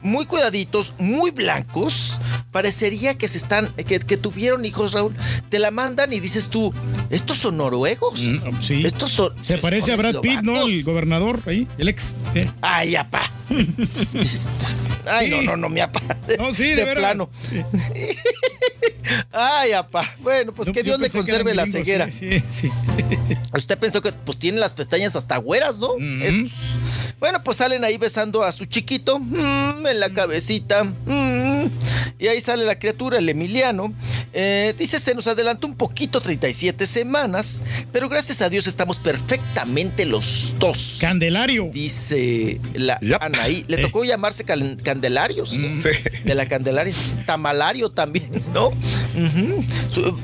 Muy 0.02 0.26
cuidaditos, 0.26 0.94
muy 0.98 1.30
blancos. 1.30 2.18
Parecería 2.50 3.16
que 3.16 3.28
se 3.28 3.38
están, 3.38 3.72
que, 3.74 3.98
que 4.00 4.16
tuvieron 4.16 4.64
hijos, 4.64 4.92
Raúl. 4.92 5.14
Te 5.48 5.58
la 5.58 5.70
mandan 5.70 6.12
y 6.12 6.20
dices 6.20 6.48
tú, 6.48 6.72
¿estos 7.10 7.38
son 7.38 7.56
noruegos? 7.56 8.20
Sí. 8.60 8.82
Estos 8.84 9.12
son. 9.12 9.32
Se 9.42 9.58
parece 9.58 9.92
a 9.92 9.96
Brad 9.96 10.20
Pitt, 10.20 10.40
¿no? 10.42 10.66
El 10.66 10.84
gobernador 10.84 11.40
ahí, 11.46 11.66
el 11.78 11.88
ex. 11.88 12.14
Ay, 12.60 12.96
apá. 12.96 13.30
Ay, 15.06 15.30
no, 15.30 15.42
no, 15.42 15.56
no, 15.56 15.68
mi 15.68 15.80
apá. 15.80 16.00
No, 16.38 16.54
sí, 16.54 16.64
de, 16.64 16.84
de 16.84 16.94
plano. 16.94 17.30
Sí. 17.50 17.62
Ay, 19.32 19.72
apá. 19.72 20.08
Bueno, 20.20 20.52
pues 20.52 20.70
que 20.70 20.82
Dios 20.82 20.98
le 21.00 21.08
que 21.08 21.18
conserve 21.18 21.54
la 21.54 21.64
gringos, 21.64 21.86
ceguera. 21.86 22.10
Sí, 22.10 22.42
sí. 22.48 22.70
Usted 23.54 23.78
pensó 23.78 24.00
que 24.00 24.12
pues 24.12 24.38
tiene 24.38 24.58
las 24.58 24.74
pestañas 24.74 25.16
hasta 25.16 25.36
güeras, 25.36 25.78
¿no? 25.78 25.94
Estos. 26.22 26.52
Bueno, 27.18 27.42
pues 27.44 27.58
salen 27.58 27.84
ahí 27.84 27.98
besando 27.98 28.42
a 28.42 28.52
su 28.52 28.64
chiquito 28.64 29.18
mm, 29.18 29.86
en 29.92 30.00
la 30.00 30.10
cabecita. 30.12 30.82
mm, 30.84 31.66
y 32.18 32.26
ahí 32.28 32.40
sale 32.40 32.64
la 32.64 32.78
criatura, 32.78 33.18
el 33.18 33.28
Emiliano. 33.28 33.92
Eh, 34.32 34.74
dice, 34.78 34.98
se 34.98 35.14
nos 35.14 35.26
adelantó 35.26 35.66
un 35.66 35.74
poquito, 35.76 36.20
37 36.20 36.86
semanas, 36.86 37.62
pero 37.92 38.08
gracias 38.08 38.40
a 38.42 38.48
Dios 38.48 38.66
estamos 38.66 38.98
perfectamente 38.98 40.04
los 40.06 40.54
dos. 40.58 40.98
Candelario. 41.00 41.70
Dice 41.72 42.60
la 42.74 42.98
Anaí. 43.20 43.64
Le 43.68 43.78
tocó 43.78 44.04
llamarse 44.04 44.44
cal- 44.44 44.76
Candelario, 44.82 45.46
¿sí? 45.46 45.74
Sí. 45.74 45.90
De 46.24 46.34
la 46.34 46.46
Candelaria. 46.46 46.94
Tamalario 47.26 47.90
también, 47.90 48.30
¿no? 48.52 48.70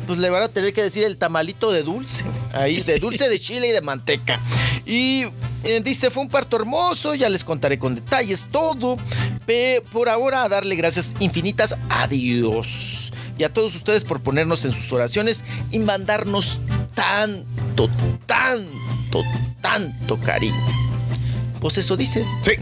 Pues 0.07 0.19
le 0.19 0.31
van 0.31 0.43
a 0.43 0.49
tener 0.49 0.73
que 0.73 0.83
decir 0.83 1.05
el 1.05 1.17
tamalito 1.17 1.71
de 1.73 1.83
dulce. 1.83 2.25
Ahí, 2.53 2.81
de 2.83 2.99
dulce 2.99 3.29
de 3.29 3.39
chile 3.41 3.69
y 3.69 3.73
de 3.73 3.81
manteca. 3.81 4.41
Y 4.87 5.25
eh, 5.65 5.81
dice, 5.83 6.11
fue 6.11 6.23
un 6.23 6.29
parto 6.29 6.57
hermoso, 6.57 7.15
ya 7.15 7.29
les 7.29 7.45
contaré 7.45 7.79
con 7.79 7.95
detalles 7.95 8.49
todo. 8.51 8.97
Pe- 9.47 9.83
por 9.93 10.09
ahora, 10.09 10.49
darle 10.49 10.77
gracias 10.77 11.15
infinitas 11.21 11.77
a 11.89 12.07
Dios. 12.07 13.13
Y 13.37 13.45
a 13.45 13.53
todos 13.53 13.75
ustedes 13.77 14.05
por 14.05 14.21
ponernos 14.21 14.65
en 14.65 14.73
sus 14.73 14.93
oraciones 14.93 15.45
y 15.71 15.79
mandarnos 15.79 16.61
tanto, 16.95 17.89
tanto, 18.27 19.23
tanto 19.61 20.19
cariño. 20.19 20.55
Pues 21.61 21.77
eso 21.79 21.97
dice. 21.97 22.25
Sí. 22.43 22.53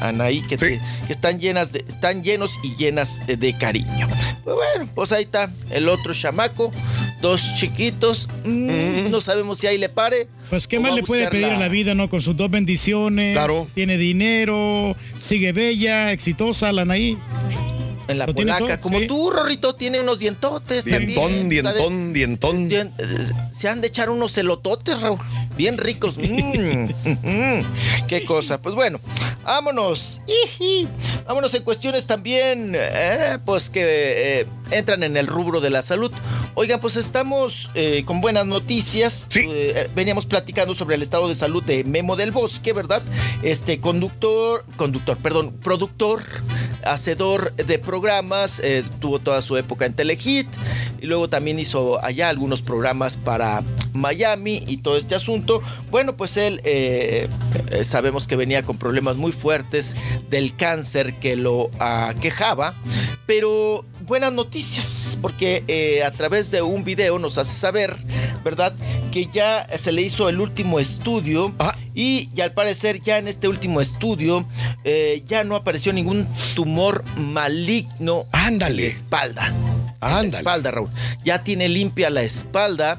Anaí, 0.00 0.40
que, 0.46 0.56
te- 0.56 0.80
que 1.06 1.12
están 1.12 1.38
llenas 1.40 1.72
de, 1.72 1.84
están 1.86 2.22
llenos 2.24 2.58
y 2.62 2.74
llenas 2.76 3.26
de, 3.26 3.36
de 3.36 3.56
cariño. 3.58 4.08
Pues 4.44 4.56
bueno, 4.56 4.90
pues 4.94 5.12
ahí 5.12 5.24
está 5.24 5.52
el 5.70 5.88
otro 5.88 6.14
chamaco, 6.14 6.72
dos 7.20 7.54
chiquitos. 7.56 8.28
mm, 8.44 9.10
No 9.10 9.20
sabemos 9.20 9.58
si 9.58 9.66
ahí 9.66 9.76
le 9.78 9.88
pare. 9.90 10.26
Pues 10.48 10.66
qué 10.66 10.80
más 10.80 10.94
le 10.94 11.02
puede 11.02 11.28
pedir 11.28 11.48
la- 11.48 11.56
a 11.56 11.58
la 11.60 11.68
vida, 11.68 11.94
¿no? 11.94 12.08
Con 12.08 12.22
sus 12.22 12.36
dos 12.36 12.50
bendiciones. 12.50 13.34
Claro. 13.34 13.68
Tiene 13.74 13.98
dinero, 13.98 14.96
sigue 15.22 15.52
bella, 15.52 16.12
exitosa, 16.12 16.72
la 16.72 16.82
Anaí. 16.82 17.18
En 18.08 18.18
la 18.18 18.26
polaca, 18.26 18.80
como 18.80 18.98
sí. 18.98 19.06
tú, 19.06 19.30
Rorrito, 19.30 19.76
tiene 19.76 20.00
unos 20.00 20.18
dientotes 20.18 20.84
Dientón, 20.84 21.30
también. 21.30 21.48
dientón, 21.48 22.12
dientón. 22.12 22.68
Dien- 22.68 22.92
eh, 22.98 23.04
Se 23.52 23.68
han 23.68 23.80
de 23.80 23.86
echar 23.86 24.10
unos 24.10 24.32
celototes, 24.32 25.00
Raúl. 25.02 25.18
Bien 25.60 25.76
ricos. 25.76 26.16
Mm, 26.16 26.88
mm, 27.04 28.06
qué 28.08 28.24
cosa. 28.24 28.58
Pues 28.62 28.74
bueno, 28.74 28.98
vámonos. 29.44 30.22
Vámonos 31.26 31.52
en 31.52 31.64
cuestiones 31.64 32.06
también, 32.06 32.72
eh, 32.74 33.36
pues 33.44 33.68
que 33.68 33.82
eh, 34.40 34.46
entran 34.70 35.02
en 35.02 35.16
el 35.16 35.26
rubro 35.26 35.60
de 35.60 35.70
la 35.70 35.82
salud. 35.82 36.12
Oigan, 36.54 36.80
pues 36.80 36.96
estamos 36.96 37.70
eh, 37.74 38.02
con 38.04 38.20
buenas 38.20 38.46
noticias. 38.46 39.28
Eh, 39.34 39.46
eh, 39.48 39.90
veníamos 39.94 40.26
platicando 40.26 40.74
sobre 40.74 40.96
el 40.96 41.02
estado 41.02 41.28
de 41.28 41.34
salud 41.34 41.62
de 41.62 41.84
Memo 41.84 42.16
del 42.16 42.30
Bosque, 42.30 42.72
¿verdad? 42.72 43.02
Este 43.42 43.80
conductor, 43.80 44.64
conductor, 44.76 45.16
perdón, 45.16 45.52
productor, 45.62 46.22
hacedor 46.84 47.54
de 47.54 47.78
programas, 47.78 48.60
eh, 48.60 48.84
tuvo 49.00 49.18
toda 49.18 49.42
su 49.42 49.56
época 49.56 49.86
en 49.86 49.94
Telehit 49.94 50.48
y 51.00 51.06
luego 51.06 51.28
también 51.28 51.58
hizo 51.58 52.02
allá 52.04 52.28
algunos 52.28 52.62
programas 52.62 53.16
para 53.16 53.62
Miami 53.92 54.62
y 54.66 54.78
todo 54.78 54.96
este 54.96 55.14
asunto. 55.14 55.62
Bueno, 55.90 56.16
pues 56.16 56.36
él 56.36 56.60
sabemos 57.82 58.26
que 58.26 58.36
venía 58.36 58.62
con 58.62 58.76
problemas 58.76 59.16
muy 59.16 59.32
fuertes 59.32 59.96
del 60.28 60.56
cáncer 60.56 61.18
que 61.20 61.36
lo 61.36 61.70
aquejaba, 61.78 62.74
pero 63.26 63.84
buenas 64.10 64.32
noticias 64.32 65.16
porque 65.22 65.62
eh, 65.68 66.02
a 66.02 66.10
través 66.10 66.50
de 66.50 66.62
un 66.62 66.82
video 66.82 67.20
nos 67.20 67.38
hace 67.38 67.54
saber, 67.54 67.96
¿verdad? 68.42 68.72
Que 69.12 69.26
ya 69.32 69.64
se 69.78 69.92
le 69.92 70.02
hizo 70.02 70.28
el 70.28 70.40
último 70.40 70.80
estudio 70.80 71.54
y, 71.94 72.28
y 72.34 72.40
al 72.40 72.52
parecer 72.52 73.00
ya 73.00 73.18
en 73.18 73.28
este 73.28 73.46
último 73.46 73.80
estudio 73.80 74.44
eh, 74.82 75.22
ya 75.28 75.44
no 75.44 75.54
apareció 75.54 75.92
ningún 75.92 76.26
tumor 76.56 77.04
maligno 77.16 78.26
Ándale. 78.32 78.82
en 78.82 78.82
la 78.82 78.88
espalda. 78.88 79.54
Ándale. 80.00 80.30
La 80.30 80.38
espalda, 80.38 80.70
Raúl. 80.70 80.88
Ya 81.24 81.42
tiene 81.44 81.68
limpia 81.68 82.10
la 82.10 82.22
espalda. 82.22 82.98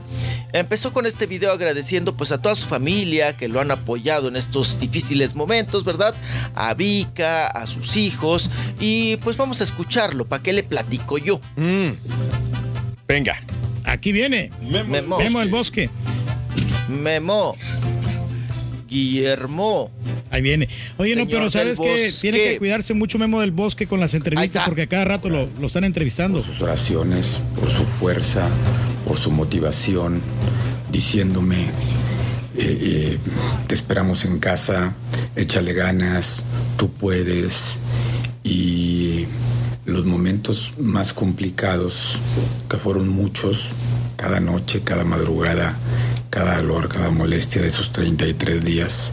Empezó 0.53 0.91
con 0.91 1.05
este 1.05 1.27
video 1.27 1.51
agradeciendo 1.53 2.15
pues 2.15 2.31
a 2.31 2.41
toda 2.41 2.55
su 2.55 2.67
familia 2.67 3.37
que 3.37 3.47
lo 3.47 3.61
han 3.61 3.71
apoyado 3.71 4.27
en 4.27 4.35
estos 4.35 4.79
difíciles 4.79 5.35
momentos, 5.35 5.83
¿verdad? 5.85 6.13
A 6.55 6.73
Vika, 6.73 7.47
a 7.47 7.65
sus 7.67 7.95
hijos. 7.95 8.49
Y 8.79 9.15
pues 9.17 9.37
vamos 9.37 9.61
a 9.61 9.63
escucharlo. 9.63 10.25
¿Para 10.25 10.43
qué 10.43 10.53
le 10.53 10.63
platico 10.63 11.17
yo? 11.17 11.39
Venga. 13.07 13.41
Aquí 13.85 14.11
viene. 14.11 14.51
Memo. 14.61 15.17
Memo 15.17 15.39
del 15.39 15.49
Bosque. 15.49 15.89
Memo. 16.87 17.55
Guillermo. 18.91 19.89
Ahí 20.29 20.41
viene. 20.41 20.67
Oye, 20.97 21.15
no, 21.15 21.27
pero 21.27 21.49
sabes 21.49 21.79
que 21.79 22.11
tiene 22.19 22.37
que 22.37 22.57
cuidarse 22.59 22.93
mucho 22.93 23.17
Memo 23.17 23.39
del 23.39 23.51
Bosque 23.51 23.87
con 23.87 23.99
las 23.99 24.13
entrevistas 24.13 24.65
porque 24.65 24.83
a 24.83 24.87
cada 24.87 25.05
rato 25.05 25.29
lo, 25.29 25.49
lo 25.59 25.67
están 25.67 25.85
entrevistando. 25.85 26.43
sus 26.43 26.61
oraciones, 26.61 27.39
por 27.57 27.69
su 27.69 27.83
fuerza, 27.85 28.49
por 29.07 29.17
su 29.17 29.31
motivación, 29.31 30.21
diciéndome, 30.91 31.61
eh, 31.61 31.67
eh, 32.57 33.17
te 33.67 33.75
esperamos 33.75 34.25
en 34.25 34.39
casa, 34.39 34.93
échale 35.35 35.73
ganas, 35.73 36.43
tú 36.77 36.91
puedes. 36.91 37.77
Y 38.43 39.25
los 39.85 40.05
momentos 40.05 40.73
más 40.77 41.13
complicados, 41.13 42.19
que 42.69 42.77
fueron 42.77 43.07
muchos, 43.07 43.71
cada 44.17 44.39
noche, 44.39 44.81
cada 44.83 45.03
madrugada, 45.03 45.77
cada 46.31 46.55
dolor, 46.55 46.87
cada 46.87 47.11
molestia 47.11 47.61
de 47.61 47.67
esos 47.67 47.91
33 47.91 48.63
días, 48.63 49.11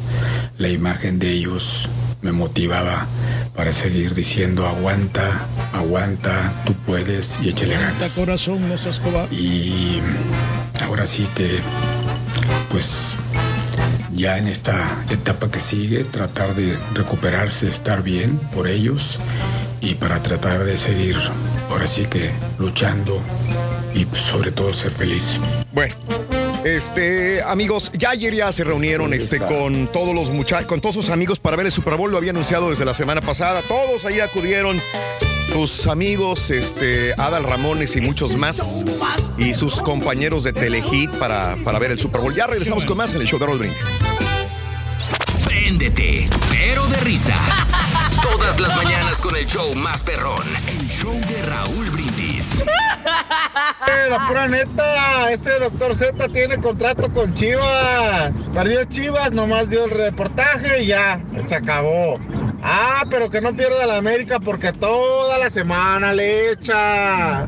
la 0.57 0.69
imagen 0.69 1.19
de 1.19 1.32
ellos 1.32 1.89
me 2.23 2.32
motivaba 2.32 3.07
para 3.55 3.73
seguir 3.73 4.15
diciendo 4.15 4.66
aguanta, 4.66 5.47
aguanta, 5.73 6.62
tú 6.65 6.74
puedes 6.86 7.40
y 7.43 7.51
échale 7.51 7.74
ganas. 7.74 8.12
Corazón, 8.15 8.69
no 8.69 8.78
seas 8.78 9.01
cobarde. 9.01 9.35
Y 9.35 10.01
ahora 10.81 11.07
sí 11.07 11.28
que, 11.35 11.59
pues, 12.70 13.16
ya 14.12 14.39
en 14.39 14.47
esta 14.47 15.05
etapa 15.11 15.51
que 15.51 15.61
sigue, 15.61 16.05
tratar 16.05 16.55
de 16.55 16.78
recuperarse, 16.95 17.69
estar 17.69 18.03
bien 18.03 18.39
por 18.53 18.69
ellos 18.69 19.19
y 19.81 19.97
para 19.97 20.23
tratar 20.23 20.65
de 20.65 20.78
seguir, 20.78 21.16
ahora 21.69 21.89
sí 21.89 22.07
que, 22.07 22.31
luchando 22.61 23.20
y 23.93 24.05
pues, 24.05 24.23
sobre 24.23 24.53
todo 24.53 24.73
ser 24.73 24.93
feliz. 24.93 25.40
Bueno. 25.73 26.48
Este, 26.77 27.43
amigos, 27.43 27.90
ya 27.97 28.11
ayer 28.11 28.35
ya 28.35 28.53
se 28.53 28.62
reunieron 28.62 29.15
este, 29.15 29.39
con 29.39 29.90
todos 29.90 30.15
los 30.15 30.28
muchachos, 30.31 30.66
con 30.66 30.82
todos 30.82 30.97
sus 30.97 31.09
amigos 31.09 31.39
para 31.39 31.57
ver 31.57 31.65
el 31.65 31.73
Super 31.73 31.97
Bowl, 31.97 32.11
lo 32.11 32.19
había 32.19 32.31
anunciado 32.31 32.69
desde 32.69 32.85
la 32.85 32.93
semana 32.93 33.23
pasada, 33.23 33.62
todos 33.62 34.05
ahí 34.05 34.20
acudieron, 34.20 34.78
sus 35.51 35.86
amigos, 35.86 36.51
este, 36.51 37.15
Adal 37.16 37.45
Ramones 37.45 37.97
y 37.97 38.03
muchos 38.03 38.36
más, 38.36 38.85
y 39.39 39.55
sus 39.55 39.81
compañeros 39.81 40.45
de 40.45 40.53
Telehit 40.53 41.11
para, 41.12 41.57
para 41.65 41.78
ver 41.78 41.90
el 41.90 41.99
Super 41.99 42.20
Bowl. 42.20 42.35
Ya 42.35 42.47
regresamos 42.47 42.85
con 42.85 42.99
más 42.99 43.15
en 43.15 43.23
el 43.23 43.27
show 43.27 43.39
de 43.39 43.47
Raúl 43.47 43.59
Brindis. 43.59 43.86
Préndete, 45.47 46.28
pero 46.51 46.86
de 46.86 47.01
risa. 47.01 47.35
Todas 48.23 48.61
las 48.61 48.77
mañanas 48.77 49.23
con 49.23 49.35
el 49.36 49.47
show 49.47 49.74
más 49.74 50.03
perrón. 50.03 50.47
El 50.66 50.86
show 50.86 51.19
de 51.28 51.43
Raúl 51.43 51.90
Brindis. 51.90 52.28
La 54.10 54.27
pura 54.28 54.47
neta, 54.48 55.31
ese 55.32 55.59
doctor 55.59 55.94
Z 55.94 56.28
tiene 56.28 56.59
contrato 56.59 57.09
con 57.12 57.35
Chivas. 57.35 58.35
Perdió 58.55 58.85
Chivas, 58.85 59.32
nomás 59.32 59.69
dio 59.69 59.85
el 59.86 59.90
reportaje 59.90 60.82
y 60.82 60.86
ya, 60.86 61.20
se 61.47 61.55
acabó. 61.56 62.19
Ah, 62.62 63.05
pero 63.09 63.30
que 63.30 63.40
no 63.40 63.55
pierda 63.55 63.86
la 63.86 63.97
América 63.97 64.40
porque 64.40 64.72
toda 64.72 65.39
la 65.39 65.48
semana 65.48 66.12
le 66.12 66.52
echa. 66.52 67.47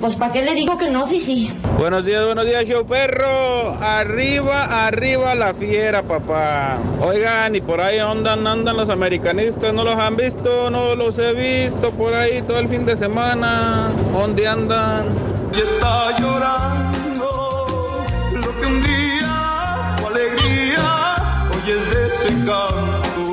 Pues 0.00 0.14
¿para 0.16 0.32
qué 0.32 0.42
le 0.42 0.54
digo 0.54 0.76
que 0.76 0.90
no? 0.90 1.04
Sí, 1.04 1.18
sí. 1.18 1.50
Buenos 1.78 2.04
días, 2.04 2.24
buenos 2.24 2.44
días, 2.44 2.64
show 2.64 2.86
perro. 2.86 3.74
Arriba, 3.80 4.86
arriba 4.86 5.34
la 5.34 5.54
fiera, 5.54 6.02
papá. 6.02 6.76
Oigan, 7.00 7.54
y 7.54 7.60
por 7.60 7.80
ahí 7.80 7.98
andan, 7.98 8.46
andan 8.46 8.76
los 8.76 8.90
americanistas. 8.90 9.72
¿No 9.72 9.84
los 9.84 9.96
han 9.96 10.16
visto? 10.16 10.70
No 10.70 10.94
los 10.94 11.18
he 11.18 11.32
visto 11.32 11.90
por 11.92 12.14
ahí 12.14 12.42
todo 12.42 12.58
el 12.58 12.68
fin 12.68 12.84
de 12.84 12.96
semana. 12.96 13.90
¿Dónde 14.12 14.46
andan? 14.46 15.04
Y 15.54 15.60
está 15.60 16.16
llorando 16.18 17.66
lo 18.34 18.60
que 18.60 18.66
un 18.66 18.82
día 18.82 19.96
alegría, 20.06 21.16
hoy 21.50 21.70
es 21.70 21.90
desencanto. 21.94 23.31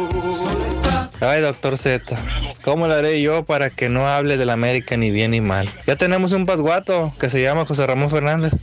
Ay, 1.21 1.41
doctor 1.41 1.77
Z, 1.77 2.15
¿cómo 2.63 2.87
le 2.87 2.95
haré 2.95 3.21
yo 3.21 3.43
para 3.43 3.69
que 3.69 3.89
no 3.89 4.07
hable 4.07 4.37
del 4.37 4.49
América 4.49 4.95
ni 4.95 5.11
bien 5.11 5.31
ni 5.31 5.41
mal? 5.41 5.69
Ya 5.87 5.95
tenemos 5.95 6.31
un 6.31 6.45
pasguato 6.45 7.11
que 7.19 7.29
se 7.29 7.41
llama 7.41 7.65
José 7.65 7.85
Ramón 7.87 8.09
Fernández, 8.09 8.53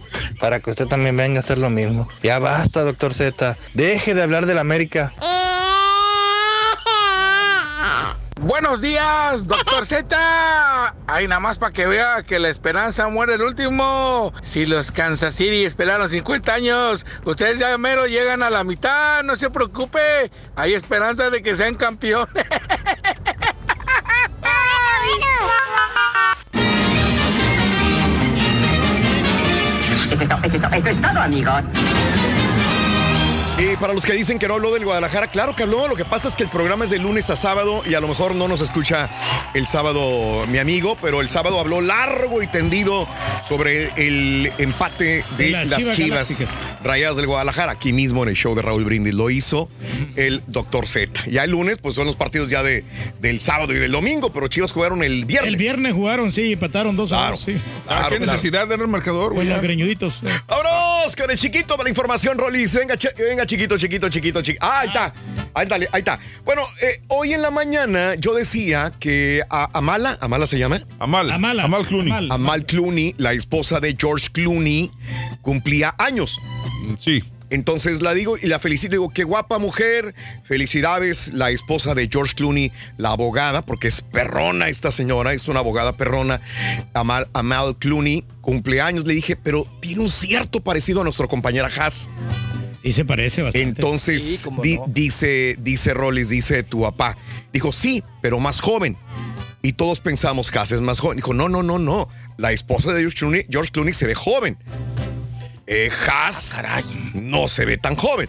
para 0.41 0.61
que 0.61 0.71
usted 0.71 0.87
también 0.87 1.17
venga 1.17 1.41
a 1.41 1.43
hacer 1.43 1.59
lo 1.59 1.69
mismo. 1.69 2.09
Ya 2.23 2.39
basta, 2.39 2.83
doctor 2.83 3.15
Z, 3.15 3.57
deje 3.75 4.15
de 4.15 4.23
hablar 4.23 4.47
del 4.47 4.59
América. 4.59 5.13
Buenos 8.41 8.83
días, 8.83 9.47
doctor 9.47 9.87
Z. 9.87 10.95
Ay, 11.07 11.27
nada 11.27 11.41
más 11.41 11.57
para 11.59 11.73
que 11.73 11.87
vea 11.87 12.23
que 12.23 12.39
la 12.39 12.51
esperanza 12.51 13.09
muere 13.09 13.35
el 13.35 13.43
último. 13.43 14.33
Si 14.43 14.67
los 14.67 14.93
Kansas 14.93 15.35
City 15.35 15.65
esperaron 15.65 16.11
50 16.11 16.53
años, 16.53 17.07
ustedes 17.25 17.59
ya 17.59 17.77
mero 17.79 18.07
llegan 18.07 18.43
a 18.43 18.51
la 18.51 18.63
mitad, 18.63 19.23
no 19.23 19.37
se 19.37 19.49
preocupe. 19.49 20.31
Hay 20.55 20.75
esperanza 20.75 21.31
de 21.31 21.43
que 21.43 21.57
sean 21.57 21.77
campeones. 21.77 22.45
Eso, 30.13 30.69
eso 30.73 30.89
es 30.89 31.03
todo, 31.03 31.21
amigos. 31.21 31.63
Y 33.59 33.75
para 33.79 33.95
los 33.95 34.05
que 34.05 34.13
dicen 34.13 34.39
que 34.39 34.49
no 34.49 34.55
habló 34.55 34.75
del 34.75 34.85
Guadalajara, 34.85 35.29
claro 35.31 35.57
que 35.57 35.63
habló. 35.63 35.89
Lo 35.89 35.97
que 35.97 36.05
pasa 36.05 36.29
es 36.29 36.37
que 36.37 36.43
el 36.43 36.51
programa 36.51 36.85
es 36.85 36.91
de 36.91 36.99
lunes 36.99 37.31
a 37.31 37.37
sábado 37.37 37.83
y 37.89 37.95
a 37.95 38.01
lo 38.01 38.09
mejor 38.09 38.35
no 38.35 38.49
nos 38.49 38.61
escucha 38.61 39.09
el 39.55 39.67
sábado 39.67 40.45
mi 40.49 40.59
amigo, 40.59 40.99
pero 41.01 41.23
el 41.23 41.31
sábado 41.31 41.59
habló 41.59 41.81
largo 41.81 42.43
y 42.43 42.47
tendido 42.49 43.09
sobre 43.49 43.91
el 43.97 44.53
empate 44.59 45.25
de 45.39 45.51
Las 45.53 45.69
las 45.69 45.79
Chivas 45.79 45.97
Chivas 45.97 46.11
Galácticas. 46.29 46.63
Rayadas 46.85 47.17
del 47.17 47.27
Guadalajara. 47.29 47.73
Aquí 47.73 47.95
mismo 47.95 48.23
en 48.25 48.29
el 48.29 48.37
show 48.37 48.55
de 48.55 48.61
Raúl 48.61 48.85
Brindis 48.85 49.15
lo 49.15 49.31
hizo 49.31 49.71
el 50.17 50.43
Doctor 50.49 50.87
Z. 50.87 51.23
Ya 51.27 51.45
el 51.45 51.53
lunes, 51.53 51.79
pues 51.81 51.95
son 51.95 52.05
los 52.07 52.15
partidos 52.17 52.51
ya 52.51 52.63
de, 52.63 52.85
del 53.21 53.41
sábado 53.41 53.73
y 53.73 53.79
del 53.79 53.91
domingo, 53.93 54.31
pero 54.33 54.49
Chivas 54.49 54.73
jugaron 54.73 55.03
el 55.03 55.25
viernes. 55.25 55.49
El 55.55 55.57
viernes 55.57 55.95
jugaron, 55.95 56.31
sí, 56.31 56.53
empataron 56.53 56.95
dos 56.95 57.11
a 57.13 57.17
Claro. 57.17 57.31
dos, 57.37 57.41
sí. 57.41 57.57
Claro, 57.87 58.09
¿Qué 58.11 58.17
claro. 58.19 58.33
necesidad 58.33 58.65
de 58.65 58.67
dar 58.77 58.81
el 58.81 58.89
marcador, 58.89 59.35
Pues 59.35 59.49
los 59.49 59.63
greñuditos. 59.63 60.21
eh. 60.25 60.29
Vámonos 60.47 61.17
con 61.17 61.31
el 61.31 61.39
chiquito 61.39 61.69
para 61.69 61.85
la 61.85 61.89
información, 61.91 62.37
Rolis. 62.37 62.75
Venga, 62.75 62.99
che- 62.99 63.15
chiquito, 63.47 63.79
chiquito, 63.79 64.09
chiquito, 64.09 64.43
chiquito. 64.43 64.67
Ah, 64.67 64.81
ahí 64.81 64.89
está. 64.89 65.15
Ahí, 65.55 65.67
dale, 65.67 65.89
ahí 65.93 66.01
está. 66.01 66.19
Bueno, 66.45 66.63
eh, 66.83 67.01
hoy 67.09 67.33
en 67.33 67.43
la 67.43 67.51
mañana 67.51 68.15
yo 68.17 68.35
decía 68.35 68.93
que 68.99 69.43
a 69.49 69.71
Amala, 69.73 70.19
Amala 70.21 70.47
se 70.47 70.59
llama. 70.59 70.83
Amal. 70.99 71.31
Amala. 71.31 71.65
Amal 71.65 71.87
Clooney. 71.87 72.13
Amal. 72.13 72.33
Amal 72.33 72.67
Clooney, 72.67 73.15
la 73.19 73.33
esposa 73.33 73.81
de 73.81 73.97
George 73.99 74.29
Clooney, 74.33 74.91
cumplía 75.43 75.95
años. 75.99 76.37
Sí. 76.99 77.23
Entonces 77.51 78.03
la 78.03 78.13
digo 78.15 78.37
y 78.37 78.47
la 78.47 78.59
felicito. 78.59 78.93
Digo, 78.93 79.09
qué 79.09 79.25
guapa 79.25 79.59
mujer. 79.59 80.15
Felicidades, 80.45 81.33
la 81.33 81.51
esposa 81.51 81.95
de 81.95 82.09
George 82.11 82.35
Clooney, 82.35 82.73
la 82.97 83.13
abogada, 83.13 83.63
porque 83.63 83.89
es 83.89 84.01
perrona 84.01 84.69
esta 84.69 84.91
señora, 84.91 85.33
es 85.33 85.49
una 85.49 85.61
abogada 85.61 85.97
perrona. 85.97 86.41
Amal, 86.95 87.29
Amal 87.35 87.77
Clooney, 87.79 88.25
cumpleaños. 88.41 89.07
Le 89.07 89.15
dije, 89.15 89.37
pero 89.37 89.67
tiene 89.81 90.03
un 90.03 90.09
cierto 90.09 90.61
parecido 90.61 91.01
a 91.01 91.05
nuestra 91.05 91.29
compañera 91.29 91.71
Haas. 91.77 92.09
Sí, 92.87 92.93
se 92.93 93.05
parece 93.05 93.43
bastante. 93.43 93.69
Entonces, 93.69 94.23
Sí, 94.23 94.45
cómo 94.45 94.63
di- 94.63 94.77
no. 94.79 94.85
dice, 94.87 95.57
dice 95.59 95.93
Rollis, 95.93 96.29
dice 96.29 96.63
tu 96.63 96.83
papá. 96.83 97.17
Dijo, 97.53 97.73
sí, 97.73 98.05
pero 98.23 98.39
más 98.39 98.61
joven. 98.61 98.97
Y 99.63 99.73
todos 99.73 99.99
pensamos 99.99 100.53
que 100.53 100.61
es 100.61 100.81
más 100.81 101.01
joven. 101.01 101.17
Dijo, 101.17 101.35
no, 101.35 101.49
no, 101.49 101.65
no, 101.65 101.79
no. 101.79 102.09
La 102.37 102.53
esposa 102.53 102.93
de 102.93 103.01
George 103.01 103.19
Clooney, 103.19 103.47
George 103.51 103.73
Clooney 103.73 103.93
se 103.93 104.07
ve 104.07 104.15
joven. 104.15 104.57
Eh, 105.67 105.91
Haas 106.09 106.57
no 107.15 107.49
se 107.49 107.65
ve 107.65 107.77
tan 107.77 107.97
joven. 107.97 108.29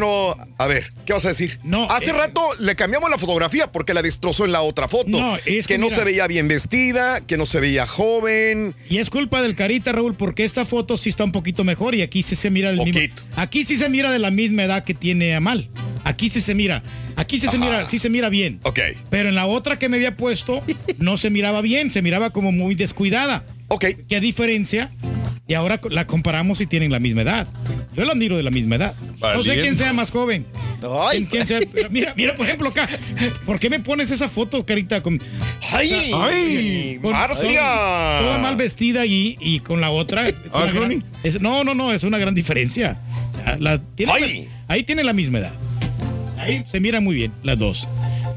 Bueno, 0.00 0.34
a 0.58 0.66
ver, 0.66 0.90
¿qué 1.06 1.12
vas 1.12 1.24
a 1.24 1.28
decir? 1.28 1.60
No, 1.62 1.88
Hace 1.88 2.10
eh, 2.10 2.14
rato 2.14 2.40
le 2.58 2.74
cambiamos 2.74 3.08
la 3.10 3.16
fotografía 3.16 3.70
porque 3.70 3.94
la 3.94 4.02
destrozó 4.02 4.44
en 4.44 4.50
la 4.50 4.60
otra 4.62 4.88
foto. 4.88 5.08
No, 5.08 5.36
es 5.46 5.68
que 5.68 5.78
no 5.78 5.86
mira- 5.86 5.96
se 5.96 6.02
veía 6.02 6.26
bien 6.26 6.48
vestida, 6.48 7.20
que 7.20 7.36
no 7.36 7.46
se 7.46 7.60
veía 7.60 7.86
joven. 7.86 8.74
Y 8.90 8.98
es 8.98 9.08
culpa 9.08 9.40
del 9.40 9.54
carita, 9.54 9.92
Raúl, 9.92 10.16
porque 10.16 10.42
esta 10.42 10.64
foto 10.66 10.96
sí 10.96 11.10
está 11.10 11.22
un 11.22 11.30
poquito 11.30 11.62
mejor 11.62 11.94
y 11.94 12.02
aquí 12.02 12.24
sí 12.24 12.34
se 12.34 12.50
mira 12.50 12.70
del 12.70 12.78
mismo. 12.78 12.92
Poquito. 12.92 13.22
Aquí 13.36 13.64
sí 13.64 13.76
se 13.76 13.88
mira 13.88 14.10
de 14.10 14.18
la 14.18 14.32
misma 14.32 14.64
edad 14.64 14.82
que 14.82 14.94
tiene 14.94 15.32
Amal. 15.36 15.70
Aquí 16.02 16.28
sí 16.28 16.40
se 16.40 16.56
mira. 16.56 16.82
Aquí 17.14 17.38
sí 17.38 17.46
se 17.46 17.56
mira, 17.56 17.88
sí 17.88 17.98
se 17.98 18.10
mira 18.10 18.30
bien. 18.30 18.58
Ok. 18.64 18.80
Pero 19.10 19.28
en 19.28 19.36
la 19.36 19.46
otra 19.46 19.78
que 19.78 19.88
me 19.88 19.96
había 19.98 20.16
puesto 20.16 20.60
no 20.98 21.16
se 21.16 21.30
miraba 21.30 21.60
bien, 21.60 21.92
se 21.92 22.02
miraba 22.02 22.30
como 22.30 22.50
muy 22.50 22.74
descuidada. 22.74 23.44
Ok. 23.68 23.84
¿Qué 24.08 24.20
diferencia? 24.20 24.90
Y 25.46 25.52
ahora 25.54 25.78
la 25.90 26.06
comparamos 26.06 26.60
y 26.62 26.66
tienen 26.66 26.90
la 26.90 27.00
misma 27.00 27.20
edad. 27.22 27.46
Yo 27.94 28.04
la 28.06 28.14
miro 28.14 28.36
de 28.36 28.42
la 28.42 28.50
misma 28.50 28.76
edad. 28.76 28.94
No 29.20 29.42
sé 29.42 29.60
quién 29.60 29.76
sea 29.76 29.92
más 29.92 30.10
joven. 30.10 30.46
Ay, 30.82 31.18
¿Quién, 31.18 31.26
quién 31.26 31.46
sea? 31.46 31.60
Pero 31.72 31.90
mira, 31.90 32.14
mira, 32.16 32.34
por 32.34 32.46
ejemplo, 32.46 32.68
acá. 32.70 32.88
¿Por 33.44 33.58
qué 33.60 33.68
me 33.70 33.78
pones 33.80 34.10
esa 34.10 34.28
foto, 34.28 34.64
carita? 34.64 35.02
Con, 35.02 35.20
¡Ay! 35.70 36.10
¡Ay! 36.14 36.98
con- 37.00 37.12
¡Marcia! 37.12 37.60
con- 38.18 38.26
Toda 38.26 38.38
mal 38.38 38.56
vestida 38.56 39.04
y, 39.06 39.36
y 39.40 39.60
con 39.60 39.80
la 39.82 39.90
otra. 39.90 40.24
Ah, 40.52 40.66
gran- 40.72 41.04
es- 41.22 41.40
no, 41.40 41.62
no, 41.62 41.74
no, 41.74 41.92
es 41.92 42.04
una 42.04 42.16
gran 42.18 42.34
diferencia. 42.34 42.98
O 43.30 43.34
sea, 43.34 43.56
la- 43.60 43.80
tiene- 43.94 44.12
¡Ay! 44.12 44.48
ahí 44.68 44.82
tienen 44.82 45.04
la 45.06 45.12
misma 45.12 45.38
edad. 45.40 45.54
Ahí 46.38 46.64
se 46.70 46.80
miran 46.80 47.04
muy 47.04 47.14
bien 47.14 47.32
las 47.42 47.58
dos. 47.58 47.86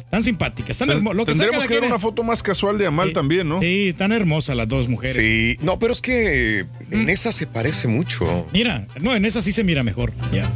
Tan 0.09 0.23
simpáticas, 0.23 0.77
tan 0.77 0.89
hermosas. 0.89 1.25
Tendremos 1.25 1.67
que 1.67 1.73
ver 1.73 1.83
una 1.83 1.99
foto 1.99 2.23
más 2.23 2.41
casual 2.41 2.77
de 2.77 2.87
Amal 2.87 3.11
también, 3.11 3.49
¿no? 3.49 3.59
Sí, 3.59 3.93
tan 3.97 4.13
hermosas 4.13 4.55
las 4.55 4.67
dos 4.67 4.87
mujeres. 4.87 5.17
Sí, 5.17 5.57
no, 5.61 5.79
pero 5.79 5.91
es 5.91 6.01
que 6.01 6.65
en 6.91 7.09
esa 7.09 7.33
se 7.33 7.45
parece 7.45 7.89
mucho. 7.89 8.47
Mira, 8.53 8.87
no, 9.01 9.13
en 9.15 9.25
esa 9.25 9.41
sí 9.41 9.51
se 9.51 9.65
mira 9.65 9.83
mejor. 9.83 10.13
Ya. 10.31 10.49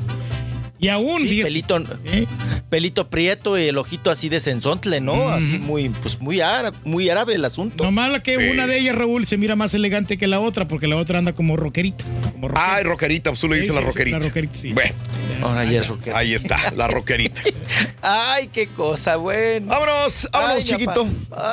Y 0.81 0.87
aún, 0.89 1.21
Sí, 1.21 1.43
pelito, 1.43 1.77
¿eh? 2.05 2.25
pelito 2.71 3.07
prieto 3.07 3.55
y 3.57 3.67
el 3.67 3.77
ojito 3.77 4.09
así 4.09 4.29
de 4.29 4.39
sensontle, 4.39 4.99
¿no? 4.99 5.29
Así 5.29 5.59
muy, 5.59 5.89
pues 5.89 6.19
muy 6.21 6.41
árabe, 6.41 6.75
muy 6.83 7.07
árabe 7.07 7.35
el 7.35 7.45
asunto. 7.45 7.83
Nomás 7.83 8.11
la 8.11 8.23
que 8.23 8.35
Sí. 8.35 8.49
una 8.51 8.65
de 8.65 8.79
ellas, 8.79 8.95
Raúl, 8.95 9.27
se 9.27 9.37
mira 9.37 9.55
más 9.55 9.75
elegante 9.75 10.17
que 10.17 10.25
la 10.27 10.39
otra, 10.39 10.67
porque 10.67 10.87
la 10.87 10.95
otra 10.97 11.19
anda 11.19 11.33
como 11.33 11.55
rockerita. 11.55 12.03
Como 12.33 12.47
rockera. 12.47 12.75
Ay, 12.77 12.83
rockerita, 12.83 13.29
pues 13.29 13.39
tú 13.41 13.47
le 13.47 13.55
Sí, 13.57 13.61
dices 13.61 13.75
sí, 13.75 13.79
la 13.81 13.87
rockerita. 13.87 14.17
la 14.17 14.23
rockerita, 14.25 14.53
sí. 14.57 14.73
Bueno, 14.73 14.95
Ahora 15.43 15.65
ya 15.65 15.81
es 15.81 15.87
rockero. 15.87 16.17
ahí 16.17 16.33
está, 16.33 16.57
la 16.75 16.87
rockerita. 16.87 17.43
Ay, 18.01 18.47
qué 18.47 18.65
cosa, 18.67 19.17
bueno. 19.17 19.67
Vámonos, 19.67 20.29
vámonos, 20.33 20.57
Ay, 20.57 20.63
chiquito. 20.63 21.07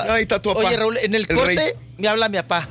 Ahí 0.08 0.22
está 0.22 0.40
tu 0.40 0.54
papá. 0.54 0.66
Oye, 0.68 0.76
Raúl, 0.78 0.96
en 1.02 1.14
el, 1.14 1.26
El 1.28 1.36
corte 1.36 1.54
rey. 1.54 1.72
me 1.98 2.08
habla 2.08 2.30
mi 2.30 2.38
papá. 2.38 2.66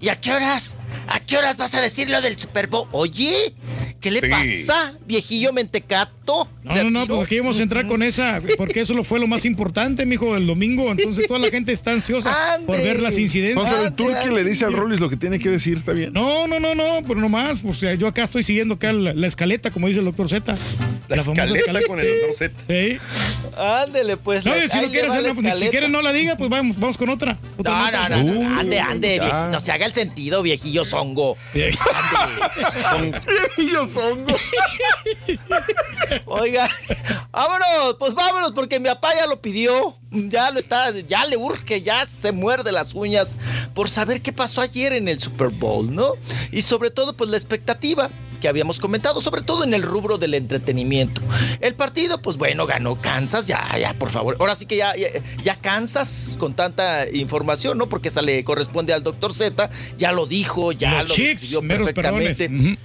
¿Y 0.00 0.08
a 0.08 0.20
qué 0.20 0.32
horas? 0.32 0.78
¿A 1.08 1.20
qué 1.20 1.36
horas 1.36 1.56
vas 1.58 1.74
a 1.74 1.80
decir 1.80 2.10
lo 2.10 2.20
del 2.20 2.36
Super 2.36 2.66
Bowl? 2.66 2.88
Oye, 2.92 3.54
¿qué 4.02 4.10
le 4.10 4.20
Sí. 4.20 4.26
pasa, 4.28 4.92
viejillo 5.06 5.52
mentecato? 5.54 6.46
No, 6.62 6.74
no, 6.84 6.90
no, 6.90 7.06
pues 7.06 7.20
aquí 7.22 7.38
vamos 7.40 7.58
a 7.58 7.62
entrar 7.62 7.86
con 7.88 8.02
esa, 8.02 8.40
porque 8.58 8.82
eso 8.82 8.94
lo 8.94 9.02
fue 9.04 9.18
lo 9.18 9.26
más 9.26 9.44
importante, 9.44 10.04
mijo, 10.06 10.36
el 10.36 10.46
domingo. 10.46 10.90
Entonces 10.92 11.26
toda 11.26 11.40
la 11.40 11.48
gente 11.48 11.72
está 11.72 11.92
ansiosa 11.92 12.54
Ande. 12.54 12.66
por 12.66 12.76
ver 12.76 13.00
las 13.00 13.18
incidencias. 13.18 13.56
Entonces 13.64 13.78
el 13.80 13.86
Ande, 13.86 13.96
Turqui 13.96 14.28
ande. 14.28 14.42
le 14.42 14.48
dice 14.48 14.64
al 14.64 14.72
Rollis 14.74 15.00
lo 15.00 15.08
que 15.08 15.16
tiene 15.16 15.38
que 15.38 15.48
decir, 15.48 15.78
¿está 15.78 15.92
bien? 15.92 16.12
No, 16.12 16.46
no, 16.46 16.60
no, 16.60 16.74
no, 16.74 17.00
pero 17.06 17.20
nomás, 17.20 17.60
pues 17.62 17.80
yo 17.98 18.06
acá 18.06 18.24
estoy 18.24 18.42
siguiendo 18.42 18.74
acá 18.74 18.92
la, 18.92 19.14
la 19.14 19.26
escaleta, 19.26 19.70
como 19.70 19.88
dice 19.88 20.00
el 20.00 20.04
doctor 20.04 20.28
Z. 20.28 20.54
La 21.08 21.22
famosa 21.22 21.44
escaleta 21.44 21.80
con 21.88 21.98
el 22.00 22.06
doctor 22.06 22.34
Z. 22.36 22.54
Sí. 22.68 22.98
Ándele, 23.56 24.16
pues. 24.16 24.44
No, 24.44 24.54
la- 24.54 24.68
si 24.68 24.80
no 24.80 24.90
quieres 24.90 25.10
la 25.10 25.16
no, 25.22 25.34
pues, 25.34 25.58
si 25.58 25.68
quieres 25.68 25.90
no 25.90 26.02
la 26.02 26.12
diga, 26.12 26.36
pues 26.36 26.48
vamos, 26.50 26.78
vamos 26.78 26.96
con 26.96 27.08
otra. 27.08 27.38
otra 27.58 27.72
No, 27.72 27.84
nota. 27.84 28.08
no, 28.08 28.22
no, 28.24 28.32
no, 28.32 28.40
Uh, 28.56 28.60
ande, 28.60 28.80
ande, 28.80 29.16
ya. 29.16 29.22
vieji- 29.24 29.50
no 29.50 29.60
se 29.60 29.72
haga 29.72 29.86
el 29.86 29.92
sentido, 29.92 30.42
viejillo 30.42 30.84
zongo. 30.84 31.36
Oiga, 36.26 36.68
vámonos, 37.30 37.96
pues 37.98 38.14
vámonos, 38.14 38.52
porque 38.52 38.80
mi 38.80 38.88
papá 38.88 39.10
ya 39.18 39.26
lo 39.26 39.40
pidió. 39.40 39.96
Ya 40.10 40.50
lo 40.50 40.58
está, 40.58 40.90
ya 40.90 41.24
le 41.24 41.38
urge, 41.38 41.80
ya 41.80 42.04
se 42.04 42.32
muerde 42.32 42.70
las 42.70 42.94
uñas 42.94 43.36
por 43.74 43.88
saber 43.88 44.20
qué 44.20 44.32
pasó 44.32 44.60
ayer 44.60 44.92
en 44.92 45.08
el 45.08 45.18
Super 45.18 45.48
Bowl, 45.48 45.94
¿no? 45.94 46.16
Y 46.50 46.60
sobre 46.62 46.90
todo, 46.90 47.16
pues 47.16 47.30
la 47.30 47.38
expectativa 47.38 48.10
que 48.42 48.48
habíamos 48.48 48.80
comentado, 48.80 49.20
sobre 49.20 49.40
todo 49.40 49.62
en 49.64 49.72
el 49.72 49.82
rubro 49.82 50.18
del 50.18 50.34
entretenimiento. 50.34 51.22
El 51.60 51.74
partido, 51.74 52.20
pues 52.20 52.36
bueno, 52.36 52.66
ganó 52.66 52.96
Kansas, 52.96 53.46
ya, 53.46 53.78
ya, 53.78 53.94
por 53.94 54.10
favor. 54.10 54.36
Ahora 54.40 54.56
sí 54.56 54.66
que 54.66 54.76
ya, 54.76 54.94
ya, 54.96 55.06
ya 55.42 55.56
Kansas 55.56 56.36
con 56.38 56.52
tanta 56.52 57.08
información, 57.10 57.78
¿no? 57.78 57.88
Porque 57.88 58.08
esa 58.08 58.20
le 58.20 58.42
corresponde 58.42 58.92
al 58.92 59.04
doctor 59.04 59.32
Z, 59.32 59.70
ya 59.96 60.10
lo 60.10 60.26
dijo, 60.26 60.72
ya 60.72 61.04
Los 61.04 61.16
lo 61.16 61.24
describió 61.24 61.62
meros 61.62 61.86
perfectamente. 61.86 62.78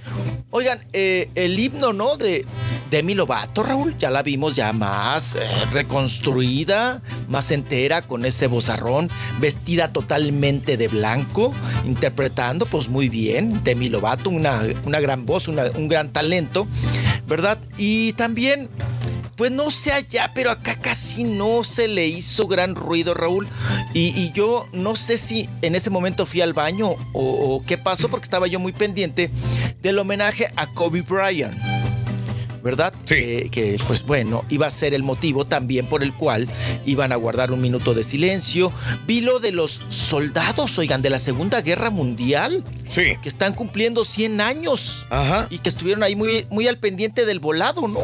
Oigan, 0.50 0.82
eh, 0.94 1.28
el 1.34 1.58
himno, 1.58 1.92
¿no? 1.92 2.16
De 2.16 2.46
Demi 2.90 3.14
Lovato, 3.14 3.62
Raúl, 3.62 3.98
ya 3.98 4.08
la 4.08 4.22
vimos 4.22 4.56
ya 4.56 4.72
más 4.72 5.36
eh, 5.36 5.40
reconstruida, 5.72 7.02
más 7.28 7.50
entera, 7.50 8.00
con 8.00 8.24
ese 8.24 8.46
bozarrón, 8.46 9.10
vestida 9.40 9.92
totalmente 9.92 10.78
de 10.78 10.88
blanco, 10.88 11.52
interpretando 11.84 12.64
pues 12.64 12.88
muy 12.88 13.10
bien. 13.10 13.62
Demi 13.62 13.90
Lovato, 13.90 14.30
una, 14.30 14.62
una 14.84 15.00
gran 15.00 15.26
voz, 15.26 15.47
un 15.48 15.88
gran 15.88 16.12
talento, 16.12 16.66
¿verdad? 17.26 17.58
Y 17.76 18.12
también... 18.14 18.68
Pues 19.36 19.52
no 19.52 19.70
sé 19.70 19.92
allá, 19.92 20.32
pero 20.34 20.50
acá 20.50 20.80
casi 20.80 21.22
no 21.22 21.62
se 21.62 21.86
le 21.86 22.08
hizo 22.08 22.48
gran 22.48 22.74
ruido, 22.74 23.14
Raúl. 23.14 23.46
Y, 23.94 24.08
y 24.08 24.32
yo 24.32 24.66
no 24.72 24.96
sé 24.96 25.16
si 25.16 25.48
en 25.62 25.76
ese 25.76 25.90
momento 25.90 26.26
fui 26.26 26.40
al 26.40 26.54
baño 26.54 26.88
o, 27.12 27.22
o 27.22 27.64
qué 27.64 27.78
pasó, 27.78 28.08
porque 28.08 28.24
estaba 28.24 28.48
yo 28.48 28.58
muy 28.58 28.72
pendiente 28.72 29.30
del 29.80 30.00
homenaje 30.00 30.50
a 30.56 30.66
Kobe 30.74 31.02
Bryant. 31.02 31.56
¿Verdad? 32.68 32.92
Sí. 33.06 33.14
Eh, 33.16 33.48
que 33.50 33.78
pues 33.86 34.02
bueno, 34.04 34.44
iba 34.50 34.66
a 34.66 34.70
ser 34.70 34.92
el 34.92 35.02
motivo 35.02 35.46
también 35.46 35.86
por 35.86 36.02
el 36.02 36.12
cual 36.12 36.46
iban 36.84 37.12
a 37.12 37.16
guardar 37.16 37.50
un 37.50 37.62
minuto 37.62 37.94
de 37.94 38.04
silencio. 38.04 38.70
Vi 39.06 39.22
lo 39.22 39.40
de 39.40 39.52
los 39.52 39.80
soldados, 39.88 40.76
oigan, 40.76 41.00
de 41.00 41.08
la 41.08 41.18
Segunda 41.18 41.62
Guerra 41.62 41.88
Mundial, 41.88 42.62
Sí. 42.86 43.16
que 43.22 43.28
están 43.30 43.54
cumpliendo 43.54 44.04
100 44.04 44.42
años 44.42 45.06
Ajá. 45.08 45.46
y 45.48 45.60
que 45.60 45.70
estuvieron 45.70 46.02
ahí 46.02 46.14
muy, 46.14 46.46
muy 46.50 46.68
al 46.68 46.76
pendiente 46.76 47.24
del 47.24 47.40
volado, 47.40 47.88
¿no? 47.88 48.00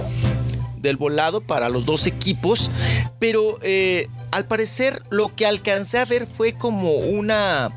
Del 0.78 0.96
volado 0.96 1.42
para 1.42 1.68
los 1.68 1.84
dos 1.84 2.06
equipos. 2.06 2.70
Pero 3.18 3.58
eh, 3.60 4.08
al 4.30 4.46
parecer 4.46 5.02
lo 5.10 5.34
que 5.36 5.44
alcancé 5.44 5.98
a 5.98 6.06
ver 6.06 6.26
fue 6.26 6.54
como 6.54 6.90
una. 6.94 7.70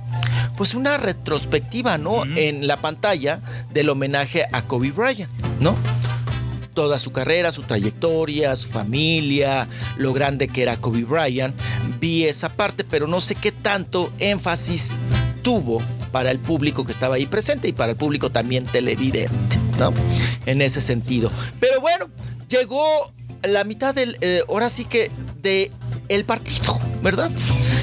Pues 0.56 0.74
una 0.74 0.96
retrospectiva, 0.98 1.98
¿no? 1.98 2.24
En 2.24 2.66
la 2.66 2.78
pantalla 2.78 3.42
del 3.74 3.90
homenaje 3.90 4.46
a 4.54 4.62
Kobe 4.62 4.92
Bryant, 4.92 5.30
¿no? 5.60 5.76
Toda 6.78 7.00
su 7.00 7.12
carrera, 7.12 7.52
su 7.52 7.64
trayectoria, 7.64 8.56
su 8.56 8.68
familia, 8.68 9.68
lo 9.96 10.14
grande 10.14 10.48
que 10.48 10.62
era 10.62 10.78
Kobe 10.78 11.06
Bryant. 11.06 11.56
Vi 12.00 12.26
esa 12.26 12.50
parte, 12.50 12.84
pero 12.84 13.08
no 13.08 13.20
sé 13.20 13.34
qué 13.34 13.52
tanto 13.52 14.14
énfasis 14.20 14.96
tuvo 15.42 15.82
para 16.12 16.30
el 16.30 16.38
público 16.38 16.86
que 16.86 16.92
estaba 16.92 17.16
ahí 17.16 17.26
presente 17.26 17.68
y 17.68 17.74
para 17.74 17.94
el 17.94 17.98
público 17.98 18.30
también 18.30 18.68
televidente, 18.68 19.58
¿no? 19.80 19.92
En 20.46 20.62
ese 20.62 20.80
sentido. 20.80 21.32
Pero 21.60 21.82
bueno, 21.82 22.10
llegó 22.48 23.12
la 23.42 23.64
mitad 23.64 23.96
del, 23.96 24.16
eh, 24.22 24.44
ahora 24.48 24.70
sí 24.70 24.86
que 24.86 25.10
de 25.42 25.72
el 26.10 26.26
partido, 26.26 26.80
¿verdad? 27.02 27.32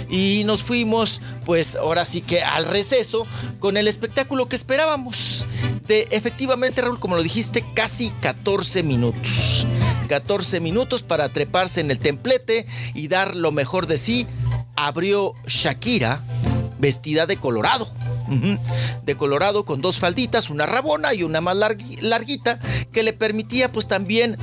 Y 0.09 0.45
nos 0.45 0.63
fuimos, 0.63 1.21
pues 1.45 1.75
ahora 1.75 2.05
sí 2.05 2.21
que 2.21 2.45
al 2.45 2.65
receso 2.65 3.27
con 3.59 3.77
el 3.77 3.89
espectáculo 3.89 4.49
que 4.49 4.55
esperábamos. 4.55 5.47
De 5.87 6.07
efectivamente, 6.11 6.81
Raúl, 6.81 6.99
como 6.99 7.17
lo 7.17 7.23
dijiste, 7.23 7.65
casi 7.75 8.11
14 8.21 8.83
minutos. 8.83 9.67
14 10.09 10.61
minutos 10.61 11.03
para 11.03 11.29
treparse 11.29 11.81
en 11.81 11.91
el 11.91 11.99
templete 11.99 12.67
y 12.95 13.09
dar 13.09 13.37
lo 13.37 13.53
mejor 13.53 13.87
de 13.87 13.99
sí. 13.99 14.27
Abrió 14.77 15.35
Shakira 15.47 16.23
vestida 16.79 17.27
de 17.27 17.37
colorado. 17.37 17.89
De 19.05 19.17
colorado 19.17 19.65
con 19.65 19.81
dos 19.81 19.99
falditas, 19.99 20.51
una 20.51 20.67
rabona 20.67 21.15
y 21.15 21.23
una 21.23 21.41
más 21.41 21.57
largui- 21.57 22.01
larguita, 22.01 22.59
que 22.93 23.03
le 23.03 23.13
permitía 23.13 23.71
pues 23.73 23.87
también 23.87 24.37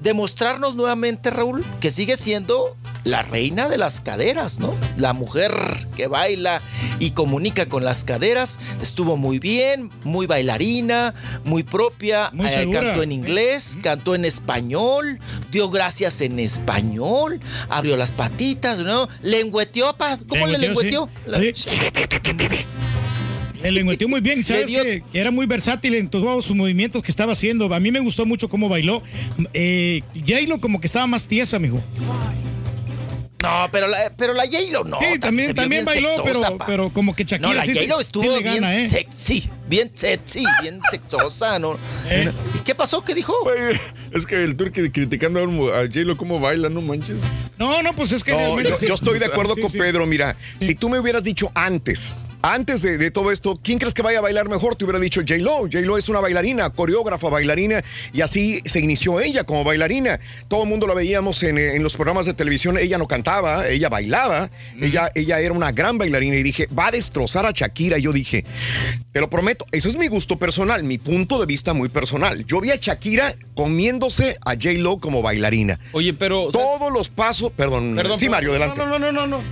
demostrarnos 0.00 0.74
nuevamente, 0.76 1.30
Raúl, 1.30 1.64
que 1.80 1.90
sigue 1.90 2.16
siendo 2.16 2.76
la 3.04 3.22
reina 3.22 3.68
de 3.68 3.78
las 3.78 4.00
caderas, 4.00 4.58
¿no? 4.58 4.74
La 4.96 5.12
mujer 5.12 5.52
que 5.96 6.08
baila 6.08 6.60
y 6.98 7.12
comunica 7.12 7.66
con 7.66 7.84
las 7.84 8.04
caderas. 8.04 8.58
Estuvo 8.82 9.16
muy 9.16 9.38
bien, 9.38 9.90
muy 10.04 10.26
bailarina, 10.26 11.14
muy 11.44 11.62
propia. 11.62 12.30
Muy 12.32 12.46
eh, 12.46 12.68
cantó 12.70 13.02
en 13.02 13.12
inglés, 13.12 13.78
cantó 13.82 14.14
en 14.14 14.24
español, 14.24 15.18
dio 15.50 15.70
gracias 15.70 16.20
en 16.20 16.38
español, 16.38 17.40
abrió 17.68 17.96
las 17.96 18.12
patitas, 18.12 18.80
¿no? 18.80 19.08
Lengüeteó, 19.22 19.96
pa. 19.96 20.18
¿Cómo 20.28 20.46
le 20.46 20.58
lengüeteó? 20.58 21.08
sí. 21.54 21.70
Le 23.62 23.72
lengüeteó 23.72 24.08
muy 24.08 24.20
bien, 24.20 24.44
¿sabes? 24.44 24.66
que 24.66 25.02
era 25.12 25.30
muy 25.30 25.46
versátil 25.46 25.94
en 25.94 26.08
todos 26.08 26.44
sus 26.44 26.56
movimientos 26.56 27.02
que 27.02 27.10
estaba 27.10 27.32
haciendo. 27.32 27.72
A 27.74 27.80
mí 27.80 27.90
me 27.90 28.00
gustó 28.00 28.24
mucho 28.24 28.48
cómo 28.48 28.68
bailó. 28.68 29.02
Eh, 29.52 30.02
como 30.60 30.80
que 30.80 30.86
estaba 30.86 31.06
más 31.06 31.26
tiesa, 31.26 31.58
mijo. 31.58 31.80
No, 33.42 33.68
pero 33.70 33.86
la, 33.86 34.12
pero 34.16 34.34
la 34.34 34.44
J-Lo 34.44 34.82
no. 34.82 34.98
Sí, 34.98 35.18
también, 35.20 35.84
bailó, 35.84 36.08
sexosa, 36.08 36.48
pero, 36.48 36.66
pero 36.66 36.90
como 36.90 37.14
que 37.14 37.22
Shakira 37.22 37.48
No, 37.48 37.54
la 37.54 37.64
sí 37.64 37.72
J-Lo 37.72 37.96
sí 37.96 38.02
estuvo 38.02 38.24
bien 38.24 38.42
gana, 38.42 38.76
¿eh? 38.80 38.86
sexy, 38.88 39.48
bien 39.68 39.92
sexy, 39.94 40.44
bien 40.60 40.80
sexosa, 40.90 41.60
¿no? 41.60 41.78
¿Y 42.56 42.58
qué 42.64 42.74
pasó? 42.74 43.04
¿Qué 43.04 43.14
dijo? 43.14 43.32
Es 44.10 44.26
que 44.26 44.42
el 44.42 44.56
turque 44.56 44.90
criticando 44.90 45.40
a 45.72 45.82
J-Lo 45.86 46.16
cómo 46.16 46.40
baila, 46.40 46.68
no 46.68 46.82
manches. 46.82 47.20
No, 47.58 47.80
no, 47.82 47.92
pues 47.92 48.10
es 48.10 48.24
que 48.24 48.32
No, 48.32 48.60
yo, 48.60 48.94
estoy 48.94 49.20
de 49.20 49.26
acuerdo 49.26 49.54
Sí, 49.54 49.60
con 49.60 49.70
sí. 49.70 49.78
Pedro. 49.78 50.04
Mira, 50.06 50.36
si 50.60 50.74
tú 50.74 50.88
me 50.88 50.98
hubieras 50.98 51.22
dicho 51.22 51.52
antes, 51.54 52.26
antes 52.42 52.82
de, 52.82 52.98
de 52.98 53.10
todo 53.10 53.32
esto, 53.32 53.58
¿quién 53.62 53.78
crees 53.78 53.94
que 53.94 54.02
vaya 54.02 54.18
a 54.18 54.22
bailar 54.22 54.48
mejor? 54.48 54.76
Te 54.76 54.84
hubiera 54.84 55.00
dicho 55.00 55.20
J-Lo. 55.20 55.62
J-Lo 55.62 55.98
es 55.98 56.08
una 56.08 56.20
bailarina, 56.20 56.70
coreógrafa, 56.70 57.28
bailarina, 57.28 57.82
y 58.12 58.20
así 58.20 58.60
se 58.64 58.80
inició 58.80 59.20
ella 59.20 59.44
como 59.44 59.64
bailarina. 59.64 60.20
Todo 60.46 60.62
el 60.62 60.68
mundo 60.68 60.86
la 60.86 60.94
veíamos 60.94 61.42
en, 61.42 61.58
en 61.58 61.82
los 61.82 61.96
programas 61.96 62.26
de 62.26 62.34
televisión. 62.34 62.78
Ella 62.78 62.96
no 62.98 63.08
cantaba, 63.08 63.68
ella 63.68 63.88
bailaba. 63.88 64.50
Ella, 64.80 65.10
ella 65.14 65.40
era 65.40 65.52
una 65.52 65.72
gran 65.72 65.98
bailarina 65.98 66.36
y 66.36 66.42
dije, 66.42 66.68
va 66.68 66.86
a 66.86 66.90
destrozar 66.92 67.44
a 67.44 67.50
Shakira. 67.50 67.98
Y 67.98 68.02
yo 68.02 68.12
dije, 68.12 68.44
te 69.12 69.20
lo 69.20 69.28
prometo, 69.28 69.66
eso 69.72 69.88
es 69.88 69.96
mi 69.96 70.06
gusto 70.06 70.38
personal, 70.38 70.84
mi 70.84 70.98
punto 70.98 71.40
de 71.40 71.46
vista 71.46 71.74
muy 71.74 71.88
personal. 71.88 72.46
Yo 72.46 72.60
vi 72.60 72.70
a 72.70 72.76
Shakira 72.76 73.34
comiéndose 73.54 74.38
a 74.44 74.52
J-Lo 74.52 74.98
como 74.98 75.22
bailarina. 75.22 75.78
Oye, 75.92 76.14
pero. 76.14 76.50
Todos 76.50 76.92
los 76.92 77.08
pasos, 77.08 77.50
perdón, 77.56 77.96
Perdón, 77.96 78.18
sí. 78.18 78.28
Mario, 78.28 78.50
adelante. 78.50 78.78
No, 78.78 78.86
no, 78.86 78.98
no, 78.98 79.26
no, 79.26 79.26
no. 79.26 79.42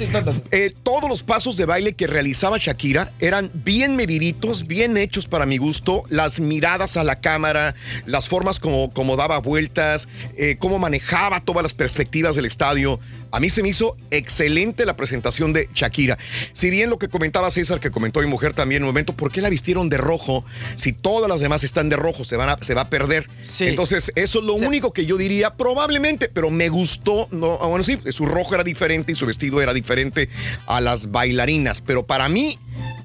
Eh, 0.52 0.72
todos 0.84 1.08
los 1.08 1.24
pasos 1.24 1.56
de 1.56 1.64
baile 1.64 1.94
que 1.94 2.06
realizaba 2.06 2.58
Shakira 2.58 2.75
eran 3.18 3.50
bien 3.52 3.96
mediditos, 3.96 4.66
bien 4.66 4.96
hechos 4.96 5.26
para 5.26 5.46
mi 5.46 5.58
gusto. 5.58 6.02
Las 6.08 6.40
miradas 6.40 6.96
a 6.96 7.04
la 7.04 7.20
cámara, 7.20 7.74
las 8.06 8.28
formas 8.28 8.60
como, 8.60 8.92
como 8.92 9.16
daba 9.16 9.38
vueltas, 9.38 10.08
eh, 10.36 10.56
cómo 10.58 10.78
manejaba 10.78 11.40
todas 11.40 11.62
las 11.62 11.74
perspectivas 11.74 12.36
del 12.36 12.46
estadio. 12.46 13.00
A 13.36 13.40
mí 13.40 13.50
se 13.50 13.62
me 13.62 13.68
hizo 13.68 13.98
excelente 14.10 14.86
la 14.86 14.96
presentación 14.96 15.52
de 15.52 15.68
Shakira. 15.74 16.16
Si 16.54 16.70
bien 16.70 16.88
lo 16.88 16.98
que 16.98 17.08
comentaba 17.08 17.50
César, 17.50 17.80
que 17.80 17.90
comentó 17.90 18.20
mi 18.20 18.26
mujer 18.28 18.54
también 18.54 18.78
en 18.78 18.84
un 18.84 18.88
momento, 18.88 19.14
¿por 19.14 19.30
qué 19.30 19.42
la 19.42 19.50
vistieron 19.50 19.90
de 19.90 19.98
rojo? 19.98 20.42
Si 20.76 20.94
todas 20.94 21.28
las 21.28 21.40
demás 21.40 21.62
están 21.62 21.90
de 21.90 21.96
rojo, 21.96 22.24
se, 22.24 22.36
van 22.36 22.48
a- 22.48 22.58
se 22.62 22.72
va 22.72 22.80
a 22.82 22.88
perder. 22.88 23.28
Entonces, 23.68 24.10
eso 24.14 24.38
es 24.38 24.44
lo 24.46 24.54
único 24.54 24.94
que 24.94 25.04
yo 25.04 25.18
diría, 25.18 25.54
probablemente, 25.54 26.30
pero 26.32 26.50
me 26.50 26.70
gustó. 26.70 27.28
No, 27.30 27.58
ah, 27.60 27.66
bueno, 27.66 27.84
sí, 27.84 27.98
su 28.10 28.24
rojo 28.24 28.54
era 28.54 28.64
diferente 28.64 29.12
y 29.12 29.16
su 29.16 29.26
vestido 29.26 29.60
era 29.60 29.74
diferente 29.74 30.30
a 30.66 30.80
las 30.80 31.10
bailarinas, 31.10 31.82
pero 31.82 32.06
para 32.06 32.30
mí. 32.30 32.58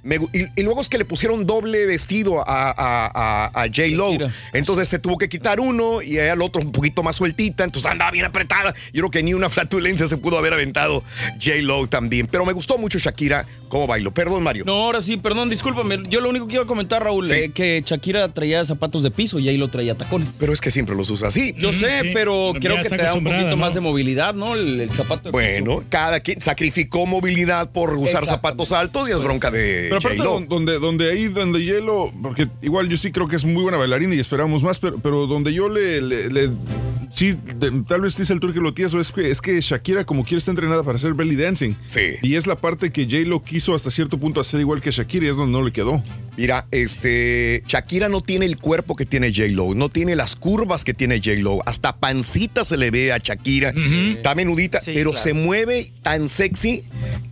Me 0.04 0.16
y, 0.16 0.48
y 0.56 0.64
luego 0.64 0.82
es 0.82 0.90
que 0.90 0.98
le 0.98 1.06
pusieron 1.06 1.46
doble 1.46 1.86
vestido 1.86 2.40
a, 2.48 2.70
a, 2.72 2.74
a, 2.76 3.62
a 3.64 3.66
J-Lo. 3.68 4.12
Entonces 4.54 4.88
se 4.90 5.00
tuvo 5.00 5.18
que 5.18 5.30
quitar 5.30 5.60
uno 5.60 6.02
y 6.02 6.18
al 6.18 6.42
otro 6.42 6.62
un 6.62 6.72
poquito 6.72 7.04
más 7.04 7.16
sueltita. 7.16 7.64
Entonces 7.64 7.92
andaba 7.92 8.12
bien 8.12 8.26
apretada. 8.26 8.74
Yo 8.94 9.02
creo 9.02 9.12
que 9.12 9.24
ni 9.24 9.34
una 9.34 9.50
flatulencia 9.50 10.08
se 10.08 10.18
pudo 10.18 10.38
haber 10.38 10.54
aventado 10.54 11.04
J-Lo 11.44 11.88
también. 11.88 12.28
Pero 12.28 12.46
me 12.46 12.54
gustó 12.54 12.78
mucho 12.78 12.98
Shakira 13.00 13.46
cómo 13.70 13.88
bailó. 13.88 14.12
Perdón, 14.12 14.44
Mario. 14.44 14.64
No, 14.66 14.74
ahora 14.74 15.02
sí, 15.02 15.18
perdón, 15.18 15.50
discúlpame. 15.50 16.04
Yo 16.10 16.20
lo 16.22 16.30
único 16.30 16.48
que 16.48 16.56
iba 16.56 16.64
a 16.64 16.68
comentar, 16.68 17.04
Raúl, 17.04 17.28
Sí. 17.28 17.34
eh, 17.34 17.52
que 17.54 17.84
Shakira 17.86 18.28
traía 18.30 18.66
zapatos 18.66 19.04
de 19.04 19.12
piso 19.12 19.40
y 19.40 19.48
ahí 19.50 19.58
lo 19.58 19.68
traía 19.70 19.96
tacones. 19.96 20.36
Pero 20.40 20.52
es 20.54 20.60
que 20.62 20.72
siempre 20.72 20.96
los 20.96 21.10
usa 21.10 21.28
así. 21.30 21.54
Yo 21.58 21.72
sé, 21.74 22.12
pero 22.14 22.54
creo 22.60 22.82
que 22.82 22.90
te 22.90 22.98
da 22.98 23.14
un 23.14 23.24
poquito 23.24 23.50
¿no? 23.52 23.58
más 23.58 23.74
de 23.74 23.80
movilidad, 23.82 24.34
¿no? 24.34 24.56
El, 24.56 24.82
el 24.82 24.90
zapato 24.92 25.24
de 25.24 25.32
Bueno, 25.32 25.82
cada 25.90 26.20
quien 26.20 26.42
sacrificó 26.42 27.06
movilidad 27.06 27.70
por 27.72 27.96
usar 27.98 28.26
zapatos 28.26 28.72
altos 28.72 29.08
y 29.08 29.12
es 29.12 29.20
bronca 29.20 29.52
de 29.52 29.91
Pero 30.00 30.00
aparte, 30.00 30.18
don- 30.24 30.48
donde, 30.48 30.80
donde 30.80 31.12
ahí, 31.12 31.28
donde 31.28 31.64
Hielo, 31.64 32.12
porque 32.22 32.48
igual 32.62 32.90
yo 32.90 32.98
sí 32.98 33.12
creo 33.12 33.28
que 33.28 33.36
es 33.36 33.46
muy 33.46 33.62
buena 33.64 33.78
bailarina 33.78 34.16
y 34.16 34.20
esperamos 34.20 34.64
más, 34.64 34.80
pero, 34.80 34.98
pero 35.00 35.28
donde 35.28 35.54
yo 35.54 35.70
le, 35.70 36.02
le- 36.02 36.30
le- 36.30 36.50
sí, 37.12 37.34
de- 37.34 37.84
tal 37.88 38.02
vez 38.02 38.18
dice 38.18 38.34
el 38.34 38.40
turque 38.40 38.60
lo 38.60 38.74
tieso, 38.74 39.00
es 39.00 39.12
que, 39.12 39.30
es 39.30 39.42
que 39.42 39.60
Shakira 39.62 40.06
como 40.06 40.24
quiere 40.24 40.40
está 40.40 40.52
entrenada 40.52 40.84
para 40.84 40.98
hacer 40.98 41.14
belly 41.14 41.36
dancing. 41.36 41.74
Sí. 41.86 42.02
Y 42.22 42.36
es 42.36 42.48
la 42.48 42.56
parte 42.56 42.92
que 42.92 43.04
J-Lo 43.06 43.44
quiso 43.44 43.76
hasta 43.76 43.92
cierto 43.92 44.18
punto 44.18 44.40
hacer 44.42 44.60
igual 44.60 44.82
que 44.82 44.92
Shakira 44.92 45.26
y 45.26 45.30
es 45.30 45.36
donde 45.38 45.52
no 45.58 45.64
le 45.64 45.72
quedó. 45.72 46.04
Mira, 46.38 46.66
este, 46.72 47.64
Shakira 47.68 48.08
no 48.08 48.22
tiene 48.22 48.46
el 48.46 48.56
cuerpo 48.56 48.96
que 48.96 49.06
tiene 49.06 49.34
J-Lo, 49.34 49.76
no 49.76 49.90
tiene 49.90 50.16
las 50.16 50.36
curvas 50.36 50.84
que 50.84 50.94
tiene 50.94 51.18
J-Lo, 51.18 51.60
hasta 51.66 51.98
pancita 51.98 52.64
se 52.64 52.78
le 52.78 52.90
ve 52.90 53.12
a 53.12 53.18
Shakira, 53.18 53.74
está 54.16 54.34
menudita, 54.34 54.80
pero 54.86 55.12
claro. 55.12 55.24
se 55.24 55.34
mueve 55.34 55.92
tan 56.02 56.30
sexy 56.30 56.84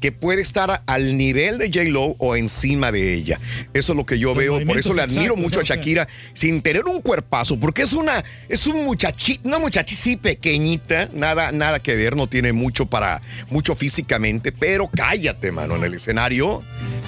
que 0.02 0.12
puede 0.12 0.42
estar 0.42 0.84
al 0.86 1.18
nivel 1.18 1.58
de 1.58 1.72
J-Lo 1.72 2.16
o 2.20 2.36
encima 2.36 2.92
de 2.92 3.14
ella. 3.14 3.40
Eso 3.74 3.94
es 3.94 3.98
lo 3.98 4.06
que 4.06 4.20
yo 4.20 4.36
veo, 4.36 4.64
por 4.66 4.78
eso 4.78 4.94
le 4.94 5.02
admiro 5.02 5.34
exactos, 5.34 5.44
mucho 5.44 5.60
a. 5.62 5.64
Shakira 5.64 6.08
sin 6.34 6.62
tener 6.62 6.86
un 6.86 7.02
cuerpazo, 7.02 7.60
porque 7.60 7.84
es 7.84 7.94
una, 7.94 8.24
es 8.50 8.68
un 8.68 8.84
muchachito, 8.84 9.48
una 9.48 9.60
muchachita 9.60 10.02
sí 10.02 10.18
pequeñita, 10.18 11.10
nada, 11.14 11.52
nada 11.52 11.80
que 11.80 11.96
ver, 11.96 12.16
no 12.16 12.28
tiene 12.28 12.54
mucho 12.54 12.86
para, 12.86 13.22
mucho 13.50 13.76
físicamente, 13.76 14.52
pero 14.52 14.88
cállate, 14.88 15.52
mano, 15.52 15.78
en 15.78 15.84
el 15.86 15.94
escenario. 15.94 16.62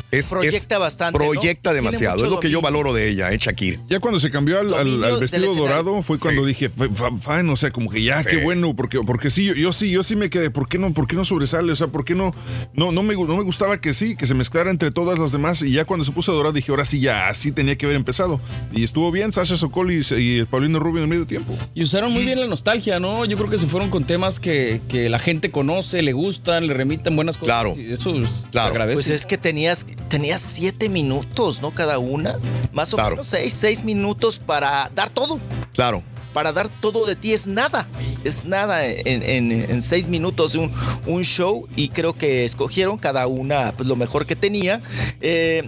Es, 0.10 0.30
Proyecta 0.30 0.76
es- 0.76 0.80
bastante, 0.80 1.18
¿no? 1.18 1.32
Proyecta 1.32 1.72
Tiene 1.72 1.81
demasiado. 1.82 2.24
Es 2.24 2.30
lo 2.32 2.40
que 2.40 2.50
yo 2.50 2.62
valoro 2.62 2.94
de 2.94 3.10
ella, 3.10 3.32
¿eh, 3.32 3.38
Shakira? 3.40 3.80
Ya 3.90 4.00
cuando 4.00 4.20
se 4.20 4.32
cambió 4.32 4.60
al, 4.60 5.20
vestido 5.20 5.54
dorado 5.56 6.02
fue 6.04 6.18
cuando 6.20 6.46
dije, 6.46 6.70
"Fa- 6.70 6.90
fa- 6.90 7.38
fine, 7.38 7.52
o 7.52 7.56
sea, 7.56 7.72
como 7.72 7.90
que 7.90 8.02
ya, 8.04 8.22
Sí. 8.24 8.30
qué 8.30 8.44
bueno, 8.44 8.76
porque, 8.76 9.00
porque 9.06 9.30
sí, 9.30 9.46
yo, 9.46 9.54
yo 9.54 9.74
sí, 9.74 9.90
yo 9.92 10.04
sí 10.04 10.16
me 10.16 10.30
quedé, 10.30 10.50
¿por 10.50 10.68
qué 10.68 10.78
no, 10.78 10.94
por 10.94 11.08
qué 11.08 11.16
no 11.16 11.26
sobresale? 11.26 11.72
O 11.72 11.76
sea, 11.76 11.88
¿por 11.88 12.06
qué 12.06 12.16
no, 12.16 12.34
no, 12.74 12.92
no 12.92 13.04
me, 13.04 13.16
no 13.16 13.36
me 13.36 13.44
gustaba 13.44 13.80
que 13.82 13.94
sí, 13.94 14.16
que 14.16 14.26
se 14.26 14.34
mezclara 14.34 14.72
entre 14.72 14.92
todas 14.92 15.20
las 15.20 15.32
demás? 15.32 15.62
Y 15.62 15.72
ya 15.72 15.86
cuando 15.86 16.04
se 16.06 16.12
puso 16.12 16.34
dorado 16.34 16.54
dije, 16.54 16.72
ahora 16.72 16.86
sí, 16.86 17.00
ya, 17.00 17.28
así 17.28 17.52
tenía 17.52 17.76
que 17.78 17.86
haber 17.86 17.96
empezado. 17.96 18.40
Y 18.74 18.84
estuvo 18.84 19.12
bien 19.12 19.32
Sasha 19.32 19.58
Sokol 19.58 19.92
y, 19.92 20.02
y 20.18 20.38
el 20.40 20.48
Paulino 20.48 20.80
Rubio 20.80 20.98
en 21.00 21.04
el 21.04 21.10
medio 21.10 21.28
tiempo. 21.28 21.58
Y 21.76 21.84
usaron 21.84 22.12
muy 22.12 22.24
bien 22.26 22.40
la 22.40 22.48
nostalgia, 22.48 23.00
¿no? 23.00 23.26
Yo 23.26 23.38
creo 23.38 23.50
que 23.50 23.58
se 23.58 23.68
fueron 23.68 23.90
con 23.90 24.04
temas 24.04 24.40
que, 24.40 24.82
que 24.88 25.10
la 25.10 25.20
gente 25.20 25.52
conoce, 25.52 26.02
le 26.02 26.14
gustan, 26.14 26.68
le 26.68 26.74
remiten 26.74 27.16
buenas 27.16 27.38
cosas. 27.38 27.54
Claro. 27.54 27.76
Y 27.78 27.92
eso 27.92 28.16
es- 28.16 28.48
Claro. 28.52 28.70
agradece. 28.70 28.96
Pues 28.96 29.10
es 29.10 29.26
que 29.26 29.38
tenías, 29.38 29.86
tenías 30.10 30.42
siete 30.42 30.90
minutos, 30.90 31.62
¿no? 31.62 31.71
Cada 31.76 32.00
una. 32.00 32.38
Más 32.74 32.94
o 32.94 32.98
Claro. 32.98 33.12
menos 33.12 33.28
seis, 33.28 33.54
seis 33.54 33.84
minutos 33.84 34.40
para 34.40 34.90
dar 34.96 35.10
todo. 35.10 35.40
Claro. 35.74 36.04
Para 36.34 36.54
dar 36.54 36.70
todo 36.80 37.06
de 37.06 37.18
ti 37.18 37.34
es 37.34 37.46
nada. 37.46 37.88
Es 38.24 38.46
nada 38.46 38.86
en, 38.86 39.22
en- 39.22 39.52
en 39.70 39.82
seis 39.82 40.08
minutos 40.08 40.56
un, 40.56 40.72
un 41.06 41.24
show. 41.26 41.68
Y 41.76 41.90
creo 41.90 42.14
que 42.14 42.46
escogieron 42.46 42.98
cada 42.98 43.28
una 43.28 43.74
pues, 43.76 43.86
lo 43.90 43.98
mejor 43.98 44.26
que 44.26 44.38
tenía. 44.38 44.82
Eh, 45.20 45.68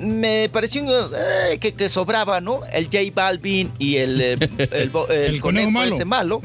me 0.00 0.48
pareció 0.50 0.82
eh, 0.88 1.58
que, 1.58 1.74
que 1.74 1.90
sobraba, 1.90 2.40
¿no? 2.40 2.60
El 2.72 2.84
J 2.86 2.98
Balvin 3.14 3.70
y 3.78 3.96
el, 3.96 4.20
eh, 4.22 4.38
el, 4.72 4.88
bo- 4.88 5.08
el 5.08 5.34
El 5.34 5.40
conejo 5.42 5.70
malo. 5.70 5.94
ese 5.94 6.04
malo. 6.06 6.40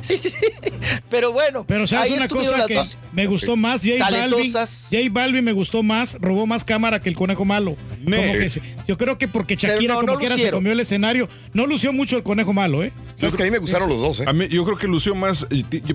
Sí, 0.00 0.16
sí, 0.16 0.30
sí. 0.30 0.38
Pero 1.10 1.32
bueno, 1.32 1.64
Pero 1.66 1.86
sabes 1.88 2.06
ahí 2.06 2.12
una 2.14 2.22
estuvieron 2.26 2.54
cosa 2.60 2.66
que 2.68 2.74
dos. 2.74 2.98
Me 3.16 3.26
gustó 3.26 3.56
más 3.56 3.82
J 3.82 3.96
Balvin. 4.10 4.52
J 4.52 4.98
Balvin 5.10 5.42
me 5.44 5.52
gustó 5.52 5.82
más, 5.82 6.16
robó 6.20 6.46
más 6.46 6.64
cámara 6.64 7.00
que 7.00 7.08
el 7.08 7.16
conejo 7.16 7.44
malo. 7.44 7.76
Como 8.04 8.32
que 8.38 8.48
se- 8.48 8.62
yo 8.86 8.96
creo 8.96 9.18
que 9.18 9.26
porque 9.26 9.56
Shakira 9.56 9.94
no, 9.94 10.00
como 10.00 10.12
no 10.12 10.18
quiera 10.18 10.36
se 10.36 10.50
comió 10.50 10.70
el 10.72 10.80
escenario, 10.80 11.28
no 11.52 11.66
lució 11.66 11.92
mucho 11.92 12.16
el 12.16 12.22
conejo 12.22 12.52
malo, 12.52 12.84
¿eh? 12.84 12.92
Sabes 13.16 13.34
que 13.36 13.42
a 13.44 13.46
mí 13.46 13.50
me 13.50 13.58
gustaron 13.58 13.88
los 13.88 13.98
dos, 14.00 14.20
¿eh? 14.20 14.24
A 14.26 14.32
mí, 14.34 14.46
yo 14.48 14.64
creo 14.66 14.76
que 14.76 14.86
lució 14.86 15.14
más. 15.14 15.46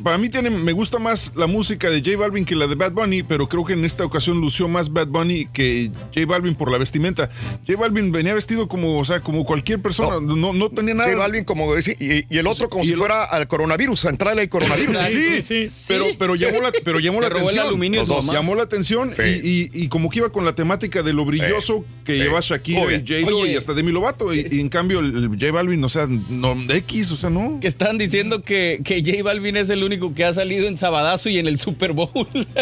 Para 0.04 0.18
mí 0.18 0.28
tiene, 0.30 0.50
me 0.50 0.72
gusta 0.72 0.98
más 0.98 1.32
la 1.36 1.46
música 1.46 1.90
de 1.92 2.00
J 2.02 2.18
Balvin 2.18 2.44
que 2.46 2.56
la 2.56 2.66
de 2.66 2.74
Bad 2.76 2.94
Bunny, 2.94 3.22
pero 3.24 3.48
creo 3.48 3.64
que 3.64 3.74
en 3.74 3.86
esta 3.86 4.04
ocasión 4.04 4.42
lució 4.42 4.68
más 4.68 4.92
Bad 4.92 5.08
Bunny 5.08 5.46
que 5.54 5.92
J 6.16 6.26
Balvin 6.26 6.56
por 6.56 6.72
la 6.72 6.80
vestimenta. 6.80 7.30
J 7.68 7.80
Balvin 7.80 8.12
venía 8.12 8.34
vestido 8.34 8.68
como, 8.68 8.98
o 8.98 9.06
sea, 9.06 9.20
como 9.22 9.46
cualquier 9.46 9.80
persona. 9.82 10.18
No, 10.20 10.52
no, 10.54 10.70
tenía 10.72 10.96
nada. 10.96 11.10
J 11.12 11.20
Balvin 11.22 11.44
como 11.44 11.74
decir, 11.76 11.96
y, 12.00 12.26
y 12.34 12.38
el 12.40 12.48
otro 12.48 12.70
como 12.70 12.84
Y 12.84 12.88
si 12.88 12.94
el- 12.94 12.98
fuera 13.00 13.24
al 13.26 13.48
coronavirus, 13.48 14.06
a 14.06 14.10
entrarle 14.10 14.42
al 14.42 14.50
coronavirus. 14.50 14.98
Sí, 15.08 15.68
Pero, 15.88 16.06
pero 16.18 16.36
llamó 16.36 16.60
la, 16.62 16.72
pero 16.84 17.00
llamó 17.12 17.22
la 17.22 17.28
atención. 17.28 17.92
Los 17.94 18.08
dos. 18.08 18.26
mamá. 18.26 18.34
Llamó 18.40 18.56
la 18.56 18.64
atención 18.64 19.12
Sí. 19.14 19.22
y, 19.44 19.50
y- 19.80 19.84
y 19.84 19.88
como 19.88 20.10
que 20.10 20.20
iba 20.20 20.32
con 20.32 20.46
la 20.46 20.56
temática 20.56 21.04
de 21.04 21.14
lo 21.14 21.26
brilloso 21.26 21.84
que 22.06 22.16
Sí. 22.16 22.22
lleva 22.22 22.40
Shakira 22.42 22.82
y. 22.94 23.00
J-Lo 23.08 23.46
y 23.46 23.56
hasta 23.56 23.74
Demi 23.74 23.92
Lovato. 23.92 24.34
Y, 24.34 24.48
y 24.52 24.60
en 24.60 24.70
cambio 24.70 25.00
el, 25.00 25.28
J 25.30 25.52
Balvin, 25.52 25.84
o 25.84 25.90
sea, 25.90 26.08
no, 26.08 26.56
X, 26.70 27.12
o 27.12 27.18
sea, 27.18 27.30
no. 27.30 27.60
Que 27.62 27.68
están 27.68 27.98
diciendo 27.98 28.42
que, 28.44 28.82
que 28.84 29.02
J 29.06 29.24
Balvin 29.24 29.58
es 29.58 29.70
el 29.70 29.84
único 29.84 30.14
que 30.14 30.24
ha 30.26 30.34
salido 30.34 30.68
en 30.68 30.78
Sabadazo 30.78 31.30
y 31.30 31.38
en 31.40 31.48
el 31.48 31.58
Super 31.58 31.94
Bowl. 31.94 32.10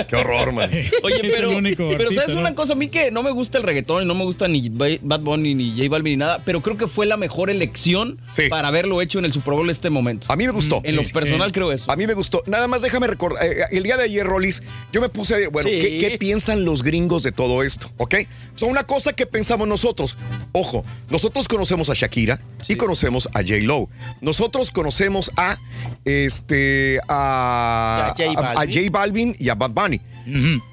Qué 0.08 0.16
horror, 0.16 0.52
man. 0.54 0.70
Oye, 1.04 1.16
Es 1.20 1.24
el 1.24 1.32
pero, 1.32 1.58
único 1.58 1.90
pero 1.90 2.04
artista, 2.04 2.22
¿sabes 2.22 2.36
¿no? 2.36 2.42
una 2.42 2.56
cosa? 2.56 2.74
A 2.74 2.76
mí 2.76 2.88
que 2.90 3.12
no 3.12 3.24
me 3.24 3.32
gusta 3.32 3.58
el 3.58 3.64
reggaetón 3.64 4.04
y 4.04 4.06
no 4.06 4.16
me 4.16 4.24
gusta 4.24 4.48
ni 4.48 4.70
Ba- 4.70 4.88
Bad 5.02 5.22
Bunny 5.22 5.54
ni 5.56 5.72
J 5.78 5.90
Balvin 5.90 6.14
ni 6.14 6.18
nada, 6.18 6.42
pero 6.46 6.62
creo 6.62 6.78
que 6.78 6.88
fue 6.88 7.06
la 7.06 7.18
mejor 7.18 7.50
elección 7.50 8.20
Sí. 8.30 8.44
para 8.50 8.70
haberlo 8.70 9.02
hecho 9.02 9.20
en 9.20 9.26
el 9.26 9.34
Super 9.34 9.54
Bowl 9.54 9.70
este 9.70 9.90
momento. 9.90 10.28
A 10.30 10.36
mí 10.36 10.46
me 10.46 10.52
gustó. 10.52 10.82
En 10.84 10.96
lo 10.96 11.02
Sí. 11.04 11.12
personal 11.14 11.52
creo 11.52 11.72
eso. 11.72 11.92
A 11.92 11.96
mí 11.96 12.08
me 12.08 12.14
gustó. 12.14 12.42
Nada 12.48 12.68
más 12.68 12.82
déjame 12.82 13.08
recordar. 13.08 13.44
eh, 13.46 13.64
el 13.72 13.84
día 13.84 13.98
de 13.98 14.04
ayer, 14.04 14.26
Rolis, 14.40 14.64
yo 14.94 15.02
me 15.02 15.10
puse 15.10 15.36
a 15.36 15.38
ver, 15.38 15.50
bueno, 15.50 15.70
Sí. 15.70 15.80
¿qué, 15.80 15.98
qué 16.00 16.18
piensan 16.18 16.64
los 16.64 16.82
gringos 16.84 17.24
de 17.24 17.32
todo 17.34 17.62
esto? 17.64 17.92
¿Ok? 17.98 18.16
O 18.56 18.58
sea, 18.58 18.68
una 18.70 18.84
cosa 18.86 19.12
que 19.14 19.26
pensamos 19.26 19.68
nosotros. 19.68 20.16
Ojo, 20.54 20.86
nosotros 21.10 21.48
conocemos 21.48 21.90
a 21.90 21.94
Shakira 21.94 22.40
y 22.68 22.76
conocemos 22.76 23.28
a 23.34 23.40
J. 23.42 23.56
Lo. 23.64 23.90
Nosotros 24.22 24.72
conocemos 24.72 25.32
a 25.36 25.58
este 26.06 27.00
a, 27.08 28.14
Y 28.18 28.22
a 28.24 28.28
J 28.34 28.40
a- 28.40 28.52
a 28.52 28.54
Balvin. 28.56 28.74
J 28.86 28.90
Balvin 28.92 29.36
y 29.40 29.50
a 29.50 29.56
Bad 29.56 29.72
Bunny. 29.72 30.02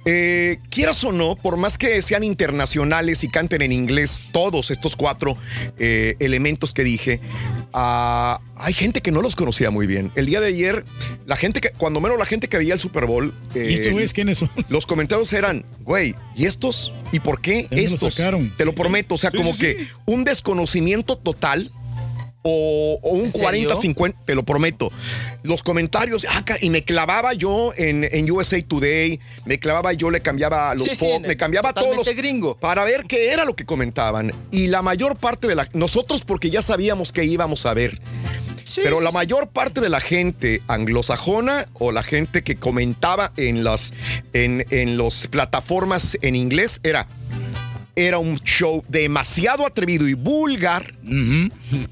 Eh, 0.04 0.58
quieras 0.68 1.02
o 1.04 1.12
no, 1.12 1.34
por 1.34 1.56
más 1.56 1.78
que 1.78 2.02
sean 2.02 2.22
internacionales 2.24 3.24
y 3.24 3.28
canten 3.28 3.62
en 3.62 3.72
inglés 3.72 4.20
todos 4.30 4.70
estos 4.70 4.96
cuatro 4.96 5.36
eh, 5.78 6.14
elementos 6.20 6.74
que 6.74 6.84
dije, 6.84 7.20
ah, 7.78 8.40
hay 8.56 8.72
gente 8.72 9.02
que 9.02 9.12
no 9.12 9.20
los 9.22 9.36
conocía 9.36 9.70
muy 9.70 9.86
bien. 9.86 10.10
El 10.16 10.26
día 10.26 10.40
de 10.40 10.48
ayer, 10.48 10.84
la 11.26 11.36
gente 11.36 11.60
que, 11.60 11.70
cuando 11.70 12.00
menos 12.00 12.18
la 12.18 12.24
gente 12.26 12.48
que 12.48 12.56
veía 12.58 12.72
el 12.74 12.80
Super 12.80 13.05
Bowl, 13.06 13.34
eh, 13.55 13.66
¿Y 13.70 13.74
estos 13.74 13.92
güeyes 13.92 14.12
quiénes 14.14 14.38
son? 14.38 14.50
los 14.70 14.86
comentarios 14.86 15.32
eran, 15.34 15.64
güey, 15.82 16.14
¿y 16.34 16.46
estos? 16.46 16.92
¿Y 17.12 17.20
por 17.20 17.40
qué 17.40 17.68
estos? 17.70 18.14
sacaron? 18.14 18.50
Te 18.56 18.64
lo 18.64 18.74
prometo, 18.74 19.14
o 19.14 19.18
sea, 19.18 19.30
Sí, 19.30 19.36
como 19.36 19.52
sí, 19.52 19.60
que 19.60 19.78
sí. 19.80 19.88
un 20.06 20.24
desconocimiento 20.24 21.16
total. 21.18 21.70
O, 22.49 22.99
o 23.02 23.10
un 23.15 23.25
¿En 23.25 23.33
serio? 23.33 23.68
40-50, 23.70 24.15
te 24.25 24.34
lo 24.36 24.44
prometo. 24.44 24.92
Los 25.42 25.62
comentarios, 25.65 26.25
ah, 26.31 26.44
y 26.60 26.70
me 26.70 26.83
clavaba 26.84 27.33
yo 27.34 27.73
en, 27.76 28.08
en 28.10 28.31
USA 28.31 28.62
Today, 28.62 29.18
me 29.44 29.58
clavaba 29.58 29.92
yo, 29.92 30.10
le 30.10 30.20
cambiaba 30.20 30.75
los 30.76 30.86
Sí, 30.86 30.94
sí, 30.97 31.05
po- 31.05 31.16
en- 31.16 31.23
me 31.23 31.36
cambiaba 31.36 31.73
todos 31.73 31.97
los. 31.97 32.08
gringo. 32.15 32.57
Para 32.57 32.84
ver 32.84 33.05
qué 33.08 33.31
era 33.33 33.44
lo 33.44 33.57
que 33.57 33.65
comentaban. 33.65 34.33
Y 34.52 34.68
la 34.68 34.83
mayor 34.83 35.16
parte 35.16 35.49
de 35.49 35.55
la. 35.57 35.68
Nosotros, 35.73 36.23
porque 36.25 36.50
ya 36.50 36.62
sabíamos 36.62 37.10
que 37.12 37.25
íbamos 37.25 37.66
a 37.66 37.75
ver. 37.75 38.00
Sí, 38.65 38.81
Pero 38.83 39.00
la 39.00 39.12
mayor 39.12 39.49
parte 39.49 39.81
de 39.81 39.89
la 39.89 40.00
gente 40.00 40.60
anglosajona 40.66 41.66
o 41.75 41.92
la 41.92 42.02
gente 42.02 42.42
que 42.42 42.57
comentaba 42.57 43.33
en 43.36 43.62
las 43.62 43.92
en, 44.33 44.66
en 44.70 44.97
los 44.97 45.28
plataformas 45.28 46.18
en 46.23 46.34
inglés 46.34 46.81
era 46.83 47.07
era 47.97 48.18
un 48.18 48.39
show 48.41 48.84
demasiado 48.89 49.66
atrevido 49.66 50.07
y 50.07 50.15
vulgar 50.15 50.94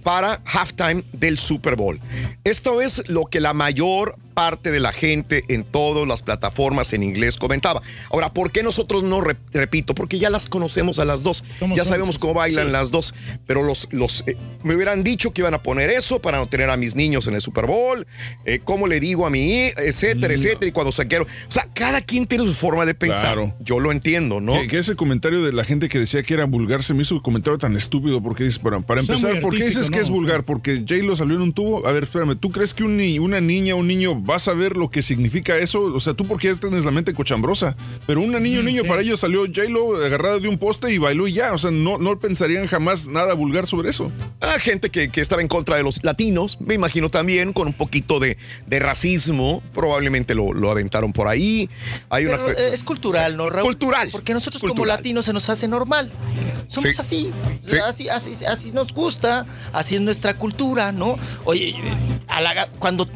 para 0.02 0.40
halftime 0.44 1.02
del 1.12 1.38
Super 1.38 1.76
Bowl. 1.76 1.98
Esto 2.44 2.80
es 2.80 3.08
lo 3.08 3.24
que 3.24 3.40
la 3.40 3.54
mayor 3.54 4.16
parte 4.34 4.72
de 4.72 4.80
la 4.80 4.92
gente 4.92 5.44
en 5.48 5.62
todas 5.62 6.08
las 6.08 6.22
plataformas 6.22 6.92
en 6.92 7.04
inglés 7.04 7.36
comentaba. 7.36 7.80
Ahora, 8.10 8.32
¿por 8.32 8.50
qué 8.50 8.64
nosotros 8.64 9.04
no 9.04 9.20
Re- 9.20 9.36
repito? 9.52 9.94
Porque 9.94 10.18
ya 10.18 10.28
las 10.28 10.48
conocemos 10.48 10.98
a 10.98 11.04
las 11.04 11.22
dos. 11.22 11.44
¿Cómo 11.60 11.76
Ya 11.76 11.84
sabemos 11.84 12.18
cómo 12.18 12.34
bailan 12.34 12.66
Sí. 12.66 12.72
las 12.72 12.90
dos. 12.90 13.14
Pero 13.46 13.62
los, 13.62 13.86
los 13.92 14.24
eh, 14.26 14.36
me 14.64 14.74
hubieran 14.74 15.04
dicho 15.04 15.32
que 15.32 15.42
iban 15.42 15.54
a 15.54 15.62
poner 15.62 15.88
eso 15.88 16.20
para 16.20 16.38
no 16.38 16.48
tener 16.48 16.68
a 16.68 16.76
mis 16.76 16.96
niños 16.96 17.28
en 17.28 17.34
el 17.34 17.40
Super 17.42 17.66
Bowl. 17.66 18.08
eh, 18.44 18.58
¿Cómo 18.64 18.88
le 18.88 18.98
digo 18.98 19.24
a 19.24 19.30
mi 19.30 19.66
etcétera, 19.76 20.34
etcétera? 20.34 20.66
Y 20.68 20.72
cuando 20.72 20.90
saquearon. 20.90 21.28
O 21.48 21.52
sea, 21.52 21.68
cada 21.72 22.00
quien 22.00 22.26
tiene 22.26 22.44
su 22.44 22.54
forma 22.54 22.84
de 22.86 22.94
pensar. 22.96 23.34
Claro. 23.34 23.54
Yo 23.60 23.78
lo 23.78 23.92
entiendo, 23.92 24.40
¿no? 24.40 24.60
Que, 24.62 24.66
que 24.66 24.78
ese 24.78 24.96
comentario 24.96 25.42
de 25.44 25.52
la 25.52 25.62
gente 25.64 25.88
que 25.88 25.93
decía 25.98 26.22
que 26.22 26.34
era 26.34 26.44
vulgar 26.46 26.82
se 26.82 26.94
me 26.94 27.02
hizo 27.02 27.14
un 27.14 27.20
comentario 27.20 27.58
tan 27.58 27.76
estúpido 27.76 28.22
porque 28.22 28.44
dices, 28.44 28.58
para, 28.58 28.80
para 28.80 29.00
empezar, 29.00 29.40
¿por 29.40 29.56
qué 29.56 29.64
dices 29.66 29.90
que 29.90 30.00
es 30.00 30.08
vulgar? 30.10 30.44
Porque 30.44 30.78
J 30.78 30.96
lo 31.04 31.16
salió 31.16 31.36
en 31.36 31.42
un 31.42 31.52
tubo. 31.52 31.86
A 31.86 31.92
ver, 31.92 32.04
espérame, 32.04 32.36
¿tú 32.38 32.50
crees 32.50 32.74
que 32.74 32.84
un 32.84 32.96
ni- 32.96 33.18
una 33.18 33.40
niña 33.40 33.74
o 33.74 33.78
un 33.78 33.86
niño 33.86 34.22
va 34.24 34.36
a 34.36 34.38
saber 34.38 34.76
lo 34.76 34.90
que 34.90 35.02
significa 35.02 35.56
eso? 35.56 35.80
O 35.94 36.00
sea, 36.00 36.14
tú 36.14 36.26
porque 36.26 36.48
ya 36.48 36.54
tienes 36.54 36.84
la 36.84 36.90
mente 36.90 37.14
cochambrosa. 37.14 37.76
Pero 38.06 38.20
una 38.20 38.40
niña 38.40 38.56
o 38.56 38.60
un 38.60 38.64
Mm, 38.64 38.68
niño, 38.68 38.82
sí. 38.82 38.88
para 38.88 39.02
ellos 39.02 39.20
salió 39.20 39.44
J 39.46 39.64
Lo 39.68 39.96
agarrada 40.04 40.38
de 40.38 40.48
un 40.48 40.58
poste 40.58 40.92
y 40.92 40.98
bailó 40.98 41.26
y 41.28 41.32
ya. 41.34 41.52
O 41.52 41.58
sea, 41.58 41.70
no, 41.70 41.98
no 41.98 42.18
pensarían 42.18 42.66
jamás 42.66 43.08
nada 43.08 43.34
vulgar 43.34 43.66
sobre 43.66 43.90
eso. 43.90 44.10
Ah, 44.40 44.58
gente 44.58 44.90
que, 44.90 45.08
que 45.08 45.20
estaba 45.20 45.42
en 45.42 45.48
contra 45.48 45.76
de 45.76 45.82
los 45.82 46.02
latinos, 46.04 46.58
me 46.60 46.74
imagino 46.74 47.10
también, 47.10 47.52
con 47.52 47.66
un 47.68 47.74
poquito 47.74 48.20
de, 48.20 48.36
de 48.66 48.78
racismo, 48.78 49.62
probablemente 49.72 50.34
lo, 50.34 50.52
lo 50.52 50.70
aventaron 50.70 51.12
por 51.12 51.28
ahí. 51.28 51.68
Hay 52.10 52.26
una 52.26 52.38
Pero, 52.38 52.50
eh, 52.58 52.70
es 52.72 52.82
cultural, 52.84 53.36
¿no, 53.36 53.50
Raúl? 53.50 53.66
Cultural. 53.68 54.08
Porque 54.12 54.32
nosotros 54.34 54.62
como 54.62 54.84
latinos 54.86 55.24
se 55.24 55.32
nos 55.32 55.48
hace 55.48 55.68
normal. 55.68 55.83
Somos 56.68 56.90
Sí. 56.90 56.96
así. 57.00 57.32
Sí. 57.64 57.76
así. 57.76 58.08
Así 58.08 58.44
así 58.44 58.72
nos 58.72 58.92
gusta, 58.92 59.46
así 59.72 59.94
es 59.96 60.00
nuestra 60.00 60.36
cultura, 60.36 60.92
¿no? 60.92 61.16
Oye, 61.44 61.74
a 62.26 62.40
la- 62.40 62.68
cuando 62.78 63.06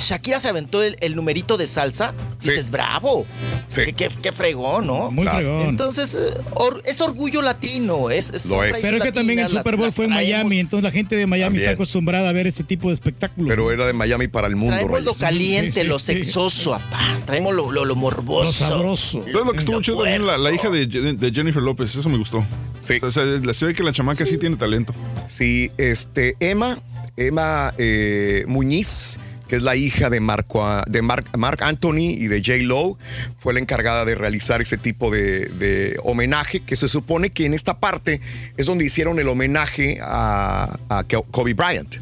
Shakira 0.00 0.40
se 0.40 0.48
aventó 0.48 0.82
el, 0.82 0.96
el 1.00 1.14
numerito 1.16 1.56
de 1.56 1.66
salsa, 1.66 2.12
Sí. 2.38 2.48
dices, 2.50 2.70
bravo. 2.70 3.26
Sí. 3.66 3.82
Qué, 3.86 3.92
qué- 3.92 4.08
qué 4.22 4.32
fregón, 4.32 4.86
¿no? 4.86 5.10
Muy 5.10 5.26
fregón. 5.26 5.62
Entonces, 5.68 6.14
eh, 6.14 6.18
or- 6.54 6.82
es 6.86 7.00
orgullo 7.00 7.42
latino. 7.42 8.10
Es, 8.10 8.30
es 8.30 8.46
Lo 8.46 8.64
es. 8.64 8.78
Pero 8.80 8.96
es 8.96 9.02
que 9.02 9.12
también 9.12 9.38
el 9.40 9.48
Super 9.48 9.76
Bowl 9.76 9.92
fue 9.92 10.06
en 10.06 10.12
traemos- 10.12 10.30
Miami, 10.32 10.58
entonces 10.60 10.84
la 10.84 10.90
gente 10.90 11.16
de 11.16 11.26
Miami 11.26 11.44
También. 11.56 11.64
está 11.70 11.74
acostumbrada 11.74 12.28
a 12.28 12.32
ver 12.32 12.46
ese 12.46 12.64
tipo 12.64 12.88
de 12.88 12.94
espectáculos. 12.94 13.48
Pero 13.48 13.70
era 13.70 13.86
de 13.86 13.92
Miami 13.92 14.28
para 14.28 14.46
el 14.46 14.56
mundo, 14.56 14.74
Traemos 14.74 15.02
lo 15.04 15.14
caliente, 15.14 15.72
Sí, 15.72 15.80
sí, 15.82 15.86
lo 15.86 15.98
sí. 15.98 16.06
sexoso, 16.06 16.74
apá. 16.74 17.18
Traemos 17.26 17.54
lo, 17.54 17.70
lo, 17.70 17.84
lo 17.84 17.94
morboso. 17.96 18.44
Lo 18.44 18.52
sabroso. 18.52 19.24
Lo 19.26 19.52
que 19.52 19.58
estuvo 19.58 19.80
chido 19.82 19.98
también 19.98 20.26
la, 20.26 20.38
la 20.38 20.50
hija 20.52 20.70
de, 20.70 20.86
de 20.86 21.32
Jennifer 21.32 21.62
López, 21.62 21.94
eso 21.94 22.08
me 22.08 22.18
gustó. 22.18 22.44
Sí. 22.80 22.98
O 23.02 23.10
sea, 23.10 23.24
la- 23.24 23.52
se 23.54 23.66
ve 23.66 23.74
que 23.74 23.82
la 23.82 23.92
chamaca 23.92 24.24
sí, 24.24 24.38
tiene 24.38 24.56
talento. 24.56 24.94
Sí, 25.26 25.70
este, 25.76 26.36
Emma, 26.40 26.78
Emma 27.16 27.74
eh, 27.78 28.44
Muñiz, 28.48 29.18
que 29.50 29.56
es 29.56 29.62
la 29.62 29.74
hija 29.74 30.10
de, 30.10 30.20
Marco, 30.20 30.64
de 30.88 31.02
Mark, 31.02 31.26
Mark 31.36 31.64
Anthony 31.64 32.14
y 32.16 32.28
de 32.28 32.38
J. 32.38 32.58
Lo, 32.62 32.96
fue 33.36 33.52
la 33.52 33.58
encargada 33.58 34.04
de 34.04 34.14
realizar 34.14 34.62
ese 34.62 34.78
tipo 34.78 35.10
de, 35.10 35.46
de 35.46 35.98
homenaje, 36.04 36.60
que 36.60 36.76
se 36.76 36.88
supone 36.88 37.30
que 37.30 37.46
en 37.46 37.54
esta 37.54 37.80
parte 37.80 38.20
es 38.56 38.66
donde 38.66 38.84
hicieron 38.84 39.18
el 39.18 39.26
homenaje 39.26 39.98
a, 40.02 40.78
a 40.88 41.02
Kobe 41.02 41.54
Bryant. 41.54 41.96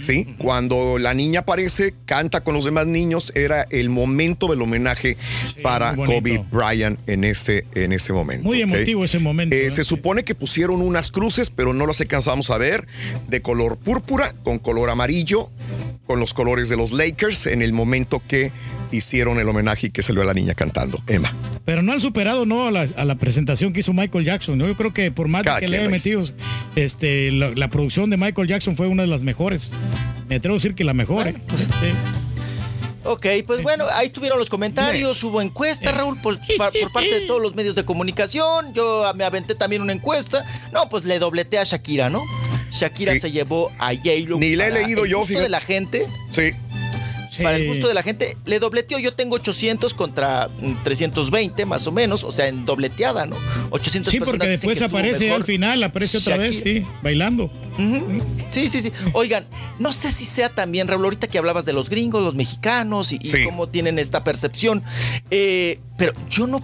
¿Sí? 0.00 0.34
Cuando 0.38 0.98
la 0.98 1.12
niña 1.12 1.40
aparece, 1.40 1.92
canta 2.06 2.42
con 2.42 2.54
los 2.54 2.64
demás 2.64 2.86
niños, 2.86 3.32
era 3.34 3.66
el 3.68 3.90
momento 3.90 4.46
del 4.46 4.62
homenaje 4.62 5.18
para. 5.62 5.94
Kobe 5.94 6.42
Bryant 6.50 6.98
en 7.06 7.24
ese, 7.24 7.66
en 7.74 7.92
ese 7.92 8.14
momento. 8.14 8.44
Muy 8.44 8.62
emotivo 8.62 9.04
ese 9.04 9.18
momento. 9.18 9.54
Eh, 9.54 9.66
¿eh? 9.66 9.70
se 9.70 9.84
supone 9.84 10.24
que 10.24 10.34
pusieron 10.34 10.80
unas 10.80 11.10
cruces, 11.10 11.50
pero 11.50 11.74
no 11.74 11.86
las 11.86 12.00
alcanzamos 12.00 12.48
a 12.50 12.56
ver, 12.56 12.86
de 13.28 13.42
color 13.42 13.76
púrpura, 13.76 14.32
con 14.42 14.58
color 14.58 14.88
amarillo, 14.90 15.50
con 16.06 16.20
los 16.20 16.32
colores 16.32 16.70
de 16.70 16.76
los 16.78 16.92
Lakers, 16.92 17.46
en 17.46 17.60
el 17.60 17.74
momento 17.74 18.22
que 18.26 18.50
hicieron 18.90 19.38
el 19.38 19.46
homenaje 19.46 19.88
y 19.88 19.90
que 19.90 20.02
salió 20.02 20.24
la 20.24 20.32
niña 20.32 20.54
cantando, 20.54 21.02
Emma. 21.06 21.30
Pero 21.66 21.82
no 21.82 21.92
han 21.92 22.00
superado 22.00 22.46
¿no? 22.46 22.66
a, 22.66 22.70
la, 22.70 22.88
a 22.96 23.04
la 23.04 23.16
presentación 23.16 23.74
que 23.74 23.80
hizo 23.80 23.92
Michael 23.92 24.24
Jackson. 24.24 24.56
¿no? 24.56 24.66
Yo 24.66 24.74
creo 24.78 24.94
que 24.94 25.10
por 25.10 25.28
más 25.28 25.42
de 25.42 25.44
Cada 25.48 25.60
que 25.60 25.68
le 25.68 25.78
haya 25.78 25.90
metido, 25.90 26.22
este, 26.76 27.30
la, 27.32 27.50
la 27.50 27.68
producción 27.68 28.08
de 28.08 28.16
Michael 28.16 28.48
Jackson 28.48 28.76
fue 28.76 28.86
una 28.86 29.02
de 29.02 29.08
las 29.08 29.22
mejores. 29.22 29.72
Me 30.30 30.36
atrevo 30.36 30.54
a 30.54 30.58
decir 30.58 30.74
que 30.74 30.84
la 30.84 30.94
mejor. 30.94 31.24
Bueno, 31.24 31.38
¿eh? 31.38 31.42
pues, 31.48 31.64
Sí. 31.64 31.92
Ok, 33.04 33.26
pues 33.46 33.62
bueno, 33.62 33.86
ahí 33.94 34.06
estuvieron 34.06 34.38
los 34.38 34.50
comentarios, 34.50 35.22
hubo 35.24 35.40
encuesta, 35.40 35.92
Raúl, 35.92 36.20
por, 36.20 36.36
pa- 36.58 36.70
por 36.70 36.92
parte 36.92 37.20
de 37.20 37.26
todos 37.26 37.40
los 37.40 37.54
medios 37.54 37.74
de 37.74 37.84
comunicación. 37.84 38.74
Yo 38.74 39.10
me 39.14 39.24
aventé 39.24 39.54
también 39.54 39.80
una 39.80 39.94
encuesta. 39.94 40.44
No, 40.72 40.88
pues 40.90 41.04
le 41.04 41.18
dobleté 41.18 41.58
a 41.58 41.64
Shakira, 41.64 42.10
¿no? 42.10 42.22
Shakira 42.70 43.14
Sí. 43.14 43.20
se 43.20 43.30
llevó 43.30 43.70
a 43.78 43.94
J-Lo. 43.94 44.36
Ni 44.38 44.56
la 44.56 44.66
he 44.66 44.72
leído 44.72 45.04
el 45.04 45.10
yo, 45.12 45.18
gusto 45.18 45.28
fíjate. 45.28 45.44
de 45.44 45.48
la 45.48 45.60
gente. 45.60 46.06
Sí, 46.28 46.50
Sí, 47.38 47.42
para 47.42 47.56
el 47.56 47.66
gusto 47.66 47.88
de 47.88 47.94
la 47.94 48.02
gente, 48.02 48.36
le 48.44 48.58
dobleteó. 48.58 48.98
Yo 48.98 49.14
tengo 49.14 49.36
800 49.36 49.94
contra 49.94 50.48
mm, 50.60 50.82
320 50.84 51.64
más 51.66 51.86
o 51.86 51.92
menos, 51.92 52.24
o 52.24 52.32
sea, 52.32 52.48
en 52.48 52.64
dobleteada, 52.64 53.26
¿no? 53.26 53.36
800 53.70 54.10
Sí, 54.10 54.18
porque 54.18 54.48
dicen 54.48 54.50
después 54.50 54.82
aparece 54.82 55.24
mejor. 55.24 55.40
al 55.40 55.44
final, 55.44 55.82
aparece 55.82 56.18
otra 56.18 56.36
vez, 56.36 56.60
sí, 56.60 56.84
bailando. 57.02 57.50
Sí, 58.48 58.68
sí, 58.68 58.82
sí. 58.82 58.92
Oigan, 59.12 59.46
no 59.78 59.92
sé 59.92 60.10
si 60.10 60.24
sea 60.24 60.48
también, 60.48 60.88
Raúl, 60.88 61.04
ahorita 61.04 61.28
que 61.28 61.38
hablabas 61.38 61.64
de 61.64 61.72
los 61.72 61.88
gringos, 61.88 62.22
los 62.24 62.34
mexicanos 62.34 63.12
y, 63.12 63.18
y 63.22 63.44
cómo 63.44 63.68
tienen 63.68 63.98
esta 63.98 64.24
percepción, 64.24 64.82
eh, 65.30 65.78
pero 65.96 66.12
yo 66.28 66.46
no, 66.46 66.60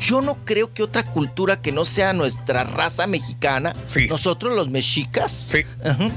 yo 0.00 0.22
no 0.22 0.44
creo 0.44 0.72
que 0.72 0.82
otra 0.82 1.02
cultura 1.02 1.60
que 1.60 1.72
no 1.72 1.84
sea 1.84 2.12
nuestra 2.12 2.64
raza 2.64 3.06
mexicana, 3.06 3.74
nosotros 4.08 4.56
los 4.56 4.70
mexicas, 4.70 5.54
ajá, 5.84 6.10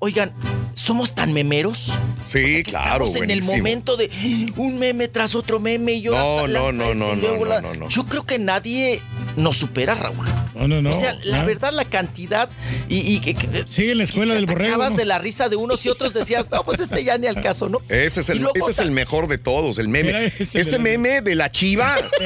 oigan, 0.00 0.32
somos 0.74 1.14
tan 1.14 1.32
memeros. 1.32 1.92
Sí, 2.24 2.62
claro, 2.64 3.06
Estamos 3.06 3.16
en 3.16 3.30
el 3.30 3.44
momento 3.44 3.96
de 3.96 4.10
un 4.56 4.78
meme 4.78 5.08
tras 5.08 5.34
otro 5.34 5.60
meme 5.60 5.92
y 5.92 6.00
yo 6.02 6.12
No, 6.12 6.46
lanza 6.46 6.72
no, 6.72 6.72
no, 6.72 6.84
este 6.84 6.96
no, 6.96 7.14
luego 7.14 7.46
no, 7.46 7.60
no, 7.60 7.74
no. 7.74 7.88
Yo 7.88 8.04
creo 8.04 8.26
que 8.26 8.38
nadie 8.38 9.00
nos 9.36 9.56
supera, 9.56 9.94
Raúl. 9.94 10.26
No, 10.54 10.68
no, 10.68 10.82
no. 10.82 10.90
O 10.90 10.92
sea, 10.92 11.16
la 11.22 11.40
Ah. 11.42 11.44
verdad, 11.44 11.72
la 11.72 11.84
cantidad 11.84 12.50
y, 12.88 12.98
y 13.14 13.20
que, 13.20 13.34
que- 13.34 13.48
Sigue 13.66 13.92
en 13.92 13.98
la 13.98 14.04
escuela 14.04 14.34
del 14.34 14.46
borrego. 14.46 14.70
acabas 14.74 14.92
¿no? 14.92 14.96
de 14.98 15.04
la 15.06 15.18
risa 15.18 15.48
de 15.48 15.56
unos 15.56 15.84
y 15.86 15.88
otros 15.88 16.12
decías, 16.12 16.46
no, 16.50 16.62
pues 16.64 16.80
este 16.80 17.02
ya 17.04 17.16
ni 17.18 17.26
al 17.26 17.40
caso, 17.40 17.68
¿no? 17.68 17.80
Ese 17.88 18.20
es 18.20 18.28
el, 18.28 18.38
luego 18.38 18.52
ese 18.56 18.70
es 18.70 18.76
ta- 18.76 18.82
el 18.82 18.90
mejor 18.90 19.28
de 19.28 19.38
todos, 19.38 19.78
el 19.78 19.88
meme. 19.88 20.26
Ese 20.38 20.78
meme 20.78 21.20
de 21.22 21.34
la 21.34 21.50
chiva. 21.50 21.94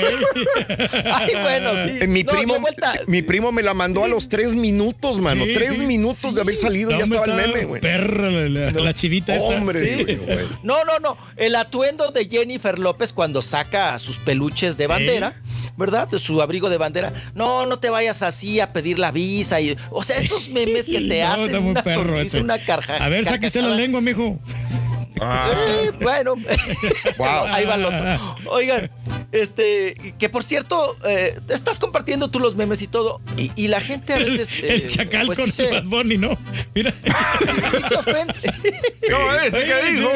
Ay, 1.05 1.33
bueno, 1.43 1.71
sí. 1.85 1.99
Eh, 2.03 2.07
Mi 2.07 2.23
No, 2.25 2.33
primo, 2.33 2.57
mi 3.07 3.23
primo 3.23 3.53
me 3.53 3.63
la 3.63 3.75
mandó 3.75 4.05
a 4.05 4.09
los 4.09 4.29
tres 4.29 4.55
minutos, 4.55 5.19
mano. 5.19 5.45
Sí, 5.45 5.55
tres 5.55 5.79
sí, 5.79 5.87
minutos 5.87 6.35
de 6.35 6.41
haber 6.41 6.55
salido, 6.55 6.91
No, 6.91 6.99
ya 6.99 7.05
estaba 7.05 7.25
el 7.25 7.35
meme, 7.35 7.65
güey. 7.65 7.81
Perra, 7.81 8.31
la, 8.31 8.49
la- 8.49 8.71
la 8.71 8.95
chivita. 8.95 9.35
Hombre, 9.41 9.81
Sí, 9.81 10.05
sí, 10.05 10.17
sí. 10.17 10.25
güey. 10.27 10.47
No, 10.63 10.85
no, 10.85 10.99
no. 11.01 11.17
El 11.37 11.55
atuendo 11.57 12.11
de 12.11 12.27
Jennifer 12.27 12.79
López 12.79 13.13
cuando 13.13 13.43
saca 13.43 13.99
sus 13.99 14.17
peluches 14.19 14.77
de 14.77 14.87
bandera, 14.87 15.41
¿verdad? 15.77 16.09
De 16.09 16.19
su 16.19 16.41
abrigo 16.41 16.71
de 16.71 16.79
bandera. 16.79 16.94
No, 17.35 17.67
no 17.67 17.79
te 17.79 17.91
vayas 17.91 18.23
así 18.23 18.61
a 18.61 18.73
pedir 18.73 18.99
la 18.99 19.11
visa. 19.11 19.61
Y, 19.61 19.77
o 19.91 20.03
sea, 20.03 20.17
esos 20.19 20.49
memes 20.49 20.85
que 20.87 21.01
te 21.01 21.21
No, 21.25 21.33
hacen 21.33 21.63
una 21.65 21.83
perro 21.83 22.03
sonrisa, 22.03 22.41
una 22.41 22.59
carja. 22.59 22.97
A 22.97 23.09
ver, 23.09 23.25
saque 23.25 23.47
usted 23.49 23.63
la 23.63 23.75
lengua, 23.75 24.01
mijo. 24.01 24.39
Eh, 25.17 25.93
bueno, 26.03 26.35
ahí 27.53 27.65
va 27.65 27.77
el 27.77 27.85
otro. 27.85 28.37
Oigan, 28.51 28.91
este, 29.35 30.15
que 30.19 30.29
por 30.29 30.43
cierto, 30.45 30.97
eh, 31.07 31.39
estás 31.49 31.79
compartiendo 31.79 32.29
tú 32.31 32.41
los 32.41 32.57
memes 32.57 32.81
y 32.83 32.87
todo, 32.87 33.21
y, 33.37 33.51
y 33.57 33.69
la 33.69 33.81
gente 33.81 34.13
a 34.15 34.19
veces. 34.19 34.53
El 34.63 34.83
eh, 34.83 34.89
chacal 34.89 35.27
pues 35.27 35.39
con 35.39 35.51
sí 35.51 35.65
se, 35.65 35.71
Bad 35.71 35.85
Bunny, 35.85 36.17
¿no? 36.19 36.39
Mira. 36.75 36.95
sí- 37.41 37.61
sí 37.73 37.83
se 37.89 37.95
ofende. 37.97 38.35
No, 39.11 39.35
ese 39.41 39.65
que 39.65 39.93
dijo. 39.93 40.11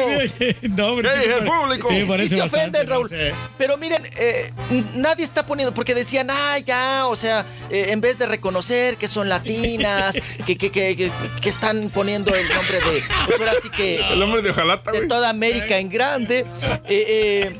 No, 0.75 0.87
hombre, 0.87 1.09
¿Qué 1.13 1.19
dije, 1.19 1.33
pare- 1.39 1.51
público? 1.51 1.89
Sí, 1.89 2.07
Sí, 2.19 2.35
se 2.35 2.41
ofenden, 2.41 2.85
no 2.87 2.93
Raúl. 2.95 3.09
sé. 3.09 3.33
Pero 3.57 3.77
miren, 3.77 4.05
eh, 4.17 4.51
nadie 4.95 5.23
está 5.25 5.45
poniendo, 5.45 5.73
porque 5.73 5.93
decían, 5.95 6.27
ah, 6.31 6.57
ya, 6.59 7.07
o 7.07 7.15
sea, 7.15 7.45
eh, 7.69 7.87
en 7.89 8.01
vez 8.01 8.17
de 8.19 8.25
reconocer 8.25 8.97
que 8.97 9.07
son 9.07 9.29
latinas, 9.29 10.17
que, 10.45 10.57
que, 10.57 10.71
que, 10.71 10.95
que- 10.95 11.11
que 11.41 11.49
están 11.49 11.89
poniendo 11.89 12.33
el 12.33 12.47
nombre 12.49 12.79
de, 12.79 13.03
pues 13.27 13.39
ahora 13.39 13.53
sí 13.61 13.69
que... 13.69 13.99
El 14.13 14.21
hombre 14.23 14.41
de 14.41 14.51
ojalata, 14.51 14.91
De 14.91 15.07
toda 15.07 15.29
América 15.29 15.77
en 15.77 15.89
grande. 15.89 16.45
Eh, 16.87 17.51
eh, 17.51 17.57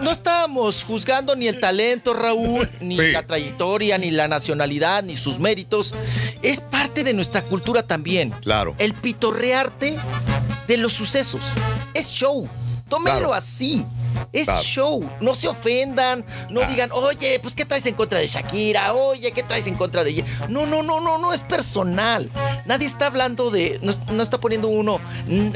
no 0.00 0.10
estábamos 0.10 0.59
juzgando 0.86 1.34
ni 1.36 1.48
el 1.48 1.58
talento, 1.60 2.12
Raúl, 2.14 2.68
ni 2.80 2.96
la 2.96 3.22
trayectoria, 3.26 3.98
ni 3.98 4.10
la 4.10 4.28
nacionalidad, 4.28 5.02
ni 5.02 5.16
sus 5.16 5.38
méritos. 5.38 5.94
Es 6.42 6.60
parte 6.60 7.02
de 7.04 7.12
nuestra 7.14 7.42
cultura 7.42 7.82
también. 7.82 8.30
Claro. 8.42 8.74
El 8.78 8.94
pitorrearte 8.94 9.96
de 10.68 10.76
los 10.76 10.92
sucesos. 10.92 11.40
Es 11.94 12.08
show. 12.10 12.48
Tómenlo 12.88 13.18
Claro. 13.18 13.34
así. 13.34 13.84
Es 14.32 14.44
Claro. 14.46 14.62
show. 14.62 15.10
No 15.20 15.34
se 15.34 15.48
ofendan. 15.48 16.24
No 16.50 16.60
digan, 16.66 16.90
oye, 16.92 17.38
pues 17.40 17.54
¿qué 17.54 17.64
traes 17.64 17.86
en 17.86 17.94
contra 17.94 18.18
de 18.18 18.26
Shakira? 18.26 18.92
Oye, 18.94 19.32
¿qué 19.32 19.42
traes 19.42 19.66
en 19.66 19.74
contra 19.74 20.04
de 20.04 20.10
ella? 20.10 20.24
No, 20.48 20.66
no, 20.66 20.82
no, 20.82 21.00
no, 21.00 21.18
no 21.18 21.32
es 21.32 21.42
personal. 21.42 22.30
Nadie 22.66 22.86
está 22.86 23.06
hablando 23.06 23.50
de. 23.50 23.78
No, 23.82 23.92
no 24.12 24.22
está 24.22 24.38
poniendo 24.38 24.68
uno. 24.68 25.00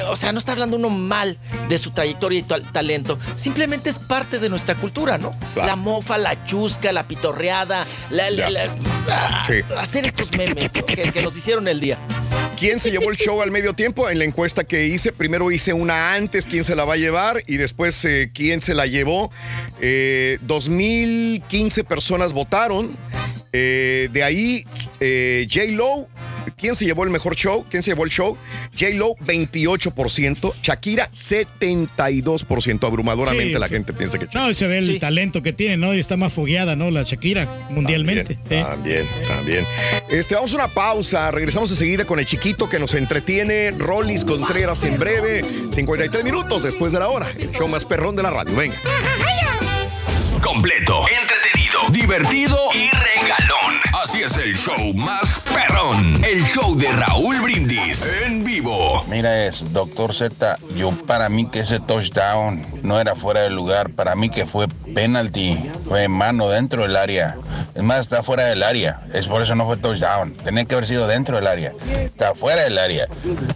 O 0.08 0.16
sea, 0.16 0.32
no 0.32 0.38
está 0.38 0.52
hablando 0.52 0.76
uno 0.76 0.90
mal 0.90 1.38
de 1.68 1.78
su 1.78 1.90
trayectoria 1.92 2.40
y 2.40 2.42
tal- 2.42 2.70
talento. 2.72 3.18
Simplemente 3.34 3.90
es 3.90 3.98
parte 3.98 4.38
de 4.38 4.48
nuestra 4.48 4.74
cultura, 4.74 5.18
¿no? 5.18 5.34
La 5.56 5.76
mofa, 5.76 6.18
la 6.18 6.44
chusca, 6.44 6.92
la 6.92 7.06
pitorreada, 7.06 7.84
la, 8.10 8.30
la- 8.30 8.50
la- 8.50 8.74
ah, 9.08 9.42
Sí. 9.46 9.54
hacer 9.78 10.06
estos 10.06 10.30
memes 10.32 10.74
¿no? 10.74 10.84
que, 10.86 10.96
que 11.12 11.22
nos 11.22 11.36
hicieron 11.36 11.68
el 11.68 11.80
día. 11.80 11.98
¿Quién 12.58 12.78
se 12.78 12.90
llevó 12.90 13.10
el 13.10 13.16
show 13.16 13.42
al 13.42 13.50
medio 13.50 13.74
tiempo? 13.74 14.08
En 14.08 14.18
la 14.18 14.24
encuesta 14.24 14.64
que 14.64 14.86
hice, 14.86 15.12
primero 15.12 15.50
hice 15.50 15.72
una 15.72 16.14
antes, 16.14 16.46
quién 16.46 16.62
se 16.62 16.76
la 16.76 16.84
va 16.84 16.94
a 16.94 16.96
llevar, 16.96 17.42
y 17.46 17.56
después 17.56 18.04
eh, 18.04 18.30
quién 18.32 18.62
se 18.62 18.74
la 18.74 18.86
llevó. 18.86 19.30
Eh, 19.80 20.38
2015 20.42 21.84
personas 21.84 22.32
votaron. 22.32 22.90
Eh, 23.52 24.08
de 24.12 24.22
ahí, 24.22 24.66
eh, 25.00 25.46
J. 25.50 25.72
Lo, 25.72 26.08
¿quién 26.56 26.74
se 26.74 26.84
llevó 26.84 27.04
el 27.04 27.10
mejor 27.10 27.34
show? 27.36 27.64
¿Quién 27.70 27.82
se 27.82 27.90
llevó 27.90 28.04
el 28.04 28.10
show? 28.10 28.36
J. 28.78 28.90
Lo, 28.94 29.14
28%. 29.16 30.54
Shakira, 30.62 31.10
72%. 31.12 32.86
Abrumadoramente 32.86 33.54
Sí, 33.54 33.58
la 33.60 33.68
sí. 33.68 33.74
gente 33.74 33.92
piensa 33.92 34.18
que 34.18 34.26
No, 34.34 34.50
y 34.50 34.54
se 34.54 34.66
ve 34.66 34.78
el 34.78 34.98
talento 34.98 35.42
que 35.42 35.52
tiene, 35.52 35.76
¿no? 35.76 35.94
Y 35.94 36.00
está 36.00 36.16
más 36.16 36.32
fogueada, 36.32 36.76
¿no? 36.76 36.90
La 36.90 37.02
Shakira, 37.02 37.66
mundialmente. 37.70 38.34
Sí. 38.48 38.56
También, 38.62 39.06
también. 39.28 39.64
Este, 40.08 40.34
vamos 40.34 40.52
a 40.52 40.56
una 40.56 40.68
pausa. 40.68 41.30
Regresamos 41.30 41.70
enseguida 41.70 42.04
con 42.04 42.18
el 42.18 42.26
chiquito 42.26 42.68
que 42.68 42.78
nos 42.78 42.94
entretiene. 42.94 43.70
Rolis 43.72 44.24
Contreras 44.24 44.84
en 44.84 44.98
breve. 44.98 45.44
53 45.72 46.24
minutos 46.24 46.62
después 46.62 46.92
de 46.92 46.98
la 47.00 47.08
hora. 47.08 47.26
El 47.38 47.50
show 47.52 47.68
más 47.68 47.84
perrón 47.84 48.16
de 48.16 48.22
la 48.22 48.30
radio. 48.30 48.54
Venga. 48.54 48.76
Completo, 50.42 51.00
entretenido, 51.08 51.53
divertido 51.94 52.58
y 52.74 52.90
regalón. 52.90 53.80
Así 54.02 54.20
es 54.22 54.36
el 54.36 54.56
show 54.56 54.92
más 54.94 55.40
perrón. 55.40 56.22
El 56.24 56.44
show 56.44 56.76
de 56.76 56.88
Raúl 56.88 57.40
Brindis 57.40 58.10
en 58.24 58.42
vivo. 58.42 59.04
Mira 59.08 59.46
es, 59.46 59.72
doctor 59.72 60.12
Z, 60.12 60.58
yo 60.74 60.90
para 61.06 61.28
mí 61.28 61.48
que 61.48 61.60
ese 61.60 61.78
touchdown 61.78 62.66
no 62.82 62.98
era 62.98 63.14
fuera 63.14 63.42
del 63.42 63.54
lugar, 63.54 63.90
para 63.90 64.16
mí 64.16 64.28
que 64.28 64.44
fue 64.44 64.66
penalty, 64.92 65.56
fue 65.88 66.08
mano 66.08 66.48
dentro 66.48 66.82
del 66.82 66.96
área. 66.96 67.36
Es 67.76 67.82
más, 67.82 68.00
está 68.00 68.24
fuera 68.24 68.44
del 68.46 68.64
área, 68.64 69.00
es 69.12 69.26
por 69.26 69.42
eso 69.42 69.54
no 69.54 69.64
fue 69.64 69.76
touchdown, 69.76 70.34
tenía 70.44 70.64
que 70.64 70.74
haber 70.74 70.86
sido 70.86 71.06
dentro 71.06 71.36
del 71.36 71.46
área, 71.46 71.72
está 71.90 72.34
fuera 72.34 72.62
del 72.62 72.78
área, 72.78 73.06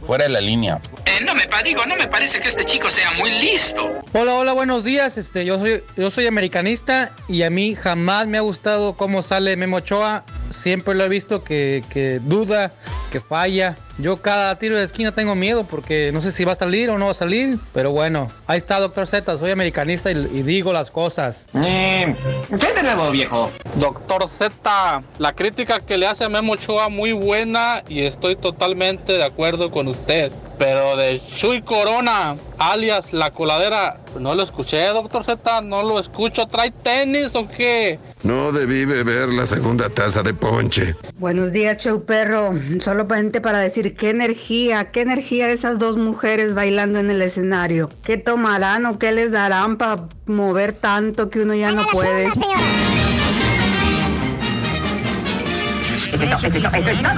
fuera 0.07 0.25
de 0.25 0.31
la 0.31 0.41
línea. 0.41 0.81
Eh, 1.07 1.25
no 1.25 1.35
me 1.35 1.49
digo, 1.65 1.85
no 1.87 1.97
me 1.97 2.07
parece 2.07 2.41
que 2.41 2.49
este 2.49 2.65
chico 2.65 2.89
sea 2.89 3.13
muy 3.13 3.31
listo. 3.31 4.03
Hola, 4.13 4.35
hola, 4.35 4.53
buenos 4.53 4.85
días. 4.85 5.19
Este, 5.19 5.45
yo 5.45 5.59
soy, 5.59 5.83
yo 5.97 6.11
soy 6.11 6.27
americanista 6.27 7.11
y 7.29 7.43
a 7.43 7.51
mí 7.51 7.75
jamás 7.75 8.27
me 8.29 8.39
ha 8.39 8.43
gustado 8.43 8.95
cómo 8.95 9.23
sale 9.23 9.57
Memo 9.57 9.79
Ochoa. 9.79 10.25
Siempre 10.51 10.95
lo 10.95 11.05
he 11.05 11.09
visto 11.09 11.45
que, 11.45 11.85
que 11.91 12.21
duda, 12.21 12.71
que 13.11 13.21
falla. 13.21 13.77
Yo 13.99 14.17
cada 14.19 14.57
tiro 14.59 14.77
de 14.77 14.85
esquina 14.85 15.13
tengo 15.13 15.35
miedo 15.35 15.65
porque 15.65 16.13
no 16.13 16.21
sé 16.21 16.31
si 16.31 16.45
va 16.45 16.53
a 16.53 16.55
salir 16.55 16.89
o 16.91 16.99
no 16.99 17.07
va 17.07 17.11
a 17.11 17.15
salir. 17.15 17.59
Pero 17.75 17.91
bueno, 17.91 18.31
ahí 18.47 18.59
está, 18.59 18.79
doctor 18.79 19.07
Z. 19.07 19.37
Soy 19.39 19.51
americanista 19.51 20.13
y, 20.13 20.15
y 20.15 20.43
digo 20.43 20.73
las 20.73 20.91
cosas. 20.91 21.49
¿Qué 21.53 22.73
de 22.75 22.83
nuevo, 22.83 23.11
viejo? 23.11 23.51
Doctor 23.77 24.29
Z, 24.29 25.03
la 25.19 25.33
crítica 25.35 25.81
que 25.81 25.99
le 25.99 26.07
hace 26.07 26.25
a 26.25 26.29
Memo 26.29 26.53
Ochoa 26.53 26.89
muy 26.89 27.13
buena 27.13 27.83
y 27.89 28.03
estoy 28.03 28.37
totalmente 28.37 29.15
de 29.15 29.25
acuerdo 29.25 29.71
con 29.71 29.89
usted. 29.89 30.33
Pero 30.59 30.97
de 30.97 31.21
Chuy 31.37 31.63
Corona, 31.63 32.37
alias 32.59 33.13
La 33.13 33.31
Coladera, 33.31 33.99
no 34.19 34.35
lo 34.35 34.43
escuché, 34.43 34.85
doctor 34.89 35.23
Z, 35.23 35.61
no 35.63 35.83
lo 35.83 36.01
escucho. 36.01 36.47
¿Trae 36.47 36.71
tenis 36.71 37.35
o 37.35 37.49
qué? 37.49 37.99
No 38.23 38.51
debí 38.53 38.85
beber 38.85 39.29
la 39.29 39.47
segunda 39.47 39.89
taza 39.89 40.23
de 40.23 40.35
ponche. 40.35 40.97
Buenos 41.19 41.53
días, 41.53 41.79
show 41.83 42.05
perro. 42.05 42.53
Solamente 42.81 43.41
para 43.41 43.61
decir 43.61 43.97
qué 43.97 44.11
energía, 44.11 44.91
qué 44.91 45.03
energía 45.03 45.47
de 45.47 45.53
esas 45.53 45.79
dos 45.79 45.97
mujeres 45.97 46.55
bailando 46.55 46.99
en 46.99 47.11
el 47.11 47.23
escenario. 47.23 47.89
¿Qué 48.03 48.17
tomarán 48.17 48.87
o 48.87 48.99
qué 48.99 49.13
les 49.13 49.31
darán 49.31 49.77
para 49.77 50.09
mover 50.27 50.73
tanto 50.73 51.31
que 51.31 51.43
uno 51.43 51.55
ya 51.55 51.71
no 51.71 51.87
puede? 51.93 52.25
Eso 52.25 52.33
es 52.33 52.39
todo, 52.41 52.53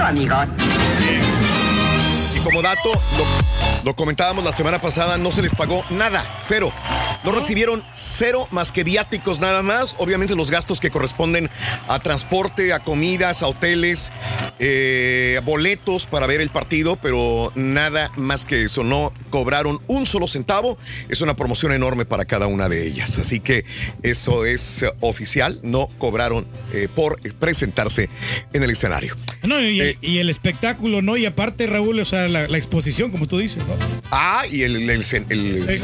amigos. 0.05 0.47
Y 2.35 2.39
como 2.41 2.61
dato, 2.61 2.91
lo, 3.17 3.60
lo 3.83 3.95
comentábamos 3.95 4.43
la 4.43 4.51
semana 4.51 4.79
pasada, 4.79 5.17
no 5.17 5.31
se 5.31 5.41
les 5.41 5.53
pagó 5.53 5.83
nada, 5.89 6.23
cero. 6.41 6.71
No 7.23 7.31
recibieron 7.31 7.83
cero 7.93 8.47
más 8.51 8.71
que 8.71 8.83
viáticos 8.83 9.39
nada 9.39 9.61
más. 9.61 9.95
Obviamente 9.97 10.35
los 10.35 10.49
gastos 10.49 10.79
que 10.79 10.89
corresponden 10.89 11.49
a 11.87 11.99
transporte, 11.99 12.73
a 12.73 12.79
comidas, 12.79 13.43
a 13.43 13.47
hoteles, 13.47 14.11
eh, 14.59 15.35
a 15.37 15.41
boletos 15.41 16.05
para 16.05 16.25
ver 16.27 16.41
el 16.41 16.49
partido, 16.49 16.95
pero 16.95 17.51
nada 17.55 18.11
más 18.17 18.45
que 18.45 18.63
eso. 18.63 18.83
No 18.83 19.13
cobraron 19.29 19.79
un 19.87 20.05
solo 20.05 20.27
centavo. 20.27 20.77
Es 21.09 21.21
una 21.21 21.35
promoción 21.35 21.73
enorme 21.73 22.05
para 22.05 22.25
cada 22.25 22.47
una 22.47 22.69
de 22.69 22.87
ellas. 22.87 23.17
Así 23.17 23.39
que 23.39 23.65
eso 24.03 24.45
es 24.45 24.83
eh, 24.83 24.91
oficial. 25.01 25.59
No 25.63 25.87
cobraron 25.97 26.47
eh, 26.73 26.87
por 26.93 27.21
presentarse 27.33 28.09
en 28.53 28.63
el 28.63 28.71
escenario. 28.71 29.15
No, 29.43 29.61
y, 29.61 29.79
el, 29.79 29.97
y 30.01 30.17
el 30.19 30.29
espectáculo, 30.29 31.01
¿no? 31.01 31.17
Y 31.17 31.25
aparte, 31.25 31.67
Raúl, 31.67 31.99
o 31.99 32.05
sea, 32.05 32.27
la, 32.27 32.47
la 32.47 32.57
exposición, 32.57 33.11
como 33.11 33.27
tú 33.27 33.37
dices. 33.37 33.63
Ah, 34.11 34.43
y 34.49 34.63
el, 34.63 34.89
el- 34.89 35.03
el- 35.29 35.81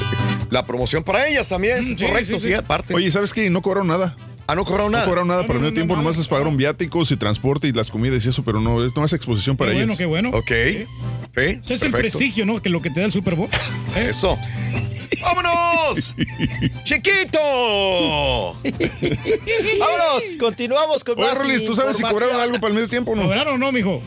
La 0.50 0.66
promoción 0.66 1.04
para 1.04 1.28
ellas 1.28 1.50
también, 1.50 1.78
es 1.80 1.90
correcto, 2.02 2.40
sí, 2.40 2.54
aparte. 2.54 2.94
Oye, 2.94 3.10
¿sabes 3.12 3.34
qué? 3.34 3.50
No 3.50 3.62
cobraron 3.62 3.88
nada. 3.88 4.16
Ah, 4.50 4.56
no 4.56 4.64
cobraron 4.64 4.92
nada. 4.94 5.04
No 5.04 5.10
cobraron 5.10 5.28
nada 5.28 5.42
No, 5.42 5.48
para 5.48 5.58
el 5.58 5.62
medio 5.62 5.72
no, 5.72 5.76
tiempo, 5.76 5.94
no, 5.96 6.02
nomás 6.02 6.16
no. 6.16 6.22
les 6.22 6.28
pagaron 6.30 6.56
viáticos 6.56 7.12
y 7.12 7.18
transporte 7.18 7.68
y 7.68 7.74
las 7.74 7.90
comidas 7.90 8.26
y 8.26 8.30
eso, 8.30 8.44
pero 8.46 8.62
no, 8.62 8.84
es 8.86 8.96
nomás 8.96 9.12
exposición 9.12 9.58
para 9.58 9.72
Qué 9.72 9.76
bueno, 9.78 9.88
ellas. 9.92 9.98
qué 9.98 10.06
bueno. 10.06 10.30
Ok. 10.30 10.52
Sí, 11.36 11.60
Eso 11.64 11.74
es 11.74 11.82
el 11.84 11.92
prestigio, 11.92 12.46
¿no? 12.46 12.62
Que 12.62 12.70
lo 12.70 12.82
que 12.82 12.90
te 12.90 13.02
da 13.02 13.06
el 13.08 13.12
Super 13.12 13.36
Bowl. 13.36 13.50
¿eh? 13.96 14.08
Eso. 14.10 14.38
¡Vámonos! 15.22 16.16
¡Chiquito! 16.86 17.40
Vámonos, 19.80 20.24
continuamos 20.40 21.04
con 21.04 21.18
Oye, 21.20 21.28
más 21.28 21.38
Rolis, 21.38 21.66
¿tú 21.66 21.76
sabes 21.76 21.98
si 21.98 22.04
cobraron 22.04 22.40
algo 22.40 22.56
para 22.56 22.68
el 22.70 22.74
medio 22.76 22.88
tiempo 22.90 23.12
o 23.12 23.16
no? 23.16 23.24
¿Cobraron 23.24 23.56
o 23.56 23.58
no, 23.58 23.72
mijo? 23.72 24.02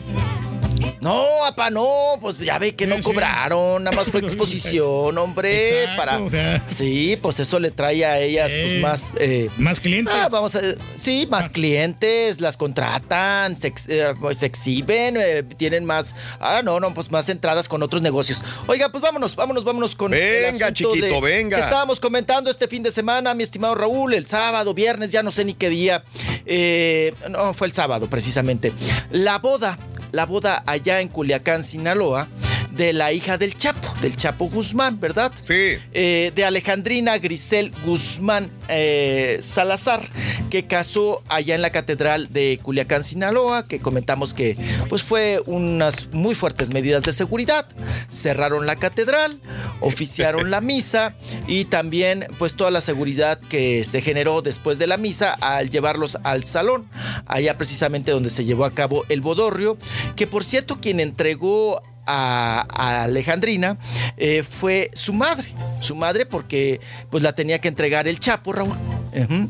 No, 1.01 1.45
apa, 1.45 1.69
no, 1.69 1.87
pues 2.21 2.37
ya 2.37 2.57
ve 2.59 2.75
que 2.75 2.85
no 2.87 2.95
sí. 2.97 3.01
cobraron, 3.01 3.83
nada 3.83 3.95
más 3.95 4.11
fue 4.11 4.19
exposición, 4.21 5.17
hombre, 5.17 5.81
Exacto, 5.81 5.97
para... 5.97 6.19
o 6.19 6.29
sea. 6.29 6.63
Sí, 6.69 7.17
pues 7.21 7.39
eso 7.39 7.59
le 7.59 7.71
trae 7.71 8.05
a 8.05 8.19
ellas 8.19 8.51
Eh, 8.55 8.67
pues 8.69 8.81
más... 8.81 9.13
eh, 9.19 9.49
Más 9.57 9.79
clientes. 9.79 10.13
Ah, 10.15 10.29
vamos 10.29 10.55
a, 10.55 10.61
sí, 10.95 11.27
más 11.29 11.49
clientes, 11.49 12.39
las 12.41 12.57
contratan, 12.57 13.55
se, 13.55 13.73
eh, 13.87 14.13
pues, 14.19 14.37
se 14.39 14.45
exhiben, 14.45 15.17
eh, 15.17 15.43
tienen 15.57 15.85
más, 15.85 16.15
ah, 16.39 16.61
no, 16.63 16.79
no, 16.79 16.93
pues 16.93 17.09
más 17.11 17.29
entradas 17.29 17.67
con 17.67 17.81
otros 17.83 18.01
negocios. 18.01 18.43
Oiga, 18.67 18.89
pues 18.89 19.01
vámonos, 19.01 19.35
vámonos, 19.35 19.63
vámonos 19.63 19.95
con 19.95 20.13
el 20.13 20.19
Venga, 20.19 20.67
asunto 20.67 20.93
chiquito, 20.93 21.15
de- 21.15 21.21
venga. 21.21 21.57
que 21.57 21.63
estábamos 21.63 21.99
comentando 21.99 22.49
este 22.51 22.67
fin 22.67 22.83
de 22.83 22.91
semana, 22.91 23.33
mi 23.33 23.43
estimado 23.43 23.75
Raúl, 23.75 24.13
el 24.13 24.27
sábado, 24.27 24.73
viernes, 24.73 25.11
ya 25.11 25.23
no 25.23 25.31
sé 25.31 25.45
ni 25.45 25.53
qué 25.53 25.69
día, 25.69 26.03
eh, 26.45 27.13
no, 27.29 27.53
fue 27.53 27.67
el 27.67 27.73
sábado 27.73 28.07
precisamente. 28.09 28.71
La 29.11 29.39
boda, 29.39 29.77
la 30.11 30.25
boda 30.25 30.63
allá 30.65 31.01
en 31.01 31.07
Culiacán, 31.07 31.63
Sinaloa, 31.63 32.27
de 32.71 32.93
la 32.93 33.11
hija 33.11 33.37
del 33.37 33.55
Chapo, 33.55 33.93
del 34.01 34.15
Chapo 34.15 34.49
Guzmán, 34.49 34.99
¿verdad? 34.99 35.31
Sí. 35.39 35.77
Eh, 35.93 36.31
de 36.35 36.45
Alejandrina 36.45 37.17
Grisel 37.17 37.71
Guzmán 37.85 38.49
eh, 38.67 39.37
Salazar, 39.41 40.07
que 40.49 40.65
casó 40.65 41.23
allá 41.29 41.55
en 41.55 41.61
la 41.61 41.71
Catedral 41.71 42.31
de 42.31 42.59
Culiacán, 42.61 43.03
Sinaloa, 43.03 43.67
que 43.67 43.79
comentamos 43.79 44.33
que 44.33 44.57
pues 44.89 45.03
fue 45.03 45.41
unas 45.45 46.13
muy 46.13 46.35
fuertes 46.35 46.71
medidas 46.71 47.03
de 47.03 47.13
seguridad. 47.13 47.67
Cerraron 48.09 48.65
la 48.65 48.75
catedral, 48.75 49.39
oficiaron 49.79 50.51
la 50.51 50.61
misa 50.61 51.15
y 51.47 51.65
también 51.65 52.25
pues 52.37 52.55
toda 52.55 52.71
la 52.71 52.81
seguridad 52.81 53.39
que 53.39 53.83
se 53.83 54.01
generó 54.01 54.41
después 54.41 54.79
de 54.79 54.87
la 54.87 54.97
misa 54.97 55.33
al 55.33 55.69
llevarlos 55.69 56.17
al 56.23 56.45
salón, 56.45 56.89
allá 57.25 57.57
precisamente 57.57 58.11
donde 58.11 58.29
se 58.29 58.45
llevó 58.45 58.65
a 58.65 58.71
cabo 58.71 59.05
el 59.09 59.21
bodorrio, 59.21 59.77
que 60.15 60.27
por 60.27 60.43
cierto 60.43 60.79
quien 60.79 60.99
entregó 60.99 61.81
a, 62.05 63.03
Alejandrina 63.03 63.77
eh, 64.17 64.43
fue 64.43 64.89
su 64.93 65.13
madre. 65.13 65.53
Su 65.79 65.95
madre 65.95 66.25
porque 66.25 66.79
pues 67.09 67.23
la 67.23 67.33
tenía 67.33 67.59
que 67.59 67.67
entregar 67.67 68.07
el 68.07 68.19
Chapo, 68.19 68.53
Raúl. 68.53 68.77
Ujú. 69.13 69.49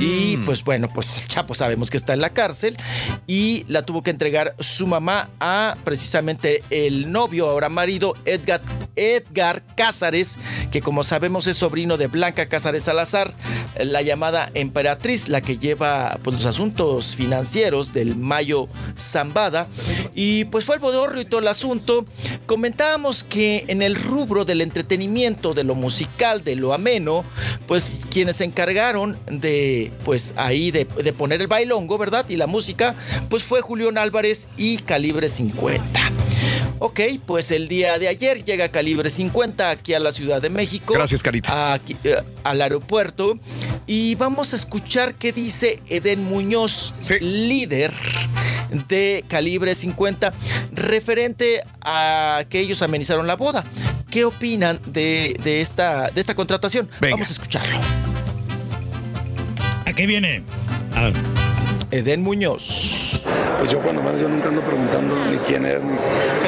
Y 0.00 0.38
pues 0.44 0.64
bueno, 0.64 0.88
pues 0.92 1.18
el 1.18 1.28
Chapo 1.28 1.54
sabemos 1.54 1.90
que 1.90 1.96
está 1.96 2.12
en 2.12 2.20
la 2.20 2.30
cárcel 2.30 2.76
y 3.26 3.64
la 3.68 3.82
tuvo 3.82 4.02
que 4.02 4.10
entregar 4.10 4.54
su 4.60 4.86
mamá 4.86 5.28
a 5.40 5.76
precisamente 5.84 6.62
el 6.70 7.10
novio, 7.12 7.48
ahora 7.48 7.68
marido, 7.68 8.14
Edgar, 8.24 8.60
Edgar 8.96 9.62
Cázares, 9.76 10.38
que 10.70 10.80
como 10.80 11.02
sabemos 11.02 11.46
es 11.46 11.56
sobrino 11.56 11.96
de 11.96 12.06
Blanca 12.06 12.48
Cázares 12.48 12.84
Salazar, 12.84 13.34
la 13.78 14.02
llamada 14.02 14.50
emperatriz, 14.54 15.28
la 15.28 15.40
que 15.40 15.58
lleva 15.58 16.18
pues, 16.22 16.36
los 16.36 16.46
asuntos 16.46 17.16
financieros 17.16 17.92
del 17.92 18.16
Mayo 18.16 18.68
Zambada. 18.98 19.66
Y 20.14 20.44
pues 20.46 20.64
fue 20.64 20.76
el 20.76 20.82
y 21.18 21.24
todo 21.24 21.40
el 21.40 21.48
asunto. 21.48 22.04
Comentábamos 22.46 23.24
que 23.24 23.64
en 23.68 23.82
el 23.82 23.94
rubro 23.94 24.44
del 24.44 24.60
entretenimiento, 24.60 25.54
de 25.54 25.64
lo 25.64 25.74
musical, 25.74 26.44
de 26.44 26.56
lo 26.56 26.74
ameno, 26.74 27.24
pues 27.66 27.98
quienes 28.10 28.36
se 28.36 28.44
encargaron 28.44 29.01
de, 29.30 29.92
pues 30.04 30.34
ahí, 30.36 30.70
de, 30.70 30.84
de 30.84 31.12
poner 31.12 31.40
el 31.40 31.46
bailongo, 31.46 31.98
¿verdad? 31.98 32.28
Y 32.28 32.36
la 32.36 32.46
música, 32.46 32.94
pues 33.28 33.44
fue 33.44 33.60
Julián 33.60 33.98
Álvarez 33.98 34.48
y 34.56 34.78
Calibre 34.78 35.28
50. 35.28 36.12
Ok, 36.84 36.98
pues 37.26 37.52
el 37.52 37.68
día 37.68 37.96
de 38.00 38.08
ayer 38.08 38.42
llega 38.42 38.68
Calibre 38.70 39.08
50 39.08 39.70
aquí 39.70 39.94
a 39.94 40.00
la 40.00 40.10
Ciudad 40.10 40.42
de 40.42 40.50
México. 40.50 40.94
Gracias, 40.94 41.22
Carita. 41.22 41.74
Aquí, 41.74 41.96
eh, 42.02 42.16
al 42.42 42.60
aeropuerto. 42.60 43.38
Y 43.86 44.16
vamos 44.16 44.52
a 44.52 44.56
escuchar 44.56 45.14
qué 45.14 45.32
dice 45.32 45.80
Eden 45.88 46.24
Muñoz, 46.24 46.92
líder 47.20 47.92
de 48.88 49.24
Calibre 49.28 49.76
50, 49.76 50.34
referente 50.72 51.62
a 51.82 52.44
que 52.48 52.58
ellos 52.58 52.82
amenizaron 52.82 53.28
la 53.28 53.36
boda. 53.36 53.64
¿Qué 54.10 54.24
opinan 54.24 54.80
de, 54.86 55.36
de 55.44 55.60
esta, 55.60 56.10
de 56.10 56.20
esta 56.20 56.34
contratación? 56.34 56.88
Vamos 57.00 57.28
a 57.28 57.32
escucharlo. 57.32 57.78
¿A 59.92 59.94
qué 59.94 60.06
viene? 60.06 60.42
A 60.96 61.02
ver. 61.04 61.12
Eden 61.90 62.22
Muñoz. 62.22 63.20
Pues 63.58 63.70
yo 63.70 63.78
cuando 63.80 64.02
menos 64.02 64.22
yo 64.22 64.26
nunca 64.26 64.48
ando 64.48 64.64
preguntando 64.64 65.14
ni 65.30 65.36
quién 65.38 65.66
es, 65.66 65.84
ni 65.84 65.92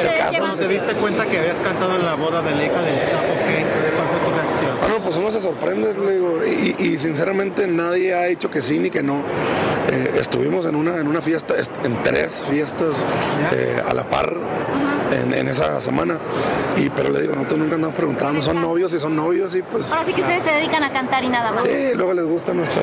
si 0.01 0.07
acaso. 0.07 0.57
¿Te 0.57 0.67
diste 0.67 0.95
cuenta 0.95 1.27
que 1.27 1.37
habías 1.37 1.57
cantado 1.59 1.95
en 1.95 2.05
la 2.05 2.15
boda 2.15 2.41
de 2.41 2.55
la 2.55 2.65
hija 2.65 2.81
del 2.81 3.05
Chapo? 3.05 3.33
¿Qué? 3.47 3.63
¿Cuál 3.95 4.07
fue 4.07 4.19
tu 4.19 4.35
reacción? 4.35 4.71
Bueno, 4.79 4.95
pues 5.03 5.15
uno 5.17 5.29
se 5.29 5.39
sorprende, 5.41 5.93
le 5.93 6.13
digo, 6.13 6.39
y, 6.43 6.75
y 6.83 6.97
sinceramente 6.97 7.67
nadie 7.67 8.15
ha 8.15 8.23
dicho 8.23 8.49
que 8.49 8.63
sí 8.63 8.79
ni 8.79 8.89
que 8.89 9.03
no. 9.03 9.21
Eh, 9.91 10.15
estuvimos 10.19 10.65
en 10.65 10.75
una, 10.75 10.97
en 10.99 11.05
una 11.07 11.21
fiesta, 11.21 11.53
est- 11.55 11.71
en 11.85 12.01
tres 12.03 12.43
fiestas 12.49 13.05
eh, 13.53 13.79
a 13.87 13.93
la 13.93 14.05
par 14.09 14.33
en, 15.11 15.33
en 15.33 15.47
esa 15.47 15.79
semana, 15.81 16.17
y 16.77 16.89
pero 16.89 17.09
le 17.11 17.21
digo, 17.21 17.35
nosotros 17.35 17.59
nunca 17.59 17.75
andamos 17.75 17.95
preguntando, 17.95 18.41
son 18.41 18.61
novios 18.61 18.93
y 18.93 18.99
son 18.99 19.15
novios 19.15 19.53
y 19.55 19.61
pues... 19.61 19.91
Ahora 19.91 20.05
sí 20.05 20.13
que 20.13 20.21
ustedes 20.21 20.43
se 20.43 20.51
dedican 20.51 20.83
a 20.83 20.91
cantar 20.91 21.23
y 21.23 21.27
nada 21.29 21.51
más. 21.51 21.63
Sí, 21.63 21.91
luego 21.95 22.13
les 22.13 22.25
gusta 22.25 22.53
nuestra, 22.53 22.81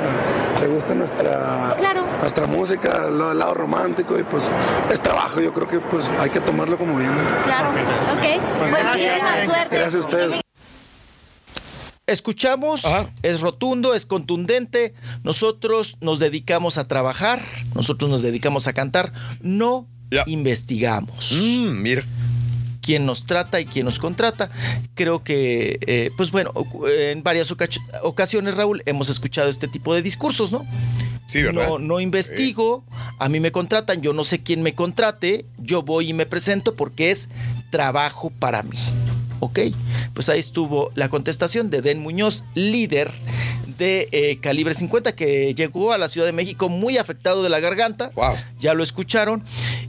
les 0.60 0.70
gusta 0.70 0.94
nuestra, 0.94 1.74
Claro. 1.78 2.04
nuestra 2.20 2.46
música, 2.46 3.06
el 3.08 3.18
lado 3.18 3.54
romántico 3.54 4.18
y 4.18 4.22
pues 4.22 4.48
es 4.90 5.00
trabajo, 5.00 5.40
yo 5.40 5.52
creo 5.52 5.68
que 5.68 5.78
pues 5.80 6.08
hay 6.18 6.30
que 6.30 6.40
tomarlo 6.40 6.78
como 6.78 6.96
viene. 6.96 7.14
Claro. 7.44 7.68
Ok. 7.70 8.40
Pues 8.70 8.84
muchísima 8.84 9.44
suerte. 9.44 9.76
Gracias 9.76 9.94
a 9.94 9.98
ustedes. 10.08 10.42
Escuchamos, 12.06 12.84
es 13.22 13.40
rotundo, 13.40 13.94
es 13.94 14.06
contundente. 14.06 14.92
Nosotros 15.22 15.96
nos 16.00 16.18
dedicamos 16.18 16.76
a 16.76 16.88
trabajar, 16.88 17.40
nosotros 17.74 18.10
nos 18.10 18.22
dedicamos 18.22 18.66
a 18.66 18.72
cantar, 18.72 19.12
no 19.40 19.86
investigamos. 20.26 21.32
mira. 21.32 22.04
Quién 22.80 23.06
nos 23.06 23.26
trata 23.26 23.60
y 23.60 23.64
quién 23.64 23.84
nos 23.84 24.00
contrata. 24.00 24.50
Creo 24.94 25.22
que, 25.22 25.78
eh, 25.86 26.10
pues 26.16 26.32
bueno, 26.32 26.52
en 26.98 27.22
varias 27.22 27.50
oca- 27.52 27.68
ocasiones, 28.02 28.56
Raúl, 28.56 28.82
hemos 28.86 29.08
escuchado 29.08 29.48
este 29.48 29.68
tipo 29.68 29.94
de 29.94 30.02
discursos, 30.02 30.50
¿no? 30.50 30.66
Sí, 31.26 31.42
¿verdad? 31.42 31.68
No, 31.68 31.78
no 31.78 32.00
investigo, 32.00 32.84
a 33.20 33.28
mí 33.28 33.38
me 33.38 33.52
contratan, 33.52 34.02
yo 34.02 34.12
no 34.12 34.24
sé 34.24 34.42
quién 34.42 34.62
me 34.62 34.74
contrate, 34.74 35.46
yo 35.58 35.82
voy 35.84 36.08
y 36.08 36.12
me 36.12 36.26
presento 36.26 36.74
porque 36.74 37.12
es 37.12 37.28
trabajo 37.70 38.30
para 38.30 38.64
mí. 38.64 38.76
¿Ok? 39.38 39.60
Pues 40.12 40.28
ahí 40.28 40.40
estuvo 40.40 40.90
la 40.96 41.08
contestación 41.08 41.70
de 41.70 41.82
Den 41.82 42.00
Muñoz, 42.00 42.42
líder 42.54 43.12
de 43.82 44.08
eh, 44.12 44.38
Calibre 44.40 44.74
50, 44.74 45.12
que 45.16 45.54
llegó 45.54 45.92
a 45.92 45.98
la 45.98 46.08
Ciudad 46.08 46.26
de 46.26 46.32
México 46.32 46.68
muy 46.68 46.98
afectado 46.98 47.42
de 47.42 47.48
la 47.48 47.58
garganta. 47.60 48.10
Ya 48.60 48.74
lo 48.74 48.82
escucharon. 48.82 49.42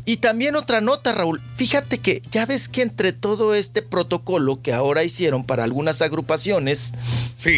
Y 0.05 0.17
también 0.17 0.55
otra 0.55 0.81
nota, 0.81 1.11
Raúl. 1.13 1.39
Fíjate 1.55 1.99
que 1.99 2.21
ya 2.31 2.45
ves 2.45 2.67
que 2.67 2.81
entre 2.81 3.13
todo 3.13 3.53
este 3.55 3.81
protocolo 3.83 4.61
que 4.61 4.73
ahora 4.73 5.03
hicieron 5.03 5.45
para 5.45 5.63
algunas 5.63 6.01
agrupaciones, 6.01 6.93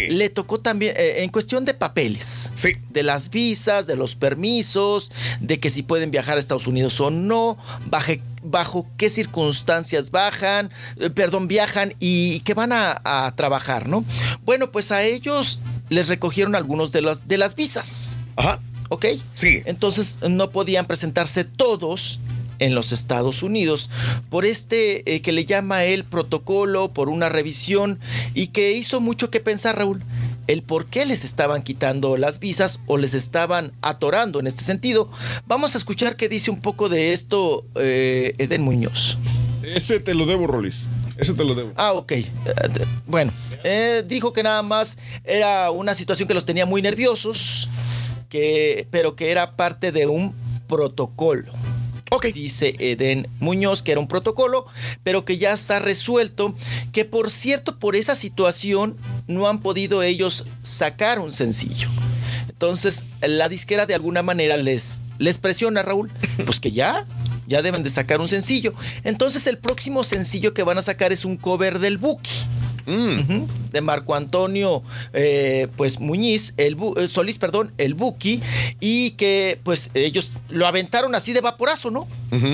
le 0.10 0.30
tocó 0.30 0.60
también, 0.60 0.94
eh, 0.98 1.24
en 1.24 1.30
cuestión 1.30 1.66
de 1.66 1.74
papeles, 1.74 2.52
de 2.90 3.04
las 3.04 3.30
visas, 3.30 3.88
de 3.88 3.96
los 3.96 4.16
permisos, 4.16 5.12
de 5.40 5.60
que 5.60 5.70
si 5.70 5.82
pueden 5.84 6.12
viajar 6.12 6.38
a 6.38 6.40
Estados 6.40 6.68
Unidos 6.68 7.00
o 7.00 7.10
no, 7.10 7.58
baje- 7.90 8.22
bajo 8.44 8.86
qué 8.98 9.10
circunstancias 9.10 10.12
bajan, 10.12 10.70
eh, 11.00 11.10
perdón, 11.10 11.48
viajan 11.48 11.94
y 12.00 12.42
que 12.42 12.54
van 12.54 12.72
a, 12.74 13.02
a 13.04 13.34
trabajar, 13.36 13.88
¿no? 13.88 14.04
Bueno, 14.44 14.72
pues 14.72 14.92
a 14.92 15.02
ellos 15.04 15.60
les 15.90 16.08
recogieron 16.08 16.56
algunos 16.56 16.92
de 16.92 17.02
las, 17.02 17.28
de 17.28 17.38
las 17.38 17.56
visas. 17.56 18.22
Ajá. 18.36 18.60
¿Ok? 18.90 19.06
Sí. 19.34 19.62
Entonces 19.66 20.18
no 20.30 20.52
podían 20.52 20.86
presentarse 20.86 21.44
todos 21.44 22.20
en 22.60 22.76
los 22.76 22.92
Estados 22.92 23.44
Unidos 23.44 23.90
por 24.30 24.46
este 24.46 25.14
eh, 25.14 25.22
que 25.22 25.32
le 25.32 25.46
llama 25.46 25.84
el 25.84 26.04
protocolo, 26.04 26.90
por 26.94 27.10
una 27.10 27.30
revisión 27.30 28.00
y 28.34 28.48
que 28.48 28.74
hizo 28.74 29.02
mucho 29.02 29.30
que 29.30 29.40
pensar, 29.40 29.78
Raúl, 29.78 30.02
el 30.48 30.62
por 30.62 30.86
qué 30.86 31.06
les 31.06 31.26
estaban 31.26 31.64
quitando 31.64 32.18
las 32.18 32.40
visas 32.40 32.80
o 32.86 32.98
les 32.98 33.14
estaban 33.14 33.72
atorando 33.82 34.40
en 34.40 34.48
este 34.48 34.64
sentido. 34.64 35.10
Vamos 35.48 35.76
a 35.76 35.78
escuchar 35.78 36.16
qué 36.16 36.30
dice 36.30 36.52
un 36.52 36.62
poco 36.62 36.90
de 36.90 37.14
esto 37.14 37.66
eh, 37.76 38.36
Eden 38.38 38.62
Muñoz. 38.62 39.18
Ese 39.64 40.00
te 40.00 40.14
lo 40.14 40.26
debo, 40.26 40.46
Rolis. 40.46 40.84
Ese 41.18 41.34
te 41.34 41.46
lo 41.46 41.56
debo. 41.56 41.72
Ah, 41.76 41.94
ok. 41.94 42.12
Eh, 42.12 42.28
bueno, 43.08 43.32
eh, 43.64 44.04
dijo 44.06 44.34
que 44.34 44.44
nada 44.44 44.62
más 44.64 44.98
era 45.24 45.72
una 45.72 45.96
situación 45.96 46.28
que 46.28 46.34
los 46.34 46.46
tenía 46.46 46.66
muy 46.66 46.82
nerviosos, 46.82 47.70
que, 48.30 48.88
pero 48.92 49.16
que 49.16 49.32
era 49.32 49.56
parte 49.56 49.92
de 49.92 50.08
un 50.08 50.34
protocolo. 50.68 51.52
Ok. 52.12 52.28
Dice 52.28 52.76
Eden 52.80 53.28
Muñoz 53.40 53.82
que 53.82 53.92
era 53.92 54.00
un 54.00 54.08
protocolo, 54.08 54.66
pero 55.04 55.26
que 55.26 55.38
ya 55.38 55.54
está 55.54 55.80
resuelto. 55.80 56.54
Que 56.92 57.06
por 57.06 57.32
cierto, 57.32 57.80
por 57.80 57.96
esa 57.96 58.16
situación, 58.16 58.98
no 59.28 59.48
han 59.48 59.60
podido 59.60 60.04
ellos 60.04 60.46
sacar 60.64 61.20
un 61.20 61.32
sencillo. 61.32 61.90
Entonces, 62.50 63.04
la 63.22 63.50
disquera 63.50 63.86
de 63.86 63.96
alguna 63.96 64.24
manera 64.24 64.56
les, 64.56 65.02
les 65.18 65.38
presiona, 65.38 65.82
Raúl, 65.84 66.10
pues 66.46 66.60
que 66.62 66.72
ya, 66.72 67.06
ya 67.48 67.62
deben 67.62 67.84
de 67.84 67.90
sacar 67.90 68.20
un 68.22 68.28
sencillo. 68.28 68.74
Entonces, 69.04 69.48
el 69.48 69.58
próximo 69.58 70.04
sencillo 70.04 70.54
que 70.54 70.64
van 70.64 70.78
a 70.78 70.82
sacar 70.82 71.12
es 71.12 71.26
un 71.26 71.38
cover 71.38 71.80
del 71.80 71.98
Buki. 71.98 72.32
Ujú, 72.88 73.48
de 73.72 73.82
Marco 73.82 74.16
Antonio 74.16 74.84
eh, 75.14 75.68
pues 75.76 76.00
Muñiz, 76.00 76.54
el 76.58 76.78
Bu- 76.78 76.98
eh, 77.00 77.08
Solís, 77.08 77.38
perdón, 77.40 77.72
el 77.78 77.94
Buki, 77.96 78.42
y 78.80 79.12
que 79.12 79.60
pues 79.64 79.90
ellos 79.94 80.34
lo 80.50 80.68
aventaron 80.68 81.16
así 81.16 81.34
de 81.34 81.42
vaporazo, 81.42 81.92
¿no? 81.92 82.08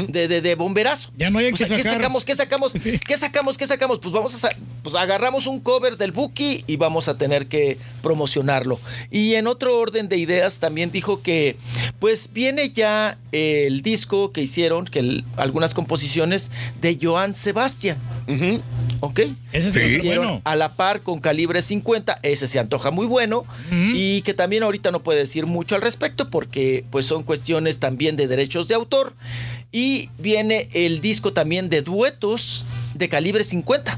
de, 0.09 0.27
de, 0.27 0.41
de 0.41 0.55
bomberazo. 0.55 1.09
Ya 1.17 1.29
no 1.31 1.39
hay 1.39 1.47
O 1.47 1.51
que 1.51 1.57
sea, 1.57 1.67
¿Qué 1.67 1.77
sacar. 1.83 1.93
sacamos? 1.93 2.23
¿Qué 2.25 2.35
sacamos? 2.35 2.73
¿Qué 2.73 3.17
sacamos? 3.17 3.57
¿Qué 3.57 3.65
sacamos? 3.67 3.99
Pues 3.99 4.13
vamos 4.13 4.43
a 4.45 4.49
pues 4.83 4.95
agarramos 4.95 5.47
un 5.47 5.59
cover 5.59 5.97
del 5.97 6.11
Buki 6.11 6.63
y 6.67 6.75
vamos 6.75 7.07
a 7.07 7.17
tener 7.17 7.47
que 7.47 7.77
promocionarlo. 8.03 8.79
Y 9.09 9.35
en 9.35 9.47
otro 9.47 9.77
orden 9.79 10.07
de 10.09 10.17
ideas 10.17 10.59
también 10.59 10.91
dijo 10.91 11.21
que 11.21 11.55
pues 11.99 12.31
viene 12.33 12.69
ya 12.69 13.17
el 13.31 13.81
disco 13.81 14.31
que 14.31 14.41
hicieron, 14.41 14.85
que 14.85 14.99
el- 14.99 15.23
algunas 15.37 15.73
composiciones 15.73 16.51
de 16.81 16.97
Joan 17.01 17.35
Sebastián. 17.35 17.97
¿Ok? 18.99 19.19
Ese 19.51 19.69
sí 19.69 19.79
Que 19.79 19.85
es 19.87 19.95
hicieron 19.97 20.20
bueno. 20.25 20.41
a 20.43 20.55
la 20.55 20.75
par 20.75 21.01
con 21.01 21.19
calibre 21.19 21.61
50, 21.61 22.19
ese 22.23 22.47
se 22.47 22.59
antoja 22.59 22.91
muy 22.91 23.05
bueno 23.05 23.45
y 23.93 24.21
que 24.21 24.33
también 24.33 24.63
ahorita 24.63 24.91
no 24.91 25.01
puede 25.03 25.19
decir 25.19 25.45
mucho 25.45 25.75
al 25.75 25.81
respecto 25.81 26.29
porque 26.29 26.83
pues 26.91 27.05
son 27.05 27.23
cuestiones 27.23 27.79
también 27.79 28.15
de 28.15 28.27
derechos 28.27 28.67
de 28.67 28.75
autor 28.75 29.13
y 29.71 30.09
viene 30.19 30.67
el 30.73 31.01
disco 31.01 31.33
también 31.33 31.69
de 31.69 31.81
duetos 31.81 32.65
de 32.93 33.07
calibre 33.09 33.43
50 33.43 33.97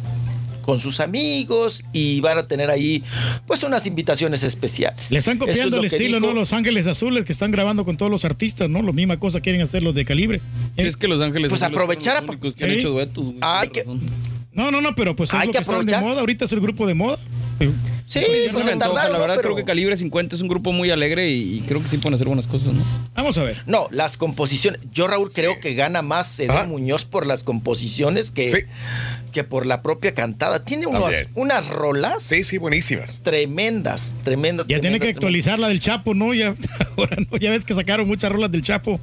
con 0.61 0.79
sus 0.79 1.01
amigos 1.01 1.83
y 1.91 2.21
van 2.21 2.37
a 2.37 2.47
tener 2.47 2.69
ahí 2.69 3.03
pues 3.45 3.63
unas 3.63 3.85
invitaciones 3.85 4.43
especiales. 4.43 5.11
Le 5.11 5.17
están 5.19 5.33
es 5.33 5.39
copiando 5.41 5.77
el 5.77 5.83
estilo, 5.85 6.19
dijo. 6.21 6.27
¿no? 6.33 6.39
Los 6.39 6.53
Ángeles 6.53 6.87
Azules 6.87 7.25
que 7.25 7.33
están 7.33 7.51
grabando 7.51 7.83
con 7.83 7.97
todos 7.97 8.09
los 8.09 8.23
artistas, 8.23 8.69
¿no? 8.69 8.81
Lo 8.81 8.93
misma 8.93 9.19
cosa 9.19 9.41
quieren 9.41 9.59
hacer 9.61 9.83
los 9.83 9.93
de 9.93 10.05
calibre. 10.05 10.39
Es 10.77 10.95
que 10.95 11.09
Los 11.09 11.19
Ángeles 11.19 11.49
Pues 11.49 11.63
Azules 11.63 11.75
aprovechar 11.77 12.19
fueron 12.19 12.27
los 12.27 12.35
únicos 12.35 12.55
que 12.55 12.63
han 12.63 12.71
Sí. 12.71 12.77
hecho 12.77 12.89
duetos. 12.91 13.25
güey, 13.25 13.37
Ay, 13.41 13.67
tienes 13.69 13.87
razón. 13.87 14.01
No, 14.53 14.71
no, 14.71 14.81
no, 14.81 14.95
pero 14.95 15.15
pues 15.15 15.29
es 15.29 15.35
Hay 15.35 15.47
lo 15.47 15.51
que 15.51 15.57
que, 15.57 15.61
están 15.61 15.75
de 15.75 15.81
aprovechar. 15.81 16.03
moda. 16.03 16.19
Ahorita 16.21 16.45
es 16.45 16.51
el 16.53 16.59
grupo 16.61 16.85
de 16.87 16.93
moda. 16.93 17.17
Sí, 17.59 17.71
Sí, 18.05 18.19
pues 18.27 18.51
se 18.51 18.63
se 18.71 18.75
tardaron, 18.75 19.13
la 19.13 19.17
verdad 19.17 19.35
Pero- 19.37 19.41
creo 19.41 19.55
que 19.55 19.63
Calibre 19.63 19.95
50 19.95 20.35
es 20.35 20.41
un 20.41 20.49
grupo 20.49 20.73
muy 20.73 20.91
alegre 20.91 21.29
y, 21.29 21.57
y 21.57 21.61
creo 21.61 21.81
que 21.81 21.87
sí 21.87 21.97
pueden 21.97 22.15
hacer 22.15 22.27
buenas 22.27 22.47
cosas, 22.47 22.73
¿no? 22.73 22.83
Vamos 23.15 23.37
a 23.37 23.43
ver. 23.43 23.63
No, 23.65 23.87
las 23.91 24.17
composiciones. 24.17 24.81
Yo, 24.91 25.07
Raúl, 25.07 25.31
creo 25.33 25.59
que 25.61 25.73
gana 25.73 26.01
más 26.01 26.37
Edén 26.39 26.67
Muñoz 26.69 27.05
por 27.05 27.25
las 27.25 27.43
composiciones 27.43 28.29
que, 28.31 28.67
que 29.31 29.43
por 29.45 29.65
la 29.65 29.81
propia 29.81 30.13
cantada. 30.13 30.65
Tiene 30.65 30.85
unos- 30.85 31.13
unas 31.33 31.69
rolas. 31.69 32.21
Sí, 32.23 32.43
sí, 32.43 32.57
buenísimas. 32.57 33.21
Tremendas, 33.23 34.15
tremendas. 34.23 34.67
Ya 34.67 34.81
tiene 34.81 34.95
que 34.97 35.05
tremendas, 35.05 35.17
actualizar 35.17 35.59
la 35.59 35.69
del 35.69 35.79
Chapo, 35.79 36.13
¿no? 36.13 36.33
Ya, 36.33 36.53
ahora 36.97 37.17
no, 37.31 37.37
ya 37.37 37.51
ves 37.51 37.63
que 37.63 37.73
sacaron 37.73 38.05
muchas 38.07 38.31
rolas 38.31 38.51
del 38.51 38.63
Chapo. 38.63 38.99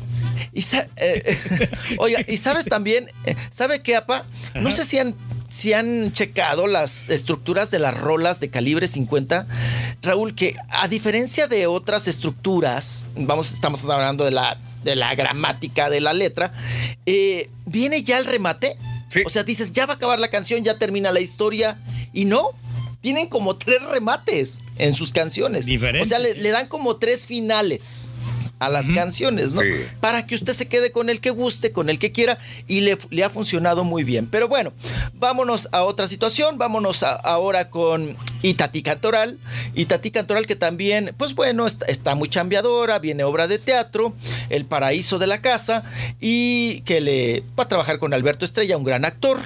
Y 0.53 0.61
eh, 0.97 1.39
oiga, 1.99 2.20
y 2.29 2.37
sabes 2.37 2.67
también, 2.67 3.07
eh, 3.25 3.35
¿sabe 3.49 3.81
qué, 3.83 3.97
apa? 3.97 4.27
No 4.55 4.70
sé 4.70 4.85
si 4.85 4.99
han, 4.99 5.15
si 5.51 5.73
han 5.73 6.12
checado 6.12 6.69
las 6.69 7.11
estructuras 7.11 7.70
de 7.73 7.81
las 7.81 7.99
rolas 7.99 8.39
de 8.39 8.51
calibre 8.51 8.87
50, 8.87 9.47
Raúl, 10.01 10.35
que 10.35 10.55
a 10.69 10.87
diferencia 10.87 11.49
de 11.49 11.67
otras 11.67 12.07
estructuras, 12.07 13.11
vamos, 13.17 13.53
estamos 13.53 13.85
hablando 13.91 14.25
de 14.25 14.31
la, 14.31 14.59
de 14.85 14.95
la 14.95 15.15
gramática 15.17 15.91
de 15.91 16.01
la 16.01 16.12
letra, 16.12 16.53
eh, 17.05 17.51
viene 17.67 18.03
ya 18.03 18.19
el 18.19 18.27
remate. 18.27 18.79
O 19.27 19.29
sea, 19.29 19.43
dices, 19.43 19.73
ya 19.73 19.87
va 19.87 19.95
a 19.95 19.97
acabar 19.97 20.20
la 20.20 20.31
canción, 20.31 20.62
ya 20.62 20.79
termina 20.79 21.11
la 21.11 21.20
historia, 21.20 21.81
y 22.12 22.27
no. 22.27 22.51
Tienen 23.01 23.29
como 23.29 23.57
tres 23.57 23.83
remates 23.83 24.61
en 24.77 24.95
sus 24.95 25.12
canciones. 25.12 25.67
O 26.03 26.05
sea, 26.05 26.20
le, 26.20 26.35
le 26.35 26.51
dan 26.51 26.69
como 26.69 26.97
tres 26.97 27.27
finales 27.27 28.11
a 28.60 28.68
las 28.68 28.89
canciones, 28.90 29.55
¿no? 29.55 29.62
Para 30.00 30.26
que 30.26 30.36
usted 30.36 30.52
se 30.52 30.68
quede 30.68 30.92
con 30.92 31.10
el 31.10 31.20
que 31.20 31.30
guste, 31.30 31.72
con 31.72 31.90
el 31.90 31.98
que 31.98 32.12
quiera, 32.12 32.39
y 32.68 32.82
le, 32.82 32.97
le 33.10 33.24
ha 33.24 33.30
funcionado 33.30 33.82
muy 33.82 34.05
bien. 34.05 34.28
Pero 34.30 34.47
bueno, 34.47 34.72
vámonos 35.14 35.68
a 35.72 35.82
otra 35.82 36.06
situación, 36.06 36.58
vámonos 36.58 37.02
a- 37.02 37.16
ahora 37.16 37.70
con 37.70 38.16
Itatí 38.42 38.82
Cantoral. 38.82 39.39
Itatí 39.74 40.10
Cantoral 40.12 40.47
que 40.47 40.56
también, 40.56 41.14
pues 41.16 41.34
bueno, 41.34 41.66
está, 41.66 41.86
está 41.86 42.14
muy 42.14 42.28
chambeadora, 42.28 42.98
viene 43.00 43.24
obra 43.24 43.48
de 43.48 43.58
teatro, 43.58 44.14
El 44.50 44.64
Paraíso 44.66 45.18
de 45.18 45.26
la 45.26 45.40
Casa, 45.40 45.82
y 46.20 46.82
que 46.82 47.00
le 47.00 47.42
va 47.58 47.64
a 47.64 47.68
trabajar 47.68 47.98
con 47.98 48.14
Alberto 48.14 48.44
Estrella, 48.44 48.76
un 48.76 48.84
gran 48.84 49.05
actor. 49.05 49.39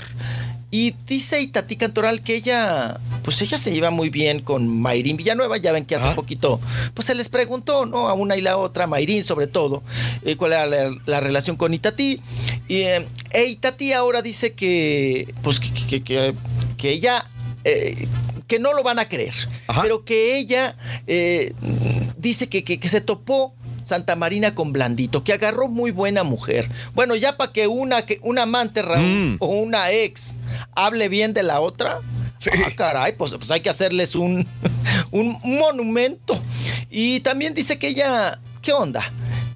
Y 0.74 0.92
dice 1.06 1.40
Itatí 1.40 1.76
Cantoral 1.76 2.20
que 2.20 2.34
ella, 2.34 2.98
pues 3.22 3.40
ella 3.42 3.58
se 3.58 3.70
lleva 3.72 3.92
muy 3.92 4.10
bien 4.10 4.40
con 4.40 4.66
Mayrín 4.80 5.16
Villanueva. 5.16 5.56
Ya 5.56 5.70
ven 5.70 5.84
que 5.84 5.94
hace 5.94 6.10
poquito, 6.16 6.60
pues 6.94 7.06
se 7.06 7.14
les 7.14 7.28
preguntó, 7.28 7.86
¿no? 7.86 8.08
A 8.08 8.14
una 8.14 8.36
y 8.36 8.40
la 8.40 8.56
otra, 8.56 8.88
Mayrín 8.88 9.22
sobre 9.22 9.46
todo, 9.46 9.84
eh, 10.24 10.34
cuál 10.34 10.52
era 10.54 10.66
la, 10.66 10.96
la 11.06 11.20
relación 11.20 11.54
con 11.54 11.72
Itatí. 11.74 12.20
Y, 12.66 12.78
eh, 12.80 13.06
e 13.30 13.44
Itatí 13.44 13.92
ahora 13.92 14.20
dice 14.20 14.54
que, 14.54 15.32
pues 15.44 15.60
que, 15.60 15.70
que- 15.72 16.02
que- 16.02 16.34
que 16.76 16.90
ella... 16.90 17.30
eh, 17.62 18.08
que 18.48 18.58
no 18.58 18.74
lo 18.74 18.82
van 18.82 18.98
a 18.98 19.08
creer, 19.08 19.32
pero 19.80 20.04
que 20.04 20.36
ella 20.36 20.76
eh, 21.06 21.54
dice 22.18 22.48
que, 22.48 22.64
que- 22.64 22.78
que 22.80 22.88
se 22.88 23.00
topó 23.00 23.54
Santa 23.84 24.16
Marina 24.16 24.54
con 24.54 24.72
Blandito, 24.72 25.22
que 25.22 25.32
agarró 25.32 25.68
muy 25.68 25.90
buena 25.90 26.24
mujer. 26.24 26.68
Bueno, 26.94 27.14
ya 27.14 27.36
para 27.36 27.52
que 27.52 27.66
una, 27.66 28.02
que 28.02 28.18
una 28.22 28.42
amante 28.42 28.82
Raúl, 28.82 29.36
o 29.40 29.46
una 29.46 29.90
ex 29.90 30.36
hable 30.74 31.08
bien 31.08 31.34
de 31.34 31.42
la 31.42 31.60
otra, 31.60 32.00
ah, 32.00 32.70
caray, 32.76 33.16
pues, 33.16 33.32
pues 33.32 33.50
hay 33.50 33.60
que 33.60 33.70
hacerles 33.70 34.14
un, 34.14 34.46
un 35.10 35.38
monumento. 35.42 36.40
Y 36.90 37.20
también 37.20 37.54
dice 37.54 37.78
que 37.78 37.88
ella, 37.88 38.40
¿qué 38.62 38.72
onda? 38.72 39.12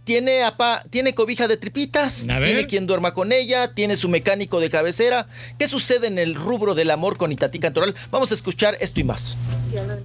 Tiene, 0.08 0.42
apa- 0.42 0.82
tiene 0.88 1.14
cobija 1.14 1.48
de 1.48 1.58
tripitas, 1.58 2.26
tiene 2.46 2.66
quien 2.66 2.86
duerma 2.86 3.12
con 3.12 3.30
ella, 3.30 3.74
tiene 3.74 3.94
su 3.94 4.08
mecánico 4.08 4.58
de 4.58 4.70
cabecera. 4.70 5.26
¿Qué 5.58 5.68
sucede 5.68 6.06
en 6.06 6.18
el 6.18 6.34
rubro 6.34 6.74
del 6.74 6.90
amor 6.90 7.18
con 7.18 7.30
Itatí 7.30 7.58
Cantoral? 7.58 7.94
Vamos 8.10 8.30
a 8.30 8.34
escuchar 8.34 8.74
esto 8.80 9.00
y 9.00 9.04
más. 9.04 9.36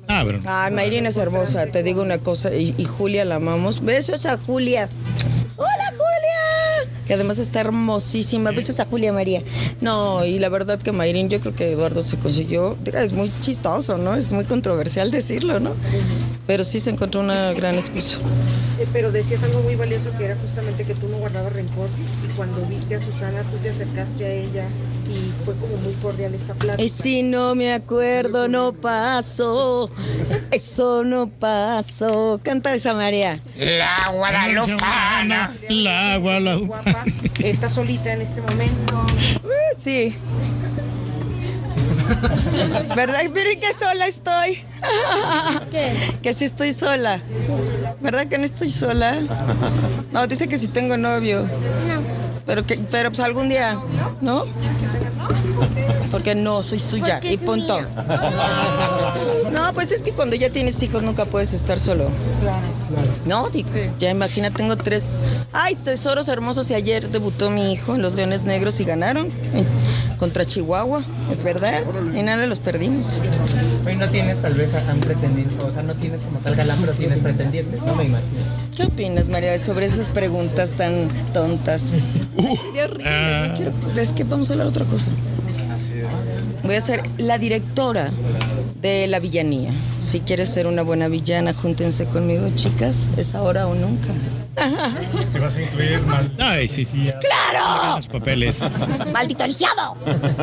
Ah, 0.10 0.24
pero. 0.26 0.42
Ay, 0.46 0.74
Mayrin 0.74 1.06
es 1.06 1.16
hermosa, 1.16 1.68
te 1.68 1.84
digo 1.84 2.02
una 2.02 2.18
cosa, 2.18 2.54
y, 2.54 2.76
y 2.78 2.84
Julia 2.84 3.24
la 3.24 3.36
amamos. 3.36 3.82
Besos 3.82 4.26
a 4.26 4.38
Julia. 4.38 4.90
¡Hola, 5.56 5.88
Julia! 5.92 6.53
Que 7.14 7.18
además 7.18 7.38
está 7.38 7.60
hermosísima. 7.60 8.50
Besos 8.50 8.80
a 8.80 8.86
Julia 8.86 9.14
María. 9.14 9.44
No, 9.82 10.26
y 10.26 10.40
la 10.40 10.50
verdad 10.50 10.82
que 10.82 10.92
Mayrin, 10.92 11.30
yo 11.30 11.40
creo 11.40 11.54
que 11.54 11.72
Eduardo 11.72 12.02
se 12.02 12.18
consiguió. 12.18 12.76
Es 12.92 13.14
muy 13.14 13.32
chistoso, 13.40 14.00
¿no? 14.00 14.16
Es 14.16 14.32
muy 14.32 14.46
controversial 14.46 15.12
decirlo, 15.12 15.60
¿no? 15.60 15.76
Pero 16.48 16.64
sí 16.64 16.80
se 16.80 16.90
encontró 16.90 17.22
una 17.22 17.54
gran 17.54 17.76
esposa. 17.76 18.18
Eh, 18.80 18.88
Pero 18.92 19.12
decías 19.12 19.44
algo 19.44 19.62
muy 19.62 19.76
valioso 19.76 20.10
que 20.18 20.26
era 20.26 20.36
justamente 20.38 20.86
que 20.86 20.96
tú 20.96 21.08
no 21.08 21.18
guardabas 21.18 21.54
rencor 21.54 21.88
y 22.28 22.36
cuando 22.36 22.66
viste 22.66 22.96
a 22.96 23.00
Susana 23.00 23.44
tú 23.44 23.58
te 23.62 23.70
acercaste 23.70 24.26
a 24.26 24.30
ella 24.32 24.66
y 25.08 25.46
fue 25.46 25.54
como 25.56 25.78
muy 25.78 25.94
cordial 25.96 26.34
esta 26.34 26.54
plática. 26.56 26.84
Y 26.84 26.90
si 26.90 27.24
no 27.24 27.54
me 27.56 27.74
acuerdo, 27.74 28.48
no 28.48 28.74
paso. 28.74 29.92
Eso 30.52 31.04
no 31.04 31.28
pasó. 31.28 32.40
Canta 32.44 32.74
esa 32.74 32.94
María. 32.94 33.40
La 33.58 34.10
Guadalupana. 34.12 35.56
La 35.70 36.18
Guapa, 37.06 37.30
está 37.44 37.70
solita 37.70 38.14
en 38.14 38.22
este 38.22 38.42
momento. 38.42 39.06
Uh, 39.44 39.80
Sí. 39.80 40.16
¿Verdad? 42.96 43.22
¿y 43.24 43.30
qué 43.60 43.74
sola 43.74 44.08
estoy? 44.08 44.64
¿Qué? 45.72 45.94
Que 46.22 46.34
sí 46.34 46.46
estoy 46.46 46.74
sola. 46.74 47.22
¿Verdad 48.02 48.28
que 48.28 48.38
no 48.38 48.46
estoy 48.46 48.70
sola? 48.70 49.20
No, 50.12 50.28
dice 50.28 50.48
que 50.48 50.58
sí 50.58 50.68
tengo 50.68 50.98
novio. 50.98 51.48
Pero 52.46 52.66
que, 52.66 52.78
pero 52.78 53.10
pues 53.10 53.20
algún 53.22 53.50
día, 53.50 53.80
¿no? 54.22 54.46
Porque 56.14 56.34
no 56.36 56.64
soy 56.64 56.80
suya 56.80 57.20
y 57.24 57.38
punto. 57.38 57.82
No, 59.52 59.72
pues 59.74 59.92
es 59.92 60.02
que 60.02 60.12
cuando 60.14 60.36
ya 60.36 60.50
tienes 60.50 60.82
hijos 60.84 61.04
nunca 61.04 61.26
puedes 61.26 61.54
estar 61.54 61.80
solo. 61.80 62.10
No, 63.26 63.50
digo, 63.50 63.70
ya 64.00 64.10
imagina, 64.10 64.50
tengo 64.52 64.76
tres. 64.78 65.06
Ay, 65.52 65.76
tesoros 65.76 66.28
hermosos 66.28 66.70
y 66.72 66.74
ayer 66.74 67.10
debutó 67.10 67.50
mi 67.52 67.72
hijo 67.72 67.96
en 67.96 68.02
los 68.02 68.14
Leones 68.16 68.44
Negros 68.44 68.80
y 68.80 68.84
ganaron 68.86 69.30
contra 70.18 70.44
Chihuahua, 70.46 71.04
es 71.32 71.44
verdad. 71.44 71.84
Y 72.16 72.24
nada, 72.24 72.46
los 72.48 72.60
perdimos. 72.60 73.18
Hoy 73.86 73.96
no 73.96 74.08
tienes 74.10 74.42
tal 74.42 74.54
vez 74.56 74.74
a 74.74 74.82
un 74.94 75.00
pretendiente, 75.00 75.56
o 75.64 75.72
sea, 75.72 75.84
no 75.84 75.94
tienes 75.96 76.24
como 76.24 76.40
tal 76.40 76.56
galán, 76.56 76.80
pero 76.82 76.94
tienes 76.94 77.22
pretendientes, 77.22 77.80
no 77.84 77.96
me 77.96 78.06
imagino. 78.06 78.30
¿Qué 78.76 78.84
opinas, 78.84 79.28
María, 79.28 79.58
sobre 79.60 79.86
esas 79.86 80.10
preguntas 80.10 80.74
tan 80.74 81.10
tontas? 81.34 81.94
Ay, 82.40 82.58
sería 82.58 82.86
horrible, 82.86 83.48
no 83.50 83.56
quiero- 83.56 84.02
Es 84.02 84.14
que 84.14 84.24
vamos 84.24 84.50
a 84.50 84.54
hablar 84.54 84.68
de 84.68 84.72
otra 84.72 84.86
cosa. 84.86 85.08
Voy 86.64 86.76
a 86.76 86.82
ser 86.82 87.04
la 87.18 87.38
directora 87.38 88.10
de 88.82 89.08
la 89.08 89.20
villanía. 89.20 89.72
Si 90.02 90.22
quieres 90.22 90.50
ser 90.50 90.68
una 90.68 90.82
buena 90.82 91.08
villana, 91.08 91.54
júntense 91.54 92.06
conmigo, 92.06 92.50
chicas. 92.56 93.10
Es 93.18 93.36
ahora 93.36 93.68
o 93.68 93.76
nunca. 93.76 94.10
Te 95.34 95.40
vas 95.40 95.58
a 95.58 95.62
incluir 95.62 96.00
mal. 96.02 96.32
Ay, 96.40 96.68
sí, 96.68 96.86
sí. 96.86 97.10
¡Claro! 97.20 97.98
Los 97.98 98.08
papeles. 98.08 98.60
¡Maldito 99.12 99.46
lisiado! 99.48 99.98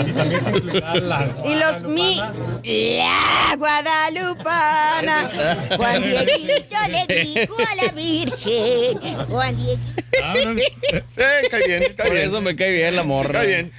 Y 0.06 0.10
también 0.12 0.42
se 0.44 0.50
incluirá 0.50 0.94
la. 0.96 1.28
Y 1.44 1.54
los 1.54 1.84
mi. 1.84 2.16
La 2.16 3.56
Guadalupana. 3.56 5.30
Juan 5.76 6.02
Dieguito 6.02 6.76
le 6.88 7.24
dijo 7.24 7.56
a 7.58 7.84
la 7.84 7.92
Virgen. 7.92 9.26
Juan 9.28 9.56
Dieguito. 9.56 10.02
Sí, 11.08 11.22
cae 11.50 11.66
bien, 11.66 11.82
cae 11.96 12.06
Por 12.06 12.14
bien. 12.14 12.28
eso 12.28 12.40
me 12.40 12.56
cae 12.56 12.72
bien 12.72 12.96
la 12.96 13.04
morra. 13.04 13.40
Cae 13.40 13.46
bien. 13.46 13.72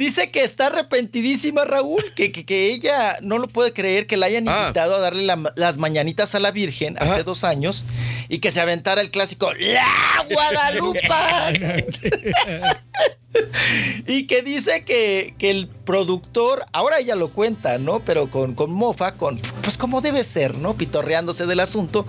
Dice 0.00 0.30
que 0.30 0.42
está 0.42 0.68
arrepentidísima, 0.68 1.66
Raúl, 1.66 2.02
que, 2.16 2.32
que, 2.32 2.46
que 2.46 2.68
ella 2.72 3.18
no 3.20 3.36
lo 3.36 3.48
puede 3.48 3.74
creer 3.74 4.06
que 4.06 4.16
la 4.16 4.24
hayan 4.26 4.48
Ah. 4.48 4.62
invitado 4.62 4.94
a 4.94 4.98
darle 4.98 5.24
la- 5.24 5.52
las 5.56 5.76
mañanitas 5.76 6.34
a 6.34 6.40
la 6.40 6.52
Virgen 6.52 6.96
hace 6.98 7.22
dos 7.22 7.44
años 7.44 7.84
y 8.30 8.38
que 8.38 8.50
se 8.50 8.62
aventara 8.62 9.02
el 9.02 9.10
clásico 9.10 9.52
¡La 9.58 10.24
Guadalupana! 10.30 11.52
y 14.06 14.26
que 14.26 14.42
dice 14.42 14.84
que, 14.84 15.34
que 15.38 15.50
el 15.50 15.68
productor, 15.68 16.64
ahora 16.72 16.98
ella 16.98 17.14
lo 17.14 17.32
cuenta, 17.32 17.78
¿no? 17.78 18.00
Pero 18.04 18.30
con, 18.30 18.54
con 18.54 18.72
mofa, 18.72 19.12
con, 19.12 19.38
pues 19.62 19.76
como 19.76 20.00
debe 20.00 20.24
ser, 20.24 20.56
¿no? 20.56 20.74
Pitorreándose 20.74 21.46
del 21.46 21.60
asunto. 21.60 22.06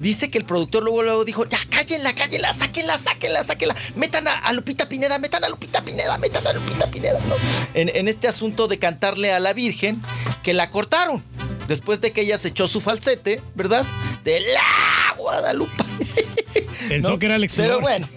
Dice 0.00 0.30
que 0.30 0.38
el 0.38 0.44
productor 0.44 0.82
luego, 0.82 1.02
luego 1.02 1.24
dijo, 1.24 1.46
ya 1.48 1.58
cállenla, 1.70 2.14
cállenla, 2.14 2.52
sáquenla, 2.52 2.98
sáquenla, 2.98 3.44
sáquenla. 3.44 3.76
Metan 3.94 4.26
a, 4.28 4.38
a 4.38 4.52
Lupita 4.52 4.88
Pineda, 4.88 5.18
metan 5.18 5.44
a 5.44 5.48
Lupita 5.48 5.82
Pineda, 5.84 6.18
metan 6.18 6.46
a 6.46 6.52
Lupita 6.52 6.90
Pineda, 6.90 7.18
¿no? 7.28 7.34
En, 7.74 7.90
en 7.94 8.08
este 8.08 8.28
asunto 8.28 8.68
de 8.68 8.78
cantarle 8.78 9.32
a 9.32 9.40
la 9.40 9.52
Virgen, 9.52 10.02
que 10.42 10.52
la 10.52 10.70
cortaron. 10.70 11.22
Después 11.68 12.00
de 12.00 12.12
que 12.12 12.20
ella 12.22 12.38
se 12.38 12.48
echó 12.48 12.68
su 12.68 12.80
falsete, 12.80 13.42
¿verdad? 13.54 13.84
De 14.24 14.40
la 14.40 15.16
Guadalupe. 15.18 15.72
Pensó 16.88 17.10
¿no? 17.10 17.18
que 17.18 17.26
era 17.26 17.34
Alex 17.34 17.54
Pero 17.56 17.80
bueno, 17.80 18.08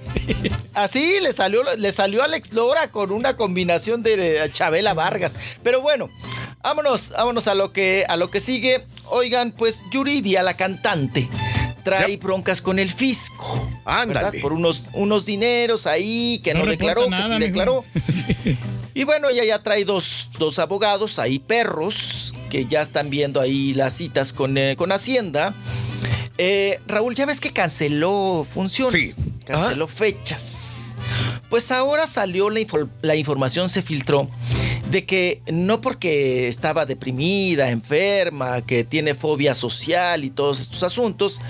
así 0.73 1.19
le 1.21 1.31
salió, 1.33 1.63
le 1.77 1.91
salió 1.91 2.23
Alex 2.23 2.53
Lora 2.53 2.91
con 2.91 3.11
una 3.11 3.35
combinación 3.35 4.03
de 4.03 4.43
eh, 4.43 4.51
Chabela 4.51 4.93
Vargas. 4.93 5.39
Pero 5.63 5.81
bueno, 5.81 6.09
vámonos, 6.61 7.11
vámonos 7.11 7.47
a 7.47 7.55
lo 7.55 7.71
que, 7.73 8.05
a 8.07 8.17
lo 8.17 8.29
que 8.29 8.39
sigue. 8.39 8.83
Oigan, 9.05 9.51
pues 9.51 9.83
Yuridia, 9.91 10.43
la 10.43 10.55
cantante, 10.55 11.27
trae 11.83 12.17
broncas 12.17 12.61
con 12.61 12.79
el 12.79 12.91
fisco. 12.91 13.67
¿verdad? 13.85 14.33
Por 14.41 14.53
unos, 14.53 14.83
unos 14.93 15.25
dineros 15.25 15.87
ahí 15.87 16.39
que 16.43 16.53
no, 16.53 16.65
declaró, 16.65 17.09
que 17.09 17.23
sí 17.23 17.39
declaró. 17.39 17.83
Y 18.95 19.05
bueno, 19.05 19.29
ella 19.29 19.45
ya 19.45 19.63
trae 19.63 19.85
dos, 19.85 20.29
dos 20.39 20.59
abogados, 20.59 21.19
ahí 21.19 21.39
perros, 21.39 22.33
que 22.49 22.65
ya 22.65 22.81
están 22.81 23.09
viendo 23.09 23.39
ahí 23.39 23.73
las 23.73 23.93
citas 23.93 24.33
con, 24.33 24.57
eh, 24.57 24.75
con 24.75 24.91
Hacienda. 24.91 25.53
Eh, 26.41 26.79
Raúl, 26.87 27.15
ya 27.15 27.25
ves 27.25 27.41
que 27.41 27.51
canceló 27.51 28.45
funciones, 28.49 29.17
canceló 29.45 29.87
fechas. 29.89 30.95
Pues 31.49 31.69
ahora 31.69 32.07
salió 32.07 32.49
la, 32.49 32.61
info- 32.61 32.87
la 33.01 33.15
información, 33.17 33.67
se 33.67 33.81
filtró, 33.81 34.29
de 34.89 35.05
que 35.05 35.41
no 35.51 35.81
porque 35.81 36.47
estaba 36.47 36.85
deprimida, 36.85 37.69
enferma, 37.71 38.61
que 38.61 38.85
tiene 38.85 39.15
fobia 39.15 39.53
social 39.53 40.23
y 40.23 40.29
todos 40.29 40.61
estos 40.61 40.83
asuntos, 40.83 41.41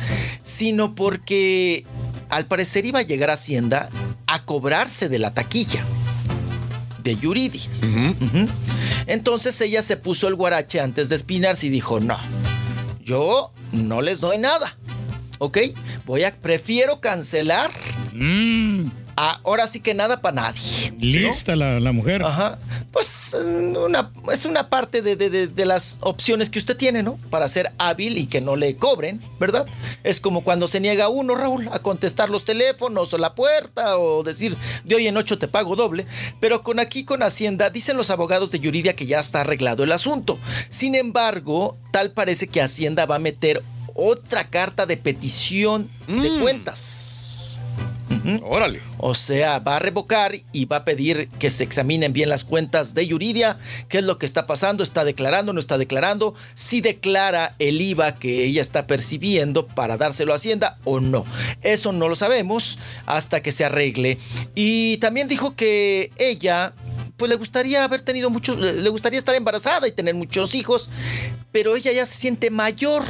sino 0.42 0.96
porque 0.96 1.86
al 2.30 2.48
parecer 2.48 2.84
iba 2.88 2.98
a 2.98 3.04
llegar 3.04 3.30
a 3.30 3.34
Hacienda 3.34 3.90
a 4.26 4.44
cobrarse 4.44 5.08
de 5.08 5.20
la 5.20 5.36
taquilla 5.36 5.86
de 7.04 7.16
Yuridia. 7.16 7.62
Ujú. 7.84 8.48
Entonces 9.06 9.62
ella 9.62 9.84
se 9.84 9.98
puso 9.98 10.28
el 10.28 10.34
guarache 10.34 10.80
antes 10.80 11.10
de 11.10 11.16
espinarse 11.16 11.68
y 11.68 11.70
dijo, 11.70 12.00
no, 12.00 12.18
yo 13.04 13.52
no 13.72 14.02
les 14.02 14.20
doy 14.20 14.38
nada. 14.38 14.78
¿Ok? 15.40 15.58
Voy 16.06 16.24
a, 16.24 16.36
prefiero 16.36 17.00
cancelar. 17.00 17.72
Ahora 19.22 19.68
sí 19.68 19.82
que 19.82 19.94
nada 19.94 20.22
para 20.22 20.36
nadie. 20.44 20.94
Lista 20.98 21.56
la, 21.58 21.80
la 21.82 21.92
mujer. 21.92 22.24
Ajá. 22.24 22.58
Pues 22.92 23.34
eh, 23.34 23.46
una- 23.78 24.12
es 24.32 24.46
una 24.46 24.70
parte 24.70 25.02
de, 25.02 25.18
de- 25.18 25.30
de- 25.30 25.48
de 25.48 25.66
las 25.66 25.98
opciones 26.00 26.50
que 26.50 26.58
usted 26.58 26.78
tiene, 26.78 27.04
¿no? 27.04 27.18
Para 27.30 27.50
ser 27.50 27.74
hábil 27.80 28.18
y 28.18 28.28
que 28.28 28.40
no 28.40 28.56
le 28.56 28.78
cobren, 28.78 29.22
¿verdad? 29.40 29.66
Es 30.06 30.22
como 30.22 30.42
cuando 30.42 30.70
se 30.70 30.80
niega 30.80 31.10
uno, 31.10 31.36
Raúl, 31.36 31.68
a 31.72 31.80
contestar 31.80 32.30
los 32.30 32.46
teléfonos 32.46 33.14
o 33.14 33.18
la 33.18 33.36
puerta 33.36 33.98
o 34.00 34.24
decir 34.24 34.56
de 34.86 34.96
hoy 34.96 35.08
en 35.08 35.18
ocho 35.18 35.38
te 35.38 35.50
pago 35.50 35.76
doble. 35.76 36.06
Pero 36.40 36.64
con 36.64 36.80
aquí, 36.80 37.04
con 37.04 37.22
Hacienda, 37.22 37.70
dicen 37.70 37.98
los 37.98 38.10
abogados 38.12 38.52
de 38.52 38.60
Yuridia 38.60 38.96
que 38.96 39.06
ya 39.06 39.20
está 39.20 39.42
arreglado 39.42 39.84
el 39.84 39.92
asunto. 39.92 40.40
Sin 40.70 40.96
embargo, 40.96 41.78
tal 41.92 42.12
parece 42.12 42.48
que 42.48 42.62
Hacienda 42.62 43.06
va 43.06 43.16
a 43.16 43.20
meter 43.20 43.64
otra 43.96 44.50
carta 44.50 44.86
de 44.86 44.96
petición 44.96 45.90
de 46.08 46.30
cuentas. 46.42 47.39
Órale. 48.44 48.82
O 48.98 49.16
sea, 49.16 49.60
va 49.60 49.78
a 49.78 49.80
revocar 49.80 50.34
y 50.52 50.66
va 50.66 50.78
a 50.78 50.86
pedir 50.86 51.30
que 51.40 51.50
se 51.50 51.64
examinen 51.64 52.12
bien 52.14 52.30
las 52.30 52.44
cuentas 52.44 52.94
de 52.94 53.08
Yuridia, 53.08 53.58
qué 53.88 54.00
es 54.00 54.04
lo 54.04 54.18
que 54.18 54.26
está 54.26 54.48
pasando, 54.48 54.84
está 54.84 55.04
declarando, 55.06 55.54
no 55.54 55.60
está 55.60 55.78
declarando, 55.78 56.34
si 56.54 56.82
declara 56.82 57.56
el 57.60 57.82
IVA 57.82 58.16
que 58.16 58.44
ella 58.46 58.62
está 58.62 58.88
percibiendo 58.88 59.68
para 59.68 59.98
dárselo 59.98 60.34
a 60.34 60.38
Hacienda 60.38 60.78
o 60.84 61.00
no. 61.00 61.26
Eso 61.62 61.92
no 61.92 62.10
lo 62.10 62.16
sabemos 62.16 62.80
hasta 63.06 63.42
que 63.42 63.52
se 63.52 63.66
arregle. 63.66 64.18
Y 64.56 64.98
también 64.98 65.28
dijo 65.28 65.56
que 65.56 66.12
ella 66.18 66.74
pues 67.18 67.30
le 67.30 67.36
gustaría 67.36 67.84
haber 67.84 68.02
tenido 68.02 68.30
muchos, 68.30 68.58
le 68.58 68.74
le 68.74 68.90
gustaría 68.90 69.20
estar 69.20 69.36
embarazada 69.36 69.88
y 69.88 69.92
tener 69.92 70.16
muchos 70.16 70.56
hijos, 70.56 70.90
pero 71.52 71.76
ella 71.76 71.92
ya 71.92 72.06
se 72.06 72.16
siente 72.16 72.50
mayor 72.50 73.04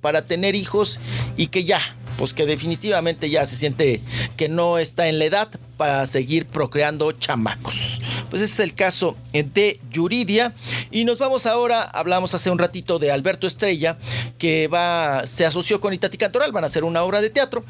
para 0.00 0.26
tener 0.26 0.54
hijos 0.54 1.00
y 1.36 1.46
que 1.46 1.64
ya, 1.64 1.80
pues 2.16 2.34
que 2.34 2.46
definitivamente 2.46 3.30
ya 3.30 3.46
se 3.46 3.56
siente 3.56 4.02
que 4.36 4.48
no 4.48 4.78
está 4.78 5.08
en 5.08 5.18
la 5.18 5.24
edad 5.24 5.48
para 5.76 6.06
seguir 6.06 6.46
procreando 6.46 7.12
chamacos. 7.12 8.02
Pues 8.30 8.42
ese 8.42 8.52
es 8.52 8.60
el 8.60 8.74
caso 8.74 9.16
de 9.32 9.80
Yuridia. 9.90 10.54
Y 10.90 11.04
nos 11.04 11.18
vamos 11.18 11.46
ahora, 11.46 11.82
hablamos 11.82 12.34
hace 12.34 12.50
un 12.50 12.58
ratito 12.58 12.98
de 12.98 13.10
Alberto 13.10 13.46
Estrella, 13.46 13.98
que 14.38 14.68
va, 14.68 15.26
se 15.26 15.44
asoció 15.44 15.80
con 15.80 15.92
Itati 15.92 16.18
Cantoral, 16.18 16.52
van 16.52 16.64
a 16.64 16.66
hacer 16.66 16.84
una 16.84 17.02
obra 17.02 17.20
de 17.20 17.30
teatro. 17.30 17.64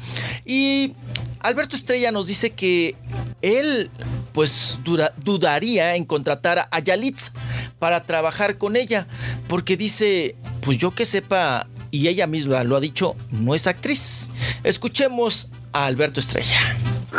Y 0.45 0.93
Alberto 1.39 1.75
Estrella 1.75 2.11
nos 2.11 2.27
dice 2.27 2.51
que 2.51 2.95
él 3.41 3.89
pues 4.31 4.79
dudaría 5.23 5.95
en 5.95 6.05
contratar 6.05 6.67
a 6.71 6.79
Yalitza 6.79 7.31
para 7.77 8.01
trabajar 8.01 8.57
con 8.57 8.75
ella, 8.75 9.07
porque 9.47 9.77
dice, 9.77 10.35
pues 10.61 10.77
yo 10.77 10.95
que 10.95 11.05
sepa, 11.05 11.67
y 11.93 12.07
ella 12.07 12.25
misma 12.25 12.63
lo 12.63 12.75
ha 12.75 12.79
dicho, 12.79 13.15
no 13.29 13.53
es 13.53 13.67
actriz. 13.67 14.31
Escuchemos 14.63 15.49
a 15.73 15.85
Alberto 15.85 16.19
Estrella. 16.19 16.59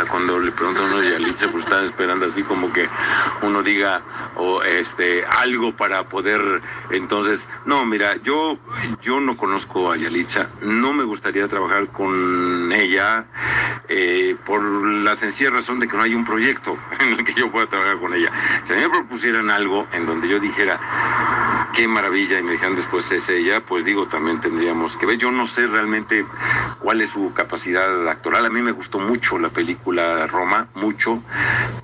Cuando 0.09 0.39
le 0.39 0.51
preguntan 0.51 0.85
a 0.85 0.87
uno 0.87 1.03
Yalitza, 1.03 1.49
pues 1.49 1.63
están 1.63 1.85
esperando 1.85 2.25
así 2.25 2.43
como 2.43 2.71
que 2.73 2.87
uno 3.41 3.63
diga 3.63 4.01
o 4.35 4.61
este 4.61 5.25
algo 5.25 5.71
para 5.71 6.03
poder 6.03 6.61
entonces, 6.89 7.39
no, 7.65 7.85
mira, 7.85 8.15
yo 8.23 8.57
yo 9.01 9.21
no 9.21 9.37
conozco 9.37 9.91
a 9.91 9.97
Yalitza, 9.97 10.49
no 10.61 10.91
me 10.91 11.05
gustaría 11.05 11.47
trabajar 11.47 11.87
con 11.87 12.73
ella 12.73 13.25
eh, 13.87 14.35
por 14.45 14.61
la 14.63 15.15
sencilla 15.15 15.51
razón 15.51 15.79
de 15.79 15.87
que 15.87 15.95
no 15.95 16.03
hay 16.03 16.13
un 16.13 16.25
proyecto 16.25 16.77
en 16.99 17.13
el 17.13 17.25
que 17.25 17.33
yo 17.33 17.49
pueda 17.49 17.67
trabajar 17.67 17.97
con 17.97 18.13
ella. 18.13 18.31
Si 18.67 18.73
me 18.73 18.89
propusieran 18.89 19.49
algo 19.49 19.87
en 19.93 20.05
donde 20.05 20.27
yo 20.27 20.39
dijera 20.39 20.79
qué 21.75 21.87
maravilla 21.87 22.39
y 22.39 22.43
me 22.43 22.53
dijeran 22.53 22.75
después 22.75 23.09
es 23.11 23.27
ella, 23.27 23.61
pues 23.61 23.83
digo, 23.83 24.07
también 24.07 24.39
tendríamos 24.39 24.95
que 24.97 25.05
ver. 25.05 25.17
Yo 25.17 25.31
no 25.31 25.45
sé 25.45 25.67
realmente 25.67 26.25
cuál 26.79 27.01
es 27.01 27.09
su 27.09 27.33
capacidad 27.33 28.07
actoral. 28.07 28.44
A 28.45 28.49
mí 28.49 28.61
me 28.61 28.71
gustó 28.71 28.99
mucho 28.99 29.39
la 29.39 29.49
película 29.49 30.27
Roma, 30.27 30.67
mucho, 30.75 31.21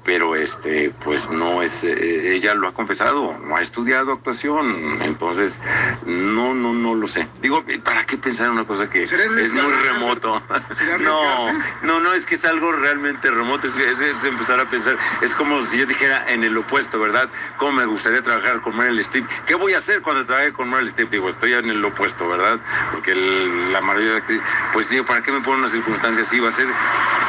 pero 0.06 0.36
este, 0.36 0.92
pues 1.04 1.30
no 1.30 1.62
es, 1.64 1.84
eh, 1.84 2.36
ella 2.36 2.54
lo 2.54 2.68
ha 2.68 2.74
confesado, 2.74 3.36
no 3.46 3.56
ha 3.58 3.62
estudiado 3.62 4.14
actuación, 4.14 5.00
entonces 5.02 5.58
no, 6.06 6.54
no, 6.54 6.74
no 6.74 6.96
lo 6.96 7.08
sé. 7.08 7.28
Digo, 7.42 7.64
¿para 7.84 8.06
qué 8.06 8.18
pensar 8.18 8.48
en 8.48 8.54
una 8.54 8.66
cosa 8.66 8.90
que 8.90 9.04
es 9.04 9.12
muy 9.54 9.74
remoto? 9.90 10.42
No, 11.00 11.52
no, 11.84 12.00
no, 12.00 12.14
es 12.14 12.26
que 12.26 12.36
es 12.36 12.46
algo 12.46 12.72
realmente 12.72 13.30
remoto, 13.32 13.68
es, 13.68 13.76
es- 13.78 14.00
es 14.00 14.24
empezar 14.24 14.60
a 14.60 14.70
pensar, 14.70 14.98
es 15.22 15.34
como 15.34 15.66
si 15.68 15.78
yo 15.80 15.86
dijera 15.86 16.26
en 16.28 16.44
el 16.44 16.56
opuesto, 16.58 17.00
¿verdad? 17.00 17.30
¿Cómo 17.58 17.74
me 17.74 17.86
gustaría 17.86 18.22
trabajar 18.22 18.62
con 18.62 18.76
Meryl 18.78 19.00
Streep? 19.00 19.26
¿Qué 19.48 19.56
voy 19.56 19.74
a 19.74 19.80
hacer 19.80 20.02
cuando 20.02 20.26
trabaje 20.26 20.52
con 20.54 20.70
Meryl 20.70 20.88
Streep? 20.90 21.10
Digo, 21.10 21.30
estoy 21.30 21.54
en 21.54 21.70
el 21.70 21.84
opuesto, 21.84 22.28
¿verdad? 22.28 22.60
Porque 22.92 23.12
el- 23.14 23.72
la 23.74 23.82
mayoría 23.82 24.12
de 24.12 24.18
actrices, 24.18 24.46
pues 24.74 24.90
digo, 24.90 25.06
¿para 25.06 25.22
qué 25.22 25.32
me 25.32 25.42
ponen 25.42 25.62
una 25.62 25.70
circunstancia 25.70 26.24
así? 26.24 26.40
A 26.52 26.56
ser 26.56 26.68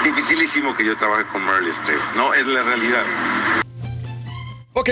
dificilísimo 0.04 0.76
que 0.76 0.84
yo 0.84 0.96
trabaje 0.96 1.24
con 1.30 1.44
Meryl 1.44 1.70
Streep. 1.70 2.00
No, 2.16 2.34
es 2.34 2.44
la 2.46 2.62
realidad. 2.62 3.04
Ok. 4.72 4.90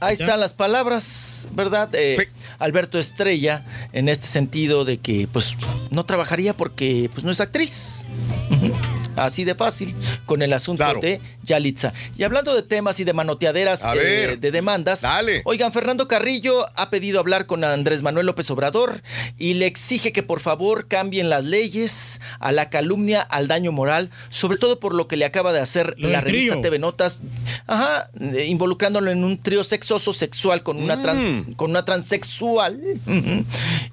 Ahí 0.00 0.14
están 0.14 0.38
las 0.38 0.52
palabras, 0.52 1.48
¿verdad? 1.52 1.88
Eh, 1.94 2.16
Alberto 2.58 2.98
Estrella, 2.98 3.64
en 3.92 4.08
este 4.08 4.26
sentido 4.26 4.84
de 4.84 4.98
que 4.98 5.28
pues 5.32 5.56
no 5.90 6.04
trabajaría 6.04 6.54
porque 6.54 7.08
pues 7.12 7.24
no 7.24 7.30
es 7.30 7.40
actriz. 7.40 8.06
Ujú. 8.50 8.72
Así 9.16 9.44
de 9.44 9.54
fácil, 9.54 9.94
con 10.26 10.42
el 10.42 10.52
asunto 10.52 10.82
de 11.00 11.20
Yalitza. 11.44 11.92
Y 12.16 12.22
hablando 12.22 12.54
de 12.54 12.62
temas 12.62 12.98
y 13.00 13.04
de 13.04 13.12
manoteaderas 13.12 13.82
eh, 13.84 13.96
ver. 13.96 14.40
de 14.40 14.50
demandas, 14.50 15.04
oigan, 15.44 15.72
Fernando 15.72 16.08
Carrillo 16.08 16.66
ha 16.76 16.90
pedido 16.90 17.20
hablar 17.20 17.46
con 17.46 17.64
Andrés 17.64 18.02
Manuel 18.02 18.26
López 18.26 18.50
Obrador 18.50 19.02
y 19.38 19.54
le 19.54 19.66
exige 19.66 20.12
que 20.12 20.22
por 20.22 20.40
favor 20.40 20.86
cambien 20.88 21.28
las 21.28 21.44
leyes 21.44 22.20
a 22.38 22.52
la 22.52 22.70
calumnia, 22.70 23.20
al 23.22 23.48
daño 23.48 23.72
moral, 23.72 24.10
sobre 24.30 24.58
todo 24.58 24.78
por 24.80 24.94
lo 24.94 25.08
que 25.08 25.16
le 25.16 25.24
acaba 25.24 25.52
de 25.52 25.60
hacer 25.60 25.94
Lo 25.98 26.08
la 26.08 26.20
revista 26.20 26.52
trío. 26.54 26.62
TV 26.62 26.78
Notas, 26.78 27.20
ajá, 27.66 28.10
eh, 28.20 28.46
involucrándolo 28.46 29.10
en 29.10 29.24
un 29.24 29.38
trío 29.38 29.64
sexoso 29.64 30.12
sexual 30.12 30.62
con 30.62 30.82
una, 30.82 31.00
trans- 31.02 31.46
con 31.56 31.70
una 31.70 31.84
transexual. 31.84 32.80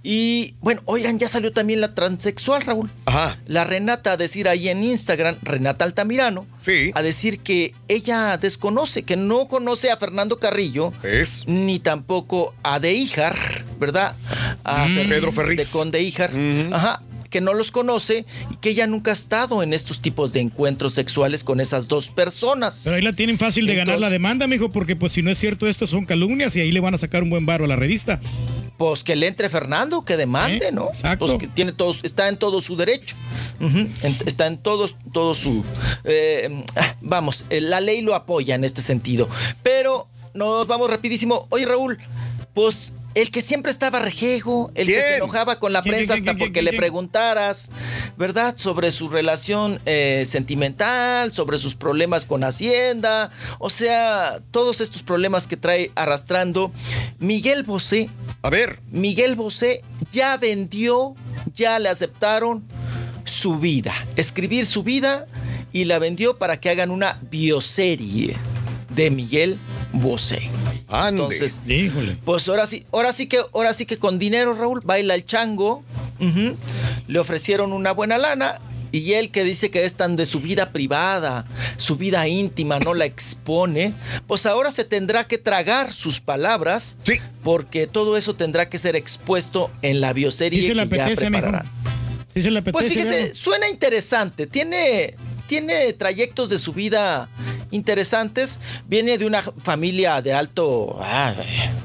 Y 0.04 0.56
bueno, 0.62 0.82
oigan, 0.86 1.20
ya 1.20 1.28
salió 1.28 1.52
también 1.52 1.82
la 1.82 1.94
transexual, 1.94 2.62
Raúl. 2.62 2.90
La 3.48 3.64
Renata 3.64 4.14
a 4.14 4.18
decir 4.18 4.48
ahí 4.48 4.70
en 4.70 4.84
Instagram, 4.84 5.09
Renata 5.16 5.86
Altamirano, 5.86 6.46
a 6.94 7.02
decir 7.02 7.40
que 7.40 7.74
ella 7.88 8.38
desconoce, 8.38 9.04
que 9.04 9.16
no 9.18 9.48
conoce 9.48 9.92
a 9.92 9.98
Fernando 9.98 10.40
Carrillo, 10.40 10.94
ni 11.48 11.80
tampoco 11.80 12.54
a 12.64 12.80
De 12.80 12.94
Ijar, 12.94 13.36
¿verdad? 13.80 14.16
A 14.64 14.88
Mm. 14.88 14.96
Ferriz 14.96 15.10
Pedro 15.10 15.32
Ferriz. 15.32 15.58
de 15.58 15.66
Conde 15.78 16.02
Ijar. 16.02 16.32
Ajá 16.72 17.02
que 17.30 17.42
no 17.42 17.54
los 17.54 17.72
conoce 17.72 18.26
y 18.52 18.56
que 18.56 18.72
ella 18.72 18.88
nunca 18.88 19.12
ha 19.12 19.14
estado 19.14 19.62
en 19.62 19.72
estos 19.72 20.02
tipos 20.02 20.34
de 20.34 20.40
encuentros 20.40 20.94
sexuales 20.96 21.44
con 21.44 21.60
esas 21.60 21.88
dos 21.88 22.08
personas. 22.10 22.82
Pero 22.84 22.96
ahí 22.96 23.04
la 23.04 23.14
tienen 23.14 23.38
fácil 23.38 23.68
de 23.68 23.76
ganar 23.76 24.00
la 24.00 24.10
demanda, 24.10 24.48
mijo, 24.48 24.70
porque 24.72 24.96
pues 24.96 25.12
si 25.12 25.22
no 25.22 25.30
es 25.30 25.38
cierto 25.38 25.68
esto 25.68 25.86
son 25.86 26.06
calumnias 26.08 26.56
y 26.56 26.62
ahí 26.62 26.72
le 26.72 26.80
van 26.80 26.96
a 26.96 26.98
sacar 26.98 27.22
un 27.22 27.30
buen 27.30 27.46
barro 27.46 27.66
a 27.66 27.68
la 27.68 27.76
revista. 27.76 28.20
Pues 28.80 29.04
que 29.04 29.16
le 29.16 29.28
entre 29.28 29.50
Fernando, 29.50 30.04
que 30.06 30.16
demande, 30.18 30.72
¿no? 30.72 30.90
Pues 31.20 31.34
que 31.38 31.48
tiene 31.48 31.74
todos, 31.74 32.00
está 32.02 32.28
en 32.30 32.38
todo 32.38 32.62
su 32.62 32.76
derecho. 32.78 33.16
En- 33.60 34.16
está 34.26 34.48
en 34.48 34.58
todo, 34.58 34.90
todo 35.14 35.36
su. 35.36 35.64
eh, 36.06 36.64
ah, 36.78 36.96
vamos, 37.02 37.46
eh, 37.52 37.60
la 37.62 37.82
ley 37.82 38.02
lo 38.02 38.16
apoya 38.16 38.56
en 38.56 38.64
este 38.64 38.82
sentido. 38.82 39.28
Pero 39.62 40.08
nos 40.34 40.66
vamos 40.66 40.90
rapidísimo. 40.90 41.46
Oye, 41.52 41.66
Raúl, 41.66 42.00
pues. 42.54 42.94
El 43.16 43.32
que 43.32 43.42
siempre 43.42 43.72
estaba 43.72 44.00
rejego, 44.00 44.72
el 44.76 44.88
que 44.88 45.02
se 45.02 45.18
enojaba 45.18 45.60
con 45.60 45.74
la 45.74 45.82
¿Quién, 45.82 45.96
prensa 45.96 46.14
hasta 46.14 46.36
porque 46.36 46.62
le 46.62 46.74
preguntaras, 46.74 47.72
¿verdad? 48.18 48.54
Sobre 48.56 48.92
su 48.92 49.08
relación 49.08 49.82
eh, 49.86 50.24
sentimental, 50.26 51.34
sobre 51.34 51.58
sus 51.58 51.76
problemas 51.76 52.26
con 52.26 52.44
Hacienda, 52.44 53.32
o 53.58 53.70
sea, 53.70 54.42
todos 54.52 54.80
estos 54.80 55.02
problemas 55.02 55.48
que 55.48 55.58
trae 55.58 55.92
arrastrando. 55.96 56.72
Miguel 57.18 57.64
Bosé. 57.64 58.10
A 58.42 58.50
ver. 58.50 58.80
Miguel 58.92 59.36
Bosé 59.36 59.84
ya 60.12 60.38
vendió, 60.38 61.16
ya 61.54 61.80
le 61.80 61.90
aceptaron 61.90 62.64
su 63.26 63.58
vida. 63.58 63.94
Escribir 64.16 64.66
su 64.66 64.84
vida 64.84 65.28
y 65.74 65.86
la 65.86 66.00
vendió 66.00 66.38
para 66.38 66.60
que 66.60 66.70
hagan 66.70 66.92
una 66.92 67.20
bioserie 67.30 68.36
de 68.96 69.12
Miguel 69.12 69.58
Bosé. 69.94 70.50
Entonces, 71.08 71.62
pues 72.26 72.48
ahora 72.48 72.68
sí, 72.68 72.86
ahora 72.92 73.14
sí 73.14 73.28
que, 73.28 73.40
ahora 73.54 73.74
sí 73.74 73.86
que 73.86 73.98
con 73.98 74.20
dinero, 74.20 74.54
Raúl, 74.54 74.82
baila 74.84 75.16
el 75.16 75.26
chango. 75.26 75.84
Le 77.08 77.20
ofrecieron 77.20 77.74
una 77.74 77.92
buena 77.92 78.18
lana. 78.18 78.56
Y 78.92 79.14
él 79.14 79.30
que 79.30 79.44
dice 79.44 79.70
que 79.70 79.86
es 79.86 79.94
tan 79.94 80.16
de 80.16 80.26
su 80.26 80.40
vida 80.40 80.72
privada, 80.72 81.46
su 81.78 81.96
vida 81.96 82.28
íntima, 82.28 82.80
no 82.80 82.96
la 82.96 83.06
expone, 83.06 83.94
pues 84.26 84.48
ahora 84.48 84.72
se 84.72 84.84
tendrá 84.84 85.28
que 85.28 85.38
tragar 85.38 85.94
sus 85.94 86.22
palabras, 86.22 86.98
porque 87.44 87.86
todo 87.86 88.18
eso 88.18 88.36
tendrá 88.36 88.68
que 88.68 88.80
ser 88.80 88.96
expuesto 88.96 89.70
en 89.84 90.02
la 90.02 90.12
bioserie 90.12 90.62
Sí 90.62 90.70
se 90.70 90.74
le 90.74 90.90
que 90.90 90.98
ya 90.98 91.04
apetece, 91.04 91.30
prepararán. 91.30 91.72
Sí 92.34 92.42
se 92.42 92.50
le 92.50 92.60
apetece. 92.60 92.84
Pues 92.84 92.92
fíjese, 92.92 93.34
suena 93.36 93.70
interesante. 93.70 94.48
Tiene, 94.48 95.14
tiene 95.46 95.94
trayectos 95.94 96.50
de 96.50 96.58
su 96.58 96.74
vida 96.74 97.30
interesantes. 97.72 98.60
Viene 98.88 99.18
de 99.18 99.26
una 99.26 99.42
familia 99.42 100.22
de 100.22 100.34
alto. 100.34 100.98
ah, 101.02 101.34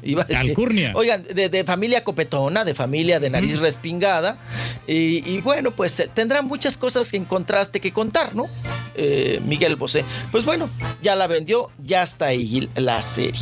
iba 0.03 0.23
a 0.23 0.27
decir- 0.27 0.51
Alcurnia. 0.51 0.93
Oigan, 0.95 1.23
de, 1.25 1.49
de 1.49 1.65
familia 1.65 2.05
copetona, 2.05 2.65
de 2.65 2.75
familia 2.75 3.21
de 3.21 3.31
nariz 3.31 3.61
respingada. 3.61 4.39
Y, 4.87 5.29
y 5.29 5.41
bueno, 5.41 5.71
pues 5.71 5.99
eh, 6.01 6.11
tendrá 6.13 6.43
muchas 6.43 6.77
cosas 6.77 7.13
en 7.15 7.25
contraste 7.25 7.81
que 7.81 7.93
contar, 7.93 8.35
¿no? 8.35 8.47
Eh, 8.97 9.41
Miguel 9.45 9.77
Bosé. 9.77 10.05
Pues 10.31 10.45
bueno, 10.45 10.69
ya 11.03 11.17
la 11.17 11.27
vendió, 11.27 11.71
ya 11.83 12.03
está 12.03 12.27
ahí 12.27 12.69
la 12.77 13.03
serie. 13.03 13.41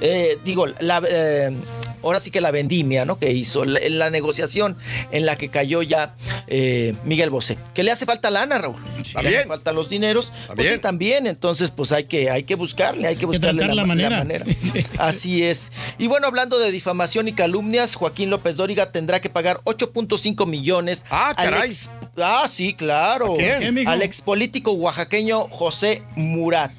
Eh, 0.00 0.38
digo, 0.44 0.66
la. 0.80 1.02
eh, 1.08 1.56
Ahora 2.02 2.20
sí 2.20 2.30
que 2.30 2.40
la 2.40 2.50
vendimia, 2.50 3.04
¿no? 3.04 3.18
Que 3.18 3.32
hizo 3.32 3.64
la, 3.64 3.80
la 3.88 4.10
negociación 4.10 4.76
en 5.10 5.26
la 5.26 5.36
que 5.36 5.48
cayó 5.48 5.82
ya 5.82 6.14
eh, 6.46 6.94
Miguel 7.04 7.30
Bosé. 7.30 7.58
Que 7.74 7.82
le 7.82 7.90
hace 7.90 8.06
falta 8.06 8.30
lana, 8.30 8.58
Raúl. 8.58 8.76
Le 9.22 9.28
hace 9.38 9.46
falta 9.46 9.72
los 9.72 9.88
dineros. 9.88 10.32
Pues 10.54 10.68
sí, 10.68 10.78
también. 10.78 11.26
Entonces, 11.26 11.70
pues 11.70 11.92
hay 11.92 12.04
que, 12.04 12.30
hay 12.30 12.44
que 12.44 12.54
buscarle, 12.54 13.06
hay 13.08 13.16
que 13.16 13.26
buscarle 13.26 13.58
tratar 13.60 13.76
la 13.76 13.82
ma- 13.82 13.88
manera. 13.94 14.24
Así 14.98 15.42
es. 15.42 15.72
Y 15.98 16.06
bueno, 16.06 16.26
hablando 16.26 16.58
de 16.58 16.70
difamación 16.70 17.28
y 17.28 17.32
calumnias, 17.32 17.94
Joaquín 17.94 18.30
López 18.30 18.56
Dóriga 18.56 18.92
tendrá 18.92 19.20
que 19.20 19.30
pagar 19.30 19.60
8.5 19.64 20.46
millones. 20.46 21.04
Ah, 21.10 21.32
caray. 21.36 21.70
ah, 22.18 22.46
sí, 22.52 22.74
claro. 22.74 23.34
¿A 23.34 23.36
quién? 23.36 23.86
Al 23.88 24.02
ex 24.02 24.20
político 24.22 24.72
oaxaqueño 24.72 25.48
José 25.50 26.02
Murat 26.16 26.72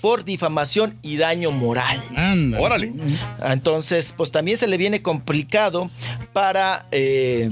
por 0.00 0.24
difamación 0.24 0.96
y 1.02 1.16
daño 1.16 1.50
moral. 1.50 2.02
Órale. 2.58 2.92
Entonces, 3.44 4.14
pues 4.16 4.30
también 4.30 4.56
se 4.56 4.65
le 4.66 4.76
viene 4.76 5.02
complicado 5.02 5.90
para 6.32 6.86
eh, 6.90 7.50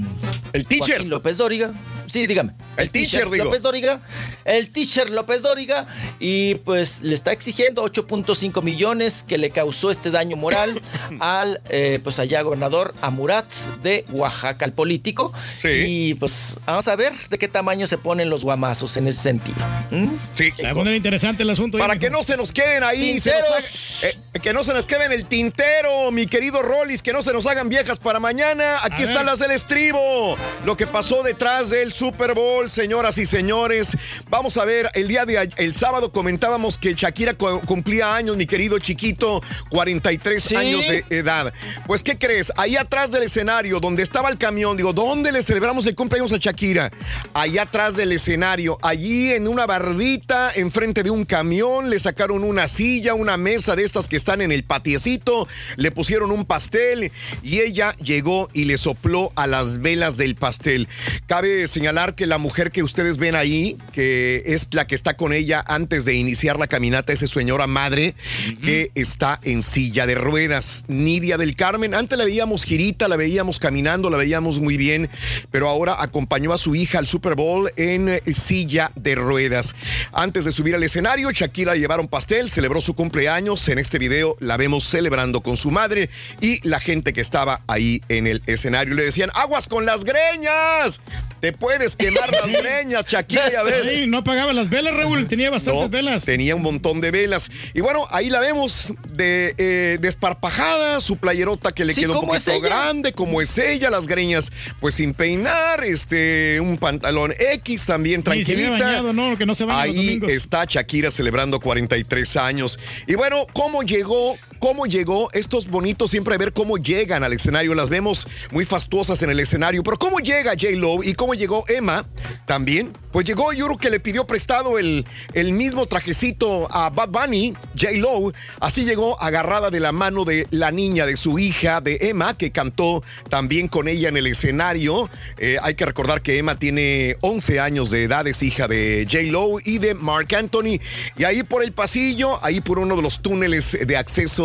el 0.53 0.65
teacher 0.65 1.05
López 1.05 1.37
Dóriga. 1.37 1.73
Sí, 2.05 2.27
dígame. 2.27 2.53
El 2.77 2.89
teacher, 2.91 3.29
digo. 3.29 3.45
López 3.45 3.61
Dóriga. 3.61 4.01
El 4.45 4.69
teacher 4.69 5.09
López 5.09 5.41
Dóriga. 5.41 5.85
Y 6.19 6.55
pues 6.55 7.01
le 7.01 7.13
está 7.15 7.31
exigiendo 7.33 7.83
8.5 7.83 8.61
millones 8.63 9.23
que 9.27 9.37
le 9.37 9.49
causó 9.49 9.91
este 9.91 10.11
daño 10.11 10.37
moral 10.37 10.81
al, 11.19 11.61
eh, 11.69 11.99
pues 12.03 12.19
allá 12.19 12.41
gobernador 12.43 12.93
Amurat 13.01 13.51
de 13.83 14.05
Oaxaca, 14.11 14.63
al 14.65 14.73
político. 14.73 15.33
Y 15.63 16.13
pues 16.15 16.57
vamos 16.65 16.87
a 16.87 16.95
ver 16.95 17.11
de 17.29 17.37
qué 17.37 17.47
tamaño 17.47 17.87
se 17.87 17.97
ponen 17.97 18.29
los 18.29 18.43
guamazos 18.43 18.95
en 18.97 19.07
ese 19.07 19.21
sentido. 19.21 19.57
¿Mm? 19.91 20.07
Sí. 20.33 20.51
Se 20.55 20.63
va 20.63 20.69
a 20.69 20.73
poner 20.73 20.95
interesante 20.95 21.43
el 21.43 21.49
asunto. 21.49 21.77
Para 21.77 21.93
ahí, 21.93 21.99
que 21.99 22.09
no 22.09 22.23
se 22.23 22.37
nos 22.37 22.53
queden 22.53 22.83
ahí, 22.83 23.19
se 23.19 23.31
nos 23.31 23.39
Tinteros. 23.41 24.03
haga- 24.03 24.09
eh, 24.35 24.39
que 24.41 24.53
no 24.53 24.63
se 24.63 24.73
nos 24.73 24.85
queden 24.85 25.11
el 25.11 25.25
tintero, 25.25 26.11
mi 26.11 26.27
querido 26.27 26.61
Rollis, 26.61 27.01
que 27.01 27.13
no 27.13 27.23
se 27.23 27.33
nos 27.33 27.45
hagan 27.47 27.67
viejas 27.69 27.97
para 27.99 28.19
mañana. 28.19 28.77
Aquí 28.83 29.01
A 29.01 29.05
están 29.05 29.17
ver. 29.17 29.25
las 29.25 29.39
del 29.39 29.51
estribo. 29.51 30.37
Lo 30.65 30.77
que 30.77 30.85
pasó 30.85 31.23
detrás 31.23 31.69
del 31.69 31.93
Super 31.93 32.33
Bowl, 32.35 32.69
señoras 32.69 33.17
y 33.17 33.25
señores. 33.25 33.97
Vamos 34.37 34.57
a 34.57 34.65
ver, 34.65 34.89
el 34.95 35.07
día 35.07 35.25
de 35.25 35.49
el 35.55 35.73
sábado 35.73 36.11
comentábamos 36.11 36.77
que 36.77 36.93
Shakira 36.93 37.35
cu- 37.35 37.61
cumplía 37.61 38.13
años, 38.17 38.35
mi 38.35 38.45
querido 38.45 38.77
chiquito, 38.79 39.41
43 39.69 40.43
Sí. 40.43 40.55
años 40.57 40.81
de 40.89 41.05
edad. 41.09 41.53
Pues, 41.87 42.03
¿qué 42.03 42.17
crees? 42.17 42.51
Ahí 42.57 42.75
atrás 42.75 43.11
del 43.11 43.23
escenario, 43.23 43.79
donde 43.79 44.03
estaba 44.03 44.27
el 44.29 44.37
camión, 44.37 44.75
digo, 44.75 44.91
¿dónde 44.91 45.31
le 45.31 45.41
celebramos 45.41 45.85
el 45.85 45.95
cumpleaños 45.95 46.33
a 46.33 46.37
Shakira? 46.37 46.91
Allá 47.33 47.61
atrás 47.61 47.95
del 47.95 48.11
escenario, 48.11 48.77
allí 48.81 49.31
en 49.31 49.47
una 49.47 49.65
bardita, 49.65 50.51
enfrente 50.53 51.01
de 51.01 51.11
un 51.11 51.23
camión, 51.23 51.89
le 51.89 51.97
sacaron 51.97 52.43
una 52.43 52.67
silla, 52.67 53.13
una 53.13 53.37
mesa 53.37 53.77
de 53.77 53.85
estas 53.85 54.09
que 54.09 54.17
están 54.17 54.41
en 54.41 54.51
el 54.51 54.65
patiecito, 54.65 55.47
le 55.77 55.91
pusieron 55.91 56.29
un 56.31 56.43
pastel 56.43 57.09
y 57.41 57.61
ella 57.61 57.95
llegó 58.03 58.49
y 58.51 58.65
le 58.65 58.77
sopló 58.77 59.31
a 59.37 59.47
las 59.47 59.79
velas 59.81 60.17
del 60.17 60.35
pastel. 60.35 60.89
Cabe 61.25 61.69
señalar 61.69 62.15
que 62.15 62.25
la 62.25 62.37
mujer 62.37 62.71
que 62.73 62.83
ustedes 62.83 63.15
ven 63.17 63.35
ahí, 63.35 63.77
que 63.93 64.24
es 64.45 64.67
la 64.73 64.87
que 64.87 64.95
está 64.95 65.15
con 65.15 65.33
ella 65.33 65.63
antes 65.67 66.05
de 66.05 66.13
iniciar 66.13 66.59
la 66.59 66.67
caminata, 66.67 67.13
es 67.13 67.19
su 67.19 67.27
señora 67.27 67.67
madre, 67.67 68.15
que 68.63 68.91
está 68.95 69.39
en 69.43 69.61
silla 69.61 70.05
de 70.05 70.15
ruedas. 70.15 70.85
Nidia 70.87 71.37
del 71.37 71.55
Carmen, 71.55 71.93
antes 71.93 72.17
la 72.17 72.25
veíamos 72.25 72.63
girita, 72.63 73.07
la 73.07 73.15
veíamos 73.15 73.59
caminando, 73.59 74.09
la 74.09 74.17
veíamos 74.17 74.59
muy 74.59 74.77
bien, 74.77 75.09
pero 75.51 75.69
ahora 75.69 75.97
acompañó 75.99 76.53
a 76.53 76.57
su 76.57 76.75
hija 76.75 76.99
al 76.99 77.07
Super 77.07 77.35
Bowl 77.35 77.71
en 77.75 78.09
eh, 78.09 78.21
silla 78.33 78.91
de 78.95 79.15
ruedas. 79.15 79.75
Antes 80.11 80.45
de 80.45 80.51
subir 80.51 80.75
al 80.75 80.83
escenario, 80.83 81.31
Shakira 81.31 81.73
le 81.73 81.79
llevaron 81.79 82.07
pastel, 82.07 82.49
celebró 82.49 82.81
su 82.81 82.95
cumpleaños. 82.95 83.67
En 83.69 83.79
este 83.79 83.99
video 83.99 84.35
la 84.39 84.57
vemos 84.57 84.85
celebrando 84.85 85.41
con 85.41 85.57
su 85.57 85.71
madre 85.71 86.09
y 86.41 86.65
la 86.67 86.79
gente 86.79 87.13
que 87.13 87.21
estaba 87.21 87.61
ahí 87.67 88.01
en 88.09 88.27
el 88.27 88.41
escenario 88.45 88.93
le 88.93 89.03
decían, 89.03 89.29
aguas 89.33 89.67
con 89.67 89.85
las 89.85 90.03
greñas, 90.03 91.01
te 91.39 91.53
puedes 91.53 91.95
quemar 91.95 92.31
las 92.31 92.51
greñas, 92.61 93.05
Shakira, 93.05 93.63
ves. 93.63 94.07
No 94.15 94.19
apagaba 94.19 94.53
las 94.53 94.69
velas, 94.69 94.95
Raúl. 94.95 95.27
Tenía 95.27 95.49
bastantes 95.49 95.81
No, 95.83 95.89
velas. 95.89 96.23
Tenía 96.23 96.55
un 96.55 96.61
montón 96.61 97.01
de 97.01 97.11
velas. 97.11 97.51
Y 97.73 97.81
bueno, 97.81 98.07
ahí 98.11 98.29
la 98.29 98.39
vemos 98.39 98.93
de 99.09 99.53
eh, 99.57 99.97
desparpajada, 99.99 101.01
su 101.01 101.17
playerota 101.17 101.73
que 101.73 101.83
le 101.83 101.93
Sí, 101.93 101.99
quedó 101.99 102.13
un 102.13 102.19
¿cómo 102.21 102.33
es 102.33 102.45
poquito 102.45 102.61
grande, 102.61 103.11
como 103.11 103.41
es 103.41 103.57
ella, 103.57 103.89
las 103.89 104.07
greñas 104.07 104.53
pues 104.79 104.95
sin 104.95 105.13
peinar, 105.13 105.83
este, 105.83 106.61
un 106.61 106.77
pantalón 106.77 107.33
X 107.37 107.85
también 107.85 108.23
tranquilita. 108.23 108.71
bañado, 108.71 109.11
no, 109.11 109.37
que 109.37 109.45
no 109.45 109.53
se 109.53 109.65
baña 109.65 109.85
los 109.85 109.97
Ahí 109.97 110.21
está 110.29 110.63
Shakira 110.63 111.11
celebrando 111.11 111.59
43 111.59 112.37
años. 112.37 112.79
Y 113.07 113.15
bueno, 113.15 113.45
¿cómo 113.51 113.83
llegó 113.83 114.37
cómo 114.59 114.85
llegó. 114.85 115.29
Esto 115.31 115.57
es 115.57 115.67
bonito 115.67 116.07
siempre 116.07 116.37
ver 116.37 116.53
cómo 116.53 116.77
llegan 116.77 117.23
al 117.23 117.33
escenario. 117.33 117.73
Las 117.73 117.89
vemos 117.89 118.27
muy 118.51 118.65
fastuosas 118.65 119.21
en 119.21 119.29
el 119.29 119.39
escenario. 119.39 119.83
Pero 119.83 119.97
cómo 119.97 120.19
llega 120.19 120.51
J-Lo 120.51 121.03
y 121.03 121.13
cómo 121.13 121.33
llegó 121.33 121.63
Emma 121.67 122.05
también. 122.45 122.93
Pues 123.11 123.25
llegó, 123.25 123.53
yo 123.53 123.65
creo 123.67 123.77
que 123.77 123.89
le 123.89 124.01
pidió 124.01 124.27
prestado 124.27 124.77
el, 124.77 125.05
el 125.33 125.53
mismo 125.53 125.85
trajecito 125.85 126.67
a 126.69 126.89
Bad 126.89 127.09
Bunny, 127.09 127.53
J-Lo. 127.79 128.33
Así 128.59 128.83
llegó 128.83 129.21
agarrada 129.21 129.69
de 129.69 129.79
la 129.79 129.93
mano 129.93 130.25
de 130.25 130.47
la 130.51 130.71
niña, 130.71 131.05
de 131.05 131.15
su 131.15 131.39
hija, 131.39 131.79
de 131.79 131.97
Emma, 132.01 132.37
que 132.37 132.51
cantó 132.51 133.03
también 133.29 133.69
con 133.69 133.87
ella 133.87 134.09
en 134.09 134.17
el 134.17 134.27
escenario. 134.27 135.09
Eh, 135.37 135.57
hay 135.61 135.75
que 135.75 135.85
recordar 135.85 136.21
que 136.21 136.37
Emma 136.37 136.59
tiene 136.59 137.15
11 137.21 137.61
años 137.61 137.89
de 137.89 138.03
edad, 138.03 138.27
es 138.27 138.43
hija 138.43 138.67
de 138.67 139.07
J-Lo 139.09 139.59
y 139.63 139.77
de 139.77 139.93
Mark 139.93 140.35
Anthony. 140.35 140.81
Y 141.17 141.23
ahí 141.23 141.43
por 141.43 141.63
el 141.63 141.71
pasillo, 141.71 142.43
ahí 142.43 142.59
por 142.59 142.79
uno 142.79 142.97
de 142.97 143.01
los 143.01 143.21
túneles 143.21 143.77
de 143.79 143.95
acceso 143.95 144.44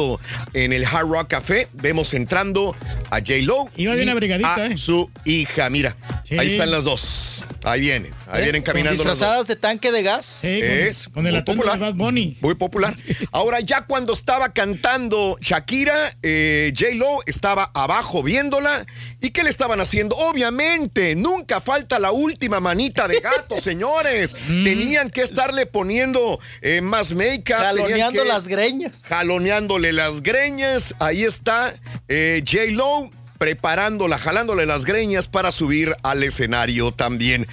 en 0.55 0.73
el 0.73 0.85
Hard 0.85 1.09
Rock 1.09 1.29
Café, 1.29 1.69
vemos 1.73 2.15
entrando 2.15 2.75
a. 3.11 3.21
Iba 3.21 3.95
bien 3.95 4.09
y 4.09 4.11
abrigadita, 4.11 4.55
a 4.57 4.67
¿eh? 4.67 4.77
su 4.79 5.11
hija, 5.25 5.69
mira. 5.71 5.97
Sí. 6.29 6.39
Ahí 6.39 6.53
están 6.53 6.71
las 6.71 6.85
dos. 6.85 7.45
Ahí 7.65 7.81
vienen, 7.81 8.13
ahí 8.29 8.41
¿Eh? 8.41 8.45
vienen 8.45 8.63
caminando 8.63 9.05
las 9.05 9.07
dos. 9.07 9.19
¿Disfrazadas 9.19 9.47
de 9.47 9.57
tanque 9.57 9.93
de 9.93 10.03
gas? 10.03 10.25
Sí, 10.25 10.61
con, 10.61 10.71
Es 10.71 11.09
con 11.09 11.27
el 11.27 11.33
muy 11.33 11.41
atuendo 11.41 11.63
popular. 11.65 11.79
de 11.79 11.85
Bad 11.93 11.95
Bunny. 11.95 12.39
Muy 12.41 12.55
popular. 12.55 12.95
Ahora, 13.33 13.61
ya 13.61 13.83
cuando 13.83 14.13
estaba 14.13 14.53
cantando 14.53 15.37
Shakira, 15.41 16.17
eh, 16.23 16.73
J-Lo 16.79 17.21
estaba 17.27 17.71
abajo 17.75 18.23
viéndola. 18.23 18.87
¿Y 19.21 19.31
qué 19.31 19.43
le 19.43 19.51
estaban 19.51 19.81
haciendo? 19.81 20.17
Obviamente, 20.17 21.15
nunca 21.15 21.61
falta 21.61 21.99
la 21.99 22.11
última 22.11 22.59
manita 22.61 23.07
de 23.07 23.21
gato, 23.21 23.61
señores. 23.61 24.35
Mm. 24.49 24.65
Tenían 24.65 25.11
que 25.11 25.21
estarle 25.23 25.67
poniendo 25.67 26.41
eh, 26.63 26.81
más 26.81 27.13
make-up. 27.13 27.57
Jaloneando 27.57 28.23
que- 28.23 28.29
las 28.29 28.49
greñas. 28.49 29.03
Jaloneándole 29.07 29.90
las 29.93 30.23
greñas. 30.23 30.95
Ahí 30.99 31.25
está 31.25 31.75
eh, 32.09 32.43
J-Lo 32.47 33.11
preparándola, 33.41 34.19
jalándole 34.19 34.67
las 34.67 34.85
greñas 34.85 35.27
para 35.27 35.51
subir 35.51 35.97
al 36.03 36.23
escenario 36.23 36.93
también. 36.93 37.47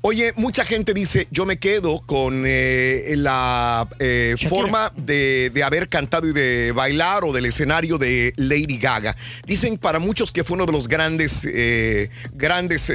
Oye, 0.00 0.32
mucha 0.36 0.64
gente 0.64 0.94
dice, 0.94 1.26
yo 1.32 1.46
me 1.46 1.56
quedo 1.56 1.98
con 2.06 2.44
eh, 2.46 3.14
la 3.16 3.88
eh, 3.98 4.36
forma 4.48 4.92
de, 4.96 5.50
de 5.50 5.64
haber 5.64 5.88
cantado 5.88 6.28
y 6.28 6.32
de 6.32 6.70
bailar 6.70 7.24
o 7.24 7.32
del 7.32 7.46
escenario 7.46 7.98
de 7.98 8.32
Lady 8.36 8.78
Gaga. 8.78 9.16
Dicen 9.44 9.78
para 9.78 9.98
muchos 9.98 10.30
que 10.30 10.44
fue 10.44 10.54
uno 10.54 10.64
de 10.66 10.72
los 10.72 10.86
grandes, 10.86 11.44
eh, 11.44 12.08
grandes 12.34 12.92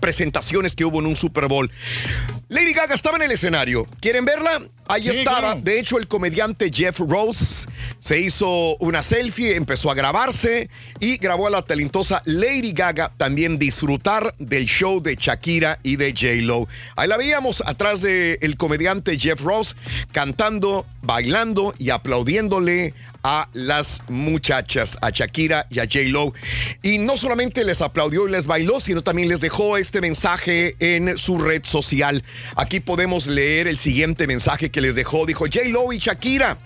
presentaciones 0.00 0.74
que 0.74 0.84
hubo 0.84 0.98
en 0.98 1.06
un 1.06 1.14
Super 1.14 1.46
Bowl. 1.46 1.70
Lady 2.48 2.72
Gaga 2.72 2.96
estaba 2.96 3.18
en 3.18 3.22
el 3.22 3.30
escenario. 3.30 3.86
¿Quieren 4.00 4.24
verla? 4.24 4.60
Ahí 4.86 5.04
Sí, 5.04 5.10
estaba. 5.20 5.38
claro. 5.38 5.60
De 5.62 5.78
hecho, 5.78 5.96
el 5.98 6.08
comediante 6.08 6.70
Jeff 6.74 6.98
Rose 6.98 7.66
se 8.00 8.20
hizo 8.20 8.76
una 8.80 9.02
selfie, 9.04 9.54
empezó 9.54 9.90
a 9.90 9.94
grabarse 9.94 10.68
y 10.98 11.16
grabó 11.18 11.46
a 11.46 11.50
la 11.50 11.62
Lady 12.24 12.72
Gaga 12.72 13.12
también 13.16 13.58
disfrutar 13.58 14.34
del 14.38 14.66
show 14.66 15.02
de 15.02 15.16
Shakira 15.16 15.78
y 15.82 15.96
de 15.96 16.12
J-Lo. 16.12 16.68
Ahí 16.96 17.08
la 17.08 17.16
veíamos 17.16 17.62
atrás 17.66 18.02
del 18.02 18.56
comediante 18.56 19.18
Jeff 19.18 19.40
Rose 19.42 19.74
cantando, 20.12 20.86
bailando 21.02 21.74
y 21.78 21.90
aplaudiéndole 21.90 22.94
a 23.22 23.48
las 23.54 24.02
muchachas, 24.08 24.98
a 25.00 25.10
Shakira 25.10 25.66
y 25.70 25.80
a 25.80 25.84
J-Lo. 25.84 26.34
Y 26.82 26.98
no 26.98 27.16
solamente 27.16 27.64
les 27.64 27.80
aplaudió 27.80 28.28
y 28.28 28.30
les 28.30 28.46
bailó, 28.46 28.80
sino 28.80 29.02
también 29.02 29.28
les 29.28 29.40
dejó 29.40 29.76
este 29.76 30.00
mensaje 30.00 30.76
en 30.78 31.16
su 31.16 31.38
red 31.38 31.64
social. 31.64 32.22
Aquí 32.56 32.80
podemos 32.80 33.26
leer 33.26 33.66
el 33.66 33.78
siguiente 33.78 34.26
mensaje 34.26 34.70
que 34.70 34.80
les 34.80 34.94
dejó. 34.94 35.26
Dijo 35.26 35.46
J-Lo 35.46 35.92
y 35.92 35.98
Shakira. 35.98 36.58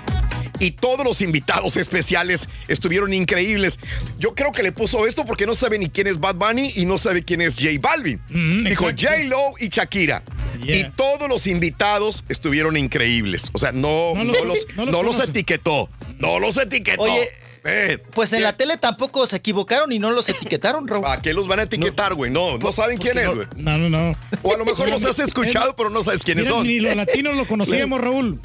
Y 0.61 0.73
todos 0.73 1.05
los 1.05 1.21
invitados 1.23 1.77
especiales 1.77 2.49
estuvieron 2.69 3.13
increíbles. 3.15 3.79
Yo 4.19 4.35
creo 4.35 4.53
que 4.53 4.63
le 4.63 4.73
puso 4.73 5.07
esto 5.07 5.25
porque 5.25 5.47
no 5.47 5.55
sabe 5.55 5.79
ni 5.79 5.89
quién 5.89 6.07
es 6.07 6.19
Bad 6.19 6.35
Bunny 6.37 6.73
y 6.77 6.85
no 6.85 6.99
sabe 6.99 7.23
quién 7.23 7.41
es 7.41 7.55
J 7.57 7.69
Balvin. 7.81 8.21
Mm, 8.29 8.65
Dijo 8.69 8.89
exacto. 8.89 9.17
J-Lo 9.17 9.53
y 9.61 9.69
Shakira. 9.69 10.23
Yeah. 10.65 10.77
Y 10.77 10.91
todos 10.91 11.29
los 11.29 11.47
invitados 11.47 12.25
estuvieron 12.29 12.77
increíbles. 12.77 13.51
O 13.53 13.59
sea, 13.59 13.71
no, 13.73 14.15
No 14.15 14.25
no 14.25 14.33
los- 14.45 14.67
los, 14.77 14.89
no 14.91 15.03
los 15.03 15.21
etiquetó. 15.29 15.89
No 16.19 16.41
los 16.41 16.57
etiquetó. 16.57 17.03
Oye, 17.03 17.29
Eh, 17.69 17.99
Pues 18.15 18.33
en 18.33 18.43
la 18.43 18.57
tele 18.57 18.77
tampoco 18.77 19.27
se 19.27 19.37
equivocaron 19.37 19.93
y 19.93 19.99
no 19.99 20.11
los 20.11 20.29
etiquetaron, 20.29 20.89
Raúl. 20.89 21.05
¿A 21.07 21.21
qué 21.21 21.33
los 21.35 21.47
van 21.47 21.61
a 21.61 21.63
etiquetar, 21.65 22.15
güey? 22.15 22.31
No, 22.31 22.59
no 22.59 22.73
saben 22.73 22.99
quién 22.99 23.19
es, 23.19 23.29
güey. 23.29 23.47
No, 23.57 23.77
no, 23.79 23.89
no. 23.91 24.17
O 24.43 24.55
a 24.55 24.57
lo 24.57 24.65
mejor 24.65 24.89
los 24.89 25.05
has 25.05 25.19
escuchado, 25.19 25.75
pero 25.77 25.91
no 25.91 26.03
sabes 26.03 26.23
quiénes 26.23 26.47
son. 26.47 26.67
Ni 26.67 26.81
los 26.81 26.97
latinos 26.97 27.37
lo 27.37 27.47
conocíamos, 27.47 28.01
Raúl. 28.01 28.41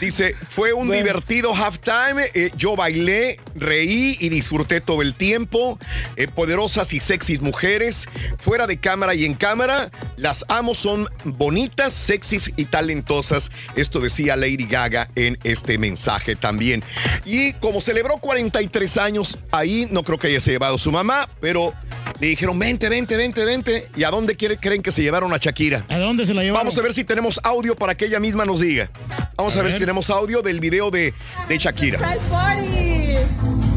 Dice, 0.00 0.34
fue 0.48 0.72
un 0.72 0.90
divertido 0.90 1.54
halftime. 1.54 2.24
eh, 2.34 2.50
yo 2.56 2.74
bailé, 2.74 3.38
reí 3.54 4.16
y 4.18 4.28
disfruté 4.30 4.80
todo 4.80 5.00
el 5.00 5.14
tiempo. 5.14 5.78
Eh, 6.16 6.26
poderosas 6.26 6.92
y 6.92 6.98
sexys 7.00 7.40
mujeres, 7.40 8.08
fuera 8.38 8.66
de 8.66 8.78
cámara 8.78 9.14
y 9.14 9.24
en 9.24 9.34
cámara. 9.34 9.90
Las 10.16 10.44
amo, 10.48 10.74
son 10.74 11.08
bonitas, 11.24 11.94
sexys 11.94 12.50
y 12.56 12.64
talentosas. 12.64 13.52
Esto 13.76 14.00
decía 14.00 14.34
Lady 14.34 14.66
Gaga 14.68 15.08
en 15.14 15.38
este 15.44 15.78
mensaje 15.78 16.34
también. 16.34 16.82
Y 17.24 17.52
como 17.54 17.80
celebró 17.80 18.16
43 18.16 18.96
años, 18.98 19.38
ahí 19.52 19.86
no 19.90 20.02
creo 20.02 20.18
que 20.18 20.26
haya 20.28 20.38
llevado 20.38 20.76
su 20.78 20.90
mamá, 20.90 21.28
pero 21.40 21.72
le 22.18 22.26
dijeron, 22.28 22.58
vente, 22.58 22.88
vente, 22.88 23.16
vente, 23.16 23.44
vente. 23.44 23.88
¿Y 23.96 24.02
a 24.04 24.10
dónde 24.10 24.34
quiere- 24.36 24.56
creen 24.58 24.82
que 24.82 24.90
se 24.90 25.02
llevaron 25.02 25.32
a 25.32 25.36
Shakira? 25.38 25.84
¿A 25.88 25.98
dónde 25.98 26.26
se 26.26 26.34
la 26.34 26.42
llevaron? 26.42 26.66
Vamos 26.66 26.78
a 26.78 26.82
ver 26.82 26.92
si 26.92 27.04
tenemos 27.04 27.38
audio 27.44 27.76
para 27.76 27.94
que 27.94 28.06
ella 28.06 28.18
misma 28.20 28.44
nos 28.44 28.60
diga. 28.60 28.90
Vamos 29.36 29.54
a, 29.56 29.60
A 29.60 29.62
ver, 29.62 29.70
ver. 29.70 29.72
si 29.74 29.78
tenemos 29.80 30.10
audio 30.10 30.42
del 30.42 30.58
video 30.60 30.90
de, 30.90 31.14
de 31.48 31.58
Shakira. 31.58 31.98
Surprise 31.98 32.24
party! 32.28 33.18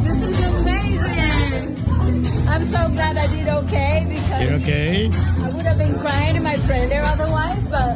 This 0.04 0.18
is 0.18 0.46
amazing! 0.46 1.76
I'm 2.48 2.66
so 2.66 2.90
glad 2.90 3.18
I 3.18 3.28
did 3.28 3.48
okay 3.48 4.06
because 4.08 4.56
Ok. 4.56 4.70
I 4.70 5.52
would 5.54 5.66
have 5.68 5.78
been 5.78 5.96
crying 6.00 6.36
in 6.36 6.44
my 6.44 6.58
trailer 6.58 7.02
otherwise, 7.04 7.68
but 7.70 7.96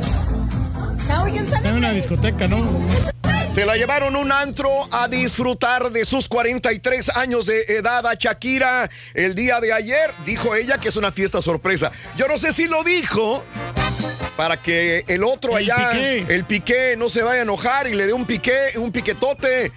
now 1.08 1.24
we 1.26 1.32
can 1.32 1.46
Está 1.46 1.58
en 1.70 1.76
una 1.76 1.90
celebrate. 1.90 1.96
discoteca, 1.96 2.48
¿no? 2.48 3.19
Se 3.52 3.66
la 3.66 3.76
llevaron 3.76 4.16
un 4.16 4.32
antro 4.32 4.70
a 4.92 5.08
disfrutar 5.08 5.92
de 5.92 6.06
sus 6.06 6.30
43 6.30 7.10
años 7.16 7.46
de 7.48 7.62
edad 7.68 8.06
a 8.06 8.14
Shakira 8.14 8.90
el 9.14 9.36
día 9.36 9.60
de 9.60 9.74
ayer. 9.74 10.12
Dijo 10.26 10.56
ella 10.56 10.78
que 10.78 10.90
es 10.90 10.96
una 10.96 11.12
fiesta 11.12 11.42
sorpresa. 11.42 11.92
Yo 12.16 12.28
no 12.28 12.38
sé 12.38 12.54
si 12.54 12.68
lo 12.68 12.84
dijo 12.84 13.44
para 14.38 14.62
que 14.62 15.04
el 15.08 15.24
otro 15.24 15.58
El 15.58 15.70
allá, 15.70 15.92
Piqué. 15.92 16.26
el 16.30 16.46
piqué, 16.46 16.96
no 16.96 17.10
se 17.10 17.24
vaya 17.24 17.40
a 17.40 17.44
enojar 17.44 17.90
y 17.90 17.96
le 17.96 18.08
dé 18.08 18.14
un 18.14 18.26
piqué, 18.26 18.78
un 18.78 18.92
piquetote, 18.92 19.74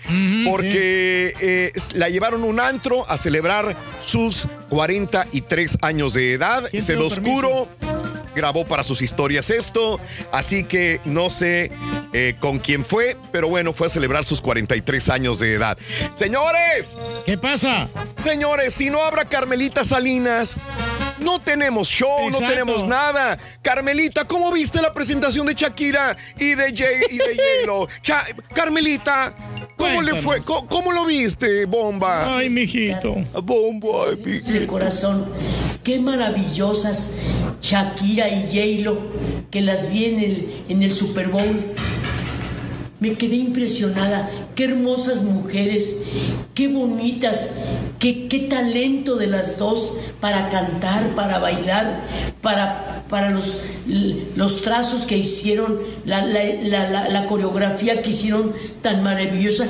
porque 0.49 1.34
eh, 1.41 1.73
la 1.94 2.09
llevaron 2.09 2.44
un 2.44 2.60
antro 2.60 3.09
a 3.10 3.18
celebrar 3.18 3.76
sus 4.05 4.47
43 4.68 5.78
años 5.83 6.12
de 6.12 6.34
edad. 6.34 6.68
¿Quién 6.70 6.83
Se 6.84 6.94
grabó 8.35 8.65
para 8.67 8.85
sus 8.85 9.02
historias 9.02 9.51
esto, 9.51 10.01
así 10.33 10.65
que 10.65 11.01
no 11.05 11.31
sé 11.31 11.70
eh, 12.12 12.35
con 12.41 12.59
quién 12.59 12.85
fue, 12.85 13.17
pero 13.31 13.49
bueno, 13.49 13.73
fue 13.73 13.86
a 13.86 13.91
celebrar 13.91 14.25
sus 14.25 14.41
43 14.41 15.09
años 15.11 15.39
de 15.39 15.55
edad. 15.55 15.77
Señores, 16.15 16.97
¿Qué 17.27 17.36
pasa? 17.39 17.89
señores, 18.23 18.75
si 18.75 18.91
no 18.91 19.02
habrá 19.02 19.25
Carmelita 19.25 19.85
Salinas, 19.85 20.57
no 21.19 21.41
tenemos 21.41 21.89
show, 21.89 22.31
no 22.31 22.39
tenemos 22.39 22.85
nada. 22.85 23.39
Carmelita, 23.62 24.25
¿cómo 24.27 24.51
viste 24.51 24.83
la 24.83 24.93
presentación 24.93 25.47
de 25.47 25.55
Shakira 25.55 26.17
y 26.39 26.55
de 26.55 26.75
Jay 26.77 27.01
y 27.11 27.19
de? 27.19 27.27
Cha- 28.02 28.27
Carmelita, 28.55 29.33
¿cómo 29.77 30.02
le 30.02 30.20
fue? 30.20 30.41
¿Cómo, 30.43 30.67
cómo 30.69 30.93
lo 30.93 31.05
viste, 31.07 31.65
bomba? 31.67 32.36
Ay, 32.39 32.51
mijito. 32.51 33.15
Bomba, 33.43 34.07
ay, 34.11 34.17
mi- 34.43 34.57
el 34.59 34.67
corazón. 34.67 35.27
Qué 35.85 35.99
maravillosas 36.01 37.12
Shakira 37.63 38.29
y 38.29 38.47
J-Lo 38.47 38.99
que 39.51 39.61
las 39.61 39.91
vi 39.93 40.07
en 40.07 40.21
el, 40.21 40.53
en 40.69 40.83
el 40.83 40.93
Super 40.93 41.29
Bowl. 41.29 41.73
Me 43.01 43.15
quedé 43.15 43.37
impresionada. 43.37 44.31
Qué 44.55 44.65
hermosas 44.65 45.23
mujeres, 45.23 45.99
qué 46.55 46.69
bonitas, 46.69 47.51
qué, 47.99 48.29
qué 48.29 48.41
talento 48.41 49.17
de 49.17 49.27
las 49.27 49.59
dos 49.59 49.95
para 50.21 50.49
cantar, 50.51 51.15
para 51.15 51.39
bailar, 51.39 52.01
para, 52.43 53.05
para 53.09 53.31
los, 53.31 53.59
los 54.37 54.61
trazos 54.63 55.03
que 55.03 55.17
hicieron, 55.17 55.81
la, 56.05 56.25
la- 56.25 56.45
la- 56.63 56.91
la- 56.91 57.09
la 57.09 57.27
coreografía 57.27 58.03
que 58.03 58.11
hicieron 58.11 58.53
tan 58.83 59.03
maravillosa, 59.03 59.67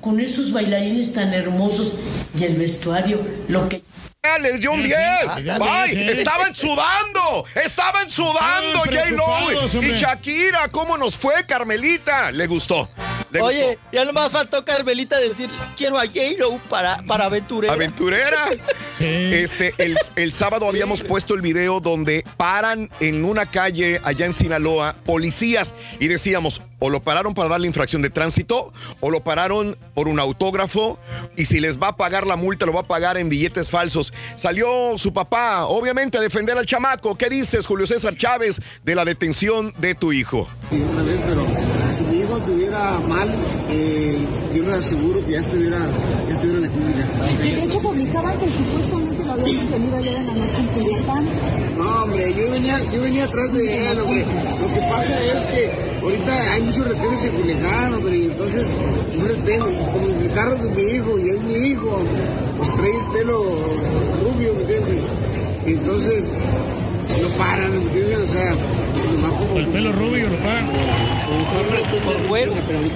con 0.00 0.20
esos 0.20 0.52
bailarines 0.52 1.14
tan 1.14 1.34
hermosos 1.34 1.94
y 2.38 2.44
el 2.44 2.54
vestuario, 2.56 3.20
lo 3.48 3.68
que... 3.68 3.82
Les 4.40 4.58
dio 4.58 4.72
un 4.72 4.82
10. 4.82 4.96
Ay, 5.60 5.90
sí. 5.90 6.08
estaban 6.10 6.52
sudando. 6.54 7.44
Estaban 7.54 8.10
sudando, 8.10 8.80
J-Lo 8.80 9.80
y. 9.80 9.94
Shakira. 9.96 10.68
¿Cómo 10.68 10.98
nos 10.98 11.16
fue, 11.16 11.46
Carmelita? 11.46 12.32
Le 12.32 12.46
gustó. 12.48 12.88
Le 13.30 13.40
Oye, 13.40 13.78
ya 13.92 14.04
nomás 14.04 14.30
faltó 14.30 14.64
Carmelita 14.64 15.18
decir, 15.18 15.50
quiero 15.76 15.98
a 15.98 16.06
J-Lo 16.06 16.58
para, 16.68 17.02
para 17.06 17.26
aventurera. 17.26 17.72
¿Aventurera? 17.72 18.38
Este, 19.00 19.72
el, 19.78 19.96
el 20.16 20.32
sábado 20.32 20.66
habíamos 20.66 21.04
puesto 21.04 21.34
el 21.34 21.40
video 21.40 21.78
donde 21.78 22.24
paran 22.36 22.90
en 22.98 23.24
una 23.24 23.48
calle 23.48 24.00
allá 24.02 24.26
en 24.26 24.32
Sinaloa 24.32 24.96
policías 25.04 25.72
y 26.00 26.08
decíamos, 26.08 26.62
o 26.80 26.90
lo 26.90 27.00
pararon 27.00 27.34
para 27.34 27.48
darle 27.48 27.66
infracción 27.66 28.02
de 28.02 28.10
tránsito, 28.10 28.72
o 29.00 29.10
lo 29.10 29.20
pararon 29.20 29.76
por 29.94 30.08
un 30.08 30.18
autógrafo, 30.20 30.98
y 31.36 31.46
si 31.46 31.60
les 31.60 31.78
va 31.78 31.88
a 31.88 31.96
pagar 31.96 32.26
la 32.26 32.36
multa, 32.36 32.66
lo 32.66 32.72
va 32.72 32.80
a 32.80 32.88
pagar 32.88 33.18
en 33.18 33.28
billetes 33.28 33.70
falsos. 33.70 34.12
Salió 34.36 34.96
su 34.96 35.12
papá, 35.12 35.66
obviamente, 35.66 36.18
a 36.18 36.20
defender 36.20 36.56
al 36.56 36.66
chamaco. 36.66 37.16
¿Qué 37.16 37.28
dices, 37.28 37.66
Julio 37.66 37.86
César 37.86 38.16
Chávez, 38.16 38.60
de 38.84 38.94
la 38.94 39.04
detención 39.04 39.74
de 39.78 39.94
tu 39.94 40.12
hijo? 40.12 40.48
Estuviera 42.48 42.98
mal, 43.00 43.28
eh, 43.68 44.18
yo 44.54 44.62
les 44.62 44.72
aseguro 44.72 45.24
que 45.26 45.32
ya 45.32 45.40
estuviera, 45.40 45.86
ya 46.28 46.34
estuviera 46.34 46.58
en 46.58 46.62
la 46.62 46.70
clínica. 46.70 47.42
De 47.42 47.64
hecho, 47.64 47.78
publicaban 47.80 48.38
que 48.38 48.46
supuestamente 48.46 49.24
lo 49.24 49.32
habían 49.32 49.66
detenido 49.66 49.96
ayer 49.98 50.16
en 50.16 50.26
la 50.26 50.32
noche 50.32 50.60
en 50.60 50.66
Culiacán. 50.68 51.28
No, 51.76 52.02
hombre, 52.04 52.34
yo 52.34 52.50
venía, 52.50 52.80
yo 52.90 53.02
venía 53.02 53.24
atrás 53.26 53.52
de 53.52 53.90
él, 53.90 54.00
hombre. 54.00 54.24
Lo 54.24 54.74
que 54.74 54.80
pasa 54.90 55.24
es 55.24 55.44
que 55.44 55.70
ahorita 56.02 56.52
hay 56.54 56.62
muchos 56.62 56.88
retenes 56.88 57.24
en 57.24 57.32
Culiacán, 57.32 57.94
hombre, 57.94 58.16
y 58.16 58.24
entonces 58.24 58.76
un 59.14 59.28
retén, 59.28 59.60
como 59.60 60.22
el 60.22 60.30
carro 60.32 60.56
de 60.56 60.70
mi 60.70 60.90
hijo, 60.90 61.18
y 61.18 61.28
es 61.28 61.42
mi 61.42 61.54
hijo, 61.54 62.00
pues 62.56 62.74
trae 62.76 62.90
el 62.90 63.12
pelo 63.12 63.42
rubio, 64.22 64.54
¿me 64.54 64.60
entiendes? 64.62 65.04
Entonces, 65.66 66.32
no 67.16 67.28
paran, 67.36 67.70
¿me 67.70 67.82
entiendes? 67.82 68.18
O 68.18 68.26
sea. 68.26 68.54
El 69.56 69.66
pelo 69.68 69.92
rubio 69.92 70.28
lo 70.28 70.36
pagan. 70.38 70.70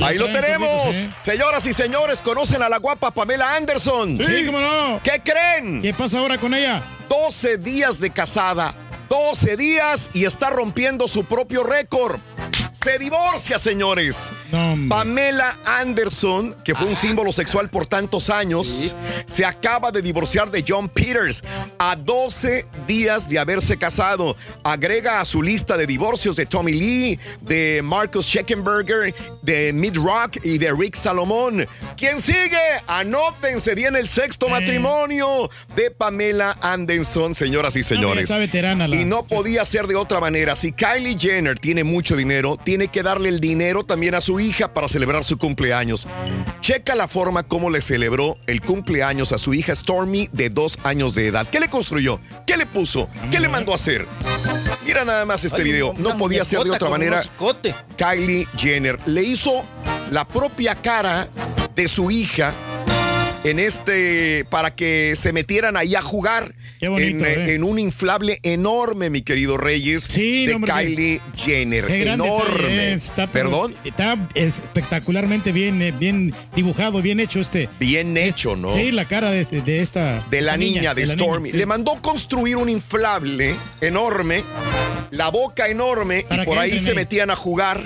Ahí 0.02 0.18
lo 0.18 0.26
tenemos. 0.26 0.68
poquitos, 0.68 0.94
¿eh? 0.96 1.14
Señoras 1.20 1.66
y 1.66 1.72
señores, 1.72 2.22
¿conocen 2.22 2.62
a 2.62 2.68
la 2.68 2.78
guapa 2.78 3.10
Pamela 3.10 3.56
Anderson? 3.56 4.18
Sí, 4.18 4.46
cómo 4.46 4.60
no. 4.60 5.00
¿Qué 5.02 5.20
creen? 5.24 5.82
¿Qué 5.82 5.94
pasa 5.94 6.18
ahora 6.18 6.38
con 6.38 6.54
ella? 6.54 6.82
12 7.08 7.58
días 7.58 8.00
de 8.00 8.10
casada. 8.10 8.74
12 9.08 9.56
días 9.56 10.10
y 10.14 10.24
está 10.24 10.50
rompiendo 10.50 11.08
su 11.08 11.24
propio 11.24 11.64
récord. 11.64 12.18
Se 12.72 12.98
divorcia, 12.98 13.58
señores. 13.58 14.32
Pamela 14.88 15.58
Anderson, 15.64 16.56
que 16.64 16.74
fue 16.74 16.86
un 16.86 16.96
símbolo 16.96 17.30
sexual 17.30 17.68
por 17.68 17.86
tantos 17.86 18.30
años, 18.30 18.96
se 19.26 19.44
acaba 19.44 19.90
de 19.90 20.00
divorciar 20.00 20.50
de 20.50 20.64
John 20.66 20.88
Peters 20.88 21.42
a 21.78 21.94
12 21.96 22.66
días 22.86 23.28
de 23.28 23.38
haberse 23.38 23.76
casado. 23.76 24.36
Agrega 24.64 25.20
a 25.20 25.24
su 25.26 25.42
lista 25.42 25.76
de 25.76 25.86
divorcios 25.86 26.36
de 26.36 26.46
Tommy 26.46 26.72
Lee, 26.72 27.18
de 27.42 27.80
Marcus 27.84 28.24
Scheckenberger, 28.26 29.14
de 29.42 29.72
Mid 29.74 29.96
Rock 29.96 30.38
y 30.42 30.56
de 30.58 30.72
Rick 30.72 30.94
Salomón. 30.96 31.66
¿Quién 31.96 32.20
sigue? 32.20 32.58
Anótense 32.86 33.74
bien 33.74 33.96
el 33.96 34.08
sexto 34.08 34.48
matrimonio 34.48 35.50
de 35.76 35.90
Pamela 35.90 36.56
Anderson, 36.62 37.34
señoras 37.34 37.76
y 37.76 37.82
señores. 37.82 38.24
está 38.24 38.38
veterana 38.38 38.88
la- 38.88 38.96
Y 38.96 39.04
no 39.04 39.24
podía 39.26 39.66
ser 39.66 39.86
de 39.86 39.94
otra 39.96 40.20
manera. 40.20 40.56
Si 40.56 40.72
Kylie 40.72 41.18
Jenner 41.18 41.58
tiene 41.58 41.84
mucho 41.84 42.16
dinero, 42.16 42.58
tiene 42.64 42.88
que 42.88 43.02
darle 43.02 43.28
el 43.28 43.40
dinero 43.40 43.84
también 43.84 44.14
a 44.14 44.20
su 44.20 44.40
hija 44.40 44.72
para 44.72 44.88
celebrar 44.88 45.24
su 45.24 45.38
cumpleaños. 45.38 46.06
Checa 46.60 46.94
la 46.94 47.08
forma 47.08 47.42
como 47.42 47.70
le 47.70 47.82
celebró 47.82 48.36
el 48.46 48.60
cumpleaños 48.60 49.32
a 49.32 49.38
su 49.38 49.54
hija 49.54 49.74
Stormy 49.74 50.28
de 50.32 50.50
dos 50.50 50.78
años 50.84 51.14
de 51.14 51.26
edad. 51.26 51.46
¿Qué 51.48 51.60
le 51.60 51.68
construyó? 51.68 52.20
¿Qué 52.46 52.56
le 52.56 52.66
puso? 52.66 53.08
¿Qué 53.30 53.40
le 53.40 53.48
mandó 53.48 53.72
a 53.72 53.76
hacer? 53.76 54.06
Mira 54.84 55.04
nada 55.04 55.24
más 55.24 55.44
este 55.44 55.62
Ay, 55.62 55.64
video. 55.64 55.94
No 55.98 56.16
podía 56.16 56.44
ser 56.44 56.60
de 56.60 56.70
otra 56.70 56.88
manera. 56.88 57.22
Kylie 57.96 58.46
Jenner 58.56 58.98
le 59.06 59.22
hizo 59.22 59.62
la 60.10 60.26
propia 60.26 60.74
cara 60.74 61.28
de 61.74 61.88
su 61.88 62.10
hija 62.10 62.54
en 63.44 63.58
este 63.58 64.46
para 64.50 64.74
que 64.74 65.14
se 65.16 65.32
metieran 65.32 65.76
ahí 65.76 65.94
a 65.94 66.02
jugar 66.02 66.54
bonito, 66.88 67.24
en, 67.24 67.48
eh, 67.48 67.54
en 67.54 67.64
un 67.64 67.78
inflable 67.78 68.38
enorme, 68.42 69.10
mi 69.10 69.22
querido 69.22 69.56
Reyes, 69.56 70.04
Sí, 70.04 70.46
de 70.46 70.54
hombre, 70.54 70.72
Kylie 70.72 71.20
Jenner. 71.34 71.90
Enorme. 71.90 72.92
está, 72.94 73.26
Perdón. 73.26 73.74
Está 73.84 74.18
espectacularmente 74.34 75.52
bien, 75.52 75.80
eh, 75.82 75.92
bien 75.92 76.34
dibujado, 76.54 77.02
bien 77.02 77.20
hecho 77.20 77.40
este. 77.40 77.68
Bien 77.78 78.16
hecho, 78.16 78.56
¿no? 78.56 78.72
Sí, 78.72 78.90
la 78.92 79.06
cara 79.06 79.30
de, 79.30 79.44
de 79.44 79.80
esta. 79.80 80.26
de 80.30 80.40
la 80.40 80.56
niña, 80.56 80.94
de, 80.94 81.06
la 81.06 81.12
Stormy. 81.12 81.50
sí. 81.50 81.56
Le 81.56 81.66
mandó 81.66 82.00
construir 82.02 82.56
un 82.56 82.68
inflable 82.68 83.54
enorme, 83.80 84.44
la 85.10 85.28
boca 85.28 85.68
enorme, 85.68 86.26
y 86.30 86.44
por 86.44 86.58
ahí 86.58 86.78
se 86.78 86.90
ahí. 86.90 86.96
metían 86.96 87.30
a 87.30 87.36
jugar 87.36 87.82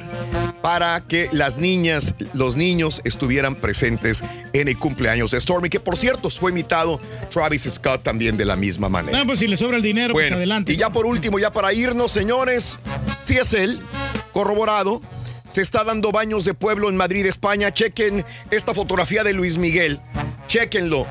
para 0.62 1.00
que 1.00 1.28
las 1.32 1.58
niñas, 1.58 2.14
los 2.32 2.56
niños 2.56 3.00
estuvieran 3.04 3.54
presentes 3.54 4.24
en 4.52 4.68
el 4.68 4.78
cumpleaños 4.78 5.30
de 5.30 5.40
Stormy, 5.40 5.68
que 5.68 5.78
por 5.80 5.96
cierto 5.96 6.28
fue 6.30 6.50
invitado 6.50 7.00
Travis 7.30 7.68
Scott 7.70 8.02
también 8.02 8.36
de 8.36 8.44
la 8.44 8.56
misma 8.56 8.85
No, 8.88 9.26
pues 9.26 9.38
si 9.38 9.46
le 9.48 9.56
sobra 9.56 9.76
el 9.76 9.82
dinero, 9.82 10.12
pues 10.12 10.26
Bueno, 10.26 10.36
adelante. 10.36 10.72
y 10.72 10.76
ya 10.76 10.90
por 10.90 11.06
último, 11.06 11.38
ya 11.38 11.52
para 11.52 11.72
irnos, 11.72 12.12
señores, 12.12 12.78
si 13.20 13.36
es 13.36 13.52
él, 13.54 13.82
corroborado, 14.32 15.00
se 15.48 15.62
está 15.62 15.84
dando 15.84 16.12
baños 16.12 16.44
de 16.44 16.54
pueblo 16.54 16.88
en 16.88 16.96
Madrid, 16.96 17.24
España. 17.26 17.72
Chequen 17.72 18.24
esta 18.50 18.74
fotografía 18.74 19.22
de 19.24 19.32
Luis 19.32 19.58
Miguel. 19.58 20.00
Chequenlo. 20.48 21.06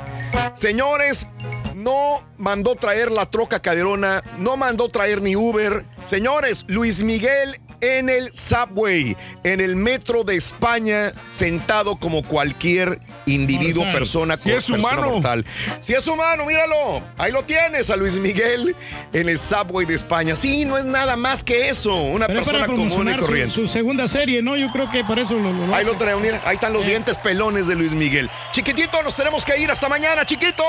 Señores, 0.54 1.28
no 1.76 2.26
mandó 2.38 2.76
traer 2.76 3.12
la 3.12 3.26
troca 3.26 3.60
caderona, 3.62 4.22
no 4.40 4.58
mandó 4.58 4.90
traer 4.90 5.22
ni 5.22 5.36
Uber. 5.36 5.86
Señores, 6.04 6.66
Luis 6.68 7.04
Miguel 7.04 7.60
en 7.82 8.10
el 8.10 8.32
subway, 8.34 9.16
en 9.44 9.62
el 9.62 9.76
metro 9.76 10.24
de 10.24 10.36
España, 10.36 11.14
sentado 11.32 11.96
como 11.96 12.24
cualquier 12.24 13.00
individuo, 13.26 13.84
Mortal. 13.84 14.00
persona, 14.00 14.38
Si 14.38 14.50
es 14.50 14.56
persona 14.56 14.78
humano. 14.80 15.10
mortal. 15.14 15.46
Si 15.80 15.94
es 15.94 16.08
humano, 16.08 16.46
míralo. 16.46 17.02
Ahí 17.18 17.32
lo 17.32 17.44
tienes 17.44 17.90
a 17.90 17.96
Luis 17.96 18.16
Miguel 18.16 18.76
en 19.14 19.30
el 19.30 19.40
subway 19.40 19.86
de 19.86 19.96
España. 19.96 20.36
Sí, 20.36 20.66
no 20.66 20.78
es 20.78 20.86
nada 20.86 21.16
más 21.16 21.44
que 21.44 21.70
eso. 21.70 21.96
Una 21.96 22.28
Pero 22.28 22.40
persona 22.40 22.60
para 22.66 22.74
común 22.74 23.10
y 23.10 23.14
su, 23.14 23.20
corriente. 23.22 23.54
su 23.54 23.68
segunda 23.68 24.08
serie, 24.08 24.42
¿no? 24.42 24.56
Yo 24.56 24.72
creo 24.72 24.90
que 24.92 25.04
para 25.04 25.22
eso 25.22 25.34
lo, 25.36 25.52
lo 25.52 25.76
Ahí 25.76 25.86
lo 25.86 25.98
traen, 25.98 26.22
mira, 26.22 26.42
ahí 26.46 26.56
están 26.56 26.74
los 26.74 26.86
dientes 26.86 27.18
pelones 27.18 27.68
de 27.68 27.76
Luis 27.76 27.94
Miguel. 27.94 28.30
Chiquitito, 28.52 29.02
nos 29.04 29.16
tenemos 29.16 29.44
que 29.44 29.58
ir. 29.58 29.72
Hasta 29.72 29.90
mañana, 29.90 30.26
chiquito. 30.26 30.64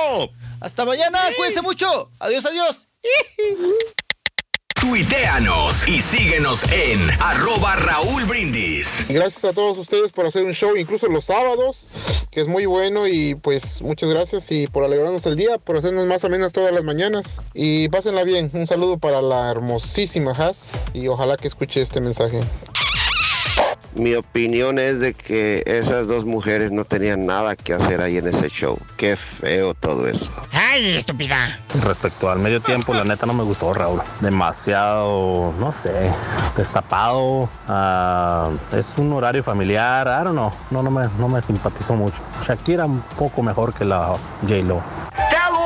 Hasta 0.60 0.84
mañana, 0.86 1.18
cuídense 1.36 1.60
mucho. 1.62 2.10
Adiós, 2.18 2.46
adiós. 2.46 2.88
Tuiteanos 4.88 5.88
y 5.88 6.00
síguenos 6.00 6.62
en 6.72 7.00
arroba 7.20 7.74
Raúl 7.74 8.24
Brindis. 8.24 9.04
Gracias 9.08 9.44
a 9.44 9.52
todos 9.52 9.76
ustedes 9.78 10.12
por 10.12 10.26
hacer 10.26 10.44
un 10.44 10.52
show, 10.52 10.76
incluso 10.76 11.08
los 11.08 11.24
sábados, 11.24 11.88
que 12.30 12.40
es 12.40 12.46
muy 12.46 12.66
bueno 12.66 13.08
y 13.08 13.34
pues 13.34 13.82
muchas 13.82 14.10
gracias 14.10 14.52
y 14.52 14.68
por 14.68 14.84
alegrarnos 14.84 15.26
el 15.26 15.34
día, 15.34 15.58
por 15.58 15.76
hacernos 15.76 16.06
más 16.06 16.24
amenas 16.24 16.52
todas 16.52 16.72
las 16.72 16.84
mañanas 16.84 17.42
y 17.52 17.88
pásenla 17.88 18.22
bien. 18.22 18.48
Un 18.54 18.68
saludo 18.68 18.96
para 18.96 19.20
la 19.20 19.50
hermosísima 19.50 20.30
Haas 20.30 20.80
y 20.94 21.08
ojalá 21.08 21.36
que 21.36 21.48
escuche 21.48 21.82
este 21.82 22.00
mensaje. 22.00 22.40
Mi 23.94 24.14
opinión 24.14 24.78
es 24.78 25.00
de 25.00 25.14
que 25.14 25.62
esas 25.64 26.06
dos 26.06 26.26
mujeres 26.26 26.70
no 26.70 26.84
tenían 26.84 27.24
nada 27.24 27.56
que 27.56 27.72
hacer 27.72 28.02
ahí 28.02 28.18
en 28.18 28.26
ese 28.26 28.48
show. 28.50 28.78
Qué 28.98 29.16
feo 29.16 29.72
todo 29.72 30.06
eso. 30.06 30.30
¡Ay, 30.52 30.96
estúpida! 30.96 31.58
Respecto 31.82 32.30
al 32.30 32.38
medio 32.38 32.60
tiempo, 32.60 32.92
la 32.92 33.04
neta 33.04 33.24
no 33.24 33.32
me 33.32 33.42
gustó, 33.42 33.72
Raúl. 33.72 34.02
Demasiado, 34.20 35.54
no 35.58 35.72
sé, 35.72 36.10
destapado. 36.56 37.48
ah, 37.68 38.50
es 38.72 38.92
un 38.98 39.12
horario 39.14 39.42
familiar. 39.42 40.06
I 40.06 40.24
don't 40.24 40.32
know. 40.36 40.52
No, 40.70 40.82
no 40.82 40.90
me, 40.90 41.06
no 41.18 41.28
me 41.28 41.40
simpatizó 41.40 41.94
mucho. 41.94 42.18
Shakira 42.46 42.84
un 42.84 43.00
poco 43.16 43.42
mejor 43.42 43.72
que 43.72 43.86
la 43.86 44.08
J-Lo. 44.42 44.82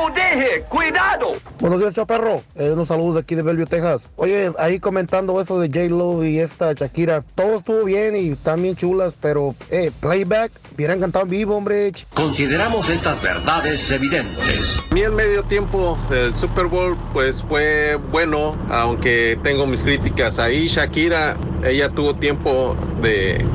¡Te 0.01 0.07
lo 0.07 0.13
dije! 0.15 0.63
¡Cuidado! 0.67 1.31
Buenos 1.59 1.79
días, 1.79 1.93
chaparro. 1.93 2.41
Eh, 2.55 2.71
unos 2.71 2.87
saludos 2.87 3.15
de 3.15 3.21
aquí 3.21 3.35
de 3.35 3.43
Bellevue, 3.43 3.67
Texas. 3.67 4.09
Oye, 4.15 4.51
ahí 4.57 4.79
comentando 4.79 5.39
eso 5.39 5.59
de 5.59 5.67
J-Lo 5.67 6.25
y 6.25 6.39
esta 6.39 6.73
Shakira. 6.73 7.23
Todo 7.35 7.57
estuvo 7.57 7.83
bien 7.83 8.15
y 8.15 8.31
están 8.31 8.63
bien 8.63 8.75
chulas, 8.75 9.13
pero, 9.21 9.53
eh, 9.69 9.91
playback, 9.99 10.51
hubieran 10.73 10.99
cantado 10.99 11.25
en 11.25 11.29
vivo, 11.31 11.55
hombre. 11.55 11.91
Consideramos 12.15 12.89
estas 12.89 13.21
verdades 13.21 13.91
evidentes. 13.91 14.81
Mí 14.91 15.01
el 15.01 15.11
medio 15.11 15.43
tiempo 15.43 15.99
del 16.09 16.35
Super 16.35 16.65
Bowl 16.65 16.97
pues 17.13 17.43
fue 17.43 17.95
bueno, 18.11 18.55
aunque 18.69 19.37
tengo 19.43 19.67
mis 19.67 19.83
críticas. 19.83 20.39
Ahí 20.39 20.67
Shakira, 20.67 21.37
ella 21.63 21.89
tuvo 21.89 22.15
tiempo 22.15 22.75
de, 23.03 23.45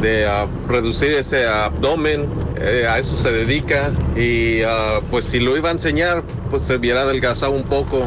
de, 0.00 0.26
ah, 0.26 0.46
reducir 0.68 1.12
ese 1.12 1.46
abdomen, 1.46 2.28
eh, 2.56 2.86
a 2.88 2.98
eso 2.98 3.16
se 3.16 3.30
dedica 3.30 3.90
y 4.16 4.62
ah, 4.62 5.00
pues 5.10 5.24
si 5.24 5.40
lo 5.40 5.56
iba 5.56 5.68
a 5.68 5.72
enseñar 5.72 6.22
pues 6.50 6.62
se 6.62 6.76
hubiera 6.76 7.02
adelgazado 7.02 7.52
un 7.52 7.64
poco. 7.64 8.06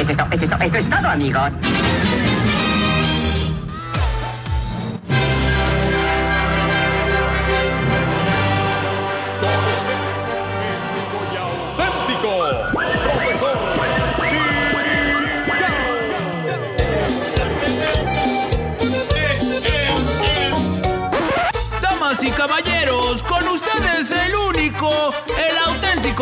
Eso 0.00 0.26
es, 0.30 0.42
eso 0.42 0.76
es 0.76 0.90
todo, 0.90 1.08
amigos. 1.08 1.50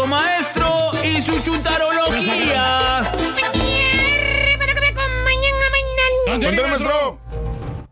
Maestro 0.05 0.91
y 1.02 1.23
su 1.23 1.33
chuntarología. 1.42 3.12
Cuéntale, 6.26 6.60
maestro. 6.62 7.18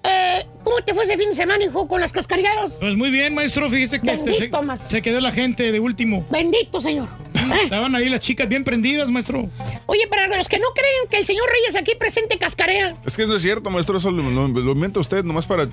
Eh, 0.03 0.45
¿Cómo 0.63 0.77
te 0.85 0.93
fue 0.93 1.05
ese 1.05 1.17
fin 1.17 1.29
de 1.31 1.35
semana, 1.35 1.65
hijo, 1.65 1.89
con 1.89 2.01
las 2.01 2.13
cascariadas? 2.13 2.77
Pues 2.79 2.95
muy 2.97 3.11
bien, 3.11 3.35
maestro. 3.35 3.71
Fíjese 3.71 4.01
que 4.01 4.11
este, 4.13 4.31
Bendito, 4.33 4.59
se, 4.59 4.65
man. 4.67 4.79
se 4.87 5.01
quedó 5.01 5.21
la 5.21 5.33
gente 5.33 5.73
de 5.73 5.81
último. 5.81 6.27
Bendito, 6.31 6.79
señor. 6.81 7.09
Estaban 7.53 7.95
ahí 7.95 8.09
las 8.09 8.21
chicas 8.21 8.49
bien 8.49 8.65
prendidas, 8.65 9.09
maestro. 9.11 9.49
Oye, 9.87 10.07
para 10.09 10.27
los 10.37 10.49
que 10.49 10.59
no 10.59 10.67
creen 10.75 11.09
que 11.11 11.19
el 11.19 11.27
señor 11.27 11.45
Reyes 11.51 11.77
aquí 11.77 11.93
presente 11.99 12.39
cascarea, 12.39 12.97
Es 13.07 13.17
que 13.17 13.25
eso 13.25 13.37
es 13.37 13.43
cierto, 13.43 13.71
maestro. 13.71 13.99
Eso 13.99 14.11
lo, 14.11 14.23
lo- 14.31 14.49
lo 14.49 14.73
inventa 14.73 15.01
usted 15.01 15.23
nomás 15.25 15.47
para 15.47 15.69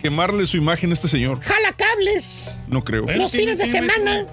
quemarle 0.00 0.46
su 0.46 0.56
imagen 0.56 0.90
a 0.90 0.94
este 0.94 1.08
señor. 1.08 1.40
jala 1.40 1.72
cables. 1.76 2.56
No 2.68 2.84
creo. 2.84 3.06
los 3.06 3.32
fines 3.32 3.58
de 3.58 3.66
semana. 3.66 4.26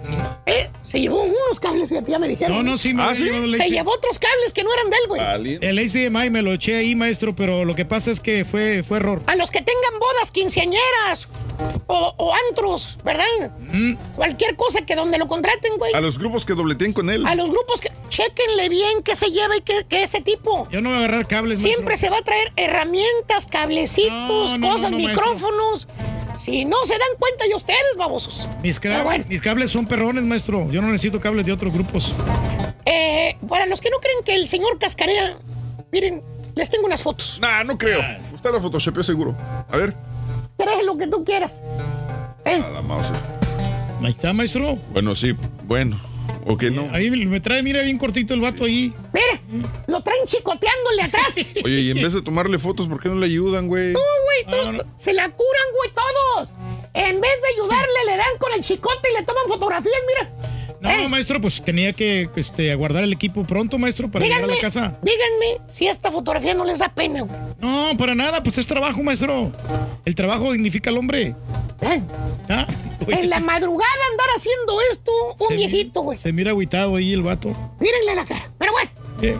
Eh, 0.46 0.70
se 0.82 1.00
llevó 1.00 1.24
unos 1.24 1.60
cables, 1.60 1.90
fíjate, 1.90 2.12
ya 2.12 2.20
me 2.20 2.28
dijeron. 2.28 2.58
No, 2.58 2.64
no, 2.72 2.78
sí, 2.78 2.94
me 2.94 3.04
¿Ah, 3.04 3.14
sí? 3.16 3.28
Se 3.58 3.70
llevó 3.70 3.92
otros 3.94 4.20
cables 4.20 4.54
que 4.54 4.64
no 4.64 4.70
eran 4.74 4.90
de 4.90 4.98
él, 4.98 5.08
güey. 5.08 5.60
El 5.62 5.78
HDMI 5.80 6.30
me 6.30 6.42
lo 6.42 6.54
eché 6.54 6.76
ahí, 6.78 6.96
maestro, 6.96 7.36
pero 7.36 7.66
lo 7.66 7.76
que 7.76 7.86
pasa 7.86 8.12
es 8.12 8.20
que 8.20 8.46
fue, 8.46 8.84
fue 8.84 8.98
error. 8.98 9.22
A 9.28 9.36
los 9.36 9.52
que 9.52 9.60
tengan 9.62 10.00
bodas 10.00 10.32
quinceañeras 10.32 11.28
o, 11.88 12.14
o 12.18 12.34
antros, 12.50 12.98
¿verdad? 13.04 13.26
Mm. 13.72 13.94
Cualquier 14.16 14.56
cosa 14.56 14.82
que 14.86 14.96
donde 14.96 15.18
lo 15.18 15.28
contraten, 15.28 15.78
güey. 15.78 15.94
A 15.94 16.02
los 16.02 16.18
grupos 16.20 16.46
que 16.46 16.54
con 16.92 17.10
él. 17.10 17.26
A 17.26 17.36
los 17.36 17.50
grupos 17.50 17.80
que 17.80 17.90
chequenle 18.10 18.68
bien 18.68 19.02
qué 19.03 19.16
se 19.16 19.28
lleva 19.32 19.56
y 19.56 19.62
qué, 19.62 19.86
qué 19.88 20.03
ese 20.03 20.20
tipo. 20.22 20.68
Yo 20.70 20.82
no 20.82 20.90
voy 20.90 20.98
a 20.98 21.06
agarrar 21.06 21.28
cables, 21.28 21.60
Siempre 21.60 21.95
se 21.95 22.10
va 22.10 22.18
a 22.18 22.22
traer 22.22 22.52
herramientas, 22.58 23.48
cablecitos, 23.48 24.52
No, 24.52 24.58
no, 24.58 24.68
cosas, 24.70 24.92
no, 24.92 24.98
no, 24.98 25.03
maestro. 25.03 25.24
micrófonos. 25.32 25.88
Si 26.36 26.66
no 26.66 26.78
se 26.86 26.94
dan 26.94 27.18
cuenta 27.20 27.45
y 27.48 27.53
ustedes, 27.53 27.95
babosos. 27.98 28.50
Mis, 28.64 28.82
bueno. 28.82 29.24
mis 29.30 29.42
cables 29.42 29.70
son 29.72 29.86
perrones, 29.86 30.24
maestro. 30.24 30.70
Yo 30.72 30.82
no 30.82 30.88
necesito 30.88 31.20
cables 31.20 31.45
de 31.45 31.52
otros 31.52 31.72
grupos. 31.72 32.14
Eh, 32.86 33.38
para 33.48 33.66
los 33.68 33.80
que 33.82 33.90
no 33.92 33.98
creen 33.98 34.24
que 34.26 34.34
el 34.36 34.48
señor 34.48 34.80
cascarea, 34.80 35.38
miren, 35.92 36.24
les 36.56 36.70
tengo 36.70 36.88
unas 36.88 37.02
fotos. 37.02 37.40
Nah, 37.40 37.64
no 37.64 37.78
creo. 37.78 38.02
Usted 38.34 38.52
la 38.52 38.60
photoshopeó 38.60 39.03
seguro. 39.03 39.36
A 39.70 39.78
ver. 39.78 39.95
Trae 40.58 40.84
lo 40.84 40.98
que 40.98 41.08
tú 41.08 41.24
quieras. 41.24 41.62
A 42.45 42.70
la 42.70 42.82
mouse. 42.82 43.08
Ahí 44.03 44.12
está, 44.12 44.34
maestro. 44.34 44.78
Bueno, 44.92 45.16
sí. 45.16 45.34
Bueno. 45.64 46.00
¿O 46.46 46.58
que 46.58 46.70
no? 46.72 46.90
Ahí 46.94 47.10
me 47.12 47.40
trae, 47.40 47.64
mira, 47.64 47.82
bien 47.82 47.98
cortito 47.98 48.34
el 48.34 48.42
vato 48.42 48.66
ahí. 48.66 48.94
Mira, 49.14 49.68
lo 49.88 50.02
traen 50.02 50.26
chicoteándole 50.26 51.02
atrás. 51.04 51.36
Oye, 51.64 51.82
y 51.82 51.92
en 51.92 52.02
vez 52.02 52.14
de 52.14 52.22
tomarle 52.22 52.58
fotos, 52.60 52.88
¿por 52.88 53.00
qué 53.02 53.10
no 53.10 53.16
le 53.16 53.26
ayudan, 53.28 53.68
güey? 53.68 53.94
No, 53.94 54.00
güey, 54.26 54.78
tú- 54.78 54.86
se 54.96 55.14
la 55.14 55.30
curan, 55.30 55.64
güey, 55.78 55.92
todos. 55.94 56.54
En 56.94 57.20
vez 57.22 57.32
de 57.42 57.48
ayudarle, 57.56 58.06
le 58.08 58.18
dan 58.18 58.38
con 58.40 58.52
el 58.54 58.62
chicote 58.62 59.10
y 59.12 59.20
le 59.20 59.24
toman 59.26 59.44
fotografías, 59.48 59.94
mira. 60.08 60.32
No, 60.84 61.10
maestro, 61.10 61.40
pues 61.42 61.64
tenía 61.64 61.94
que 61.94 62.30
este, 62.36 62.76
guardar 62.76 63.03
el 63.03 63.14
equipo 63.14 63.44
pronto, 63.45 63.78
maestro, 63.78 64.12
para 64.12 64.26
llegar 64.26 64.40
a 64.40 64.42
Díganme, 64.48 64.56
la 64.56 64.62
casa. 64.62 64.98
díganme 65.02 65.62
si 65.70 65.88
esta 65.88 66.12
fotografía 66.12 66.53
no 66.53 66.66
les 66.66 66.80
da 66.80 66.90
pena, 66.94 67.22
güey. 67.22 67.40
No, 67.62 67.98
para 67.98 68.14
nada, 68.16 68.44
pues 68.44 68.58
es 68.58 68.68
trabajo, 68.68 69.02
maestro. 69.02 69.52
El 70.06 70.14
trabajo 70.16 70.52
dignifica 70.52 70.90
al 70.90 70.98
hombre. 70.98 71.36
Ah, 72.50 72.68
güey, 73.06 73.20
En 73.20 73.30
la 73.30 73.40
se- 73.40 73.45
madrugada 73.45 73.92
andar 74.12 74.28
haciendo 74.36 74.80
esto, 74.92 75.12
un 75.40 75.48
se- 75.48 75.56
viejito, 75.56 76.02
güey. 76.02 76.18
Se 76.18 76.32
mira 76.34 76.52
agüitado 76.52 76.95
ahí 76.98 77.14
el 77.14 77.24
vato. 77.24 77.50
Mírenle 77.80 78.16
la 78.16 78.26
cara. 78.26 78.52
Pero 78.58 78.72
bueno, 78.74 79.40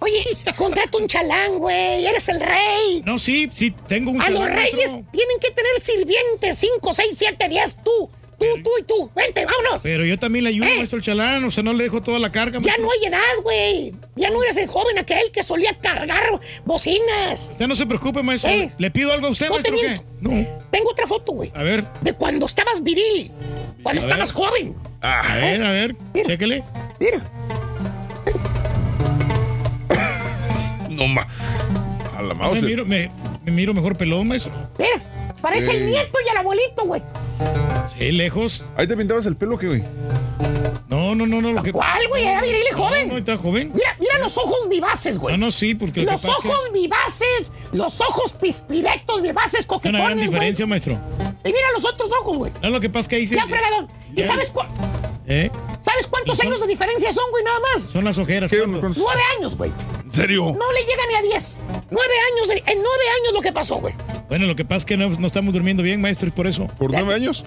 oye, 0.00 0.24
contrata 0.56 0.98
un 0.98 1.06
chalán, 1.06 1.58
güey. 1.58 2.04
Eres 2.06 2.28
el 2.28 2.40
rey. 2.40 3.02
No, 3.06 3.18
sí, 3.18 3.50
sí, 3.54 3.74
tengo 3.88 4.10
un 4.10 4.20
A 4.20 4.30
los 4.30 4.44
reyes 4.44 4.74
maestro. 4.74 5.04
tienen 5.12 5.38
que 5.40 5.50
tener 5.50 5.78
sirvientes 5.80 6.58
5, 6.58 6.92
6, 6.92 7.08
7, 7.18 7.48
10. 7.48 7.76
Tú, 7.84 8.10
tú, 8.42 8.62
tú 8.62 8.70
y 8.78 8.82
tú. 8.84 9.10
Vente, 9.14 9.44
vámonos. 9.44 9.82
Pero 9.82 10.04
yo 10.04 10.18
también 10.18 10.44
le 10.44 10.50
ayudo, 10.50 10.66
maestro, 10.66 10.98
el 10.98 11.04
chalán. 11.04 11.44
O 11.44 11.50
sea, 11.50 11.62
no 11.62 11.72
le 11.72 11.84
dejo 11.84 12.02
toda 12.02 12.18
la 12.18 12.30
carga. 12.32 12.58
Eh. 12.58 12.62
Ya 12.62 12.72
maestro. 12.72 12.84
no 12.86 12.90
hay 12.92 13.04
edad, 13.08 13.42
güey. 13.42 13.94
Ya 14.16 14.30
no 14.30 14.42
eres 14.42 14.56
el 14.56 14.66
joven 14.68 14.98
aquel 14.98 15.30
que 15.32 15.42
solía 15.42 15.76
cargar 15.80 16.24
bocinas. 16.64 17.50
Usted 17.52 17.66
no 17.66 17.74
se 17.74 17.86
preocupe, 17.86 18.22
maestro. 18.22 18.50
Eh. 18.50 18.70
¿Le 18.78 18.90
pido 18.90 19.12
algo 19.12 19.26
a 19.28 19.30
usted, 19.30 19.48
No 19.48 19.58
te 19.60 19.70
maestro? 19.70 19.92
o 19.92 19.94
qué? 19.96 20.02
No. 20.20 20.60
Tengo 20.70 20.90
otra 20.90 21.06
foto, 21.06 21.32
güey. 21.32 21.50
A 21.54 21.62
ver. 21.62 21.84
De 22.00 22.12
cuando 22.12 22.46
estabas 22.46 22.82
viril. 22.82 23.30
Cuando 23.82 24.02
A 24.02 24.04
estabas 24.04 24.32
ver. 24.34 24.44
joven. 24.44 24.76
A 25.00 25.36
ver, 25.36 25.62
a 25.64 25.70
ver. 25.72 25.96
Chéquele. 26.26 26.62
Mira. 27.00 27.20
No 30.88 31.08
ma. 31.08 31.26
A 32.16 32.22
la 32.22 32.34
Me 32.34 32.40
mouse. 32.42 32.62
miro, 32.62 32.84
me, 32.84 33.10
me 33.44 33.50
miro 33.52 33.72
mejor 33.74 33.96
pelón, 33.96 34.28
maestro. 34.28 34.52
Mira. 34.78 35.02
Parece 35.42 35.72
el 35.72 35.86
nieto 35.90 36.18
y 36.24 36.30
el 36.30 36.36
abuelito, 36.36 36.84
güey. 36.84 37.02
Sí, 37.98 38.12
lejos. 38.12 38.64
Ahí 38.76 38.86
te 38.86 38.96
pintabas 38.96 39.26
el 39.26 39.36
pelo, 39.36 39.58
¿qué, 39.58 39.66
güey? 39.66 39.82
No, 40.88 41.14
no, 41.14 41.26
no, 41.26 41.40
no. 41.40 41.52
Lo 41.52 41.62
que... 41.62 41.72
¿Cuál, 41.72 42.06
güey? 42.08 42.24
Era 42.24 42.40
viril 42.40 42.62
y 42.70 42.74
joven. 42.74 43.08
No, 43.08 43.14
no, 43.14 43.18
está 43.18 43.36
joven. 43.36 43.72
Mira, 43.74 43.96
mira 43.98 44.18
los 44.18 44.36
ojos 44.38 44.68
vivaces, 44.68 45.18
güey. 45.18 45.36
No, 45.36 45.46
no, 45.46 45.50
sí, 45.50 45.74
porque 45.74 46.00
lo 46.00 46.06
que 46.06 46.12
Los 46.12 46.24
es 46.24 46.30
que 46.42 46.48
ojos 46.48 46.70
vivaces, 46.72 47.52
los 47.72 48.00
ojos 48.00 48.32
pispirectos, 48.34 49.20
vivaces, 49.22 49.66
hay 49.68 49.90
una 49.90 49.98
gran 49.98 50.02
coquetones, 50.10 50.16
güey. 50.16 50.26
diferencia, 50.28 50.66
maestro. 50.66 50.98
Y 51.44 51.48
mira 51.48 51.66
los 51.74 51.84
otros 51.84 52.10
ojos, 52.20 52.38
güey. 52.38 52.52
No, 52.62 52.70
lo 52.70 52.80
que 52.80 52.88
pasa 52.88 53.00
es 53.02 53.08
que 53.08 53.16
ahí 53.16 53.26
se... 53.26 53.36
Ya, 53.36 53.46
fregadón. 53.46 53.88
¿Y 54.14 54.20
Ya. 54.20 54.26
sabes, 54.28 54.50
cu- 54.50 54.60
¿Eh? 55.26 55.50
sabes 55.80 56.06
cuántos 56.08 56.40
años 56.40 56.60
de 56.60 56.66
diferencia 56.66 57.12
son, 57.12 57.24
güey, 57.30 57.44
nada 57.44 57.58
más? 57.60 57.82
Son 57.84 58.04
las 58.04 58.18
ojeras. 58.18 58.50
Nueve 58.52 59.22
años, 59.38 59.56
güey. 59.56 59.70
¿En 60.04 60.12
serio? 60.12 60.44
No 60.58 60.72
le 60.72 60.80
llega 60.80 61.02
ni 61.08 61.14
a 61.14 61.22
diez. 61.22 61.56
Nueve 61.90 62.14
años, 62.34 62.48
de- 62.48 62.72
en 62.72 62.78
nueve 62.78 63.04
años 63.20 63.32
lo 63.34 63.40
que 63.40 63.52
pasó, 63.52 63.76
güey. 63.76 63.94
Bueno, 64.28 64.46
lo 64.46 64.56
que 64.56 64.64
pasa 64.64 64.78
es 64.78 64.84
que 64.84 64.96
no, 64.96 65.08
no 65.10 65.26
estamos 65.26 65.54
durmiendo 65.54 65.82
bien, 65.82 66.00
maestro, 66.00 66.28
y 66.28 66.32
por 66.32 66.46
eso. 66.46 66.66
¿Por 66.78 66.90
nueve 66.90 67.14
años? 67.14 67.44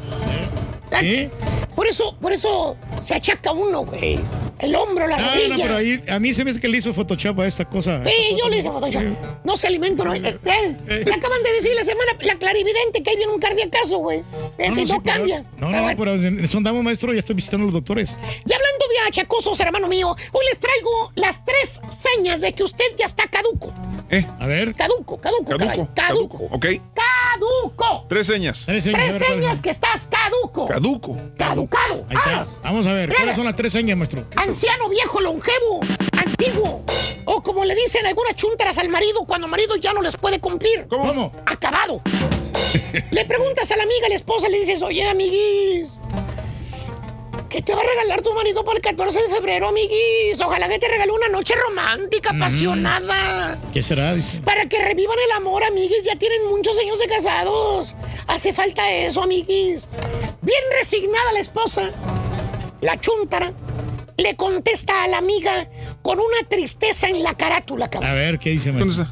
¿Sí? 0.99 1.29
Por 1.75 1.87
eso, 1.87 2.15
por 2.21 2.31
eso 2.31 2.77
se 3.01 3.13
achaca 3.13 3.51
uno, 3.51 3.85
güey. 3.85 4.19
El 4.59 4.73
hombro, 4.75 5.05
la 5.07 5.17
Ah, 5.17 5.31
rodilla. 5.35 5.57
no, 5.57 5.61
pero 5.61 5.75
ahí, 5.75 6.01
a 6.07 6.17
mí 6.19 6.33
se 6.33 6.45
me 6.45 6.51
hace 6.51 6.61
que 6.61 6.69
le 6.69 6.77
hizo 6.77 6.93
Photoshop 6.93 7.37
a 7.41 7.45
esta 7.47 7.65
cosa. 7.65 8.01
Sí, 8.05 8.37
yo 8.39 8.49
le 8.49 8.59
hice 8.59 8.69
Photoshop. 8.69 9.03
No 9.43 9.57
se 9.57 9.67
alimenta, 9.67 10.05
no. 10.05 10.13
Eh, 10.15 10.21
eh, 10.23 11.03
Le 11.05 11.13
acaban 11.13 11.43
de 11.43 11.51
decir 11.53 11.71
la 11.75 11.83
semana, 11.83 12.11
la 12.21 12.35
clarividente, 12.35 13.03
que 13.03 13.09
ahí 13.09 13.17
viene 13.17 13.33
un 13.33 13.39
cardíacazo, 13.39 13.97
güey. 13.97 14.19
Eh, 14.57 14.69
no, 14.69 14.77
sí, 14.77 14.85
pero- 14.87 15.03
cambia. 15.03 15.39
No, 15.39 15.67
Pero 15.67 15.71
no, 15.71 15.81
bueno. 15.83 15.97
pero 15.99 16.15
en 16.15 16.39
eso 16.45 16.57
andamos, 16.57 16.81
maestro, 16.83 17.11
ya 17.13 17.19
estoy 17.19 17.35
visitando 17.35 17.63
a 17.63 17.65
los 17.65 17.73
doctores. 17.73 18.17
Y 18.21 18.53
hablando 18.53 18.84
de 19.05 19.09
achacosos, 19.09 19.59
hermano 19.59 19.87
mío, 19.87 20.15
hoy 20.31 20.45
les 20.49 20.59
traigo 20.59 21.11
las 21.15 21.43
tres 21.45 21.81
señas 21.89 22.41
de 22.41 22.53
que 22.53 22.63
usted 22.63 22.85
ya 22.97 23.05
está 23.05 23.27
caduco. 23.27 23.73
¿Eh? 24.09 24.25
A 24.39 24.47
ver. 24.47 24.73
Caduco, 24.75 25.17
caduco, 25.17 25.57
caballo. 25.57 25.87
Caduco. 25.93 26.37
Caduco. 26.37 26.55
Ok. 26.55 26.65
Caduco. 26.93 28.05
Tres 28.07 28.27
señas. 28.27 28.63
Tres 28.65 28.83
señas. 28.83 28.99
Tres 28.99 29.13
ver, 29.13 29.21
¿cuáles 29.21 29.43
señas 29.43 29.61
que 29.61 29.69
estás 29.69 30.07
caduco. 30.07 30.67
Caduco. 30.67 31.17
Caducado. 31.37 32.05
Ahí 32.09 32.17
está. 32.17 32.45
Vamos 32.63 32.87
a 32.87 32.93
ver. 32.93 33.13
¿cuáles 33.13 33.35
son 33.35 33.45
las 33.45 33.55
tres 33.55 33.73
señas, 33.73 33.97
maestro? 33.97 34.25
Anciano, 34.35 34.89
viejo, 34.89 35.19
longevo, 35.21 35.81
antiguo. 36.17 36.83
O 37.25 37.41
como 37.41 37.65
le 37.65 37.75
dicen 37.75 38.05
algunas 38.05 38.35
chuntaras 38.35 38.77
al 38.77 38.89
marido 38.89 39.25
cuando 39.25 39.47
el 39.47 39.51
marido 39.51 39.75
ya 39.75 39.93
no 39.93 40.01
les 40.01 40.17
puede 40.17 40.39
cumplir. 40.39 40.87
¿Cómo? 40.87 41.31
Acabado. 41.45 42.01
le 43.11 43.25
preguntas 43.25 43.69
a 43.71 43.77
la 43.77 43.83
amiga, 43.83 44.05
a 44.05 44.09
la 44.09 44.15
esposa, 44.15 44.49
le 44.49 44.59
dices, 44.59 44.81
oye, 44.81 45.07
amiguis, 45.07 45.99
¿qué 47.55 47.61
te 47.61 47.73
va 47.73 47.81
a 47.81 47.85
regalar 47.85 48.21
tu 48.21 48.33
marido 48.33 48.65
para 48.65 48.75
el 48.75 48.81
14 48.81 49.17
de 49.17 49.29
febrero, 49.29 49.69
amiguis? 49.69 50.41
Ojalá 50.41 50.67
que 50.67 50.77
te 50.77 50.89
regale 50.89 51.13
una 51.13 51.29
noche 51.29 51.53
romántica, 51.69 52.31
apasionada. 52.31 53.57
¿Qué 53.71 53.81
será? 53.81 54.13
Dice. 54.13 54.41
Para 54.41 54.67
que 54.67 54.77
revivan 54.83 55.17
el 55.25 55.31
amor, 55.37 55.63
amiguis. 55.63 56.03
Ya 56.03 56.17
tienen 56.17 56.47
muchos 56.49 56.77
años 56.79 56.99
de 56.99 57.07
casados. 57.07 57.95
Hace 58.27 58.51
falta 58.51 58.91
eso, 58.91 59.23
amiguis. 59.23 59.87
Bien 60.41 60.63
resignada 60.77 61.31
la 61.31 61.39
esposa, 61.39 61.91
la 62.81 62.99
chuntara, 62.99 63.53
le 64.17 64.35
contesta 64.35 65.03
a 65.03 65.07
la 65.07 65.19
amiga 65.19 65.69
con 66.01 66.19
una 66.19 66.47
tristeza 66.49 67.07
en 67.07 67.23
la 67.23 67.35
carátula, 67.37 67.89
cabrón. 67.89 68.11
A 68.11 68.13
ver, 68.13 68.37
¿qué 68.37 68.49
dice, 68.49 68.71
está? 68.71 69.09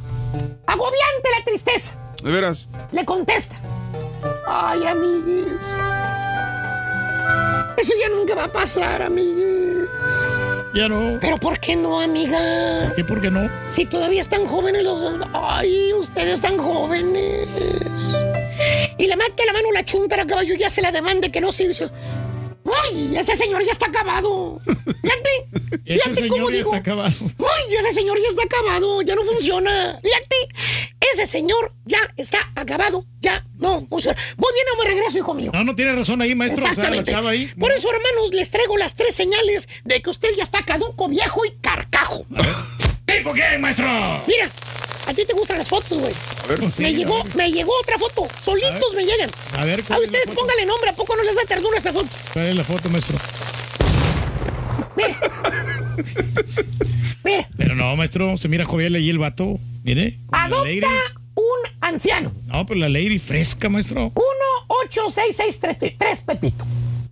Agobiante 0.67 1.29
la 1.37 1.45
tristeza. 1.45 1.93
De 2.21 2.29
veras. 2.29 2.67
Le 2.91 3.05
contesta. 3.05 3.55
Ay, 4.47 4.85
amiguis. 4.85 5.77
Eso 7.83 7.91
ya 7.99 8.07
nunca 8.07 8.33
va 8.33 8.45
a 8.45 8.47
pasar, 8.47 9.01
amiguis. 9.01 10.07
Ya 10.73 10.87
no. 10.87 11.19
¿Pero 11.19 11.37
por 11.37 11.59
qué 11.59 11.75
no, 11.75 11.99
amiga? 11.99 12.93
¿Qué 12.95 13.03
por 13.03 13.19
qué 13.19 13.29
no? 13.29 13.49
Si 13.67 13.85
todavía 13.85 14.21
están 14.21 14.45
jóvenes 14.45 14.83
los 14.83 15.01
dos. 15.01 15.15
Ay, 15.33 15.91
ustedes 15.91 16.35
están 16.35 16.57
jóvenes. 16.57 17.45
Y 18.97 19.07
le 19.07 19.17
mete 19.17 19.45
la 19.45 19.51
mano 19.51 19.69
la 19.73 19.83
chuntara, 19.83 20.25
caballo, 20.25 20.55
ya 20.55 20.69
se 20.69 20.81
la 20.81 20.93
demande 20.93 21.29
que 21.29 21.41
no 21.41 21.51
sirve. 21.51 21.89
¡Ay! 22.83 23.13
Ese 23.17 23.35
señor 23.35 23.63
ya 23.65 23.71
está 23.71 23.87
acabado. 23.87 24.61
Fíjate. 25.01 25.29
Ese 25.85 25.99
Fíjate 26.13 26.27
cómo 26.29 26.47
señor 26.47 26.51
ya 26.51 26.57
digo. 26.57 26.69
está 26.69 26.77
acabado. 26.77 27.13
¡Ay! 27.39 27.75
Ese 27.75 27.91
señor 27.93 28.17
ya 28.21 28.29
está 28.29 28.43
acabado. 28.43 29.01
Ya 29.01 29.15
no 29.15 29.23
funciona. 29.23 29.99
Fíjate. 30.01 30.35
Ese 31.13 31.25
señor 31.27 31.73
ya 31.85 31.99
está 32.17 32.39
acabado. 32.55 33.05
Ya 33.21 33.45
no 33.59 33.85
funciona. 33.89 34.17
Voy 34.37 34.51
bien 34.53 34.65
o 34.73 34.83
me 34.83 34.89
regreso, 34.89 35.17
hijo 35.17 35.33
mío. 35.33 35.51
No, 35.53 35.63
no 35.63 35.75
tiene 35.75 35.93
razón 35.93 36.21
ahí, 36.21 36.33
maestro. 36.35 36.59
O 36.59 36.61
sea, 36.61 36.69
Exactamente. 36.71 37.11
chava 37.11 37.31
ahí. 37.31 37.47
Por 37.59 37.71
eso, 37.71 37.89
hermanos, 37.91 38.33
les 38.33 38.49
traigo 38.49 38.77
las 38.77 38.95
tres 38.95 39.13
señales 39.15 39.67
de 39.83 40.01
que 40.01 40.09
usted 40.09 40.29
ya 40.37 40.43
está 40.43 40.63
caduco, 40.63 41.09
viejo 41.09 41.45
y 41.45 41.51
carcajo. 41.61 42.25
¿Tipo 43.17 43.33
qué, 43.33 43.57
maestro? 43.59 43.85
Mira, 44.27 44.45
a 45.07 45.13
ti 45.13 45.25
te 45.25 45.33
gustan 45.33 45.57
las 45.59 45.67
fotos, 45.67 45.89
güey. 45.99 46.13
pues 46.59 46.73
sí, 46.73 46.81
me 46.83 46.87
a 46.89 46.91
llegó, 46.91 47.23
ver. 47.23 47.35
me 47.35 47.51
llegó 47.51 47.71
otra 47.81 47.97
foto. 47.97 48.27
Solitos 48.41 48.93
me 48.95 49.03
llegan. 49.05 49.29
A 49.57 49.65
ver, 49.65 49.79
A 49.79 49.83
¿cuál 49.83 50.03
es 50.03 50.11
la 50.11 50.17
ustedes 50.17 50.25
foto? 50.25 50.39
póngale 50.39 50.65
nombre, 50.65 50.89
¿a 50.89 50.93
poco 50.93 51.15
no 51.15 51.23
les 51.23 51.35
da 51.35 51.41
ternura 51.47 51.77
esta 51.77 51.93
foto? 51.93 52.07
¿Cuál 52.33 52.45
es 52.47 52.55
la 52.55 52.63
foto, 52.63 52.89
maestro? 52.89 53.17
Mira, 57.23 57.49
Pero 57.55 57.75
no, 57.75 57.95
maestro, 57.95 58.35
se 58.37 58.47
mira 58.49 58.65
jovial 58.65 58.95
ahí 58.95 59.09
el 59.09 59.17
vato. 59.19 59.59
Mire. 59.83 60.19
con 60.29 60.39
la 60.39 60.45
adopta 60.45 60.63
lady. 60.65 60.81
un 61.35 61.59
anciano. 61.81 62.31
No, 62.47 62.65
pero 62.65 62.79
la 62.79 62.89
lady 62.89 63.19
fresca, 63.19 63.69
maestro. 63.69 64.11
18663 64.67 66.21
Pepito. 66.21 66.65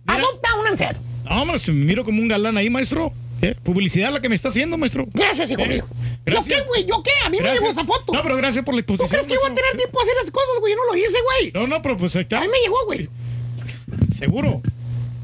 Adopta 0.06 0.50
a 0.50 0.60
un 0.60 0.66
anciano. 0.66 0.98
No, 1.24 1.42
hombre, 1.42 1.58
se 1.58 1.72
me 1.72 1.84
miro 1.84 2.04
como 2.04 2.20
un 2.20 2.28
galán 2.28 2.56
ahí, 2.58 2.68
maestro. 2.68 3.12
¿Eh? 3.42 3.56
Publicidad 3.62 4.12
la 4.12 4.20
que 4.20 4.28
me 4.28 4.34
está 4.36 4.48
haciendo, 4.50 4.78
maestro. 4.78 5.06
Gracias, 5.12 5.50
hijo 5.50 5.62
Eh, 5.62 5.68
mío. 5.68 5.88
gracias. 6.24 6.46
¿Yo 6.58 6.62
qué, 6.62 6.68
güey? 6.68 6.84
¿Yo 6.86 7.02
qué? 7.02 7.10
A 7.24 7.28
mí 7.28 7.36
me 7.38 7.42
Gracias. 7.42 7.60
llegó 7.60 7.72
esa 7.72 7.84
foto. 7.84 8.12
No, 8.12 8.22
pero 8.22 8.36
gracias 8.36 8.64
por 8.64 8.74
la 8.74 8.82
¿Tú 8.82 8.94
exposición. 8.94 9.24
crees 9.26 9.38
que 9.40 9.44
voy 9.44 9.52
a 9.52 9.54
tener 9.56 9.76
tiempo 9.76 9.98
de 9.98 10.02
hacer 10.04 10.14
esas 10.20 10.30
cosas, 10.30 10.60
güey? 10.60 10.72
Yo 10.72 10.78
no 10.78 10.92
lo 10.92 10.96
hice, 10.96 11.18
güey. 11.22 11.52
No, 11.52 11.66
no, 11.66 11.82
pero 11.82 11.98
pues 11.98 12.14
ahí 12.16 12.22
está. 12.22 12.38
A 12.38 12.40
mí 12.42 12.48
me 12.48 12.58
llegó, 12.60 12.76
güey. 12.86 13.08
Seguro. 14.16 14.62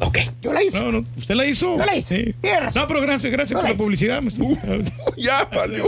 Ok, 0.01 0.19
yo 0.43 0.53
la 0.53 0.63
hice. 0.63 0.81
No, 0.81 0.93
no, 0.93 1.05
usted 1.17 1.35
la 1.35 1.45
hizo. 1.47 1.77
Yo 1.77 1.85
la 1.85 1.97
hice. 1.97 2.25
Sí. 2.43 2.49
Razón. 2.61 2.83
No, 2.83 2.89
pero 2.89 3.01
gracias, 3.01 3.33
gracias 3.33 3.57
Yo 3.57 3.61
por 3.61 3.71
la 3.71 3.77
publicidad, 3.77 4.21
maestro. 4.23 4.47
ya, 5.17 5.45
valió. 5.47 5.85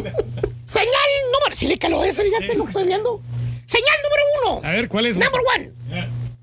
Señal 0.65 0.89
número... 1.33 1.55
Sí, 1.55 1.67
le 1.67 1.79
caló 1.79 2.05
ese, 2.05 2.23
fíjate 2.25 2.57
lo 2.57 2.65
que 2.65 2.71
estoy 2.71 2.87
viendo. 2.87 3.21
Señal 3.67 3.95
número 4.05 4.23
uno. 4.61 4.69
A 4.69 4.73
ver, 4.73 4.89
¿cuál 4.89 5.07
es? 5.07 5.17
Number 5.19 5.41
one. 5.57 5.73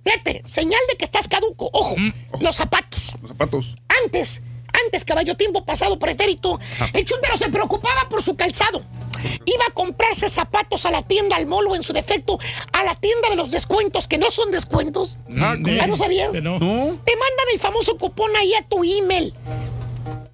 Fíjate, 0.05 0.41
señal 0.45 0.79
de 0.89 0.97
que 0.97 1.03
estás 1.05 1.27
caduco. 1.27 1.69
Ojo, 1.73 1.95
los 2.39 2.55
zapatos. 2.55 3.15
Los 3.21 3.29
zapatos. 3.31 3.75
Antes, 4.03 4.41
antes, 4.85 5.05
caballo, 5.05 5.35
tiempo 5.37 5.65
pasado 5.65 5.97
pretérito, 5.99 6.59
el 6.93 7.05
chuntero 7.05 7.37
se 7.37 7.49
preocupaba 7.49 8.07
por 8.09 8.21
su 8.21 8.35
calzado. 8.35 8.83
Iba 9.45 9.65
a 9.67 9.73
comprarse 9.73 10.29
zapatos 10.29 10.85
a 10.85 10.91
la 10.91 11.01
tienda, 11.01 11.35
al 11.37 11.47
mall 11.47 11.65
o 11.67 11.75
en 11.75 11.81
su 11.83 11.91
defecto, 11.91 12.37
a 12.71 12.83
la 12.83 12.95
tienda 12.95 13.29
de 13.29 13.35
los 13.35 13.49
descuentos, 13.49 14.07
que 14.07 14.17
no 14.19 14.29
son 14.31 14.51
descuentos. 14.51 15.17
Ah, 15.39 15.55
¿cómo? 15.61 15.67
¿Ya 15.75 15.87
no 15.87 15.97
sabías? 15.97 16.31
No. 16.33 16.59
Te 16.59 17.15
mandan 17.15 17.47
el 17.53 17.59
famoso 17.59 17.97
cupón 17.97 18.29
ahí 18.35 18.53
a 18.53 18.63
tu 18.67 18.83
email. 18.83 19.33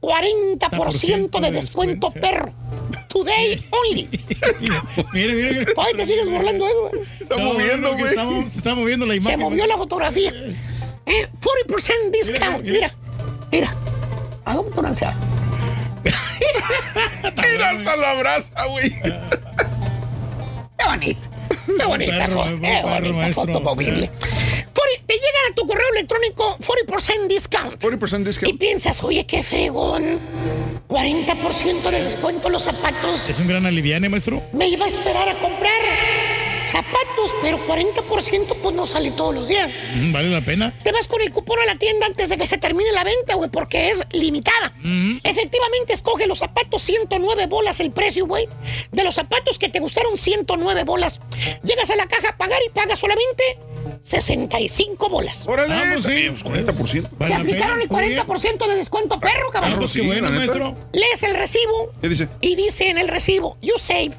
40% 0.01 1.39
de 1.39 1.51
descuento, 1.51 2.11
perro. 2.11 2.53
Today 3.07 3.63
only. 3.71 4.09
mire, 5.13 5.33
mire, 5.35 5.51
mire. 5.59 5.73
Ay, 5.77 5.93
te 5.95 6.05
sigues 6.05 6.27
burlando 6.29 6.65
de 6.65 6.71
eso, 6.71 6.81
güey. 6.89 7.05
Se 7.17 7.23
está 7.23 7.35
No, 7.37 7.53
moviendo, 7.53 7.91
no, 7.91 7.97
güey. 7.97 8.13
Se 8.49 8.57
está 8.57 8.75
moviendo 8.75 9.05
la 9.05 9.13
Se 9.13 9.17
imagen. 9.19 9.39
movió 9.39 9.65
la 9.67 9.77
fotografía. 9.77 10.31
Eh, 11.05 11.27
40% 11.67 12.11
discount. 12.11 12.67
Mira, 12.67 12.93
mira. 13.51 13.75
Adopta 14.45 14.79
un 14.79 14.85
anciano. 14.87 15.17
Mira, 16.03 17.69
hasta 17.71 17.95
la 17.95 18.11
abraza, 18.11 18.65
güey. 18.67 18.89
Qué 19.01 20.85
bonito. 20.85 21.27
Qué 21.77 21.85
bonita 21.85 22.17
perro, 22.17 22.43
foto. 22.43 22.61
Qué 22.61 22.81
bonita 22.83 23.13
maestro. 23.15 23.45
foto 23.45 23.61
movible. 23.61 24.09
40 24.09 25.07
te 25.07 25.13
llegan 25.13 25.51
a 25.51 25.55
tu 25.55 25.67
correo 25.67 25.87
electrónico 25.91 26.57
40% 26.57 27.27
discount. 27.27 27.81
40% 27.81 28.21
Y 28.21 28.23
discount. 28.25 28.59
piensas, 28.59 29.03
oye, 29.03 29.25
qué 29.25 29.43
fregón. 29.43 30.19
40% 30.89 31.89
de 31.89 32.03
descuento 32.03 32.47
en 32.47 32.53
los 32.53 32.63
zapatos. 32.63 33.29
Es 33.29 33.39
un 33.39 33.47
gran 33.47 33.65
aliviane, 33.65 34.09
maestro. 34.09 34.41
Me 34.51 34.67
iba 34.67 34.85
a 34.85 34.87
esperar 34.87 35.29
a 35.29 35.33
comprar 35.35 35.71
zapatos, 36.67 37.33
pero 37.41 37.57
40% 37.67 38.55
pues 38.61 38.75
no 38.75 38.85
sale 38.85 39.11
todos 39.11 39.33
los 39.33 39.47
días. 39.47 39.69
Mm, 39.95 40.11
Vale 40.13 40.29
la 40.29 40.41
pena. 40.41 40.73
Te 40.83 40.91
vas 40.91 41.07
con 41.07 41.21
el 41.21 41.31
cupón 41.31 41.59
a 41.59 41.65
la 41.65 41.75
tienda 41.77 42.05
antes 42.07 42.29
de 42.29 42.37
que 42.37 42.47
se 42.47 42.57
termine 42.57 42.91
la 42.91 43.03
venta, 43.03 43.35
güey, 43.35 43.49
porque 43.49 43.89
es 43.89 44.03
limitada. 44.11 44.73
Efectivamente, 45.23 45.93
escoge 45.93 46.27
los 46.27 46.39
zapatos 46.39 46.81
109 46.83 47.47
bolas 47.47 47.79
el 47.79 47.91
precio, 47.91 48.25
güey. 48.25 48.47
De 48.91 49.03
los 49.03 49.15
zapatos 49.15 49.57
que 49.59 49.69
te 49.69 49.79
gustaron 49.79 50.17
109 50.17 50.83
bolas. 50.83 51.19
Llegas 51.63 51.89
a 51.89 51.95
la 51.95 52.07
caja 52.07 52.29
a 52.29 52.37
pagar 52.37 52.59
y 52.67 52.69
pagas 52.71 52.99
solamente 52.99 53.43
65 54.03 55.09
bolas. 55.09 55.45
Órale, 55.47 55.73
Ah, 55.73 55.83
pues 55.93 56.05
sí. 56.05 56.27
pues 56.29 56.43
40%. 56.43 57.09
Te 57.09 57.15
Vale 57.17 57.29
la 57.35 57.41
aplicaron 57.41 57.81
el 57.81 57.89
Muy 57.89 58.07
bien. 58.09 58.19
40% 58.19 58.67
de 58.67 58.75
descuento, 58.75 59.19
perro, 59.19 59.49
cabrón. 59.51 59.79
pues 59.79 59.93
qué 59.93 60.01
Sí, 60.01 60.05
bueno, 60.05 60.29
maestro. 60.29 60.75
Lees 60.91 61.23
el 61.23 61.33
recibo 61.35 61.91
¿Qué 62.01 62.09
dice? 62.09 62.27
y 62.41 62.55
dice 62.55 62.89
en 62.89 62.97
el 62.97 63.07
recibo, 63.07 63.57
you 63.61 63.73
saved 63.77 64.13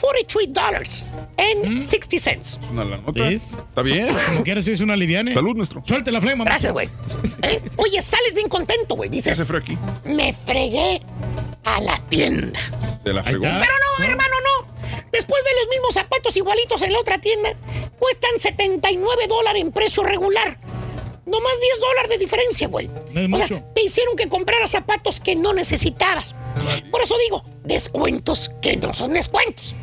43 0.00 0.52
dollars 0.52 1.12
and 1.38 1.78
60 1.78 2.18
cents. 2.18 2.58
Es 2.62 2.70
una 2.70 2.84
la 2.84 2.96
nota. 2.96 3.12
¿Ves? 3.28 3.48
¿Está 3.68 3.82
bien? 3.82 4.08
Como 4.28 4.42
quieras, 4.42 4.64
si 4.64 4.72
es 4.72 4.80
un 4.80 4.90
aliviane. 4.90 5.32
Salud, 5.34 5.54
nuestro. 5.54 5.82
Suelte 5.86 6.10
la 6.10 6.20
flema. 6.20 6.44
Gracias, 6.44 6.72
güey. 6.72 6.88
¿Eh? 7.42 7.60
Oye, 7.76 8.00
sales 8.02 8.34
bien 8.34 8.48
contento, 8.48 8.96
güey. 8.96 9.10
¿Qué 9.10 9.16
Dices, 9.16 9.34
hace 9.34 9.44
frío 9.46 9.58
aquí? 9.60 9.78
me 10.04 10.32
fregué 10.32 11.02
a 11.64 11.80
la 11.82 11.98
tienda. 12.08 12.58
De 13.04 13.12
la 13.12 13.22
fregó. 13.22 13.42
Pero 13.42 13.54
no, 13.60 14.04
hermano, 14.04 14.34
no. 14.42 14.49
Después 15.12 15.42
ve 15.44 15.50
los 15.60 15.68
mismos 15.70 15.94
zapatos 15.94 16.36
igualitos 16.36 16.82
en 16.82 16.92
la 16.92 17.00
otra 17.00 17.18
tienda. 17.18 17.50
Cuestan 17.98 18.38
79 18.38 19.26
dólares 19.28 19.62
en 19.62 19.72
precio 19.72 20.02
regular. 20.02 20.58
No 21.26 21.40
más 21.40 21.60
10 21.60 21.80
dólares 21.80 22.10
de 22.10 22.18
diferencia, 22.18 22.68
güey. 22.68 22.90
No 23.12 23.36
o 23.36 23.46
sea, 23.46 23.72
te 23.72 23.82
hicieron 23.82 24.16
que 24.16 24.28
compraras 24.28 24.70
zapatos 24.70 25.20
que 25.20 25.36
no 25.36 25.52
necesitabas. 25.52 26.34
Por 26.90 27.02
eso 27.02 27.16
digo, 27.18 27.44
descuentos 27.62 28.50
que 28.60 28.76
no 28.76 28.94
son 28.94 29.12
descuentos. 29.12 29.74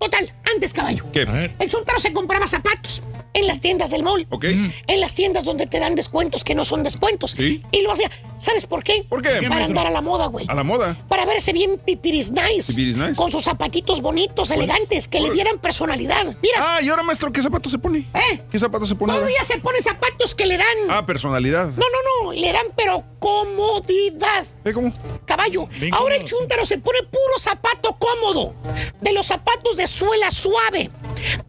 Total, 0.00 0.32
antes, 0.54 0.72
caballo. 0.72 1.04
¿Qué? 1.12 1.52
El 1.58 1.68
chuntaro 1.68 1.98
se 1.98 2.12
compraba 2.12 2.46
zapatos 2.46 3.02
en 3.34 3.46
las 3.46 3.60
tiendas 3.60 3.90
del 3.90 4.02
mall. 4.02 4.26
Ok. 4.30 4.44
En 4.44 5.00
las 5.00 5.14
tiendas 5.14 5.44
donde 5.44 5.66
te 5.66 5.78
dan 5.80 5.94
descuentos 5.94 6.44
que 6.44 6.54
no 6.54 6.64
son 6.64 6.82
descuentos. 6.82 7.32
Sí. 7.32 7.62
Y 7.72 7.82
lo 7.82 7.92
hacía. 7.92 8.10
¿Sabes 8.36 8.66
por 8.66 8.82
qué? 8.84 9.04
¿Por 9.08 9.22
qué? 9.22 9.46
Para 9.48 9.64
andar 9.64 9.86
a 9.86 9.90
la 9.90 10.00
moda, 10.00 10.26
güey. 10.26 10.46
A 10.48 10.54
la 10.54 10.62
moda. 10.62 10.96
Para 11.08 11.26
verse 11.26 11.52
bien 11.52 11.78
pipiris 11.84 12.30
nice. 12.30 12.72
Pipiris 12.72 12.96
nice. 12.96 13.14
Con 13.16 13.30
sus 13.32 13.42
zapatitos 13.44 14.00
bonitos, 14.00 14.50
elegantes, 14.52 15.08
que 15.08 15.20
le 15.20 15.30
dieran 15.32 15.58
personalidad. 15.58 16.24
Mira. 16.40 16.56
Ah, 16.58 16.78
y 16.82 16.88
ahora, 16.88 17.02
maestro, 17.02 17.32
¿qué 17.32 17.42
zapato 17.42 17.68
se 17.68 17.78
pone? 17.78 18.06
¿Eh? 18.14 18.42
¿Qué 18.50 18.58
zapato 18.58 18.86
se 18.86 18.94
pone 18.94 19.12
ahora? 19.12 19.26
Todavía 19.26 19.44
se 19.44 19.58
pone 19.58 19.80
zapatos 19.82 20.34
que 20.36 20.46
le 20.46 20.56
dan. 20.56 20.66
Ah, 20.88 21.04
personalidad. 21.04 21.66
No, 21.70 21.76
no, 21.76 22.24
no. 22.26 22.32
Le 22.32 22.52
dan, 22.52 22.66
pero 22.76 23.04
comodidad. 23.18 24.46
¿Eh, 24.64 24.72
cómo? 24.72 24.92
Caballo. 25.26 25.66
Bien 25.80 25.92
Ahora 25.94 26.14
el 26.14 26.22
cómodo. 26.22 26.38
chúntaro 26.38 26.64
se 26.66 26.78
pone 26.78 27.00
puro 27.02 27.38
zapato 27.40 27.92
cómodo. 27.98 28.54
De 29.00 29.12
los 29.12 29.26
zapatos 29.26 29.76
de 29.76 29.86
suela 29.88 30.30
suave. 30.30 30.90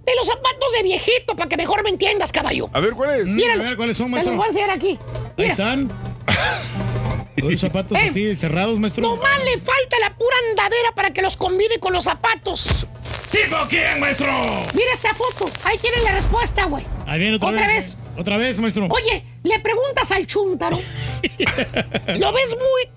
De 0.06 0.16
los 0.16 0.26
zapatos 0.28 0.72
de 0.78 0.84
viejito, 0.84 1.36
para 1.36 1.48
que 1.48 1.58
mejor 1.58 1.84
me 1.84 1.90
entiendas, 1.90 2.32
caballo. 2.32 2.70
A 2.74 2.80
ver, 2.80 2.94
¿cuál 2.94 3.20
es? 3.20 3.26
Mm. 3.28 3.40
A 3.60 3.64
ver, 3.64 3.78
¿cuáles 3.78 3.98
son, 3.98 4.08
Te 4.08 4.12
maestro? 4.14 4.34
los 4.34 4.38
voy 4.38 4.46
a 4.46 4.50
enseñar 4.50 4.70
aquí. 4.72 4.98
Ahí 4.98 5.34
Mira. 5.38 5.52
están. 5.52 5.92
Los 7.38 7.58
zapatos 7.62 7.98
Eh. 7.98 8.08
así 8.10 8.36
cerrados, 8.36 8.78
maestro. 8.80 9.02
Nomás 9.02 9.40
le 9.46 9.52
falta 9.60 9.98
la 10.02 10.14
pura 10.18 10.36
andadera 10.50 10.92
para 10.94 11.12
que 11.14 11.22
los 11.22 11.38
combine 11.38 11.80
con 11.80 11.94
los 11.94 12.04
zapatos. 12.04 12.86
¿Tipo 13.32 13.56
quién, 13.70 13.98
maestro? 14.02 14.28
Mira 14.74 14.92
esta 14.94 15.14
foto. 15.14 15.50
Ahí 15.66 15.78
tiene 15.78 16.02
la 16.02 16.12
respuesta, 16.12 16.66
güey. 16.66 16.84
Ahí 17.08 17.20
viene 17.20 17.38
otra, 17.38 17.48
Otra 17.50 17.68
vez. 17.68 17.96
vez. 17.96 17.98
Otra 18.18 18.36
vez, 18.38 18.60
maestro. 18.60 18.88
Oye, 18.90 19.24
le 19.44 19.60
preguntas 19.60 20.12
al 20.12 20.28
chúntaro. 20.28 20.78
Lo 22.18 22.34
ves 22.34 22.58
muy 22.58 22.90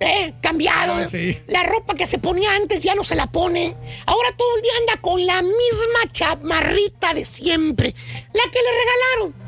eh, 0.00 0.34
cambiado. 0.40 0.94
Ah, 0.94 1.06
sí. 1.06 1.38
La 1.48 1.62
ropa 1.62 1.94
que 1.94 2.06
se 2.06 2.18
ponía 2.18 2.54
antes 2.54 2.82
ya 2.82 2.94
no 2.94 3.04
se 3.04 3.14
la 3.14 3.26
pone. 3.26 3.74
Ahora 4.06 4.28
todo 4.36 4.56
el 4.56 4.62
día 4.62 4.72
anda 4.80 5.00
con 5.00 5.24
la 5.26 5.42
misma 5.42 6.12
chamarrita 6.12 7.14
de 7.14 7.24
siempre. 7.24 7.94
La 8.32 8.42
que 8.50 8.58
le 8.58 8.70
regalaron. 8.78 9.46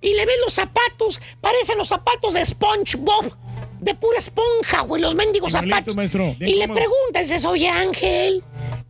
Y 0.00 0.14
le 0.14 0.26
ves 0.26 0.36
los 0.44 0.54
zapatos. 0.54 1.20
Parecen 1.40 1.78
los 1.78 1.88
zapatos 1.88 2.34
de 2.34 2.44
SpongeBob. 2.44 3.32
De 3.80 3.94
pura 3.94 4.18
esponja, 4.18 4.80
güey, 4.80 5.00
los 5.00 5.14
mendigos 5.14 5.50
Igualito, 5.50 5.76
zapatos. 5.76 5.94
maestro, 5.94 6.34
y 6.40 6.54
le 6.56 6.66
preguntas, 6.66 7.44
oye, 7.44 7.68
Ángel, 7.68 8.42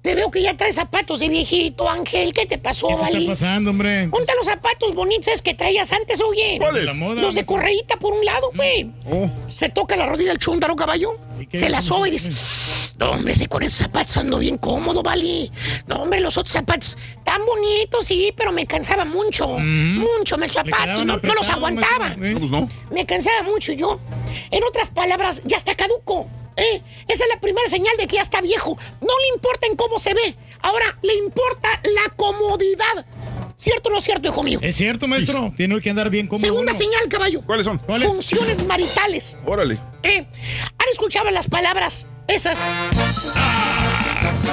te 0.02 0.14
veo 0.14 0.30
que 0.30 0.40
ya 0.42 0.56
traes 0.56 0.76
zapatos 0.76 1.18
de 1.20 1.28
viejito, 1.28 1.88
Ángel, 1.88 2.32
¿qué 2.32 2.46
te 2.46 2.56
pasó, 2.58 2.86
¿Qué 2.88 2.94
te 2.94 3.00
Vali? 3.00 3.18
está 3.18 3.32
pasando, 3.32 3.70
hombre? 3.70 4.08
Ponte 4.08 4.32
los 4.36 4.46
zapatos 4.46 4.94
bonitos 4.94 5.42
que 5.42 5.54
traías 5.54 5.92
antes, 5.92 6.20
oye. 6.22 6.56
¿Cuáles? 6.58 6.84
La 6.84 6.94
moda, 6.94 7.20
Los 7.20 7.34
de 7.34 7.44
correíta 7.44 7.96
por 7.96 8.12
un 8.12 8.24
lado, 8.24 8.50
güey. 8.54 8.90
Oh. 9.10 9.28
Se 9.48 9.68
toca 9.68 9.96
la 9.96 10.06
rodilla 10.06 10.30
del 10.30 10.38
chúndaro, 10.38 10.76
caballo. 10.76 11.18
¿Y 11.40 11.46
qué 11.46 11.58
Se 11.58 11.68
la 11.68 11.80
soba 11.80 12.08
y 12.08 12.12
dice, 12.12 12.30
no, 12.98 13.10
hombre, 13.12 13.32
ese 13.32 13.48
con 13.48 13.62
esos 13.62 13.78
zapatos 13.78 14.16
ando 14.16 14.38
bien 14.38 14.56
cómodo, 14.56 15.02
vale. 15.02 15.50
No, 15.86 15.96
hombre, 16.02 16.20
los 16.20 16.36
otros 16.36 16.52
zapatos 16.52 16.96
tan 17.24 17.44
bonitos, 17.44 18.04
sí, 18.06 18.32
pero 18.36 18.52
me 18.52 18.66
cansaba 18.66 19.04
mucho. 19.04 19.46
Mucho, 19.48 20.38
me 20.38 20.46
Mm. 20.46 20.50
los 20.50 20.64
Le 20.64 20.70
zapatos, 20.72 21.06
no, 21.06 21.16
no 21.22 21.34
los 21.34 21.48
aguantaba. 21.48 22.08
¿eh? 22.22 22.36
Pues 22.38 22.50
no. 22.50 22.68
Me 22.90 23.04
cansaba 23.04 23.42
mucho 23.42 23.72
yo. 23.72 24.00
En 24.50 24.62
otras 24.64 24.88
palabras, 24.88 25.42
ya 25.44 25.56
está 25.56 25.74
caduco. 25.74 26.28
¿Eh? 26.58 26.82
Esa 27.08 27.24
es 27.24 27.30
la 27.32 27.40
primera 27.40 27.68
señal 27.68 27.96
de 27.96 28.06
que 28.06 28.16
ya 28.16 28.22
está 28.22 28.40
viejo. 28.40 28.76
No 29.00 29.08
le 29.22 29.28
importa 29.34 29.66
en 29.66 29.76
cómo 29.76 29.98
se 29.98 30.12
ve. 30.14 30.36
Ahora 30.60 30.98
le 31.02 31.14
importa 31.14 31.68
la 31.84 32.14
comodidad. 32.16 33.06
¿Cierto 33.56 33.88
o 33.88 33.92
no 33.92 33.98
es 33.98 34.04
cierto, 34.04 34.28
hijo 34.28 34.42
mío? 34.44 34.58
Es 34.62 34.76
cierto, 34.76 35.08
maestro. 35.08 35.52
Tiene 35.56 35.80
que 35.80 35.90
andar 35.90 36.10
bien 36.10 36.28
cómodo. 36.28 36.46
Segunda 36.46 36.70
uno. 36.72 36.78
señal, 36.78 37.08
caballo. 37.08 37.42
¿Cuáles 37.44 37.64
son? 37.64 37.78
¿Cuáles? 37.78 38.06
Funciones 38.08 38.64
maritales. 38.64 39.38
Órale. 39.46 39.80
¿eh? 40.04 40.26
¿Han 40.78 40.88
escuchado 40.92 41.28
las 41.32 41.48
palabras 41.48 42.06
esas? 42.28 42.60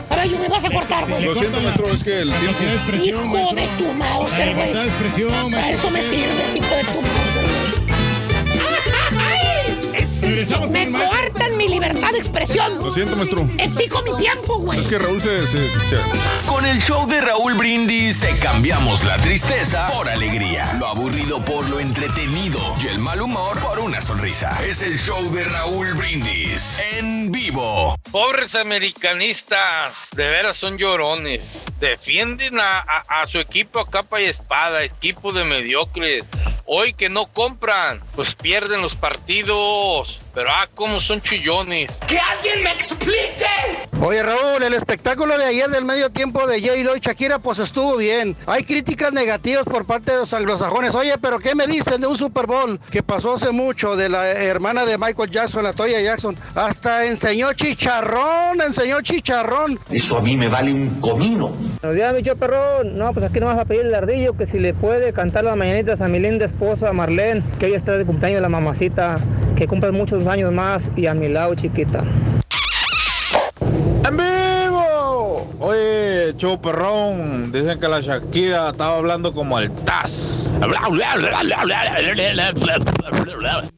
Caballo, 0.09 0.40
me 0.40 0.48
vas 0.48 0.66
a 0.66 0.69
cortar, 0.72 1.08
güey. 1.09 1.24
Lo 1.24 1.35
siento, 1.35 1.61
maestro, 1.61 1.88
es 1.90 2.03
que 2.03 2.19
el 2.22 2.30
tiempo. 2.30 2.42
Velocidad 2.42 2.69
de 2.72 2.75
expresión, 2.77 3.25
Hijo 3.25 3.34
maestro. 3.34 3.56
de 3.61 3.67
tu 3.77 3.93
mouse, 3.93 4.32
La 4.32 4.38
güey. 4.38 4.50
libertad 4.50 4.82
de 4.82 4.88
expresión, 4.88 5.30
Para 5.32 5.48
maestro. 5.50 5.77
eso 5.77 5.90
me 5.92 6.03
sirves, 6.03 6.56
hijo 6.56 6.75
de 6.75 6.84
tu 6.84 7.01
mouse. 7.01 7.34
Regresamos 10.22 10.69
Me 10.69 10.92
coartan 10.92 11.58
mi 11.58 11.66
mi 11.66 11.69
libertad 11.74 12.11
de 12.11 12.19
expresión. 12.19 12.77
Lo 12.77 12.92
siento, 12.92 13.16
maestro. 13.16 13.48
Exijo 13.58 14.03
mi 14.03 14.16
tiempo, 14.17 14.59
güey. 14.59 14.77
Es 14.80 14.88
que 14.88 15.00
Raúl 15.00 15.19
se... 15.19 15.48
se- 15.48 15.67
se- 15.90 15.98
Con 16.45 16.64
el 16.66 16.80
show 16.80 17.08
de 17.08 17.22
Raúl 17.22 17.56
Brindis 17.56 18.19
te 18.19 18.38
cambiamos 18.38 19.03
la 19.03 19.17
tristeza 19.17 19.90
por 19.92 20.08
alegría, 20.08 20.74
lo 20.77 20.85
aburrido 20.85 21.43
por 21.43 21.67
lo 21.67 21.80
entretenido 21.80 22.59
y 22.84 22.88
el 22.88 23.00
mal 23.00 23.19
humor 23.22 23.58
por 23.59 23.80
una 23.80 24.00
sonrisa. 24.01 24.59
Es 24.64 24.84
el 24.84 25.00
show 25.00 25.32
de 25.32 25.43
Raúl 25.45 25.93
Brindis 25.95 26.80
en 26.93 27.32
vivo. 27.32 27.95
Pobres 28.11 28.53
americanistas, 28.53 29.93
de 30.16 30.27
veras 30.27 30.56
son 30.58 30.77
llorones. 30.77 31.64
Defienden 31.80 32.59
a, 32.59 32.80
a- 32.80 33.22
a 33.22 33.27
su 33.27 33.40
equipo 33.40 33.80
a 33.80 33.90
capa 33.90 34.22
y 34.22 34.25
espada, 34.25 34.84
equipo 34.84 35.32
de 35.32 35.45
mediocres. 35.45 36.25
Hoy 36.67 36.93
que 36.93 37.09
no 37.09 37.27
compran, 37.27 38.01
pues 38.16 38.34
pierden 38.35 38.82
los 38.82 38.95
partidos 38.95 39.94
todos. 39.95 40.24
Pero 40.35 40.49
ah, 40.51 40.67
cómo 40.75 40.99
son 40.99 41.22
chillones. 41.22 41.89
¡Que 42.07 42.19
alguien 42.19 42.61
me 42.61 42.72
explique! 42.73 43.45
Oye 44.01 44.22
Raúl, 44.22 44.61
el 44.61 44.73
espectáculo 44.73 45.38
de 45.38 45.45
ayer 45.45 45.69
del 45.69 45.85
medio 45.85 46.09
tiempo 46.09 46.45
de 46.45 46.59
J-Lo 46.59 46.97
y 46.97 46.99
Shakira 46.99 47.39
pues 47.39 47.59
estuvo 47.59 47.95
bien. 47.95 48.35
Hay 48.45 48.65
críticas 48.65 49.14
negativas 49.14 49.64
por 49.64 49.85
parte 49.85 50.11
de 50.11 50.17
los 50.17 50.33
anglosajones. 50.33 50.93
Oye, 50.93 51.14
pero 51.22 51.39
¿qué 51.39 51.55
me 51.55 51.65
dicen 51.67 52.01
de 52.01 52.07
un 52.07 52.17
Super 52.17 52.47
Bowl 52.47 52.77
que 52.91 53.01
pasó 53.01 53.35
hace 53.35 53.51
mucho 53.51 53.95
de 53.95 54.09
la 54.09 54.30
hermana 54.30 54.85
de 54.85 54.97
Michael 54.97 55.30
Jackson, 55.30 55.64
la 55.64 55.72
Toya 55.72 56.01
Jackson? 56.01 56.35
Hasta 56.53 57.05
enseñó 57.05 57.53
chicharrón, 57.53 58.61
enseñó 58.61 59.01
chicharrón. 59.01 59.80
Eso 59.89 60.17
a 60.17 60.22
mí 60.22 60.35
me 60.35 60.49
vale 60.49 60.73
un 60.73 60.99
comino. 60.99 61.53
Buenos 61.81 61.95
días, 61.95 62.14
mi 62.14 62.23
perrón. 62.23 62.97
No, 62.97 63.14
pues 63.14 63.25
aquí 63.25 63.39
nomás 63.39 63.57
va 63.57 63.61
a 63.61 63.65
pedir 63.65 63.85
el 63.85 63.95
ardillo 63.95 64.35
que 64.35 64.47
si 64.47 64.59
le 64.59 64.73
puede 64.73 65.14
cantar 65.14 65.45
las 65.45 65.55
mañanitas 65.55 66.01
a 66.01 66.09
mi 66.09 66.19
linda 66.19 66.45
esposa 66.45 66.91
Marlene, 66.91 67.41
que 67.57 67.67
hoy 67.67 67.73
está 67.75 67.97
de 67.97 68.05
cumpleaños 68.05 68.41
la 68.41 68.49
mamacita, 68.49 69.17
que 69.55 69.67
cumple 69.67 69.91
muchos 69.91 70.24
años 70.27 70.51
más 70.51 70.89
y 70.95 71.05
a 71.07 71.13
mi 71.13 71.27
lado 71.27 71.55
chiquita. 71.55 72.03
¡En 74.07 74.17
vivo! 74.17 75.44
Oye, 75.59 76.34
show 76.35 76.59
perrón, 76.61 77.51
dicen 77.51 77.80
que 77.80 77.88
la 77.88 78.01
Shakira 78.01 78.69
estaba 78.69 78.98
hablando 78.98 79.34
como 79.34 79.58
el 79.58 79.72
Taz. 79.85 80.50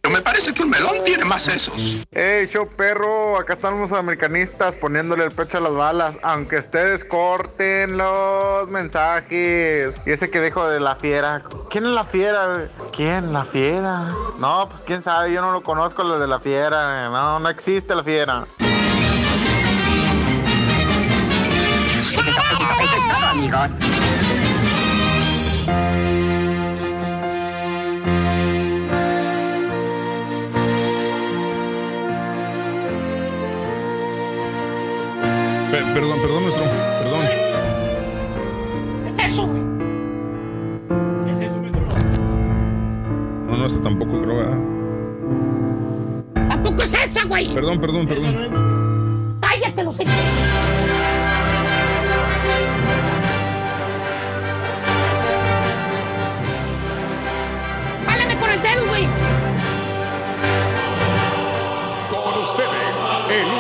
Me 0.09 0.21
parece 0.21 0.53
que 0.53 0.63
un 0.63 0.69
melón 0.69 0.95
tiene 1.05 1.23
más 1.23 1.43
sesos. 1.43 1.75
Hey, 2.11 2.47
show 2.49 2.67
perro, 2.75 3.37
acá 3.37 3.53
están 3.53 3.79
los 3.79 3.91
americanistas 3.93 4.75
poniéndole 4.75 5.25
el 5.25 5.31
pecho 5.31 5.59
a 5.59 5.61
las 5.61 5.73
balas, 5.73 6.17
aunque 6.23 6.57
ustedes 6.57 7.05
corten 7.05 7.97
los 7.97 8.69
mensajes. 8.69 9.95
Y 10.05 10.11
ese 10.11 10.31
que 10.31 10.41
dijo 10.41 10.67
de 10.67 10.79
la 10.79 10.95
fiera, 10.95 11.43
¿quién 11.69 11.85
es 11.85 11.91
la 11.91 12.05
fiera? 12.05 12.69
¿Quién? 12.91 13.33
¿La 13.33 13.43
fiera? 13.45 14.13
No, 14.39 14.67
pues 14.69 14.83
quién 14.83 15.03
sabe, 15.03 15.31
yo 15.31 15.41
no 15.41 15.51
lo 15.51 15.61
conozco 15.61 16.03
lo 16.03 16.17
de 16.17 16.27
la 16.27 16.39
fiera. 16.39 17.09
No, 17.09 17.39
no 17.39 17.49
existe 17.49 17.93
la 17.93 18.03
fiera. 18.03 18.47
Eso 22.51 22.81
es 22.83 23.07
todo, 23.07 23.27
amigos. 23.31 23.69
Pe- 35.71 35.83
perdón, 35.93 36.19
perdón, 36.21 36.43
maestro. 36.43 36.63
Perdón. 37.03 37.25
¿Qué 39.03 39.09
es 39.09 39.19
eso, 39.19 39.47
güey? 39.47 39.63
No, 43.47 43.57
no, 43.57 43.65
hasta 43.65 43.81
tampoco 43.81 44.21
creo, 44.21 44.37
¿verdad? 44.37 44.57
¿Tampoco 46.49 46.83
es 46.83 46.93
esa, 46.93 47.25
güey? 47.25 47.53
Perdón, 47.53 47.79
perdón, 47.81 48.07
perdón. 48.07 49.37
Cállate, 49.41 49.83
los 49.83 49.97
ustedes, 62.49 63.05
el 63.29 63.56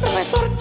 profesor 0.00 0.57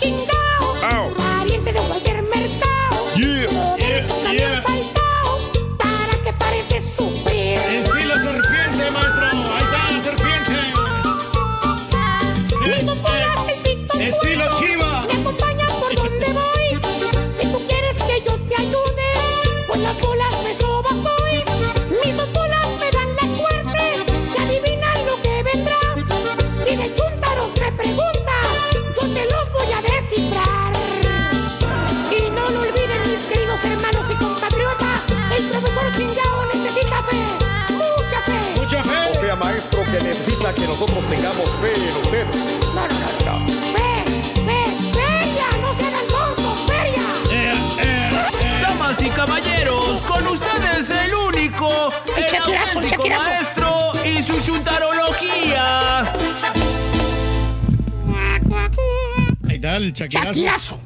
Chaquirazo. 60.07 60.79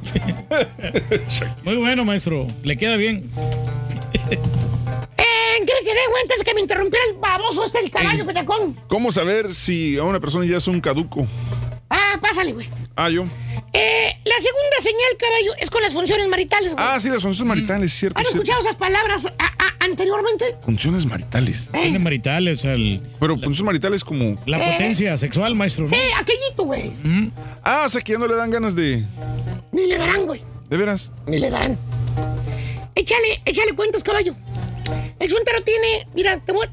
Muy 1.64 1.76
bueno, 1.76 2.06
maestro. 2.06 2.48
Le 2.64 2.78
queda 2.78 2.96
bien. 2.96 3.30
¿En 5.18 5.66
qué 5.66 5.74
me 5.80 5.82
quedé, 5.86 6.00
güey? 6.10 6.22
Antes 6.24 6.44
que 6.44 6.54
me 6.54 6.62
interrumpiera 6.62 7.06
el 7.12 7.18
baboso 7.18 7.66
este 7.66 7.82
del 7.82 7.92
caballo, 7.92 8.26
petacón. 8.26 8.80
¿Cómo 8.88 9.12
saber 9.12 9.54
si 9.54 9.98
a 9.98 10.04
una 10.04 10.20
persona 10.20 10.46
ya 10.46 10.58
es 10.58 10.68
un 10.68 10.80
caduco? 10.82 11.28
Ah, 11.90 12.18
pásale, 12.22 12.54
güey. 12.54 12.68
Ah, 12.96 13.10
yo. 13.10 13.26
Eh, 13.74 14.18
la 14.26 14.36
segunda 14.40 14.78
señal, 14.80 15.18
caballo, 15.20 15.54
es 15.60 15.70
con 15.70 15.82
las 15.82 15.94
funciones 15.94 16.28
maritales, 16.28 16.74
güey. 16.74 16.86
Ah, 16.88 17.00
sí, 17.00 17.10
las 17.10 17.22
funciones 17.22 17.48
maritales, 17.48 17.94
cierto. 17.94 18.18
¿Han 18.20 18.26
cierto. 18.26 18.38
escuchado 18.40 18.62
esas 18.62 18.76
palabras 18.78 19.26
a- 19.26 19.46
a- 19.46 19.61
anteriormente? 19.82 20.46
Funciones 20.64 21.06
maritales. 21.06 21.70
Funciones 21.72 22.02
maritales, 22.02 22.60
o 22.60 22.62
sea, 22.62 22.74
el- 22.74 23.02
Pero 23.20 23.34
funciones 23.36 23.64
maritales 23.64 24.04
como. 24.04 24.38
la 24.46 24.58
Eh. 24.58 24.72
potencia 24.74 25.18
sexual, 25.18 25.56
maestro. 25.56 25.84
¿no? 25.86 25.90
Sí, 25.90 26.02
aquellito, 26.18 26.64
güey. 26.64 26.94
Ah, 27.64 27.84
o 27.86 27.90
sea 27.90 28.02
que 28.02 28.14
ya 28.14 28.18
no 28.20 28.28
le 28.28 28.36
dan 28.36 28.50
ganas 28.52 28.76
de. 28.76 29.06
Ni 29.72 29.88
le 29.88 29.98
darán, 29.98 30.26
güey. 30.26 30.42
¿De 30.70 30.78
veras? 30.78 31.12
Ni 31.28 31.38
le 31.40 31.50
darán. 31.50 31.78
Échale, 32.96 33.42
échale 33.46 33.74
cuentas, 33.76 34.04
caballo. 34.04 34.34
El 35.20 35.30
chuntaro 35.30 35.64
tiene, 35.64 36.08
mira, 36.16 36.38
te 36.40 36.52
voy 36.52 36.66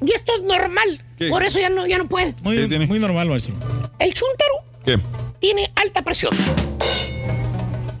y 0.00 0.12
esto 0.12 0.32
es 0.36 0.42
normal. 0.42 1.02
¿Qué? 1.18 1.28
Por 1.28 1.42
eso 1.42 1.58
ya 1.58 1.68
no, 1.68 1.86
ya 1.86 1.98
no 1.98 2.08
puede. 2.08 2.34
Muy, 2.42 2.66
muy 2.86 2.98
normal, 2.98 3.28
maestro. 3.28 3.54
El 3.98 4.14
chuntaro 4.14 4.54
¿Qué? 4.84 4.98
tiene 5.40 5.70
alta 5.74 6.02
presión, 6.02 6.32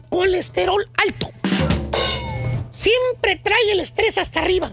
colesterol 0.08 0.88
alto, 1.04 1.30
siempre 2.78 3.36
trae 3.42 3.72
el 3.72 3.80
estrés 3.80 4.18
hasta 4.18 4.40
arriba. 4.40 4.72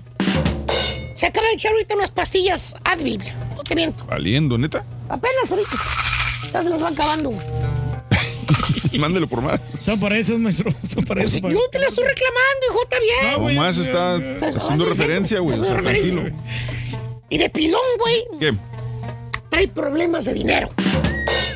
Se 1.15 1.25
acaba 1.25 1.47
de 1.47 1.53
echar 1.53 1.71
ahorita 1.71 1.95
unas 1.95 2.11
pastillas 2.11 2.75
Advil, 2.83 3.17
mira, 3.19 3.33
no 3.55 3.63
te 3.63 3.73
miento, 3.73 4.05
Valiendo, 4.05 4.57
neta. 4.57 4.85
apenas 5.09 5.49
ahorita. 5.49 5.69
Ya 6.53 6.63
se 6.63 6.69
las 6.69 6.83
va 6.83 6.89
acabando. 6.89 7.29
güey. 7.31 7.45
Mándelo 8.99 9.27
por 9.27 9.41
más. 9.41 9.59
Son 9.81 9.99
para 9.99 10.17
esos, 10.17 10.37
maestro. 10.39 10.71
Son 10.93 11.03
para 11.03 11.23
esos. 11.23 11.41
Yo 11.41 11.59
te 11.71 11.79
la 11.79 11.87
estoy 11.87 12.05
reclamando, 12.05 12.65
hijo, 12.69 12.83
está 12.83 12.99
bien. 12.99 13.31
No, 13.33 13.39
güey, 13.39 13.55
más 13.57 13.77
está 13.77 14.19
Pues, 14.39 14.55
haciendo 14.55 14.85
referencia, 14.85 15.39
güey. 15.39 15.59
O 15.59 15.65
sea, 15.65 15.81
tranquilo. 15.81 16.23
Y 17.29 17.37
de 17.39 17.49
pilón, 17.49 17.81
güey, 17.99 18.23
¿Qué? 18.39 18.53
trae 19.49 19.67
problemas 19.67 20.25
de 20.25 20.33
dinero. 20.33 20.69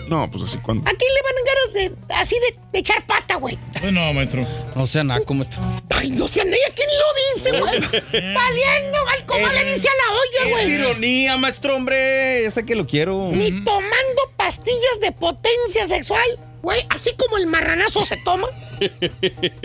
No, 0.09 0.29
pues 0.31 0.43
así 0.43 0.57
cuando. 0.57 0.89
¿A 0.89 0.93
quién 0.93 1.11
le 1.13 1.21
van 1.21 1.33
ganas 1.45 1.73
de, 2.07 2.13
así 2.15 2.35
de, 2.39 2.59
de 2.73 2.79
echar 2.79 3.05
pata, 3.05 3.35
güey? 3.35 3.57
Pues 3.79 3.93
no, 3.93 4.11
maestro. 4.13 4.45
No 4.75 4.87
sea 4.87 5.03
naco, 5.03 5.33
maestro. 5.33 5.61
Ay, 5.89 6.09
no 6.11 6.27
sé, 6.27 6.41
¿a 6.41 6.43
quién 6.43 6.89
lo 6.89 7.35
dice, 7.35 7.51
güey? 7.59 8.33
Valiendo, 8.33 8.97
al 9.07 9.25
como 9.25 9.47
le 9.47 9.63
dice 9.65 9.87
a 9.87 9.91
la 9.91 10.11
olla, 10.13 10.45
Es 10.45 10.51
güey. 10.51 10.71
ironía, 10.71 11.37
maestro, 11.37 11.75
hombre. 11.75 12.41
Ya 12.43 12.51
sé 12.51 12.65
que 12.65 12.75
lo 12.75 12.87
quiero. 12.87 13.29
Ni 13.31 13.51
tomando 13.63 14.21
pastillas 14.37 14.99
de 15.01 15.11
potencia 15.11 15.85
sexual, 15.85 16.27
güey, 16.63 16.81
así 16.89 17.11
como 17.17 17.37
el 17.37 17.45
marranazo 17.47 18.03
se 18.05 18.17
toma, 18.17 18.47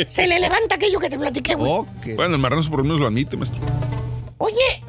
se 0.08 0.26
le 0.26 0.38
levanta 0.40 0.74
aquello 0.74 0.98
que 0.98 1.08
te 1.08 1.18
platiqué, 1.18 1.54
güey. 1.54 1.72
Bueno, 2.14 2.34
el 2.34 2.40
marranazo 2.40 2.68
por 2.70 2.80
lo 2.80 2.84
menos 2.84 3.00
lo 3.00 3.06
admite, 3.06 3.36
maestro. 3.36 3.62
Oye, 4.38 4.82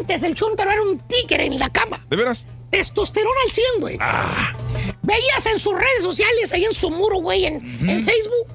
antes 0.00 0.22
el 0.24 0.34
chuntaro 0.34 0.72
era 0.72 0.82
un 0.82 0.98
tigre 1.00 1.44
en 1.46 1.58
la 1.58 1.68
cama. 1.68 2.04
¿De 2.10 2.16
veras? 2.16 2.46
Testosterona 2.70 3.40
al 3.44 3.52
100, 3.52 3.64
güey. 3.80 3.98
Veías 5.06 5.46
en 5.46 5.58
sus 5.58 5.72
redes 5.74 6.02
sociales, 6.02 6.52
ahí 6.52 6.64
en 6.64 6.74
su 6.74 6.90
muro, 6.90 7.18
güey, 7.20 7.46
en, 7.46 7.54
en 7.88 8.04
Facebook, 8.04 8.48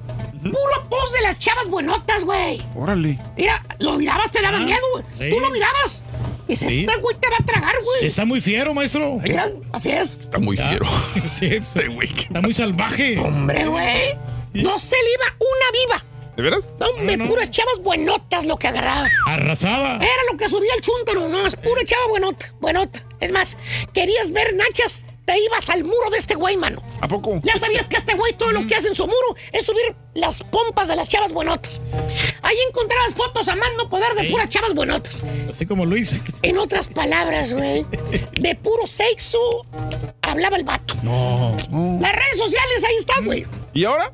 puro 0.43 0.89
post 0.89 1.15
de 1.15 1.21
las 1.21 1.39
chavas 1.39 1.67
buenotas, 1.67 2.23
güey. 2.23 2.57
Órale. 2.75 3.17
Mira, 3.37 3.63
lo 3.79 3.97
mirabas, 3.97 4.31
te 4.31 4.41
daba 4.41 4.57
Ah, 4.57 4.61
miedo, 4.65 4.81
güey. 4.93 5.05
sí. 5.17 5.33
Tú 5.35 5.39
lo 5.39 5.49
mirabas. 5.49 6.03
Y 6.47 6.51
dices, 6.53 6.73
Sí. 6.73 6.81
este 6.87 6.99
güey 6.99 7.15
te 7.17 7.29
va 7.29 7.37
a 7.39 7.45
tragar, 7.45 7.73
güey. 7.83 8.05
Está 8.07 8.25
muy 8.25 8.41
fiero, 8.41 8.73
maestro. 8.73 9.17
Mira, 9.23 9.49
así 9.71 9.89
es. 9.91 10.17
Está 10.21 10.37
muy 10.39 10.57
Está- 10.57 10.69
fiero. 10.69 10.85
Sí, 11.29 11.45
Este 11.45 11.87
güey. 11.87 12.09
está 12.13 12.41
muy 12.41 12.53
salvaje. 12.53 13.17
Hombre, 13.19 13.65
güey. 13.67 14.17
No 14.53 14.77
se 14.77 14.95
le 14.97 15.13
iba 15.13 15.35
una 15.39 15.71
viva. 16.01 16.05
¿De 16.35 16.43
veras? 16.43 16.71
No, 16.79 16.87
Hombre, 16.87 17.15
No, 17.17 17.23
no. 17.25 17.29
puras 17.29 17.51
chavas 17.51 17.77
buenotas 17.81 18.43
lo 18.45 18.57
que 18.57 18.67
agarraba. 18.67 19.07
Arrasaba. 19.27 19.95
Era 19.95 20.23
lo 20.31 20.37
que 20.37 20.49
subía 20.49 20.73
el 20.75 20.81
chúntaro, 20.81 21.29
no, 21.29 21.45
es 21.45 21.55
pura 21.55 21.83
chava 21.85 22.07
buenota, 22.09 22.53
buenota. 22.59 23.05
Es 23.21 23.31
más, 23.31 23.55
querías 23.93 24.31
ver 24.31 24.55
nachas, 24.55 25.05
te 25.31 25.39
ibas 25.39 25.69
al 25.69 25.85
muro 25.85 26.09
de 26.11 26.17
este 26.17 26.35
güey, 26.35 26.57
mano. 26.57 26.81
¿A 26.99 27.07
poco? 27.07 27.39
Ya 27.43 27.55
sabías 27.55 27.87
que 27.87 27.95
este 27.95 28.15
güey 28.15 28.33
todo 28.33 28.51
lo 28.51 28.67
que 28.67 28.75
hace 28.75 28.89
en 28.89 28.95
su 28.95 29.05
muro 29.05 29.35
es 29.53 29.65
subir 29.65 29.95
las 30.13 30.41
pompas 30.43 30.89
de 30.89 30.97
las 30.97 31.07
chavas 31.07 31.31
buenotas. 31.31 31.81
Ahí 32.41 32.55
encontrabas 32.67 33.15
fotos 33.15 33.47
a 33.47 33.55
más 33.55 33.69
no 33.77 33.89
poder 33.89 34.13
de 34.15 34.29
puras 34.29 34.49
chavas 34.49 34.73
buenotas. 34.73 35.23
Así 35.49 35.65
como 35.65 35.85
Luis. 35.85 36.13
En 36.41 36.57
otras 36.57 36.89
palabras, 36.89 37.53
güey, 37.53 37.85
de 38.33 38.55
puro 38.55 38.85
sexo 38.85 39.39
hablaba 40.21 40.57
el 40.57 40.65
vato. 40.65 40.95
No. 41.01 41.55
Las 42.01 42.11
redes 42.11 42.37
sociales 42.37 42.83
ahí 42.83 42.95
están, 42.97 43.23
güey. 43.25 43.47
¿Y 43.73 43.85
ahora? 43.85 44.11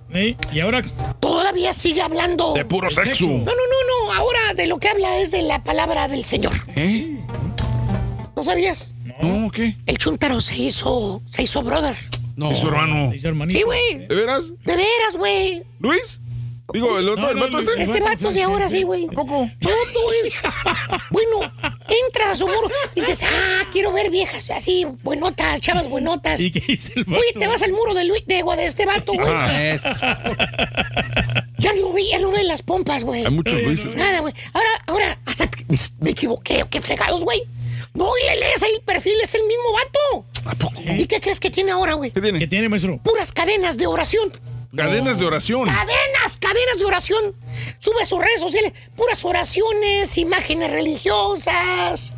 Y 0.54 0.60
ahora. 0.60 0.84
Todavía 1.20 1.74
sigue 1.74 2.04
hablando. 2.04 2.54
De 2.54 2.64
puro 2.64 2.92
sexo. 2.92 3.26
No, 3.26 3.38
no, 3.38 3.46
no, 3.46 4.06
no. 4.06 4.14
Ahora 4.14 4.54
de 4.56 4.68
lo 4.68 4.78
que 4.78 4.88
habla 4.90 5.18
es 5.18 5.32
de 5.32 5.42
la 5.42 5.64
palabra 5.64 6.08
del 6.08 6.26
Señor. 6.26 6.54
¿Eh? 6.76 7.18
¿No 8.36 8.44
sabías? 8.44 8.94
No, 9.22 9.50
¿qué? 9.52 9.76
El 9.86 9.98
chúntaro 9.98 10.40
se 10.42 10.58
hizo, 10.58 11.22
se 11.30 11.44
hizo 11.44 11.62
brother. 11.64 11.96
No. 12.36 12.52
Es 12.52 12.60
su 12.60 12.68
hermano. 12.68 13.12
Es 13.14 13.22
su 13.22 13.28
hermanito. 13.28 13.58
Sí, 13.60 13.64
güey. 13.66 14.08
¿De 14.08 14.16
veras? 14.16 14.50
De 14.66 14.76
veras, 14.76 15.18
güey. 15.18 15.64
¿Luis? 15.80 16.22
Digo, 16.74 17.00
el 17.00 17.08
otro, 17.08 17.22
No, 17.24 17.30
el 17.30 17.38
vato 17.38 17.60
este. 17.60 17.82
Este 17.82 18.02
vato 18.02 18.30
sí, 18.30 18.42
ahora 18.42 18.70
sí, 18.70 18.84
güey. 18.84 19.06
¿A 19.06 19.12
poco? 19.12 19.50
Todo 19.62 20.12
es. 20.26 20.36
Bueno, 21.12 21.54
entras 22.06 22.28
a 22.28 22.36
su 22.36 22.46
muro 22.46 22.70
y 22.94 23.00
dices, 23.00 23.24
ah, 23.24 23.64
quiero 23.72 23.94
ver 23.94 24.10
viejas 24.12 24.52
así, 24.52 24.86
buenotas, 25.02 25.62
chavas 25.62 25.88
buenotas. 25.88 26.40
¿Y 26.42 26.52
qué 26.52 26.60
dice 26.68 26.92
el 26.98 27.06
vato? 27.06 27.20
Oye, 27.22 27.40
te 27.40 27.48
vas 27.48 27.62
al 27.64 27.72
muro 27.72 27.94
de, 27.94 28.04
Luis, 28.04 28.26
de, 28.28 28.44
de 28.44 28.66
este 28.66 28.86
vato, 28.86 29.14
güey. 29.14 29.34
Maestro. 29.34 29.94
Ya 31.58 31.74
no 31.74 31.94
vi, 31.94 32.10
ya 32.12 32.20
no 32.20 32.32
ves 32.32 32.44
las 32.46 32.62
pompas, 32.62 33.04
güey. 33.04 33.26
Hay 33.26 33.32
muchos 33.32 33.62
Luises. 33.64 33.96
Nada, 33.96 34.20
güey. 34.20 34.34
Ahora, 34.54 34.70
ahora, 34.88 35.20
hasta 35.26 35.48
que- 35.48 35.66
me 36.02 36.10
equivoqué, 36.12 36.64
¿o 36.64 36.70
qué 36.70 36.82
fregados, 36.82 37.24
güey? 37.24 37.42
No, 37.94 38.06
y 38.18 38.26
le 38.26 38.36
lees 38.38 38.62
ahí 38.64 38.72
el 38.76 38.82
perfil, 38.82 39.14
es 39.24 39.34
el 39.36 39.44
mismo 39.44 39.74
vato. 39.74 40.26
¿A 40.46 40.56
poco? 40.56 40.82
¿Y 40.82 41.06
qué 41.06 41.20
crees 41.20 41.40
que 41.40 41.50
tiene 41.50 41.72
ahora, 41.72 41.94
güey? 41.94 42.12
¿Qué 42.12 42.22
tiene? 42.22 42.40
¿Qué 42.40 42.48
tiene, 42.48 42.70
maestro? 42.70 43.00
Puras 43.04 43.32
cadenas 43.32 43.78
de 43.78 43.88
oración. 43.88 44.32
Cadenas 44.76 45.18
de 45.18 45.26
oración. 45.26 45.66
Cadenas, 45.66 46.38
cadenas 46.40 46.78
de 46.78 46.86
oración. 46.86 47.36
Sube 47.80 48.02
a 48.02 48.06
sus 48.06 48.20
redes 48.20 48.42
sociales 48.42 48.74
puras 48.96 49.24
oraciones, 49.26 50.18
imágenes 50.18 50.72
religiosas. 50.72 52.14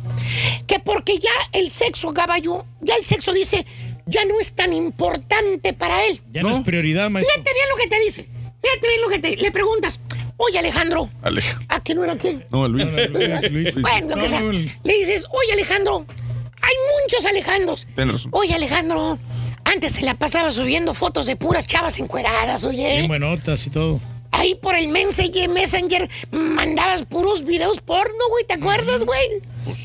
Que 0.66 0.78
porque 0.80 1.18
ya 1.18 1.30
el 1.52 1.70
sexo, 1.70 2.12
caballo, 2.12 2.64
ya 2.80 2.96
el 2.96 3.04
sexo 3.04 3.32
dice, 3.32 3.64
ya 4.06 4.24
no 4.24 4.40
es 4.40 4.52
tan 4.52 4.72
importante 4.72 5.72
para 5.72 6.04
él. 6.06 6.20
Ya 6.32 6.42
no, 6.42 6.50
es 6.50 6.60
prioridad, 6.60 7.08
maestro. 7.08 7.32
Fíjate 7.34 7.54
bien 7.54 7.68
lo 7.70 7.76
que 7.76 7.88
te 7.88 8.00
dice. 8.00 8.28
Fíjate 8.62 8.88
bien 8.88 9.00
lo 9.00 9.08
que 9.08 9.18
te 9.20 9.36
le 9.36 9.52
preguntas. 9.52 10.00
Oye, 10.42 10.58
Alejandro. 10.58 11.08
Aleja. 11.22 11.58
¿A 11.68 11.80
que 11.80 11.94
no 11.94 12.02
era 12.04 12.16
qué? 12.16 12.46
No, 12.50 12.66
Luis. 12.68 12.86
Luis, 13.10 13.50
Luis. 13.50 13.74
Bueno, 13.82 14.16
lo 14.16 14.22
que 14.22 14.28
sea. 14.28 14.40
Le 14.42 14.94
dices, 14.98 15.26
oye, 15.30 15.52
Alejandro. 15.52 16.06
Hay 16.62 16.74
muchos 17.02 17.26
Alejandros. 17.26 17.86
Tienes 17.94 18.14
razón. 18.14 18.30
Oye, 18.34 18.54
Alejandro. 18.54 19.18
Antes 19.64 19.92
se 19.94 20.02
la 20.02 20.14
pasaba 20.14 20.50
subiendo 20.50 20.94
fotos 20.94 21.26
de 21.26 21.36
puras 21.36 21.66
chavas 21.66 21.98
encueradas, 21.98 22.64
oye. 22.64 22.88
Bien 22.96 23.08
buenotas 23.08 23.66
y 23.66 23.70
todo. 23.70 24.00
Ahí 24.32 24.54
por 24.54 24.74
el 24.74 24.88
Messenger, 24.88 25.48
Messenger 25.50 26.08
mandabas 26.30 27.04
puros 27.04 27.44
videos 27.44 27.80
porno, 27.80 28.24
güey, 28.30 28.44
¿te 28.46 28.54
acuerdas, 28.54 29.04
güey? 29.04 29.42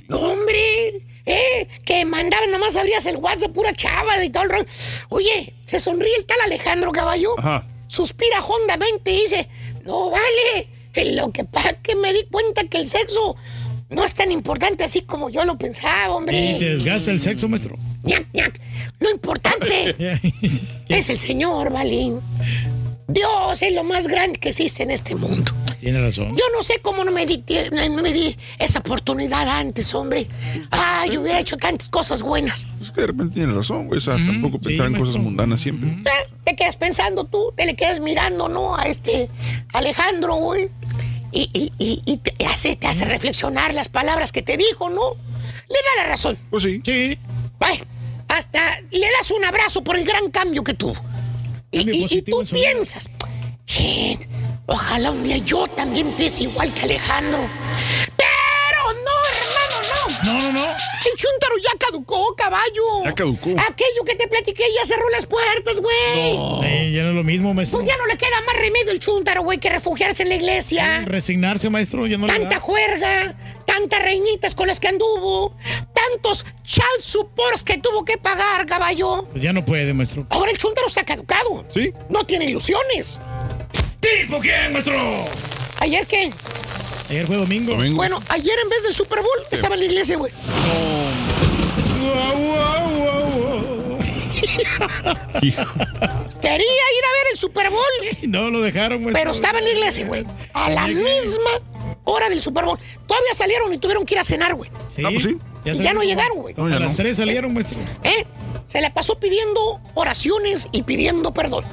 No, 0.07 0.17
hombre, 0.17 1.01
eh, 1.25 1.67
que 1.83 2.05
mandaban, 2.05 2.51
nomás 2.51 2.75
abrías 2.75 3.05
el 3.07 3.17
WhatsApp, 3.17 3.51
pura 3.51 3.73
chava 3.73 4.23
y 4.23 4.29
todo 4.29 4.43
el 4.43 4.49
rollo. 4.51 4.65
Oye, 5.09 5.53
se 5.65 5.79
sonríe 5.79 6.15
el 6.17 6.25
tal 6.25 6.39
Alejandro 6.41 6.91
Caballo, 6.91 7.37
Ajá. 7.39 7.67
suspira 7.87 8.39
hondamente 8.43 9.11
y 9.11 9.21
dice, 9.23 9.49
no 9.85 10.09
vale, 10.09 10.69
en 10.93 11.15
lo 11.15 11.31
que 11.31 11.43
pasa 11.45 11.69
es 11.69 11.77
que 11.83 11.95
me 11.95 12.11
di 12.13 12.23
cuenta 12.31 12.63
que 12.67 12.77
el 12.79 12.87
sexo 12.87 13.35
no 13.89 14.03
es 14.03 14.13
tan 14.13 14.31
importante 14.31 14.83
así 14.83 15.01
como 15.01 15.29
yo 15.29 15.45
lo 15.45 15.57
pensaba, 15.57 16.05
¿Y 16.05 16.07
te 16.07 16.11
hombre. 16.11 16.57
desgasta 16.59 17.11
el 17.11 17.19
sexo, 17.19 17.47
maestro? 17.47 17.77
Ñac, 18.03 18.27
ñac. 18.33 18.59
Lo 18.99 19.11
importante 19.11 19.95
es 20.89 21.09
el 21.09 21.19
Señor, 21.19 21.71
Valín. 21.71 22.19
Dios 23.07 23.61
es 23.61 23.73
lo 23.73 23.83
más 23.83 24.07
grande 24.07 24.39
que 24.39 24.49
existe 24.49 24.81
en 24.83 24.89
este 24.91 25.15
mundo. 25.15 25.51
Tiene 25.79 26.01
razón. 26.01 26.35
Yo 26.35 26.43
no 26.55 26.63
sé 26.63 26.79
cómo 26.81 27.03
no 27.03 27.11
me 27.11 27.27
di, 27.27 27.37
tie- 27.37 27.69
no 27.91 28.01
me 28.01 28.11
di 28.11 28.35
esa 28.57 28.79
oportunidad 28.79 29.47
antes, 29.47 29.93
hombre. 29.93 30.27
Ah, 30.71 31.05
yo 31.11 31.21
hubiera 31.21 31.39
hecho 31.39 31.55
tantas 31.57 31.87
cosas 31.89 32.23
buenas. 32.23 32.65
Es 32.81 32.89
que 32.91 33.01
de 33.01 33.07
repente 33.07 33.35
tiene 33.35 33.53
razón, 33.53 33.85
güey. 33.85 33.99
O 33.99 34.01
sea, 34.01 34.15
tampoco 34.15 34.59
pensar 34.59 34.87
en 34.87 34.93
maestro. 34.93 35.11
cosas 35.11 35.23
mundanas 35.23 35.61
siempre. 35.61 35.89
Eh, 35.89 36.33
Te 36.45 36.55
quedas 36.55 36.77
pensando 36.77 37.25
tú, 37.25 37.53
te 37.57 37.65
le 37.65 37.75
quedas 37.75 37.99
mirando, 37.99 38.47
¿no? 38.47 38.75
A 38.77 38.83
este 38.85 39.29
Alejandro, 39.73 40.35
güey. 40.35 40.69
Y, 41.31 41.49
y- 41.53 41.73
y- 41.77 42.01
y 42.05 42.17
te, 42.17 42.45
hace, 42.45 42.75
te 42.77 42.87
hace 42.87 43.03
reflexionar 43.03 43.73
las 43.73 43.89
palabras 43.89 44.31
que 44.31 44.41
te 44.41 44.55
dijo, 44.55 44.89
¿no? 44.89 45.15
Le 45.67 45.75
da 45.75 46.03
la 46.03 46.09
razón. 46.09 46.37
Pues 46.49 46.63
sí. 46.63 46.81
Sí. 46.85 47.17
Ay, 47.59 47.83
hasta 48.29 48.79
le 48.91 49.07
das 49.19 49.31
un 49.31 49.43
abrazo 49.43 49.83
por 49.83 49.97
el 49.97 50.05
gran 50.05 50.29
cambio 50.31 50.63
que 50.63 50.75
tuvo. 50.75 50.93
Y, 51.71 52.21
tú 52.21 52.37
piensas, 52.53 53.09
"Chin, 53.65 54.19
ojalá 54.67 55.11
un 55.11 55.23
día 55.23 55.37
yo 55.37 55.67
también 55.67 56.07
empiece 56.07 56.43
igual 56.43 56.71
que 56.73 56.83
Alejandro. 56.83 57.49
No, 60.25 60.33
no. 60.33 60.39
No, 60.39 60.51
no, 60.51 60.51
no. 60.51 60.65
El 60.65 61.15
chúntaro 61.17 61.55
ya 61.63 61.77
caducó, 61.77 62.35
caballo. 62.35 63.03
Ya 63.03 63.13
caducó. 63.13 63.49
Aquello 63.51 64.03
que 64.05 64.15
te 64.15 64.27
platiqué 64.27 64.63
ya 64.75 64.85
cerró 64.85 65.07
las 65.09 65.25
puertas, 65.25 65.79
güey. 65.79 66.65
Eh, 66.67 66.91
ya 66.93 67.03
no 67.03 67.09
es 67.09 67.15
lo 67.15 67.23
mismo, 67.23 67.53
maestro. 67.53 67.79
Pues 67.79 67.87
ya 67.89 67.95
no 67.97 68.05
le 68.07 68.17
queda 68.17 68.41
más 68.45 68.55
remedio 68.57 68.91
el 68.91 68.99
chúntaro, 68.99 69.43
güey, 69.43 69.59
que 69.59 69.69
refugiarse 69.69 70.23
en 70.23 70.29
la 70.29 70.35
iglesia. 70.35 71.03
Resignarse, 71.05 71.69
maestro, 71.69 72.07
ya 72.07 72.17
no 72.17 72.25
le 72.27 72.33
Tanta 72.33 72.55
da. 72.55 72.59
juerga, 72.59 73.35
tantas 73.65 74.01
reinitas 74.01 74.55
con 74.55 74.67
las 74.67 74.79
que 74.79 74.87
anduvo, 74.87 75.55
tantos 75.93 76.43
child 76.63 77.01
supports 77.01 77.63
que 77.63 77.77
tuvo 77.77 78.03
que 78.03 78.17
pagar, 78.17 78.65
caballo. 78.65 79.27
Pues 79.31 79.43
ya 79.43 79.53
no 79.53 79.63
puede, 79.63 79.93
maestro. 79.93 80.25
Ahora 80.29 80.51
el 80.51 80.57
chúntaro 80.57 80.87
está 80.87 81.03
caducado. 81.05 81.65
Sí. 81.73 81.93
No 82.09 82.25
tiene 82.25 82.45
ilusiones. 82.45 83.21
¿Tipo 84.05 84.39
quién, 84.39 84.71
maestro? 84.73 84.95
¿Ayer 85.81 86.05
qué? 86.07 86.31
Ayer 87.09 87.25
fue 87.25 87.35
domingo. 87.37 87.73
Domingo. 87.73 87.95
Bueno, 87.97 88.19
ayer 88.29 88.55
en 88.63 88.69
vez 88.69 88.83
del 88.83 88.93
Super 88.93 89.19
Bowl 89.19 89.39
estaba 89.51 89.73
en 89.75 89.81
la 89.81 89.85
iglesia, 89.85 90.17
güey. 90.17 90.31
Quería 95.41 96.51
ir 96.51 97.05
a 97.05 97.13
ver 97.13 97.25
el 97.31 97.37
Super 97.37 97.69
Bowl, 97.69 97.81
No 98.27 98.49
lo 98.49 98.61
dejaron, 98.61 99.01
maestro. 99.01 99.19
pero 99.21 99.31
estaba 99.31 99.59
en 99.59 99.65
la 99.65 99.71
iglesia, 99.71 100.05
güey. 100.05 100.25
A 100.53 100.69
la 100.69 100.87
misma 100.87 101.49
hora 102.05 102.29
del 102.29 102.41
Super 102.41 102.65
Bowl. 102.65 102.79
Todavía 103.07 103.33
salieron 103.33 103.73
y 103.73 103.77
tuvieron 103.77 104.05
que 104.05 104.15
ir 104.15 104.19
a 104.19 104.23
cenar, 104.23 104.55
güey. 104.55 104.69
Sí. 104.89 105.03
Ah, 105.05 105.09
pues 105.11 105.23
sí. 105.23 105.37
Y 105.65 105.83
ya 105.83 105.93
no 105.93 106.03
llegaron, 106.03 106.39
güey. 106.39 106.53
No, 106.55 106.65
A 106.65 106.69
las 106.79 106.91
no. 106.91 106.95
tres 106.95 107.17
salieron, 107.17 107.53
maestro. 107.53 107.77
¿Eh? 108.03 108.25
Se 108.67 108.81
la 108.81 108.93
pasó 108.93 109.19
pidiendo 109.19 109.79
oraciones 109.93 110.67
y 110.71 110.83
pidiendo 110.83 111.33
perdón. 111.33 111.63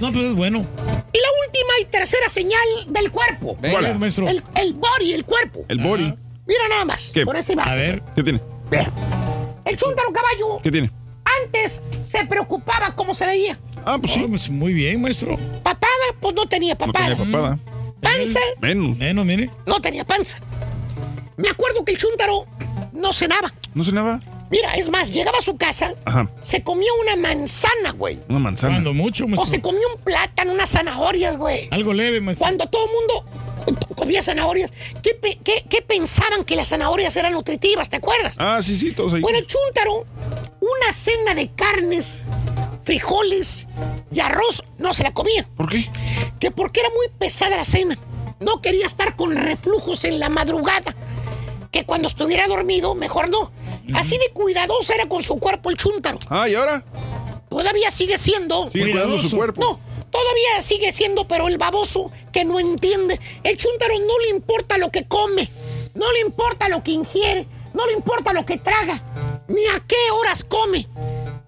No, 0.00 0.12
pues 0.12 0.24
es 0.26 0.34
bueno. 0.34 0.58
Y 0.58 1.18
la 1.18 1.28
última 1.46 1.72
y 1.80 1.84
tercera 1.86 2.28
señal 2.28 2.60
del 2.88 3.10
cuerpo. 3.10 3.56
¿Cuál 3.58 3.86
es, 3.86 3.98
maestro? 3.98 4.28
El, 4.28 4.42
el 4.56 4.74
body, 4.74 5.12
el 5.12 5.24
cuerpo. 5.24 5.64
El 5.68 5.78
body. 5.78 6.14
Mira 6.46 6.68
nada 6.70 6.84
más. 6.84 7.10
¿Qué? 7.12 7.24
Por 7.24 7.36
este 7.36 7.54
va. 7.56 7.64
A 7.64 7.74
ver. 7.74 8.02
¿Qué 8.14 8.22
tiene? 8.22 8.40
El 9.64 9.76
chúntaro 9.76 10.12
caballo. 10.12 10.60
¿Qué 10.62 10.70
tiene? 10.70 10.90
antes 11.44 11.82
se 12.02 12.24
preocupaba 12.26 12.94
cómo 12.96 13.12
se 13.14 13.26
veía. 13.26 13.58
Ah, 13.84 13.98
pues 14.00 14.12
sí. 14.42 14.50
muy 14.50 14.72
bien, 14.72 15.00
maestro. 15.00 15.36
Papada, 15.62 15.88
pues 16.20 16.34
no 16.34 16.46
tenía 16.46 16.72
No 16.74 16.78
papada. 16.78 17.08
tenía 17.16 17.24
papada. 17.32 17.58
Panza, 18.00 18.40
Menos. 18.60 18.96
Menos, 18.96 19.26
mire. 19.26 19.50
no 19.66 19.80
tenía 19.80 20.04
panza. 20.04 20.38
Me 21.36 21.48
acuerdo 21.48 21.84
que 21.84 21.92
el 21.92 21.98
chúntaro 21.98 22.46
no 22.92 23.12
cenaba. 23.12 23.52
¿No 23.74 23.84
cenaba? 23.84 24.20
Mira, 24.50 24.74
es 24.74 24.88
más, 24.90 25.10
llegaba 25.10 25.38
a 25.38 25.42
su 25.42 25.56
casa, 25.56 25.94
Ajá. 26.04 26.30
se 26.40 26.62
comía 26.62 26.88
una 27.02 27.16
manzana, 27.16 27.92
güey. 27.92 28.18
Una 28.28 28.38
manzana. 28.38 28.74
Cuando 28.74 28.94
mucho, 28.94 29.24
O 29.24 29.28
maestro. 29.28 29.46
se 29.50 29.60
comía 29.60 29.82
un 29.94 30.00
plátano, 30.02 30.52
unas 30.52 30.70
zanahorias, 30.70 31.36
güey. 31.36 31.68
Algo 31.70 31.92
leve, 31.92 32.20
maestro. 32.20 32.44
Cuando 32.46 32.66
todo 32.66 32.84
el 32.86 32.92
mundo 32.92 33.24
comía 33.94 34.22
zanahorias, 34.22 34.72
¿qué, 35.02 35.14
pe- 35.14 35.38
qué- 35.44 35.64
qué 35.68 35.82
pensaban 35.82 36.44
que 36.44 36.56
las 36.56 36.68
zanahorias 36.68 37.14
eran 37.16 37.32
nutritivas? 37.34 37.90
¿Te 37.90 37.96
acuerdas? 37.96 38.36
Ah, 38.38 38.60
sí, 38.62 38.76
sí, 38.78 38.92
todos 38.92 39.12
ahí. 39.12 39.20
Bueno, 39.20 39.38
el 39.38 39.46
chúntaro, 39.46 40.06
una 40.60 40.92
cena 40.92 41.34
de 41.34 41.50
carnes, 41.52 42.22
frijoles 42.84 43.66
y 44.10 44.20
arroz, 44.20 44.64
no 44.78 44.94
se 44.94 45.02
la 45.02 45.12
comía. 45.12 45.46
¿Por 45.56 45.68
qué? 45.68 45.88
Que 46.40 46.50
porque 46.50 46.80
era 46.80 46.88
muy 46.90 47.08
pesada 47.18 47.56
la 47.56 47.64
cena. 47.64 47.98
No 48.40 48.62
quería 48.62 48.86
estar 48.86 49.16
con 49.16 49.34
reflujos 49.34 50.04
en 50.04 50.20
la 50.20 50.28
madrugada. 50.28 50.94
Que 51.70 51.84
cuando 51.84 52.08
estuviera 52.08 52.46
dormido, 52.46 52.94
mejor 52.94 53.28
no. 53.28 53.50
Así 53.94 54.18
de 54.18 54.30
cuidadoso 54.32 54.92
era 54.92 55.06
con 55.08 55.22
su 55.22 55.38
cuerpo 55.38 55.70
el 55.70 55.76
chúntaro. 55.76 56.18
Ah, 56.28 56.48
¿y 56.48 56.54
ahora? 56.54 56.84
Todavía 57.48 57.90
sigue 57.90 58.18
siendo. 58.18 58.70
Sigue 58.70 58.90
cuidando 58.90 59.18
su 59.18 59.36
cuerpo. 59.36 59.60
No, 59.60 59.80
todavía 60.10 60.60
sigue 60.60 60.92
siendo, 60.92 61.26
pero 61.26 61.48
el 61.48 61.58
baboso 61.58 62.10
que 62.32 62.44
no 62.44 62.58
entiende. 62.60 63.18
El 63.42 63.56
chúntaro 63.56 63.94
no 64.00 64.18
le 64.24 64.28
importa 64.30 64.78
lo 64.78 64.90
que 64.90 65.06
come, 65.06 65.48
no 65.94 66.12
le 66.12 66.20
importa 66.20 66.68
lo 66.68 66.82
que 66.82 66.92
ingiere, 66.92 67.46
no 67.74 67.86
le 67.86 67.94
importa 67.94 68.32
lo 68.32 68.44
que 68.44 68.58
traga, 68.58 69.02
ni 69.48 69.64
a 69.66 69.82
qué 69.86 70.10
horas 70.12 70.44
come. 70.44 70.86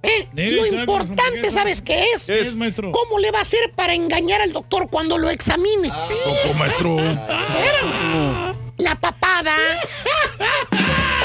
¿Eh? 0.03 0.29
Lo 0.35 0.67
importante, 0.67 1.33
maestro, 1.33 1.51
¿sabes 1.51 1.83
qué 1.83 2.05
es? 2.15 2.27
¿Qué 2.27 2.41
es, 2.41 2.55
maestro? 2.55 2.91
¿Cómo 2.91 3.19
le 3.19 3.31
va 3.31 3.41
a 3.41 3.43
hacer 3.43 3.73
para 3.75 3.93
engañar 3.93 4.41
al 4.41 4.53
doctor 4.53 4.89
cuando 4.89 5.19
lo 5.19 5.29
examine? 5.29 5.89
Poco, 5.89 6.55
maestro. 6.59 6.99
Espérame. 6.99 8.57
La 8.79 8.99
papada, 8.99 9.55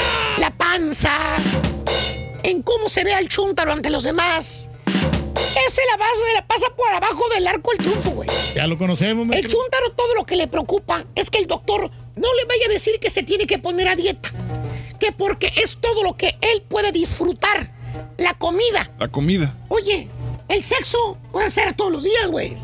en 2.42 2.62
cómo 2.62 2.88
se 2.90 3.02
ve 3.02 3.14
al 3.14 3.28
chúntaro 3.28 3.72
ante 3.72 3.88
los 3.88 4.04
demás. 4.04 4.68
Esa 5.34 5.80
es 5.80 5.86
la 5.90 5.96
base 5.96 6.24
de 6.28 6.34
la 6.34 6.46
pasa 6.46 6.66
por 6.76 6.92
abajo 6.92 7.22
del 7.34 7.46
arco 7.46 7.72
el 7.72 7.78
triunfo, 7.78 8.10
güey. 8.10 8.28
Ya 8.54 8.66
lo 8.66 8.76
conocemos, 8.76 9.26
El 9.34 9.46
chúntaro 9.48 9.90
todo 9.96 10.14
lo 10.14 10.24
que 10.24 10.36
le 10.36 10.46
preocupa 10.48 11.04
es 11.14 11.30
que 11.30 11.38
el 11.38 11.46
doctor 11.46 11.90
no 12.14 12.34
le 12.34 12.44
vaya 12.46 12.66
a 12.66 12.72
decir 12.72 13.00
que 13.00 13.08
se 13.08 13.22
tiene 13.22 13.46
que 13.46 13.58
poner 13.58 13.88
a 13.88 13.96
dieta. 13.96 14.30
Que 15.00 15.12
porque 15.12 15.50
es 15.56 15.78
todo 15.80 16.02
lo 16.02 16.16
que 16.18 16.36
él 16.42 16.62
puede 16.68 16.92
disfrutar. 16.92 17.72
La 18.18 18.34
comida. 18.34 18.90
La 18.98 19.08
comida. 19.08 19.54
Oye, 19.68 20.08
el 20.48 20.62
sexo 20.62 21.18
puede 21.32 21.50
ser 21.50 21.74
todos 21.74 21.92
los 21.92 22.04
días, 22.04 22.28
güey. 22.28 22.54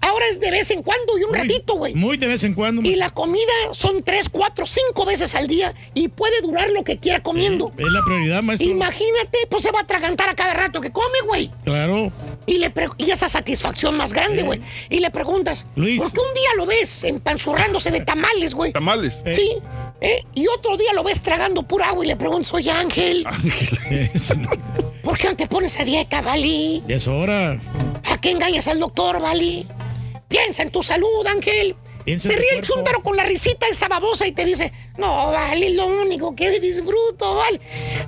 Ahora 0.00 0.24
es 0.30 0.38
de 0.38 0.50
vez 0.50 0.70
en 0.70 0.82
cuando 0.82 1.18
y 1.18 1.24
un 1.24 1.34
ratito, 1.34 1.74
güey. 1.74 1.94
Muy 1.94 2.16
de 2.16 2.28
vez 2.28 2.44
en 2.44 2.54
cuando. 2.54 2.80
Y 2.82 2.94
la 2.94 3.10
comida 3.10 3.42
son 3.72 4.04
tres, 4.04 4.28
cuatro, 4.28 4.64
cinco 4.64 5.04
veces 5.04 5.34
al 5.34 5.48
día 5.48 5.74
y 5.94 6.08
puede 6.08 6.40
durar 6.42 6.70
lo 6.70 6.84
que 6.84 6.98
quiera 6.98 7.22
comiendo. 7.22 7.72
Es 7.76 7.86
la 7.90 8.02
prioridad, 8.04 8.42
maestro. 8.42 8.70
Imagínate, 8.70 9.38
pues 9.50 9.64
se 9.64 9.72
va 9.72 9.80
a 9.80 9.82
atragantar 9.82 10.28
a 10.28 10.34
cada 10.36 10.54
rato 10.54 10.80
que 10.80 10.92
come, 10.92 11.20
güey. 11.26 11.50
Claro. 11.64 12.12
Y, 12.46 12.58
le 12.58 12.72
y 12.98 13.10
esa 13.10 13.28
satisfacción 13.28 13.96
más 13.96 14.12
grande, 14.12 14.44
güey. 14.44 14.60
Y 14.90 15.00
le 15.00 15.10
preguntas, 15.10 15.66
Luis. 15.74 16.00
¿por 16.00 16.12
qué 16.12 16.20
un 16.20 16.34
día 16.34 16.50
lo 16.56 16.66
ves 16.66 17.02
empanzurrándose 17.02 17.90
de 17.90 18.00
tamales, 18.00 18.54
güey? 18.54 18.72
Tamales. 18.72 19.24
Sí. 19.32 19.56
¿eh? 20.00 20.24
Y 20.34 20.46
otro 20.48 20.76
día 20.76 20.92
lo 20.94 21.02
ves 21.02 21.20
tragando 21.20 21.62
pura 21.64 21.88
agua 21.88 22.04
y 22.04 22.08
le 22.08 22.16
preguntas, 22.16 22.52
oye, 22.54 22.70
Ángel, 22.70 23.26
¿por 25.06 25.16
qué 25.16 25.28
no 25.28 25.36
te 25.36 25.46
pones 25.46 25.78
a 25.78 25.84
dieta, 25.84 26.20
Vali? 26.20 26.82
Ya 26.88 26.96
es 26.96 27.06
hora. 27.06 27.52
¿A 28.10 28.20
qué 28.20 28.32
engañas 28.32 28.66
al 28.66 28.80
doctor, 28.80 29.20
Vali? 29.20 29.64
Piensa 30.26 30.64
en 30.64 30.70
tu 30.70 30.82
salud, 30.82 31.24
Ángel. 31.28 31.76
Se 32.06 32.28
ríe 32.28 32.36
el 32.52 32.58
cuerpo. 32.58 32.74
chúntaro 32.74 33.02
con 33.02 33.16
la 33.16 33.24
risita 33.24 33.66
esa 33.70 33.88
babosa 33.88 34.26
y 34.26 34.32
te 34.32 34.44
dice, 34.44 34.72
no, 34.96 35.32
vale, 35.32 35.70
lo 35.70 35.86
único 35.86 36.34
que 36.36 36.60
disfruto, 36.60 37.34
vale. 37.34 37.60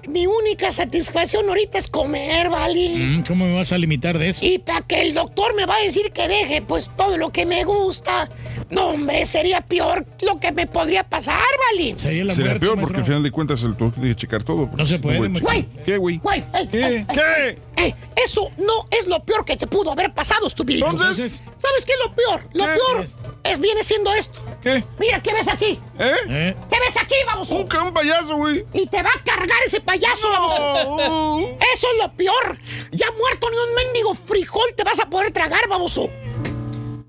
Mi 0.08 0.26
única 0.26 0.70
satisfacción 0.70 1.48
ahorita 1.48 1.78
es 1.78 1.88
comer, 1.88 2.48
vale. 2.48 2.90
Mm, 2.94 3.24
¿Cómo 3.26 3.44
me 3.46 3.54
vas 3.56 3.72
a 3.72 3.78
limitar 3.78 4.16
de 4.18 4.28
eso? 4.30 4.40
Y 4.44 4.58
para 4.58 4.82
que 4.82 5.00
el 5.02 5.14
doctor 5.14 5.54
me 5.56 5.66
va 5.66 5.76
a 5.76 5.80
decir 5.80 6.12
que 6.12 6.28
deje, 6.28 6.62
pues, 6.62 6.90
todo 6.96 7.18
lo 7.18 7.30
que 7.30 7.44
me 7.44 7.64
gusta. 7.64 8.30
No, 8.70 8.90
hombre, 8.90 9.24
sería 9.26 9.62
peor 9.62 10.06
lo 10.22 10.38
que 10.38 10.52
me 10.52 10.66
podría 10.66 11.02
pasar, 11.02 11.40
vale. 11.72 11.96
Sería 11.96 12.24
la 12.24 12.32
Sería 12.32 12.50
muerte, 12.52 12.60
peor 12.66 12.76
maestro. 12.76 12.82
porque 12.86 13.00
al 13.00 13.06
final 13.06 13.22
de 13.22 13.30
cuentas 13.30 13.62
el 13.62 13.68
doctor 13.70 13.92
tiene 13.92 14.08
que 14.10 14.14
checar 14.16 14.44
todo. 14.44 14.70
No 14.76 14.86
se 14.86 14.98
puede, 14.98 15.18
Güey. 15.28 15.66
¿Qué, 15.84 15.96
güey? 15.96 16.18
güey, 16.18 16.44
ey, 16.54 16.68
¿Qué? 16.68 16.84
ey, 16.86 17.06
¿Qué? 17.12 17.58
ey, 17.76 17.94
eso 18.24 18.50
no 18.58 18.86
es 18.90 19.06
lo 19.06 19.24
peor 19.24 19.44
que 19.44 19.56
te 19.56 19.66
pudo 19.66 19.90
haber 19.92 20.12
pasado. 20.14 20.46
Entonces, 20.48 21.42
¿Sabes 21.56 21.84
qué 21.86 21.92
es 21.92 21.98
lo 22.06 22.14
peor? 22.14 22.48
Lo 22.52 22.64
¿Qué? 22.64 22.70
peor 22.72 23.08
es, 23.44 23.60
viene 23.60 23.82
siendo 23.82 24.12
esto. 24.12 24.40
¿qué? 24.62 24.84
Mira, 24.98 25.22
¿qué 25.22 25.32
ves 25.32 25.48
aquí? 25.48 25.78
¿Eh? 25.98 26.12
¿Eh? 26.28 26.56
¿Qué 26.70 26.78
ves 26.80 26.96
aquí, 26.96 27.14
vamos? 27.26 27.50
Un, 27.50 27.60
un 27.60 27.94
payaso, 27.94 28.36
güey. 28.36 28.66
Y 28.74 28.86
te 28.86 29.02
va 29.02 29.10
a 29.10 29.24
cargar 29.24 29.58
ese 29.64 29.80
payaso, 29.80 30.28
vamos. 30.30 30.52
Eso 31.74 31.86
es 31.92 32.02
lo 32.02 32.12
peor. 32.14 32.58
Ya 32.92 33.06
muerto 33.12 33.50
ni 33.50 33.56
un 33.56 33.74
mendigo 33.74 34.14
frijol 34.14 34.74
te 34.76 34.84
vas 34.84 35.00
a 35.00 35.08
poder 35.08 35.30
tragar, 35.32 35.68
baboso. 35.68 36.10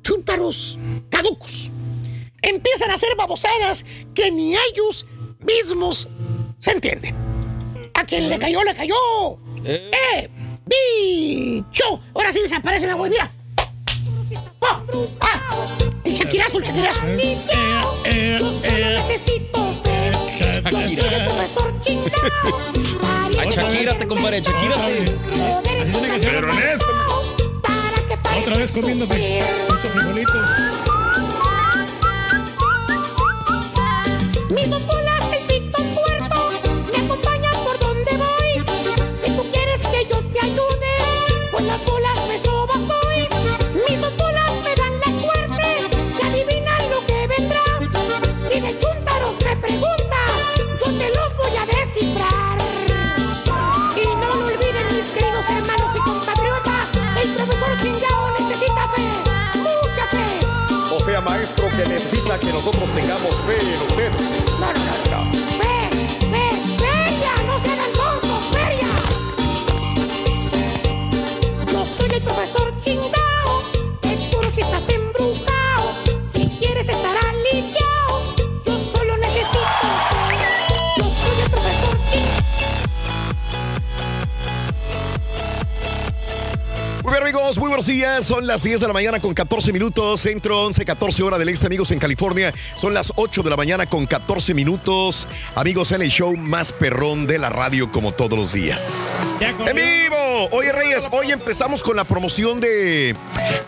Chúntaros 0.03 0.77
caducos. 1.09 1.71
Empiezan 2.41 2.91
a 2.91 2.93
hacer 2.93 3.15
babosadas 3.17 3.85
que 4.13 4.31
ni 4.31 4.55
ellos 4.55 5.05
mismos 5.39 6.07
se 6.59 6.71
entienden. 6.71 7.15
A 7.93 8.05
quien 8.05 8.29
le 8.29 8.39
cayó, 8.39 8.63
le 8.63 8.73
cayó. 8.73 8.95
¡Eh! 9.65 10.29
¡Bicho! 10.65 12.01
Ahora 12.13 12.31
sí 12.31 12.39
desaparece 12.41 12.87
la 12.87 12.93
güey, 12.93 13.11
mira. 13.11 13.31
¡Ah! 14.61 14.81
El 16.03 16.13
Shakirazo, 16.13 16.57
el 16.57 16.63
Shakirazo. 16.63 17.01
Necesito 19.05 19.59
ver. 19.83 20.13
El 20.45 20.63
profesor 21.25 21.73
chingao. 21.81 22.09
Achakírate, 23.39 24.07
compadre. 24.07 24.41
Pero. 24.41 24.75
Otra 28.37 28.57
vez 28.57 28.71
muchos 29.69 29.91
frijolitos. 29.91 30.35
Mis 34.49 34.67
que 61.83 61.89
necesita 61.89 62.37
que 62.39 62.51
nosotros 62.51 62.89
tengamos 62.93 63.33
fe 63.47 63.57
en 63.61 63.81
usted. 63.81 64.11
No, 64.59 64.67
no, 64.67 64.83
no. 65.11 65.31
¡Fe! 65.31 65.89
¡Fe! 66.29 66.45
¡Feria! 66.77 67.31
¡No 67.47 67.57
se 67.59 67.71
hagan 67.71 67.91
tontos! 67.93 68.41
¡Feria! 68.51 68.89
Yo 71.71 71.85
soy 71.85 72.09
el 72.15 72.21
profesor 72.21 72.73
chingao. 72.81 73.61
Te 74.01 74.17
juro 74.29 74.51
si 74.51 74.61
estás 74.61 74.89
embrujado. 74.89 75.91
Si 76.25 76.47
quieres 76.47 76.89
estar 76.89 77.15
aliviado. 77.29 77.78
Muy 87.09 87.17
bien, 87.17 87.23
amigos, 87.23 87.57
muy 87.57 87.69
buenos 87.69 87.87
días. 87.87 88.23
Son 88.23 88.45
las 88.45 88.61
10 88.61 88.81
de 88.81 88.85
la 88.87 88.93
mañana 88.93 89.19
con 89.19 89.33
14 89.33 89.73
minutos. 89.73 90.21
Centro 90.21 90.67
11, 90.67 90.85
14 90.85 91.23
hora 91.23 91.39
del 91.39 91.49
este, 91.49 91.65
amigos, 91.65 91.89
en 91.89 91.97
California. 91.97 92.53
Son 92.77 92.93
las 92.93 93.11
8 93.15 93.41
de 93.41 93.49
la 93.49 93.57
mañana 93.57 93.87
con 93.87 94.05
14 94.05 94.53
minutos. 94.53 95.27
Amigos, 95.55 95.91
en 95.91 96.03
el 96.03 96.11
show 96.11 96.37
más 96.37 96.71
perrón 96.71 97.25
de 97.25 97.39
la 97.39 97.49
radio, 97.49 97.91
como 97.91 98.11
todos 98.11 98.37
los 98.37 98.53
días. 98.53 99.01
¡En 99.39 99.75
vivo! 99.75 100.49
Oye, 100.51 100.71
Reyes, 100.71 101.07
hoy 101.09 101.31
empezamos 101.31 101.81
con 101.81 101.95
la 101.95 102.03
promoción 102.03 102.59
de, 102.59 103.15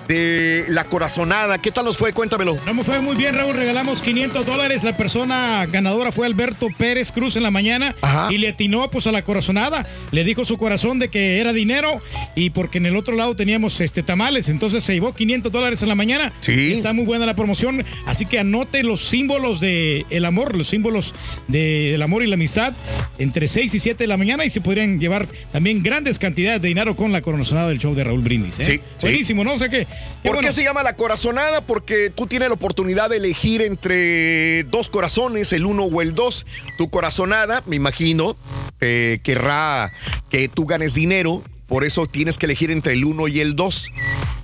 de 0.08 0.66
la 0.68 0.84
corazonada. 0.84 1.58
¿Qué 1.58 1.72
tal 1.72 1.86
nos 1.86 1.98
fue? 1.98 2.14
Cuéntamelo. 2.14 2.60
No, 2.72 2.84
fue 2.84 3.00
muy 3.00 3.16
bien, 3.16 3.36
Raúl. 3.36 3.56
Regalamos 3.56 4.04
500 4.04 4.46
dólares. 4.46 4.84
La 4.84 4.96
persona 4.96 5.66
ganadora 5.66 6.12
fue 6.12 6.28
Alberto 6.28 6.68
Pérez 6.78 7.12
Cruz 7.12 7.36
en 7.38 7.44
la 7.44 7.50
mañana 7.52 7.96
Ajá. 8.02 8.32
y 8.32 8.38
le 8.38 8.50
atinó 8.50 8.92
pues 8.92 9.08
a 9.08 9.12
la 9.12 9.24
corazonada. 9.24 9.88
Le 10.12 10.24
dijo 10.24 10.46
su 10.46 10.60
corazón 10.60 11.00
de 11.00 11.10
que 11.10 11.42
era 11.42 11.54
dinero 11.54 12.02
y 12.36 12.52
porque 12.52 12.78
en 12.78 12.86
el 12.86 12.96
otro 12.96 13.16
lado 13.16 13.31
tenía 13.36 13.52
teníamos 13.52 13.82
este 13.82 14.02
tamales, 14.02 14.48
entonces 14.48 14.82
se 14.82 14.94
llevó 14.94 15.14
500 15.14 15.52
dólares 15.52 15.82
en 15.82 15.90
la 15.90 15.96
mañana. 15.96 16.32
Sí. 16.40 16.72
Está 16.72 16.94
muy 16.94 17.04
buena 17.04 17.26
la 17.26 17.36
promoción, 17.36 17.84
así 18.06 18.26
que 18.26 18.40
anote 18.40 18.82
los 18.82 19.02
símbolos 19.02 19.60
del 19.60 20.06
el 20.10 20.24
amor, 20.24 20.56
los 20.56 20.68
símbolos 20.68 21.14
de- 21.50 21.90
del 21.92 22.02
amor 22.02 22.24
y 22.24 22.28
la 22.28 22.36
amistad 22.36 22.74
entre 23.18 23.50
6 23.50 23.74
y 23.74 23.80
7 23.80 24.06
de 24.06 24.08
la 24.08 24.16
mañana 24.16 24.46
y 24.46 24.50
se 24.50 24.62
podrían 24.62 25.02
llevar 25.02 25.28
también 25.52 25.84
grandes 25.84 26.18
cantidades 26.18 26.62
de 26.62 26.70
dinero 26.70 26.96
con 26.96 27.12
la 27.12 27.22
corazonada 27.22 27.68
del 27.68 27.78
show 27.80 27.94
de 27.94 28.06
Raúl 28.06 28.22
Brindis. 28.22 28.60
¿eh? 28.60 28.64
Sí, 28.64 28.72
sí. 28.72 29.08
Buenísimo, 29.08 29.44
¿no? 29.44 29.56
O 29.56 29.60
sea 29.60 29.68
que... 29.68 29.80
qué 29.80 29.88
¿Por 30.24 30.36
bueno. 30.36 30.48
qué 30.48 30.54
se 30.54 30.64
llama 30.64 30.82
la 30.82 30.96
corazonada? 30.96 31.60
Porque 31.60 32.10
tú 32.10 32.28
tienes 32.28 32.48
la 32.48 32.54
oportunidad 32.54 33.10
de 33.10 33.18
elegir 33.18 33.62
entre 33.62 34.64
dos 34.64 34.90
corazones, 34.90 35.52
el 35.52 35.66
uno 35.66 35.84
o 35.84 36.02
el 36.02 36.16
dos. 36.16 36.46
Tu 36.78 36.90
corazonada, 36.90 37.64
me 37.66 37.76
imagino, 37.76 38.38
eh, 38.80 39.20
querrá 39.24 39.92
que 40.30 40.48
tú 40.48 40.66
ganes 40.66 40.94
dinero, 40.94 41.44
por 41.72 41.86
eso 41.86 42.06
tienes 42.06 42.38
que 42.38 42.48
elegir 42.48 42.70
entre 42.70 42.92
el 42.92 43.06
uno 43.06 43.30
y 43.30 43.40
el 43.40 43.56
dos. 43.56 43.90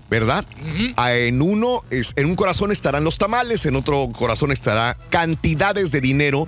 ¿Verdad? 0.10 0.46
Ah, 0.96 1.14
En 1.14 1.42
uno, 1.42 1.84
es- 1.90 2.14
en 2.16 2.28
un 2.28 2.36
corazón 2.38 2.72
estarán 2.72 3.04
los 3.04 3.18
tamales, 3.18 3.66
en 3.66 3.76
otro 3.76 4.08
corazón 4.18 4.54
estará 4.54 4.96
cantidades 5.10 5.92
de 5.92 6.00
dinero 6.00 6.48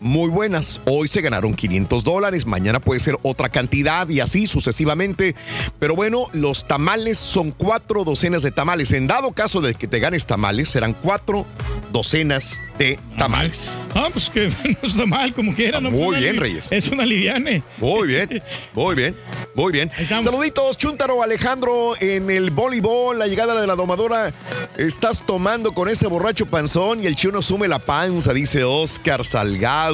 muy 0.00 0.30
buenas. 0.30 0.80
Hoy 0.84 1.08
se 1.08 1.20
ganaron 1.20 1.54
500 1.54 2.04
dólares, 2.04 2.46
mañana 2.46 2.80
puede 2.80 3.00
ser 3.00 3.16
otra 3.22 3.48
cantidad 3.48 4.08
y 4.08 4.20
así 4.20 4.46
sucesivamente. 4.46 5.34
Pero 5.78 5.94
bueno, 5.94 6.26
los 6.32 6.66
tamales 6.66 7.18
son 7.18 7.50
cuatro 7.50 8.04
docenas 8.04 8.42
de 8.42 8.50
tamales. 8.50 8.92
En 8.92 9.06
dado 9.06 9.32
caso 9.32 9.60
de 9.60 9.74
que 9.74 9.88
te 9.88 10.00
ganes 10.00 10.26
tamales, 10.26 10.68
serán 10.68 10.94
cuatro 10.94 11.46
docenas 11.92 12.60
de 12.78 12.98
tamales. 13.18 13.78
Ah, 13.94 14.08
pues 14.12 14.28
que 14.28 14.48
no 14.82 14.88
está 14.88 15.06
mal, 15.06 15.32
como 15.32 15.54
quiera. 15.54 15.80
¿no? 15.80 15.90
Muy 15.90 16.16
bien, 16.16 16.36
Reyes. 16.36 16.68
Es 16.70 16.88
una 16.88 17.04
liviane. 17.06 17.62
Muy 17.78 18.08
bien, 18.08 18.42
muy 18.74 18.94
bien, 18.94 19.16
muy 19.54 19.72
bien. 19.72 19.90
Saluditos, 20.08 20.76
Chuntaro 20.76 21.22
Alejandro 21.22 21.94
en 22.00 22.30
el 22.30 22.50
voleibol, 22.50 23.18
la 23.18 23.26
llegada 23.26 23.58
de 23.60 23.66
la 23.66 23.74
domadora. 23.74 24.32
Estás 24.76 25.24
tomando 25.24 25.72
con 25.72 25.88
ese 25.88 26.06
borracho 26.06 26.46
panzón 26.46 27.02
y 27.02 27.06
el 27.06 27.16
chuno 27.16 27.40
sume 27.40 27.68
la 27.68 27.78
panza, 27.78 28.32
dice 28.32 28.64
Oscar 28.64 29.24
Salgado. 29.24 29.85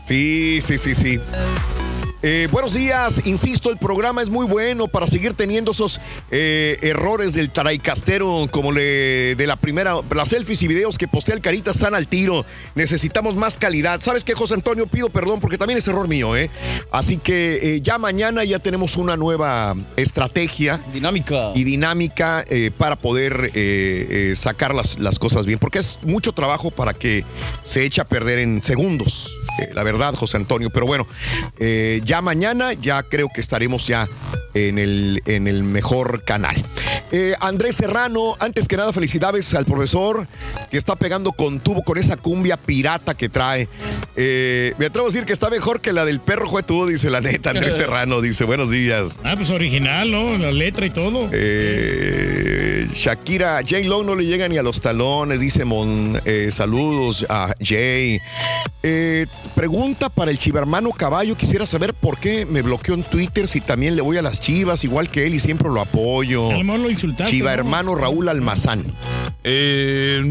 Sí, 0.00 0.60
sí, 0.62 0.78
sí, 0.78 0.94
sí. 0.94 1.20
Eh, 2.28 2.48
buenos 2.50 2.74
días, 2.74 3.22
insisto, 3.24 3.70
el 3.70 3.78
programa 3.78 4.20
es 4.20 4.30
muy 4.30 4.46
bueno 4.46 4.88
para 4.88 5.06
seguir 5.06 5.34
teniendo 5.34 5.70
esos 5.70 6.00
eh, 6.32 6.76
errores 6.82 7.34
del 7.34 7.50
traicastero 7.50 8.48
como 8.50 8.72
le 8.72 9.36
de 9.36 9.46
la 9.46 9.54
primera, 9.54 9.94
las 10.12 10.30
selfies 10.30 10.60
y 10.64 10.66
videos 10.66 10.98
que 10.98 11.06
postea 11.06 11.36
el 11.36 11.40
Carita 11.40 11.70
están 11.70 11.94
al 11.94 12.08
tiro. 12.08 12.44
Necesitamos 12.74 13.36
más 13.36 13.58
calidad. 13.58 14.00
¿Sabes 14.00 14.24
qué, 14.24 14.34
José 14.34 14.54
Antonio? 14.54 14.88
Pido 14.88 15.08
perdón 15.08 15.38
porque 15.38 15.56
también 15.56 15.78
es 15.78 15.86
error 15.86 16.08
mío, 16.08 16.36
¿eh? 16.36 16.50
Así 16.90 17.16
que 17.16 17.76
eh, 17.76 17.80
ya 17.80 17.96
mañana 17.96 18.42
ya 18.42 18.58
tenemos 18.58 18.96
una 18.96 19.16
nueva 19.16 19.76
estrategia. 19.94 20.80
Dinámica. 20.92 21.52
Y 21.54 21.62
dinámica 21.62 22.44
para 22.76 22.96
poder 22.96 23.52
sacar 24.34 24.74
las, 24.74 24.98
las 24.98 25.20
cosas 25.20 25.46
bien, 25.46 25.60
porque 25.60 25.78
es 25.78 26.00
mucho 26.02 26.32
trabajo 26.32 26.72
para 26.72 26.92
que 26.92 27.24
se 27.62 27.84
eche 27.84 28.00
a 28.00 28.04
perder 28.04 28.40
en 28.40 28.64
segundos. 28.64 29.36
la 29.74 29.84
verdad, 29.84 30.14
José 30.14 30.38
Antonio. 30.38 30.70
Pero 30.70 30.86
bueno, 30.86 31.06
eh, 31.58 32.00
ya 32.16 32.22
mañana 32.22 32.72
ya 32.72 33.02
creo 33.02 33.28
que 33.28 33.42
estaremos 33.42 33.86
ya 33.86 34.08
en 34.54 34.78
el, 34.78 35.22
en 35.26 35.46
el 35.46 35.62
mejor 35.62 36.24
canal. 36.24 36.56
Eh, 37.12 37.34
Andrés 37.40 37.76
Serrano, 37.76 38.34
antes 38.38 38.68
que 38.68 38.76
nada, 38.76 38.92
felicidades 38.92 39.52
al 39.54 39.66
profesor 39.66 40.26
que 40.70 40.78
está 40.78 40.96
pegando 40.96 41.32
con 41.32 41.60
tubo 41.60 41.82
con 41.82 41.98
esa 41.98 42.16
cumbia 42.16 42.56
pirata 42.56 43.14
que 43.14 43.28
trae. 43.28 43.68
Eh, 44.16 44.72
me 44.78 44.86
atrevo 44.86 45.06
a 45.06 45.10
decir 45.10 45.26
que 45.26 45.34
está 45.34 45.50
mejor 45.50 45.82
que 45.82 45.92
la 45.92 46.06
del 46.06 46.20
perro 46.20 46.48
juetudo, 46.48 46.86
dice 46.86 47.10
la 47.10 47.20
neta. 47.20 47.50
Andrés 47.50 47.76
Serrano 47.76 48.22
dice, 48.22 48.44
buenos 48.44 48.70
días. 48.70 49.18
Ah, 49.22 49.34
pues 49.36 49.50
original, 49.50 50.10
¿no? 50.10 50.38
La 50.38 50.50
letra 50.50 50.86
y 50.86 50.90
todo. 50.90 51.28
Eh, 51.32 52.88
Shakira, 52.94 53.60
J. 53.60 53.80
Lo 53.86 54.02
no 54.02 54.14
le 54.14 54.24
llega 54.24 54.48
ni 54.48 54.56
a 54.56 54.62
los 54.62 54.80
talones, 54.80 55.40
dice 55.40 55.64
Mon. 55.66 56.18
saludos 56.50 57.26
a 57.28 57.54
Jay. 57.60 58.20
Pregunta 59.54 60.08
para 60.08 60.30
el 60.30 60.38
chivermano 60.38 60.90
Caballo. 60.92 61.36
Quisiera 61.36 61.66
saber 61.66 61.92
por 62.00 62.18
qué 62.18 62.46
me 62.46 62.62
bloqueó 62.62 62.94
en 62.94 63.02
Twitter 63.02 63.48
si 63.48 63.60
también 63.60 63.96
le 63.96 64.02
voy 64.02 64.16
a 64.16 64.22
las 64.22 64.40
chivas, 64.40 64.84
igual 64.84 65.10
que 65.10 65.26
él, 65.26 65.34
y 65.34 65.40
siempre 65.40 65.68
lo 65.68 65.80
apoyo. 65.80 66.50
A 66.50 66.54
lo 66.54 66.64
mejor 66.64 66.80
lo 66.80 66.90
insultaste, 66.90 67.32
Chiva 67.32 67.50
¿no? 67.50 67.54
hermano 67.54 67.94
Raúl 67.94 68.28
Almazán. 68.28 68.84
Eh, 69.48 70.22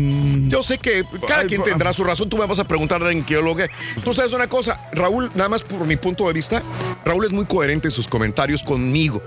Yo 0.49 0.61
sé 0.63 0.77
que 0.77 1.03
cada 1.27 1.41
Ay, 1.41 1.47
quien 1.47 1.63
tendrá 1.63 1.93
su 1.93 2.03
razón. 2.03 2.29
Tú 2.29 2.37
me 2.37 2.45
vas 2.45 2.59
a 2.59 2.67
preguntar 2.67 3.01
en 3.11 3.23
qué 3.23 3.41
lo 3.41 3.55
que. 3.55 3.69
Tú 4.03 4.13
sabes 4.13 4.33
una 4.33 4.47
cosa, 4.47 4.79
Raúl, 4.93 5.31
nada 5.35 5.49
más 5.49 5.63
por 5.63 5.85
mi 5.87 5.95
punto 5.95 6.27
de 6.27 6.33
vista, 6.33 6.61
Raúl 7.05 7.25
es 7.25 7.31
muy 7.31 7.45
coherente 7.45 7.87
en 7.87 7.91
sus 7.93 8.07
comentarios 8.07 8.63
conmigo. 8.63 9.21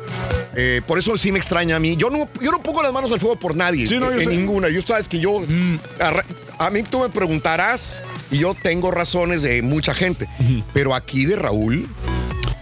Eh, 0.55 0.83
por 0.87 0.99
eso 0.99 1.17
sí 1.17 1.33
me 1.33 1.39
extraña 1.39 1.77
a 1.77 1.81
mí. 1.81 1.97
Yo 1.97 2.11
no, 2.11 2.29
yo 2.43 2.51
no 2.51 2.63
pongo 2.63 2.83
las 2.83 2.93
manos 2.93 3.11
al 3.13 3.21
fuego 3.21 3.37
por 3.37 3.55
nadie. 3.57 3.87
Sí, 3.87 3.99
no, 3.99 4.11
yo 4.13 4.21
en 4.21 4.29
sé. 4.31 4.37
ninguna. 4.37 4.69
Yo 4.69 4.83
sabes 4.83 5.09
que 5.09 5.21
yo. 5.21 5.41
arra- 5.99 6.25
A 6.59 6.71
mí 6.71 6.83
tú 6.83 7.01
me 7.01 7.09
preguntarás 7.09 8.03
y 8.31 8.39
yo 8.39 8.55
tengo 8.55 8.91
razones 8.91 9.43
de 9.43 9.63
mucha 9.63 9.95
gente. 9.95 10.27
Pero 10.73 10.95
aquí 10.95 11.25
de 11.25 11.37
Raúl 11.37 11.89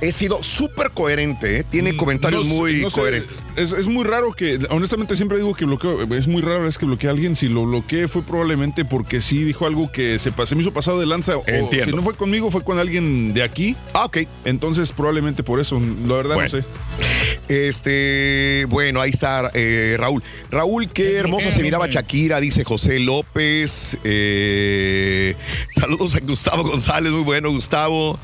he 0.03 0.13
sido 0.13 0.43
súper 0.43 0.91
coherente. 0.91 1.61
¿eh? 1.61 1.65
Tiene 1.65 1.97
comentarios 1.97 2.45
Mm, 2.45 2.49
No 2.49 2.55
sé, 2.55 2.61
muy 2.61 2.83
no 2.83 2.91
sé, 2.91 3.01
coherentes. 3.01 3.45
Es, 3.57 3.73
es 3.73 3.87
muy 3.87 4.05
raro 4.05 4.33
que, 4.35 4.59
honestamente 4.69 5.17
siempre 5.17 5.39
digo 5.39 5.55
que 5.55 5.65
bloqueo, 5.65 6.03
es 6.15 6.27
muy 6.29 6.43
raro 6.43 6.69
es 6.69 6.77
que 6.77 6.85
bloqueé 6.85 7.09
a 7.09 7.13
alguien. 7.13 7.35
Si 7.35 7.49
lo 7.49 7.65
bloqueé 7.65 8.07
fue 8.07 8.23
probablemente 8.23 8.85
porque 8.85 9.23
sí 9.23 9.43
dijo 9.45 9.67
algo 9.67 9.91
que 9.91 10.19
se, 10.19 10.31
se 10.45 10.55
me 10.55 10.61
hizo 10.61 10.73
pasado 10.75 11.01
de 11.01 11.07
lanza. 11.07 11.39
O 11.39 11.45
Entiendo. 11.47 11.91
si 11.93 11.97
no 11.97 12.03
fue 12.03 12.15
conmigo, 12.15 12.51
fue 12.51 12.63
con 12.63 12.79
alguien 12.79 13.33
de 13.33 13.43
aquí. 13.43 13.75
Ah, 13.95 14.05
ok. 14.05 14.19
Entonces 14.45 14.93
probablemente 14.93 15.43
por 15.43 15.59
eso, 15.61 15.81
la 16.07 16.17
verdad 16.17 16.35
Bueno. 16.35 16.51
no 16.53 16.61
sé. 16.61 17.16
Este, 17.49 18.67
bueno, 18.69 19.01
ahí 19.01 19.11
está 19.11 19.51
eh, 19.55 19.97
Raúl. 19.99 20.23
Raúl, 20.51 20.89
qué 20.89 21.17
hermosa 21.17 21.51
se 21.53 21.63
miraba 21.63 21.87
Shakira, 21.87 22.41
dice 22.41 22.65
José 22.65 22.99
López. 22.99 23.97
Eh, 24.05 25.35
saludos 25.71 26.15
a 26.17 26.21
Gustavo 26.21 26.65
González, 26.65 27.13
muy 27.13 27.23
bueno, 27.23 27.51
Gustavo. 27.51 28.19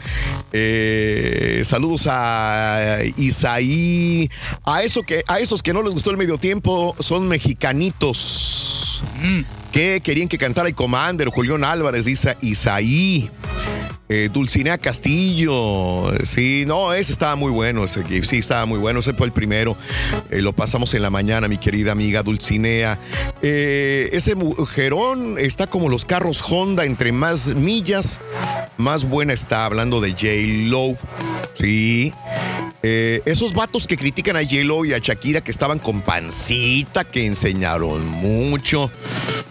Eh, 0.53 1.63
saludos 1.65 2.07
a 2.11 2.99
Isaí. 3.17 4.29
A, 4.65 4.83
eso 4.83 5.03
que, 5.03 5.23
a 5.27 5.39
esos 5.39 5.63
que 5.63 5.73
no 5.73 5.83
les 5.83 5.93
gustó 5.93 6.11
el 6.11 6.17
medio 6.17 6.39
tiempo 6.39 6.97
son 6.99 7.29
mexicanitos. 7.29 9.03
Que 9.73 10.01
querían 10.03 10.29
que 10.29 10.37
cantara 10.37 10.69
el 10.69 10.75
Commander, 10.75 11.29
Julián 11.29 11.65
Álvarez, 11.65 12.05
dice 12.05 12.37
Isaí. 12.43 13.31
Eh, 14.15 14.29
Dulcinea 14.31 14.77
Castillo, 14.77 16.13
sí, 16.23 16.65
no, 16.67 16.93
ese 16.93 17.13
estaba 17.13 17.35
muy 17.35 17.51
bueno, 17.51 17.83
ese 17.83 18.05
sí, 18.25 18.37
estaba 18.37 18.67
muy 18.67 18.79
bueno, 18.79 19.01
ese 19.01 19.15
fue 19.15 19.25
el 19.25 19.33
primero, 19.33 19.75
Eh, 20.31 20.43
lo 20.43 20.53
pasamos 20.53 20.93
en 20.93 21.01
la 21.01 21.09
mañana, 21.09 21.49
mi 21.49 21.57
querida 21.57 21.93
amiga 21.93 22.23
Dulcinea. 22.23 23.01
Eh, 23.41 24.11
ese 24.13 24.35
mujerón 24.35 25.39
está 25.39 25.67
como 25.67 25.89
los 25.89 26.05
carros 26.05 26.43
Honda, 26.47 26.85
entre 26.85 27.11
más 27.11 27.55
millas, 27.55 28.21
más 28.77 29.09
buena 29.09 29.33
está, 29.33 29.65
hablando 29.65 30.03
de 30.03 30.11
J-Lo, 30.11 30.95
sí. 31.55 32.13
Eh, 32.85 33.23
esos 33.27 33.55
vatos 33.55 33.87
que 33.87 33.97
critican 33.97 34.37
a 34.37 34.43
J-Lo 34.43 34.85
y 34.85 34.93
a 34.93 34.99
Shakira 34.99 35.41
que 35.41 35.53
estaban 35.53 35.79
con 35.79 36.03
pancita, 36.03 37.05
que 37.05 37.25
enseñaron 37.25 38.05
mucho, 38.09 38.91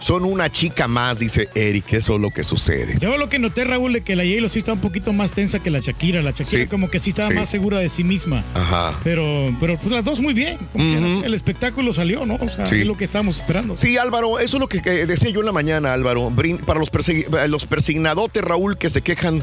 son 0.00 0.24
una 0.24 0.50
chica 0.50 0.86
más, 0.86 1.18
dice 1.18 1.48
Eric, 1.54 1.94
eso 1.94 2.16
es 2.16 2.20
lo 2.20 2.30
que 2.30 2.44
sucede. 2.44 2.94
Yo 3.00 3.16
lo 3.16 3.30
que 3.30 3.38
noté, 3.38 3.64
Raúl, 3.64 3.94
de 3.94 4.02
que 4.02 4.16
la 4.16 4.24
J-Lo 4.24 4.50
sí 4.52 4.58
está 4.60 4.72
un 4.72 4.80
poquito 4.80 5.12
más 5.12 5.32
tensa 5.32 5.58
que 5.58 5.70
la 5.70 5.80
Shakira. 5.80 6.22
La 6.22 6.30
Shakira 6.30 6.62
Sí, 6.62 6.66
como 6.68 6.90
que 6.90 7.00
sí 7.00 7.10
estaba 7.10 7.28
sí. 7.28 7.34
más 7.34 7.48
segura 7.48 7.78
de 7.78 7.88
sí 7.88 8.04
misma. 8.04 8.44
Ajá. 8.54 8.98
Pero, 9.02 9.54
pero 9.60 9.76
pues 9.78 9.90
las 9.92 10.04
dos 10.04 10.20
muy 10.20 10.34
bien. 10.34 10.58
El 10.74 11.34
espectáculo 11.34 11.92
salió, 11.92 12.26
¿no? 12.26 12.34
O 12.36 12.48
sea, 12.48 12.66
Sí. 12.66 12.76
es 12.76 12.86
lo 12.86 12.96
que 12.96 13.04
estábamos 13.04 13.36
esperando. 13.38 13.76
Sí, 13.76 13.96
Álvaro, 13.98 14.38
eso 14.38 14.56
es 14.56 14.60
lo 14.60 14.68
que 14.68 14.80
decía 15.06 15.30
yo 15.30 15.40
en 15.40 15.46
la 15.46 15.52
mañana, 15.52 15.92
Álvaro. 15.92 16.30
Para 16.66 16.78
los, 16.80 16.92
persegui- 16.92 17.26
eh, 17.44 17.48
los 17.48 17.66
persignadotes, 17.66 18.42
Raúl, 18.42 18.76
que 18.78 18.88
se 18.88 19.02
quejan 19.02 19.42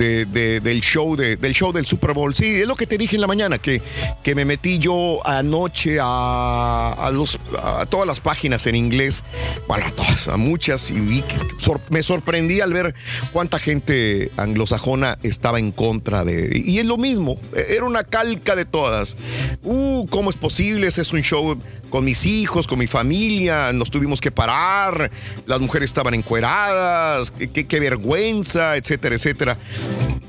de- 0.00 0.24
de- 0.24 0.60
del, 0.60 0.80
show 0.80 1.14
de- 1.14 1.36
del 1.36 1.52
show 1.52 1.72
del 1.72 1.84
Super 1.84 2.14
Bowl. 2.14 2.34
Sí, 2.34 2.46
es 2.62 2.66
lo 2.66 2.74
que 2.74 2.86
te 2.86 2.96
dije 2.96 3.16
en 3.16 3.20
la 3.20 3.26
mañana, 3.26 3.58
que, 3.58 3.82
que 4.22 4.34
me 4.34 4.46
metí 4.46 4.78
yo 4.78 5.20
anoche 5.26 5.98
a, 6.00 6.94
a 6.98 7.10
los, 7.10 7.38
a 7.62 7.84
todas 7.84 8.06
las 8.06 8.18
páginas 8.20 8.66
en 8.66 8.76
inglés, 8.76 9.22
bueno, 9.68 9.84
a 9.86 9.90
todas, 9.90 10.28
a 10.28 10.38
muchas, 10.38 10.90
y 10.90 11.22
sor- 11.58 11.80
me 11.90 12.02
sorprendí 12.02 12.62
al 12.62 12.72
ver 12.72 12.94
cuánta 13.32 13.58
gente 13.58 14.30
anglosajona 14.38 15.18
estaba 15.22 15.58
en 15.58 15.70
contra 15.70 16.24
de... 16.24 16.50
Y 16.64 16.78
es 16.78 16.86
lo 16.86 16.96
mismo, 16.96 17.36
era 17.68 17.84
una 17.84 18.02
calca 18.02 18.56
de 18.56 18.64
todas. 18.64 19.16
Uh, 19.62 20.06
¿cómo 20.08 20.30
es 20.30 20.36
posible? 20.36 20.86
Ese 20.86 21.02
es 21.02 21.12
un 21.12 21.20
show 21.22 21.58
con 21.90 22.04
mis 22.04 22.24
hijos, 22.24 22.66
con 22.68 22.78
mi 22.78 22.86
familia, 22.86 23.72
nos 23.72 23.90
tuvimos 23.90 24.20
que 24.20 24.30
parar, 24.30 25.10
las 25.46 25.60
mujeres 25.60 25.90
estaban 25.90 26.14
encueradas, 26.14 27.32
qué- 27.52 27.66
qué 27.66 27.80
vergüenza, 27.80 28.76
etcétera, 28.76 29.16
etcétera. 29.16 29.58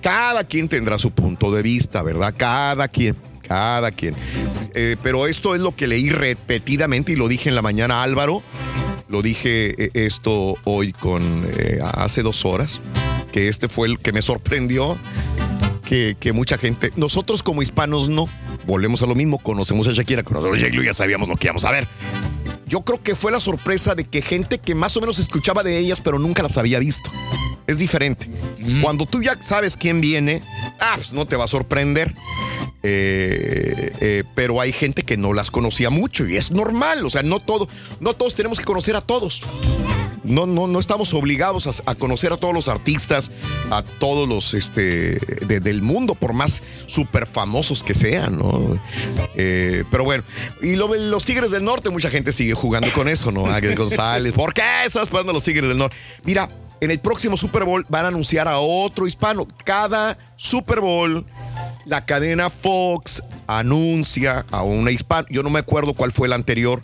Cada 0.01 0.43
quien 0.43 0.67
tendrá 0.67 0.97
su 0.97 1.11
punto 1.11 1.51
de 1.51 1.61
vista, 1.61 2.01
¿verdad? 2.03 2.33
Cada 2.35 2.87
quien. 2.87 3.15
Cada 3.47 3.91
quien. 3.91 4.15
Eh, 4.73 4.95
pero 5.03 5.27
esto 5.27 5.55
es 5.55 5.61
lo 5.61 5.75
que 5.75 5.87
leí 5.87 6.09
repetidamente 6.09 7.11
y 7.11 7.15
lo 7.15 7.27
dije 7.27 7.49
en 7.49 7.55
la 7.55 7.61
mañana, 7.61 8.01
Álvaro. 8.01 8.41
Lo 9.09 9.21
dije 9.21 9.75
eh, 9.77 9.91
esto 9.93 10.55
hoy 10.63 10.93
con 10.93 11.21
eh, 11.57 11.79
hace 11.83 12.23
dos 12.23 12.45
horas. 12.45 12.81
Que 13.31 13.47
este 13.47 13.67
fue 13.67 13.87
el 13.87 13.99
que 13.99 14.11
me 14.11 14.21
sorprendió 14.21 14.97
que, 15.85 16.15
que 16.19 16.31
mucha 16.33 16.57
gente, 16.57 16.91
nosotros 16.95 17.43
como 17.43 17.61
hispanos 17.61 18.07
no, 18.07 18.27
volvemos 18.65 19.01
a 19.01 19.05
lo 19.05 19.15
mismo, 19.15 19.37
conocemos 19.39 19.87
a 19.87 19.91
Shakira, 19.91 20.23
conocemos 20.23 20.57
a 20.57 20.61
J-Lo 20.61 20.83
y 20.83 20.85
ya 20.85 20.93
sabíamos 20.93 21.27
lo 21.27 21.35
que 21.35 21.47
íbamos 21.47 21.65
a 21.65 21.71
ver. 21.71 21.87
Yo 22.65 22.81
creo 22.81 23.03
que 23.03 23.15
fue 23.15 23.33
la 23.33 23.41
sorpresa 23.41 23.95
de 23.95 24.05
que 24.05 24.21
gente 24.21 24.57
que 24.57 24.75
más 24.75 24.95
o 24.95 25.01
menos 25.01 25.19
escuchaba 25.19 25.63
de 25.63 25.77
ellas, 25.77 25.99
pero 25.99 26.19
nunca 26.19 26.41
las 26.41 26.57
había 26.57 26.79
visto. 26.79 27.11
Es 27.71 27.77
diferente. 27.77 28.29
Cuando 28.81 29.05
tú 29.05 29.21
ya 29.23 29.37
sabes 29.41 29.77
quién 29.77 30.01
viene, 30.01 30.41
ah, 30.79 30.93
pues 30.95 31.13
no 31.13 31.25
te 31.25 31.35
va 31.35 31.45
a 31.45 31.47
sorprender. 31.47 32.13
Eh, 32.83 33.91
eh, 33.99 34.23
pero 34.35 34.59
hay 34.59 34.71
gente 34.73 35.03
que 35.03 35.15
no 35.17 35.33
las 35.33 35.51
conocía 35.51 35.89
mucho 35.89 36.27
y 36.27 36.35
es 36.35 36.51
normal. 36.51 37.05
O 37.05 37.09
sea, 37.09 37.23
no 37.23 37.39
todo, 37.39 37.67
no 37.99 38.13
todos 38.13 38.35
tenemos 38.35 38.59
que 38.59 38.65
conocer 38.65 38.95
a 38.95 39.01
todos. 39.01 39.41
No, 40.23 40.45
no, 40.45 40.67
no 40.67 40.79
estamos 40.79 41.13
obligados 41.15 41.65
a, 41.65 41.91
a 41.91 41.95
conocer 41.95 42.31
a 42.31 42.37
todos 42.37 42.53
los 42.53 42.67
artistas, 42.67 43.31
a 43.71 43.81
todos 43.81 44.27
los 44.29 44.53
este, 44.53 45.17
de- 45.47 45.59
del 45.59 45.81
mundo, 45.81 46.13
por 46.13 46.33
más 46.33 46.61
súper 46.85 47.25
famosos 47.25 47.83
que 47.83 47.95
sean, 47.95 48.37
¿no? 48.37 48.79
Eh, 49.35 49.83
pero 49.89 50.03
bueno, 50.03 50.23
y 50.61 50.75
lo 50.75 50.93
los 50.93 51.25
Tigres 51.25 51.49
del 51.49 51.63
Norte, 51.63 51.89
mucha 51.89 52.11
gente 52.11 52.33
sigue 52.33 52.53
jugando 52.53 52.91
con 52.93 53.07
eso, 53.07 53.31
¿no? 53.31 53.47
Águilas 53.47 53.77
González, 53.77 54.33
¿por 54.33 54.53
qué 54.53 54.61
estás 54.85 55.09
jugando 55.09 55.33
los 55.33 55.43
Tigres 55.43 55.67
del 55.67 55.77
Norte? 55.79 55.95
Mira, 56.23 56.49
en 56.81 56.89
el 56.89 56.99
próximo 56.99 57.37
Super 57.37 57.63
Bowl 57.63 57.85
van 57.89 58.05
a 58.05 58.07
anunciar 58.09 58.47
a 58.47 58.57
otro 58.57 59.07
hispano. 59.07 59.47
Cada 59.63 60.17
Super 60.35 60.81
Bowl, 60.81 61.25
la 61.85 62.05
cadena 62.05 62.49
Fox 62.49 63.23
anuncia 63.45 64.45
a 64.49 64.63
una 64.63 64.91
hispana. 64.91 65.27
Yo 65.29 65.43
no 65.43 65.51
me 65.51 65.59
acuerdo 65.59 65.93
cuál 65.93 66.11
fue 66.11 66.25
el 66.25 66.33
anterior, 66.33 66.81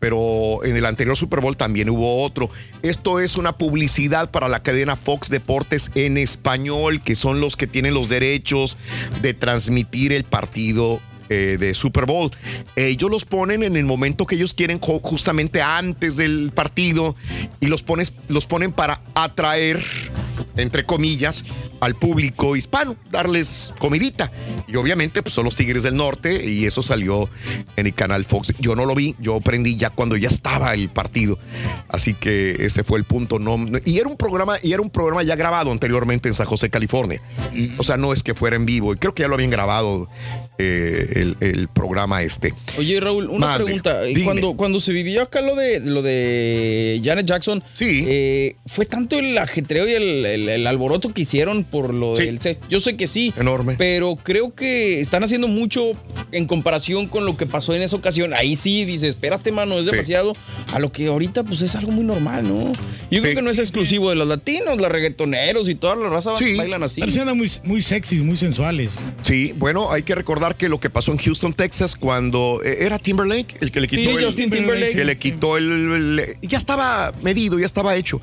pero 0.00 0.64
en 0.64 0.76
el 0.76 0.84
anterior 0.84 1.16
Super 1.16 1.40
Bowl 1.40 1.56
también 1.56 1.88
hubo 1.88 2.24
otro. 2.24 2.50
Esto 2.82 3.20
es 3.20 3.36
una 3.36 3.56
publicidad 3.56 4.28
para 4.32 4.48
la 4.48 4.62
cadena 4.62 4.96
Fox 4.96 5.28
Deportes 5.30 5.92
en 5.94 6.18
español, 6.18 7.00
que 7.00 7.14
son 7.14 7.40
los 7.40 7.56
que 7.56 7.68
tienen 7.68 7.94
los 7.94 8.08
derechos 8.08 8.76
de 9.22 9.34
transmitir 9.34 10.12
el 10.12 10.24
partido 10.24 11.00
eh, 11.28 11.56
de 11.58 11.74
Super 11.74 12.06
Bowl. 12.06 12.30
Ellos 12.76 13.10
los 13.10 13.24
ponen 13.24 13.62
en 13.62 13.76
el 13.76 13.84
momento 13.84 14.26
que 14.26 14.34
ellos 14.36 14.54
quieren, 14.54 14.78
justamente 14.80 15.62
antes 15.62 16.16
del 16.16 16.52
partido, 16.54 17.16
y 17.60 17.66
los, 17.66 17.82
pones, 17.82 18.12
los 18.28 18.46
ponen 18.46 18.72
para 18.72 19.00
atraer, 19.14 19.84
entre 20.56 20.84
comillas, 20.84 21.44
al 21.80 21.94
público 21.94 22.56
hispano, 22.56 22.96
darles 23.10 23.72
comidita. 23.78 24.32
Y 24.66 24.76
obviamente, 24.76 25.22
pues 25.22 25.34
son 25.34 25.44
los 25.44 25.54
Tigres 25.56 25.82
del 25.84 25.94
Norte, 25.96 26.44
y 26.44 26.64
eso 26.64 26.82
salió 26.82 27.28
en 27.76 27.86
el 27.86 27.94
canal 27.94 28.24
Fox. 28.24 28.52
Yo 28.58 28.74
no 28.74 28.84
lo 28.84 28.94
vi, 28.94 29.14
yo 29.20 29.36
aprendí 29.36 29.76
ya 29.76 29.90
cuando 29.90 30.16
ya 30.16 30.28
estaba 30.28 30.74
el 30.74 30.88
partido. 30.88 31.38
Así 31.88 32.14
que 32.14 32.56
ese 32.66 32.82
fue 32.84 32.98
el 32.98 33.04
punto. 33.04 33.38
No, 33.38 33.56
no- 33.56 33.78
y 33.84 33.98
era 33.98 34.08
un 34.08 34.16
programa, 34.16 34.56
y 34.62 34.72
era 34.72 34.82
un 34.82 34.90
programa 34.90 35.22
ya 35.22 35.36
grabado 35.36 35.70
anteriormente 35.70 36.28
en 36.28 36.34
San 36.34 36.46
José, 36.46 36.68
California. 36.70 37.20
O 37.78 37.84
sea, 37.84 37.96
no 37.96 38.12
es 38.12 38.22
que 38.22 38.34
fuera 38.34 38.56
en 38.56 38.66
vivo. 38.66 38.92
Y 38.92 38.96
creo 38.96 39.14
que 39.14 39.22
ya 39.22 39.28
lo 39.28 39.34
habían 39.34 39.50
grabado 39.50 40.08
eh, 40.58 41.12
el, 41.16 41.36
el 41.40 41.68
programa 41.68 42.22
este. 42.22 42.52
Oye, 42.76 42.98
Raúl, 43.00 43.28
una 43.28 43.46
Mande, 43.48 43.64
pregunta. 43.64 44.02
dime. 44.02 44.24
Cuando, 44.24 44.56
cuando 44.56 44.80
se 44.80 44.92
vivió 44.92 45.22
acá 45.22 45.40
lo 45.40 45.54
de 45.56 45.80
lo 45.80 46.02
de 46.02 47.00
Janet 47.04 47.26
Jackson, 47.26 47.62
eh, 47.80 48.56
¿fue 48.66 48.84
tanto 48.86 49.18
el 49.18 49.36
ajetreo 49.38 49.88
y 49.88 49.92
el, 49.92 50.26
el- 50.26 50.48
el 50.48 50.66
alboroto 50.66 51.12
que 51.14 51.22
hicieron 51.22 51.64
por 51.64 51.94
lo 51.94 52.14
del 52.14 52.40
C? 52.40 52.58
Yo 52.68 52.80
sé 52.80 52.96
que 52.96 53.06
sí. 53.06 53.32
Enorme. 53.38 53.76
Pero 53.78 54.16
creo 54.16 54.54
que 54.54 55.00
están 55.00 55.22
haciendo 55.24 55.48
mucho 55.48 55.92
en 56.32 56.46
comparación 56.46 57.06
con 57.06 57.24
lo 57.24 57.36
que 57.36 57.46
pasó 57.46 57.74
en 57.74 57.82
esa 57.82 57.96
ocasión. 57.96 58.34
Ahí 58.34 58.56
sí, 58.56 58.84
dice, 58.84 59.06
espérate, 59.06 59.52
mano, 59.52 59.78
es 59.78 59.84
Sí. 59.84 59.90
demasiado. 59.92 60.36
A 60.72 60.78
lo 60.80 60.90
que 60.92 61.06
ahorita, 61.06 61.44
pues 61.44 61.62
es 61.62 61.74
algo 61.76 61.92
muy 61.92 62.04
normal, 62.04 62.46
¿no? 62.48 62.72
Yo 63.10 63.22
creo 63.22 63.34
que 63.36 63.42
no 63.42 63.50
es 63.50 63.58
exclusivo 63.58 64.10
de 64.10 64.16
los 64.16 64.26
latinos, 64.28 64.76
los 64.76 64.88
reggaetoneros 64.88 65.68
y 65.68 65.74
toda 65.74 65.96
la 65.96 66.08
raza 66.08 66.32
bailan 66.56 66.82
así. 66.82 67.00
Pero 67.00 67.12
sí 67.12 67.18
andan 67.20 67.36
muy, 67.38 67.50
muy 67.64 67.80
sexys, 67.82 68.20
muy 68.22 68.36
sensuales. 68.36 68.90
Sí, 69.22 69.54
bueno, 69.56 69.90
hay 69.90 70.02
que 70.02 70.14
recordar 70.14 70.47
que 70.56 70.68
lo 70.68 70.80
que 70.80 70.90
pasó 70.90 71.12
en 71.12 71.18
Houston, 71.18 71.52
Texas, 71.52 71.96
cuando 71.96 72.60
eh, 72.64 72.78
era 72.80 72.98
Timberlake 72.98 73.56
el 73.60 73.70
que 73.72 73.80
le 73.80 73.88
quitó 73.88 74.10
Sí, 74.10 74.16
el, 74.16 74.24
Justin 74.24 74.50
Timberlake. 74.50 74.92
que 74.94 75.04
le 75.04 75.16
quitó 75.18 75.56
el, 75.56 75.64
el- 75.72 76.36
ya 76.42 76.58
estaba 76.58 77.12
medido, 77.22 77.58
ya 77.58 77.66
estaba 77.66 77.94
hecho. 77.96 78.20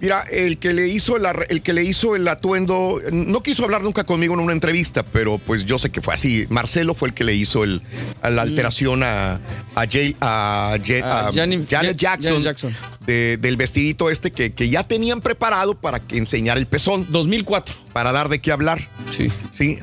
Mira, 0.00 0.22
el 0.30 0.58
que 0.58 0.72
le 0.72 0.88
hizo 0.88 1.16
el, 1.16 1.62
que 1.62 1.72
le 1.72 1.84
hizo 1.84 2.16
el 2.16 2.26
atuendo 2.28 3.00
no 3.12 3.42
quiso 3.42 3.64
hablar 3.64 3.82
nunca 3.82 4.04
conmigo 4.04 4.34
en 4.34 4.40
una 4.40 4.52
entrevista, 4.52 5.02
pero 5.02 5.38
pues 5.38 5.64
yo 5.64 5.78
sé 5.78 5.90
que 5.90 6.00
fue 6.00 6.14
así. 6.14 6.46
Marcelo 6.50 6.94
fue 6.94 7.08
el 7.08 7.14
que 7.14 7.24
le 7.24 7.34
hizo 7.34 7.64
el, 7.64 7.82
la 8.22 8.42
alteración 8.42 9.02
a 9.02 9.40
a, 9.74 9.86
Jay- 9.86 10.16
a 10.20 10.76
Je- 10.82 11.02
A 11.02 11.28
a 11.28 11.32
Janet- 11.32 11.66
Janet 11.68 11.92
Ja- 11.92 11.96
Jackson, 11.96 12.30
Janet 12.32 12.44
Jackson. 12.44 12.76
de- 13.06 13.36
del 13.36 13.56
vestidito 13.56 14.10
este 14.10 14.30
que, 14.32 14.52
que 14.52 14.68
ya 14.68 14.82
tenían 14.84 15.20
preparado 15.20 15.74
para 15.74 16.00
que 16.00 16.16
enseñar 16.18 16.58
el 16.58 16.66
pezón. 16.66 17.06
2004. 17.10 17.74
Para 17.92 18.12
dar 18.12 18.28
de 18.28 18.40
qué 18.40 18.52
hablar. 18.52 18.88
Sí. 19.16 19.30
Sí. 19.50 19.78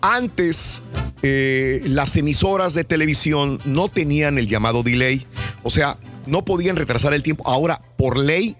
Antes, 0.00 0.82
eh, 1.22 1.82
las 1.86 2.16
emisoras 2.16 2.74
de 2.74 2.84
televisión 2.84 3.60
no 3.64 3.88
tenían 3.88 4.38
el 4.38 4.48
llamado 4.48 4.82
delay. 4.82 5.26
O 5.62 5.70
sea, 5.70 5.98
no 6.26 6.44
podían 6.44 6.76
retrasar 6.76 7.14
el 7.14 7.22
tiempo. 7.22 7.46
Ahora, 7.46 7.80
por 7.96 8.18
ley, 8.18 8.56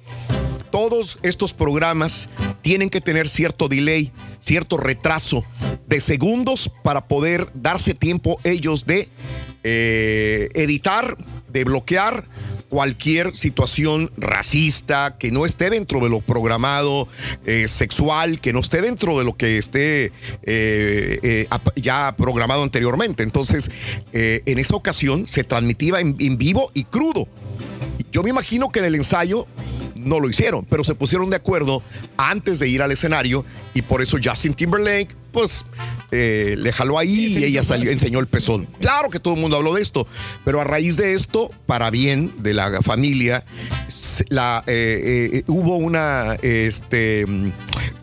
todos 0.71 1.19
estos 1.23 1.53
programas 1.53 2.29
tienen 2.63 2.89
que 2.89 3.01
tener 3.01 3.29
cierto 3.29 3.69
delay, 3.69 4.13
cierto 4.39 4.77
retraso 4.77 5.45
de 5.87 6.01
segundos 6.01 6.71
para 6.83 7.07
poder 7.09 7.49
darse 7.55 7.95
tiempo 7.95 8.39
ellos 8.45 8.87
de 8.87 9.09
eh, 9.65 10.49
editar, 10.55 11.17
de 11.49 11.65
bloquear 11.65 12.27
cualquier 12.73 13.35
situación 13.35 14.11
racista 14.17 15.19
que 15.19 15.31
no 15.31 15.45
esté 15.45 15.69
dentro 15.69 16.01
de 16.01 16.09
lo 16.09 16.23
programado, 16.23 17.07
eh, 17.45 17.69
sexual, 17.69 18.41
que 18.41 18.55
no 18.55 18.61
esté 18.61 18.81
dentro 18.81 19.19
de 19.19 19.27
lo 19.27 19.37
que 19.37 19.59
esté 19.59 20.07
eh, 20.07 20.11
eh, 21.23 21.49
ya 21.77 22.17
programado 22.17 22.63
anteriormente. 22.63 23.25
Entonces, 23.25 23.71
en 24.15 24.59
esa 24.59 24.75
ocasión 24.75 25.29
se 25.29 25.45
transmitía 25.45 26.01
en, 26.01 26.17
en 26.19 26.39
vivo 26.39 26.71
y 26.73 26.85
crudo. 26.85 27.29
Yo 28.11 28.23
me 28.23 28.31
imagino 28.31 28.71
que 28.71 28.79
en 28.79 28.87
el 28.87 28.95
ensayo 28.95 29.47
no 29.95 30.19
lo 30.19 30.31
hicieron, 30.31 30.65
pero 30.65 30.83
se 30.83 30.95
pusieron 30.95 31.29
de 31.29 31.37
acuerdo 31.37 31.83
antes 32.17 32.59
de 32.59 32.71
ir 32.71 32.81
al 32.81 32.91
escenario 32.91 33.45
y 33.75 33.83
por 33.83 34.01
eso 34.01 34.17
Justin 34.23 34.55
Timberlake, 34.55 35.15
pues, 35.31 35.67
eh, 36.15 36.57
le 36.59 36.73
jaló 36.73 36.99
ahí 36.99 37.39
y 37.39 37.45
ella 37.45 37.65
salió, 37.65 37.91
enseñó 37.91 38.21
el 38.21 38.27
pezón. 38.27 38.67
Claro 38.81 39.09
que 39.09 39.19
todo 39.19 39.33
el 39.35 39.41
mundo 39.41 39.57
habló 39.57 39.75
de 39.75 39.81
esto, 39.81 40.07
pero 40.45 40.61
a 40.61 40.65
raíz 40.65 40.99
de 40.99 41.15
esto, 41.15 41.51
para 41.65 41.91
bien 41.91 42.35
de 42.39 42.53
la 42.53 42.83
familia, 42.83 43.45
la, 44.29 44.63
eh, 44.67 45.31
eh, 45.33 45.45
hubo 45.47 45.77
una, 45.77 46.35
este, 46.43 47.25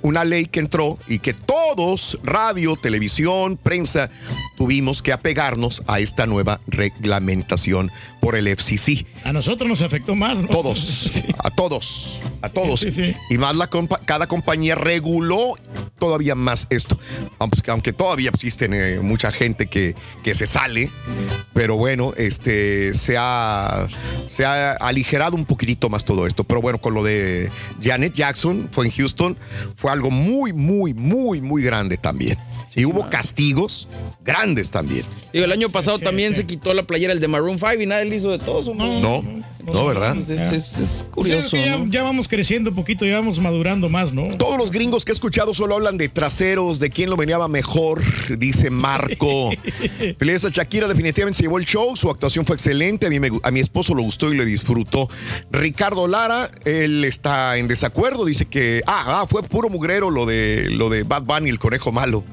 una 0.02 0.24
ley 0.24 0.46
que 0.46 0.60
entró 0.60 0.98
y 1.08 1.20
que 1.20 1.34
todos, 1.34 2.20
radio, 2.24 2.76
televisión, 2.76 3.58
prensa, 3.58 4.10
tuvimos 4.58 5.02
que 5.02 5.12
apegarnos 5.14 5.84
a 5.88 6.00
esta 6.00 6.26
nueva 6.26 6.60
reglamentación 6.68 7.92
por 8.22 8.36
el 8.36 8.48
FCC. 8.48 9.06
A 9.24 9.32
nosotros 9.34 9.68
nos 9.70 9.82
afectó 9.82 10.16
más, 10.16 10.38
¿no? 10.38 10.48
Todos, 10.48 11.24
a 11.44 11.50
todos, 11.52 12.22
a 12.42 12.50
todos. 12.50 12.82
Sí, 12.82 12.92
sí. 12.92 13.16
Y 13.30 13.38
más 13.38 13.56
la 13.56 13.70
compa- 13.70 14.00
cada 14.06 14.28
compañía 14.28 14.76
reguló 14.76 15.56
todavía 16.00 16.36
más 16.36 16.68
esto. 16.70 17.00
Aunque, 17.40 17.72
aunque 17.72 17.94
todavía 17.94 18.30
existen 18.34 18.74
eh, 18.74 19.00
mucha 19.02 19.32
gente 19.32 19.68
que, 19.68 19.96
que 20.24 20.34
se 20.34 20.46
sale, 20.46 20.90
pero 21.54 21.76
bueno, 21.76 22.14
este 22.18 22.94
se 22.94 23.16
ha, 23.18 23.88
se 24.28 24.46
ha 24.46 24.72
aligerado 24.74 25.36
un 25.36 25.46
poquitito 25.46 25.90
más 25.90 26.04
todo 26.06 26.28
esto. 26.28 26.44
Pero 26.44 26.62
bueno, 26.62 26.80
con 26.80 26.94
lo 26.94 27.04
de 27.04 27.50
Janet 27.82 28.14
Jackson, 28.14 28.70
fue 28.72 28.86
en 28.86 28.92
Houston, 28.92 29.38
fue 29.76 29.89
algo 29.90 30.12
muy, 30.12 30.54
muy, 30.54 30.94
muy, 30.94 31.42
muy 31.42 31.64
grande 31.64 31.98
también. 31.98 32.38
Y 32.76 32.86
hubo 32.86 33.10
castigos 33.10 33.88
grandes 34.24 34.70
también. 34.70 35.06
Digo, 35.34 35.46
el 35.46 35.52
año 35.52 35.70
pasado 35.70 36.00
también 36.00 36.36
se 36.36 36.46
quitó 36.46 36.74
la 36.74 36.84
playera 36.84 37.14
el 37.14 37.20
de 37.20 37.28
Maroon 37.28 37.60
5 37.60 37.82
y 37.82 37.86
nadie 37.86 38.06
le 38.06 38.16
hizo 38.16 38.32
de 38.32 38.40
todos. 38.40 38.68
¿no? 38.76 39.00
No, 39.00 39.24
no, 39.66 39.86
¿verdad? 39.86 40.16
Pues 40.16 40.30
es, 40.30 40.52
es- 40.52 40.54
es 40.54 40.78
Pues 40.80 40.88
es 40.90 41.04
curioso, 41.12 41.50
que 41.52 41.66
ya, 41.66 41.78
¿no? 41.78 41.88
ya 41.88 42.04
vamos 42.04 42.28
creciendo 42.28 42.70
un 42.72 42.76
poquito, 42.76 43.06
ya 43.06 43.16
vamos 43.16 43.40
madurando 43.40 43.90
más, 43.90 44.14
¿no? 44.14 44.36
Todos 44.38 44.58
los 44.58 44.72
gringos 44.72 45.06
que 45.06 45.12
he 45.12 45.14
escuchado 45.14 45.54
solo 45.54 45.76
hablan 45.76 45.98
de 45.98 46.10
traseros, 46.10 46.80
de 46.80 46.90
quién 46.90 47.10
lo 47.10 47.18
veníaba 47.18 47.48
mejor, 47.48 48.02
dice 48.38 48.70
Marco. 48.70 49.52
A 50.50 50.50
Shakira, 50.50 50.88
definitivamente 50.88 51.38
se 51.38 51.44
llevó 51.44 51.58
el 51.58 51.66
show, 51.66 51.96
su 51.96 52.10
actuación 52.10 52.46
fue 52.46 52.56
excelente, 52.56 53.08
a, 53.08 53.10
mí 53.10 53.20
me 53.20 53.30
a 53.44 53.52
mi 53.52 53.60
esposo 53.60 53.94
lo 53.94 54.04
gustó 54.04 54.32
y 54.32 54.38
le 54.38 54.46
disfrutó. 54.46 55.10
Ricardo 55.52 56.08
Lara, 56.08 56.50
él 56.66 57.04
está 57.04 57.58
en 57.58 57.68
desacuerdo, 57.68 58.26
dice 58.26 58.46
que, 58.46 58.82
ah, 58.88 59.22
ah, 59.22 59.26
fue 59.28 59.44
puro 59.44 59.70
mugrero 59.70 60.10
lo 60.10 60.26
de, 60.26 60.70
lo 60.70 60.90
de 60.90 61.04
Bad 61.04 61.24
Bunny, 61.24 61.50
el 61.50 61.60
conejo 61.60 61.92
malo. 61.92 62.24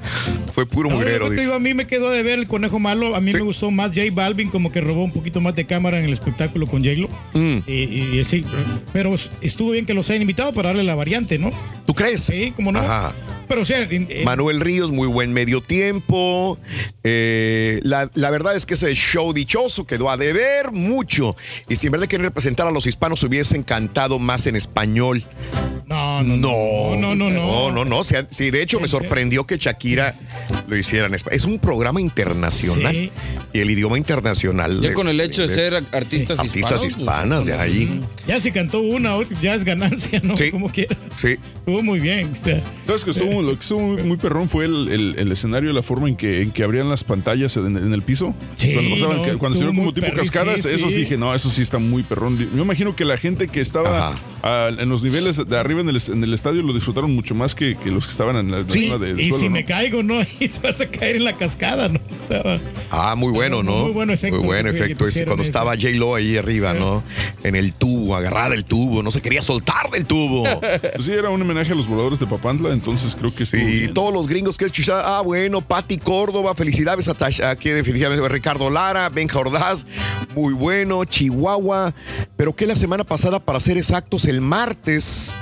Fue 0.52 0.66
puro 0.66 0.88
No, 0.88 0.96
mugrero, 0.96 1.28
digo, 1.28 1.55
a 1.55 1.58
mí 1.58 1.74
me 1.74 1.86
quedó 1.86 2.10
de 2.10 2.22
ver 2.22 2.38
el 2.38 2.46
conejo 2.46 2.78
malo. 2.78 3.14
A 3.14 3.20
mí 3.20 3.32
me 3.32 3.40
gustó 3.40 3.70
más 3.70 3.90
J 3.94 4.02
Balvin, 4.12 4.50
como 4.50 4.72
que 4.72 4.80
robó 4.80 5.05
un 5.05 5.12
poquito 5.12 5.40
más 5.40 5.55
de 5.55 5.66
cámara 5.66 5.98
en 5.98 6.06
el 6.06 6.12
espectáculo 6.12 6.66
con 6.66 6.84
J-Lo. 6.84 7.08
Mm. 7.34 7.58
Y, 7.66 7.72
y 8.18 8.24
sí, 8.24 8.44
pero 8.92 9.14
estuvo 9.40 9.70
bien 9.70 9.86
que 9.86 9.94
los 9.94 10.08
hayan 10.10 10.22
invitado 10.22 10.52
para 10.55 10.68
darle 10.70 10.84
la 10.84 10.94
variante, 10.94 11.38
¿no? 11.38 11.50
¿Tú 11.86 11.94
crees? 11.94 12.22
Sí, 12.22 12.52
como 12.56 12.72
no. 12.72 12.78
Ajá. 12.78 13.14
Pero 13.49 13.62
o 13.62 13.65
sea, 13.65 13.83
en- 13.83 14.07
en- 14.10 14.25
Manuel 14.25 14.60
Ríos, 14.60 14.91
muy 14.91 15.08
buen 15.08 15.33
medio 15.33 15.60
tiempo. 15.60 16.58
Eh, 17.05 17.81
la, 17.83 18.10
la 18.15 18.31
verdad 18.31 18.57
es 18.57 18.66
que 18.66 18.75
ese 18.75 18.92
show 18.94 19.33
dichoso 19.33 19.86
quedó 19.86 20.10
a 20.10 20.16
deber 20.16 20.73
mucho. 20.73 21.36
Y 21.68 21.76
si 21.76 21.86
en 21.86 21.92
vez 21.92 22.00
de 22.00 22.08
querer 22.08 22.26
representar 22.26 22.66
a 22.66 22.70
los 22.70 22.86
hispanos 22.86 23.23
hubiesen 23.23 23.62
cantado 23.62 24.18
más 24.18 24.47
en 24.47 24.57
español. 24.57 25.25
No, 25.86 26.23
no, 26.23 26.36
no. 26.36 26.97
no, 26.97 27.15
no, 27.15 27.31
no. 27.31 27.47
No, 27.47 27.70
no, 27.70 27.84
no. 27.84 28.02
Sea, 28.05 28.26
sí, 28.31 28.50
de 28.50 28.62
hecho 28.62 28.81
me 28.81 28.89
sorprendió 28.89 29.47
que 29.47 29.57
Shakira 29.57 30.15
lo 30.66 30.76
hiciera 30.76 31.07
en 31.07 31.15
español. 31.15 31.36
Es 31.36 31.44
un 31.44 31.58
programa 31.60 32.00
internacional. 32.00 32.92
Sí. 32.92 33.10
Y 33.52 33.60
el 33.60 33.70
idioma 33.70 33.97
internacional. 33.97 34.81
Ya 34.81 34.89
es- 34.89 34.94
con 34.94 35.08
el 35.08 35.20
hecho 35.20 35.42
de 35.42 35.49
ser 35.49 35.75
artistas 35.92 36.41
Artistas 36.41 36.84
hispanos, 36.84 36.84
hispanas, 36.84 37.44
pues, 37.44 37.47
de 37.47 37.55
ahí. 37.62 38.00
ya 38.26 38.41
se 38.41 38.50
cantó 38.52 38.81
una, 38.81 39.16
ya 39.41 39.55
es 39.55 39.65
ganancia, 39.65 40.20
¿no? 40.25 40.34
Como 40.50 40.70
quiera. 40.70 40.97
Sí. 41.16 41.36
Estuvo 41.58 41.83
muy 41.83 42.00
bien. 42.00 42.36
o 42.41 42.44
sea, 42.44 42.60
¿Sabes 42.86 43.05
que 43.05 43.10
estuvo, 43.12 43.35
lo 43.42 43.55
que 43.55 43.60
estuvo 43.60 43.81
muy, 43.81 44.02
muy 44.02 44.16
perrón 44.16 44.48
fue 44.48 44.65
el, 44.66 44.89
el- 44.89 45.15
el 45.18 45.32
escenario, 45.32 45.73
la 45.73 45.82
forma 45.82 46.08
en 46.08 46.16
que, 46.16 46.42
en 46.42 46.50
que 46.50 46.62
abrían 46.65 46.89
las 46.89 47.05
pantallas 47.05 47.56
en, 47.56 47.76
en 47.76 47.92
el 47.92 48.02
piso? 48.02 48.34
Sí, 48.56 48.73
cuando 48.73 48.90
pasaban, 48.94 49.16
no, 49.18 49.23
que- 49.23 49.36
cuando 49.36 49.56
se 49.58 49.65
vieron 49.65 49.76
como 49.76 49.92
tipo 49.92 50.06
perri- 50.06 50.16
cascadas, 50.16 50.62
sí, 50.62 50.68
eso 50.73 50.86
sí. 50.89 50.94
sí 50.94 51.00
dije, 51.00 51.16
no, 51.16 51.34
eso 51.34 51.50
sí 51.50 51.62
está 51.62 51.78
muy 51.78 52.02
perrón. 52.02 52.39
Yo 52.39 52.62
imagino 52.62 52.94
que 52.97 53.05
la 53.05 53.16
gente 53.18 53.48
que 53.48 53.60
estaba 53.60 54.15
en 54.78 54.89
los 54.89 55.02
niveles 55.02 55.36
de 55.48 55.58
arriba 55.58 55.81
en 55.81 55.89
el, 55.89 56.00
en 56.12 56.23
el 56.23 56.32
estadio 56.34 56.62
lo 56.62 56.73
disfrutaron 56.73 57.15
mucho 57.15 57.34
más 57.34 57.55
que, 57.55 57.76
que 57.76 57.90
los 57.90 58.06
que 58.06 58.12
estaban 58.12 58.36
en 58.36 58.50
la, 58.50 58.58
zona 58.68 58.98
de 58.98 59.10
y 59.20 59.28
suelo, 59.31 59.39
si 59.39 59.44
¿no? 59.47 59.50
me 59.50 59.65
caigo, 59.65 60.02
no, 60.02 60.20
y 60.40 60.48
se 60.48 60.60
vas 60.60 60.81
a 60.81 60.86
caer 60.86 61.16
en 61.16 61.24
la 61.24 61.32
cascada, 61.36 61.89
¿no? 61.89 62.00
Estaba- 62.23 62.60
Ah, 62.90 63.15
muy 63.16 63.32
bueno, 63.32 63.62
¿no? 63.62 63.84
Muy 63.84 63.92
buen 63.92 64.10
efecto 64.10 64.36
Muy 64.39 64.47
buen 64.47 64.66
efecto. 64.66 64.84
ese, 64.86 64.97
pusieron 65.05 65.28
cuando 65.31 65.42
ese. 65.42 65.50
estaba 65.50 65.73
J-Lo 65.74 66.15
ahí 66.15 66.36
arriba, 66.36 66.73
¿no? 66.74 67.02
En 67.42 67.56
el 67.56 67.73
tubo, 67.73 68.15
agarrada 68.16 68.50
del 68.50 68.65
tubo. 68.65 69.02
No 69.02 69.10
se 69.10 69.20
quería 69.20 69.42
soltar 69.42 69.90
del 69.92 70.06
tubo. 70.06 70.44
Pues 70.97 71.05
sí, 71.06 71.12
era 71.12 71.31
un 71.31 71.40
homenaje 71.42 71.73
a 71.73 71.74
los 71.74 71.89
voladores 71.89 72.18
de 72.20 72.26
Papantla, 72.26 72.73
entonces 72.73 73.15
creo 73.16 73.25
que 73.34 73.44
estuvo 73.44 73.62
Sí, 73.62 73.88
todos 73.94 74.12
los 74.12 74.28
gringos 74.28 74.56
que 74.56 74.66
escuchado. 74.66 75.02
Ah, 75.05 75.20
bueno, 75.20 75.60
Pati 75.60 75.98
Córdoba, 75.98 76.55
felicidades 76.55 77.08
a 77.08 77.14
Tasha, 77.14 77.50
aquí 77.50 77.70
definitivamente 77.70 78.28
Ricardo 78.28 78.70
Lara, 78.70 79.08
Benja 79.08 79.38
Ordaz, 79.38 79.86
muy 80.34 80.55
bueno, 80.55 81.05
Chihuahua. 81.05 81.94
Pero 82.36 82.55
que 82.55 82.66
la 82.66 82.76
semana 82.76 83.05
pasada, 83.05 83.40
para 83.40 83.60
ser 83.60 83.78
exactos, 83.78 84.24
el 84.26 84.40
martes, 84.40 85.32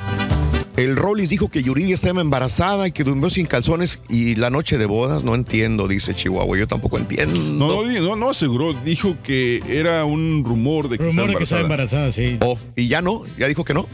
el 0.77 0.97
Rollis 0.97 1.29
dijo 1.31 1.49
que 1.49 1.63
Yuridia 1.63 1.95
estaba 1.95 2.21
embarazada 2.21 2.87
y 2.89 2.93
que 2.93 3.05
durmió 3.05 3.31
sin 3.31 3.47
calzones 3.47 4.01
y 4.09 4.35
la 4.35 4.51
noche 4.51 4.77
de 4.79 4.87
bodas. 4.87 5.23
No 5.25 5.35
entiendo, 5.35 5.87
dice 5.89 6.15
Chihuahua. 6.15 6.59
Yo 6.59 6.67
tampoco 6.67 6.99
entiendo. 6.99 7.39
No, 7.41 7.85
no, 7.85 8.01
no, 8.01 8.17
no 8.17 8.31
aseguró, 8.31 8.73
dijo 8.73 9.17
que 9.23 9.63
era 9.69 10.05
un 10.05 10.45
rumor 10.45 10.89
de 10.89 10.99
que 10.99 11.05
Rumor 11.05 11.11
estaba 11.13 11.29
de 11.29 11.37
que 11.37 11.43
estaba 11.45 11.61
embarazada. 11.63 12.13
sí. 12.13 12.37
Oh, 12.41 12.59
y 12.77 12.89
ya 12.89 13.03
no, 13.03 13.23
ya 13.39 13.47
dijo 13.47 13.65
que 13.65 13.75
no. 13.75 13.87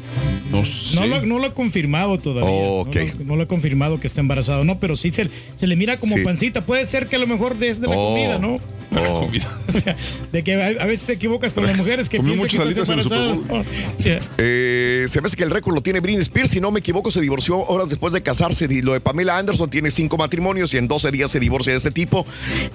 No 0.50 0.62
No, 0.96 1.06
lo, 1.06 1.22
no 1.26 1.38
lo 1.38 1.46
ha 1.46 1.54
confirmado 1.54 2.18
todavía. 2.18 2.50
Oh, 2.50 2.84
no 2.84 2.90
ok. 2.90 2.96
lo- 3.18 3.24
No, 3.24 3.36
lo 3.36 3.42
ha 3.44 3.48
confirmado 3.48 4.00
que 4.00 4.06
está 4.08 4.20
embarazado, 4.20 4.64
no, 4.64 4.80
pero 4.80 4.96
sí 4.96 5.12
se, 5.12 5.30
se 5.54 5.66
le 5.68 5.76
mira 5.76 5.96
como 5.96 6.16
Sí. 6.16 6.24
pancita. 6.24 6.66
Puede 6.66 6.86
ser 6.86 7.06
que 7.08 7.16
a 7.16 7.18
lo 7.20 7.26
mejor 7.28 7.56
es 7.62 7.80
de 7.80 7.86
la 7.86 7.94
Oh. 7.96 8.08
comida, 8.08 8.38
¿no? 8.38 8.58
Oh. 8.98 9.30
O 9.68 9.72
sea, 9.72 9.96
de 10.32 10.42
que 10.42 10.54
a, 10.60 10.84
veces 10.86 11.06
te 11.06 11.12
equivocas 11.12 11.52
con 11.52 11.64
las 11.64 11.76
mujeres 11.76 12.08
que 12.08 12.16
Comió 12.16 12.34
piensan 12.34 12.48
que 12.50 12.64
muchas 12.64 12.70
estás 12.78 12.88
alitas 12.90 13.06
en 13.12 13.22
el 13.22 13.30
embarazada. 13.30 13.64
Super 13.64 13.88
Oh, 13.96 14.02
yeah. 14.02 14.18
Eh, 14.38 15.04
se 15.06 15.20
me 15.20 15.26
hace 15.28 15.36
que 15.36 15.44
el 15.44 15.50
récord 15.52 15.74
lo 15.76 15.80
tiene 15.82 16.00
Britney 16.00 16.22
Spears. 16.22 16.50
Si 16.50 16.60
no 16.60 16.69
me 16.70 16.80
equivoco, 16.80 17.10
se 17.10 17.20
divorció 17.20 17.58
horas 17.66 17.88
después 17.90 18.12
de 18.12 18.22
casarse. 18.22 18.66
Y 18.70 18.82
Lo 18.82 18.92
de 18.92 19.00
Pamela 19.00 19.38
Anderson 19.38 19.68
tiene 19.70 19.90
cinco 19.90 20.16
matrimonios 20.16 20.72
y 20.74 20.78
en 20.78 20.88
12 20.88 21.10
días 21.10 21.30
se 21.30 21.40
divorcia 21.40 21.72
de 21.72 21.78
este 21.78 21.90
tipo. 21.90 22.24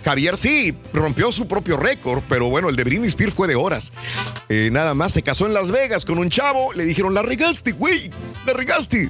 Javier 0.04 0.38
sí, 0.38 0.74
rompió 0.94 1.32
su 1.32 1.48
propio 1.48 1.78
récord, 1.78 2.24
pero 2.28 2.50
bueno, 2.50 2.70
el 2.70 2.76
de 2.76 2.84
Britney 2.84 3.08
Spears 3.08 3.34
fue 3.34 3.48
de 3.48 3.56
horas. 3.56 3.92
Eh, 4.50 4.70
nada 4.72 4.94
más 4.94 5.14
se 5.14 5.22
casó 5.24 5.46
en 5.46 5.54
Las 5.54 5.72
Vegas 5.72 6.06
con 6.06 6.18
un 6.18 6.30
chavo. 6.30 6.74
Le 6.74 6.86
dijeron, 6.86 7.14
la 7.14 7.22
regaste, 7.22 7.72
güey, 7.74 8.10
la 8.46 8.54
regaste. 8.54 9.10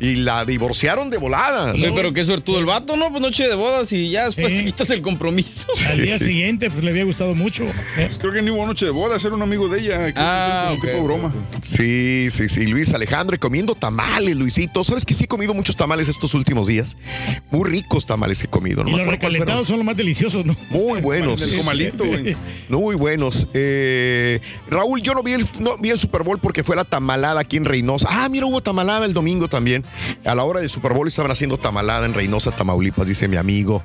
Y 0.00 0.16
la 0.16 0.44
divorciaron 0.44 1.10
de 1.10 1.18
volada. 1.18 1.72
Oye, 1.72 1.92
pero 1.94 2.12
qué 2.12 2.24
suertudo 2.24 2.58
el 2.58 2.66
vato, 2.66 2.96
¿no? 2.96 3.10
Pues 3.10 3.20
noche 3.20 3.48
de 3.48 3.54
bodas 3.54 3.92
y 3.92 4.10
ya 4.10 4.26
después 4.26 4.48
te 4.48 4.64
quitas 4.64 4.90
el 4.90 5.02
compromiso. 5.02 5.66
Al 5.88 6.00
día 6.02 6.18
siguiente, 6.18 6.70
pues 6.70 6.82
le 6.84 6.90
había 6.90 7.04
gustado 7.04 7.34
mucho. 7.34 7.64
¿eh? 7.64 7.72
Pues 8.06 8.18
creo 8.18 8.32
que 8.32 8.42
ni 8.42 8.50
hubo 8.50 8.66
noche 8.66 8.84
de 8.84 8.90
bodas, 8.90 9.24
era 9.24 9.34
un 9.34 9.42
amigo 9.42 9.68
de 9.68 9.80
ella. 9.80 9.96
Creo 9.96 10.14
que 10.14 10.20
Ah, 10.20 10.70
sí, 10.74 10.80
como 10.80 10.80
ok, 10.80 10.86
tipo 10.90 11.04
broma. 11.04 11.34
Sí, 11.62 12.28
sí, 12.30 12.48
sí, 12.48 12.66
Luis 12.66 12.92
Alejandro, 12.92 13.34
y 13.36 13.38
comiendo 13.38 13.74
tamales, 13.74 13.99
Luisito. 14.34 14.84
¿Sabes 14.84 15.04
que 15.04 15.14
sí 15.14 15.24
he 15.24 15.28
comido 15.28 15.54
muchos 15.54 15.76
tamales 15.76 16.08
estos 16.08 16.34
últimos 16.34 16.66
días? 16.66 16.96
Muy 17.50 17.68
ricos 17.68 18.06
tamales 18.06 18.42
he 18.42 18.48
comido. 18.48 18.84
No 18.84 18.90
y 18.90 18.96
los 18.96 19.06
recalentados 19.06 19.66
son 19.66 19.76
los 19.76 19.84
más 19.84 19.96
deliciosos, 19.96 20.44
¿no? 20.44 20.56
Muy 20.70 21.00
buenos. 21.00 21.42
El 21.42 21.58
comalito, 21.58 22.04
güey. 22.04 22.36
Muy 22.68 22.94
buenos. 22.96 23.46
Eh, 23.54 24.40
Raúl, 24.68 25.02
yo 25.02 25.14
no 25.14 25.22
vi, 25.22 25.32
el, 25.32 25.48
no 25.60 25.76
vi 25.78 25.90
el 25.90 25.98
Super 25.98 26.22
Bowl 26.22 26.38
porque 26.40 26.64
fue 26.64 26.76
la 26.76 26.84
tamalada 26.84 27.40
aquí 27.40 27.56
en 27.56 27.64
Reynosa. 27.64 28.08
Ah, 28.10 28.28
mira, 28.28 28.46
hubo 28.46 28.62
tamalada 28.62 29.06
el 29.06 29.12
domingo 29.12 29.48
también. 29.48 29.84
A 30.24 30.34
la 30.34 30.44
hora 30.44 30.60
del 30.60 30.70
Super 30.70 30.92
Bowl 30.92 31.06
estaban 31.06 31.30
haciendo 31.30 31.58
tamalada 31.58 32.06
en 32.06 32.14
Reynosa, 32.14 32.50
Tamaulipas, 32.50 33.06
dice 33.06 33.28
mi 33.28 33.36
amigo. 33.36 33.82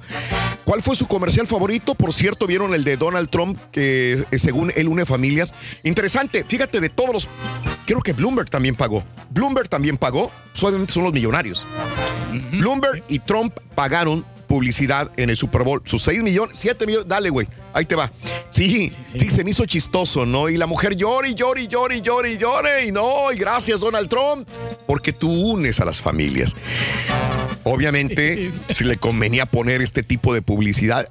¿Cuál 0.64 0.82
fue 0.82 0.96
su 0.96 1.06
comercial 1.06 1.48
favorito? 1.48 1.96
Por 1.96 2.14
cierto, 2.14 2.48
vieron 2.48 2.74
el 2.74 2.84
de 2.84 2.98
Donald 2.98 3.30
Trump, 3.30 3.60
que 3.72 4.26
eh, 4.32 4.40
según 4.40 4.72
él 4.76 4.88
une 4.88 5.06
familias. 5.06 5.54
Interesante, 5.84 6.44
fíjate, 6.44 6.80
de 6.80 6.90
todos 6.90 7.14
los. 7.14 7.30
Creo 7.86 8.02
que 8.02 8.14
Bloomberg 8.14 8.50
también 8.50 8.76
pagó. 8.76 9.04
Bloomberg 9.30 9.70
también 9.70 9.98
pagó. 9.98 10.05
Solamente 10.54 10.94
son 10.94 11.04
los 11.04 11.14
millonarios. 11.14 11.66
Bloomberg 12.52 13.04
y 13.08 13.20
Trump 13.20 13.58
pagaron 13.76 14.26
publicidad 14.46 15.12
en 15.18 15.30
el 15.30 15.38
Super 15.38 15.64
Bowl. 15.64 15.82
Sus 15.86 16.04
6 16.04 16.24
millones, 16.24 16.58
7 16.58 16.86
millones, 16.86 17.08
dale, 17.08 17.30
güey. 17.30 17.48
Ahí 17.74 17.86
te 17.86 17.96
va. 17.96 18.12
Sí, 18.50 18.92
sí, 19.16 19.30
se 19.30 19.44
me 19.44 19.50
hizo 19.50 19.66
chistoso, 19.66 20.26
¿no? 20.26 20.48
Y 20.48 20.56
la 20.56 20.66
mujer 20.66 20.96
llora 20.96 21.28
y 21.28 21.34
llora 21.34 21.60
y 21.60 21.68
llora 21.68 21.96
y 21.96 22.02
llora 22.02 22.30
y 22.30 22.38
llora. 22.38 22.82
Y 22.84 22.92
no, 22.92 23.32
y 23.34 23.38
gracias, 23.38 23.82
Donald 23.82 24.08
Trump, 24.08 24.48
porque 24.88 25.12
tú 25.12 25.30
unes 25.30 25.80
a 25.82 25.86
las 25.86 26.02
familias. 26.02 26.56
Obviamente, 27.66 28.54
si 28.70 28.84
le 28.84 28.96
convenía 28.96 29.48
poner 29.48 29.82
este 29.82 30.04
tipo 30.04 30.34
de 30.34 30.42
publicidad, 30.42 31.10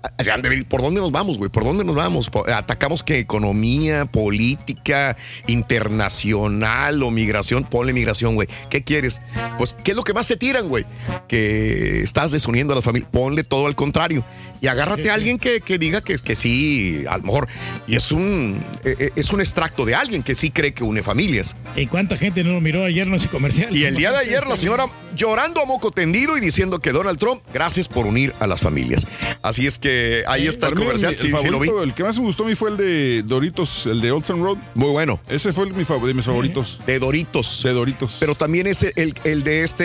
¿por 0.69 0.83
dónde 0.83 1.01
nos 1.01 1.11
vamos, 1.13 1.37
güey? 1.37 1.51
¿Por 1.51 1.65
dónde 1.65 1.85
nos 1.85 1.97
vamos? 1.97 2.31
¿Atacamos 2.47 3.03
que 3.03 3.19
economía, 3.19 4.07
política, 4.07 5.17
internacional 5.49 7.03
o 7.03 7.11
migración? 7.11 7.65
Ponle 7.65 7.93
migración, 7.93 8.37
güey. 8.37 8.49
¿Qué 8.71 8.85
quieres? 8.85 9.21
Pues, 9.59 9.75
¿qué 9.85 9.91
es 9.91 9.97
lo 9.97 10.03
que 10.05 10.15
más 10.15 10.29
te 10.29 10.37
tiran, 10.37 10.69
güey? 10.69 10.87
Que 11.29 12.03
estás 12.03 12.31
desuniendo 12.31 12.73
a 12.73 12.77
la 12.77 12.83
familia. 12.83 13.09
Ponle 13.25 13.43
todo 13.43 13.67
al 13.69 13.75
contrario. 13.75 14.23
Y 14.65 14.67
agárrate 14.67 15.11
a 15.11 15.15
alguien 15.15 15.39
que, 15.39 15.61
que 15.61 15.77
diga 15.77 16.01
que, 16.01 16.17
que 16.17 16.35
sí, 16.35 17.05
a 17.07 17.19
lo 17.19 17.25
mejor. 17.25 17.49
Y 17.87 17.97
es 17.97 18.11
un, 18.11 18.65
eh, 18.83 18.97
eh, 18.99 19.11
es 19.15 19.31
un 19.31 19.41
extracto 19.43 19.85
de 19.85 19.95
alguien 19.95 20.23
que 20.23 20.35
sí 20.35 20.51
cree 20.51 20.73
que 20.73 20.83
une 20.83 21.03
familias. 21.03 21.55
¿Y 21.77 21.87
cuánta 21.87 22.17
gente 22.17 22.43
no 22.43 22.55
lo 22.55 22.63
miró 22.63 22.83
ayer 22.83 23.07
en 23.07 23.13
ese 23.13 23.29
comercial? 23.29 23.77
Y 23.77 23.85
el 23.85 23.95
día 23.95 24.11
de 24.11 24.17
ayer 24.21 24.47
la 24.47 24.57
señora 24.57 24.87
llorando 25.15 25.61
a 25.61 25.67
moco 25.67 25.91
tendido 25.91 26.39
y 26.39 26.41
diciendo 26.41 26.79
que 26.79 26.93
Donald 26.93 27.19
Trump, 27.19 27.43
gracias 27.53 27.89
por 27.89 28.07
unir 28.07 28.33
a 28.41 28.47
las 28.47 28.63
familias. 28.63 29.07
Así 29.43 29.67
es 29.67 29.79
que 29.79 30.25
ahí 30.27 30.47
está 30.47 30.69
el 30.69 30.75
comercial. 30.77 31.13
el, 31.13 31.19
Sí, 31.19 31.27
el 31.27 31.37
sí 31.37 31.49
lo 31.49 31.61
vi. 31.61 31.67
favorito, 31.69 31.83
el 31.83 31.93
que 31.93 32.03
más 32.03 32.19
me 32.19 32.25
gustó 32.25 32.45
a 32.45 32.47
mí 32.47 32.55
fue 32.55 32.71
el 32.71 32.79
de 32.79 33.23
Doritos, 33.23 33.85
el 33.85 34.01
de 34.01 34.13
Olsen 34.13 34.43
Road. 34.43 34.57
Muy 34.75 34.93
bueno. 34.93 35.21
Ese 35.29 35.53
fue 35.53 35.67
el, 35.67 35.75
mi 35.75 35.85
de 35.85 36.15
mis 36.15 36.25
favoritos. 36.25 36.81
De 36.87 36.99
Doritos. 36.99 37.63
De 37.65 37.73
Doritos. 37.73 38.17
Pero 38.19 38.35
también 38.35 38.67
es 38.67 38.83
el, 38.83 39.15
el 39.25 39.45
de 39.45 39.63
este 39.63 39.85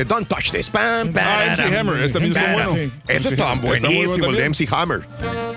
eh, 0.00 0.04
Don't 0.04 0.26
Touch 0.26 0.50
This. 0.50 0.68
Pam, 0.68 1.12
pam, 1.12 1.24
Ah, 1.24 1.54
MC 1.56 1.76
Hammer, 1.78 2.02
ese 2.02 2.14
también 2.14 2.36
estuvo 2.36 2.52
bueno. 2.52 2.92
Ese 3.06 3.28
está 3.28 3.54
bueno 3.54 3.67
buenísimo, 3.68 4.26
el 4.26 4.36
de. 4.36 4.48
MC 4.50 4.68
Hammer. 4.70 5.00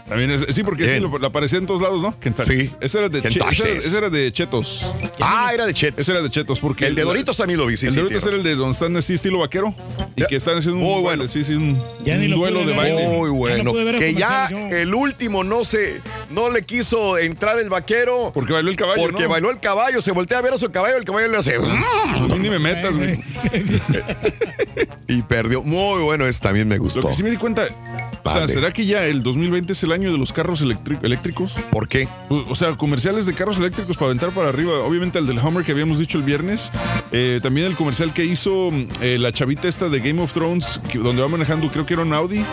También 0.08 0.32
es- 0.32 0.46
sí, 0.54 0.64
porque 0.64 0.90
sí, 0.90 1.00
lo, 1.00 1.18
lo 1.18 1.28
aparecía 1.28 1.58
en 1.60 1.66
todos 1.66 1.82
lados, 1.82 2.02
¿no? 2.02 2.20
Kentucky. 2.20 2.66
Sí. 2.66 2.76
Ese 2.82 2.98
era 3.00 3.08
de, 3.10 3.22
che- 3.22 3.40
ese 3.50 3.64
era, 3.70 3.78
ese 3.78 3.98
era 3.98 4.10
de 4.10 4.32
Chetos. 4.32 4.86
Ah, 5.22 5.52
era 5.54 5.66
de 5.66 5.74
Chetos. 5.74 6.00
Ese 6.00 6.12
era 6.12 6.22
de 6.22 6.30
Chetos, 6.30 6.60
porque. 6.60 6.86
El 6.88 6.96
de 6.96 7.04
Doritos 7.04 7.38
también 7.38 7.60
lo 7.60 7.66
vi, 7.66 7.78
sí, 7.78 7.86
El 7.86 7.92
sí, 7.92 7.98
de 7.98 8.04
Doritos 8.04 8.26
era 8.28 8.36
el 8.36 8.44
de 8.44 8.56
donde 8.56 8.74
están 8.74 8.96
así, 8.98 9.14
estilo 9.14 9.40
vaquero. 9.40 9.74
Y 10.16 10.26
que 10.26 10.36
están 10.36 10.58
haciendo 10.58 10.78
un, 10.80 10.84
Muy 10.84 10.94
baile, 11.04 11.04
bueno. 11.04 11.28
sí, 11.28 11.44
sí, 11.44 11.54
un, 11.54 11.82
un 12.06 12.30
duelo 12.32 12.66
de 12.66 12.74
baile. 12.76 13.08
Muy 13.08 13.30
bueno. 13.30 13.74
que 14.00 14.14
ya 14.14 14.48
el 14.48 14.94
último 14.94 15.44
no 15.44 15.64
se, 15.64 16.02
no 16.30 16.50
le 16.50 16.64
quiso 16.64 17.18
entrar 17.18 17.58
el 17.60 17.70
vaquero. 17.70 18.32
Porque 18.34 18.52
bailó 18.54 18.70
el 18.70 18.76
caballo, 18.76 19.02
Porque 19.02 19.24
¿no? 19.24 19.30
bailó 19.30 19.50
el 19.50 19.60
caballo, 19.60 20.02
se 20.02 20.12
voltea 20.12 20.40
a 20.40 20.42
ver 20.42 20.54
a 20.54 20.58
su 20.58 20.70
caballo, 20.72 20.98
el 20.98 21.04
caballo 21.06 21.30
le 21.30 21.38
hace. 21.38 21.56
A 21.56 21.60
mí 22.28 22.40
ni 22.40 22.50
me 22.50 22.60
metas, 22.60 22.98
güey. 22.98 23.20
y 25.08 25.22
perdió. 25.24 25.62
Muy 25.64 26.02
bueno, 26.02 26.28
ese 26.28 26.40
también 26.40 26.68
me 26.68 26.78
gustó. 26.78 27.02
Lo 27.02 27.10
que 27.10 27.14
sí 27.16 27.24
me 27.24 27.32
di 27.32 27.38
cuenta, 27.38 27.68
Thank 28.02 28.11
you. 28.11 28.11
O 28.24 28.30
sea. 28.30 28.48
¿será 28.48 28.72
que 28.72 28.86
ya 28.86 29.06
el 29.06 29.24
2020 29.24 29.74
es 29.74 29.84
el 29.84 29.92
año 29.92 30.12
de 30.12 30.18
los 30.18 30.34
carros 30.34 30.62
eléctricos? 30.62 31.54
¿Por 31.72 31.88
qué? 31.88 32.08
O 32.30 32.46
o 32.52 32.56
sea, 32.56 32.76
comerciales 32.76 33.26
de 33.26 33.34
carros 33.34 33.60
eléctricos 33.60 33.98
para 33.98 34.08
aventar 34.08 34.30
para 34.32 34.50
arriba. 34.50 34.80
Obviamente 34.80 35.20
el 35.20 35.28
del 35.28 35.40
Hummer 35.40 35.64
que 35.64 35.72
habíamos 35.72 36.00
dicho 36.00 36.18
el 36.18 36.24
viernes. 36.24 36.72
Eh, 37.12 37.40
también 37.42 37.68
el 37.68 37.76
comercial 37.76 38.14
que 38.14 38.26
hizo 38.26 38.72
mm, 38.72 38.88
eh, 39.02 39.18
la 39.20 39.32
chavita 39.32 39.68
esta 39.68 39.90
de 39.90 40.00
Game 40.00 40.22
of 40.22 40.34
Thrones, 40.34 40.80
que- 40.92 40.98
donde 41.00 41.22
va 41.22 41.28
manejando, 41.28 41.70
creo 41.72 41.86
que 41.86 41.94
era 41.94 42.04
un 42.04 42.14
Audi, 42.14 42.44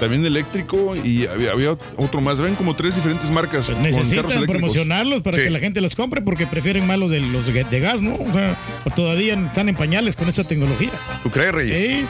también 0.00 0.24
eléctrico, 0.24 0.94
y 0.96 1.26
había, 1.26 1.52
había 1.52 1.72
otro 1.96 2.20
más. 2.20 2.40
Ven 2.40 2.54
como 2.54 2.74
tres 2.76 2.96
diferentes 2.96 3.30
marcas 3.30 3.66
con 3.66 3.76
carros 3.76 3.90
Necesitan 3.96 4.24
eléctricos. 4.26 4.46
promocionarlos 4.56 5.22
para 5.22 5.36
Sí. 5.36 5.44
que 5.44 5.50
la 5.50 5.58
gente 5.60 5.80
los 5.80 5.94
compre 5.94 6.22
porque 6.22 6.46
prefieren 6.46 6.86
más 6.86 6.98
los 6.98 7.10
de, 7.10 7.20
los 7.20 7.46
de, 7.46 7.64
de 7.64 7.80
gas, 7.80 8.00
¿no? 8.02 8.14
O 8.14 8.32
sea, 8.32 8.56
o 8.84 8.90
todavía 8.90 9.34
están 9.34 9.68
en 9.68 9.74
pañales 9.76 10.16
con 10.16 10.28
esa 10.28 10.44
tecnología. 10.44 10.90
¿Tú 11.22 11.30
crees, 11.30 11.52
Reyes? 11.52 11.80
Sí. 11.80 12.06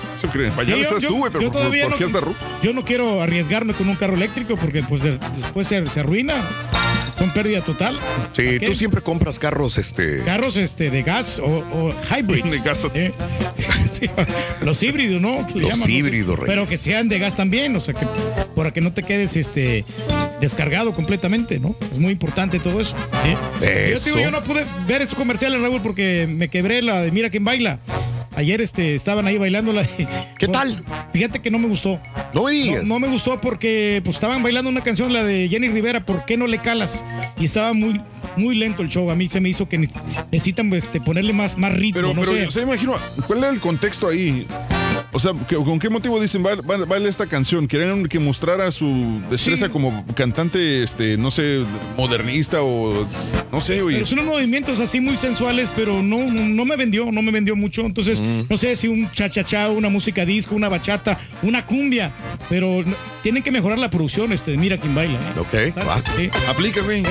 Allá 0.57 0.65
Sí, 0.65 0.71
yo- 0.71 0.77
estás 0.83 1.03
yo- 1.03 1.09
tú, 1.09 1.17
güey, 1.19 1.33
pero 1.33 1.45
yo 1.45 1.53
¿por, 1.53 1.63
por 1.63 1.91
no- 1.91 1.97
qué 1.97 2.05
has 2.05 2.13
de 2.13 2.21
ruta? 2.21 2.39
Yo 2.63 2.73
no 2.73 2.85
quiero 2.85 3.08
arriesgarme 3.23 3.73
con 3.75 3.89
un 3.89 3.97
carro 3.97 4.15
eléctrico 4.15 4.57
porque 4.57 4.83
pues 4.83 5.03
de- 5.03 5.19
después 5.37 5.67
se, 5.67 5.85
se 5.91 6.01
arruina. 6.01 6.35
son 7.19 7.31
pérdida 7.33 7.61
total. 7.63 7.99
Sí, 8.33 8.59
tú 8.65 8.75
siempre 8.75 9.01
compras 9.03 9.39
carros, 9.39 9.77
este. 9.79 10.23
Carros 10.25 10.57
este, 10.57 10.91
de 10.91 11.03
gas 11.03 11.41
o, 11.41 11.47
o 11.47 11.95
hybrid. 12.17 12.45
De 12.51 12.59
gas. 12.61 12.87
Eh, 12.95 13.13
sí, 13.91 14.09
los 14.63 14.83
híbridos, 14.83 15.21
¿no? 15.21 15.41
Los 15.41 15.55
llaman, 15.55 15.79
no 15.81 15.85
sé. 15.87 15.93
híbridos. 15.93 16.39
Pero 16.47 16.67
que 16.67 16.77
sean 16.79 17.09
de 17.09 17.19
gas 17.19 17.37
también, 17.37 17.75
o 17.77 17.81
sea, 17.81 17.95
que 17.95 18.07
para 18.55 18.73
que 18.73 18.81
no 18.81 18.93
te 18.93 19.03
quedes 19.03 19.37
este, 19.37 19.85
descargado 20.41 20.93
completamente, 20.95 21.59
¿no? 21.59 21.75
Es 21.93 21.99
muy 21.99 22.13
importante 22.13 22.59
todo 22.61 22.81
eso. 22.81 22.95
¿eh? 23.25 23.37
Yo, 23.61 23.67
Eso. 23.97 24.05
digo, 24.07 24.19
yo 24.21 24.31
no 24.31 24.43
pude 24.45 24.65
ver 24.87 25.03
esos 25.03 25.15
comerciales, 25.17 25.61
Raúl, 25.61 25.81
porque 25.83 26.27
me 26.29 26.49
quebré 26.49 26.83
la 26.83 27.03
de 27.03 27.11
Mira 27.13 27.31
quién 27.31 27.45
baila. 27.45 27.79
Ayer 28.39 28.61
este, 28.61 28.95
estaban 28.95 29.27
ahí 29.27 29.37
bailando 29.37 29.73
la 29.73 29.85
¿Qué 30.39 30.47
tal? 30.47 30.85
Fíjate 31.13 31.41
que 31.41 31.51
no 31.51 31.59
me 31.59 31.67
gustó. 31.67 32.01
No 32.33 32.45
me 32.45 32.53
digas. 32.53 32.85
No, 32.85 32.91
no 32.91 33.01
me 33.01 33.09
gustó 33.09 33.41
porque 33.41 34.01
pues, 34.05 34.15
estaban 34.15 34.45
bailando 34.45 34.71
una 34.71 34.81
canción, 34.81 35.13
la 35.13 35.25
de 35.25 35.49
Jenny 35.49 35.69
Rivera, 35.71 36.07
¿Por 36.07 36.25
qué 36.25 36.37
no 36.37 36.47
le 36.47 36.59
calas? 36.59 37.05
Y 37.41 37.47
estaba 37.47 37.73
muy, 37.73 38.01
muy 38.37 38.55
lento 38.55 38.83
el 38.83 38.91
show. 38.91 39.11
A 39.11 39.17
mí 39.17 39.27
se 39.27 39.41
me 39.41 39.49
hizo 39.49 39.69
que 39.69 39.79
ne- 39.79 39.91
necesitan 40.31 40.73
este, 40.73 41.01
ponerle 41.01 41.33
más, 41.33 41.59
más 41.59 41.73
ritmo. 41.73 41.95
Pero, 42.01 42.15
no 42.15 42.21
pero 42.21 42.33
sé. 42.33 42.47
o 42.47 42.51
sea, 42.53 42.63
imagino, 42.63 42.95
¿cuál 43.27 43.41
era 43.41 43.49
el 43.51 43.59
contexto 43.59 44.07
ahí? 44.07 44.47
O 45.11 45.19
sea, 45.19 45.33
¿que- 45.49 45.57
¿con 45.57 45.79
qué 45.79 45.89
motivo 45.89 46.21
dicen 46.21 46.43
baila 46.43 47.09
esta 47.09 47.27
canción? 47.27 47.67
¿Querían 47.67 48.07
que 48.07 48.19
mostrara 48.19 48.71
su 48.71 49.23
destreza 49.31 49.71
como 49.71 50.05
cantante, 50.15 50.83
este, 50.83 51.17
no 51.17 51.31
sé, 51.31 51.65
modernista 51.97 52.61
o 52.63 53.07
no 53.51 53.61
sé, 53.63 53.81
oye? 53.81 53.97
Pero 53.97 54.07
son 54.07 54.19
unos 54.19 54.35
movimientos 54.35 54.81
así 54.81 55.01
muy 55.01 55.17
sensuales, 55.17 55.71
pero 55.75 56.03
no, 56.03 56.19
no 56.31 56.65
me 56.67 56.77
vendió, 56.77 57.11
no 57.11 57.23
me 57.23 57.31
vendió 57.33 57.57
mucho. 57.57 57.87
Entonces, 57.87 58.21
Mm. 58.21 58.41
no 58.51 58.59
sé 58.59 58.77
si 58.77 58.89
un 58.89 59.11
cha-cha-cha, 59.11 59.71
una 59.71 59.89
música 59.89 60.27
disco, 60.27 60.55
una 60.55 60.69
bachata, 60.69 61.19
una 61.43 61.65
cumbia, 61.65 62.15
pero 62.51 62.85
tienen 63.23 63.43
que 63.43 63.51
mejorar 63.51 63.79
la 63.79 63.89
producción, 63.89 64.31
este, 64.33 64.59
mira 64.59 64.77
quién 64.77 64.95
baila. 64.95 65.19
¿eh? 65.21 65.39
Ok, 65.41 65.55
va. 65.89 66.03
sí. 66.19 66.29
Aplica, 66.49 66.83
güey. 66.83 67.03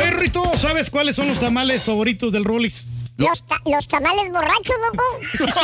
Oye, 0.00 0.10
Rito, 0.12 0.42
¿sabes 0.56 0.88
cuáles 0.88 1.16
son 1.16 1.28
los 1.28 1.38
tamales 1.38 1.82
favoritos 1.82 2.32
del 2.32 2.44
Rolex? 2.44 2.92
Los, 3.18 3.44
ta- 3.46 3.60
los 3.66 3.86
tamales 3.88 4.30
borrachos, 4.32 4.76
loco. 4.92 5.04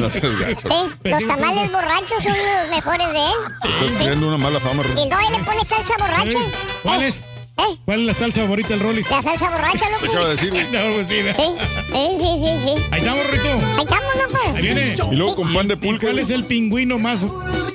No 0.00 0.08
seas 0.08 0.38
gacho. 0.38 0.68
Los 1.04 1.26
tamales 1.26 1.70
borrachos 1.70 2.22
son 2.22 2.32
los 2.32 2.70
mejores 2.70 3.12
de 3.12 3.18
él. 3.18 3.34
Estás 3.70 3.96
creando 3.96 4.28
una 4.28 4.38
mala 4.38 4.58
fama, 4.60 4.82
Ruth. 4.82 4.96
Y 4.96 5.12
ahí 5.12 5.28
le 5.30 5.38
pone 5.44 5.62
salsa 5.64 5.92
borracha. 5.98 6.38
¿Cuál 6.82 7.02
Eh, 7.02 7.08
es? 7.08 7.20
¿Eh? 7.58 7.76
¿Cuál 7.84 8.00
es 8.00 8.06
la 8.06 8.14
salsa 8.14 8.40
favorita 8.40 8.68
del 8.70 8.80
Rolex? 8.80 9.10
La 9.10 9.20
salsa 9.22 9.50
borracha, 9.50 9.78
Te 9.78 9.84
acabo 9.94 10.06
loco. 10.14 10.24
de 10.28 10.36
decir. 10.36 10.54
No, 10.72 10.78
pues 10.94 11.06
sí, 11.08 11.20
¿verdad? 11.22 11.44
Sí, 11.44 11.52
sí, 11.92 12.08
sí, 12.18 12.30
sí, 12.40 12.58
sí. 12.78 12.84
Ahí 12.90 13.00
estamos, 13.00 13.26
Rito. 13.30 13.48
Ahí 13.48 13.82
estamos, 13.82 14.14
loco. 14.16 14.38
Ahí 14.56 14.62
viene. 14.62 14.94
Y 15.10 15.14
luego 15.16 15.36
con 15.36 15.52
pan 15.52 15.68
de 15.68 15.74
¿Y 15.74 15.76
pulque. 15.76 16.06
cuál 16.06 16.18
es 16.18 16.30
el 16.30 16.44
pingüino 16.46 16.98
más, 16.98 17.22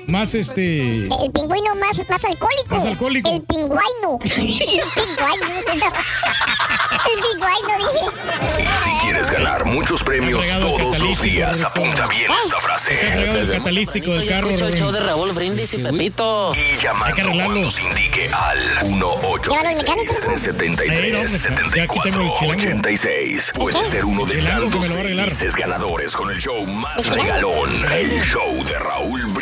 más 0.08 0.34
este... 0.34 1.06
El 1.06 1.32
pingüino 1.34 1.76
más, 1.76 2.02
más 2.10 2.24
alcohólico. 2.26 2.76
Más 2.76 2.86
alcohólico. 2.86 3.30
El 3.30 3.42
pingüino. 3.44 4.20
El 4.24 4.30
pingüino. 4.30 5.88
El 7.08 7.20
pingüino, 7.22 7.74
dije. 7.78 8.06
Si 8.84 8.92
quieres 9.02 9.30
ganar 9.32 9.66
muchos 9.66 10.04
premios 10.04 10.44
Está 10.44 10.60
todos 10.60 11.00
los 11.00 11.22
días, 11.22 11.62
apunta 11.62 12.06
bien 12.08 12.32
esta 12.32 12.44
Está 12.44 12.58
frase. 12.58 12.96
fregado 12.96 13.40
el 13.40 13.52
catalístico 13.52 14.12
del 14.12 14.28
carro. 14.28 14.50
Escucho 14.50 14.68
el 14.68 14.78
show 14.78 14.92
de 14.92 15.00
Raúl. 15.02 15.32
Brindis 15.32 15.74
y 15.74 15.78
Pepito. 15.78 16.54
Y 16.56 16.58
Hay 16.60 16.78
que 16.78 16.84
llamando 16.84 17.46
cuando 17.46 17.72
se 17.72 17.82
indique 17.84 18.30
al 18.34 18.58
Llévalo 18.58 19.70
al 19.70 19.76
mecánico, 19.76 20.14
loco. 20.14 20.32
1-866-373-7486. 20.36 20.90
Ahí, 20.90 21.12
no, 21.12 21.72
ya 21.72 21.84
aquí 21.84 22.00
tengo 22.04 22.52
el 22.52 22.60
chilango. 22.60 23.54
Puede 23.54 23.86
ser 23.90 24.06
uno 24.06 24.26
de 24.26 24.42
tantos 24.42 24.88
ganadores 25.56 26.14
con 26.14 26.32
el 26.32 26.38
show 26.40 26.66
más 26.66 27.08
regalón, 27.08 27.86
el 27.92 28.22
show 28.24 28.64
de 28.66 28.80
Raúl 28.80 29.22
Brindis. 29.28 29.37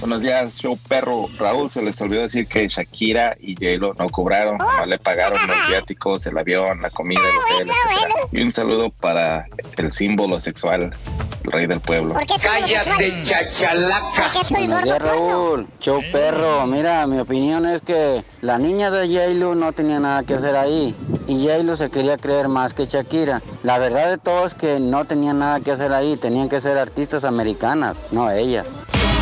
Buenos 0.00 0.22
días, 0.22 0.58
show 0.60 0.78
perro. 0.88 1.28
Raúl, 1.38 1.70
se 1.70 1.82
les 1.82 2.00
olvidó 2.00 2.22
decir 2.22 2.46
que 2.46 2.68
Shakira 2.68 3.36
y 3.40 3.54
J-Lo 3.54 3.94
no 3.94 4.08
cobraron, 4.10 4.56
no 4.58 4.86
le 4.86 4.98
pagaron 4.98 5.38
los 5.46 5.68
viáticos, 5.68 6.24
el 6.26 6.38
avión, 6.38 6.80
la 6.80 6.90
comida, 6.90 7.20
el 7.20 7.64
hotel, 7.64 7.68
etc. 7.68 8.28
Y 8.32 8.42
un 8.42 8.52
saludo 8.52 8.90
para 8.90 9.46
el 9.76 9.90
símbolo 9.90 10.40
sexual, 10.40 10.94
el 11.42 11.52
rey 11.52 11.66
del 11.66 11.80
pueblo. 11.80 12.14
¿Por 12.14 12.26
qué 12.26 12.38
soy 12.38 12.60
Cállate, 12.60 13.22
chachalaca. 13.22 14.22
¿Por 14.22 14.30
qué 14.30 14.44
soy 14.44 14.66
Buenos 14.66 14.84
días? 14.84 14.98
Raúl. 15.00 15.66
Show 15.80 16.00
perro. 16.12 16.66
Mira, 16.66 17.06
mi 17.08 17.18
opinión 17.18 17.66
es 17.66 17.82
que 17.82 18.22
la 18.40 18.58
niña 18.58 18.92
de 18.92 19.08
J-Lo 19.08 19.56
no 19.56 19.72
tenía 19.72 19.98
nada 19.98 20.22
que 20.22 20.34
hacer 20.34 20.54
ahí. 20.54 20.94
Y 21.26 21.44
J-Lo 21.44 21.76
se 21.76 21.90
quería 21.90 22.16
creer 22.18 22.48
más 22.48 22.72
que 22.72 22.86
Shakira. 22.86 23.42
La 23.64 23.78
verdad 23.78 24.10
de 24.10 24.18
todo 24.18 24.46
es 24.46 24.54
que 24.54 24.78
no 24.78 25.06
tenían 25.06 25.40
nada 25.40 25.60
que 25.60 25.72
hacer 25.72 25.92
ahí. 25.92 26.16
Tenían 26.16 26.48
que 26.48 26.60
ser 26.60 26.78
artistas 26.78 27.24
americanas, 27.24 27.96
no 28.12 28.28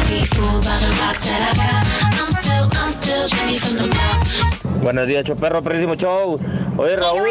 be 0.09 0.25
fooled 0.27 0.65
by 0.65 0.77
the 0.79 0.91
rocks 1.01 1.27
that 1.27 1.43
I 1.43 1.53
got. 1.57 1.83
I'm 2.21 2.33
still, 2.33 2.69
I'm 2.83 2.93
still 2.93 3.27
Jenny 3.29 3.59
from 3.59 3.77
the 3.77 3.89
block. 3.89 4.56
Buenos 4.83 5.07
días, 5.07 5.25
Choperro, 5.25 5.63
próximo 5.63 5.95
show. 5.97 6.39
Oye, 6.77 6.97
Raúl, 6.97 7.29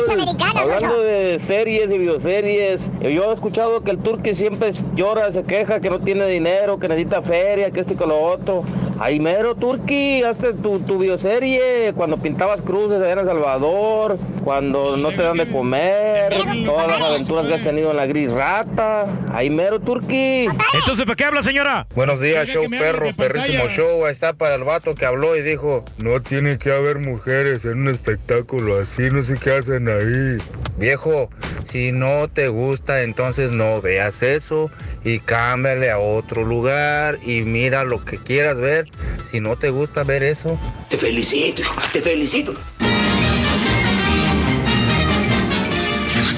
hablando 0.56 1.02
de 1.02 1.40
series 1.40 1.92
y 1.92 1.98
bioseries, 1.98 2.90
yo 3.02 3.30
he 3.30 3.34
escuchado 3.34 3.82
que 3.82 3.92
el 3.92 4.00
turqui 4.00 4.34
siempre 4.34 4.72
llora, 4.96 5.32
se 5.32 5.44
queja 5.44 5.80
que 5.80 5.90
no 5.90 6.00
tiene 6.00 6.26
dinero, 6.28 6.80
que 6.80 6.88
necesita 6.88 7.22
feria, 7.22 7.72
que 7.72 7.80
esto 7.80 7.94
y 7.94 7.98
que 7.98 8.06
lo 8.06 8.20
otro. 8.20 8.64
Ay, 9.00 9.20
mero, 9.20 9.56
turqui, 9.56 10.24
hazte 10.24 10.54
tu, 10.54 10.80
tu 10.80 10.98
bioserie 10.98 11.94
cuando 11.96 12.18
pintabas 12.18 12.62
cruces 12.62 13.02
allá 13.02 13.12
en 13.12 13.20
El 13.20 13.26
Salvador, 13.26 14.18
cuando 14.44 14.96
no 14.96 15.10
te 15.10 15.22
dan 15.22 15.38
de 15.38 15.48
comer, 15.48 16.34
todas 16.66 16.88
las 16.88 17.02
aventuras 17.02 17.46
que 17.46 17.56
has 17.56 17.62
tenido 17.62 17.92
en 17.92 17.98
la 17.98 18.06
gris 18.06 18.32
rata. 18.32 19.06
Ay, 19.34 19.50
mero, 19.50 19.80
turqui. 19.82 20.48
Entonces, 20.74 21.06
¿para 21.06 21.16
qué 21.16 21.26
habla, 21.26 21.44
señora? 21.44 21.88
Buenos 21.94 22.22
días, 22.22 22.48
show 22.48 22.64
perro, 22.70 23.08
perrísimo 23.18 23.68
show. 23.68 24.06
Ahí 24.06 24.12
está 24.12 24.34
para 24.34 24.56
el 24.56 24.64
vato 24.64 24.96
que 24.96 25.06
habló 25.06 25.36
y 25.36 25.42
dijo, 25.42 25.84
no 25.98 26.22
tiene 26.22 26.58
que 26.58 26.72
haber 26.72 27.00
mujeres 27.36 27.66
en 27.66 27.82
un 27.82 27.90
espectáculo 27.90 28.80
así, 28.80 29.10
no 29.12 29.22
sé 29.22 29.38
qué 29.38 29.52
hacen 29.52 29.90
ahí. 29.90 30.38
Viejo, 30.78 31.30
si 31.66 31.92
no 31.92 32.30
te 32.30 32.48
gusta, 32.48 33.02
entonces 33.04 33.52
no 33.52 33.82
veas 33.82 34.24
eso 34.24 34.72
y 35.04 35.20
cámbiale 35.20 35.92
a 35.92 36.00
otro 36.00 36.46
lugar 36.46 37.20
y 37.26 37.42
mira 37.42 37.84
lo 37.84 38.06
que 38.06 38.18
quieras 38.18 38.58
ver. 38.58 38.90
Si 39.30 39.42
no 39.42 39.58
te 39.58 39.70
gusta 39.70 40.06
ver 40.06 40.24
eso, 40.24 40.58
Te 40.90 40.98
felicito, 40.98 41.64
te 41.92 42.02
felicito. 42.02 42.54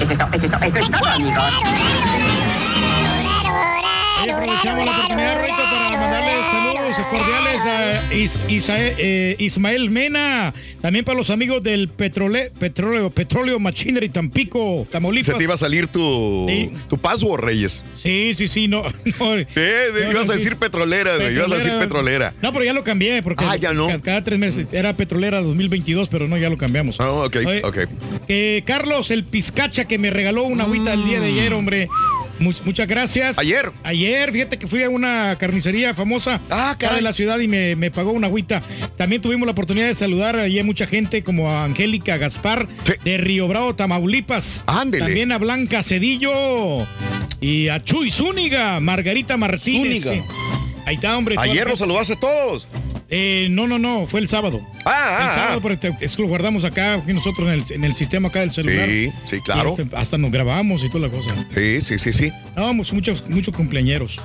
Eso 0.00 0.12
es 0.12 0.18
todo, 0.18 0.28
eso 0.32 0.46
es 0.46 0.50
todo, 0.50 0.64
eso 0.64 0.78
es 0.78 0.90
todo, 0.90 1.10
amigos. 1.10 1.44
Hoy 4.20 4.30
aprovechamos 4.30 4.84
la 4.84 4.90
oportunidad, 4.90 5.44
Rito, 5.44 5.62
para 5.70 5.90
mandarle 5.90 6.32
saludos 6.50 6.96
cordiales 7.08 7.47
a 7.64 8.14
Is- 8.14 8.42
Isae- 8.48 8.94
eh, 8.98 9.36
Ismael 9.38 9.90
Mena, 9.90 10.54
también 10.80 11.04
para 11.04 11.18
los 11.18 11.30
amigos 11.30 11.62
del 11.62 11.88
petrole, 11.88 12.50
petróleo, 12.58 13.10
petróleo 13.10 13.58
Machinery 13.58 14.08
Tampico, 14.08 14.86
Tamaulipas. 14.90 15.32
Se 15.32 15.38
te 15.38 15.44
iba 15.44 15.54
a 15.54 15.58
salir 15.58 15.86
tu, 15.88 16.46
Sí. 16.48 16.70
tu 16.88 16.98
password, 16.98 17.42
Reyes. 17.44 17.84
Sí, 18.00 18.32
sí, 18.34 18.48
sí, 18.48 18.68
no. 18.68 18.82
no 19.04 19.36
Sí, 19.38 19.44
no, 19.54 20.10
ibas 20.10 20.12
no, 20.14 20.20
a 20.20 20.24
sí. 20.24 20.32
decir 20.42 20.56
petrolera, 20.56 21.16
güey, 21.16 21.34
ibas 21.34 21.52
a 21.52 21.56
decir 21.56 21.72
petrolera. 21.78 22.34
No, 22.42 22.52
pero 22.52 22.64
ya 22.64 22.72
lo 22.72 22.84
cambié, 22.84 23.22
porque 23.22 23.44
Ah, 23.46 23.56
ya 23.56 23.72
no. 23.72 23.86
ca- 23.88 24.00
cada 24.00 24.24
tres 24.24 24.38
meses 24.38 24.66
era 24.72 24.96
petrolera 24.96 25.40
2022, 25.40 26.08
pero 26.08 26.28
no, 26.28 26.36
ya 26.38 26.50
lo 26.50 26.58
cambiamos. 26.58 27.00
Ah, 27.00 27.10
ok, 27.10 27.36
Oye, 27.46 27.60
ok. 27.64 27.78
eh, 28.28 28.62
Carlos, 28.64 29.10
el 29.10 29.24
pizcacha 29.24 29.86
que 29.86 29.98
me 29.98 30.10
regaló 30.10 30.44
una 30.44 30.64
agüita 30.64 30.92
el 30.94 31.04
día 31.04 31.20
de 31.20 31.26
ayer, 31.28 31.52
hombre. 31.54 31.88
Much- 32.40 32.62
muchas 32.64 32.86
gracias. 32.86 33.38
¿Ayer? 33.38 33.70
Ayer, 33.82 34.30
fíjate 34.32 34.58
que 34.58 34.66
fui 34.66 34.82
a 34.82 34.88
una 34.90 35.36
carnicería 35.38 35.92
famosa 35.94 36.40
acá 36.50 36.94
de 36.94 37.02
la 37.02 37.12
ciudad 37.12 37.38
y 37.40 37.48
me, 37.48 37.74
me 37.76 37.90
pagó 37.90 38.12
una 38.12 38.26
agüita. 38.28 38.62
También 38.96 39.20
tuvimos 39.22 39.46
la 39.46 39.52
oportunidad 39.52 39.86
de 39.88 39.94
saludar 39.94 40.36
ahí 40.36 40.58
a 40.58 40.64
mucha 40.64 40.86
gente 40.86 41.22
como 41.22 41.50
a 41.50 41.64
Angélica 41.64 42.16
Gaspar 42.16 42.68
de 43.04 43.18
Río 43.18 43.48
Bravo, 43.48 43.74
Tamaulipas. 43.74 44.64
Ándele. 44.66 45.04
También 45.04 45.32
a 45.32 45.38
Blanca 45.38 45.82
Cedillo 45.82 46.86
y 47.40 47.68
a 47.68 47.82
Chuy 47.82 48.10
Zúñiga, 48.10 48.80
Margarita 48.80 49.36
Martínez. 49.36 50.04
Zúñiga. 50.04 50.12
sí. 50.12 50.32
Ahí 50.86 50.94
está, 50.94 51.18
hombre. 51.18 51.34
Ayer 51.38 51.68
los 51.68 51.80
saludaste 51.80 52.14
a 52.14 52.20
todos. 52.20 52.66
Eh, 53.10 53.48
no, 53.50 53.66
no, 53.66 53.78
no, 53.78 54.06
fue 54.06 54.20
el 54.20 54.28
sábado. 54.28 54.60
Ah, 54.84 55.18
el 55.22 55.26
ah, 55.28 55.34
sábado, 55.34 55.56
ah. 55.56 55.60
pero 55.62 55.78
te- 55.78 56.04
es 56.04 56.14
que 56.14 56.20
lo 56.22 56.28
guardamos 56.28 56.64
acá 56.64 56.94
aquí 56.94 57.12
nosotros 57.14 57.48
en 57.48 57.54
el, 57.54 57.64
en 57.70 57.84
el 57.84 57.94
sistema 57.94 58.28
acá 58.28 58.40
del 58.40 58.50
celular. 58.50 58.86
Sí, 58.86 59.10
sí, 59.24 59.40
claro. 59.40 59.74
Este, 59.78 59.96
hasta 59.96 60.18
nos 60.18 60.30
grabamos 60.30 60.84
y 60.84 60.88
toda 60.90 61.06
la 61.08 61.10
cosa. 61.10 61.34
Sí, 61.54 61.80
sí, 61.80 61.98
sí, 61.98 62.12
sí. 62.12 62.32
No, 62.54 62.74
muchos, 62.74 63.24
muchos, 63.30 63.54
cumpleañeros. 63.56 64.20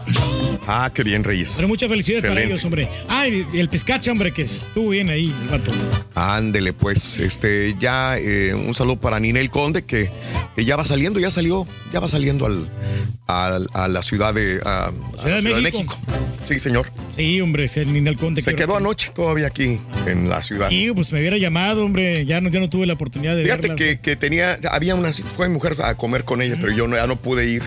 Ah, 0.68 0.92
qué 0.94 1.04
bien, 1.04 1.24
Reyes. 1.24 1.54
Pero 1.56 1.68
muchas 1.70 1.88
felicidades 1.90 2.26
para 2.26 2.44
ellos, 2.44 2.64
hombre. 2.66 2.90
Ah, 3.08 3.28
y 3.28 3.46
y 3.54 3.60
el 3.60 3.70
pescacha, 3.70 4.12
hombre, 4.12 4.32
que 4.34 4.42
estuvo 4.42 4.90
bien 4.90 5.10
ahí, 5.10 5.34
el 5.44 5.48
vato. 5.50 5.72
Ándele, 6.16 6.74
pues, 6.74 7.20
este, 7.20 7.76
ya 7.80 8.18
eh, 8.18 8.54
un 8.54 8.74
saludo 8.76 8.98
para 8.98 9.20
Ninel 9.20 9.50
Conde, 9.50 9.84
que, 9.86 10.10
que 10.56 10.66
ya 10.66 10.76
va 10.76 10.84
saliendo, 10.86 11.20
ya 11.22 11.32
salió, 11.32 11.66
ya 11.94 12.00
va 12.02 12.10
saliendo 12.10 12.46
al, 12.46 12.70
al- 13.28 13.70
a 13.74 13.88
la 13.88 14.04
ciudad 14.04 14.34
de, 14.34 14.60
a- 14.66 14.88
a 14.88 14.92
la 15.28 15.40
Ciudad 15.42 15.56
de 15.56 15.62
México. 15.62 15.98
Sí, 16.44 16.60
señor. 16.60 16.92
Sí, 17.16 17.40
hombre, 17.40 17.66
es 17.66 17.78
el 17.78 17.94
Ninel 17.94 18.18
Conde. 18.18 18.42
Se 18.42 18.52
que- 18.52 18.58
quedó 18.64 18.73
anoche 18.76 19.12
todavía 19.14 19.48
aquí 19.48 19.80
en 20.06 20.30
la 20.30 20.42
ciudad. 20.42 20.70
Sí, 20.70 20.92
pues 20.94 21.12
me 21.12 21.20
hubiera 21.20 21.38
llamado, 21.38 21.86
hombre. 21.86 22.26
Ya 22.26 22.42
no, 22.42 22.50
ya 22.50 22.60
no 22.60 22.70
tuve 22.70 22.86
la 22.86 22.94
oportunidad 22.94 23.36
de 23.36 23.44
Fíjate 23.44 23.76
que, 23.76 24.00
que 24.00 24.16
tenía, 24.16 24.60
había 24.70 24.96
una, 24.96 25.12
mi 25.40 25.50
mujer 25.50 25.76
a 25.84 25.96
comer 25.96 26.24
con 26.24 26.42
ella, 26.42 26.56
pero 26.60 26.72
yo 26.74 26.88
no, 26.88 26.96
ya 26.96 27.08
no 27.08 27.16
pude 27.16 27.50
ir. 27.50 27.64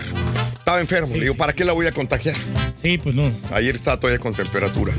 Estaba 0.57 0.79
enfermo, 0.81 1.15
le 1.15 1.21
digo, 1.21 1.35
¿para 1.35 1.53
qué 1.53 1.63
la 1.63 1.73
voy 1.73 1.87
a 1.87 1.91
contagiar? 1.91 2.35
Sí, 2.81 2.97
pues 2.97 3.15
no. 3.15 3.31
Ayer 3.51 3.75
estaba 3.75 3.99
todavía 3.99 4.19
con 4.19 4.33
temperatura. 4.33 4.93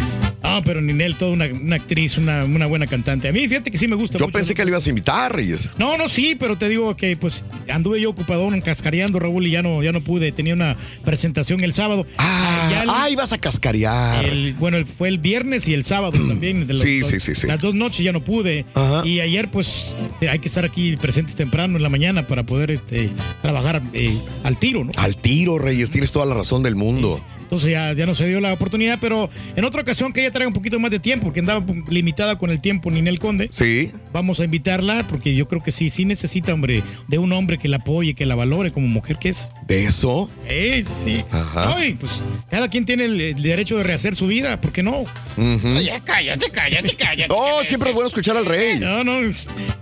Ah, 0.48 0.62
pero 0.64 0.80
Ninel, 0.80 1.16
toda 1.16 1.32
una, 1.32 1.46
una 1.46 1.76
actriz, 1.76 2.16
una, 2.18 2.44
una 2.44 2.66
buena 2.66 2.86
cantante. 2.86 3.28
A 3.28 3.32
mí, 3.32 3.46
fíjate 3.48 3.70
que 3.70 3.78
sí 3.78 3.86
me 3.88 3.96
gusta 3.96 4.18
Yo 4.18 4.26
mucho. 4.26 4.38
pensé 4.38 4.54
que 4.54 4.64
le 4.64 4.70
ibas 4.70 4.86
a 4.86 4.88
invitar, 4.90 5.34
Reyes. 5.34 5.70
No, 5.78 5.96
no, 5.98 6.08
sí, 6.08 6.34
pero 6.38 6.56
te 6.56 6.68
digo 6.68 6.96
que 6.96 7.16
pues 7.16 7.44
anduve 7.70 8.00
yo 8.00 8.10
ocupado 8.10 8.48
cascareando, 8.64 9.18
Raúl, 9.18 9.46
y 9.46 9.50
ya 9.50 9.62
no, 9.62 9.82
ya 9.82 9.92
no 9.92 10.00
pude. 10.00 10.32
Tenía 10.32 10.54
una 10.54 10.76
presentación 11.04 11.62
el 11.62 11.72
sábado. 11.72 12.06
Ah, 12.18 12.80
el- 12.82 12.90
ah, 12.90 13.10
ibas 13.10 13.32
a 13.32 13.38
cascarear. 13.38 14.24
el- 14.24 14.54
bueno, 14.54 14.76
el- 14.76 14.86
fue 14.86 15.08
el 15.08 15.18
viernes 15.18 15.68
y 15.68 15.74
el 15.74 15.84
sábado 15.84 16.12
también. 16.28 16.66
de 16.66 16.74
los- 16.74 16.82
Sí, 16.82 17.02
sí, 17.04 17.20
sí, 17.20 17.34
sí. 17.34 17.46
Las 17.46 17.60
dos 17.60 17.74
noches 17.74 18.04
ya 18.04 18.12
no 18.12 18.24
pude. 18.24 18.64
Y 19.04 19.20
ayer, 19.20 19.50
pues, 19.50 19.94
hay 20.28 20.38
que 20.38 20.48
estar 20.48 20.64
aquí 20.64 20.96
presentes 20.96 21.34
temprano 21.34 21.76
en 21.76 21.82
la 21.82 21.88
mañana 21.88 22.26
para 22.26 22.44
poder 22.44 22.70
este, 22.70 23.10
trabajar 23.42 23.82
eh, 23.92 24.16
al 24.44 24.58
tiro, 24.58 24.84
¿no? 24.84 24.92
Al 24.96 25.16
tiro, 25.16 25.58
Reyes, 25.58 25.90
tienes 25.90 26.12
toda 26.12 26.26
la 26.26 26.34
razón 26.34 26.62
del 26.62 26.76
mundo. 26.76 27.22
Entonces 27.48 27.70
ya, 27.70 27.94
ya 27.94 28.04
no 28.04 28.14
se 28.14 28.28
dio 28.28 28.40
la 28.40 28.52
oportunidad, 28.52 28.98
pero 29.00 29.30
en 29.56 29.64
otra 29.64 29.80
ocasión 29.80 30.12
que 30.12 30.20
ella 30.20 30.30
traiga 30.30 30.48
un 30.48 30.52
poquito 30.52 30.78
más 30.78 30.90
de 30.90 30.98
tiempo, 30.98 31.24
porque 31.24 31.40
andaba 31.40 31.64
limitada 31.88 32.36
con 32.36 32.50
el 32.50 32.60
tiempo 32.60 32.90
Ninel 32.90 33.18
Conde. 33.18 33.48
Sí. 33.50 33.90
Vamos 34.12 34.40
a 34.40 34.44
invitarla, 34.44 35.06
porque 35.08 35.34
yo 35.34 35.48
creo 35.48 35.62
que 35.62 35.72
sí, 35.72 35.88
sí 35.88 36.04
necesita, 36.04 36.52
hombre, 36.52 36.82
de 37.06 37.16
un 37.16 37.32
hombre 37.32 37.56
que 37.56 37.68
la 37.68 37.78
apoye, 37.78 38.12
que 38.12 38.26
la 38.26 38.34
valore 38.34 38.70
como 38.70 38.86
mujer 38.86 39.16
que 39.16 39.30
es. 39.30 39.50
¿De 39.68 39.84
eso? 39.84 40.30
Sí, 40.48 40.82
sí. 40.82 41.24
Ajá. 41.30 41.66
No, 41.66 41.84
y 41.84 41.92
pues 41.92 42.10
cada 42.50 42.68
quien 42.70 42.86
tiene 42.86 43.04
el, 43.04 43.20
el 43.20 43.42
derecho 43.42 43.76
de 43.76 43.82
rehacer 43.84 44.16
su 44.16 44.26
vida, 44.26 44.58
¿por 44.62 44.72
qué 44.72 44.82
no? 44.82 45.00
Ujú. 45.02 45.80
Ya 45.84 46.00
cállate, 46.02 46.50
cállate, 46.50 46.96
cállate. 46.96 47.28
No, 47.28 47.62
siempre 47.64 47.90
es 47.90 47.94
bueno 47.94 48.08
escuchar 48.08 48.38
al 48.38 48.46
rey. 48.46 48.78
No, 48.80 49.04
no, 49.04 49.18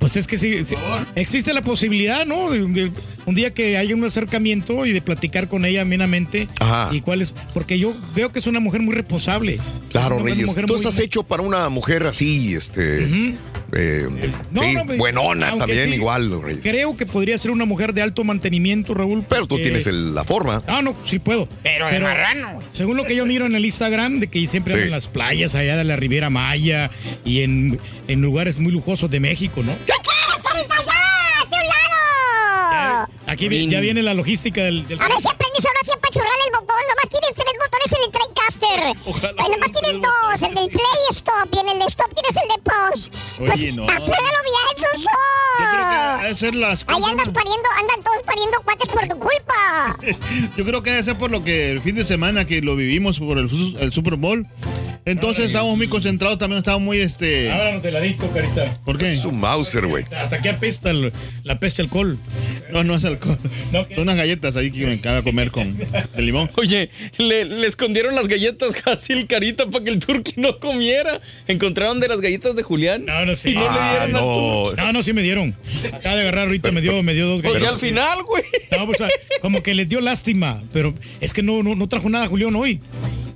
pues 0.00 0.16
es 0.16 0.26
que 0.26 0.38
sí, 0.38 0.64
sí, 0.64 0.74
existe 1.14 1.52
la 1.54 1.62
posibilidad, 1.62 2.26
¿no? 2.26 2.50
De, 2.50 2.58
de 2.66 2.90
un 3.26 3.34
día 3.36 3.54
que 3.54 3.76
haya 3.76 3.94
un 3.94 4.04
acercamiento 4.04 4.86
y 4.86 4.92
de 4.92 5.00
platicar 5.02 5.48
con 5.48 5.64
ella 5.64 5.82
amenamente. 5.82 6.48
Ajá. 6.58 6.88
Y 6.92 7.00
cuál 7.00 7.22
es, 7.22 7.32
porque 7.54 7.78
yo 7.78 7.94
veo 8.14 8.32
que 8.32 8.40
es 8.40 8.48
una 8.48 8.58
mujer 8.58 8.82
muy 8.82 8.92
responsable. 8.94 9.60
Claro, 9.92 10.18
Reyes. 10.18 10.52
Tú 10.52 10.60
muy- 10.66 10.74
estás 10.76 10.98
hecho 10.98 11.22
para 11.22 11.44
una 11.44 11.68
mujer 11.68 12.08
así, 12.08 12.54
este. 12.56 13.04
eh, 13.72 14.08
No, 14.50 14.62
sí, 14.62 14.72
no, 14.74 14.84
me- 14.84 14.96
buenona 14.96 15.56
también, 15.58 15.90
sí, 15.90 15.94
igual, 15.94 16.42
Reyes. 16.42 16.60
Creo 16.62 16.96
que 16.96 17.06
podría 17.06 17.38
ser 17.38 17.52
una 17.52 17.64
mujer 17.64 17.94
de 17.94 18.02
alto 18.02 18.24
mantenimiento, 18.24 18.92
Raúl. 18.92 19.24
Pero 19.28 19.46
tú 19.46 19.56
tienes 19.58 19.75
el- 19.86 20.14
la 20.14 20.24
forma. 20.24 20.62
Ah, 20.66 20.80
no, 20.82 20.94
sí 21.04 21.18
puedo. 21.18 21.48
Pero 21.62 21.88
de 21.88 22.00
marrano. 22.00 22.60
Según 22.70 22.96
lo 22.96 23.04
que 23.04 23.14
yo 23.16 23.26
miro 23.26 23.46
en 23.46 23.54
el 23.54 23.64
Instagram, 23.64 24.20
de 24.20 24.28
que 24.28 24.46
siempre 24.46 24.74
Sí. 24.76 24.80
en 24.82 24.90
las 24.90 25.08
playas 25.08 25.54
allá 25.54 25.76
de 25.76 25.84
la 25.84 25.96
Riviera 25.96 26.30
Maya 26.30 26.90
y 27.24 27.42
en, 27.42 27.78
en 28.08 28.22
lugares 28.22 28.58
muy 28.58 28.72
lujosos 28.72 29.10
de 29.10 29.20
México, 29.20 29.62
¿no? 29.62 29.72
¿Qué 29.86 29.92
quieres, 30.02 30.42
carita? 30.42 30.76
¡Ya! 30.86 31.48
¡De 31.50 31.56
un 31.62 31.68
lado! 31.68 33.08
Aquí 33.26 33.68
ya 33.68 33.80
viene 33.80 34.02
la 34.02 34.14
logística 34.14 34.62
del... 34.62 34.86
del- 34.86 35.00
A 35.00 35.08
ver 35.08 35.18
si 35.20 35.28
Ojalá 38.60 39.42
Ay, 39.44 39.50
nomás 39.50 39.72
tienes 39.72 40.00
dos. 40.02 40.42
El 40.42 40.54
del 40.54 40.68
Play 40.70 41.02
Stop 41.10 41.48
y 41.52 41.58
en 41.58 41.68
el 41.68 41.78
de 41.78 41.84
Stop 41.86 42.12
tienes 42.14 42.36
el 42.36 42.48
de 42.48 42.62
Pause. 42.62 43.10
Oye, 43.38 43.46
pues 43.48 43.74
no. 43.74 43.84
apréndalo 43.84 44.42
bien, 44.44 44.86
Suso. 44.92 45.08
Yo 45.58 45.64
creo 45.70 45.88
que 45.88 45.96
ha 45.96 46.28
de 46.28 46.36
ser 46.36 46.54
las 46.54 46.84
Ahí 46.88 46.94
cosas- 46.96 47.10
andas 47.10 47.28
pariendo, 47.30 47.68
andan 47.78 48.02
todos 48.02 48.22
pariendo 48.24 48.62
cuates 48.62 48.88
por 48.88 49.08
tu 49.08 49.18
culpa. 49.18 49.96
Yo 50.56 50.64
creo 50.64 50.82
que 50.82 50.90
debe 50.90 51.04
ser 51.04 51.16
por 51.18 51.30
lo 51.30 51.42
que 51.44 51.70
el 51.70 51.80
fin 51.82 51.94
de 51.96 52.04
semana 52.04 52.44
que 52.46 52.60
lo 52.62 52.76
vivimos 52.76 53.18
por 53.18 53.38
el, 53.38 53.48
el 53.80 53.92
Super 53.92 54.16
Bowl. 54.16 54.46
Entonces 55.06 55.46
estábamos 55.46 55.76
muy 55.76 55.86
concentrados, 55.86 56.36
también 56.36 56.58
estábamos 56.58 56.84
muy 56.84 56.98
este. 56.98 57.48
Háblanos 57.52 57.80
de 57.82 57.92
la 57.92 58.00
disco, 58.00 58.28
carita. 58.34 58.76
¿Por 58.84 58.98
qué? 58.98 59.12
Es 59.12 59.24
un 59.24 59.38
Mauser, 59.38 59.86
güey. 59.86 60.04
Hasta 60.16 60.42
que 60.42 60.48
apesta 60.48 60.90
el- 60.90 61.12
la 61.44 61.60
peste 61.60 61.80
alcohol. 61.80 62.18
No, 62.72 62.82
no 62.82 62.96
es 62.96 63.04
alcohol. 63.04 63.38
Son 63.94 64.00
unas 64.02 64.16
galletas 64.16 64.56
ahí 64.56 64.72
que 64.72 64.84
me 64.84 64.94
acaba 64.94 65.16
de 65.18 65.22
comer 65.22 65.52
con 65.52 65.76
el 66.16 66.26
limón. 66.26 66.50
Oye, 66.56 66.90
le, 67.18 67.44
le 67.44 67.66
escondieron 67.68 68.16
las 68.16 68.26
galletas 68.26 68.74
casi 68.84 69.12
el 69.12 69.28
carita 69.28 69.70
para 69.70 69.84
que 69.84 69.90
el 69.92 70.00
turqui 70.00 70.32
no 70.38 70.58
comiera. 70.58 71.20
Encontraron 71.46 72.00
de 72.00 72.08
las 72.08 72.20
galletas 72.20 72.56
de 72.56 72.64
Julián. 72.64 73.04
No, 73.06 73.24
no, 73.24 73.36
sí. 73.36 73.50
Y 73.50 73.54
no 73.54 73.60
le 73.60 73.66
Ah, 73.70 73.90
dieron 73.90 74.16
al 74.16 74.22
no. 74.22 74.72
No, 74.72 74.92
no, 74.92 75.02
sí 75.04 75.12
me 75.12 75.22
dieron. 75.22 75.54
Acaba 75.92 76.16
de 76.16 76.22
agarrar 76.22 76.46
ahorita, 76.48 76.72
me 76.72 76.80
dio, 76.80 77.00
me 77.04 77.14
dio 77.14 77.28
dos 77.28 77.42
Pues 77.42 77.54
galletas. 77.54 77.68
ya 77.70 77.74
al 77.74 77.80
final, 77.80 78.22
güey. 78.24 78.42
No, 78.72 78.86
pues, 78.86 79.00
o 79.00 79.04
sea, 79.06 79.08
como 79.40 79.62
que 79.62 79.72
les 79.72 79.88
dio 79.88 80.00
lástima, 80.00 80.64
pero 80.72 80.94
es 81.20 81.32
que 81.32 81.44
no, 81.44 81.62
no, 81.62 81.76
no 81.76 81.88
trajo 81.88 82.08
nada 82.10 82.26
Julián 82.26 82.56
hoy. 82.56 82.80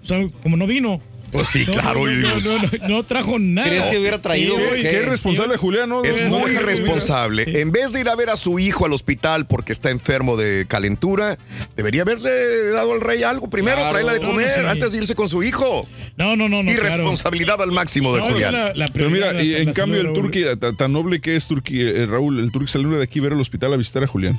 O 0.03 0.07
sea, 0.07 0.19
como 0.43 0.57
no 0.57 0.67
vino. 0.67 1.01
Pues 1.33 1.49
sí, 1.49 1.65
No, 1.67 1.73
claro. 1.75 2.07
No, 2.07 2.11
yo 2.11 2.17
no, 2.29 2.37
digo, 2.41 2.59
no, 2.59 2.79
no, 2.83 2.89
no 2.89 3.03
trajo 3.05 3.39
nada. 3.39 3.69
¿Crees 3.69 3.85
que 3.87 3.99
hubiera 3.99 4.21
traído? 4.21 4.57
Qué 4.75 5.01
irresponsable 5.03 5.57
Julián, 5.57 5.89
¿no? 5.89 6.03
Es 6.05 6.23
muy 6.29 6.53
irresponsable. 6.53 7.61
En 7.61 7.71
vez 7.73 7.93
de 7.93 8.01
ir 8.01 8.09
a 8.09 8.17
ver 8.17 8.31
a 8.31 8.37
su 8.37 8.59
hijo 8.59 8.87
al 8.87 8.93
hospital 8.93 9.47
porque 9.47 9.73
está 9.73 9.91
enfermo 9.91 10.37
de 10.37 10.67
calentura, 10.69 11.39
debería 11.77 12.03
haberle 12.03 12.71
dado 12.71 12.93
al 12.93 13.01
rey 13.01 13.23
algo 13.23 13.49
primero, 13.49 13.77
Claro. 13.77 13.91
traerle 13.91 14.13
de 14.15 14.19
No, 14.21 14.27
no, 14.27 14.33
comer 14.33 14.53
sí. 14.55 14.61
antes 14.67 14.93
de 14.93 14.99
irse 14.99 15.15
con 15.15 15.29
su 15.29 15.43
hijo. 15.43 15.87
No, 16.17 16.37
no, 16.37 16.49
no, 16.49 16.63
no. 16.63 16.73
claro. 16.73 16.89
Irresponsabilidad 16.95 17.61
al 17.63 17.73
máximo 17.73 18.13
de 18.15 18.21
No, 18.21 18.29
Julián. 18.31 18.53
la- 18.53 18.75
la 18.75 18.89
Pero 18.89 19.11
mira, 19.11 19.41
y 19.43 19.55
en 19.55 19.67
la 19.67 19.73
cambio 19.73 20.01
el 20.01 20.13
turqui, 20.13 20.45
tan, 20.77 20.93
noble 20.93 21.21
que 21.21 21.37
es 21.37 21.47
turqui, 21.47 21.81
eh, 21.83 22.07
Raúl, 22.07 22.41
el 22.41 22.51
turqui 22.51 22.71
salió 22.71 22.89
de 22.91 23.05
aquí 23.05 23.21
a 23.21 23.23
ver 23.23 23.33
al 23.35 23.41
hospital 23.41 23.73
a 23.73 23.77
visitar 23.77 24.03
a 24.03 24.07
Julián. 24.07 24.39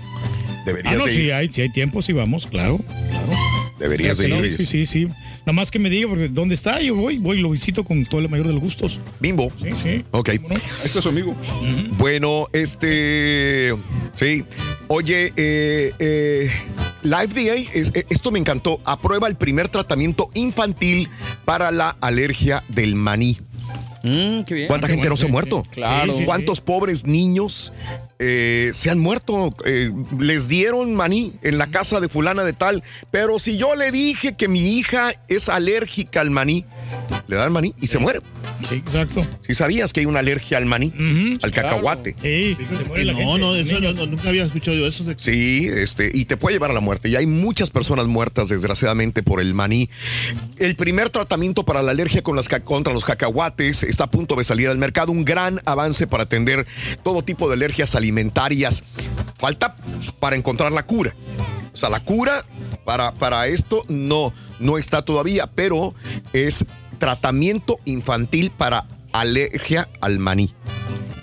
Deberías 0.65 0.93
Ah, 0.93 0.97
no, 0.97 1.05
de 1.05 1.15
sí 1.15 1.21
ir. 1.23 1.33
hay, 1.33 1.49
tiempo, 1.49 2.01
sí 2.01 2.13
vamos, 2.13 2.45
claro. 2.47 2.79
Deberías 3.81 4.17
de 4.17 4.27
No, 4.29 4.45
ir. 4.45 4.55
sí, 4.55 4.65
sí, 4.65 4.85
sí. 4.85 5.05
Nada 5.05 5.53
más 5.53 5.71
que 5.71 5.79
me 5.79 5.89
diga, 5.89 6.07
porque 6.07 6.29
¿dónde 6.29 6.55
está? 6.55 6.81
Yo 6.81 6.95
voy, 6.95 7.17
voy 7.17 7.39
y 7.39 7.41
lo 7.41 7.49
visito 7.49 7.83
con 7.83 8.05
todo 8.05 8.21
el 8.21 8.29
mayor 8.29 8.47
de 8.47 8.53
los 8.53 8.61
gustos. 8.61 8.99
Bimbo. 9.19 9.51
Sí, 9.61 9.69
sí. 9.81 10.05
Ok. 10.11 10.29
Ahí 10.29 10.39
está 10.83 11.01
su 11.01 11.09
amigo. 11.09 11.35
Bueno, 11.97 12.47
este. 12.53 13.75
Sí. 14.15 14.43
Oye, 14.87 15.33
eh, 15.35 15.93
eh, 15.99 16.51
la 17.03 17.21
FDA, 17.27 17.55
es- 17.73 17.91
eh, 17.95 18.05
esto 18.09 18.31
me 18.31 18.39
encantó, 18.39 18.79
aprueba 18.85 19.27
el 19.27 19.35
primer 19.35 19.69
tratamiento 19.69 20.29
infantil 20.33 21.09
para 21.45 21.71
la 21.71 21.97
alergia 22.01 22.63
del 22.67 22.95
maní. 22.95 23.37
Mm, 24.03 24.41
qué 24.43 24.53
bien. 24.55 24.67
¿Cuánta 24.67 24.87
qué 24.87 24.93
gente 24.93 25.09
bueno, 25.09 25.13
no 25.13 25.17
se 25.17 25.23
ha 25.23 25.27
sí, 25.27 25.31
muerto? 25.31 25.63
sí. 25.65 25.75
Claro. 25.75 26.11
Sí, 26.13 26.19
sí, 26.19 26.25
¿Cuántos 26.25 26.59
pobres 26.61 27.05
niños 27.05 27.71
eh, 28.23 28.69
se 28.73 28.91
han 28.91 28.99
muerto? 28.99 29.55
Eh, 29.65 29.91
les 30.19 30.47
dieron 30.47 30.93
maní 30.93 31.33
en 31.41 31.57
la 31.57 31.67
casa 31.67 31.99
de 31.99 32.07
fulana 32.07 32.43
de 32.43 32.53
tal, 32.53 32.83
pero 33.09 33.39
si 33.39 33.57
yo 33.57 33.73
le 33.75 33.91
dije 33.91 34.35
que 34.37 34.47
mi 34.47 34.77
hija 34.77 35.13
es 35.27 35.49
alérgica 35.49 36.21
al 36.21 36.29
maní, 36.29 36.63
le 37.27 37.35
dan 37.35 37.51
maní 37.51 37.73
y 37.81 37.87
se 37.87 37.97
muere. 37.97 38.19
Sí, 38.69 38.75
exacto. 38.75 39.25
Si 39.47 39.55
sabías 39.55 39.91
que 39.91 40.01
hay 40.01 40.05
una 40.05 40.19
alergia 40.19 40.57
al 40.59 40.67
maní, 40.67 40.93
al 41.41 41.51
cacahuate. 41.51 42.15
Sí, 42.21 42.55
se 42.77 42.83
muere 42.85 43.05
la 43.05 43.13
no, 43.13 43.17
gente. 43.19 43.39
no, 43.39 43.55
eso 43.55 43.79
no- 43.79 43.93
no- 43.93 44.05
nunca 44.05 44.29
había 44.29 44.45
escuchado 44.45 44.77
yo 44.77 44.85
eso. 44.85 45.03
de- 45.03 45.15
Sí, 45.17 45.67
este, 45.67 46.11
y 46.13 46.25
te 46.25 46.37
puede 46.37 46.55
llevar 46.55 46.69
a 46.69 46.73
la 46.75 46.79
muerte. 46.79 47.09
Y 47.09 47.15
hay 47.15 47.25
muchas 47.25 47.71
personas 47.71 48.05
muertas, 48.05 48.49
desgraciadamente, 48.49 49.23
por 49.23 49.41
el 49.41 49.55
maní. 49.55 49.89
El 50.57 50.75
primer 50.75 51.09
tratamiento 51.09 51.63
para 51.65 51.81
la 51.81 51.89
alergia 51.91 52.21
con 52.21 52.35
las 52.35 52.47
ca- 52.47 52.59
contra 52.59 52.93
los 52.93 53.03
cacahuates 53.03 53.81
está 53.81 54.03
a 54.03 54.11
punto 54.11 54.35
de 54.35 54.43
salir 54.43 54.69
al 54.69 54.77
mercado. 54.77 55.11
Un 55.11 55.25
gran 55.25 55.59
avance 55.65 56.05
para 56.05 56.23
atender 56.23 56.67
todo 57.03 57.23
tipo 57.23 57.47
de 57.47 57.55
alergias 57.55 57.95
alimentarias. 57.95 58.10
Falta 59.37 59.75
para 60.19 60.35
encontrar 60.35 60.71
la 60.71 60.85
cura. 60.85 61.15
O 61.73 61.77
sea, 61.77 61.89
la 61.89 62.03
cura 62.03 62.45
para, 62.85 63.11
para 63.13 63.47
esto 63.47 63.85
no, 63.87 64.33
no 64.59 64.77
está 64.77 65.01
todavía, 65.03 65.47
pero 65.47 65.95
es 66.33 66.65
tratamiento 66.99 67.79
infantil 67.85 68.51
para 68.51 68.85
alergia 69.13 69.89
al 70.01 70.19
maní. 70.19 70.53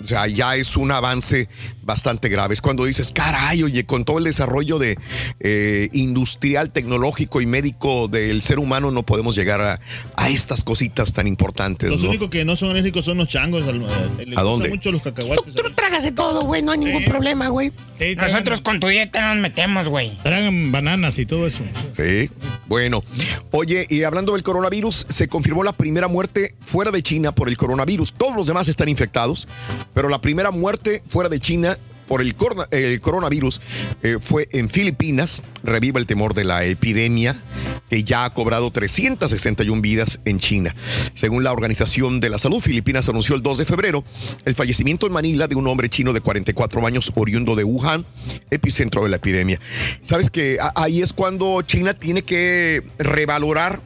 O 0.01 0.05
sea, 0.05 0.27
ya 0.27 0.55
es 0.55 0.75
un 0.75 0.91
avance 0.91 1.49
bastante 1.89 2.29
grave. 2.29 2.53
Es 2.53 2.61
cuando 2.61 2.85
dices, 2.85 3.11
caray, 3.11 3.63
oye, 3.63 3.83
con 3.85 4.05
todo 4.05 4.19
el 4.19 4.25
desarrollo 4.25 4.77
de 4.77 4.95
eh, 5.39 5.89
industrial, 5.91 6.69
tecnológico 6.69 7.41
y 7.41 7.47
médico 7.47 8.07
del 8.07 8.43
ser 8.43 8.59
humano 8.59 8.91
no 8.91 9.01
podemos 9.01 9.35
llegar 9.35 9.59
a, 9.59 9.79
a 10.15 10.29
estas 10.29 10.63
cositas 10.63 11.13
tan 11.13 11.25
importantes. 11.25 11.89
Los 11.89 12.03
¿no? 12.03 12.09
únicos 12.09 12.29
que 12.29 12.45
no 12.45 12.55
son 12.55 12.69
alérgicos 12.69 13.05
son 13.05 13.17
los 13.17 13.27
changos. 13.27 13.63
al- 13.67 13.81
eh, 14.19 14.25
les 14.27 14.37
¿A 14.37 14.43
dónde? 14.43 14.69
mucho 14.69 14.91
los 14.91 15.01
cacahuates. 15.01 15.55
Tú 15.55 15.71
tragas 15.73 16.03
de 16.03 16.11
todo, 16.11 16.43
güey. 16.43 16.61
No 16.61 16.73
hay 16.73 16.77
ningún 16.77 17.05
problema, 17.05 17.47
güey. 17.49 17.71
Sí, 17.97 18.15
Nosotros 18.15 18.61
con 18.61 18.79
tu 18.79 18.87
dieta 18.87 19.33
nos 19.33 19.41
metemos, 19.41 19.87
güey. 19.89 20.15
Tragan 20.21 20.71
bananas 20.71 21.17
y 21.17 21.25
todo 21.25 21.47
eso. 21.47 21.59
Sí, 21.97 22.29
bueno. 22.67 23.03
Oye, 23.49 23.87
y 23.89 24.03
hablando 24.03 24.33
del 24.33 24.43
coronavirus, 24.43 25.07
se 25.09 25.27
confirmó 25.27 25.63
la 25.63 25.73
primera 25.73 26.07
muerte 26.07 26.53
fuera 26.61 26.91
de 26.91 27.01
China 27.01 27.33
por 27.33 27.49
el 27.49 27.57
coronavirus. 27.57 28.13
Todos 28.13 28.35
los 28.35 28.45
demás 28.45 28.67
están 28.67 28.89
infectados, 28.89 29.47
pero 29.95 30.07
la 30.07 30.21
primera 30.21 30.51
muerte 30.51 31.01
fuera 31.09 31.29
de 31.29 31.39
China 31.39 31.78
por 32.09 32.21
el, 32.21 32.35
corona- 32.35 32.67
el 32.71 32.99
coronavirus 32.99 33.61
eh, 34.03 34.17
fue 34.19 34.49
en 34.51 34.67
Filipinas. 34.69 35.41
Reviva 35.63 35.99
el 35.99 36.05
temor 36.07 36.33
de 36.33 36.43
la 36.43 36.65
epidemia 36.65 37.41
que 37.89 38.03
ya 38.03 38.23
ha 38.25 38.33
cobrado 38.33 38.71
361 38.71 39.81
vidas 39.81 40.19
en 40.25 40.39
China. 40.39 40.75
Según 41.15 41.43
la 41.43 41.51
Organización 41.51 42.19
de 42.19 42.29
la 42.29 42.37
Salud, 42.37 42.61
Filipinas 42.61 43.09
anunció 43.09 43.35
el 43.35 43.41
2 43.41 43.57
de 43.59 43.65
febrero 43.65 44.03
el 44.45 44.55
fallecimiento 44.55 45.07
en 45.07 45.13
Manila 45.13 45.47
de 45.47 45.55
un 45.55 45.67
hombre 45.67 45.89
chino 45.89 46.13
de 46.13 46.21
44 46.21 46.85
años 46.85 47.11
oriundo 47.15 47.55
de 47.55 47.63
Wuhan, 47.63 48.05
epicentro 48.51 49.03
de 49.03 49.09
la 49.09 49.15
epidemia. 49.17 49.59
Sabes 50.01 50.29
que 50.29 50.57
ahí 50.75 51.01
es 51.01 51.13
cuando 51.13 51.61
China 51.63 51.93
tiene 51.93 52.21
que 52.23 52.83
revalorar 52.99 53.81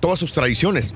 todas 0.00 0.18
sus 0.18 0.32
tradiciones. 0.32 0.92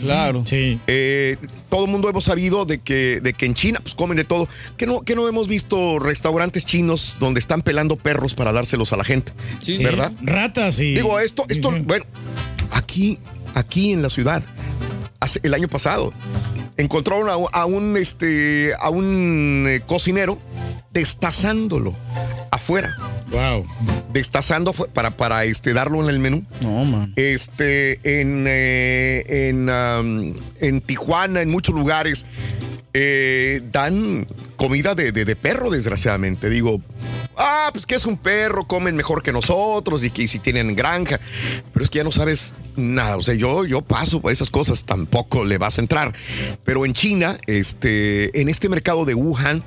Claro. 0.00 0.44
Sí. 0.46 0.80
Eh, 0.86 1.36
todo 1.72 1.86
el 1.86 1.90
mundo 1.90 2.10
hemos 2.10 2.24
sabido 2.24 2.66
de 2.66 2.80
que, 2.82 3.22
de 3.22 3.32
que 3.32 3.46
en 3.46 3.54
China 3.54 3.80
pues, 3.82 3.94
comen 3.94 4.18
de 4.18 4.24
todo. 4.24 4.46
Que 4.76 4.86
no, 4.86 5.00
que 5.00 5.14
no 5.16 5.26
hemos 5.26 5.48
visto 5.48 5.98
restaurantes 5.98 6.66
chinos 6.66 7.16
donde 7.18 7.40
están 7.40 7.62
pelando 7.62 7.96
perros 7.96 8.34
para 8.34 8.52
dárselos 8.52 8.92
a 8.92 8.98
la 8.98 9.04
gente. 9.04 9.32
Sí. 9.62 9.78
¿Verdad? 9.82 10.12
Ratas 10.20 10.78
y. 10.80 10.92
Digo, 10.92 11.18
esto, 11.18 11.44
esto, 11.48 11.70
Sí, 11.70 11.76
sí. 11.78 11.82
bueno, 11.86 12.04
aquí, 12.72 13.18
aquí 13.54 13.90
en 13.94 14.02
la 14.02 14.10
ciudad 14.10 14.42
hace- 15.18 15.40
el 15.44 15.54
año 15.54 15.66
pasado. 15.66 16.12
Encontraron 16.76 17.28
a, 17.28 17.60
a 17.60 17.66
un, 17.66 17.96
este, 17.96 18.72
a 18.80 18.90
un 18.90 19.66
eh, 19.68 19.80
cocinero 19.86 20.38
destazándolo 20.92 21.94
afuera. 22.50 22.94
Wow. 23.30 23.66
Destazando 24.12 24.72
para, 24.72 25.10
para 25.10 25.44
este, 25.44 25.72
darlo 25.72 26.02
en 26.02 26.08
el 26.08 26.18
menú. 26.18 26.44
No, 26.60 26.84
man. 26.84 27.12
Este, 27.16 27.98
en, 28.20 28.44
eh, 28.46 29.48
en, 29.48 29.68
um, 29.70 30.34
en 30.60 30.80
Tijuana, 30.80 31.40
en 31.40 31.50
muchos 31.50 31.74
lugares, 31.74 32.26
eh, 32.94 33.62
dan 33.72 34.26
comida 34.62 34.94
de, 34.94 35.10
de- 35.10 35.34
perro, 35.34 35.70
desgraciadamente. 35.70 36.48
Digo, 36.48 36.80
ah, 37.36 37.70
pues 37.72 37.84
que 37.84 37.96
es 37.96 38.06
un 38.06 38.16
perro, 38.16 38.62
comen 38.62 38.94
mejor 38.94 39.20
que 39.20 39.32
nosotros 39.32 40.04
y 40.04 40.10
que 40.10 40.28
si 40.28 40.38
tienen 40.38 40.76
granja. 40.76 41.18
Pero 41.72 41.82
es 41.82 41.90
que 41.90 41.98
ya 41.98 42.04
no 42.04 42.12
sabes 42.12 42.54
nada. 42.76 43.16
O 43.16 43.22
sea, 43.22 43.34
yo, 43.34 43.64
yo 43.64 43.82
paso 43.82 44.20
por 44.20 44.30
esas 44.30 44.50
cosas, 44.50 44.84
tampoco 44.84 45.44
le 45.44 45.58
vas 45.58 45.78
a 45.78 45.80
entrar. 45.80 46.14
Pero 46.64 46.86
en 46.86 46.92
China, 46.92 47.38
este, 47.48 48.40
en 48.40 48.48
este 48.48 48.68
mercado 48.68 49.04
de 49.04 49.16
Wuhan, 49.16 49.64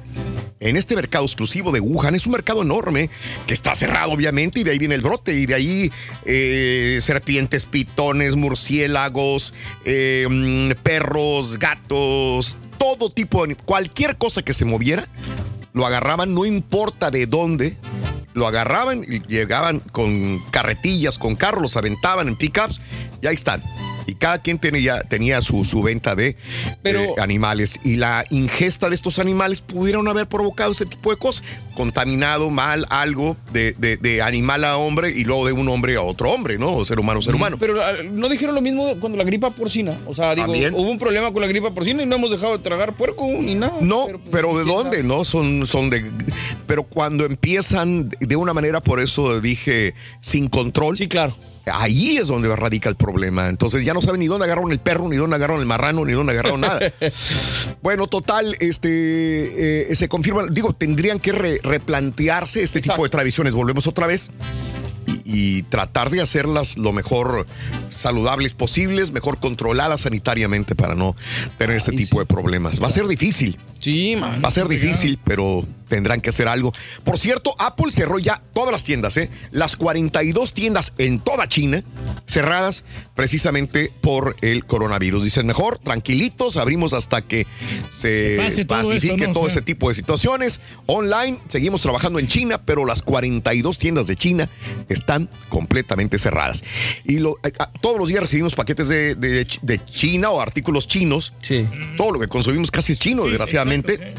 en 0.62 0.78
este 0.78 0.96
mercado 0.96 1.26
exclusivo 1.26 1.74
de 1.74 1.82
Wuhan, 1.82 2.16
es 2.16 2.26
un 2.26 2.32
mercado 2.32 2.62
enorme 2.62 3.10
que 3.48 3.54
está 3.54 3.76
cerrado, 3.76 4.14
obviamente, 4.14 4.62
y 4.62 4.64
de 4.64 4.72
ahí 4.72 4.80
viene 4.80 4.96
el 4.96 5.02
brote, 5.02 5.34
y 5.34 5.46
de 5.46 5.56
ahí 5.56 5.92
eh, 6.26 7.00
serpientes, 7.02 7.66
pitones, 7.66 8.38
murciélagos, 8.38 9.54
eh, 9.84 10.26
mm, 10.30 10.82
perros, 10.84 11.60
gatos, 11.60 12.56
todo 12.78 13.10
tipo 13.10 13.48
de 13.48 13.56
cualquier 13.56 14.18
cosa 14.18 14.42
que 14.42 14.54
se 14.54 14.66
lo 15.74 15.86
agarraban, 15.86 16.34
no 16.34 16.46
importa 16.46 17.12
de 17.12 17.26
dónde, 17.26 17.78
lo 18.34 18.48
agarraban 18.48 19.04
y 19.08 19.22
llegaban 19.28 19.80
con 19.80 20.40
carretillas, 20.52 21.18
con 21.18 21.36
carros, 21.36 21.62
los 21.62 21.78
aventaban 21.78 22.28
en 22.28 22.36
pickups 22.36 22.82
y 23.22 23.28
ahí 23.28 23.36
están. 23.36 23.62
Y 24.08 24.16
cada 24.16 24.40
quien 24.40 24.60
tenía, 24.60 25.02
tenía 25.02 25.42
su, 25.42 25.64
su 25.64 25.82
venta 25.82 26.16
de 26.16 26.36
eh, 26.84 27.08
animales. 27.22 27.80
Y 27.84 27.96
la 27.96 28.26
ingesta 28.30 28.90
de 28.90 28.96
estos 28.96 29.20
animales 29.20 29.62
pudieron 29.62 30.08
haber 30.08 30.28
provocado 30.28 30.72
ese 30.72 30.86
tipo 30.86 31.10
de 31.12 31.18
cosas. 31.18 31.44
Contaminado 31.76 32.50
mal 32.50 32.86
algo 32.90 33.36
de, 33.52 33.74
de- 33.74 33.98
de 33.98 34.22
animal 34.22 34.64
a 34.64 34.78
hombre 34.78 35.10
y 35.12 35.24
luego 35.26 35.46
de 35.46 35.52
un 35.52 35.68
hombre 35.70 35.96
a 35.96 36.02
otro 36.02 36.32
hombre, 36.32 36.58
¿no? 36.58 36.74
O 36.74 36.86
ser 36.86 37.00
humano 37.00 37.20
a 37.20 37.24
ser 37.24 37.36
humano. 37.36 37.58
Pero 37.60 37.82
ah, 37.84 37.92
no 38.10 38.30
dijeron 38.30 38.56
lo 38.56 38.62
mismo 38.62 38.96
cuando 39.00 39.18
la 39.18 39.24
gripa 39.24 39.50
porcina. 39.52 39.98
O 40.06 40.14
sea, 40.16 40.34
digo, 40.36 40.48
También. 40.48 40.74
hubo 40.74 40.90
un 40.90 40.98
problema 40.98 41.32
con 41.34 41.42
la 41.42 41.48
gripa 41.48 41.72
porcina 41.72 42.04
y 42.04 42.06
no 42.06 42.16
hemos 42.16 42.32
dejado 42.32 42.58
de 42.58 42.64
tragar 42.64 42.96
puerco 42.96 43.26
ni 43.28 43.56
nada. 43.56 43.78
No, 43.82 44.06
Pero, 44.06 44.20
pues, 44.20 44.30
pero, 44.32 44.58
¿de 44.58 44.64
¿quién 44.64 44.76
dónde? 44.76 44.98
sabe? 44.98 45.08
¿No? 45.08 45.26
Son, 45.26 45.66
son 45.66 45.90
de. 45.90 46.06
Pero 46.68 46.84
cuando 46.84 47.26
empiezan 47.26 48.10
de 48.20 48.36
una 48.36 48.54
manera, 48.54 48.80
por 48.80 49.00
eso 49.02 49.42
dije, 49.42 49.94
sin 50.22 50.48
control. 50.48 50.98
Sí, 50.98 51.08
claro. 51.08 51.36
Ahí 51.74 52.18
es 52.18 52.28
donde 52.28 52.54
radica 52.56 52.90
el 52.90 52.96
problema. 52.96 53.48
Entonces 53.50 53.84
ya 53.84 53.94
no 53.94 54.02
saben 54.02 54.20
ni 54.20 54.28
dónde 54.28 54.46
agarraron 54.46 54.72
el 54.72 54.80
perro, 54.80 55.08
ni 55.10 55.18
dónde 55.18 55.36
agarraron 55.36 55.62
el 55.62 55.68
marrano, 55.68 56.06
ni 56.06 56.14
dónde 56.14 56.34
agarraron 56.34 56.62
nada. 56.62 56.80
Bueno, 57.82 58.08
total, 58.08 58.56
este 58.60 59.92
eh, 59.92 59.96
se 59.96 60.08
confirma, 60.08 60.48
digo, 60.50 60.74
tendrían 60.74 61.20
que 61.20 61.32
re- 61.32 61.60
replantearse 61.64 62.64
este 62.64 62.82
tipo 62.82 63.04
de 63.04 63.10
tradiciones. 63.10 63.54
Volvemos 63.54 63.86
otra 63.86 64.08
vez 64.08 64.32
y, 65.24 65.64
tratar 65.64 66.10
de 66.10 66.22
hacerlas 66.22 66.78
lo 66.78 66.94
mejor 66.94 67.46
saludables 67.90 68.54
posibles, 68.54 69.12
mejor 69.12 69.40
controladas 69.40 70.02
sanitariamente 70.02 70.76
para 70.76 70.96
no 70.96 71.16
tener 71.58 71.78
este 71.78 71.92
tipo 71.92 72.20
de 72.20 72.26
problemas. 72.26 72.82
Va 72.82 72.88
a 72.88 72.92
ser 72.92 73.08
difícil. 73.08 73.58
Sí, 73.80 74.16
man. 74.20 74.42
Va 74.44 74.50
a 74.50 74.52
ser 74.52 74.68
difícil, 74.68 75.20
pero 75.24 75.64
tendrán 75.88 76.22
que 76.22 76.30
hacer 76.30 76.48
algo. 76.48 76.74
Por 77.04 77.18
cierto, 77.18 77.56
Apple 77.60 77.92
cerró 77.92 78.20
ya 78.20 78.42
todas 78.54 78.72
las 78.72 78.84
tiendas, 78.84 79.18
¿eh? 79.18 79.30
Las 79.52 79.76
42 79.76 80.54
tiendas 80.54 80.94
en 80.98 81.20
toda 81.20 81.48
China 81.48 81.84
cerradas 82.28 82.84
precisamente 83.16 83.92
por 84.02 84.36
el 84.42 84.66
coronavirus. 84.66 85.24
Dicen, 85.24 85.46
mejor, 85.48 85.78
tranquilitos, 85.80 86.58
abrimos 86.58 86.94
hasta 86.94 87.22
que 87.22 87.46
se, 87.92 88.36
Se 88.36 88.38
pase 88.38 88.66
todo 88.66 88.80
pacifique 88.80 89.16
eso, 89.16 89.28
¿no? 89.28 89.34
todo 89.34 89.44
O 89.44 89.48
sea. 89.48 89.54
ese 89.60 89.62
tipo 89.62 89.90
de 89.90 89.96
situaciones. 89.96 90.60
Online, 90.86 91.40
seguimos 91.48 91.82
trabajando 91.82 92.20
en 92.20 92.28
China, 92.28 92.62
pero 92.64 92.86
las 92.86 93.02
42 93.02 93.80
tiendas 93.80 94.08
de 94.08 94.16
China 94.16 94.50
están 94.90 95.30
completamente 95.50 96.18
cerradas. 96.18 96.64
Y 97.06 97.20
lo- 97.20 97.38
a- 97.44 97.64
a- 97.64 97.72
todos 97.82 97.98
los 98.00 98.10
días 98.10 98.22
recibimos 98.22 98.56
paquetes 98.56 98.90
de, 98.90 99.16
de- 99.16 99.48
de 99.62 99.86
China 99.86 100.32
o 100.32 100.42
artículos 100.42 100.88
chinos. 100.88 101.34
Todo 101.98 102.12
lo 102.12 102.20
que 102.20 102.28
consumimos 102.28 102.72
casi 102.72 102.94
es 102.94 103.00
chino, 103.00 103.24
desgraciadamente. 103.26 104.14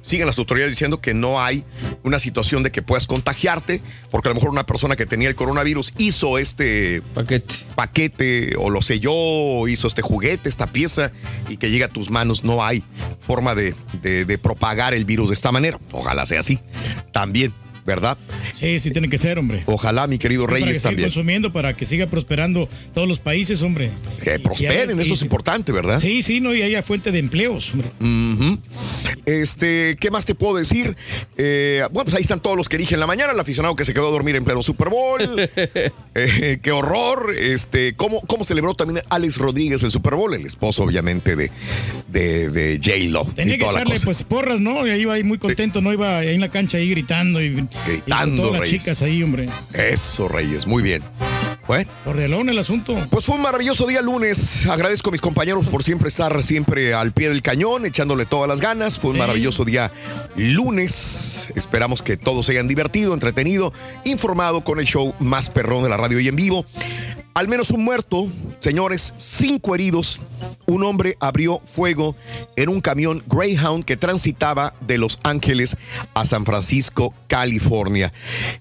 Siguen 0.00 0.26
las 0.26 0.38
autoridades 0.38 0.72
diciendo 0.72 1.00
que 1.00 1.14
no 1.14 1.40
hay 1.40 1.64
una 2.04 2.18
situación 2.18 2.62
de 2.62 2.70
que 2.70 2.82
puedas 2.82 3.06
contagiarte, 3.06 3.82
porque 4.10 4.28
a 4.28 4.30
lo 4.30 4.36
mejor 4.36 4.50
una 4.50 4.64
persona 4.66 4.94
que 4.96 5.06
tenía 5.06 5.28
el 5.28 5.34
coronavirus 5.34 5.92
hizo 5.98 6.38
este 6.38 7.02
paquete, 7.14 7.54
paquete 7.74 8.54
o 8.58 8.70
lo 8.70 8.82
selló, 8.82 9.66
hizo 9.66 9.88
este 9.88 10.02
juguete, 10.02 10.48
esta 10.48 10.66
pieza, 10.68 11.10
y 11.48 11.56
que 11.56 11.70
llega 11.70 11.86
a 11.86 11.88
tus 11.88 12.10
manos. 12.10 12.44
No 12.44 12.64
hay 12.64 12.84
forma 13.18 13.54
de, 13.54 13.74
de- 14.02 14.24
de 14.24 14.38
propagar 14.38 14.94
el 14.94 15.04
virus 15.04 15.30
de 15.30 15.34
esta 15.34 15.50
manera. 15.52 15.78
Ojalá 15.92 16.26
sea 16.26 16.40
así. 16.40 16.60
También, 17.12 17.52
¿verdad? 17.86 18.18
Sí, 18.58 18.80
sí 18.80 18.90
tiene 18.90 19.08
que 19.08 19.16
ser, 19.16 19.38
hombre. 19.38 19.62
Ojalá, 19.66 20.06
mi 20.06 20.18
querido 20.18 20.44
para 20.44 20.58
que 20.58 20.64
Reyes, 20.64 20.78
siga 20.78 20.90
también. 20.90 21.08
consumiendo, 21.08 21.52
para 21.52 21.74
que 21.74 21.86
siga 21.86 22.06
prosperando 22.06 22.68
todos 22.92 23.08
los 23.08 23.20
países, 23.20 23.62
hombre. 23.62 23.92
Que 24.22 24.38
prosperen, 24.38 24.98
eso 25.00 25.14
es 25.14 25.22
importante, 25.22 25.72
¿verdad? 25.72 26.00
Sí, 26.00 26.22
sí, 26.22 26.40
no, 26.40 26.54
y 26.54 26.62
haya 26.62 26.82
fuente 26.82 27.12
de 27.12 27.18
empleos, 27.20 27.72
hombre. 27.72 28.58
Este, 29.24 29.96
¿qué 30.00 30.10
más 30.10 30.24
te 30.24 30.34
puedo 30.34 30.56
decir? 30.56 30.96
Eh, 31.36 31.82
bueno, 31.92 32.04
pues 32.04 32.16
ahí 32.16 32.22
están 32.22 32.40
todos 32.40 32.56
los 32.56 32.68
que 32.68 32.78
dije 32.78 32.94
en 32.94 33.00
la 33.00 33.06
mañana, 33.06 33.32
el 33.32 33.40
aficionado 33.40 33.74
que 33.74 33.84
se 33.84 33.94
quedó 33.94 34.08
a 34.08 34.10
dormir 34.10 34.36
en 34.36 34.44
pleno 34.44 34.62
Super 34.62 34.88
Bowl. 34.88 35.20
Eh, 36.18 36.60
qué 36.62 36.72
horror. 36.72 37.34
Este, 37.38 37.94
¿cómo, 37.94 38.22
¿Cómo 38.22 38.44
celebró 38.44 38.72
también 38.72 39.04
Alex 39.10 39.36
Rodríguez 39.36 39.82
el 39.82 39.90
Super 39.90 40.14
Bowl? 40.14 40.32
El 40.32 40.46
esposo, 40.46 40.82
obviamente, 40.82 41.36
de, 41.36 41.50
de, 42.08 42.48
de 42.48 42.80
J-Lo. 42.82 43.26
Tenía 43.26 43.56
y 43.56 43.58
que 43.58 43.66
echarle 43.66 43.96
pues 44.02 44.22
porras, 44.22 44.58
¿no? 44.58 44.86
Y 44.86 44.90
ahí 44.90 45.02
iba 45.02 45.12
ahí 45.12 45.24
muy 45.24 45.36
contento, 45.36 45.82
¿no? 45.82 45.92
Iba 45.92 46.18
ahí 46.20 46.34
en 46.34 46.40
la 46.40 46.48
cancha 46.48 46.78
ahí 46.78 46.88
gritando 46.88 47.42
y, 47.42 47.68
Gritando, 47.86 48.42
todas 48.42 48.52
las 48.52 48.60
Reyes. 48.62 48.82
chicas 48.82 49.02
ahí, 49.02 49.22
hombre. 49.22 49.48
Eso, 49.72 50.28
Reyes, 50.28 50.66
muy 50.66 50.82
bien. 50.82 51.02
Bueno. 51.66 51.90
Cordialón 52.04 52.48
el 52.48 52.58
asunto. 52.58 52.96
Pues 53.10 53.24
fue 53.24 53.34
un 53.34 53.42
maravilloso 53.42 53.86
día 53.86 54.00
lunes. 54.00 54.66
Agradezco 54.66 55.10
a 55.10 55.12
mis 55.12 55.20
compañeros 55.20 55.66
por 55.66 55.82
siempre 55.82 56.08
estar 56.08 56.40
siempre 56.44 56.94
al 56.94 57.12
pie 57.12 57.28
del 57.28 57.42
cañón, 57.42 57.86
echándole 57.86 58.24
todas 58.24 58.48
las 58.48 58.60
ganas. 58.60 58.98
Fue 59.00 59.10
un 59.10 59.18
maravilloso 59.18 59.64
día 59.64 59.90
lunes. 60.36 61.52
Esperamos 61.56 62.02
que 62.02 62.16
todos 62.16 62.46
se 62.46 62.52
hayan 62.52 62.68
divertido, 62.68 63.14
entretenido, 63.14 63.72
informado 64.04 64.62
con 64.62 64.78
el 64.78 64.86
show 64.86 65.14
más 65.18 65.50
perrón 65.50 65.82
de 65.82 65.88
la 65.88 65.96
radio 65.96 66.20
y 66.20 66.28
en 66.28 66.36
vivo. 66.36 66.64
Al 67.36 67.48
menos 67.48 67.70
un 67.70 67.84
muerto, 67.84 68.28
señores, 68.60 69.12
cinco 69.18 69.74
heridos. 69.74 70.20
Un 70.66 70.82
hombre 70.84 71.18
abrió 71.20 71.58
fuego 71.58 72.16
en 72.56 72.70
un 72.70 72.80
camión 72.80 73.22
Greyhound 73.26 73.84
que 73.84 73.98
transitaba 73.98 74.72
de 74.80 74.96
Los 74.96 75.18
Ángeles 75.22 75.76
a 76.14 76.24
San 76.24 76.46
Francisco, 76.46 77.12
California. 77.28 78.10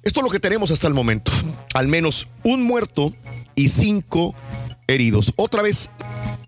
Esto 0.04 0.20
es 0.20 0.24
lo 0.26 0.30
que 0.30 0.42
tenemos 0.42 0.72
hasta 0.72 0.90
el 0.90 0.94
momento. 0.94 1.32
Al 1.74 1.88
menos 1.88 2.28
un 2.44 2.64
muerto 2.64 3.14
y 3.56 3.70
cinco 3.70 4.36
heridos. 4.88 5.32
Otra 5.38 5.62
vez, 5.62 5.90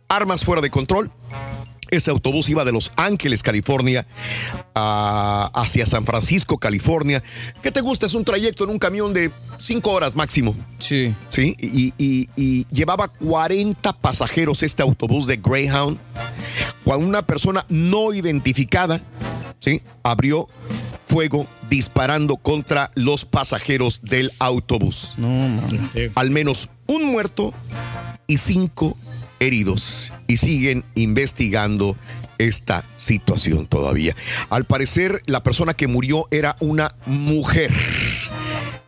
armas 0.10 0.44
fuera 0.44 0.62
de 0.62 0.70
control. 0.70 1.10
Ese 1.90 2.12
autobús 2.12 2.50
iba 2.50 2.64
de 2.66 2.72
Los 2.72 2.92
Ángeles, 2.96 3.44
California, 3.44 4.06
a- 4.76 5.50
hacia 5.54 5.86
San 5.86 6.06
Francisco, 6.06 6.58
California. 6.58 7.24
¿Qué 7.62 7.72
te 7.72 7.82
gusta? 7.82 8.06
Es 8.06 8.14
un 8.14 8.24
trayecto 8.26 8.64
en 8.64 8.72
un 8.72 8.80
camión 8.80 9.14
de 9.14 9.32
cinco 9.58 9.92
horas 9.92 10.16
máximo. 10.16 10.56
Sí. 10.80 11.14
Sí, 11.30 11.56
y, 11.60 11.94
y- 11.98 12.30
y 12.36 12.66
llevaba 12.72 13.08
40 13.08 13.94
pasajeros 13.94 14.64
este 14.64 14.84
autobús 14.84 15.28
de 15.28 15.38
Greyhound. 15.38 15.98
Cuando 16.84 17.06
una 17.08 17.22
persona 17.22 17.66
no 17.70 18.14
identificada, 18.14 19.02
¿sí? 19.60 19.82
Abrió 20.04 20.48
fuego 21.06 21.48
disparando 21.70 22.38
contra 22.38 22.92
los 22.96 23.26
pasajeros 23.26 24.02
del 24.04 24.32
autobús. 24.40 25.16
Al 26.16 26.32
menos 26.32 26.70
un 26.88 27.06
muerto 27.12 27.54
y 28.28 28.38
cinco 28.38 28.98
heridos 29.40 30.14
y 30.28 30.38
siguen 30.38 30.84
investigando 30.96 31.96
esta 32.38 32.86
situación 32.96 33.66
todavía. 33.68 34.16
Al 34.50 34.66
parecer, 34.66 35.22
la 35.26 35.42
persona 35.44 35.74
que 35.74 35.88
murió 35.88 36.28
era 36.32 36.56
una 36.60 36.96
mujer. 37.06 37.72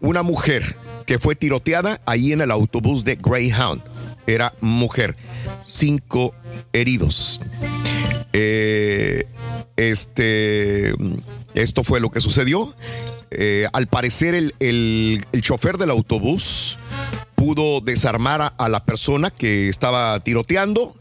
Una 0.02 0.22
mujer 0.24 0.78
que 1.06 1.18
fue 1.19 1.36
tiroteada 1.36 2.00
ahí 2.06 2.32
en 2.32 2.42
el 2.42 2.52
autobús 2.52 3.03
de 3.03 3.16
Greyhound. 3.16 3.82
Era 4.28 4.53
mujer. 4.61 5.16
Cinco 5.64 6.36
heridos. 6.74 7.42
Eh, 8.34 9.26
este, 9.76 10.94
esto 11.56 11.84
fue 11.84 12.00
lo 12.00 12.10
que 12.11 12.22
sucedió. 12.22 12.76
Eh, 13.32 13.68
al 13.74 13.88
parecer, 13.88 14.36
el, 14.36 14.53
el- 14.60 15.26
el 15.32 15.42
chofer 15.42 15.78
del 15.78 15.90
autobús 15.92 16.78
pudo 17.40 17.80
desarmar 17.80 18.53
a, 18.58 18.69
la 18.69 18.84
persona 18.84 19.30
que 19.30 19.69
estaba 19.69 20.19
tiroteando 20.19 20.93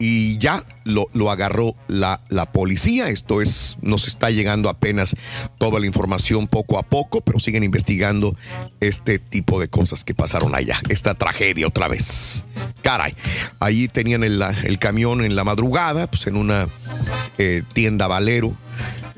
y 0.00 0.36
ya 0.38 0.64
lo, 0.84 1.08
agarró 1.30 1.76
la, 1.86 2.20
la 2.28 2.50
policía. 2.50 3.10
Esto 3.10 3.40
es, 3.40 3.76
nos 3.80 4.08
está 4.08 4.30
llegando 4.30 4.70
apenas 4.70 5.14
toda 5.56 5.78
la 5.78 5.86
información 5.86 6.48
poco 6.48 6.78
a 6.78 6.82
poco, 6.82 7.20
pero 7.20 7.38
siguen 7.38 7.62
investigando 7.62 8.36
este 8.80 9.20
tipo 9.20 9.60
de 9.60 9.68
cosas 9.68 10.02
que 10.02 10.14
pasaron 10.14 10.56
allá. 10.56 10.80
Esta 10.88 11.14
tragedia 11.14 11.68
otra 11.68 11.86
vez. 11.86 12.44
Caray, 12.82 13.14
ahí 13.60 13.86
tenían 13.86 14.24
el, 14.24 14.42
el 14.64 14.78
camión 14.80 15.24
en 15.24 15.36
la 15.36 15.44
madrugada, 15.44 16.10
pues 16.10 16.26
en 16.26 16.36
una 16.36 16.68
eh, 17.38 17.62
tienda 17.72 18.08
Valero, 18.08 18.56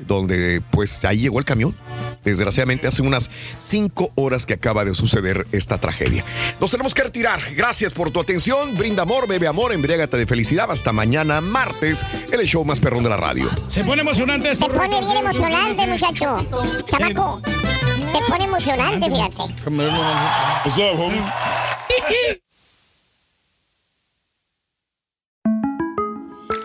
donde 0.07 0.61
pues 0.71 1.03
ahí 1.05 1.19
llegó 1.19 1.39
el 1.39 1.45
camión. 1.45 1.75
Desgraciadamente 2.23 2.87
hace 2.87 3.01
unas 3.01 3.31
cinco 3.57 4.11
horas 4.15 4.45
que 4.45 4.53
acaba 4.53 4.85
de 4.85 4.93
suceder 4.93 5.47
esta 5.51 5.79
tragedia. 5.79 6.23
Nos 6.59 6.71
tenemos 6.71 6.93
que 6.93 7.03
retirar. 7.03 7.39
Gracias 7.55 7.93
por 7.93 8.11
tu 8.11 8.19
atención. 8.19 8.77
Brinda 8.77 9.03
amor, 9.03 9.27
bebe 9.27 9.47
amor, 9.47 9.73
embriágate 9.73 10.17
de 10.17 10.27
felicidad. 10.27 10.69
Hasta 10.69 10.91
mañana 10.91 11.41
martes, 11.41 12.05
el 12.31 12.45
show 12.45 12.63
más 12.63 12.79
perrón 12.79 13.03
de 13.03 13.09
la 13.09 13.17
radio. 13.17 13.49
Se 13.67 13.83
pone 13.83 14.01
emocionante 14.01 14.55
Se 14.55 14.65
pone 14.67 14.99
bien 14.99 15.17
emocionante, 15.17 15.87
muchacho. 15.87 16.47
Chamaco. 16.85 17.41
Se 18.11 18.31
pone 18.31 18.43
emocionante, 18.43 19.09
fíjate. 19.09 19.53
What's 20.65 20.77
up, 20.77 20.99
homie? 20.99 21.21